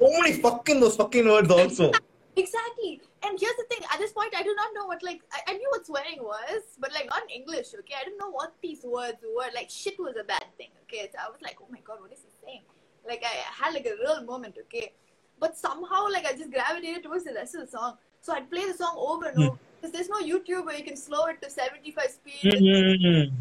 So 0.00 0.10
many 0.20 0.32
fucking 0.32 0.80
those 0.80 0.96
fucking 0.96 1.26
words 1.26 1.48
also. 1.48 1.92
Exactly. 2.36 3.00
And 3.22 3.38
here's 3.38 3.56
the 3.56 3.64
thing, 3.68 3.86
at 3.92 3.98
this 3.98 4.12
point 4.12 4.34
I 4.36 4.42
do 4.42 4.54
not 4.54 4.70
know 4.74 4.86
what 4.86 5.02
like 5.02 5.20
I, 5.32 5.52
I 5.52 5.52
knew 5.52 5.68
what 5.70 5.86
swearing 5.86 6.18
was, 6.22 6.62
but 6.78 6.92
like 6.92 7.06
not 7.10 7.22
in 7.24 7.28
English, 7.28 7.68
okay? 7.80 7.94
I 8.00 8.04
didn't 8.04 8.18
know 8.18 8.30
what 8.30 8.54
these 8.62 8.82
words 8.84 9.18
were. 9.22 9.50
Like 9.54 9.68
shit 9.70 9.98
was 9.98 10.16
a 10.18 10.24
bad 10.24 10.44
thing, 10.56 10.70
okay? 10.84 11.10
So 11.12 11.18
I 11.24 11.28
was 11.28 11.40
like, 11.42 11.58
oh 11.60 11.66
my 11.70 11.78
god, 11.84 12.00
what 12.00 12.12
is 12.12 12.20
he 12.20 12.30
saying? 12.44 12.62
Like 13.06 13.22
I 13.22 13.34
had 13.62 13.74
like 13.74 13.86
a 13.86 13.96
real 14.02 14.24
moment, 14.24 14.56
okay? 14.62 14.92
But 15.38 15.58
somehow 15.58 16.08
like 16.10 16.24
I 16.24 16.32
just 16.32 16.50
gravitated 16.50 17.02
towards 17.04 17.24
the 17.24 17.34
rest 17.34 17.54
of 17.54 17.60
the 17.60 17.66
song. 17.66 17.98
So 18.21 18.33
I'd 18.33 18.49
play 18.49 18.65
the 18.65 18.73
song 18.73 18.95
over 18.97 19.25
and 19.27 19.43
over. 19.43 19.57
Because 19.79 19.93
there's 19.93 20.09
no 20.09 20.19
YouTube 20.29 20.65
where 20.65 20.77
you 20.77 20.83
can 20.83 20.97
slow 20.97 21.25
it 21.25 21.41
to 21.41 21.49
75 21.49 22.09
speed. 22.09 22.53
Mm-hmm. 22.53 23.35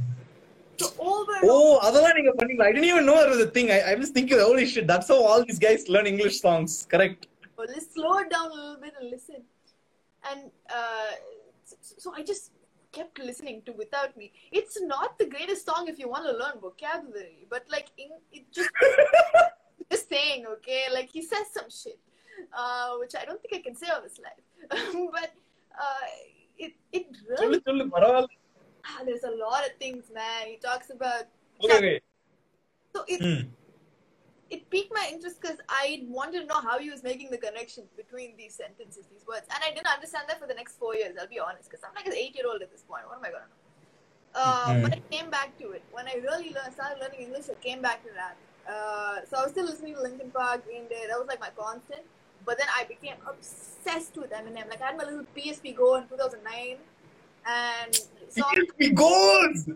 So 0.78 0.86
over 0.98 1.32
and 1.36 1.44
over. 1.44 1.52
Oh, 1.52 1.78
அதெல்லாம் 1.86 2.16
நீங்க 2.18 2.32
பண்ணீங்களா? 2.38 2.68
I 2.70 2.74
didn't 2.74 2.90
even 2.94 3.06
know 3.08 3.18
it 3.24 3.30
was 3.34 3.42
a 3.46 3.50
thing. 3.56 3.68
I, 3.76 3.80
I 3.92 3.94
was 4.02 4.10
thinking, 4.16 4.40
holy 4.48 4.66
shit, 4.72 4.86
that's 4.92 5.08
how 5.12 5.20
all 5.28 5.42
these 5.48 5.60
guys 5.66 5.88
learn 5.94 6.06
English 6.14 6.36
songs. 6.46 6.72
Correct. 6.94 7.22
Well, 7.56 7.68
let's 7.74 7.88
slow 7.96 8.14
it 8.22 8.28
down 8.34 8.48
a 8.50 8.56
little 8.60 8.80
bit 8.84 8.94
and 9.00 9.08
listen. 9.16 9.40
And 10.30 10.40
uh, 10.78 11.12
so, 11.64 11.76
so 12.02 12.08
I 12.18 12.22
just 12.32 12.44
kept 12.92 13.18
listening 13.18 13.58
to 13.66 13.72
Without 13.72 14.16
Me. 14.16 14.26
It's 14.58 14.76
not 14.94 15.18
the 15.18 15.28
greatest 15.34 15.62
song 15.70 15.84
if 15.92 15.98
you 16.02 16.08
want 16.14 16.24
to 16.30 16.34
learn 16.42 16.56
vocabulary, 16.68 17.42
but 17.54 17.64
like 17.76 17.88
in, 17.98 18.10
it 18.36 18.44
just 18.58 18.70
just 19.90 20.08
saying, 20.08 20.46
okay, 20.54 20.82
like 20.92 21.08
he 21.16 21.22
says 21.22 21.46
some 21.56 21.70
shit, 21.70 21.98
uh, 22.60 22.90
which 23.00 23.14
I 23.20 23.24
don't 23.24 23.40
think 23.42 23.54
I 23.54 23.62
can 23.66 23.76
say 23.82 23.88
on 23.96 24.02
this 24.02 24.18
live, 24.26 24.44
but 25.11 25.31
uh, 25.79 26.07
it 26.57 26.73
it 26.91 27.07
really. 27.27 27.61
ah, 28.85 29.03
there's 29.05 29.23
a 29.23 29.31
lot 29.31 29.65
of 29.65 29.75
things, 29.79 30.05
man. 30.13 30.47
He 30.47 30.57
talks 30.57 30.89
about. 30.89 31.25
Okay. 31.63 32.01
So 32.93 33.03
it 33.07 33.21
mm. 33.21 33.47
it 34.49 34.69
piqued 34.69 34.93
my 34.93 35.07
interest 35.11 35.41
because 35.41 35.57
I 35.69 36.03
wanted 36.07 36.41
to 36.41 36.45
know 36.45 36.61
how 36.61 36.79
he 36.79 36.89
was 36.89 37.03
making 37.03 37.31
the 37.31 37.37
connection 37.37 37.85
between 37.95 38.35
these 38.37 38.55
sentences, 38.55 39.05
these 39.11 39.25
words, 39.27 39.47
and 39.53 39.63
I 39.63 39.73
didn't 39.73 39.87
understand 39.87 40.25
that 40.27 40.39
for 40.39 40.47
the 40.47 40.53
next 40.53 40.77
four 40.77 40.95
years. 40.95 41.15
I'll 41.19 41.27
be 41.27 41.39
honest, 41.39 41.69
because 41.69 41.83
I'm 41.87 41.95
like 41.95 42.07
an 42.07 42.13
eight-year-old 42.13 42.61
at 42.61 42.71
this 42.71 42.83
point. 42.83 43.03
What 43.07 43.17
am 43.17 43.25
I 43.25 43.31
gonna 43.31 43.47
know? 43.47 43.61
Uh, 44.33 44.67
mm. 44.69 44.81
But 44.83 44.93
I 44.93 45.01
came 45.11 45.29
back 45.29 45.57
to 45.59 45.71
it 45.71 45.83
when 45.91 46.07
I 46.07 46.15
really 46.23 46.53
learned, 46.53 46.73
started 46.73 46.99
learning 46.99 47.19
English. 47.19 47.45
I 47.49 47.55
came 47.63 47.81
back 47.81 48.03
to 48.03 48.09
that. 48.15 48.35
Uh, 48.67 49.25
so 49.29 49.37
I 49.37 49.43
was 49.43 49.51
still 49.51 49.65
listening 49.65 49.95
to 49.95 50.01
Linkin 50.01 50.31
Park, 50.31 50.65
Green 50.65 50.87
Day. 50.87 51.03
That 51.09 51.17
was 51.17 51.27
like 51.27 51.39
my 51.39 51.49
constant. 51.57 52.01
But 52.45 52.57
then 52.57 52.67
I 52.75 52.83
became 52.85 53.15
obsessed 53.27 54.17
with 54.17 54.31
Eminem. 54.31 54.69
Like 54.69 54.81
I 54.81 54.87
had 54.87 54.97
my 54.97 55.03
little 55.03 55.25
PSP 55.35 55.75
Go 55.75 55.95
in 55.95 56.07
2009, 56.07 56.77
and 57.45 57.95
song 58.29 58.53
PSP 58.55 58.93
goals! 58.93 59.69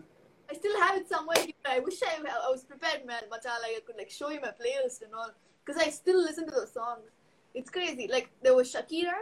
I 0.50 0.54
still 0.54 0.80
have 0.80 0.96
it 0.96 1.08
somewhere 1.08 1.38
here. 1.40 1.54
I 1.68 1.80
wish 1.80 2.02
I, 2.02 2.16
I 2.18 2.50
was 2.50 2.64
prepared, 2.64 3.04
man. 3.06 3.22
Macha, 3.30 3.48
like 3.62 3.72
I 3.76 3.80
could 3.84 3.96
like 3.96 4.10
show 4.10 4.30
you 4.30 4.40
my 4.40 4.48
playlist 4.48 5.02
and 5.02 5.12
all, 5.14 5.30
because 5.64 5.80
I 5.80 5.90
still 5.90 6.20
listen 6.22 6.46
to 6.46 6.52
those 6.52 6.72
songs. 6.72 7.10
It's 7.54 7.70
crazy. 7.70 8.08
Like 8.10 8.30
there 8.42 8.54
was 8.54 8.72
Shakira. 8.72 9.14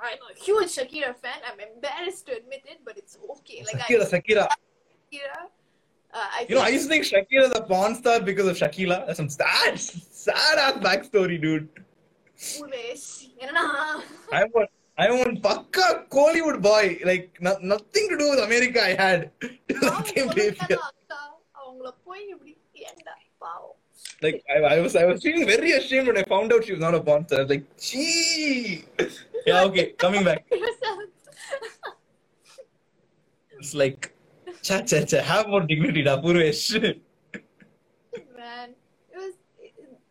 I'm 0.00 0.18
a 0.30 0.38
huge 0.38 0.68
Shakira 0.68 1.14
fan. 1.16 1.38
I'm 1.50 1.58
embarrassed 1.60 2.26
to 2.26 2.36
admit 2.36 2.62
it, 2.66 2.80
but 2.84 2.96
it's 2.96 3.18
okay. 3.30 3.64
Like 3.66 3.82
Shakira, 3.82 4.02
I 4.02 4.18
Shakira. 4.18 4.48
Shakira. 5.12 5.48
Uh, 6.10 6.16
I 6.16 6.46
You 6.48 6.54
know, 6.54 6.62
I 6.62 6.68
used 6.68 6.84
to 6.84 6.88
think 6.88 7.04
Shakira 7.04 7.50
is 7.50 7.52
a 7.54 7.62
porn 7.62 7.94
star 7.94 8.20
because 8.20 8.46
of 8.46 8.56
Shakila. 8.56 9.06
That's 9.06 9.18
some 9.18 9.28
sad, 9.28 9.78
sad 9.78 10.58
ass 10.58 10.74
backstory, 10.82 11.40
dude. 11.40 11.68
I 14.32 14.44
was 14.54 14.68
I 14.96 15.06
am 15.06 15.18
one 15.18 15.36
pakka 15.40 16.08
Kollywood 16.08 16.60
boy. 16.60 16.98
Like 17.04 17.36
no, 17.40 17.56
nothing 17.62 18.08
to 18.10 18.18
do 18.18 18.30
with 18.30 18.40
America. 18.40 18.82
I 18.82 18.94
had 18.94 19.30
came 20.04 20.28
to 20.30 20.48
India. 20.48 20.78
Like 24.20 24.42
I, 24.50 24.58
I, 24.74 24.80
was 24.80 24.96
I 24.96 25.04
was 25.04 25.22
feeling 25.22 25.46
very 25.46 25.72
ashamed 25.72 26.08
when 26.08 26.16
I 26.16 26.24
found 26.24 26.52
out 26.52 26.64
she 26.64 26.72
was 26.72 26.80
not 26.80 26.94
a 26.94 27.00
porn. 27.00 27.26
I 27.30 27.42
was 27.42 27.50
like, 27.50 27.64
gee. 27.78 28.84
Yeah, 29.46 29.62
okay, 29.64 29.92
coming 29.92 30.24
back. 30.24 30.44
it's 33.58 33.74
like, 33.74 34.12
cha 34.62 34.80
cha 34.80 35.04
cha. 35.04 35.22
Have 35.22 35.48
more 35.48 35.60
dignity, 35.60 36.02
da 36.02 36.20
Purvesh. 36.20 36.98
Man, 38.36 38.74
it 39.12 39.16
was 39.16 39.34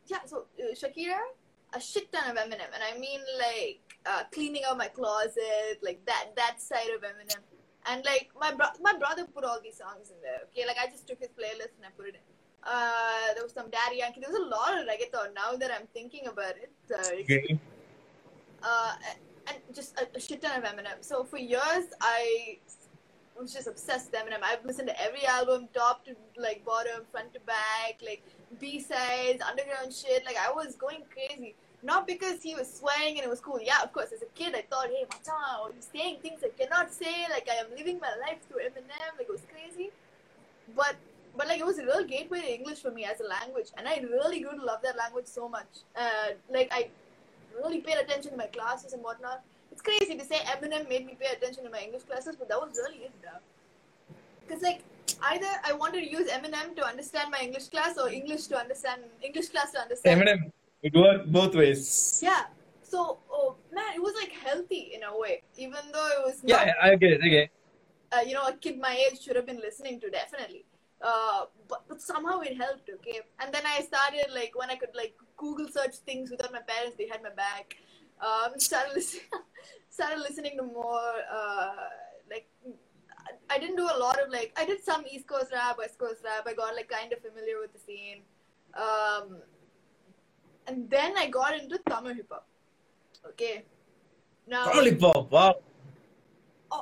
yeah. 0.05 0.19
So 0.25 0.45
uh, 0.57 0.73
Shakira 0.73 1.19
a 1.73 1.79
shit 1.81 2.11
ton 2.11 2.29
of 2.31 2.37
Eminem, 2.37 2.69
and 2.73 2.83
I 2.83 2.97
mean 2.97 3.19
like 3.37 3.79
uh, 4.05 4.23
cleaning 4.31 4.63
out 4.67 4.77
my 4.77 4.87
closet, 4.87 5.79
like 5.81 6.03
that 6.05 6.27
that 6.35 6.61
side 6.61 6.89
of 6.95 7.01
Eminem. 7.01 7.41
And 7.89 8.03
like 8.05 8.29
my 8.39 8.53
bro- 8.53 8.77
my 8.81 8.93
brother 8.97 9.25
put 9.33 9.43
all 9.45 9.59
these 9.63 9.77
songs 9.77 10.09
in 10.11 10.17
there. 10.21 10.41
Okay, 10.51 10.65
like 10.67 10.77
I 10.81 10.87
just 10.89 11.07
took 11.07 11.19
his 11.19 11.29
playlist 11.29 11.71
and 11.77 11.85
I 11.85 11.89
put 11.97 12.07
it 12.07 12.15
in. 12.15 12.21
Uh, 12.63 13.33
there 13.33 13.43
was 13.43 13.53
some 13.53 13.69
Daddy 13.69 13.97
Yankee. 13.97 14.19
There 14.19 14.29
was 14.29 14.39
a 14.39 14.43
lot 14.45 14.77
of 14.77 14.85
reggaeton. 14.87 15.33
Now 15.33 15.55
that 15.57 15.71
I'm 15.71 15.87
thinking 15.93 16.27
about 16.27 16.55
it, 16.57 16.71
uh, 16.93 17.21
Okay. 17.21 17.57
uh, 18.61 18.95
and 19.47 19.57
just 19.73 19.97
a, 19.99 20.07
a 20.15 20.19
shit 20.19 20.41
ton 20.41 20.57
of 20.61 20.65
Eminem. 20.65 20.97
So 21.01 21.23
for 21.23 21.37
years, 21.37 21.85
I 22.01 22.57
was 23.39 23.53
just 23.53 23.67
obsessed 23.67 24.11
with 24.11 24.19
Eminem. 24.21 24.43
I've 24.43 24.65
listened 24.65 24.89
to 24.89 25.01
every 25.01 25.25
album, 25.25 25.69
top 25.73 26.03
to 26.05 26.15
like 26.35 26.65
bottom, 26.65 27.05
front 27.11 27.33
to 27.35 27.39
back, 27.41 28.01
like 28.05 28.23
B 28.59 28.79
sides, 28.79 29.41
underground 29.41 29.93
shit. 29.93 30.25
Like 30.25 30.37
I 30.37 30.51
was 30.51 30.75
going 30.75 31.03
crazy. 31.11 31.55
Not 31.83 32.07
because 32.07 32.41
he 32.41 32.55
was 32.55 32.73
swearing 32.73 33.17
and 33.17 33.23
it 33.25 33.29
was 33.29 33.39
cool. 33.39 33.59
Yeah, 33.61 33.81
of 33.83 33.93
course. 33.93 34.11
As 34.11 34.21
a 34.21 34.31
kid, 34.33 34.55
I 34.55 34.63
thought, 34.63 34.87
hey, 34.87 35.05
machan, 35.09 35.73
you're 35.73 35.81
saying 35.93 36.17
things 36.21 36.41
I 36.43 36.49
cannot 36.57 36.91
say. 36.91 37.25
Like 37.29 37.47
I 37.51 37.55
am 37.55 37.67
living 37.77 37.99
my 37.99 38.11
life 38.25 38.39
through 38.47 38.61
Eminem. 38.61 39.11
Like 39.17 39.27
it 39.29 39.31
was 39.31 39.45
crazy. 39.51 39.91
But 40.75 40.95
but 41.37 41.47
like 41.47 41.59
it 41.59 41.65
was 41.65 41.77
a 41.77 41.85
real 41.85 42.03
gateway 42.03 42.41
to 42.41 42.53
English 42.53 42.79
for 42.79 42.91
me 42.91 43.05
as 43.05 43.19
a 43.21 43.27
language, 43.27 43.67
and 43.77 43.87
I 43.87 43.99
really 44.09 44.39
grew 44.39 44.57
to 44.57 44.63
love 44.63 44.81
that 44.81 44.97
language 44.97 45.27
so 45.27 45.47
much. 45.47 45.67
Uh, 45.95 46.33
like 46.51 46.69
I 46.71 46.89
really 47.63 47.81
paid 47.81 47.97
attention 47.97 48.31
to 48.31 48.37
my 48.37 48.47
classes 48.47 48.93
and 48.93 49.03
whatnot. 49.03 49.41
It's 49.71 49.81
crazy 49.81 50.17
to 50.17 50.25
say 50.25 50.37
Eminem 50.37 50.89
made 50.89 51.05
me 51.05 51.15
pay 51.19 51.31
attention 51.35 51.63
to 51.65 51.69
my 51.69 51.79
English 51.79 52.03
classes, 52.03 52.35
but 52.35 52.49
that 52.49 52.59
was 52.59 52.71
really 52.75 53.03
it, 53.05 53.11
though. 53.21 53.39
Because 54.41 54.63
like 54.63 54.81
either 55.23 55.51
I 55.63 55.73
wanted 55.73 56.01
to 56.01 56.09
use 56.11 56.29
Eminem 56.29 56.75
to 56.75 56.85
understand 56.85 57.31
my 57.31 57.39
English 57.39 57.67
class, 57.69 57.97
or 57.97 58.09
English 58.09 58.47
to 58.47 58.57
understand 58.57 59.01
English 59.21 59.49
class 59.49 59.71
to 59.73 59.79
understand. 59.79 60.21
Eminem, 60.21 60.51
it 60.83 60.93
worked 60.95 61.31
both 61.31 61.55
ways. 61.55 62.19
Yeah. 62.23 62.43
So 62.83 63.19
oh 63.31 63.55
man, 63.73 63.91
it 63.95 64.01
was 64.01 64.15
like 64.15 64.31
healthy 64.31 64.91
in 64.95 65.03
a 65.03 65.17
way, 65.17 65.43
even 65.57 65.79
though 65.93 66.07
it 66.17 66.21
was 66.25 66.41
Yeah, 66.43 66.73
I 66.81 66.95
get 66.95 67.11
it. 67.11 67.21
Okay. 67.21 67.49
uh, 68.11 68.21
you 68.25 68.33
know, 68.33 68.45
a 68.47 68.53
kid 68.53 68.79
my 68.79 68.95
age 69.05 69.21
should 69.21 69.35
have 69.35 69.45
been 69.45 69.59
listening 69.59 69.99
to 70.01 70.09
definitely. 70.09 70.65
Uh, 71.01 71.45
but, 71.67 71.83
but 71.87 72.01
somehow 72.01 72.39
it 72.39 72.57
helped, 72.57 72.89
okay. 72.89 73.19
And 73.39 73.53
then 73.53 73.63
I 73.65 73.81
started 73.81 74.27
like 74.33 74.53
when 74.55 74.69
I 74.69 74.75
could 74.75 74.95
like 74.95 75.13
Google 75.35 75.67
search 75.67 75.95
things 75.97 76.31
without 76.31 76.51
my 76.51 76.61
parents, 76.61 76.95
they 76.97 77.07
had 77.07 77.21
my 77.21 77.29
back. 77.29 77.75
Um, 78.21 78.53
started 78.57 78.93
listening, 78.95 79.25
started 79.89 80.19
listening 80.19 80.57
to 80.57 80.63
more 80.63 81.11
uh, 81.31 81.75
like 82.29 82.47
I- 83.49 83.59
didn't 83.59 83.75
do 83.77 83.83
a 83.83 83.97
lot 83.97 84.21
of 84.21 84.29
like 84.31 84.53
I 84.57 84.65
did 84.65 84.83
some 84.83 85.05
East 85.11 85.27
Coast 85.27 85.51
rap, 85.51 85.77
West 85.77 85.97
Coast 85.97 86.23
rap. 86.23 86.45
I 86.47 86.53
got 86.53 86.75
like 86.75 86.89
kind 86.89 87.11
of 87.13 87.19
familiar 87.19 87.59
with 87.59 87.73
the 87.73 87.79
scene, 87.79 88.21
um, 88.73 89.37
and 90.67 90.89
then 90.89 91.17
I 91.17 91.27
got 91.27 91.57
into 91.59 91.79
Tamil 91.89 92.13
hip 92.13 92.27
hop. 92.31 92.47
Okay, 93.29 93.63
now 94.47 94.65
Tamil 94.65 94.85
hip 94.85 95.01
hop. 95.01 95.31
Wow. 95.31 95.55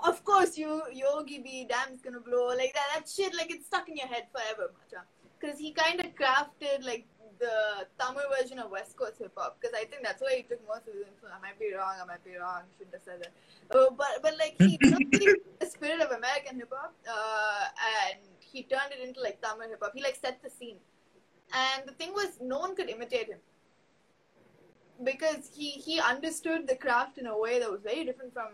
Of 0.03 0.23
course, 0.25 0.57
you 0.57 0.81
Yogi 0.91 1.39
B, 1.39 1.67
damn, 1.69 1.93
it's 1.93 2.01
gonna 2.01 2.19
blow 2.19 2.47
like 2.47 2.73
that. 2.73 2.87
That 2.95 3.09
shit, 3.09 3.35
like 3.35 3.51
it's 3.51 3.67
stuck 3.67 3.87
in 3.87 3.95
your 3.97 4.07
head 4.07 4.27
forever, 4.31 4.71
macha. 4.77 5.03
Because 5.39 5.59
he 5.59 5.71
kind 5.71 5.99
of 5.99 6.07
crafted 6.15 6.83
like 6.83 7.05
the 7.39 7.87
Tamil 7.99 8.23
version 8.39 8.59
of 8.59 8.71
West 8.71 8.95
Coast 8.95 9.17
hip 9.19 9.33
hop. 9.35 9.57
Because 9.59 9.75
I 9.75 9.85
think 9.85 10.03
that's 10.03 10.21
where 10.21 10.35
he 10.35 10.43
took 10.43 10.65
most 10.67 10.87
of 10.87 10.93
his 10.93 11.07
influence. 11.07 11.35
I 11.37 11.41
might 11.41 11.59
be 11.59 11.73
wrong. 11.73 11.95
I 12.01 12.05
might 12.05 12.23
be 12.23 12.37
wrong. 12.37 12.63
Shouldn't 12.77 12.95
have 12.95 13.03
said 13.03 13.19
that. 13.21 13.33
Uh, 13.75 13.89
but 13.91 14.21
but 14.21 14.37
like 14.37 14.55
he 14.59 14.77
took 14.89 15.39
the 15.59 15.65
spirit 15.65 16.01
of 16.01 16.11
American 16.11 16.57
hip 16.57 16.71
hop, 16.71 16.93
uh, 17.07 17.65
and 18.09 18.19
he 18.39 18.63
turned 18.63 18.91
it 18.91 19.05
into 19.05 19.21
like 19.21 19.41
Tamil 19.41 19.69
hip 19.69 19.79
hop. 19.81 19.91
He 19.95 20.01
like 20.01 20.15
set 20.15 20.41
the 20.43 20.49
scene, 20.49 20.77
and 21.53 21.87
the 21.87 21.93
thing 21.93 22.13
was, 22.13 22.39
no 22.41 22.59
one 22.59 22.75
could 22.75 22.89
imitate 22.89 23.27
him 23.27 23.39
because 25.03 25.51
he 25.53 25.71
he 25.71 25.99
understood 25.99 26.67
the 26.67 26.75
craft 26.75 27.17
in 27.17 27.25
a 27.25 27.37
way 27.37 27.59
that 27.59 27.69
was 27.69 27.81
very 27.81 28.05
different 28.05 28.33
from 28.33 28.49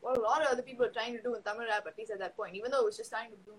what 0.00 0.18
a 0.18 0.20
lot 0.20 0.42
of 0.42 0.48
other 0.48 0.62
people 0.62 0.84
are 0.84 0.90
trying 0.90 1.16
to 1.16 1.22
do 1.22 1.34
in 1.34 1.42
Tamil 1.42 1.66
rap, 1.66 1.86
at 1.86 1.96
least 1.98 2.10
at 2.10 2.18
that 2.18 2.36
point, 2.36 2.54
even 2.54 2.70
though 2.70 2.80
it 2.80 2.84
was 2.84 2.96
just 2.96 3.10
starting 3.10 3.30
to 3.30 3.36
bloom. 3.38 3.58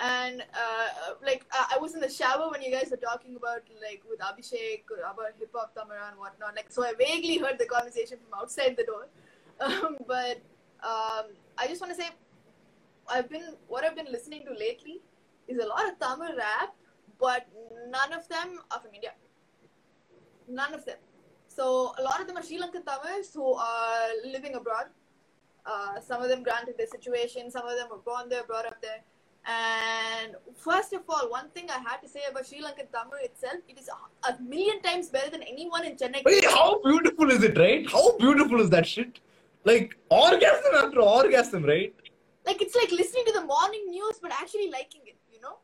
And 0.00 0.42
uh, 0.42 1.14
like 1.24 1.44
I 1.52 1.74
I 1.76 1.78
was 1.78 1.94
in 1.94 2.00
the 2.00 2.08
shower 2.08 2.50
when 2.50 2.62
you 2.62 2.70
guys 2.70 2.90
were 2.90 3.02
talking 3.04 3.36
about 3.36 3.62
like 3.82 4.02
with 4.08 4.20
Abhishek 4.20 4.84
about 5.10 5.32
hip 5.38 5.50
hop 5.54 5.74
Tamil 5.74 5.96
and 6.08 6.18
whatnot. 6.18 6.54
Like 6.54 6.70
so, 6.70 6.84
I 6.84 6.92
vaguely 6.94 7.38
heard 7.38 7.58
the 7.58 7.66
conversation 7.66 8.18
from 8.18 8.38
outside 8.40 8.76
the 8.76 8.84
door. 8.84 9.08
Um, 9.60 9.96
but 10.06 10.36
um, 10.84 11.34
I 11.58 11.66
just 11.66 11.80
want 11.80 11.92
to 11.92 12.00
say, 12.00 12.10
I've 13.10 13.28
been 13.28 13.56
what 13.66 13.82
I've 13.84 13.96
been 13.96 14.12
listening 14.12 14.44
to 14.44 14.52
lately 14.52 15.00
is 15.48 15.58
a 15.58 15.66
lot 15.66 15.88
of 15.88 15.98
Tamil 15.98 16.36
rap, 16.36 16.76
but 17.18 17.48
none 17.90 18.12
of 18.12 18.28
them 18.28 18.60
are 18.70 18.78
from 18.78 18.94
India. 18.94 19.14
None 20.48 20.74
of 20.74 20.84
them. 20.84 20.98
So 21.48 21.92
a 21.98 22.02
lot 22.02 22.20
of 22.20 22.28
them 22.28 22.36
are 22.36 22.42
Sri 22.42 22.60
Lankan 22.60 22.84
Tamils 22.86 23.34
who 23.34 23.54
are 23.54 24.10
living 24.24 24.54
abroad. 24.54 24.86
Uh, 25.66 26.00
some 26.00 26.22
of 26.22 26.28
them 26.28 26.44
granted 26.44 26.78
their 26.78 26.86
situation, 26.86 27.50
some 27.50 27.66
of 27.66 27.76
them 27.76 27.88
were 27.90 27.98
born 27.98 28.28
there, 28.28 28.44
brought 28.44 28.64
up 28.64 28.80
there. 28.80 29.00
And 29.48 30.34
first 30.56 30.92
of 30.92 31.02
all, 31.08 31.30
one 31.30 31.48
thing 31.50 31.70
I 31.70 31.78
had 31.78 32.02
to 32.02 32.08
say 32.08 32.20
about 32.30 32.46
Sri 32.46 32.60
Lankan 32.60 32.90
Tamil 32.92 33.18
itself, 33.22 33.60
it 33.66 33.78
is 33.78 33.88
a 34.28 34.42
million 34.42 34.82
times 34.82 35.08
better 35.08 35.30
than 35.30 35.42
anyone 35.42 35.86
in 35.86 35.96
Chennai. 35.96 36.22
Wait, 36.24 36.44
how 36.44 36.82
beautiful 36.82 37.30
is 37.30 37.42
it, 37.42 37.56
right? 37.56 37.90
How 37.90 38.18
beautiful 38.18 38.60
is 38.60 38.68
that 38.70 38.86
shit? 38.86 39.20
Like 39.64 39.96
orgasm 40.10 40.74
after 40.82 41.00
orgasm, 41.00 41.64
right? 41.64 41.94
Like 42.44 42.60
it's 42.60 42.76
like 42.76 42.90
listening 42.92 43.24
to 43.26 43.32
the 43.32 43.44
morning 43.44 43.86
news 43.88 44.18
but 44.20 44.32
actually 44.32 44.70
liking 44.70 45.00
it, 45.06 45.16
you 45.32 45.40
know? 45.40 45.56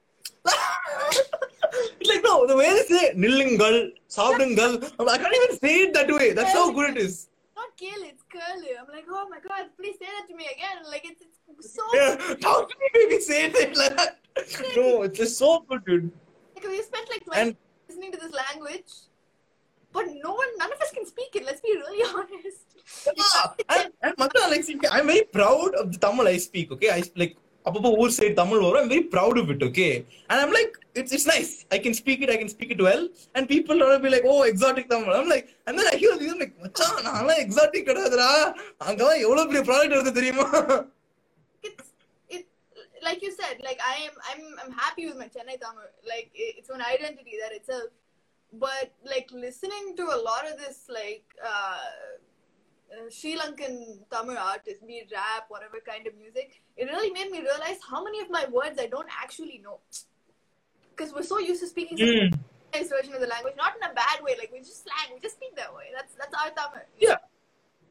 it's 2.00 2.08
like 2.08 2.22
no, 2.24 2.46
the 2.46 2.56
way 2.56 2.70
they 2.70 2.82
say 2.82 3.14
Nilingal, 3.14 3.92
Savdangal, 4.08 4.92
I 5.08 5.18
can't 5.18 5.34
even 5.34 5.58
say 5.58 5.74
it 5.84 5.94
that 5.94 6.10
way. 6.10 6.32
That's 6.32 6.52
how 6.52 6.72
good 6.72 6.96
it 6.96 7.02
is. 7.02 7.28
Not 7.54 7.76
kill, 7.76 8.02
it's 8.02 8.22
curly. 8.32 8.70
I'm 8.80 8.88
like, 8.88 9.04
oh 9.10 9.28
my 9.28 9.40
god, 9.40 9.68
please 9.76 9.96
say 9.98 10.06
that 10.06 10.26
to 10.28 10.34
me 10.34 10.46
again. 10.46 10.84
Like 10.88 11.04
it's, 11.04 11.20
it's 11.20 11.33
so 11.61 11.83
Yeah, 11.93 12.11
how 12.43 12.57
can 12.69 12.77
you 12.85 12.89
maybe 12.97 13.17
say 13.21 13.39
it 13.47 13.77
like 13.77 13.95
that? 13.97 14.13
No, 14.75 15.01
it's 15.05 15.17
just 15.17 15.38
so 15.38 15.49
good, 15.69 15.83
dude. 15.85 16.07
like 16.55 16.67
we 16.67 16.81
spent 16.81 17.07
like 17.09 17.23
20 17.25 17.41
And- 17.41 17.55
listening 17.89 18.11
to 18.15 18.19
this 18.23 18.33
language, 18.43 18.91
but 19.95 20.05
no 20.25 20.31
one, 20.41 20.51
none 20.61 20.71
of 20.75 20.79
us 20.85 20.91
can 20.97 21.05
speak 21.05 21.31
it. 21.39 21.43
Let's 21.49 21.61
be 21.61 21.73
really 21.83 22.03
honest. 22.15 22.65
Yeah, 23.21 23.45
and, 23.75 23.88
and 24.03 24.13
Matra, 24.21 24.49
like, 24.53 24.63
see, 24.63 24.77
I'm 24.91 25.07
very 25.07 25.23
proud 25.38 25.71
of 25.81 25.91
the 25.93 25.99
Tamil 26.05 26.27
I 26.27 26.38
speak, 26.49 26.71
okay? 26.77 26.91
I 26.97 27.03
like, 27.23 27.35
அப்பப்போ 27.67 27.89
ஊர் 28.01 28.13
side 28.17 28.33
Tamil 28.39 28.61
வரும் 28.65 28.81
I'm 28.81 28.91
very 28.93 29.05
proud 29.15 29.35
of 29.41 29.47
it, 29.53 29.61
okay? 29.67 29.89
And 30.29 30.38
I'm 30.41 30.51
like, 30.57 30.71
it's 30.99 31.11
it's 31.15 31.25
nice. 31.31 31.49
I 31.75 31.79
can 31.85 31.93
speak 31.99 32.19
it, 32.25 32.29
I 32.35 32.38
can 32.41 32.49
speak 32.53 32.69
it 32.75 32.81
well. 32.88 33.03
And 33.35 33.43
people 33.53 33.77
will 33.83 33.99
be 34.05 34.11
like, 34.13 34.25
oh, 34.31 34.39
exotic 34.51 34.85
Tamil. 34.91 35.11
I'm 35.17 35.29
like, 35.33 35.47
and 35.67 35.73
then 35.79 35.88
I 35.91 35.97
hear 36.03 36.13
this, 36.21 36.31
I'm 36.33 36.39
like, 36.43 36.55
மச்சான், 36.63 37.03
நான்லாம் 37.09 37.41
exotic 37.45 37.83
கிடையாதுடா. 37.89 38.29
அங்கதான் 38.88 39.21
எவ்வளவு 39.25 39.47
பெரிய 39.51 39.63
product 39.69 39.97
வருது 39.97 40.13
தெரியுமா? 40.19 40.47
like 43.05 43.23
you 43.23 43.33
said. 43.33 43.60
Like 43.62 43.81
I 43.86 43.94
am, 44.08 44.15
I'm, 44.31 44.44
I'm 44.65 44.73
happy 44.73 45.07
with 45.07 45.16
my 45.16 45.26
Chennai 45.26 45.60
Tamil. 45.60 45.91
Like 46.08 46.31
it, 46.34 46.57
it's 46.58 46.70
an 46.70 46.81
identity 46.81 47.34
that 47.42 47.55
itself. 47.55 47.91
But 48.52 48.92
like 49.05 49.28
listening 49.33 49.94
to 49.97 50.05
a 50.05 50.18
lot 50.28 50.50
of 50.50 50.58
this, 50.58 50.86
like 50.89 51.24
uh, 51.44 51.91
uh, 52.92 53.10
Sri 53.10 53.36
Lankan 53.36 53.99
Tamil 54.10 54.39
artists, 54.39 54.83
be 54.86 54.94
it 55.05 55.10
rap, 55.12 55.47
whatever 55.49 55.78
kind 55.86 56.07
of 56.07 56.16
music, 56.16 56.62
it 56.76 56.84
really 56.86 57.10
made 57.10 57.31
me 57.31 57.41
realize 57.41 57.78
how 57.89 58.02
many 58.05 58.20
of 58.20 58.31
my 58.31 58.47
words 58.50 58.78
I 58.81 58.86
don't 58.86 59.08
actually 59.23 59.60
know. 59.62 59.81
Because 60.91 61.12
we're 61.12 61.23
so 61.34 61.39
used 61.39 61.60
to 61.62 61.66
speaking 61.66 61.99
Hmm. 61.99 62.81
version 62.94 63.15
of 63.15 63.20
the 63.20 63.26
language, 63.26 63.55
not 63.57 63.74
in 63.76 63.83
a 63.91 63.94
bad 63.94 64.23
way. 64.23 64.34
Like 64.39 64.50
we 64.52 64.60
just 64.60 64.83
slang, 64.84 65.15
we 65.15 65.20
just 65.20 65.36
speak 65.36 65.55
that 65.57 65.74
way. 65.74 65.86
That's 65.94 66.15
that's 66.15 66.34
our 66.34 66.50
Tamil. 66.50 66.86
Yeah. 66.99 67.10
know? 67.10 67.33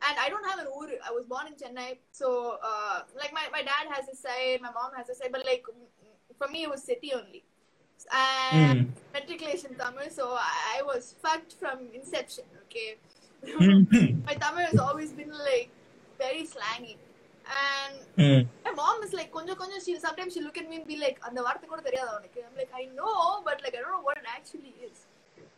and 0.07 0.19
I 0.19 0.30
don't 0.30 0.48
have 0.49 0.59
an 0.59 0.67
Ur. 0.67 0.90
I 1.07 1.11
was 1.11 1.25
born 1.25 1.48
in 1.48 1.53
Chennai, 1.53 1.98
so 2.11 2.57
uh, 2.64 3.03
like 3.17 3.33
my, 3.33 3.45
my 3.51 3.61
dad 3.61 3.85
has 3.90 4.07
a 4.09 4.15
side, 4.15 4.59
my 4.61 4.72
mom 4.72 4.91
has 4.98 5.09
a 5.09 5.15
side, 5.15 5.32
but 5.32 5.45
like 5.45 5.65
for 6.38 6.48
me 6.48 6.64
it 6.64 6.69
was 6.69 6.83
city 6.83 7.14
only. 7.14 7.43
And 8.11 8.88
mm. 8.88 9.14
matriculation 9.14 9.75
Tamil, 9.75 10.09
so 10.09 10.32
I, 10.32 10.80
I 10.80 10.82
was 10.83 11.15
fucked 11.22 11.53
from 11.53 11.88
inception. 11.93 12.43
Okay, 12.64 12.98
hmm. 13.48 14.23
my 14.27 14.33
Tamil 14.33 14.65
has 14.65 14.77
always 14.77 15.14
been 15.14 15.32
like 15.32 15.69
very 16.19 16.45
slangy. 16.45 16.98
And 17.43 17.95
mm. 18.17 18.48
my 18.65 18.72
mom 18.72 19.03
is 19.03 19.14
like, 19.14 19.32
konja 19.32 19.56
konja, 19.56 19.83
she 19.83 19.98
sometimes 19.99 20.33
she 20.33 20.41
look 20.41 20.57
at 20.57 20.69
me 20.69 20.77
and 20.77 20.88
be 20.88 20.98
like, 20.98 21.19
and 21.25 21.38
vartha 21.38 21.67
koda. 21.67 21.82
I'm 21.88 22.57
like, 22.57 22.72
I 22.75 22.85
know, 22.95 23.41
but 23.45 23.61
like 23.64 23.75
I 23.75 23.82
don't 23.82 23.91
know 23.91 24.01
what 24.01 24.17
it 24.17 24.27
actually 24.27 24.73
is. 24.83 25.06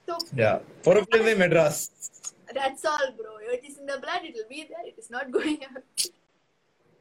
So 0.08 0.18
yeah, 0.36 0.60
for 0.84 0.98
a 0.98 1.36
Madras 1.36 1.90
that's 2.56 2.84
all 2.92 3.08
bro 3.18 3.34
it 3.56 3.64
is 3.70 3.78
in 3.78 3.86
the 3.86 3.98
blood 4.06 4.22
it 4.30 4.34
will 4.38 4.50
be 4.50 4.62
there 4.72 4.86
it 4.92 4.98
is 4.98 5.10
not 5.16 5.32
going 5.38 5.60
out 5.70 5.84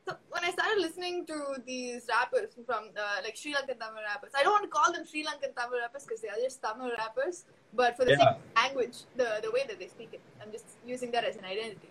so 0.06 0.14
when 0.32 0.44
I 0.44 0.50
started 0.50 0.80
listening 0.86 1.24
to 1.26 1.36
these 1.66 2.02
rappers 2.14 2.50
from 2.66 2.90
uh, 3.04 3.18
like 3.24 3.36
Sri 3.36 3.52
Lankan 3.54 3.78
Tamil 3.82 4.02
rappers 4.12 4.32
I 4.38 4.42
don't 4.42 4.52
want 4.52 4.64
to 4.68 4.72
call 4.78 4.92
them 4.92 5.04
Sri 5.06 5.24
Lankan 5.28 5.52
Tamil 5.58 5.78
rappers 5.84 6.04
because 6.04 6.20
they 6.20 6.28
are 6.28 6.40
just 6.46 6.60
Tamil 6.62 6.90
rappers 6.98 7.44
but 7.72 7.96
for 7.96 8.04
the 8.04 8.12
Yeah. 8.12 8.18
sake 8.18 8.34
of 8.36 8.42
language 8.62 8.96
the 9.20 9.28
the 9.46 9.50
way 9.56 9.62
that 9.68 9.78
they 9.78 9.88
speak 9.96 10.10
it 10.12 10.20
I'm 10.42 10.52
just 10.52 10.66
using 10.94 11.10
that 11.12 11.24
as 11.24 11.36
an 11.36 11.44
identity 11.44 11.90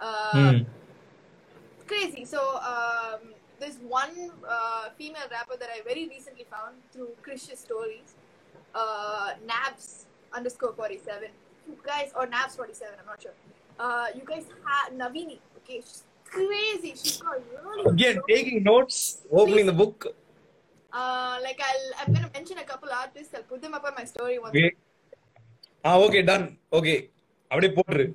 uh, 0.00 0.52
Hmm. 0.52 0.62
crazy. 1.86 2.24
So 2.24 2.40
um, 2.72 3.34
there's 3.60 3.78
one 3.78 4.30
uh, 4.48 4.88
female 4.98 5.28
rapper 5.30 5.56
that 5.60 5.68
I 5.76 5.82
very 5.86 6.08
recently 6.08 6.46
found 6.50 6.76
through 6.92 7.10
Krish's 7.22 7.60
stories, 7.60 8.14
uh, 8.74 9.34
Nabs 9.46 10.06
underscore 10.32 10.72
forty 10.72 10.98
seven 10.98 11.30
You 11.67 11.77
guys 11.91 12.09
or 12.17 12.25
Nabs 12.35 12.55
forty 12.59 12.75
seven, 12.81 12.95
I'm 13.01 13.09
not 13.13 13.21
sure. 13.25 13.35
Uh, 13.85 14.07
you 14.17 14.23
guys 14.31 14.45
have 14.67 14.87
Navini. 15.01 15.37
Okay, 15.59 15.79
she's 15.87 16.03
crazy. 16.25 16.91
She's 17.01 17.17
got 17.17 17.39
really. 17.51 17.85
Again, 17.93 18.15
dope- 18.15 18.29
taking 18.35 18.59
notes, 18.71 18.99
opening 19.31 19.67
the 19.71 19.77
book. 19.83 20.07
Uh, 20.93 21.35
like 21.47 21.59
I'll, 21.69 21.87
I'm 21.99 22.13
gonna 22.13 22.31
mention 22.33 22.57
a 22.65 22.67
couple 22.71 22.89
artists. 23.03 23.33
I'll 23.35 23.43
put 23.53 23.61
them 23.65 23.73
up 23.79 23.85
on 23.89 23.95
my 24.01 24.05
story 24.13 24.37
once. 24.45 24.55
Okay. 24.57 24.71
Ah 25.87 25.91
okay 26.05 26.21
done 26.29 26.47
okay 26.77 26.95
அப்படியே 27.51 27.73
போட்டுரு 27.79 28.07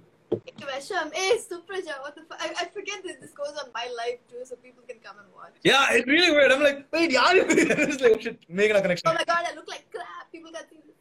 Hey, 0.46 0.64
Vesham, 0.68 1.08
hey, 1.18 1.32
Supraja, 1.46 1.94
what 2.02 2.12
the 2.18 2.22
fuck? 2.28 2.38
I, 2.44 2.48
I 2.62 2.64
forget 2.76 2.98
that 3.06 3.16
this 3.22 3.32
goes 3.40 3.54
on 3.62 3.66
my 3.78 3.84
live 3.98 4.20
too, 4.30 4.42
so 4.48 4.54
people 4.66 4.84
can 4.90 4.98
come 5.06 5.16
and 5.22 5.28
watch. 5.38 5.56
Yeah, 5.70 5.82
it's 5.94 6.06
really 6.12 6.30
weird. 6.36 6.52
I'm 6.54 6.62
like, 6.66 6.78
wait, 6.94 7.10
yeah, 7.16 7.26
it's 7.32 8.00
like, 8.04 8.14
oh 8.16 8.20
shit, 8.24 8.38
making 8.60 8.76
a 8.78 8.82
connection. 8.84 9.06
Oh 9.10 9.14
my 9.18 9.26
god, 9.32 9.42
I 9.48 9.52
look 9.58 9.68
like 9.74 9.84
crap. 9.94 10.24
People 10.34 10.50
can 10.56 10.64
see 10.70 10.80
this. 10.86 10.96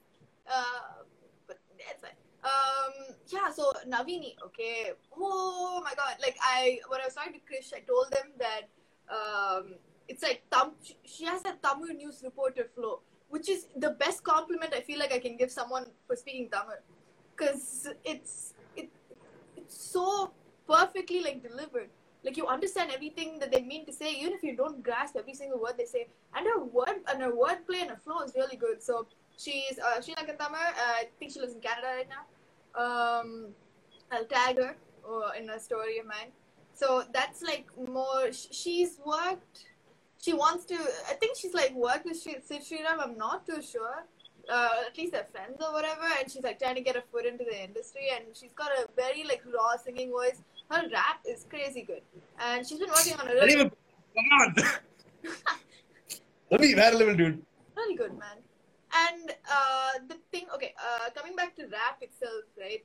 Uh, 0.58 0.92
but 1.48 1.58
it's 1.92 2.02
fine. 2.06 2.18
Um, 2.47 2.93
yeah, 3.35 3.51
so 3.51 3.73
Navini, 3.89 4.33
okay. 4.47 4.93
Oh 5.17 5.81
my 5.83 5.95
god, 6.01 6.15
like 6.21 6.37
I, 6.41 6.79
when 6.89 7.01
I 7.01 7.07
was 7.07 7.15
talking 7.15 7.35
to 7.35 7.43
Krish, 7.49 7.75
I 7.75 7.81
told 7.81 8.07
them 8.13 8.29
that 8.39 8.65
um, 9.11 9.65
it's 10.07 10.23
like 10.23 10.43
she 11.05 11.25
has 11.25 11.43
a 11.45 11.55
Tamil 11.65 11.95
news 12.03 12.23
reporter 12.23 12.67
flow, 12.75 13.01
which 13.35 13.49
is 13.49 13.67
the 13.85 13.91
best 13.91 14.23
compliment 14.23 14.73
I 14.75 14.81
feel 14.81 15.01
like 15.01 15.13
I 15.13 15.19
can 15.19 15.37
give 15.37 15.51
someone 15.51 15.87
for 16.07 16.15
speaking 16.15 16.49
Tamil, 16.55 16.79
because 17.35 17.89
it's 18.05 18.55
it, 18.77 18.91
it's 19.57 19.77
so 19.77 20.31
perfectly 20.69 21.21
like 21.27 21.43
delivered. 21.43 21.91
Like 22.25 22.37
you 22.37 22.47
understand 22.47 22.91
everything 22.93 23.39
that 23.41 23.51
they 23.51 23.63
mean 23.63 23.87
to 23.87 23.93
say, 23.93 24.13
even 24.21 24.33
if 24.35 24.43
you 24.43 24.57
don't 24.57 24.83
grasp 24.83 25.17
every 25.17 25.35
single 25.35 25.61
word 25.61 25.75
they 25.79 25.85
say. 25.85 26.09
And 26.35 26.47
her 26.47 26.65
word 26.65 26.99
and 27.11 27.23
her 27.23 27.33
wordplay 27.33 27.83
and 27.83 27.91
her 27.91 28.01
flow 28.05 28.21
is 28.23 28.33
really 28.35 28.57
good. 28.57 28.83
So 28.83 29.07
she's 29.37 29.79
uh, 29.79 30.01
Lankan 30.01 30.39
Tamil. 30.39 30.59
Uh, 30.59 30.95
I 31.03 31.09
think 31.19 31.33
she 31.33 31.41
lives 31.41 31.55
in 31.55 31.61
Canada 31.61 31.89
right 31.99 32.09
now. 32.09 32.25
Um, 32.77 33.49
I'll 34.13 34.25
tag 34.27 34.57
her 34.57 34.77
in 35.39 35.51
a 35.51 35.59
story 35.61 35.99
of 35.99 36.07
mine. 36.07 36.31
So 36.75 37.05
that's 37.13 37.43
like 37.43 37.67
more. 37.89 38.33
sh- 38.33 38.49
She's 38.51 38.99
worked. 39.05 39.65
She 40.19 40.33
wants 40.33 40.65
to. 40.67 40.75
I 41.09 41.15
think 41.15 41.37
she's 41.37 41.55
like 41.55 41.73
worked 41.75 42.05
with 42.05 42.17
Sid 42.17 42.43
Sriram. 42.51 42.99
I'm 43.01 43.17
not 43.17 43.47
too 43.47 43.61
sure. 43.63 44.05
Uh, 44.49 44.69
at 44.87 44.97
least 44.97 45.13
they're 45.13 45.25
friends 45.33 45.57
or 45.61 45.73
whatever. 45.73 46.07
And 46.19 46.31
she's 46.31 46.43
like 46.43 46.59
trying 46.59 46.75
to 46.77 46.81
get 46.81 46.97
a 46.97 47.03
foot 47.13 47.25
into 47.27 47.45
the 47.45 47.63
industry. 47.65 48.09
And 48.15 48.25
she's 48.35 48.53
got 48.55 48.71
a 48.81 48.87
very 48.97 49.25
like 49.25 49.43
raw 49.55 49.77
singing 49.83 50.11
voice. 50.11 50.43
Her 50.71 50.83
rap 50.93 51.21
is 51.29 51.47
crazy 51.49 51.83
good. 51.83 52.03
And 52.41 52.67
she's 52.67 52.79
been 52.79 52.89
working 52.91 53.15
on 53.15 53.29
a 53.29 53.35
really, 53.35 53.53
even, 53.53 53.71
come 54.17 54.41
on. 54.41 54.55
Let 56.51 56.61
me 56.61 56.75
வேற 56.75 56.93
level, 56.95 57.15
dude. 57.17 57.43
really 57.77 57.97
good 57.97 58.13
man 58.19 58.39
And 59.06 59.26
uh, 59.58 59.92
the 60.10 60.18
thing, 60.32 60.46
okay, 60.56 60.74
uh, 60.88 61.10
coming 61.18 61.36
back 61.36 61.56
to 61.58 61.64
rap 61.78 61.98
itself, 62.02 62.44
right? 62.60 62.84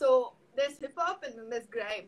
So 0.00 0.34
there's 0.56 0.78
hip 0.78 0.94
hop 0.96 1.24
and 1.26 1.34
then 1.38 1.48
there's 1.50 1.66
grime. 1.66 2.06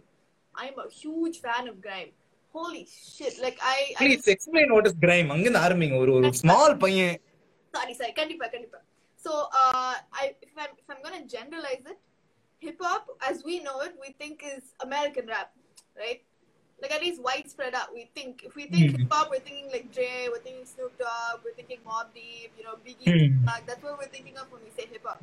I'm 0.55 0.77
a 0.79 0.89
huge 1.03 1.41
fan 1.41 1.67
of 1.69 1.77
grime. 1.87 2.11
Holy 2.53 2.87
shit! 2.87 3.35
Like 3.43 3.59
I, 3.61 3.79
I 3.99 4.07
Please 4.07 4.27
explain 4.29 4.69
what 4.75 4.87
is 4.91 4.95
grime. 5.05 5.29
அங்கிருந்து 5.35 5.63
ஆரம்பிங்க 5.67 5.97
ஒரு 6.03 6.13
ஒரு 6.19 6.29
small 6.43 6.71
பையன் 6.85 7.17
sorry, 7.75 7.95
sorry, 8.01 8.13
kandipa, 8.19 8.47
kandipa. 8.55 8.81
So, 9.25 9.33
uh, 9.63 9.95
I 10.21 10.25
if 10.47 10.53
I'm 10.63 10.73
if 10.83 10.87
I'm 10.93 11.01
gonna 11.07 11.25
generalize 11.37 11.83
it, 11.93 11.99
hip 12.65 12.79
hop 12.87 13.05
as 13.31 13.39
we 13.49 13.55
know 13.67 13.77
it, 13.87 13.95
we 14.05 14.11
think 14.21 14.45
is 14.55 14.65
American 14.87 15.27
rap, 15.35 15.51
right? 16.03 16.23
Like 16.82 16.92
at 16.92 17.02
least 17.02 17.22
widespread 17.22 17.74
out. 17.76 17.94
We 17.94 18.10
think 18.16 18.44
if 18.44 18.56
we 18.56 18.66
think 18.68 18.92
Mhm. 18.92 19.00
hip 19.00 19.12
hop, 19.14 19.30
we're 19.30 19.40
thinking 19.40 19.70
like 19.72 19.92
Dre, 19.94 20.30
we're 20.32 20.40
thinking 20.40 20.66
Snoop 20.66 20.98
Dogg, 20.98 21.44
we're 21.44 21.54
thinking 21.54 21.80
Mobb 21.86 22.14
Deep, 22.14 22.52
you 22.58 22.64
know, 22.64 22.76
Biggie. 22.86 23.06
Mhm. 23.06 23.40
Tupac. 23.40 23.66
that's 23.66 23.84
what 23.84 23.98
we're 24.00 24.08
thinking 24.08 24.38
of 24.38 24.52
when 24.52 24.64
we 24.64 24.70
say 24.72 24.88
hip 24.88 25.04
hop. 25.06 25.20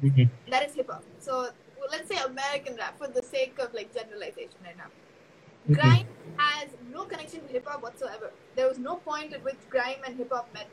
That 0.51 0.69
is 0.69 0.75
hip 0.75 0.91
hop. 0.91 1.03
So 1.19 1.33
well, 1.79 1.89
let's 1.91 2.09
say 2.09 2.17
American 2.19 2.77
rap 2.77 2.99
for 2.99 3.09
the 3.09 3.23
sake 3.23 3.59
of 3.59 3.73
like 3.73 3.93
generalization 3.95 4.59
right 4.65 4.77
now. 4.77 4.91
Grime 5.73 6.07
has 6.37 6.69
no 6.93 7.05
connection 7.05 7.41
to 7.47 7.53
hip 7.53 7.67
hop 7.67 7.83
whatsoever. 7.83 8.33
There 8.55 8.69
was 8.69 8.79
no 8.79 8.97
point 8.97 9.33
at 9.33 9.43
which 9.43 9.57
grime 9.69 10.01
and 10.07 10.17
hip 10.17 10.31
hop 10.33 10.53
met, 10.55 10.69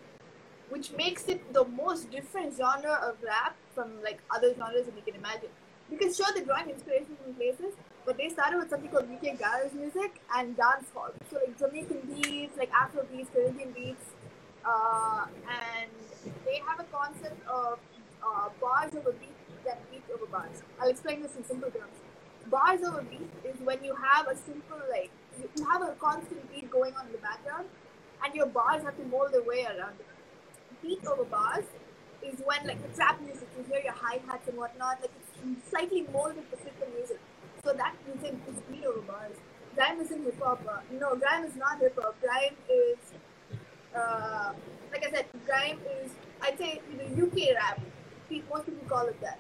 which 0.70 0.92
makes 0.92 1.28
it 1.28 1.54
the 1.54 1.66
most 1.66 2.12
different 2.12 2.56
genre 2.56 2.94
of 3.08 3.22
rap 3.24 3.56
from 3.74 4.04
like 4.04 4.20
other 4.30 4.54
genres 4.54 4.86
that 4.86 4.96
you 4.96 5.02
can 5.02 5.16
imagine. 5.16 5.50
Because 5.90 6.16
sure, 6.16 6.28
they're 6.36 6.46
drawing 6.46 6.70
inspiration 6.70 7.18
from 7.24 7.34
places, 7.36 7.74
but 8.06 8.18
they 8.18 8.30
started 8.30 8.58
with 8.58 8.70
something 8.70 8.90
called 8.90 9.06
UK 9.06 9.38
garage 9.40 9.74
music 9.74 10.22
and 10.36 10.56
dance 10.58 10.88
hall. 10.94 11.12
So 11.30 11.38
like 11.38 11.58
Jamaican 11.58 12.02
beats, 12.08 12.58
like 12.58 12.72
Afro 12.72 13.06
beats, 13.12 13.30
Caribbean 13.34 13.72
beats, 13.72 14.06
uh, 14.66 15.26
and 15.48 15.92
they 16.46 16.62
have 16.68 16.80
a 16.80 16.84
concept 16.86 17.46
of 17.48 17.80
uh, 18.26 18.50
bars 18.62 18.94
over 18.96 19.12
beat 19.14 19.36
that 19.66 19.80
beat 19.92 20.04
over 20.14 20.26
bars. 20.26 20.64
I'll 20.80 20.90
explain 20.90 21.22
this 21.22 21.36
in 21.36 21.46
simple 21.46 21.72
terms. 21.72 21.96
Bars 22.50 22.82
over 22.82 23.02
beat 23.04 23.30
is 23.46 23.60
when 23.62 23.84
you 23.84 23.96
have 23.96 24.28
a 24.28 24.36
simple 24.36 24.80
like 24.90 25.12
you 25.40 25.66
have 25.66 25.82
a 25.82 25.94
constant 26.00 26.52
beat 26.54 26.70
going 26.70 26.96
on 26.96 27.08
in 27.08 27.12
the 27.12 27.18
background, 27.20 27.66
and 28.24 28.36
your 28.36 28.48
bars 28.48 28.84
have 28.84 28.98
to 28.98 29.04
mold 29.06 29.32
their 29.32 29.44
way 29.44 29.64
around 29.66 29.96
it. 30.00 30.08
Beat 30.82 31.06
over 31.06 31.24
bars 31.24 31.66
is 32.22 32.40
when 32.46 32.68
like 32.68 32.82
the 32.82 32.96
trap 32.96 33.22
music, 33.22 33.48
you 33.58 33.64
hear 33.70 33.82
your 33.84 33.94
hi 33.94 34.20
hats 34.28 34.48
and 34.48 34.58
whatnot, 34.58 35.02
like 35.02 35.12
it's 35.20 35.70
slightly 35.70 36.06
molded 36.12 36.50
to 36.52 36.58
fit 36.58 36.74
the 36.80 36.88
music. 36.96 37.20
So 37.64 37.72
that 37.74 37.96
music 38.06 38.36
is 38.50 38.58
beat 38.70 38.86
over 38.86 39.02
bars. 39.02 39.38
Grime 39.76 40.02
isn't 40.02 40.24
hip 40.24 40.42
hop. 40.42 40.62
Uh, 40.68 40.80
no, 41.00 41.16
grime 41.16 41.46
is 41.46 41.56
not 41.56 41.80
hip 41.80 41.98
hop. 41.98 42.16
Grime 42.22 42.56
is, 42.70 42.98
uh, 43.96 44.52
like 44.92 45.06
I 45.08 45.12
said, 45.12 45.26
grime 45.46 45.80
is 46.04 46.12
I'd 46.42 46.58
say 46.58 46.82
the 46.98 47.24
UK 47.24 47.56
rap. 47.56 47.80
Most 48.50 48.66
people 48.66 48.88
call 48.90 49.06
it 49.08 49.20
that 49.22 49.40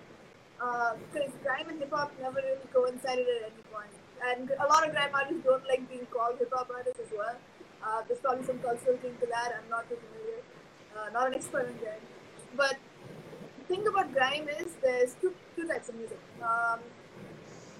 because 1.11 1.31
grime 1.43 1.67
and 1.67 1.79
hip 1.79 1.91
hop 1.91 2.11
never 2.21 2.39
really 2.39 2.67
coincided 2.73 3.27
at 3.27 3.51
any 3.51 3.63
point. 3.73 3.91
And 4.23 4.51
a 4.51 4.67
lot 4.67 4.87
of 4.87 4.93
grime 4.93 5.09
artists 5.13 5.43
don't 5.43 5.67
like 5.67 5.89
being 5.89 6.05
called 6.05 6.39
hip 6.39 6.51
hop 6.53 6.69
artists 6.73 6.99
as 6.99 7.11
well. 7.11 7.35
Uh, 7.83 8.01
there's 8.07 8.19
probably 8.19 8.45
some 8.45 8.59
cultural 8.59 8.95
thing 8.97 9.15
to 9.19 9.27
that. 9.27 9.51
I'm 9.57 9.69
not 9.69 9.89
too 9.89 9.97
familiar. 9.99 10.39
Uh, 10.95 11.09
not 11.11 11.27
an 11.27 11.33
expert 11.33 11.67
in 11.67 11.75
grime. 11.77 12.05
But 12.55 12.77
the 13.59 13.65
thing 13.75 13.85
about 13.85 14.13
grime 14.13 14.47
is 14.47 14.75
there's 14.81 15.15
two, 15.19 15.33
two 15.57 15.67
types 15.67 15.89
of 15.89 15.95
music. 15.95 16.19
Um, 16.41 16.79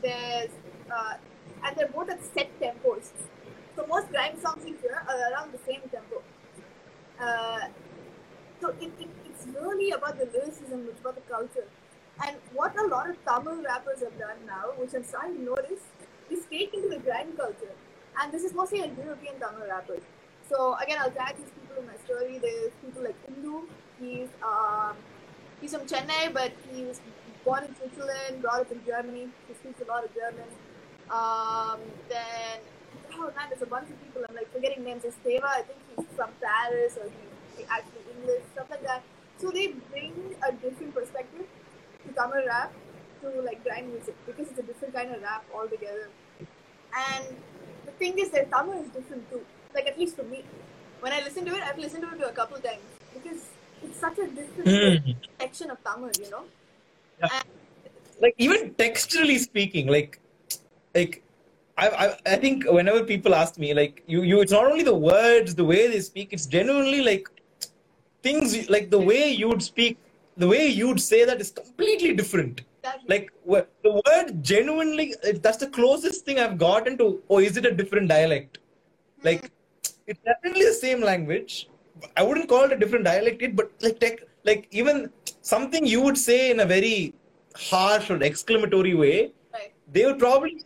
there's 0.03 0.51
uh, 0.93 1.15
and 1.65 1.75
they're 1.75 1.88
both 1.88 2.09
at 2.09 2.23
set 2.33 2.49
tempos. 2.59 3.09
So 3.75 3.85
most 3.88 4.09
grime 4.11 4.40
songs 4.40 4.64
you 4.67 4.75
hear 4.82 5.01
are 5.07 5.32
around 5.32 5.51
the 5.51 5.59
same 5.65 5.82
tempo. 5.90 6.22
Uh, 7.19 7.67
so 8.61 8.69
it, 8.80 8.91
it, 8.99 9.09
it's 9.25 9.48
really 9.48 9.91
about 9.91 10.19
the 10.19 10.25
lyricism, 10.25 10.88
it's 10.90 10.99
about 11.01 11.15
the 11.15 11.22
culture. 11.22 11.67
And 12.25 12.38
what 12.53 12.77
a 12.80 12.85
lot 12.88 13.09
of 13.09 13.17
Tamil 13.25 13.64
rappers 13.64 14.01
have 14.01 14.17
done 14.19 14.38
now, 14.45 14.65
which 14.77 14.93
I'm 14.93 15.03
starting 15.03 15.38
to 15.38 15.43
notice, 15.43 15.82
is 16.30 16.45
take 16.51 16.73
into 16.73 16.90
the 16.90 16.99
grime 16.99 17.33
culture. 17.35 17.73
And 18.22 18.32
this 18.32 18.43
is 18.43 18.53
mostly 18.53 18.82
a 18.82 18.88
European 18.88 19.40
Tamil 19.40 19.67
rappers. 19.67 20.03
So 20.48 20.75
again, 20.75 20.98
I'll 21.01 21.11
tag 21.11 21.35
these 21.38 21.49
people 21.59 21.82
in 21.82 21.88
my 21.88 21.98
story. 22.06 22.38
There's 22.38 22.72
people 22.85 23.03
like 23.03 23.15
Indu. 23.27 23.64
He's 23.99 24.30
um, 24.43 24.95
he's 25.59 25.73
from 25.73 25.88
Chennai, 25.88 26.32
but 26.33 26.51
he 26.72 26.83
was 26.83 27.01
born 27.43 27.63
in 27.65 27.75
Switzerland, 27.75 28.41
brought 28.41 28.61
up 28.61 28.72
in 28.72 28.81
Germany. 28.85 29.27
He 29.47 29.53
speaks 29.53 29.81
a 29.81 29.85
lot 29.91 30.03
of 30.05 30.11
German. 30.15 30.49
Um, 31.09 31.80
then 32.09 32.59
oh 33.15 33.31
man, 33.35 33.47
there's 33.49 33.61
a 33.61 33.65
bunch 33.67 33.89
of 33.89 33.97
people. 34.03 34.23
I'm 34.27 34.35
like 34.35 34.51
forgetting 34.53 34.83
names. 34.83 35.03
Esteva, 35.03 35.45
I 35.45 35.61
think 35.63 35.80
he's 35.95 36.05
from 36.15 36.30
Paris 36.41 36.97
or 36.97 37.05
he's 37.57 37.65
actually 37.69 38.03
English, 38.17 38.43
stuff 38.53 38.69
like 38.69 38.83
that. 38.83 39.03
So 39.39 39.51
they 39.51 39.67
bring 39.91 40.13
a 40.47 40.51
different 40.51 40.93
perspective 40.95 41.45
to 42.07 42.13
Tamil 42.13 42.45
rap 42.47 42.72
to 43.22 43.41
like 43.41 43.63
grime 43.63 43.89
music 43.91 44.15
because 44.25 44.47
it's 44.49 44.59
a 44.59 44.63
different 44.63 44.93
kind 44.93 45.13
of 45.15 45.22
rap 45.22 45.43
altogether. 45.53 46.09
And 46.39 47.25
the 47.85 47.91
thing 47.93 48.17
is 48.19 48.30
that 48.31 48.51
Tamil 48.51 48.81
is 48.83 48.89
different 48.89 49.30
too. 49.30 49.41
Like 49.75 49.88
at 49.88 49.97
least 49.99 50.15
for 50.15 50.23
me, 50.23 50.43
when 51.01 51.11
I 51.11 51.22
listen 51.22 51.45
to 51.45 51.55
it, 51.55 51.63
I've 51.63 51.77
listened 51.77 52.03
to 52.03 52.15
it 52.15 52.22
a 52.30 52.31
couple 52.31 52.57
times 52.59 52.81
because 53.13 53.41
it's 53.83 53.99
such 53.99 54.17
a 54.19 54.27
different 54.27 54.67
Mm. 54.67 55.15
section 55.39 55.72
of 55.72 55.83
Tamil, 55.83 56.11
you 56.19 56.30
know. 56.31 56.43
Yeah. 57.19 57.42
Like 58.22 58.35
even 58.38 58.74
texturally 58.75 59.38
speaking 59.40 59.88
like 59.88 60.19
like 60.95 61.24
I, 61.77 61.88
I 61.90 62.33
i 62.33 62.35
think 62.35 62.66
whenever 62.66 63.03
people 63.03 63.33
ask 63.33 63.58
me 63.58 63.74
like 63.74 64.03
you 64.08 64.22
you 64.22 64.40
it's 64.42 64.51
not 64.51 64.66
only 64.66 64.83
the 64.83 64.95
words 64.95 65.56
the 65.56 65.66
way 65.66 65.88
they 65.88 66.00
speak 66.00 66.32
it's 66.32 66.45
genuinely 66.45 67.01
like 67.01 67.27
things 68.22 68.69
like 68.69 68.90
the 68.92 69.00
way 69.00 69.30
you'd 69.30 69.64
speak 69.64 69.98
the 70.38 70.48
way 70.48 70.67
you'd 70.67 71.00
say 71.00 71.25
that 71.25 71.40
is 71.40 71.51
completely 71.51 72.14
different. 72.14 72.61
Like 73.08 73.32
the 73.45 74.01
word 74.08 74.43
genuinely 74.43 75.16
that's 75.42 75.58
the 75.58 75.67
closest 75.67 76.25
thing 76.25 76.40
i've 76.40 76.58
gotten 76.58 76.98
to 76.98 77.22
oh 77.30 77.40
is 77.40 77.56
it 77.58 77.66
a 77.66 77.72
different 77.72 78.09
dialect? 78.09 78.58
Like 79.24 79.42
hmm. 79.42 80.08
it's 80.08 80.19
definitely 80.24 80.66
the 80.66 80.74
same 80.74 81.01
language. 81.01 81.69
I 82.17 82.24
wouldn't 82.24 82.50
call 82.50 82.64
it 82.64 82.74
a 82.74 82.77
different 82.77 83.06
dialect 83.06 83.42
it 83.42 83.56
but 83.56 83.72
like 83.82 84.00
tech 84.00 84.19
like 84.43 84.67
even 84.72 85.09
something 85.41 85.85
you 85.85 86.01
would 86.01 86.17
say 86.17 86.51
in 86.51 86.59
a 86.59 86.65
very 86.65 87.13
harsh 87.55 88.09
or 88.09 88.22
exclamatory 88.23 88.93
way 88.93 89.31
right. 89.53 89.72
they 89.91 90.05
would 90.05 90.19
probably 90.19 90.63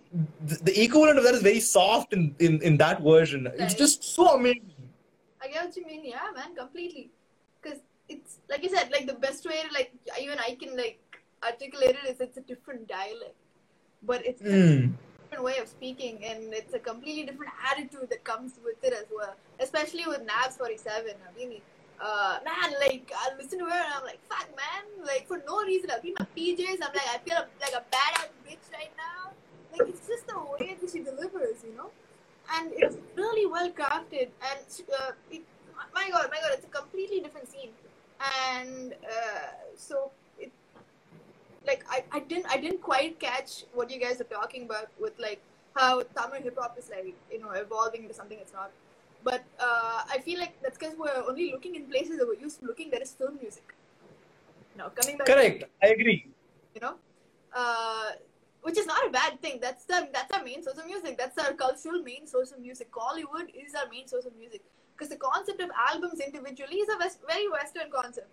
the, 0.67 0.73
equivalent 0.83 1.17
of 1.17 1.23
that 1.25 1.35
is 1.35 1.41
very 1.41 1.59
soft 1.59 2.14
in 2.14 2.33
in, 2.39 2.61
in 2.61 2.77
that 2.77 3.01
version 3.01 3.47
it's 3.56 3.73
just 3.73 4.03
so 4.03 4.27
amazing 4.35 4.77
I 5.41 5.47
get 5.47 5.65
what 5.65 5.77
you 5.77 5.85
mean. 5.85 6.06
Yeah, 6.06 6.30
man, 6.35 6.56
completely. 6.56 7.09
Because 7.61 7.80
it's 8.09 8.39
like 8.49 8.64
you 8.64 8.69
said, 8.69 8.91
like 8.91 9.07
the 9.07 9.14
best 9.14 9.45
way 9.45 9.61
to 9.61 9.73
like 9.73 9.91
even 10.19 10.39
I 10.39 10.56
can 10.59 10.75
like 10.75 10.99
articulate 11.43 11.95
it 12.03 12.09
is 12.09 12.22
it's 12.22 12.38
a 12.38 12.41
different 12.41 12.88
dialect, 12.88 13.35
but 14.03 14.25
it's 14.25 14.41
a 14.41 14.45
Mm. 14.45 14.93
different 15.22 15.43
way 15.43 15.57
of 15.57 15.67
speaking, 15.67 16.23
and 16.25 16.53
it's 16.53 16.73
a 16.73 16.80
completely 16.80 17.23
different 17.23 17.51
attitude 17.69 18.09
that 18.09 18.23
comes 18.23 18.53
with 18.64 18.83
it 18.83 18.93
as 18.93 19.06
well. 19.15 19.35
Especially 19.59 20.06
with 20.07 20.22
Nabs 20.25 20.57
Forty 20.57 20.77
Seven. 20.77 21.15
I 21.27 21.38
mean, 21.38 21.61
uh, 22.01 22.38
man, 22.45 22.74
like 22.80 23.11
I 23.16 23.35
listen 23.38 23.59
to 23.59 23.66
her 23.66 23.72
and 23.72 23.93
I'm 23.95 24.03
like, 24.03 24.19
fuck, 24.30 24.48
man, 24.56 25.06
like 25.06 25.27
for 25.27 25.42
no 25.48 25.64
reason. 25.64 25.90
I'll 25.92 26.01
be 26.01 26.14
my 26.19 26.26
PJs. 26.38 26.80
I'm 26.82 26.93
like, 26.93 27.09
I 27.09 27.17
feel 27.26 27.38
like 27.61 27.74
a 27.74 27.84
badass 27.93 28.30
bitch 28.45 28.72
right 28.74 28.92
now. 28.98 29.32
like 29.72 29.90
it's 29.90 30.08
just 30.08 30.27
the 30.27 30.38
way 30.38 30.77
that 30.80 30.90
she 30.92 31.00
delivers, 31.00 31.64
you 31.66 31.76
know, 31.76 31.90
and 32.53 32.72
it's 32.74 32.98
really 33.16 33.45
well 33.45 33.69
crafted. 33.72 34.30
And 34.45 34.61
uh, 35.00 35.11
it, 35.32 35.42
my 35.93 36.09
god, 36.09 36.30
my 36.32 36.38
god, 36.38 36.51
it's 36.53 36.66
a 36.66 36.69
completely 36.69 37.19
different 37.19 37.50
scene, 37.50 37.72
and 38.53 38.93
uh, 38.93 39.48
so 39.76 40.11
it 40.40 40.51
like 41.66 41.84
I, 41.90 42.03
I 42.11 42.19
didn't 42.19 42.45
I 42.50 42.58
didn't 42.58 42.82
quite 42.82 43.19
catch 43.19 43.64
what 43.74 43.90
you 43.90 44.00
guys 44.00 44.22
are 44.22 44.26
talking 44.26 44.64
about 44.64 44.88
with 45.00 45.17
like 45.17 45.42
how 45.76 46.01
Tamil 46.16 46.42
hip 46.42 46.58
hop 46.59 46.77
is 46.77 46.90
like 46.90 47.16
you 47.32 47.40
know 47.40 47.51
evolving 47.51 48.03
into 48.03 48.14
something 48.14 48.38
it's 48.40 48.53
not. 48.53 48.72
But 49.27 49.43
uh, 49.59 50.03
I 50.15 50.19
feel 50.25 50.39
like 50.39 50.53
that's 50.64 50.77
because 50.77 50.95
we're 50.97 51.23
only 51.30 51.51
looking 51.51 51.75
in 51.75 51.85
places 51.93 52.17
that 52.19 52.27
we're 52.30 52.41
used 52.47 52.61
to 52.61 52.65
looking. 52.65 52.89
There 52.89 53.01
is 53.01 53.11
film 53.11 53.38
music. 53.41 53.73
Now 54.77 54.88
coming 54.99 55.17
back, 55.17 55.27
Correct. 55.27 55.65
I 55.83 55.88
agree. 55.88 56.19
you 56.75 56.81
know, 56.81 56.95
uh, 57.53 58.11
which 58.61 58.77
is 58.77 58.85
not 58.85 59.06
a 59.06 59.09
bad 59.09 59.41
thing. 59.41 59.59
That's 59.61 59.83
the 59.83 60.07
that's 60.14 60.31
our 60.38 60.43
main 60.45 60.64
source 60.64 60.77
of 60.77 60.85
music. 60.85 61.17
That's 61.17 61.38
our 61.43 61.51
cultural 61.64 62.01
main 62.03 62.25
source 62.33 62.53
of 62.53 62.59
music. 62.67 62.89
Kollywood 62.99 63.49
is 63.65 63.75
our 63.75 63.89
main 63.95 64.07
source 64.07 64.25
of 64.25 64.38
music 64.43 64.61
because 64.95 65.09
the 65.09 65.17
concept 65.17 65.61
of 65.61 65.72
albums 65.89 66.22
individually 66.22 66.77
is 66.85 66.93
a 66.95 66.97
west, 66.97 67.19
very 67.27 67.49
Western 67.49 67.91
concept. 67.91 68.30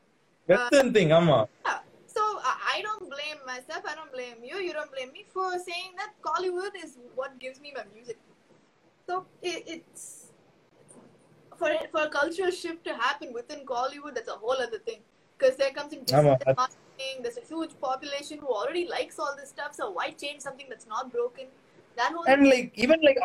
Western 0.47 0.93
thing, 0.93 1.11
ama. 1.21 1.49
Yeah. 1.67 1.81
So 2.07 2.21
I 2.51 2.53
I 2.75 2.83
don't 2.83 3.11
blame 3.17 3.41
myself. 3.47 3.89
I 3.95 3.97
don't 3.97 4.13
blame 4.13 4.47
you. 4.51 4.63
You 4.67 4.75
don't 4.79 4.93
blame 4.99 5.11
me 5.19 5.25
for 5.33 5.51
saying 5.71 5.99
that 6.03 6.15
Kollywood 6.29 6.79
is 6.85 6.99
what 7.17 7.41
gives 7.47 7.61
me 7.67 7.75
my 7.81 7.85
music. 7.97 8.21
So 9.09 9.27
it, 9.43 9.65
it's 9.67 10.24
for 11.59 11.71
for 11.91 12.03
a 12.03 12.09
cultural 12.09 12.51
shift 12.51 12.85
to 12.85 12.95
happen 12.95 13.33
within 13.33 13.65
Kollywood, 13.65 14.15
that's 14.15 14.29
a 14.29 14.39
whole 14.45 14.61
other 14.67 14.79
thing. 14.79 15.01
Because 15.39 15.57
there 15.57 15.71
comes 15.71 15.93
in 15.93 16.05
marketing. 16.11 17.23
There's 17.23 17.37
a 17.37 17.47
huge 17.53 17.71
population 17.81 18.39
who 18.39 18.47
already 18.47 18.87
likes 18.89 19.19
all 19.19 19.35
this 19.37 19.49
stuff. 19.49 19.75
So 19.75 19.91
why 19.91 20.11
change 20.11 20.41
something 20.41 20.67
that's 20.69 20.87
not 20.87 21.11
broken? 21.13 21.47
That 21.97 22.13
whole 22.13 22.25
and 22.27 22.49
like 22.49 22.73
even 22.75 23.01
like 23.03 23.19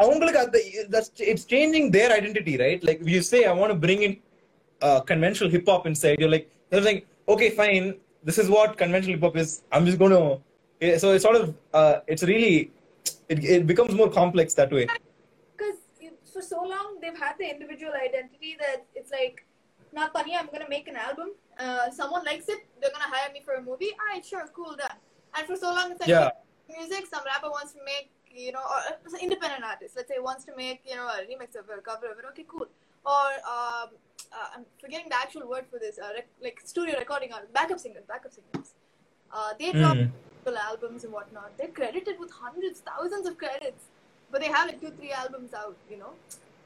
that's 0.90 1.12
it's 1.18 1.46
changing 1.46 1.92
their 1.92 2.12
identity, 2.12 2.58
right? 2.58 2.84
Like 2.84 3.02
you 3.04 3.22
say, 3.22 3.46
I 3.46 3.54
want 3.54 3.72
to 3.72 3.80
bring 3.88 4.04
in 4.04 4.18
uh, 4.82 5.02
conventional 5.02 5.50
hip 5.50 5.66
hop 5.68 5.88
inside. 5.88 6.20
You're 6.20 6.30
like 6.30 6.50
they're 6.70 6.82
like 6.82 7.08
okay, 7.28 7.50
fine. 7.50 7.96
This 8.24 8.38
is 8.38 8.50
what 8.50 8.78
conventional 8.78 9.16
hip 9.16 9.24
hop 9.24 9.38
is. 9.38 9.64
I'm 9.72 9.86
just 9.86 10.00
going 10.00 10.12
to. 10.12 10.40
Eh, 10.82 10.98
so 10.98 11.14
it's 11.14 11.24
sort 11.24 11.36
of 11.36 11.56
uh, 11.74 12.00
it's 12.08 12.24
really 12.24 12.72
it, 13.28 13.44
it 13.44 13.68
becomes 13.68 13.94
more 13.94 14.10
complex 14.10 14.54
that 14.54 14.72
way 14.72 14.88
for 16.40 16.46
so 16.56 16.62
long 16.74 16.98
they've 17.02 17.18
had 17.26 17.36
the 17.40 17.48
individual 17.56 17.94
identity 18.08 18.52
that 18.64 18.86
it's 18.96 19.12
like 19.20 19.46
not 20.00 20.14
funny 20.18 20.36
i'm 20.40 20.50
gonna 20.54 20.70
make 20.78 20.88
an 20.94 20.96
album 20.96 21.30
uh, 21.64 21.90
someone 22.00 22.24
likes 22.32 22.48
it 22.56 22.62
they're 22.80 22.92
gonna 22.96 23.12
hire 23.16 23.32
me 23.36 23.42
for 23.48 23.54
a 23.56 23.62
movie 23.70 23.92
alright 24.00 24.26
sure 24.26 24.46
cool 24.60 24.76
done 24.84 24.98
and 25.36 25.48
for 25.50 25.56
so 25.64 25.70
long 25.78 25.92
it's 25.92 26.00
like 26.02 26.10
Yeah. 26.16 26.30
music 26.78 27.04
some 27.14 27.24
rapper 27.32 27.50
wants 27.58 27.74
to 27.78 27.82
make 27.94 28.08
you 28.46 28.52
know 28.56 28.66
or 28.74 28.80
uh, 28.92 29.18
independent 29.28 29.64
artist 29.72 29.96
let's 29.98 30.10
say 30.14 30.20
wants 30.30 30.46
to 30.50 30.54
make 30.64 30.80
you 30.90 30.96
know 31.00 31.08
a 31.16 31.18
remix 31.30 31.60
of 31.62 31.70
it 31.74 31.80
a 31.82 31.86
cover 31.92 32.08
of 32.14 32.18
it 32.22 32.26
okay 32.32 32.46
cool 32.54 32.68
or 33.16 33.30
um, 33.56 33.90
uh, 34.38 34.48
i'm 34.56 34.66
forgetting 34.84 35.10
the 35.14 35.20
actual 35.24 35.46
word 35.54 35.66
for 35.72 35.80
this 35.86 35.98
uh, 36.06 36.12
rec- 36.18 36.36
like 36.48 36.58
studio 36.74 36.96
recording 37.04 37.34
artist 37.34 37.54
backup 37.60 37.80
singers 37.86 38.06
backup 38.14 38.34
singers 38.40 38.70
uh, 39.36 39.52
they 39.60 39.72
drop 39.82 39.98
Mm. 39.98 40.12
albums 40.70 41.04
and 41.04 41.14
whatnot. 41.14 41.50
They're 41.58 41.74
credited 41.80 42.16
with 42.22 42.32
hundreds, 42.32 42.78
thousands 42.80 43.26
of 43.30 43.34
credits, 43.38 43.84
but 44.32 44.42
they 44.42 44.48
have 44.48 44.68
like 44.68 44.82
two, 44.82 44.92
three 44.92 45.12
albums 45.12 45.54
out, 45.54 45.76
you 45.90 45.98
know. 45.98 46.14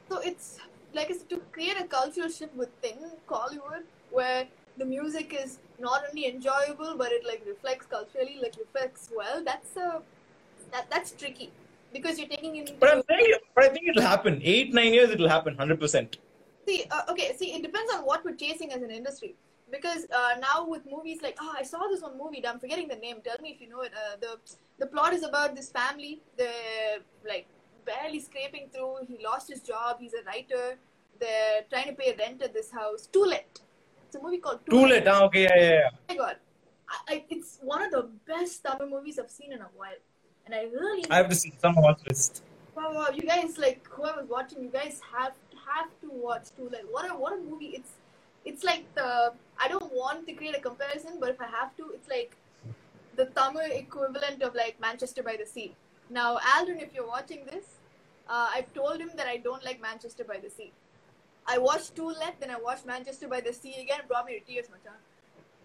So 0.08 0.18
it's 0.18 0.58
like 0.92 1.10
I 1.10 1.14
said, 1.14 1.28
to 1.30 1.38
create 1.52 1.80
a 1.80 1.84
cultural 1.84 2.28
shift 2.28 2.54
within 2.56 2.98
Kollywood 3.28 3.84
where 4.10 4.46
the 4.76 4.84
music 4.84 5.36
is 5.40 5.58
not 5.78 6.02
only 6.08 6.26
enjoyable 6.26 6.96
but 6.96 7.12
it 7.12 7.24
like 7.26 7.42
reflects 7.46 7.86
culturally, 7.86 8.38
like 8.42 8.54
reflects 8.58 9.10
well. 9.14 9.42
That's 9.44 9.76
uh, 9.76 10.00
that 10.72 10.90
that's 10.90 11.12
tricky 11.12 11.50
because 11.92 12.18
you're 12.18 12.28
taking 12.28 12.56
in. 12.56 12.68
But 12.78 12.90
I'm 12.92 13.02
saying, 13.08 13.34
but 13.54 13.64
I 13.64 13.68
think 13.68 13.88
it'll 13.88 14.02
happen. 14.02 14.40
Eight 14.42 14.74
nine 14.74 14.92
years 14.92 15.10
it'll 15.10 15.28
happen, 15.28 15.56
hundred 15.56 15.80
percent. 15.80 16.18
See, 16.66 16.84
uh, 16.90 17.02
okay, 17.10 17.34
see, 17.36 17.52
it 17.54 17.62
depends 17.62 17.92
on 17.92 18.04
what 18.04 18.24
we're 18.24 18.34
chasing 18.34 18.72
as 18.72 18.82
an 18.82 18.90
industry. 18.90 19.34
Because 19.70 20.06
uh, 20.14 20.36
now 20.40 20.66
with 20.68 20.82
movies 20.90 21.20
like, 21.22 21.36
oh, 21.40 21.54
I 21.58 21.62
saw 21.62 21.88
this 21.88 22.02
one 22.02 22.16
movie. 22.16 22.46
I'm 22.46 22.60
forgetting 22.60 22.88
the 22.88 22.96
name. 22.96 23.16
Tell 23.24 23.36
me 23.42 23.50
if 23.50 23.60
you 23.60 23.68
know 23.68 23.80
it. 23.80 23.92
Uh, 23.92 24.16
the 24.20 24.38
the 24.78 24.86
plot 24.86 25.12
is 25.14 25.24
about 25.24 25.56
this 25.56 25.70
family. 25.70 26.20
They're 26.36 26.98
like 27.26 27.46
barely 27.84 28.20
scraping 28.20 28.68
through. 28.72 28.96
He 29.06 29.18
lost 29.24 29.50
his 29.50 29.60
job. 29.60 29.98
He's 30.00 30.14
a 30.14 30.24
writer. 30.24 30.76
They're 31.20 31.62
trying 31.70 31.86
to 31.86 31.92
pay 31.92 32.14
rent 32.18 32.42
at 32.42 32.52
this 32.52 32.70
house. 32.70 33.06
To 33.12 33.20
Let. 33.20 33.60
It's 34.06 34.16
a 34.16 34.22
movie 34.22 34.38
called 34.38 34.60
To 34.70 34.86
Let. 34.86 35.06
Ah, 35.08 35.24
okay, 35.24 35.42
yeah, 35.42 35.56
yeah, 35.56 35.70
yeah. 35.70 35.88
Oh 35.92 35.98
my 36.08 36.16
god, 36.16 36.36
I, 36.88 37.14
I, 37.14 37.24
it's 37.30 37.58
one 37.62 37.82
of 37.82 37.90
the 37.90 38.08
best 38.26 38.64
Tamil 38.64 38.88
movies 38.88 39.18
I've 39.18 39.30
seen 39.30 39.52
in 39.52 39.60
a 39.60 39.70
while, 39.76 40.00
and 40.46 40.54
I 40.54 40.62
really 40.62 41.04
I 41.10 41.16
have 41.16 41.28
to 41.28 41.34
see 41.34 41.52
some 41.60 41.76
watch 41.76 42.00
list. 42.08 42.42
Wow, 42.76 42.92
wow, 42.94 43.08
you 43.14 43.22
guys 43.22 43.58
like 43.58 43.86
whoever's 43.88 44.28
watching, 44.28 44.62
you 44.62 44.70
guys 44.70 45.00
have 45.16 45.34
have 45.66 45.90
to 46.02 46.08
watch 46.10 46.46
too. 46.56 46.68
Like 46.72 46.86
what 46.90 47.10
a 47.10 47.14
what 47.14 47.32
a 47.32 47.36
movie! 47.38 47.72
It's 47.78 47.92
it's 48.44 48.64
like 48.64 48.84
the 48.94 49.32
I 49.58 49.68
don't 49.68 49.92
want 49.92 50.26
to 50.26 50.32
create 50.34 50.56
a 50.56 50.60
comparison, 50.60 51.18
but 51.20 51.30
if 51.30 51.40
I 51.40 51.46
have 51.46 51.76
to, 51.76 51.90
it's 51.94 52.08
like 52.08 52.36
the 53.16 53.26
Tamil 53.26 53.70
equivalent 53.70 54.42
of 54.42 54.54
like 54.54 54.80
Manchester 54.80 55.22
by 55.22 55.36
the 55.36 55.46
Sea. 55.46 55.74
Now, 56.10 56.38
Aldrin, 56.38 56.82
if 56.82 56.94
you're 56.94 57.06
watching 57.06 57.44
this, 57.50 57.64
uh, 58.28 58.48
I've 58.54 58.72
told 58.74 59.00
him 59.00 59.10
that 59.16 59.26
I 59.26 59.38
don't 59.38 59.64
like 59.64 59.80
Manchester 59.80 60.24
by 60.24 60.38
the 60.38 60.50
Sea. 60.50 60.72
I 61.46 61.58
watched 61.58 61.96
To 61.96 62.06
Let, 62.06 62.40
then 62.40 62.50
I 62.50 62.58
watched 62.60 62.86
Manchester 62.86 63.28
by 63.28 63.40
the 63.40 63.52
Sea 63.52 63.74
again. 63.82 64.00
It 64.00 64.08
brought 64.08 64.26
me 64.26 64.38
to 64.38 64.44
tears, 64.44 64.66
machan. 64.70 64.98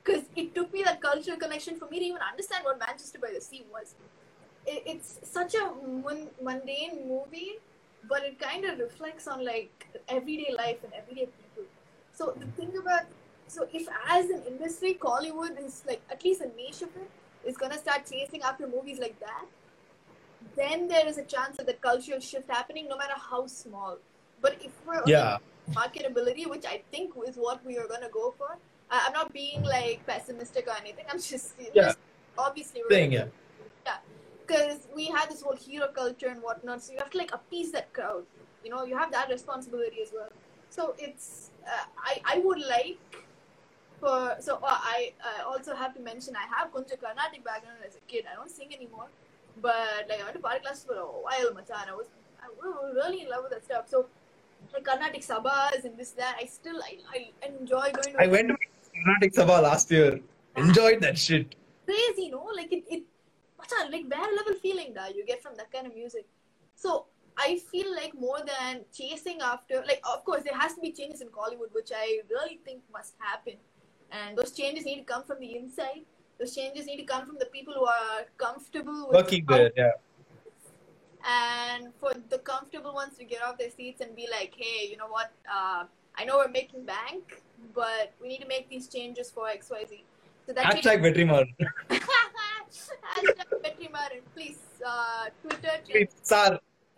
Because 0.03 0.23
it 0.35 0.55
took 0.55 0.73
me 0.73 0.83
that 0.83 1.01
cultural 1.01 1.37
connection 1.37 1.77
for 1.77 1.87
me 1.89 1.99
to 1.99 2.05
even 2.05 2.21
understand 2.21 2.65
what 2.65 2.79
Manchester 2.79 3.19
by 3.19 3.31
the 3.33 3.41
Sea 3.41 3.65
was 3.71 3.95
it, 4.65 4.83
it's 4.85 5.19
such 5.23 5.55
a 5.55 5.71
mun- 6.05 6.29
mundane 6.41 7.07
movie, 7.07 7.59
but 8.07 8.23
it 8.23 8.39
kind 8.39 8.65
of 8.65 8.79
reflects 8.79 9.27
on 9.27 9.45
like 9.45 9.87
everyday 10.07 10.53
life 10.55 10.77
and 10.83 10.93
everyday 10.93 11.25
people. 11.25 11.63
So 12.13 12.33
the 12.39 12.45
thing 12.57 12.77
about 12.77 13.03
so 13.47 13.67
if 13.73 13.87
as 14.09 14.29
an 14.29 14.43
industry, 14.47 14.97
Kollywood 14.99 15.63
is 15.63 15.83
like 15.87 16.01
at 16.11 16.23
least 16.23 16.41
a 16.41 16.49
niche 16.55 16.81
of 16.81 16.89
it 16.95 17.09
is 17.45 17.57
gonna 17.57 17.77
start 17.77 18.05
chasing 18.11 18.41
after 18.43 18.67
movies 18.67 18.99
like 18.99 19.19
that, 19.19 19.45
then 20.55 20.87
there 20.87 21.07
is 21.07 21.17
a 21.17 21.23
chance 21.23 21.59
of 21.59 21.65
the 21.65 21.73
cultural 21.73 22.19
shift 22.19 22.49
happening, 22.49 22.87
no 22.87 22.97
matter 22.97 23.15
how 23.17 23.47
small. 23.47 23.97
But 24.41 24.61
if 24.61 24.71
we're 24.85 25.03
Yeah. 25.05 25.37
marketability, 25.73 26.47
which 26.49 26.65
I 26.65 26.83
think 26.91 27.13
is 27.27 27.35
what 27.35 27.63
we 27.65 27.77
are 27.77 27.87
gonna 27.87 28.09
go 28.09 28.31
for. 28.31 28.57
I, 28.91 29.05
I'm 29.05 29.13
not 29.13 29.31
being 29.33 29.63
like 29.63 30.05
pessimistic 30.05 30.67
or 30.67 30.75
anything. 30.83 31.05
I'm 31.11 31.19
just, 31.19 31.53
Yeah. 31.59 31.69
just 31.73 31.99
obviously 32.37 32.81
we're 32.81 32.89
Thing, 32.89 33.11
yeah. 33.11 33.27
because 34.47 34.87
we 34.95 35.05
had 35.05 35.29
this 35.29 35.41
whole 35.43 35.55
hero 35.55 35.87
culture 35.89 36.27
and 36.27 36.41
whatnot, 36.41 36.81
so 36.81 36.91
you 36.93 36.97
have 36.97 37.11
to 37.11 37.17
like 37.19 37.31
appease 37.33 37.71
that 37.73 37.93
crowd. 37.93 38.25
You 38.63 38.71
know, 38.71 38.83
you 38.83 38.97
have 38.97 39.11
that 39.11 39.29
responsibility 39.29 40.01
as 40.01 40.11
well. 40.11 40.31
So 40.71 40.95
it's 40.97 41.51
uh, 41.67 41.85
I 42.03 42.21
I 42.25 42.39
would 42.39 42.59
like 42.59 42.97
for 43.99 44.35
so 44.39 44.55
uh, 44.55 44.79
I 44.95 45.13
I 45.23 45.43
also 45.43 45.75
have 45.75 45.93
to 45.97 46.01
mention 46.01 46.35
I 46.35 46.47
have 46.55 46.71
kunja 46.73 46.99
Carnatic 46.99 47.43
background 47.43 47.77
as 47.87 47.95
a 47.95 48.03
kid. 48.07 48.25
I 48.31 48.35
don't 48.35 48.49
sing 48.49 48.73
anymore, 48.73 49.09
but 49.61 50.07
like 50.09 50.21
I 50.21 50.23
went 50.23 50.35
to 50.35 50.41
party 50.41 50.59
classes 50.61 50.83
for 50.83 50.95
a 50.95 51.05
while, 51.05 51.53
machan. 51.53 51.89
I 51.89 51.93
was 51.93 52.07
I 52.41 52.47
was 52.49 52.95
really 52.95 53.21
in 53.23 53.29
love 53.29 53.43
with 53.43 53.51
that 53.51 53.65
stuff. 53.65 53.87
So 53.87 54.07
like 54.73 54.83
Carnatic 54.83 55.21
sabas 55.21 55.85
and 55.85 55.97
this 55.97 56.11
that 56.11 56.35
I 56.39 56.45
still 56.45 56.81
I, 56.81 56.99
I 57.13 57.47
enjoy 57.47 57.91
going 57.91 58.15
to 58.15 58.21
I 58.21 58.27
went 58.27 58.49
to 58.49 58.57
Carnatic 59.03 59.33
Sabha 59.33 59.61
last 59.61 59.91
year. 59.91 60.19
Enjoyed 60.55 60.99
that 61.01 61.17
shit. 61.17 61.55
crazy, 61.89 62.23
you 62.25 62.31
know, 62.31 62.49
like 62.55 62.71
it, 62.71 62.83
it 62.89 63.03
that, 63.69 63.91
like 63.91 64.09
bare 64.09 64.31
level 64.35 64.55
feeling 64.61 64.93
that 64.93 65.15
you 65.15 65.25
get 65.25 65.41
from 65.41 65.55
that 65.55 65.71
kind 65.71 65.87
of 65.87 65.93
music. 65.93 66.25
So 66.75 67.05
I 67.37 67.59
feel 67.71 67.93
like 67.95 68.13
more 68.13 68.39
than 68.39 68.81
chasing 68.93 69.39
after, 69.41 69.83
like 69.87 70.01
of 70.11 70.23
course 70.25 70.43
there 70.43 70.57
has 70.57 70.73
to 70.75 70.81
be 70.81 70.91
changes 70.91 71.21
in 71.21 71.27
Kollywood, 71.27 71.73
which 71.73 71.91
I 71.95 72.21
really 72.29 72.59
think 72.65 72.81
must 72.91 73.13
happen, 73.19 73.55
and 74.11 74.37
those 74.37 74.51
changes 74.51 74.85
need 74.85 74.97
to 74.97 75.03
come 75.03 75.23
from 75.23 75.39
the 75.39 75.55
inside. 75.55 76.05
Those 76.38 76.54
changes 76.54 76.86
need 76.86 76.96
to 76.98 77.04
come 77.04 77.24
from 77.26 77.36
the 77.38 77.46
people 77.46 77.74
who 77.78 77.86
are 77.86 78.22
comfortable 78.36 79.06
with 79.08 79.14
Working 79.14 79.44
there, 79.48 79.70
yeah. 79.76 79.92
and 81.24 81.92
for 82.00 82.12
the 82.28 82.38
comfortable 82.38 82.92
ones 82.92 83.16
to 83.18 83.24
get 83.24 83.40
off 83.42 83.56
their 83.58 83.70
seats 83.70 84.00
and 84.00 84.14
be 84.16 84.26
like, 84.30 84.52
hey, 84.56 84.88
you 84.90 84.96
know 84.96 85.06
what? 85.08 85.30
Uh, 85.50 85.84
I 86.18 86.24
know 86.24 86.36
we're 86.38 86.48
making 86.50 86.84
bank, 86.84 87.42
but 87.74 88.12
we 88.20 88.28
need 88.28 88.40
to 88.40 88.48
make 88.48 88.68
these 88.68 88.88
changes 88.88 89.30
for 89.30 89.48
X, 89.48 89.70
Y, 89.70 89.84
Z. 89.88 90.04
So 90.46 90.52
that 90.52 90.64
Hashtag 90.64 91.00
Vetriman. 91.06 91.46
Hashtag 93.14 93.48
Vetrimaran. 93.64 94.22
Please, 94.34 94.60
uh, 94.84 95.26
Twitter. 95.42 95.74
Please, 95.88 96.14
sir, 96.32 96.48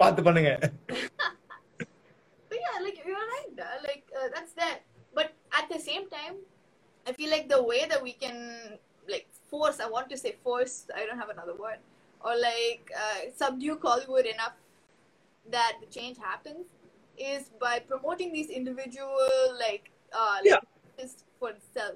பார்த்து 0.00 0.22
பண்ணுங்க 0.26 0.52
But 2.48 2.58
yeah, 2.64 2.76
like 2.86 2.98
you're 3.06 3.24
right. 3.36 3.54
uh, 3.68 3.78
Like 3.88 4.04
uh, 4.18 4.28
that's 4.34 4.52
that. 4.62 4.78
But 5.18 5.28
at 5.58 5.66
the 5.72 5.80
same 5.88 6.04
time, 6.18 6.34
I 7.08 7.12
feel 7.18 7.30
like 7.34 7.46
the 7.54 7.62
way 7.70 7.80
that 7.92 8.00
we 8.08 8.12
can 8.24 8.36
like 9.11 9.27
force. 9.49 9.79
I 9.79 9.89
want 9.89 10.09
to 10.09 10.17
say 10.17 10.35
force. 10.43 10.85
I 10.95 11.05
don't 11.05 11.17
have 11.17 11.29
another 11.29 11.55
word. 11.55 11.79
Or 12.23 12.33
like 12.37 12.91
uh, 12.95 13.31
subdue 13.35 13.77
Kollywood 13.77 14.25
enough 14.33 14.53
that 15.51 15.73
the 15.81 15.87
change 15.87 16.17
happens 16.17 16.67
is 17.17 17.49
by 17.59 17.79
promoting 17.79 18.31
these 18.31 18.49
individual 18.49 19.17
like 19.59 19.91
uh 20.13 20.37
like, 20.43 20.45
Yeah. 20.45 21.07
for 21.39 21.49
itself. 21.49 21.95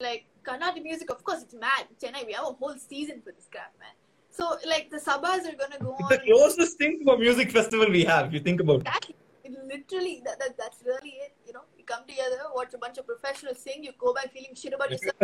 Like 0.00 0.24
Carnatic 0.44 0.82
music, 0.82 1.10
of 1.10 1.22
course, 1.22 1.42
it's 1.42 1.54
mad. 1.54 1.86
Chennai, 2.02 2.26
we 2.26 2.32
have 2.32 2.44
a 2.44 2.52
whole 2.60 2.74
season 2.76 3.20
for 3.24 3.30
this 3.32 3.46
crap, 3.50 3.72
man. 3.78 3.94
So 4.30 4.56
like 4.66 4.90
the 4.90 4.98
sabas 4.98 5.46
are 5.48 5.56
gonna 5.62 5.78
go 5.80 5.92
on. 5.92 6.08
the 6.10 6.18
closest 6.18 6.78
thing 6.78 7.00
to 7.04 7.12
a 7.12 7.18
music 7.18 7.50
festival 7.52 7.88
we 7.90 8.04
have. 8.04 8.26
If 8.28 8.32
you 8.34 8.40
think 8.40 8.60
about 8.60 8.80
it. 8.80 8.86
Exactly. 8.88 9.14
It 9.44 9.52
literally, 9.66 10.22
that, 10.24 10.38
that 10.38 10.56
that's 10.56 10.82
really 10.84 11.14
it. 11.24 11.34
You 11.46 11.52
know, 11.54 11.62
you 11.76 11.84
come 11.84 12.04
together, 12.06 12.38
watch 12.54 12.74
a 12.74 12.78
bunch 12.78 12.98
of 12.98 13.06
professionals 13.06 13.58
sing, 13.58 13.82
you 13.82 13.92
go 13.98 14.14
back 14.14 14.32
feeling 14.32 14.54
shit 14.54 14.72
about 14.72 14.90
yourself. 14.90 15.16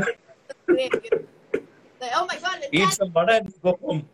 Great, 0.66 0.92
you 0.94 1.10
know. 1.12 1.60
Like, 2.00 2.12
oh 2.14 2.26
my 2.26 2.38
god, 2.38 2.64
Eat 2.72 2.90
some 2.90 3.10
butter 3.10 3.32
and 3.32 3.52
go 3.62 3.78
home. 3.82 4.08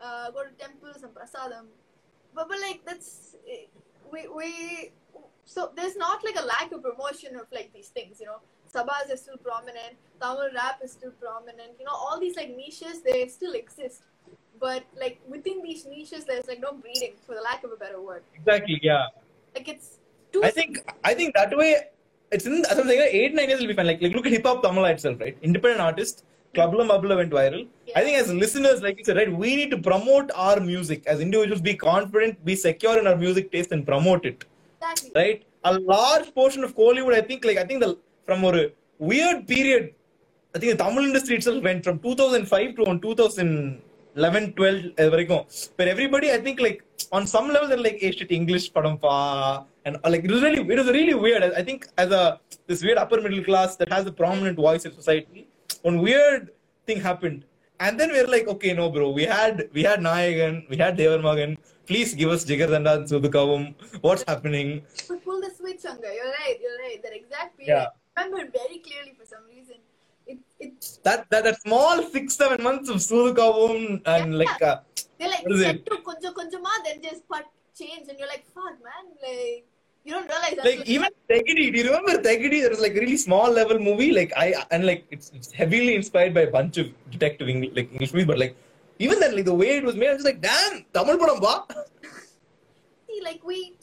Uh, 0.00 0.30
go 0.32 0.42
to 0.42 0.50
temples 0.58 1.02
and 1.02 1.14
prasadam. 1.14 1.66
But, 2.34 2.48
but 2.48 2.58
like 2.60 2.80
that's 2.84 3.36
eh, 3.48 3.66
we 4.10 4.26
we 4.28 4.92
so 5.44 5.70
there's 5.76 5.96
not 5.96 6.24
like 6.24 6.36
a 6.36 6.44
lack 6.44 6.72
of 6.72 6.82
promotion 6.82 7.36
of 7.36 7.46
like 7.52 7.72
these 7.72 7.88
things, 7.88 8.18
you 8.20 8.26
know. 8.26 8.40
Sabas 8.72 9.12
are 9.12 9.16
still 9.16 9.36
prominent, 9.36 9.94
Tamil 10.20 10.48
rap 10.54 10.80
is 10.82 10.92
still 10.92 11.10
prominent, 11.20 11.72
you 11.78 11.84
know, 11.84 11.92
all 11.92 12.18
these 12.18 12.36
like 12.36 12.56
niches 12.56 13.02
they 13.02 13.28
still 13.28 13.52
exist 13.52 14.02
but 14.66 14.82
like 15.02 15.16
within 15.34 15.62
these 15.66 15.84
niches 15.92 16.24
there's 16.30 16.48
like 16.52 16.60
no 16.66 16.72
breeding 16.82 17.14
for 17.26 17.34
the 17.38 17.44
lack 17.48 17.62
of 17.66 17.72
a 17.76 17.78
better 17.84 18.00
word 18.08 18.22
exactly 18.40 18.78
yeah 18.90 19.06
like 19.54 19.68
it's 19.74 19.88
too 20.32 20.42
i 20.48 20.52
think 20.58 20.82
i 21.10 21.14
think 21.20 21.34
that 21.40 21.56
way 21.62 21.70
it's 22.34 22.46
in 22.50 22.64
something 22.64 23.00
like 23.04 23.16
eight 23.20 23.34
nine 23.38 23.48
years 23.50 23.60
will 23.60 23.72
be 23.72 23.78
fine 23.80 23.90
like, 23.92 24.02
like 24.04 24.14
look 24.18 24.26
at 24.28 24.32
Hiphop 24.36 24.62
Tamizha 24.66 24.92
itself 24.96 25.18
right 25.24 25.36
independent 25.42 25.82
artist 25.88 26.24
Club 26.54 26.74
Le 26.74 26.84
Mabbu 26.84 27.08
Le 27.08 27.16
went 27.16 27.32
viral. 27.32 27.66
Yeah. 27.86 27.98
I 27.98 28.02
think 28.04 28.18
as 28.18 28.32
listeners, 28.32 28.82
like 28.82 28.98
you 28.98 29.04
said, 29.04 29.16
right, 29.16 29.32
we 29.32 29.56
need 29.56 29.70
to 29.70 29.78
promote 29.78 30.30
our 30.34 30.60
music 30.60 31.06
as 31.06 31.20
individuals. 31.20 31.62
Be 31.62 31.74
confident, 31.74 32.44
be 32.44 32.56
secure 32.56 32.98
in 32.98 33.06
our 33.06 33.16
music 33.16 33.50
taste, 33.50 33.72
and 33.72 33.86
promote 33.86 34.26
it. 34.26 34.44
Exactly. 34.80 35.12
Right. 35.14 35.46
A 35.64 35.78
large 35.78 36.34
portion 36.34 36.62
of 36.62 36.76
Kollywood, 36.76 37.14
I 37.14 37.22
think, 37.22 37.46
like 37.46 37.56
I 37.56 37.64
think 37.64 37.80
the 37.80 37.96
from 38.26 38.44
a 38.44 38.68
weird 38.98 39.48
period, 39.48 39.94
I 40.54 40.58
think 40.58 40.76
the 40.76 40.84
Tamil 40.84 41.04
industry 41.04 41.36
itself 41.36 41.62
went 41.62 41.84
from 41.84 42.00
2005 42.00 42.76
to 42.76 42.98
2000 42.98 43.80
eleven 44.16 44.48
twelve 44.56 44.80
இது 44.94 45.08
வரைக்கும் 45.08 45.44
but 45.78 45.90
everybody 45.92 46.28
I 46.30 46.38
think 46.46 46.62
like 46.66 46.80
on 47.12 47.28
some 47.34 47.48
level 47.50 47.70
Dhar 47.72 47.84
like 47.86 48.00
ஏஸ்ட் 48.08 48.34
English 48.38 48.68
படம் 48.76 48.98
பா 49.04 49.14
and 49.86 49.98
like 50.12 50.26
it 50.26 50.34
really 50.38 50.62
it 50.66 50.82
is 50.82 50.92
really 50.96 51.16
weird 51.22 51.56
I 51.60 51.64
think 51.70 51.86
as 51.98 52.14
a 52.18 52.24
this 52.70 52.82
weird 52.84 53.02
upper 53.04 53.22
middle 53.26 53.44
class 53.48 53.74
that 53.80 53.94
has 53.94 54.10
a 54.12 54.14
prominent 54.20 54.60
voice 54.66 54.86
in 54.88 54.96
society 54.98 55.42
one 55.84 55.98
weird 56.04 56.46
thing 56.88 57.02
happen 57.06 57.38
and 57.80 57.98
then 58.00 58.14
where 58.16 58.30
like 58.34 58.48
okay 58.52 58.72
no 58.80 58.86
bro 58.94 59.06
we 59.16 59.26
hate 59.32 59.60
we 59.76 59.84
hate 59.88 60.04
Nayagan 60.08 60.58
we 60.70 60.78
hate 60.82 60.98
Thevar 61.00 61.24
Magan 61.28 61.54
please 61.88 62.12
give 62.20 62.32
us 62.34 62.46
Jigar 62.50 62.72
தண்டா 62.74 62.92
சுதுகாவும் 63.12 63.66
what's 64.04 64.26
happening 64.30 64.72
pull 65.24 65.42
the 65.46 65.52
ஸ்விட்ச் 65.58 65.86
அங்க 65.92 66.06
you 66.18 66.22
are 66.26 66.36
right 66.38 66.60
you 66.64 66.70
are 66.70 66.80
right 66.84 67.02
that 67.06 67.16
exact 67.20 67.54
period 67.58 67.90
I 68.14 68.24
remember 68.24 68.50
very 68.58 68.78
clearly 68.86 69.14
for 69.16 69.30
some 69.32 69.44
reason 69.50 69.81
very 70.62 70.80
clearly 70.80 70.98
for 70.98 70.98
some 70.98 70.98
reason. 70.98 70.98
It, 70.98 70.98
it, 70.98 70.98
That 71.04 71.30
that, 71.30 71.44
that 71.44 71.62
small 71.62 72.02
six 72.10 72.34
seven 72.34 72.62
months 72.62 72.88
of 72.88 72.96
Soodhu 72.96 73.34
Kavvum 73.34 74.02
and 74.06 74.32
Yeah. 74.32 74.38
like 74.38 74.62
uh, 74.62 74.80
they 75.18 75.28
like 75.28 75.46
set 75.58 75.86
to 75.86 75.96
konja 75.96 76.34
konjama, 76.34 76.70
then 76.84 77.02
just 77.02 77.28
part 77.28 77.44
change, 77.78 78.08
and 78.08 78.18
you're 78.18 78.28
like, 78.28 78.46
fuck, 78.54 78.76
man. 78.82 79.04
Like, 79.22 79.64
you 80.04 80.12
don't 80.12 80.28
realize 80.28 80.56
that. 80.56 80.64
like 80.64 80.86
even 80.86 81.08
Thegidi. 81.30 81.72
Do 81.72 81.78
you 81.78 81.84
remember 81.84 82.22
Thegidi? 82.22 82.60
There 82.60 82.70
was 82.70 82.80
like 82.80 82.96
a 82.96 83.00
really 83.00 83.16
small 83.16 83.50
level 83.50 83.78
movie. 83.78 84.12
Like 84.12 84.32
I 84.36 84.54
and 84.70 84.86
like 84.86 85.06
it's, 85.10 85.30
it's 85.34 85.52
heavily 85.52 85.94
inspired 85.94 86.34
by 86.34 86.40
a 86.40 86.50
bunch 86.50 86.78
of 86.78 86.88
detective 87.10 87.48
English, 87.48 87.72
like 87.76 87.92
English 87.92 88.12
movies, 88.12 88.26
but 88.26 88.38
like 88.38 88.56
even 88.98 89.20
then 89.20 89.34
like 89.34 89.44
the 89.44 89.54
way 89.54 89.76
it 89.78 89.84
was 89.84 89.96
made, 89.96 90.10
I 90.10 90.14
was 90.14 90.24
like, 90.24 90.40
damn, 90.40 90.84
Tamil 90.92 91.18
padam 91.18 91.40
ba. 91.40 91.66
See, 93.08 93.20
like, 93.22 93.44
we. 93.44 93.76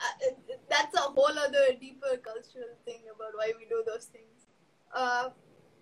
Uh, 0.00 0.04
uh, 0.28 0.54
that's 0.70 0.94
a 0.94 1.00
whole 1.00 1.26
other 1.26 1.74
deeper 1.80 2.16
cultural 2.22 2.70
thing 2.84 3.00
about 3.14 3.34
why 3.34 3.52
we 3.58 3.64
do 3.66 3.82
those 3.86 4.04
things. 4.06 4.46
Uh, 4.94 5.30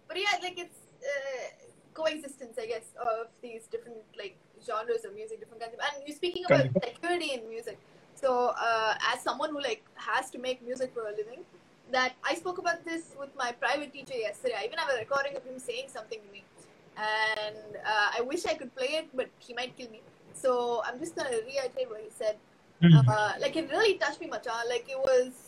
but 0.09 0.17
yeah, 0.17 0.39
like, 0.43 0.59
it's 0.59 0.79
uh, 1.03 1.49
coexistence, 1.95 2.59
I 2.59 2.67
guess, 2.67 2.95
of 3.01 3.29
these 3.43 3.67
different, 3.67 3.99
like, 4.19 4.37
genres 4.65 5.05
of 5.05 5.15
music, 5.15 5.41
different 5.41 5.61
kinds 5.63 5.75
of. 5.75 5.81
And 5.81 6.07
you're 6.07 6.17
speaking 6.17 6.45
about 6.47 6.67
security 6.85 7.33
in 7.35 7.49
music. 7.49 7.79
So, 8.15 8.55
uh, 8.59 8.95
as 9.13 9.23
someone 9.23 9.51
who, 9.51 9.61
like, 9.61 9.85
has 9.95 10.31
to 10.31 10.39
make 10.39 10.65
music 10.65 10.93
for 10.95 11.09
a 11.09 11.11
living, 11.11 11.45
that 11.93 12.15
I 12.25 12.35
spoke 12.35 12.59
about 12.59 12.85
this 12.85 13.15
with 13.19 13.31
my 13.37 13.53
private 13.53 13.93
teacher 13.93 14.15
yesterday. 14.17 14.55
I 14.59 14.65
even 14.65 14.79
have 14.79 14.91
a 14.91 14.99
recording 14.99 15.37
of 15.37 15.45
him 15.45 15.59
saying 15.59 15.89
something 15.89 16.19
to 16.21 16.33
me. 16.33 16.43
And 16.97 17.77
uh, 17.85 18.09
I 18.19 18.23
wish 18.23 18.47
I 18.47 18.55
could 18.55 18.75
play 18.75 18.93
it, 19.01 19.09
but 19.15 19.29
he 19.39 19.55
might 19.55 19.77
kill 19.77 19.91
me. 19.91 20.01
So 20.33 20.83
I'm 20.85 20.99
just 20.99 21.15
gonna 21.15 21.31
reiterate 21.31 21.89
what 21.91 22.01
he 22.01 22.11
said. 22.11 22.37
Uh, 22.83 23.33
like 23.41 23.57
it 23.57 23.71
really 23.71 23.95
touched 23.99 24.21
me 24.21 24.27
much. 24.27 24.47
Like 24.69 24.87
it 24.89 24.99
was 24.99 25.46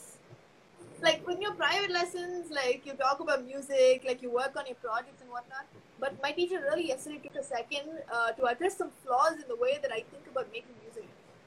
like 1.03 1.27
with 1.27 1.41
your 1.41 1.53
private 1.53 1.91
lessons, 1.91 2.51
like 2.51 2.83
you 2.85 2.93
talk 2.95 3.21
about 3.21 3.45
music, 3.45 4.05
like 4.07 4.23
you 4.23 4.31
work 4.31 4.57
on 4.57 4.67
your 4.67 4.77
projects 4.77 5.21
and 5.23 5.31
whatnot. 5.31 5.67
But 6.01 6.21
my 6.23 6.33
teacher 6.33 6.61
really 6.61 6.89
yesterday 6.89 7.19
took 7.19 7.37
a 7.37 7.45
second 7.45 7.89
uh, 8.13 8.33
to 8.33 8.47
address 8.47 8.77
some 8.77 8.91
flaws 9.05 9.35
in 9.35 9.49
the 9.49 9.57
way 9.57 9.79
that 9.83 9.93
I 9.93 10.05
think 10.11 10.27
about 10.31 10.47
making 10.53 10.75
music. 10.83 11.07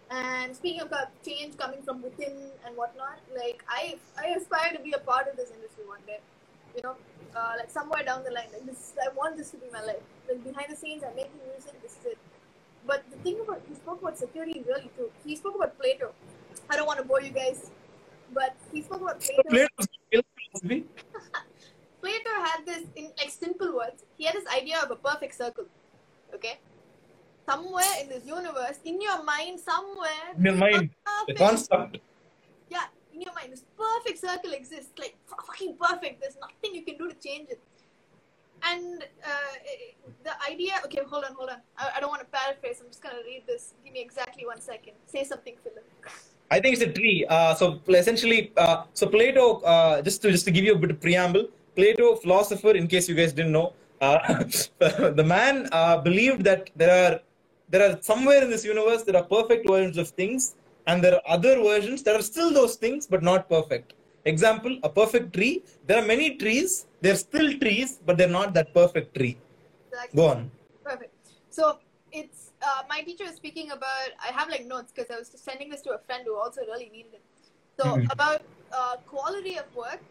And 0.09 0.55
speaking 0.55 0.81
about 0.81 1.07
change 1.25 1.57
coming 1.57 1.81
from 1.83 2.01
within 2.01 2.51
and 2.65 2.75
whatnot, 2.75 3.19
like 3.35 3.63
I 3.67 3.95
I 4.17 4.27
aspire 4.39 4.71
to 4.73 4.79
be 4.83 4.91
a 4.93 4.99
part 4.99 5.27
of 5.27 5.37
this 5.37 5.51
industry 5.51 5.85
one 5.87 6.01
day. 6.05 6.19
You 6.75 6.81
know, 6.83 6.95
uh, 7.35 7.53
like 7.57 7.71
somewhere 7.71 8.03
down 8.03 8.23
the 8.23 8.31
line, 8.31 8.47
like 8.53 8.65
this, 8.65 8.93
I 9.01 9.13
want 9.15 9.37
this 9.37 9.51
to 9.51 9.57
be 9.57 9.67
my 9.71 9.83
life. 9.83 10.03
Like 10.27 10.43
behind 10.43 10.71
the 10.71 10.75
scenes, 10.75 11.03
I'm 11.03 11.15
making 11.15 11.39
music. 11.51 11.81
This 11.81 11.93
is 11.99 12.05
it. 12.13 12.17
But 12.85 13.03
the 13.11 13.17
thing 13.17 13.39
about 13.41 13.61
he 13.67 13.75
spoke 13.75 14.01
about 14.01 14.17
security 14.17 14.63
really 14.67 14.89
too. 14.97 15.11
He 15.25 15.35
spoke 15.35 15.55
about 15.55 15.77
Plato. 15.79 16.11
I 16.69 16.75
don't 16.75 16.87
want 16.87 16.99
to 16.99 17.05
bore 17.05 17.21
you 17.21 17.31
guys, 17.31 17.71
but 18.33 18.55
he 18.71 18.81
spoke 18.81 19.01
about 19.01 19.19
Plato. 19.19 19.43
Plato's. 19.49 19.87
Plato 22.01 22.29
had 22.43 22.65
this 22.65 22.83
in 22.95 23.11
like 23.17 23.29
simple 23.29 23.75
words. 23.75 24.03
He 24.17 24.25
had 24.25 24.35
this 24.35 24.47
idea 24.55 24.79
of 24.81 24.91
a 24.91 24.95
perfect 24.95 25.35
circle. 25.35 25.65
Okay, 26.33 26.59
somewhere 27.47 27.93
in 28.01 28.09
this 28.09 28.25
universe, 28.25 28.79
in 28.85 29.01
your 29.01 29.23
mind, 29.23 29.59
somewhere 29.59 30.31
In 30.37 30.45
your 30.45 30.55
mind, 30.55 30.89
the 31.27 31.33
construct. 31.33 31.97
yeah, 32.69 32.85
in 33.13 33.21
your 33.21 33.33
mind, 33.33 33.51
this 33.51 33.65
perfect 33.77 34.19
circle 34.19 34.51
exists, 34.53 34.91
like 34.97 35.15
fucking 35.27 35.75
perfect. 35.79 36.21
There's 36.21 36.37
nothing 36.39 36.75
you 36.75 36.83
can 36.83 36.97
do 36.97 37.09
to 37.09 37.15
change 37.15 37.49
it. 37.49 37.59
And 38.63 39.03
uh, 39.25 39.55
the 40.23 40.33
idea, 40.49 40.73
okay, 40.85 41.01
hold 41.07 41.25
on, 41.25 41.33
hold 41.33 41.49
on. 41.49 41.57
I, 41.77 41.91
I 41.97 41.99
don't 41.99 42.09
want 42.09 42.21
to 42.21 42.27
paraphrase. 42.27 42.77
I'm 42.79 42.87
just 42.87 43.01
gonna 43.01 43.23
read 43.25 43.43
this. 43.47 43.73
Give 43.83 43.93
me 43.93 44.01
exactly 44.01 44.45
one 44.45 44.61
second. 44.61 44.93
Say 45.07 45.23
something, 45.23 45.55
Philip. 45.63 45.85
I 46.51 46.59
think 46.59 46.73
it's 46.75 46.83
a 46.83 46.91
tree. 46.99 47.25
Uh, 47.29 47.55
so 47.55 47.79
essentially, 47.87 48.51
uh, 48.57 48.83
so 48.93 49.07
Plato, 49.07 49.61
uh, 49.61 50.01
just 50.01 50.21
to 50.21 50.31
just 50.31 50.45
to 50.45 50.51
give 50.51 50.65
you 50.65 50.73
a 50.75 50.81
bit 50.83 50.91
of 50.91 50.99
preamble, 50.99 51.47
Plato, 51.77 52.15
philosopher, 52.15 52.71
in 52.71 52.87
case 52.93 53.07
you 53.07 53.15
guys 53.15 53.31
didn't 53.31 53.53
know, 53.53 53.73
uh, 54.01 54.17
the 55.19 55.23
man 55.25 55.69
uh, 55.71 55.97
believed 55.97 56.43
that 56.43 56.69
there 56.75 56.93
are 57.03 57.19
there 57.69 57.83
are 57.87 57.97
somewhere 58.01 58.43
in 58.43 58.49
this 58.49 58.65
universe 58.65 59.03
there 59.03 59.15
are 59.15 59.23
perfect 59.23 59.65
versions 59.67 59.97
of 59.97 60.09
things, 60.09 60.55
and 60.87 61.01
there 61.01 61.15
are 61.15 61.25
other 61.25 61.55
versions 61.63 62.03
that 62.03 62.15
are 62.19 62.25
still 62.33 62.51
those 62.59 62.75
things 62.75 63.07
but 63.07 63.23
not 63.23 63.47
perfect. 63.49 63.93
Example: 64.25 64.77
a 64.83 64.89
perfect 64.89 65.33
tree. 65.33 65.63
There 65.87 65.97
are 66.03 66.05
many 66.05 66.35
trees. 66.35 66.85
They're 66.99 67.21
still 67.27 67.57
trees, 67.63 67.99
but 68.05 68.17
they're 68.17 68.35
not 68.39 68.53
that 68.55 68.73
perfect 68.73 69.15
tree. 69.15 69.37
Exactly. 69.89 70.17
Go 70.17 70.27
on. 70.33 70.51
Perfect. 70.83 71.13
So 71.49 71.77
it's 72.11 72.50
uh, 72.67 72.83
my 72.89 73.01
teacher 73.01 73.25
was 73.25 73.35
speaking 73.35 73.71
about. 73.71 74.09
I 74.23 74.31
have 74.37 74.49
like 74.49 74.65
notes 74.65 74.91
because 74.93 75.09
I 75.11 75.17
was 75.17 75.29
sending 75.35 75.69
this 75.69 75.81
to 75.81 75.91
a 75.91 75.99
friend 75.99 76.23
who 76.25 76.35
also 76.35 76.61
really 76.61 76.89
needed 76.97 77.13
it. 77.19 77.23
So 77.79 77.85
Mhm. 77.85 78.11
about 78.11 78.41
uh, 78.79 78.95
quality 79.13 79.57
of 79.57 79.67
work, 79.75 80.01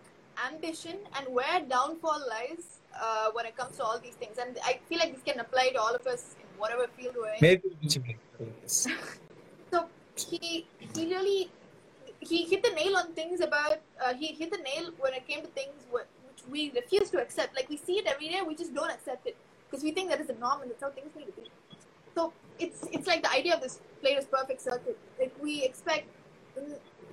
ambition, 0.48 0.96
and 1.16 1.28
where 1.38 1.60
downfall 1.74 2.20
lies 2.28 2.64
uh, 3.00 3.30
when 3.32 3.46
it 3.46 3.56
comes 3.56 3.76
to 3.78 3.84
all 3.84 3.98
these 3.98 4.14
things. 4.22 4.36
And 4.38 4.58
I 4.64 4.80
feel 4.88 4.98
like 4.98 5.14
this 5.14 5.22
can 5.22 5.40
apply 5.40 5.70
to 5.70 5.80
all 5.80 5.94
of 5.94 6.06
us 6.06 6.34
in 6.42 6.46
whatever 6.58 6.86
field 6.96 7.14
we're 7.16 7.34
in. 7.34 7.40
Maybe. 7.40 8.18
Yes. 8.62 8.86
So 9.72 9.86
he 10.16 10.66
he 10.94 11.02
really 11.14 11.50
he 12.20 12.38
hit 12.44 12.62
the 12.62 12.70
nail 12.70 12.96
on 12.96 13.12
things 13.18 13.40
about 13.40 13.78
uh, 14.04 14.12
he 14.14 14.28
hit 14.40 14.50
the 14.50 14.58
nail 14.58 14.90
when 14.98 15.14
it 15.14 15.26
came 15.28 15.42
to 15.42 15.48
things 15.48 15.86
which 15.90 16.42
we 16.50 16.70
refuse 16.74 17.08
to 17.10 17.18
accept. 17.22 17.54
Like 17.54 17.68
we 17.70 17.76
see 17.76 17.98
it 17.98 18.06
every 18.06 18.28
day, 18.28 18.40
we 18.46 18.54
just 18.56 18.74
don't 18.74 18.90
accept 18.90 19.26
it 19.26 19.36
because 19.70 19.84
we 19.84 19.92
think 19.92 20.10
that 20.10 20.20
is 20.20 20.26
the 20.26 20.34
norm 20.34 20.62
and 20.62 20.70
that's 20.70 20.82
how 20.82 20.90
things 20.90 21.14
need 21.16 21.26
to 21.26 21.32
be. 21.40 21.50
So 22.14 22.32
it's 22.58 22.86
it's 22.92 23.06
like 23.06 23.22
the 23.22 23.30
idea 23.32 23.54
of 23.54 23.60
this 23.62 23.80
Plato's 24.00 24.26
perfect 24.26 24.60
circle. 24.62 24.94
Like 25.18 25.34
we 25.42 25.62
expect 25.64 26.08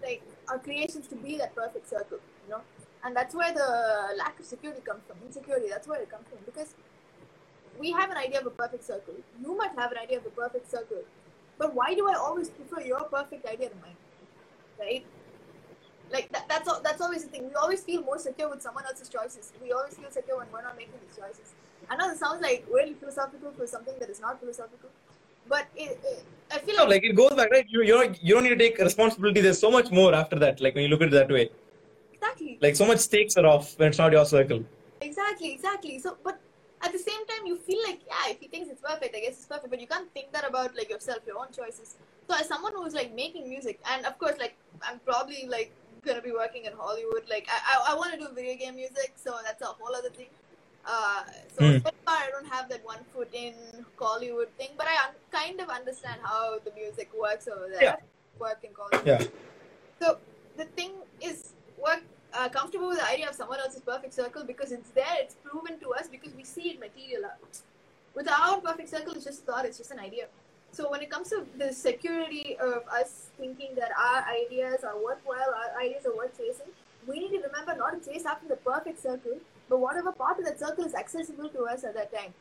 like 0.04 0.22
our 0.50 0.60
creations 0.60 1.08
to 1.08 1.16
be 1.16 1.38
that 1.38 1.56
perfect 1.56 1.90
circle, 1.90 2.20
you 2.46 2.52
know, 2.52 2.62
and 3.04 3.16
that's 3.16 3.36
where 3.36 3.54
the 3.54 4.16
lack 4.18 4.40
of 4.40 4.46
security 4.46 4.82
comes 4.82 5.04
from. 5.08 5.18
Insecurity, 5.26 5.68
that's 5.70 5.88
where 5.88 6.02
it 6.02 6.10
comes 6.10 6.26
from 6.30 6.40
because 6.46 6.76
we 7.80 7.92
have 7.92 8.10
an 8.10 8.18
idea 8.18 8.40
of 8.40 8.48
a 8.48 8.52
perfect 8.52 8.84
circle. 8.84 9.14
You 9.42 9.56
might 9.58 9.72
have 9.78 9.92
an 9.92 9.98
idea 9.98 10.18
of 10.18 10.26
a 10.26 10.30
perfect 10.30 10.70
circle, 10.70 11.04
but 11.58 11.74
why 11.76 11.94
do 11.94 12.08
I 12.10 12.16
always 12.16 12.50
prefer 12.50 12.82
your 12.82 13.04
perfect 13.06 13.46
idea 13.48 13.70
to 13.70 13.76
mine? 13.82 13.98
Right? 14.80 15.06
Like 16.12 16.32
that, 16.32 16.48
that's 16.48 16.70
that's 16.82 17.02
always 17.02 17.24
the 17.24 17.30
thing. 17.30 17.50
We 17.50 17.56
always 17.56 17.84
feel 17.84 18.02
more 18.02 18.18
secure 18.20 18.50
with 18.50 18.62
someone 18.62 18.86
else's 18.86 19.10
choices. 19.10 19.52
We 19.62 19.72
always 19.74 19.96
feel 19.96 20.10
secure 20.12 20.38
when 20.38 20.48
we're 20.52 20.64
not 20.64 20.78
making 20.78 20.94
these 21.06 21.18
choices. 21.18 21.54
I 21.90 21.96
know 21.96 22.10
this 22.10 22.20
sounds 22.20 22.42
like 22.42 22.66
really 22.72 22.94
philosophical 22.94 23.52
for 23.52 23.66
something 23.68 23.96
that 24.00 24.10
is 24.10 24.20
not 24.20 24.40
philosophical, 24.40 24.90
but 25.48 25.68
it, 25.76 26.00
it, 26.04 26.24
I 26.52 26.60
feel 26.60 26.76
No, 26.76 26.84
like, 26.84 26.90
like 26.90 27.04
it 27.04 27.16
goes 27.16 27.34
back, 27.34 27.50
right? 27.52 27.66
You 27.70 27.82
you 27.82 27.94
don't 27.94 28.24
you 28.24 28.34
don't 28.36 28.44
need 28.44 28.50
to 28.50 28.58
take 28.58 28.78
responsibility. 28.78 29.42
There's 29.42 29.60
so 29.60 29.72
much 29.72 29.92
more 29.92 30.14
after 30.14 30.38
that. 30.40 30.62
Like 30.62 30.76
when 30.76 30.84
you 30.84 30.90
look 30.90 31.02
at 31.02 31.08
it 31.10 31.12
that 31.12 31.30
way, 31.32 31.50
exactly, 32.14 32.60
like 32.62 32.76
so 32.76 32.86
much 32.86 33.00
stakes 33.00 33.38
are 33.38 33.46
off 33.46 33.78
when 33.80 33.90
it's 33.90 33.98
not 33.98 34.12
your 34.12 34.26
circle. 34.26 34.64
exactly, 35.02 35.54
exactly. 35.54 36.00
So, 36.00 36.18
but 36.24 36.40
at 36.82 36.92
the 36.92 37.00
same 37.00 37.26
time, 37.28 37.46
you 37.46 37.58
feel 37.58 37.80
like, 37.84 38.02
yeah, 38.08 38.32
if 38.32 38.40
he 38.40 38.48
thinks 38.48 38.70
it's 38.70 38.82
perfect, 38.82 39.16
I 39.16 39.20
guess 39.22 39.34
it's 39.34 39.46
perfect. 39.46 39.70
But 39.70 39.82
you 39.82 39.88
can't 39.88 40.12
think 40.14 40.32
that 40.34 40.48
about 40.48 40.76
like 40.76 40.90
yourself, 40.90 41.20
your 41.26 41.38
own 41.40 41.48
choices. 41.56 41.96
So 42.30 42.36
as 42.40 42.48
someone 42.48 42.74
who's 42.76 42.94
like 42.94 43.14
making 43.16 43.50
music, 43.50 43.80
and 43.92 44.06
of 44.06 44.18
course, 44.18 44.36
like 44.40 44.56
I'm 44.82 45.00
probably 45.00 45.48
like 45.48 45.72
gonna 46.04 46.22
be 46.22 46.32
working 46.32 46.66
in 46.66 46.74
Hollywood. 46.78 47.24
Like 47.30 47.48
I, 47.50 47.60
I, 47.78 47.94
I 47.94 47.96
want 47.96 48.14
to 48.14 48.20
do 48.20 48.28
video 48.34 48.56
game 48.58 48.76
music, 48.76 49.14
so 49.16 49.36
that's 49.44 49.62
a 49.62 49.66
whole 49.66 49.96
other 49.96 50.10
thing. 50.10 50.28
Uh, 50.88 51.24
so 51.56 51.66
Hmm. 51.66 51.78
so 51.86 51.92
far, 52.06 52.18
I 52.26 52.30
don't 52.32 52.48
have 52.48 52.70
that 52.70 52.84
one 52.86 53.04
foot 53.14 53.30
in 53.34 53.54
Hollywood 54.00 54.50
thing, 54.58 54.70
but 54.78 54.88
I 54.88 54.96
un- 55.08 55.16
kind 55.32 55.60
of 55.60 55.70
understand 55.70 56.22
how 56.24 56.60
the 56.60 56.72
music 56.82 57.10
works 57.14 57.48
over 57.54 57.68
there. 57.74 57.84
Yeah. 57.84 57.96
Work 58.40 58.60
in 58.64 58.72
Hollywood. 58.80 59.06
Yeah. 59.06 59.24
So 60.02 60.18
the 60.56 60.66
thing 60.78 60.92
is, 61.20 61.54
work 61.78 62.04
uh, 62.34 62.48
comfortable 62.50 62.88
with 62.88 63.00
the 63.00 63.08
idea 63.08 63.28
of 63.30 63.36
someone 63.36 63.60
else's 63.60 63.82
perfect 63.82 64.14
circle 64.14 64.44
because 64.46 64.72
it's 64.72 64.92
there, 64.92 65.16
it's 65.24 65.36
proven 65.36 65.78
to 65.80 65.94
us 65.94 66.08
because 66.08 66.34
we 66.36 66.44
see 66.46 66.70
it 66.72 66.80
material 66.80 67.26
out. 67.26 67.54
With 68.16 68.30
our 68.30 68.62
perfect 68.62 68.90
circle, 68.90 69.14
it's 69.14 69.26
just 69.26 69.44
a 69.44 69.46
thought, 69.46 69.66
it's 69.66 69.78
just 69.78 69.92
an 69.92 70.00
idea. 70.00 70.28
So 70.72 70.90
when 70.92 71.02
it 71.02 71.10
comes 71.10 71.30
to 71.30 71.46
the 71.58 71.74
security 71.74 72.58
of 72.60 72.84
us 72.88 73.30
thinking 73.38 73.76
that 73.76 73.92
our 73.98 74.24
ideas 74.42 74.84
are 74.84 74.98
worthwhile, 74.98 75.52
our 75.62 75.82
ideas 75.82 76.06
are 76.06 76.16
worth 76.16 76.38
chasing, 76.38 76.72
we 77.08 77.20
need 77.20 77.32
to 77.38 77.42
remember 77.48 77.76
not 77.76 77.92
to 78.02 78.10
chase 78.10 78.26
after 78.26 78.48
the 78.48 78.58
perfect 78.58 79.02
circle, 79.02 79.38
but 79.70 79.80
whatever 79.80 80.12
part 80.12 80.40
of 80.40 80.46
that 80.46 80.60
circle 80.60 80.86
is 80.86 80.96
accessible 80.96 81.50
to 81.50 81.64
us 81.64 81.84
at 81.84 81.94
that 81.96 82.14
time. 82.14 82.34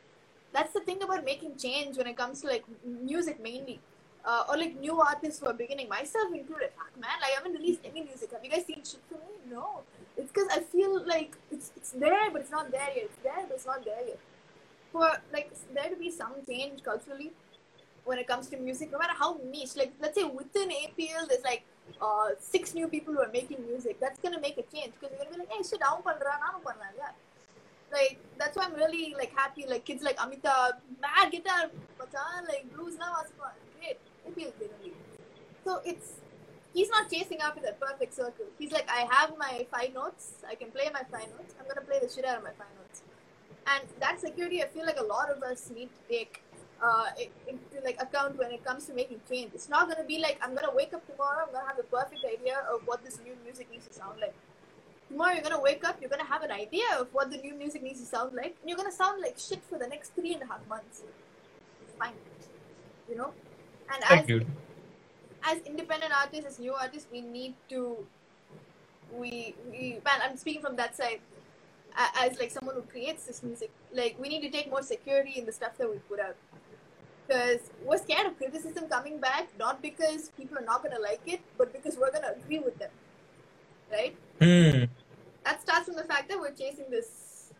That's 0.53 0.73
the 0.73 0.79
thing 0.81 1.03
about 1.03 1.25
making 1.25 1.57
change 1.57 1.97
when 1.97 2.07
it 2.07 2.17
comes 2.17 2.41
to 2.41 2.47
like 2.47 2.63
music 2.85 3.41
mainly. 3.41 3.79
Uh, 4.25 4.43
or 4.49 4.57
like 4.57 4.77
new 4.79 4.99
artists 4.99 5.39
who 5.39 5.47
are 5.47 5.53
beginning, 5.53 5.87
myself 5.87 6.33
included. 6.33 6.69
Fuck, 6.75 6.91
man, 6.99 7.11
like 7.21 7.31
I 7.31 7.35
haven't 7.37 7.53
released 7.53 7.79
any 7.85 8.03
music. 8.03 8.31
Have 8.33 8.43
you 8.43 8.49
guys 8.49 8.65
seen 8.65 8.83
shit 8.83 8.99
from 9.07 9.19
me? 9.19 9.35
No. 9.49 9.83
It's 10.17 10.31
because 10.31 10.49
I 10.51 10.59
feel 10.61 11.05
like 11.05 11.37
it's 11.51 11.71
it's 11.77 11.91
there, 11.91 12.29
but 12.31 12.41
it's 12.41 12.51
not 12.51 12.71
there 12.71 12.89
yet. 12.93 13.05
It's 13.05 13.19
there, 13.23 13.45
but 13.47 13.55
it's 13.55 13.65
not 13.65 13.85
there 13.85 14.05
yet. 14.05 14.19
For 14.91 15.07
like 15.31 15.51
there 15.73 15.89
to 15.89 15.95
be 15.95 16.11
some 16.11 16.33
change 16.45 16.83
culturally 16.83 17.31
when 18.03 18.17
it 18.17 18.27
comes 18.27 18.47
to 18.47 18.57
music, 18.57 18.91
no 18.91 18.97
matter 18.97 19.13
how 19.17 19.39
niche. 19.49 19.77
Like 19.77 19.93
let's 20.01 20.19
say 20.19 20.25
within 20.25 20.69
APL, 20.69 21.29
there's 21.29 21.43
like 21.43 21.63
uh, 22.00 22.30
six 22.38 22.74
new 22.74 22.88
people 22.88 23.12
who 23.14 23.20
are 23.20 23.32
making 23.32 23.66
music. 23.66 23.98
That's 24.00 24.18
gonna 24.20 24.40
make 24.40 24.58
a 24.58 24.66
change 24.74 24.92
because 24.94 25.10
you're 25.10 25.24
gonna 25.24 25.34
be 25.34 25.40
like, 25.42 25.52
hey, 25.52 25.62
shit, 25.70 25.82
அவன் 25.90 26.06
பண்றான், 26.08 26.42
நானும் 26.44 26.66
பண்ணலாம், 26.68 26.96
yeah. 27.02 27.12
Like 27.96 28.16
that's 28.38 28.56
why 28.56 28.64
I'm 28.68 28.76
really 28.82 29.14
like 29.20 29.32
happy. 29.42 29.64
Like 29.72 29.84
kids 29.84 30.02
like 30.08 30.18
Amita, 30.24 30.56
mad 31.04 31.26
guitar, 31.34 31.62
machan, 32.00 32.40
like 32.52 32.64
blues 32.74 32.96
now, 33.04 33.12
great. 33.78 33.98
APL 34.26 34.52
generally. 34.60 34.92
So 35.64 35.80
it's 35.90 36.08
he's 36.76 36.90
not 36.94 37.10
chasing 37.12 37.40
after 37.48 37.60
that 37.66 37.78
perfect 37.86 38.14
circle. 38.14 38.46
He's 38.58 38.72
like, 38.72 38.88
I 38.90 39.02
have 39.14 39.32
my 39.44 39.66
five 39.74 39.92
notes. 40.00 40.24
I 40.52 40.54
can 40.54 40.70
play 40.76 40.88
my 40.98 41.04
five 41.14 41.28
notes. 41.36 41.54
I'm 41.58 41.66
gonna 41.68 41.86
play 41.90 41.98
the 42.04 42.10
shit 42.14 42.24
out 42.24 42.38
of 42.38 42.44
my 42.44 42.54
five 42.62 42.72
notes. 42.80 43.02
And 43.72 43.84
that 44.00 44.20
security, 44.20 44.62
I 44.62 44.68
feel 44.68 44.86
like 44.86 44.98
a 44.98 45.08
lot 45.16 45.28
of 45.30 45.42
us 45.42 45.70
need 45.78 45.90
to 45.96 46.02
take 46.14 46.42
uh, 46.83 47.07
into 47.47 47.83
like 47.83 48.01
account 48.01 48.37
when 48.37 48.51
it 48.51 48.63
comes 48.63 48.85
to 48.85 48.93
making 48.93 49.19
change. 49.29 49.51
It's 49.53 49.69
not 49.69 49.89
gonna 49.89 50.07
be 50.07 50.19
like 50.19 50.39
I'm 50.41 50.53
gonna 50.55 50.73
wake 50.73 50.93
up 50.93 51.05
tomorrow. 51.09 51.45
I'm 51.47 51.53
gonna 51.53 51.67
have 51.67 51.77
the 51.77 51.83
perfect 51.83 52.23
idea 52.25 52.59
of 52.71 52.81
what 52.85 53.03
this 53.03 53.19
new 53.23 53.35
music 53.43 53.69
needs 53.71 53.87
to 53.87 53.93
sound 53.93 54.19
like. 54.19 54.35
Tomorrow 55.09 55.33
you're 55.33 55.43
gonna 55.43 55.61
wake 55.61 55.83
up. 55.83 55.97
You're 56.01 56.09
gonna 56.09 56.25
have 56.25 56.43
an 56.43 56.51
idea 56.51 56.85
of 56.99 57.07
what 57.13 57.31
the 57.31 57.37
new 57.37 57.55
music 57.55 57.81
needs 57.81 57.99
to 58.01 58.05
sound 58.05 58.35
like, 58.35 58.55
and 58.61 58.69
you're 58.69 58.77
gonna 58.77 58.91
sound 58.91 59.21
like 59.21 59.39
shit 59.39 59.61
for 59.69 59.77
the 59.79 59.87
next 59.87 60.13
three 60.15 60.33
and 60.33 60.43
a 60.43 60.45
half 60.45 60.67
months. 60.67 61.03
Fine, 61.97 62.13
you 63.09 63.15
know. 63.15 63.31
And 63.93 64.03
as 64.03 64.09
Thank 64.09 64.29
you. 64.29 64.45
as 65.43 65.59
independent 65.65 66.11
artists, 66.13 66.45
as 66.45 66.59
new 66.59 66.73
artists, 66.73 67.07
we 67.11 67.21
need 67.21 67.55
to. 67.69 68.05
We 69.11 69.55
we 69.71 70.01
man, 70.03 70.19
I'm 70.21 70.37
speaking 70.37 70.61
from 70.61 70.75
that 70.75 70.95
side. 70.95 71.21
As 72.15 72.37
like 72.37 72.51
someone 72.51 72.75
who 72.75 72.83
creates 72.83 73.25
this 73.25 73.41
music, 73.41 73.71
like 73.91 74.17
we 74.19 74.29
need 74.29 74.41
to 74.41 74.51
take 74.51 74.69
more 74.69 74.83
security 74.83 75.39
in 75.39 75.47
the 75.47 75.51
stuff 75.51 75.77
that 75.79 75.89
we 75.89 75.97
put 76.09 76.19
out. 76.19 76.35
Because 77.27 77.69
we're 77.85 77.97
scared 77.97 78.27
of 78.27 78.37
criticism 78.37 78.87
coming 78.87 79.19
back, 79.19 79.49
not 79.59 79.81
because 79.81 80.29
people 80.37 80.57
are 80.57 80.65
not 80.65 80.83
gonna 80.83 80.99
like 80.99 81.21
it, 81.25 81.41
but 81.57 81.73
because 81.73 81.97
we're 81.97 82.11
gonna 82.11 82.33
agree 82.37 82.59
with 82.59 82.77
them, 82.79 82.89
right? 83.91 84.15
Hmm. 84.39 84.85
That 85.43 85.61
starts 85.61 85.85
from 85.87 85.95
the 85.95 86.03
fact 86.03 86.29
that 86.29 86.39
we're 86.39 86.51
chasing 86.51 86.85
this 86.89 87.51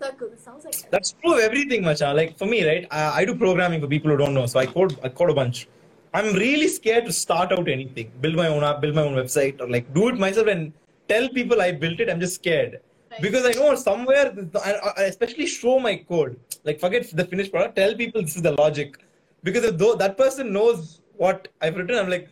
circle. 0.00 0.28
This 0.30 0.42
sounds 0.42 0.64
like 0.64 0.90
That's 0.90 1.12
true 1.12 1.34
of 1.34 1.40
everything, 1.40 1.82
Macha. 1.82 2.12
Like 2.12 2.38
for 2.38 2.46
me, 2.46 2.66
right? 2.66 2.86
I, 2.90 3.22
I 3.22 3.24
do 3.24 3.34
programming 3.34 3.80
for 3.80 3.88
people 3.88 4.10
who 4.10 4.16
don't 4.16 4.34
know, 4.34 4.46
so 4.46 4.60
I 4.60 4.66
code 4.66 4.98
I 5.02 5.08
code 5.08 5.30
a 5.30 5.34
bunch. 5.34 5.68
I'm 6.12 6.34
really 6.34 6.68
scared 6.68 7.04
to 7.06 7.12
start 7.12 7.52
out 7.52 7.68
anything, 7.68 8.12
build 8.20 8.34
my 8.34 8.48
own 8.48 8.64
app, 8.64 8.80
build 8.80 8.94
my 8.94 9.02
own 9.02 9.14
website, 9.14 9.60
or 9.60 9.68
like 9.68 9.92
do 9.94 10.08
it 10.08 10.18
myself 10.18 10.46
and 10.46 10.72
tell 11.08 11.28
people 11.28 11.60
I 11.60 11.72
built 11.72 12.00
it. 12.00 12.10
I'm 12.10 12.20
just 12.20 12.36
scared 12.36 12.72
Right. 12.72 12.89
Because 13.20 13.44
I 13.44 13.52
know 13.58 13.74
somewhere, 13.74 14.34
I, 14.64 15.02
especially 15.04 15.46
show 15.46 15.78
my 15.78 15.96
code. 15.96 16.38
Like 16.64 16.78
forget 16.78 17.10
the 17.10 17.24
finished 17.24 17.50
product. 17.50 17.76
Tell 17.76 17.94
people 17.94 18.22
this 18.22 18.36
is 18.36 18.42
the 18.42 18.52
logic, 18.52 18.98
because 19.42 19.64
if 19.64 19.78
though 19.78 19.94
that 19.96 20.16
person 20.16 20.52
knows 20.52 21.00
what 21.16 21.48
I've 21.60 21.76
written, 21.76 21.98
I'm 21.98 22.10
like, 22.10 22.28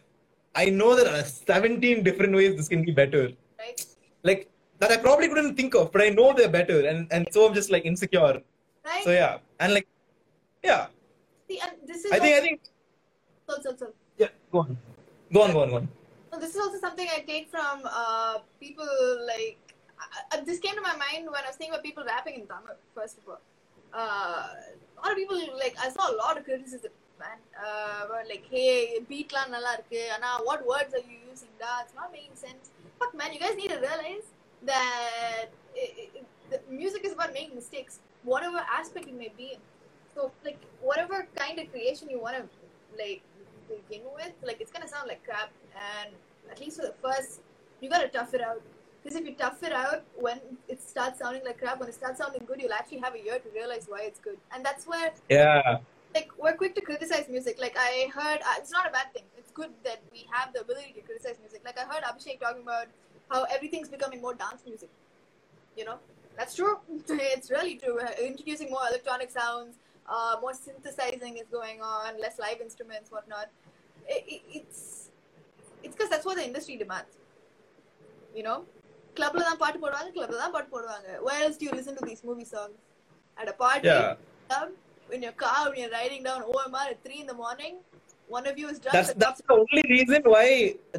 I 0.55 0.67
know 0.67 0.95
there 0.95 1.13
are 1.13 1.25
17 1.25 2.03
different 2.03 2.35
ways 2.35 2.57
this 2.57 2.69
can 2.69 2.85
be 2.85 2.93
better. 2.93 3.31
right, 3.59 3.85
Like 4.23 4.51
that 4.79 4.91
I 4.93 4.97
probably 4.97 5.29
couldn't 5.29 5.57
think 5.57 5.75
of, 5.75 5.91
but 5.93 6.03
I 6.03 6.11
know 6.11 6.33
they're 6.33 6.49
better, 6.49 6.87
and 6.87 7.09
and 7.11 7.27
so 7.33 7.49
I'm 7.49 7.55
just 7.55 7.71
like 7.71 7.85
insecure. 7.85 8.41
right. 8.85 9.05
So 9.05 9.11
yeah, 9.11 9.39
and 9.61 9.75
like, 9.75 9.89
yeah, 10.63 10.87
See, 11.49 11.59
and 11.61 11.73
this 11.87 12.05
is 12.05 12.13
I 12.13 12.19
think 12.19 12.37
I 12.37 12.41
think 12.41 12.61
so, 13.49 13.57
so, 13.63 13.77
so. 13.77 13.93
yeah. 14.19 14.29
Go 14.53 14.61
on, 14.61 14.77
go 15.33 15.43
on, 15.43 15.53
go 15.53 15.63
on, 15.63 15.71
go 15.71 15.77
on. 15.77 15.89
This 16.41 16.55
is 16.55 16.61
also 16.61 16.79
something 16.79 17.09
I 17.11 17.21
take 17.21 17.51
from 17.51 17.83
uh, 17.85 18.39
people 18.61 18.87
like. 19.27 19.59
Uh, 20.13 20.37
uh, 20.37 20.45
this 20.45 20.59
came 20.59 20.75
to 20.75 20.81
my 20.81 20.97
mind 20.97 21.27
when 21.27 21.43
I 21.45 21.49
was 21.49 21.57
thinking 21.57 21.75
about 21.75 21.85
people 21.85 22.05
rapping 22.05 22.35
in 22.35 22.47
Tamil, 22.47 22.77
first 22.95 23.19
of 23.19 23.29
all. 23.29 23.41
Uh, 23.93 24.49
a 24.97 25.01
lot 25.03 25.13
of 25.13 25.17
people, 25.17 25.39
like, 25.57 25.77
I 25.81 25.91
saw 25.91 26.11
a 26.11 26.17
lot 26.17 26.39
of 26.39 26.45
criticism, 26.45 26.93
man. 27.19 27.39
Uh, 27.59 28.07
like, 28.29 28.45
hey, 28.51 29.01
beat 29.09 29.33
la 29.33 29.45
nalla 29.55 29.73
irukku, 29.79 30.01
ana, 30.17 30.43
what 30.45 30.67
words 30.67 30.95
are 30.95 31.05
you 31.11 31.19
using? 31.31 31.49
Da? 31.59 31.81
It's 31.83 31.95
not 31.95 32.13
making 32.13 32.35
sense. 32.35 32.71
Fuck, 32.99 33.15
man, 33.15 33.33
you 33.33 33.41
guys 33.41 33.57
need 33.57 33.71
to 33.71 33.79
realize 33.79 34.27
that 34.65 35.47
it, 35.75 36.11
it, 36.15 36.27
the 36.51 36.61
music 36.71 37.05
is 37.05 37.13
about 37.13 37.33
making 37.33 37.55
mistakes, 37.55 38.01
whatever 38.25 38.65
aspect 38.79 39.07
it 39.09 39.15
may 39.15 39.33
be. 39.37 39.59
So, 40.15 40.33
like, 40.45 40.61
whatever 40.81 41.27
kind 41.37 41.59
of 41.59 41.71
creation 41.71 42.11
you 42.11 42.21
want 42.21 42.37
to, 42.37 42.45
like, 42.99 43.23
begin 43.69 44.03
with, 44.15 44.33
like, 44.43 44.61
it's 44.61 44.73
gonna 44.73 44.89
sound 44.89 45.09
like 45.09 45.25
crap. 45.25 45.51
And 45.77 46.15
at 46.51 46.61
least 46.61 46.81
for 46.81 46.87
the 46.87 46.95
first, 47.03 47.41
you 47.81 47.89
gotta 47.89 48.09
tough 48.09 48.35
it 48.35 48.41
out 48.41 48.63
because 49.03 49.19
if 49.19 49.27
you 49.27 49.35
tough 49.35 49.63
it 49.63 49.73
out 49.73 50.03
when 50.17 50.41
it 50.69 50.83
starts 50.83 51.21
sounding 51.21 51.45
like 51.45 51.59
crap 51.59 51.81
when 51.81 51.89
it 51.89 51.95
starts 51.95 52.19
sounding 52.19 52.43
good 52.47 52.61
you'll 52.61 52.73
actually 52.73 52.99
have 52.99 53.15
a 53.15 53.23
year 53.23 53.39
to 53.39 53.49
realize 53.55 53.87
why 53.89 54.01
it's 54.03 54.19
good 54.19 54.39
and 54.53 54.65
that's 54.65 54.87
where 54.87 55.13
Yeah, 55.31 55.79
like 56.15 56.31
we're 56.39 56.55
quick 56.55 56.75
to 56.77 56.81
criticize 56.81 57.27
music. 57.29 57.59
Like 57.61 57.77
I 57.79 58.09
heard, 58.15 58.41
uh, 58.41 58.55
it's 58.59 58.71
not 58.71 58.87
a 58.87 58.91
bad 58.91 59.13
thing. 59.13 59.25
It's 59.37 59.51
good 59.53 59.71
that 59.85 60.01
we 60.13 60.27
have 60.31 60.53
the 60.53 60.61
ability 60.61 60.93
to 60.95 61.01
criticize 61.03 61.37
music. 61.41 61.63
Like 61.65 61.79
I 61.79 61.83
heard 61.83 62.03
Abhishek 62.03 62.41
talking 62.41 62.63
about 62.63 62.87
how 63.31 63.45
everything's 63.45 63.89
becoming 63.89 64.21
more 64.21 64.35
dance 64.35 64.63
music. 64.67 64.91
You 65.77 65.85
know, 65.85 65.99
that's 66.37 66.55
true. 66.55 66.79
it's 67.09 67.51
really 67.51 67.77
true. 67.77 67.95
We're 67.95 68.27
introducing 68.27 68.71
more 68.71 68.81
electronic 68.89 69.31
sounds, 69.31 69.77
uh, 70.09 70.37
more 70.41 70.55
synthesizing 70.55 71.37
is 71.37 71.47
going 71.51 71.81
on, 71.81 72.21
less 72.21 72.39
live 72.39 72.61
instruments, 72.61 73.11
whatnot. 73.11 73.49
It, 74.09 74.25
it, 74.27 74.43
it's 74.53 75.11
it's 75.83 75.95
because 75.95 76.11
that's 76.11 76.25
what 76.25 76.37
the 76.37 76.45
industry 76.45 76.77
demands. 76.77 77.17
You 78.35 78.43
know, 78.43 78.65
clubல 79.19 79.43
தான் 79.49 79.61
பாட்டு 79.63 79.79
போடுவாங்க 79.85 80.11
clubல 80.17 80.39
தான் 80.45 80.55
பாட்டு 80.57 80.71
போடுவாங்க. 80.75 81.09
Do 81.61 81.65
you 81.69 81.75
listen 81.81 81.97
to 82.01 82.05
these 82.11 82.23
movie 82.31 82.49
songs? 82.55 82.77
At 83.41 83.49
a 83.55 83.57
party, 83.65 83.87
yeah. 83.89 84.15
down 84.53 84.69
in 85.17 85.23
your 85.27 85.37
car 85.45 85.61
when 85.69 85.79
you're 85.81 85.95
riding 86.01 86.23
down 86.29 86.41
OMR 86.53 86.87
at 86.93 86.99
three 87.05 87.21
in 87.25 87.29
the 87.33 87.39
morning. 87.45 87.75
One 88.37 88.47
of 88.51 88.57
you 88.61 88.69
is 88.73 88.79
drunk. 88.79 88.95
That's 88.97 89.13
that's 89.23 89.41
the 89.49 89.55
only 89.63 89.85
reason 89.95 90.23
why 90.35 90.47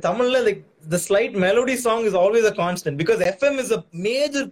Tamil 0.05 0.29
like 0.47 0.61
the 0.93 0.99
slight 1.07 1.33
melody 1.45 1.75
song 1.85 2.05
is 2.09 2.15
always 2.21 2.45
a 2.51 2.55
constant 2.63 2.95
because 3.01 3.19
FM 3.37 3.55
is 3.63 3.71
a 3.77 3.81
major 4.07 4.43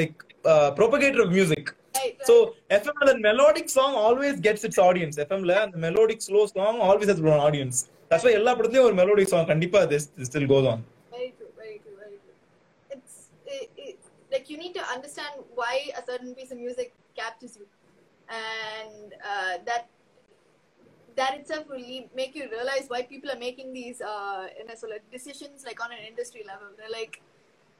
like 0.00 0.14
uh, 0.52 0.70
propagator 0.80 1.22
of 1.24 1.30
music. 1.38 1.64
Right, 1.96 2.14
right. 2.18 2.26
So 2.28 2.34
FM 2.70 2.94
the 3.10 3.16
melodic 3.28 3.68
song 3.78 3.94
always 4.04 4.36
gets 4.48 4.62
its 4.68 4.78
audience. 4.88 5.16
FM 5.26 5.42
la 5.50 5.58
the 5.74 5.82
melodic 5.86 6.20
slow 6.28 6.44
song 6.46 6.78
always 6.88 7.08
has 7.12 7.18
an 7.18 7.42
audience. 7.48 7.78
That's 8.10 8.24
why 8.26 8.34
எல்லா 8.40 8.54
படத்துலயும் 8.58 8.88
ஒரு 8.90 8.96
melodic 9.02 9.28
song 9.34 9.44
கண்டிப்பா 9.52 9.80
this, 9.94 10.06
this 10.18 10.28
still 10.32 10.46
goes 10.54 10.68
on. 10.72 10.80
You 14.50 14.58
need 14.58 14.74
to 14.74 14.84
understand 14.86 15.32
why 15.54 15.90
a 15.96 16.04
certain 16.04 16.34
piece 16.34 16.50
of 16.50 16.58
music 16.58 16.92
captures 17.16 17.56
you, 17.56 17.66
and 18.28 19.14
uh, 19.14 19.58
that 19.64 19.88
that 21.16 21.34
itself 21.38 21.68
will 21.68 21.84
make 22.14 22.34
you 22.34 22.48
realize 22.50 22.84
why 22.88 23.02
people 23.02 23.30
are 23.30 23.38
making 23.38 23.72
these 23.72 24.00
uh, 24.00 24.46
in 24.60 24.70
a 24.70 24.76
sort 24.76 24.92
of 24.92 24.98
decisions 25.10 25.64
like 25.64 25.82
on 25.84 25.92
an 25.92 25.98
industry 26.06 26.42
level. 26.46 26.68
They're 26.76 26.90
like, 26.90 27.20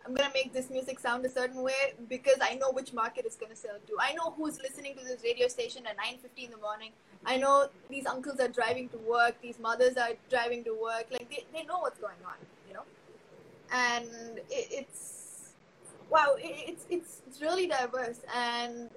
I'm 0.05 0.15
gonna 0.15 0.32
make 0.32 0.52
this 0.52 0.70
music 0.70 0.99
sound 0.99 1.24
a 1.24 1.28
certain 1.28 1.62
way 1.62 1.94
because 2.08 2.39
I 2.40 2.55
know 2.55 2.70
which 2.70 2.92
market 2.92 3.24
it's 3.26 3.36
gonna 3.36 3.57
sell 3.57 3.78
to. 3.86 3.97
I 4.00 4.12
know 4.15 4.31
who's 4.31 4.58
listening 4.60 4.97
to 4.97 5.05
this 5.05 5.23
radio 5.23 5.49
station 5.49 5.86
at 5.86 5.97
9:50 5.99 6.44
in 6.47 6.50
the 6.50 6.57
morning. 6.58 6.92
I 7.24 7.36
know 7.36 7.68
these 7.89 8.07
uncles 8.07 8.40
are 8.40 8.49
driving 8.49 8.89
to 8.90 8.99
work. 8.99 9.40
These 9.42 9.58
mothers 9.58 9.97
are 9.97 10.12
driving 10.31 10.65
to 10.65 10.74
work. 10.74 11.07
Like 11.10 11.28
they, 11.31 11.44
they 11.52 11.65
know 11.65 11.81
what's 11.81 11.99
going 11.99 12.23
on, 12.26 12.39
you 12.68 12.74
know. 12.74 12.84
And 13.73 14.39
it, 14.50 14.66
it's 14.81 15.19
wow, 16.10 16.34
it's 16.39 16.84
it's 16.90 17.22
it's 17.26 17.40
really 17.40 17.66
diverse. 17.66 18.20
And 18.34 18.90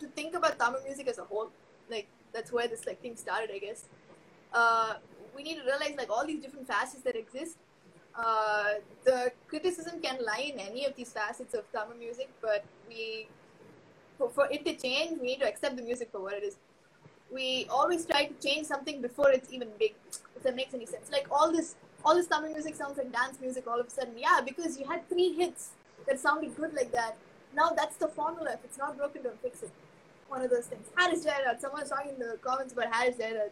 to 0.00 0.06
think 0.18 0.34
about 0.34 0.58
Tamil 0.58 0.82
music 0.84 1.08
as 1.08 1.18
a 1.18 1.24
whole. 1.24 1.50
Like 1.90 2.08
that's 2.32 2.52
where 2.52 2.68
this 2.68 2.86
like 2.86 3.00
thing 3.02 3.16
started, 3.16 3.50
I 3.54 3.58
guess. 3.58 3.84
Uh, 4.52 4.94
we 5.36 5.42
need 5.42 5.56
to 5.56 5.64
realize 5.64 5.94
like 5.96 6.10
all 6.10 6.26
these 6.26 6.40
different 6.40 6.66
facets 6.66 7.02
that 7.02 7.16
exist. 7.16 7.56
Uh, 8.14 8.74
the 9.04 9.32
criticism 9.48 10.00
can 10.00 10.18
lie 10.24 10.50
in 10.52 10.58
any 10.60 10.84
of 10.84 10.94
these 10.94 11.12
facets 11.12 11.54
of 11.54 11.70
Tamil 11.72 11.96
music, 11.96 12.28
but 12.42 12.62
we, 12.86 13.26
for, 14.18 14.28
for 14.28 14.46
it 14.50 14.66
to 14.66 14.74
change, 14.74 15.18
we 15.18 15.28
need 15.28 15.40
to 15.40 15.48
accept 15.48 15.76
the 15.76 15.82
music 15.82 16.10
for 16.12 16.20
what 16.20 16.34
it 16.34 16.42
is. 16.42 16.56
We 17.32 17.66
always 17.70 18.04
try 18.04 18.26
to 18.26 18.34
change 18.46 18.66
something 18.66 19.00
before 19.00 19.30
it's 19.30 19.50
even 19.50 19.68
big, 19.78 19.94
if 20.36 20.42
that 20.42 20.54
makes 20.54 20.74
any 20.74 20.84
sense. 20.84 21.10
Like 21.10 21.26
all 21.30 21.50
this, 21.50 21.76
all 22.04 22.14
this 22.14 22.26
Tamil 22.26 22.52
music 22.52 22.74
sounds 22.74 22.98
like 22.98 23.10
dance 23.10 23.40
music 23.40 23.66
all 23.66 23.80
of 23.80 23.86
a 23.86 23.90
sudden. 23.90 24.12
Yeah, 24.18 24.40
because 24.44 24.78
you 24.78 24.86
had 24.86 25.08
three 25.08 25.32
hits 25.32 25.70
that 26.06 26.20
sounded 26.20 26.56
good 26.56 26.74
like 26.74 26.92
that. 26.92 27.16
Now 27.54 27.70
that's 27.70 27.96
the 27.96 28.08
formula. 28.08 28.52
If 28.54 28.64
it's 28.64 28.78
not 28.78 28.96
broken, 28.96 29.22
don't 29.22 29.40
fix 29.42 29.62
it. 29.62 29.70
One 30.28 30.42
of 30.42 30.50
those 30.50 30.66
things. 30.66 30.86
Harris 30.96 31.24
Jayaraj. 31.24 31.60
Someone 31.60 31.82
was 31.82 31.90
talking 31.90 32.12
in 32.12 32.18
the 32.18 32.38
comments 32.42 32.72
about 32.72 32.92
Harris 32.92 33.16
Jayaraj. 33.16 33.50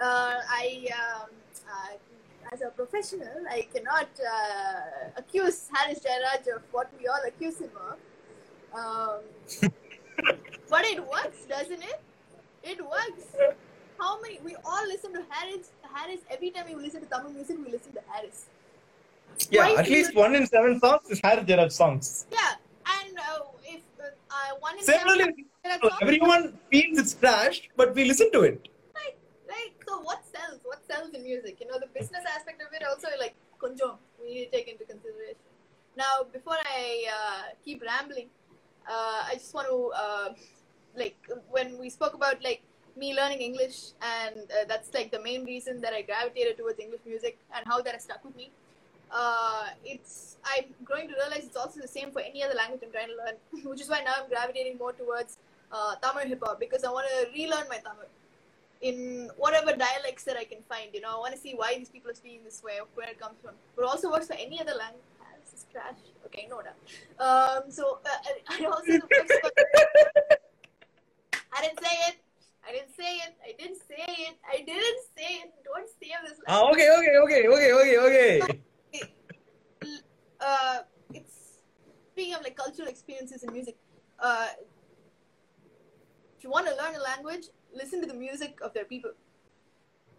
Uh, 0.00 0.40
I, 0.48 0.86
um, 0.94 1.30
uh, 1.68 2.52
as 2.52 2.62
a 2.62 2.70
professional, 2.70 3.44
I 3.50 3.66
cannot 3.74 4.08
uh, 4.20 5.10
accuse 5.16 5.68
Harris 5.74 5.98
Jayaraj 6.00 6.54
of 6.54 6.62
what 6.70 6.90
we 6.98 7.08
all 7.08 7.20
accuse 7.26 7.58
him 7.58 7.70
of. 7.90 7.98
Um, 8.78 9.20
but 10.70 10.84
it 10.84 11.00
works, 11.00 11.44
doesn't 11.48 11.82
it? 11.82 12.00
It 12.62 12.80
works. 12.80 13.24
How 13.98 14.20
many? 14.20 14.38
We 14.44 14.54
all 14.64 14.86
listen 14.86 15.12
to 15.14 15.24
Harris. 15.28 15.70
Harris. 15.82 16.20
Every 16.30 16.50
time 16.50 16.66
we 16.68 16.76
listen 16.76 17.00
to 17.00 17.06
Tamil 17.06 17.32
music, 17.32 17.56
we 17.64 17.72
listen 17.72 17.92
to 17.92 18.02
Harris. 18.08 18.46
Yeah, 19.50 19.66
Why 19.66 19.80
at 19.80 19.88
least 19.88 20.14
one 20.14 20.34
in 20.34 20.46
seven 20.46 20.78
songs 20.80 21.08
is 21.10 21.20
Harris 21.22 21.44
Jayaraj 21.44 21.72
songs. 21.72 22.26
Yeah, 22.30 22.54
and 23.00 23.18
uh, 23.18 23.44
if 23.64 23.82
uh, 24.00 24.04
uh, 24.30 24.58
one 24.60 24.78
in 24.78 24.84
Similarly, 24.84 25.46
seven 25.64 25.80
songs, 25.80 25.94
everyone 26.02 26.58
feels 26.70 26.98
it's 26.98 27.14
trash, 27.14 27.68
but 27.76 27.94
we 27.94 28.04
listen 28.04 28.30
to 28.32 28.42
it. 28.42 28.68
Right, 28.94 29.16
right. 29.48 29.72
So 29.86 30.00
what 30.00 30.20
sells? 30.26 30.60
What 30.64 30.80
sells 30.90 31.14
in 31.14 31.22
music? 31.22 31.58
You 31.60 31.68
know, 31.68 31.78
the 31.78 31.90
business 31.98 32.24
aspect 32.36 32.60
of 32.60 32.68
it 32.72 32.82
also, 32.88 33.08
like, 33.18 33.34
konjam, 33.60 33.96
we 34.20 34.34
need 34.34 34.44
to 34.46 34.50
take 34.50 34.68
into 34.68 34.84
consideration. 34.84 35.36
Now, 35.96 36.26
before 36.32 36.58
I 36.64 37.06
uh, 37.18 37.42
keep 37.64 37.82
rambling, 37.82 38.28
uh, 38.88 39.22
I 39.30 39.34
just 39.34 39.54
want 39.54 39.68
to, 39.68 39.92
uh, 40.04 40.28
like, 40.96 41.16
when 41.50 41.78
we 41.78 41.90
spoke 41.90 42.14
about, 42.14 42.42
like, 42.42 42.62
me 42.96 43.14
learning 43.14 43.40
English, 43.40 43.92
and 44.02 44.36
uh, 44.50 44.64
that's, 44.66 44.92
like, 44.92 45.10
the 45.10 45.22
main 45.22 45.44
reason 45.44 45.80
that 45.80 45.92
I 45.92 46.02
gravitated 46.02 46.58
towards 46.58 46.78
English 46.78 47.00
music 47.06 47.38
and 47.54 47.66
how 47.66 47.80
that 47.82 47.94
has 47.94 48.04
stuck 48.04 48.24
with 48.24 48.36
me. 48.36 48.50
Uh, 49.10 49.66
it's 49.84 50.36
I'm 50.44 50.64
growing 50.84 51.08
to 51.08 51.14
realize 51.14 51.44
it's 51.44 51.56
also 51.56 51.80
the 51.80 51.88
same 51.88 52.10
for 52.10 52.20
any 52.20 52.42
other 52.44 52.54
language 52.54 52.80
I'm 52.84 52.92
trying 52.92 53.08
to 53.08 53.16
learn, 53.16 53.36
which 53.70 53.80
is 53.80 53.88
why 53.88 54.00
now 54.04 54.14
I'm 54.22 54.28
gravitating 54.28 54.76
more 54.78 54.92
towards 54.92 55.38
uh, 55.72 55.94
Tamil 55.96 56.26
hip 56.28 56.40
hop 56.44 56.60
because 56.60 56.84
I 56.84 56.90
want 56.90 57.06
to 57.08 57.30
relearn 57.32 57.66
my 57.68 57.78
Tamil 57.78 58.06
in 58.80 59.28
whatever 59.36 59.72
dialects 59.74 60.22
that 60.24 60.36
I 60.36 60.44
can 60.44 60.62
find. 60.68 60.92
You 60.94 61.00
know, 61.00 61.10
I 61.16 61.18
want 61.18 61.34
to 61.34 61.40
see 61.40 61.54
why 61.54 61.76
these 61.76 61.88
people 61.88 62.10
are 62.10 62.14
speaking 62.14 62.44
this 62.44 62.62
way, 62.62 62.78
where 62.94 63.08
it 63.08 63.18
comes 63.18 63.36
from. 63.42 63.54
But 63.76 63.84
also 63.86 64.10
works 64.10 64.26
for 64.28 64.34
any 64.34 64.60
other 64.60 64.74
language. 64.74 65.02
Ah, 65.20 65.24
This 65.42 65.52
is 65.60 65.66
trash. 65.72 65.98
Okay, 66.26 66.46
no 66.48 66.60
doubt. 66.62 66.78
Um, 67.18 67.70
so 67.70 67.98
uh, 68.04 68.08
I- 68.50 68.64
also 68.66 68.92
I 71.56 71.62
didn't 71.62 71.80
say 71.82 71.96
it. 72.08 72.16
I 72.66 72.72
didn't 72.72 72.94
say 72.94 73.12
it. 73.24 73.32
I 73.42 73.52
didn't 73.58 73.78
say 73.88 74.04
it. 74.28 74.36
I 74.46 74.56
didn't 74.58 75.02
say 75.16 75.30
it. 75.42 75.50
Don't 75.64 75.88
say 75.98 76.12
this. 76.28 76.38
Ah, 76.46 76.68
okay, 76.70 76.88
okay, 76.98 77.16
okay, 77.24 77.48
okay, 77.48 77.72
okay, 77.72 77.96
okay. 78.06 78.60
Uh, 80.40 80.78
it's 81.12 81.60
speaking 82.12 82.34
of 82.34 82.42
like 82.42 82.56
cultural 82.56 82.88
experiences 82.88 83.42
in 83.42 83.52
music. 83.52 83.76
Uh, 84.18 84.48
if 86.36 86.44
you 86.44 86.50
want 86.50 86.66
to 86.66 86.74
learn 86.74 86.94
a 86.94 87.02
language, 87.02 87.46
listen 87.74 88.00
to 88.00 88.06
the 88.06 88.14
music 88.14 88.58
of 88.62 88.72
their 88.74 88.84
people, 88.84 89.10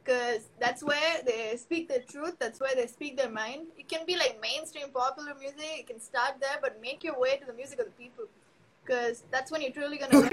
because 0.03 0.49
that's 0.59 0.83
where 0.83 1.21
they 1.25 1.55
speak 1.57 1.87
their 1.87 2.01
truth. 2.01 2.35
That's 2.39 2.59
where 2.59 2.75
they 2.75 2.87
speak 2.87 3.17
their 3.17 3.29
mind. 3.29 3.67
It 3.77 3.87
can 3.87 4.05
be 4.05 4.15
like 4.15 4.39
mainstream 4.41 4.89
popular 4.89 5.33
music. 5.35 5.77
You 5.77 5.85
can 5.85 6.01
start 6.01 6.35
there, 6.39 6.57
but 6.61 6.81
make 6.81 7.03
your 7.03 7.19
way 7.19 7.37
to 7.37 7.45
the 7.45 7.53
music 7.53 7.79
of 7.79 7.85
the 7.85 7.91
people, 7.91 8.25
because 8.83 9.23
that's 9.31 9.51
when 9.51 9.61
you're 9.61 9.71
truly 9.71 9.97
gonna. 9.97 10.19
learn. 10.19 10.29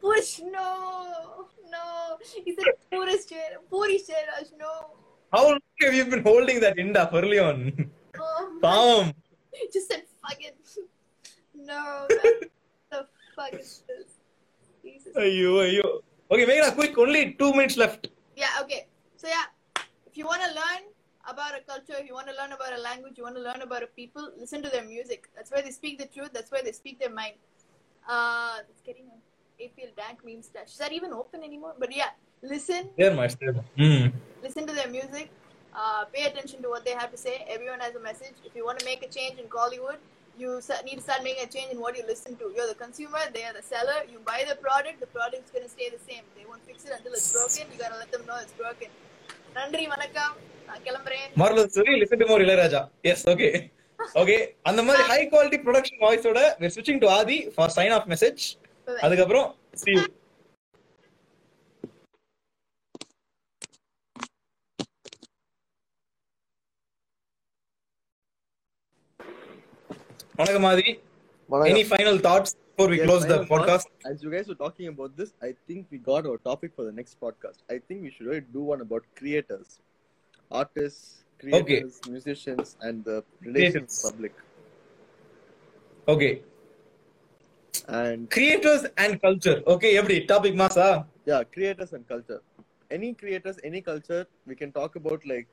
Push 0.00 0.40
no, 0.40 1.46
no. 1.70 2.16
He 2.44 2.54
said 2.54 2.64
Purish 2.90 3.26
chair, 3.26 3.58
Purish 3.70 4.06
chair, 4.06 4.24
no. 4.58 4.86
How 5.32 5.48
long 5.48 5.60
have 5.80 5.94
you 5.94 6.04
been 6.06 6.22
holding 6.24 6.58
that 6.60 6.76
Inda 6.76 7.08
early 7.14 7.38
on? 7.38 7.90
Oh. 8.18 8.58
Palm. 8.62 9.12
just 9.72 9.88
said 9.88 10.02
fuck 10.22 10.40
it. 10.40 10.56
No, 11.62 12.06
the 12.90 13.06
fuck 13.36 13.52
is 13.52 13.84
this? 13.86 14.16
Jesus. 14.82 15.12
Ayyo, 15.14 15.60
ayyo. 15.60 16.00
Okay, 16.30 16.46
Meghna, 16.46 16.74
quick, 16.74 16.96
only 16.96 17.34
two 17.34 17.52
minutes 17.52 17.76
left. 17.76 18.08
Yeah, 18.34 18.48
okay. 18.62 18.86
So 19.16 19.28
yeah, 19.28 19.44
if 20.06 20.16
you 20.16 20.24
want 20.24 20.40
to 20.40 20.48
learn 20.48 20.88
about 21.28 21.52
a 21.54 21.60
culture, 21.60 22.00
if 22.00 22.08
you 22.08 22.14
want 22.14 22.28
to 22.28 22.34
learn 22.34 22.52
about 22.52 22.72
a 22.72 22.80
language, 22.80 23.18
you 23.18 23.24
want 23.24 23.36
to 23.36 23.42
learn 23.42 23.60
about 23.60 23.82
a 23.82 23.88
people, 23.88 24.30
listen 24.38 24.62
to 24.62 24.70
their 24.70 24.84
music. 24.84 25.28
That's 25.36 25.50
where 25.50 25.60
they 25.60 25.70
speak 25.70 25.98
the 25.98 26.06
truth. 26.06 26.30
That's 26.32 26.50
where 26.50 26.62
they 26.62 26.72
speak 26.72 26.98
their 26.98 27.12
mind. 27.12 27.34
Uh, 28.08 28.64
it's 28.70 28.80
getting 28.80 29.04
a 29.12 29.62
APL 29.62 29.94
dank 29.94 30.24
meme 30.24 30.42
stash. 30.42 30.72
Is 30.72 30.78
that 30.78 30.92
even 30.92 31.12
open 31.12 31.44
anymore? 31.44 31.74
But 31.78 31.94
yeah, 31.94 32.16
listen, 32.42 32.90
There, 32.96 33.14
my 33.14 33.28
sir. 33.28 33.52
Hmm. 33.76 34.06
listen 34.42 34.66
to 34.66 34.72
their 34.72 34.88
music. 34.88 35.30
Uh, 35.72 36.04
pay 36.12 36.24
attention 36.24 36.62
to 36.62 36.68
what 36.68 36.84
they 36.84 36.92
have 36.92 37.10
to 37.10 37.16
say. 37.16 37.46
Everyone 37.48 37.80
has 37.80 37.94
a 37.94 38.00
message. 38.00 38.34
If 38.44 38.54
you 38.56 38.64
want 38.64 38.78
to 38.80 38.84
make 38.84 39.02
a 39.02 39.08
change 39.08 39.38
in 39.38 39.46
Collywood, 39.46 39.98
you 40.38 40.60
need 40.84 40.96
to 40.96 41.00
start 41.00 41.22
making 41.22 41.44
a 41.44 41.46
change 41.46 41.70
in 41.72 41.80
what 41.80 41.96
you 41.96 42.04
listen 42.06 42.36
to. 42.36 42.52
You're 42.56 42.66
the 42.66 42.74
consumer, 42.74 43.22
they 43.34 43.44
are 43.44 43.52
the 43.52 43.62
seller. 43.62 43.98
You 44.12 44.18
buy 44.24 44.44
the 44.48 44.56
product, 44.56 45.00
the 45.00 45.06
product's 45.06 45.50
going 45.50 45.64
to 45.64 45.70
stay 45.70 45.88
the 45.90 46.02
same. 46.08 46.24
They 46.36 46.44
won't 46.48 46.64
fix 46.66 46.84
it 46.84 46.92
until 46.96 47.12
it's 47.12 47.32
broken. 47.32 47.64
You 47.72 47.78
got 47.78 47.92
to 47.92 47.98
let 47.98 48.10
them 48.10 48.24
know 48.26 48.38
it's 48.44 48.52
broken. 48.62 48.90
நன்றி 49.54 49.86
வணக்கம் 49.86 50.34
நான் 50.66 50.82
கிளம்புறேன். 50.86 51.28
அந்த 54.62 54.82
மாதிரி 54.82 55.02
high 55.12 55.22
quality 55.32 55.58
production 55.66 56.02
வாய்ஸோட 56.06 56.40
Aadhi 57.18 57.50
for 57.56 57.68
sign 57.68 57.90
off 57.96 58.06
message. 58.06 58.42
Bye-bye. 58.54 59.00
அதுக்கப்புறம் 59.00 59.56
see 59.84 59.94
you. 59.96 60.06
வணக்கம் 70.39 70.65
ஆதி 70.69 70.87
any 71.71 71.83
final 71.91 72.17
thoughts 72.25 72.51
before 72.67 72.87
we 72.93 72.97
Yes, 72.97 73.05
close 73.07 73.23
the 73.31 73.37
final 73.37 73.49
podcast 73.51 73.83
thoughts. 73.85 74.07
As 74.11 74.23
you 74.23 74.29
guys 74.33 74.47
were 74.51 74.59
talking 74.63 74.87
about 74.93 75.11
this, 75.19 75.29
I 75.47 75.53
think 75.67 75.81
we 75.93 75.97
got 76.09 76.23
our 76.29 76.39
topic 76.49 76.71
for 76.77 76.83
the 76.89 76.95
next 76.99 77.13
podcast. 77.23 77.59
I 77.75 77.79
think 77.87 77.97
we 78.05 78.11
should 78.13 78.27
really 78.29 78.45
do 78.57 78.63
one 78.73 78.81
about 78.81 79.03
creators, 79.19 79.67
artists, 80.51 81.03
creators, 81.43 81.93
musicians, 82.15 82.67
and 82.81 82.95
the 83.09 83.17
relations 83.47 83.91
Creators. 83.91 84.05
public. 84.07 84.33
okay 86.07 86.31
And 87.99 88.29
creators 88.35 88.83
and 88.97 89.13
culture 89.21 89.57
okay 89.73 89.91
எப்படி 90.01 90.17
topic 90.31 90.59
மாசா 90.63 90.87
yeah, 91.25 91.43
creators 91.55 91.91
and 91.93 92.07
culture. 92.07 92.41
Any 92.91 93.09
creators, 93.13 93.57
any 93.63 93.81
culture, 93.81 94.23
we 94.45 94.55
can 94.55 94.71
talk 94.71 94.95
about 94.95 95.21
like 95.25 95.47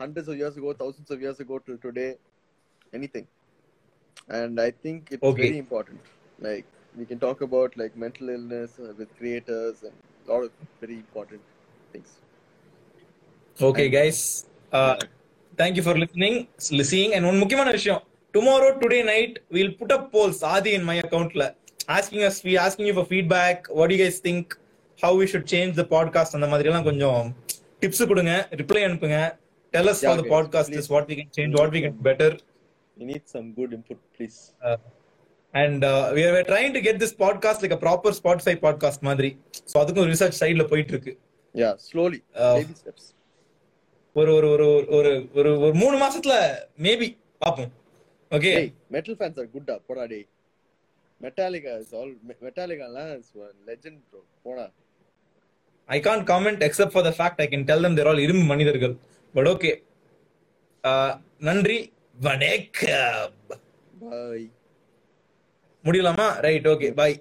hundreds 0.00 0.28
of 0.28 0.36
years 0.36 0.56
ago, 0.56 0.72
thousands 0.74 1.10
of 1.14 1.20
years 1.20 1.38
ago 1.44 1.56
till 1.66 1.78
today, 1.78 2.10
anything. 2.92 3.26
And 4.29 4.59
I 4.59 4.71
think 4.83 5.11
it's 5.11 5.23
Okay. 5.23 5.43
very 5.43 5.59
important. 5.59 6.01
Like 6.39 6.65
we 6.95 7.05
can 7.05 7.19
talk 7.19 7.41
about 7.41 7.75
like 7.75 7.93
mental 7.97 8.29
illness 8.29 8.71
uh, 8.77 8.93
with 8.99 9.09
creators 9.17 9.77
and 9.83 9.95
a 10.23 10.31
lot 10.31 10.43
of 10.43 10.51
very 10.81 10.97
important 10.99 11.41
things. 11.93 12.11
Okay 13.57 13.83
guys 13.95 14.21
thank 15.57 15.75
you 15.77 15.83
for 15.85 15.99
listening 16.03 16.37
listening 16.79 17.11
and 17.15 17.27
one 17.29 17.41
முக்கியமான 17.41 17.71
விஷயம் 17.77 18.01
tomorrow 18.33 18.69
today 18.81 18.99
night 19.09 19.35
will 19.55 19.73
put 19.79 19.93
up 19.97 20.07
polls 20.13 20.41
Aadhi 20.53 20.71
in 20.77 20.87
my 20.89 20.97
அக்கவுண்ட்ல 21.03 21.45
asking 21.97 22.25
us 22.29 22.39
we 22.47 22.53
asking 22.65 22.87
you 22.89 22.95
for 22.97 23.09
feedback 23.11 23.67
what 23.79 23.93
you 23.93 23.99
guys 24.03 24.19
think 24.27 24.51
how 24.99 25.17
we 25.21 25.27
should 25.33 25.49
change 25.53 25.73
the 25.81 25.85
podcast 25.93 26.37
அந்த 26.39 26.49
மாதிரி 26.53 26.69
எல்லாம் 26.71 26.87
கொஞ்சம் 26.89 27.21
tips 27.83 28.03
கொடுங்க 28.11 28.33
reply 28.61 28.83
அனுப்புங்க 28.89 29.19
tell 29.73 29.89
us 29.93 30.01
Yeah, 30.03 30.09
for 30.09 30.21
the 30.21 30.25
guys, 30.25 30.33
podcast. 30.35 30.75
Is 30.81 30.89
what 30.95 31.09
we 31.11 31.17
can 31.19 31.31
change 31.37 31.55
what 31.59 31.73
we 31.75 31.81
can 31.85 31.99
better 32.07 32.35
we 32.97 33.05
need 33.05 33.23
some 33.25 33.53
good 33.53 33.73
input, 33.73 33.99
please. 34.15 34.53
Uh, 34.61 34.77
and 35.53 35.83
uh, 35.83 36.11
we 36.15 36.23
were 36.25 36.43
trying 36.43 36.73
to 36.73 36.81
get 36.81 36.99
this 36.99 37.13
podcast 37.13 37.61
like 37.61 37.71
a 37.71 37.81
proper 37.85 38.11
Spotify 38.19 38.55
podcast 38.65 38.99
மாதிரி. 39.07 39.29
So 39.71 39.75
அதுக்கும் 39.81 40.09
research 40.11 40.37
சைடில் 40.41 40.69
போயிட்டு 40.71 40.93
இருக்கு 40.93 41.13
யா 41.55 41.69
slowly 41.87 42.19
baby 42.57 42.75
steps 42.81 43.09
ஒரு 44.15 44.31
ஒரு 44.37 44.47
ஒரு 44.53 44.67
ஒரு 44.97 45.11
ஒரு 45.39 45.51
ஒரு 45.65 45.73
மூணு 45.81 45.95
மாசத்துல 46.03 46.35
மேபி 46.85 47.09
பாப்போம் 47.43 47.71
ஓகே 48.31 48.51
மெட்டல் 48.95 49.17
ஃபேன்ஸ் 49.19 49.39
ஆர் 49.41 49.49
குட்டா 49.55 49.75
போடா 49.87 50.05
டேய். 50.11 50.25
மெட்டாலிகா 51.21 51.73
இஸ் 51.83 51.93
ஆல் 51.99 52.13
மெட்டாலிகாலாம் 52.45 53.11
இஸ் 53.19 53.31
லெஜெண்ட் 53.69 54.01
ப்ரோ 54.09 54.21
போடா. 54.45 54.65
I 55.89 55.99
can't 56.07 56.25
comment 56.31 56.61
except 56.67 56.93
for 56.95 57.07
the 57.09 57.13
fact 57.19 57.41
I 57.45 57.47
can 57.53 57.65
tell 57.71 57.85
them 57.87 57.97
they're 57.99 58.09
all 58.11 58.23
இரும்பு 58.27 58.45
மனிதர்கள். 58.53 58.93
பட் 59.33 59.49
ஓகே 59.55 59.71
uh, 60.83 61.11
நன்றி. 61.49 61.79
வணக்கம். 62.21 63.31
Bye. 64.01 64.43
முடியலாமா? 65.83 66.25
Right 66.39 66.67
okay 66.67 66.93
bye 66.93 67.15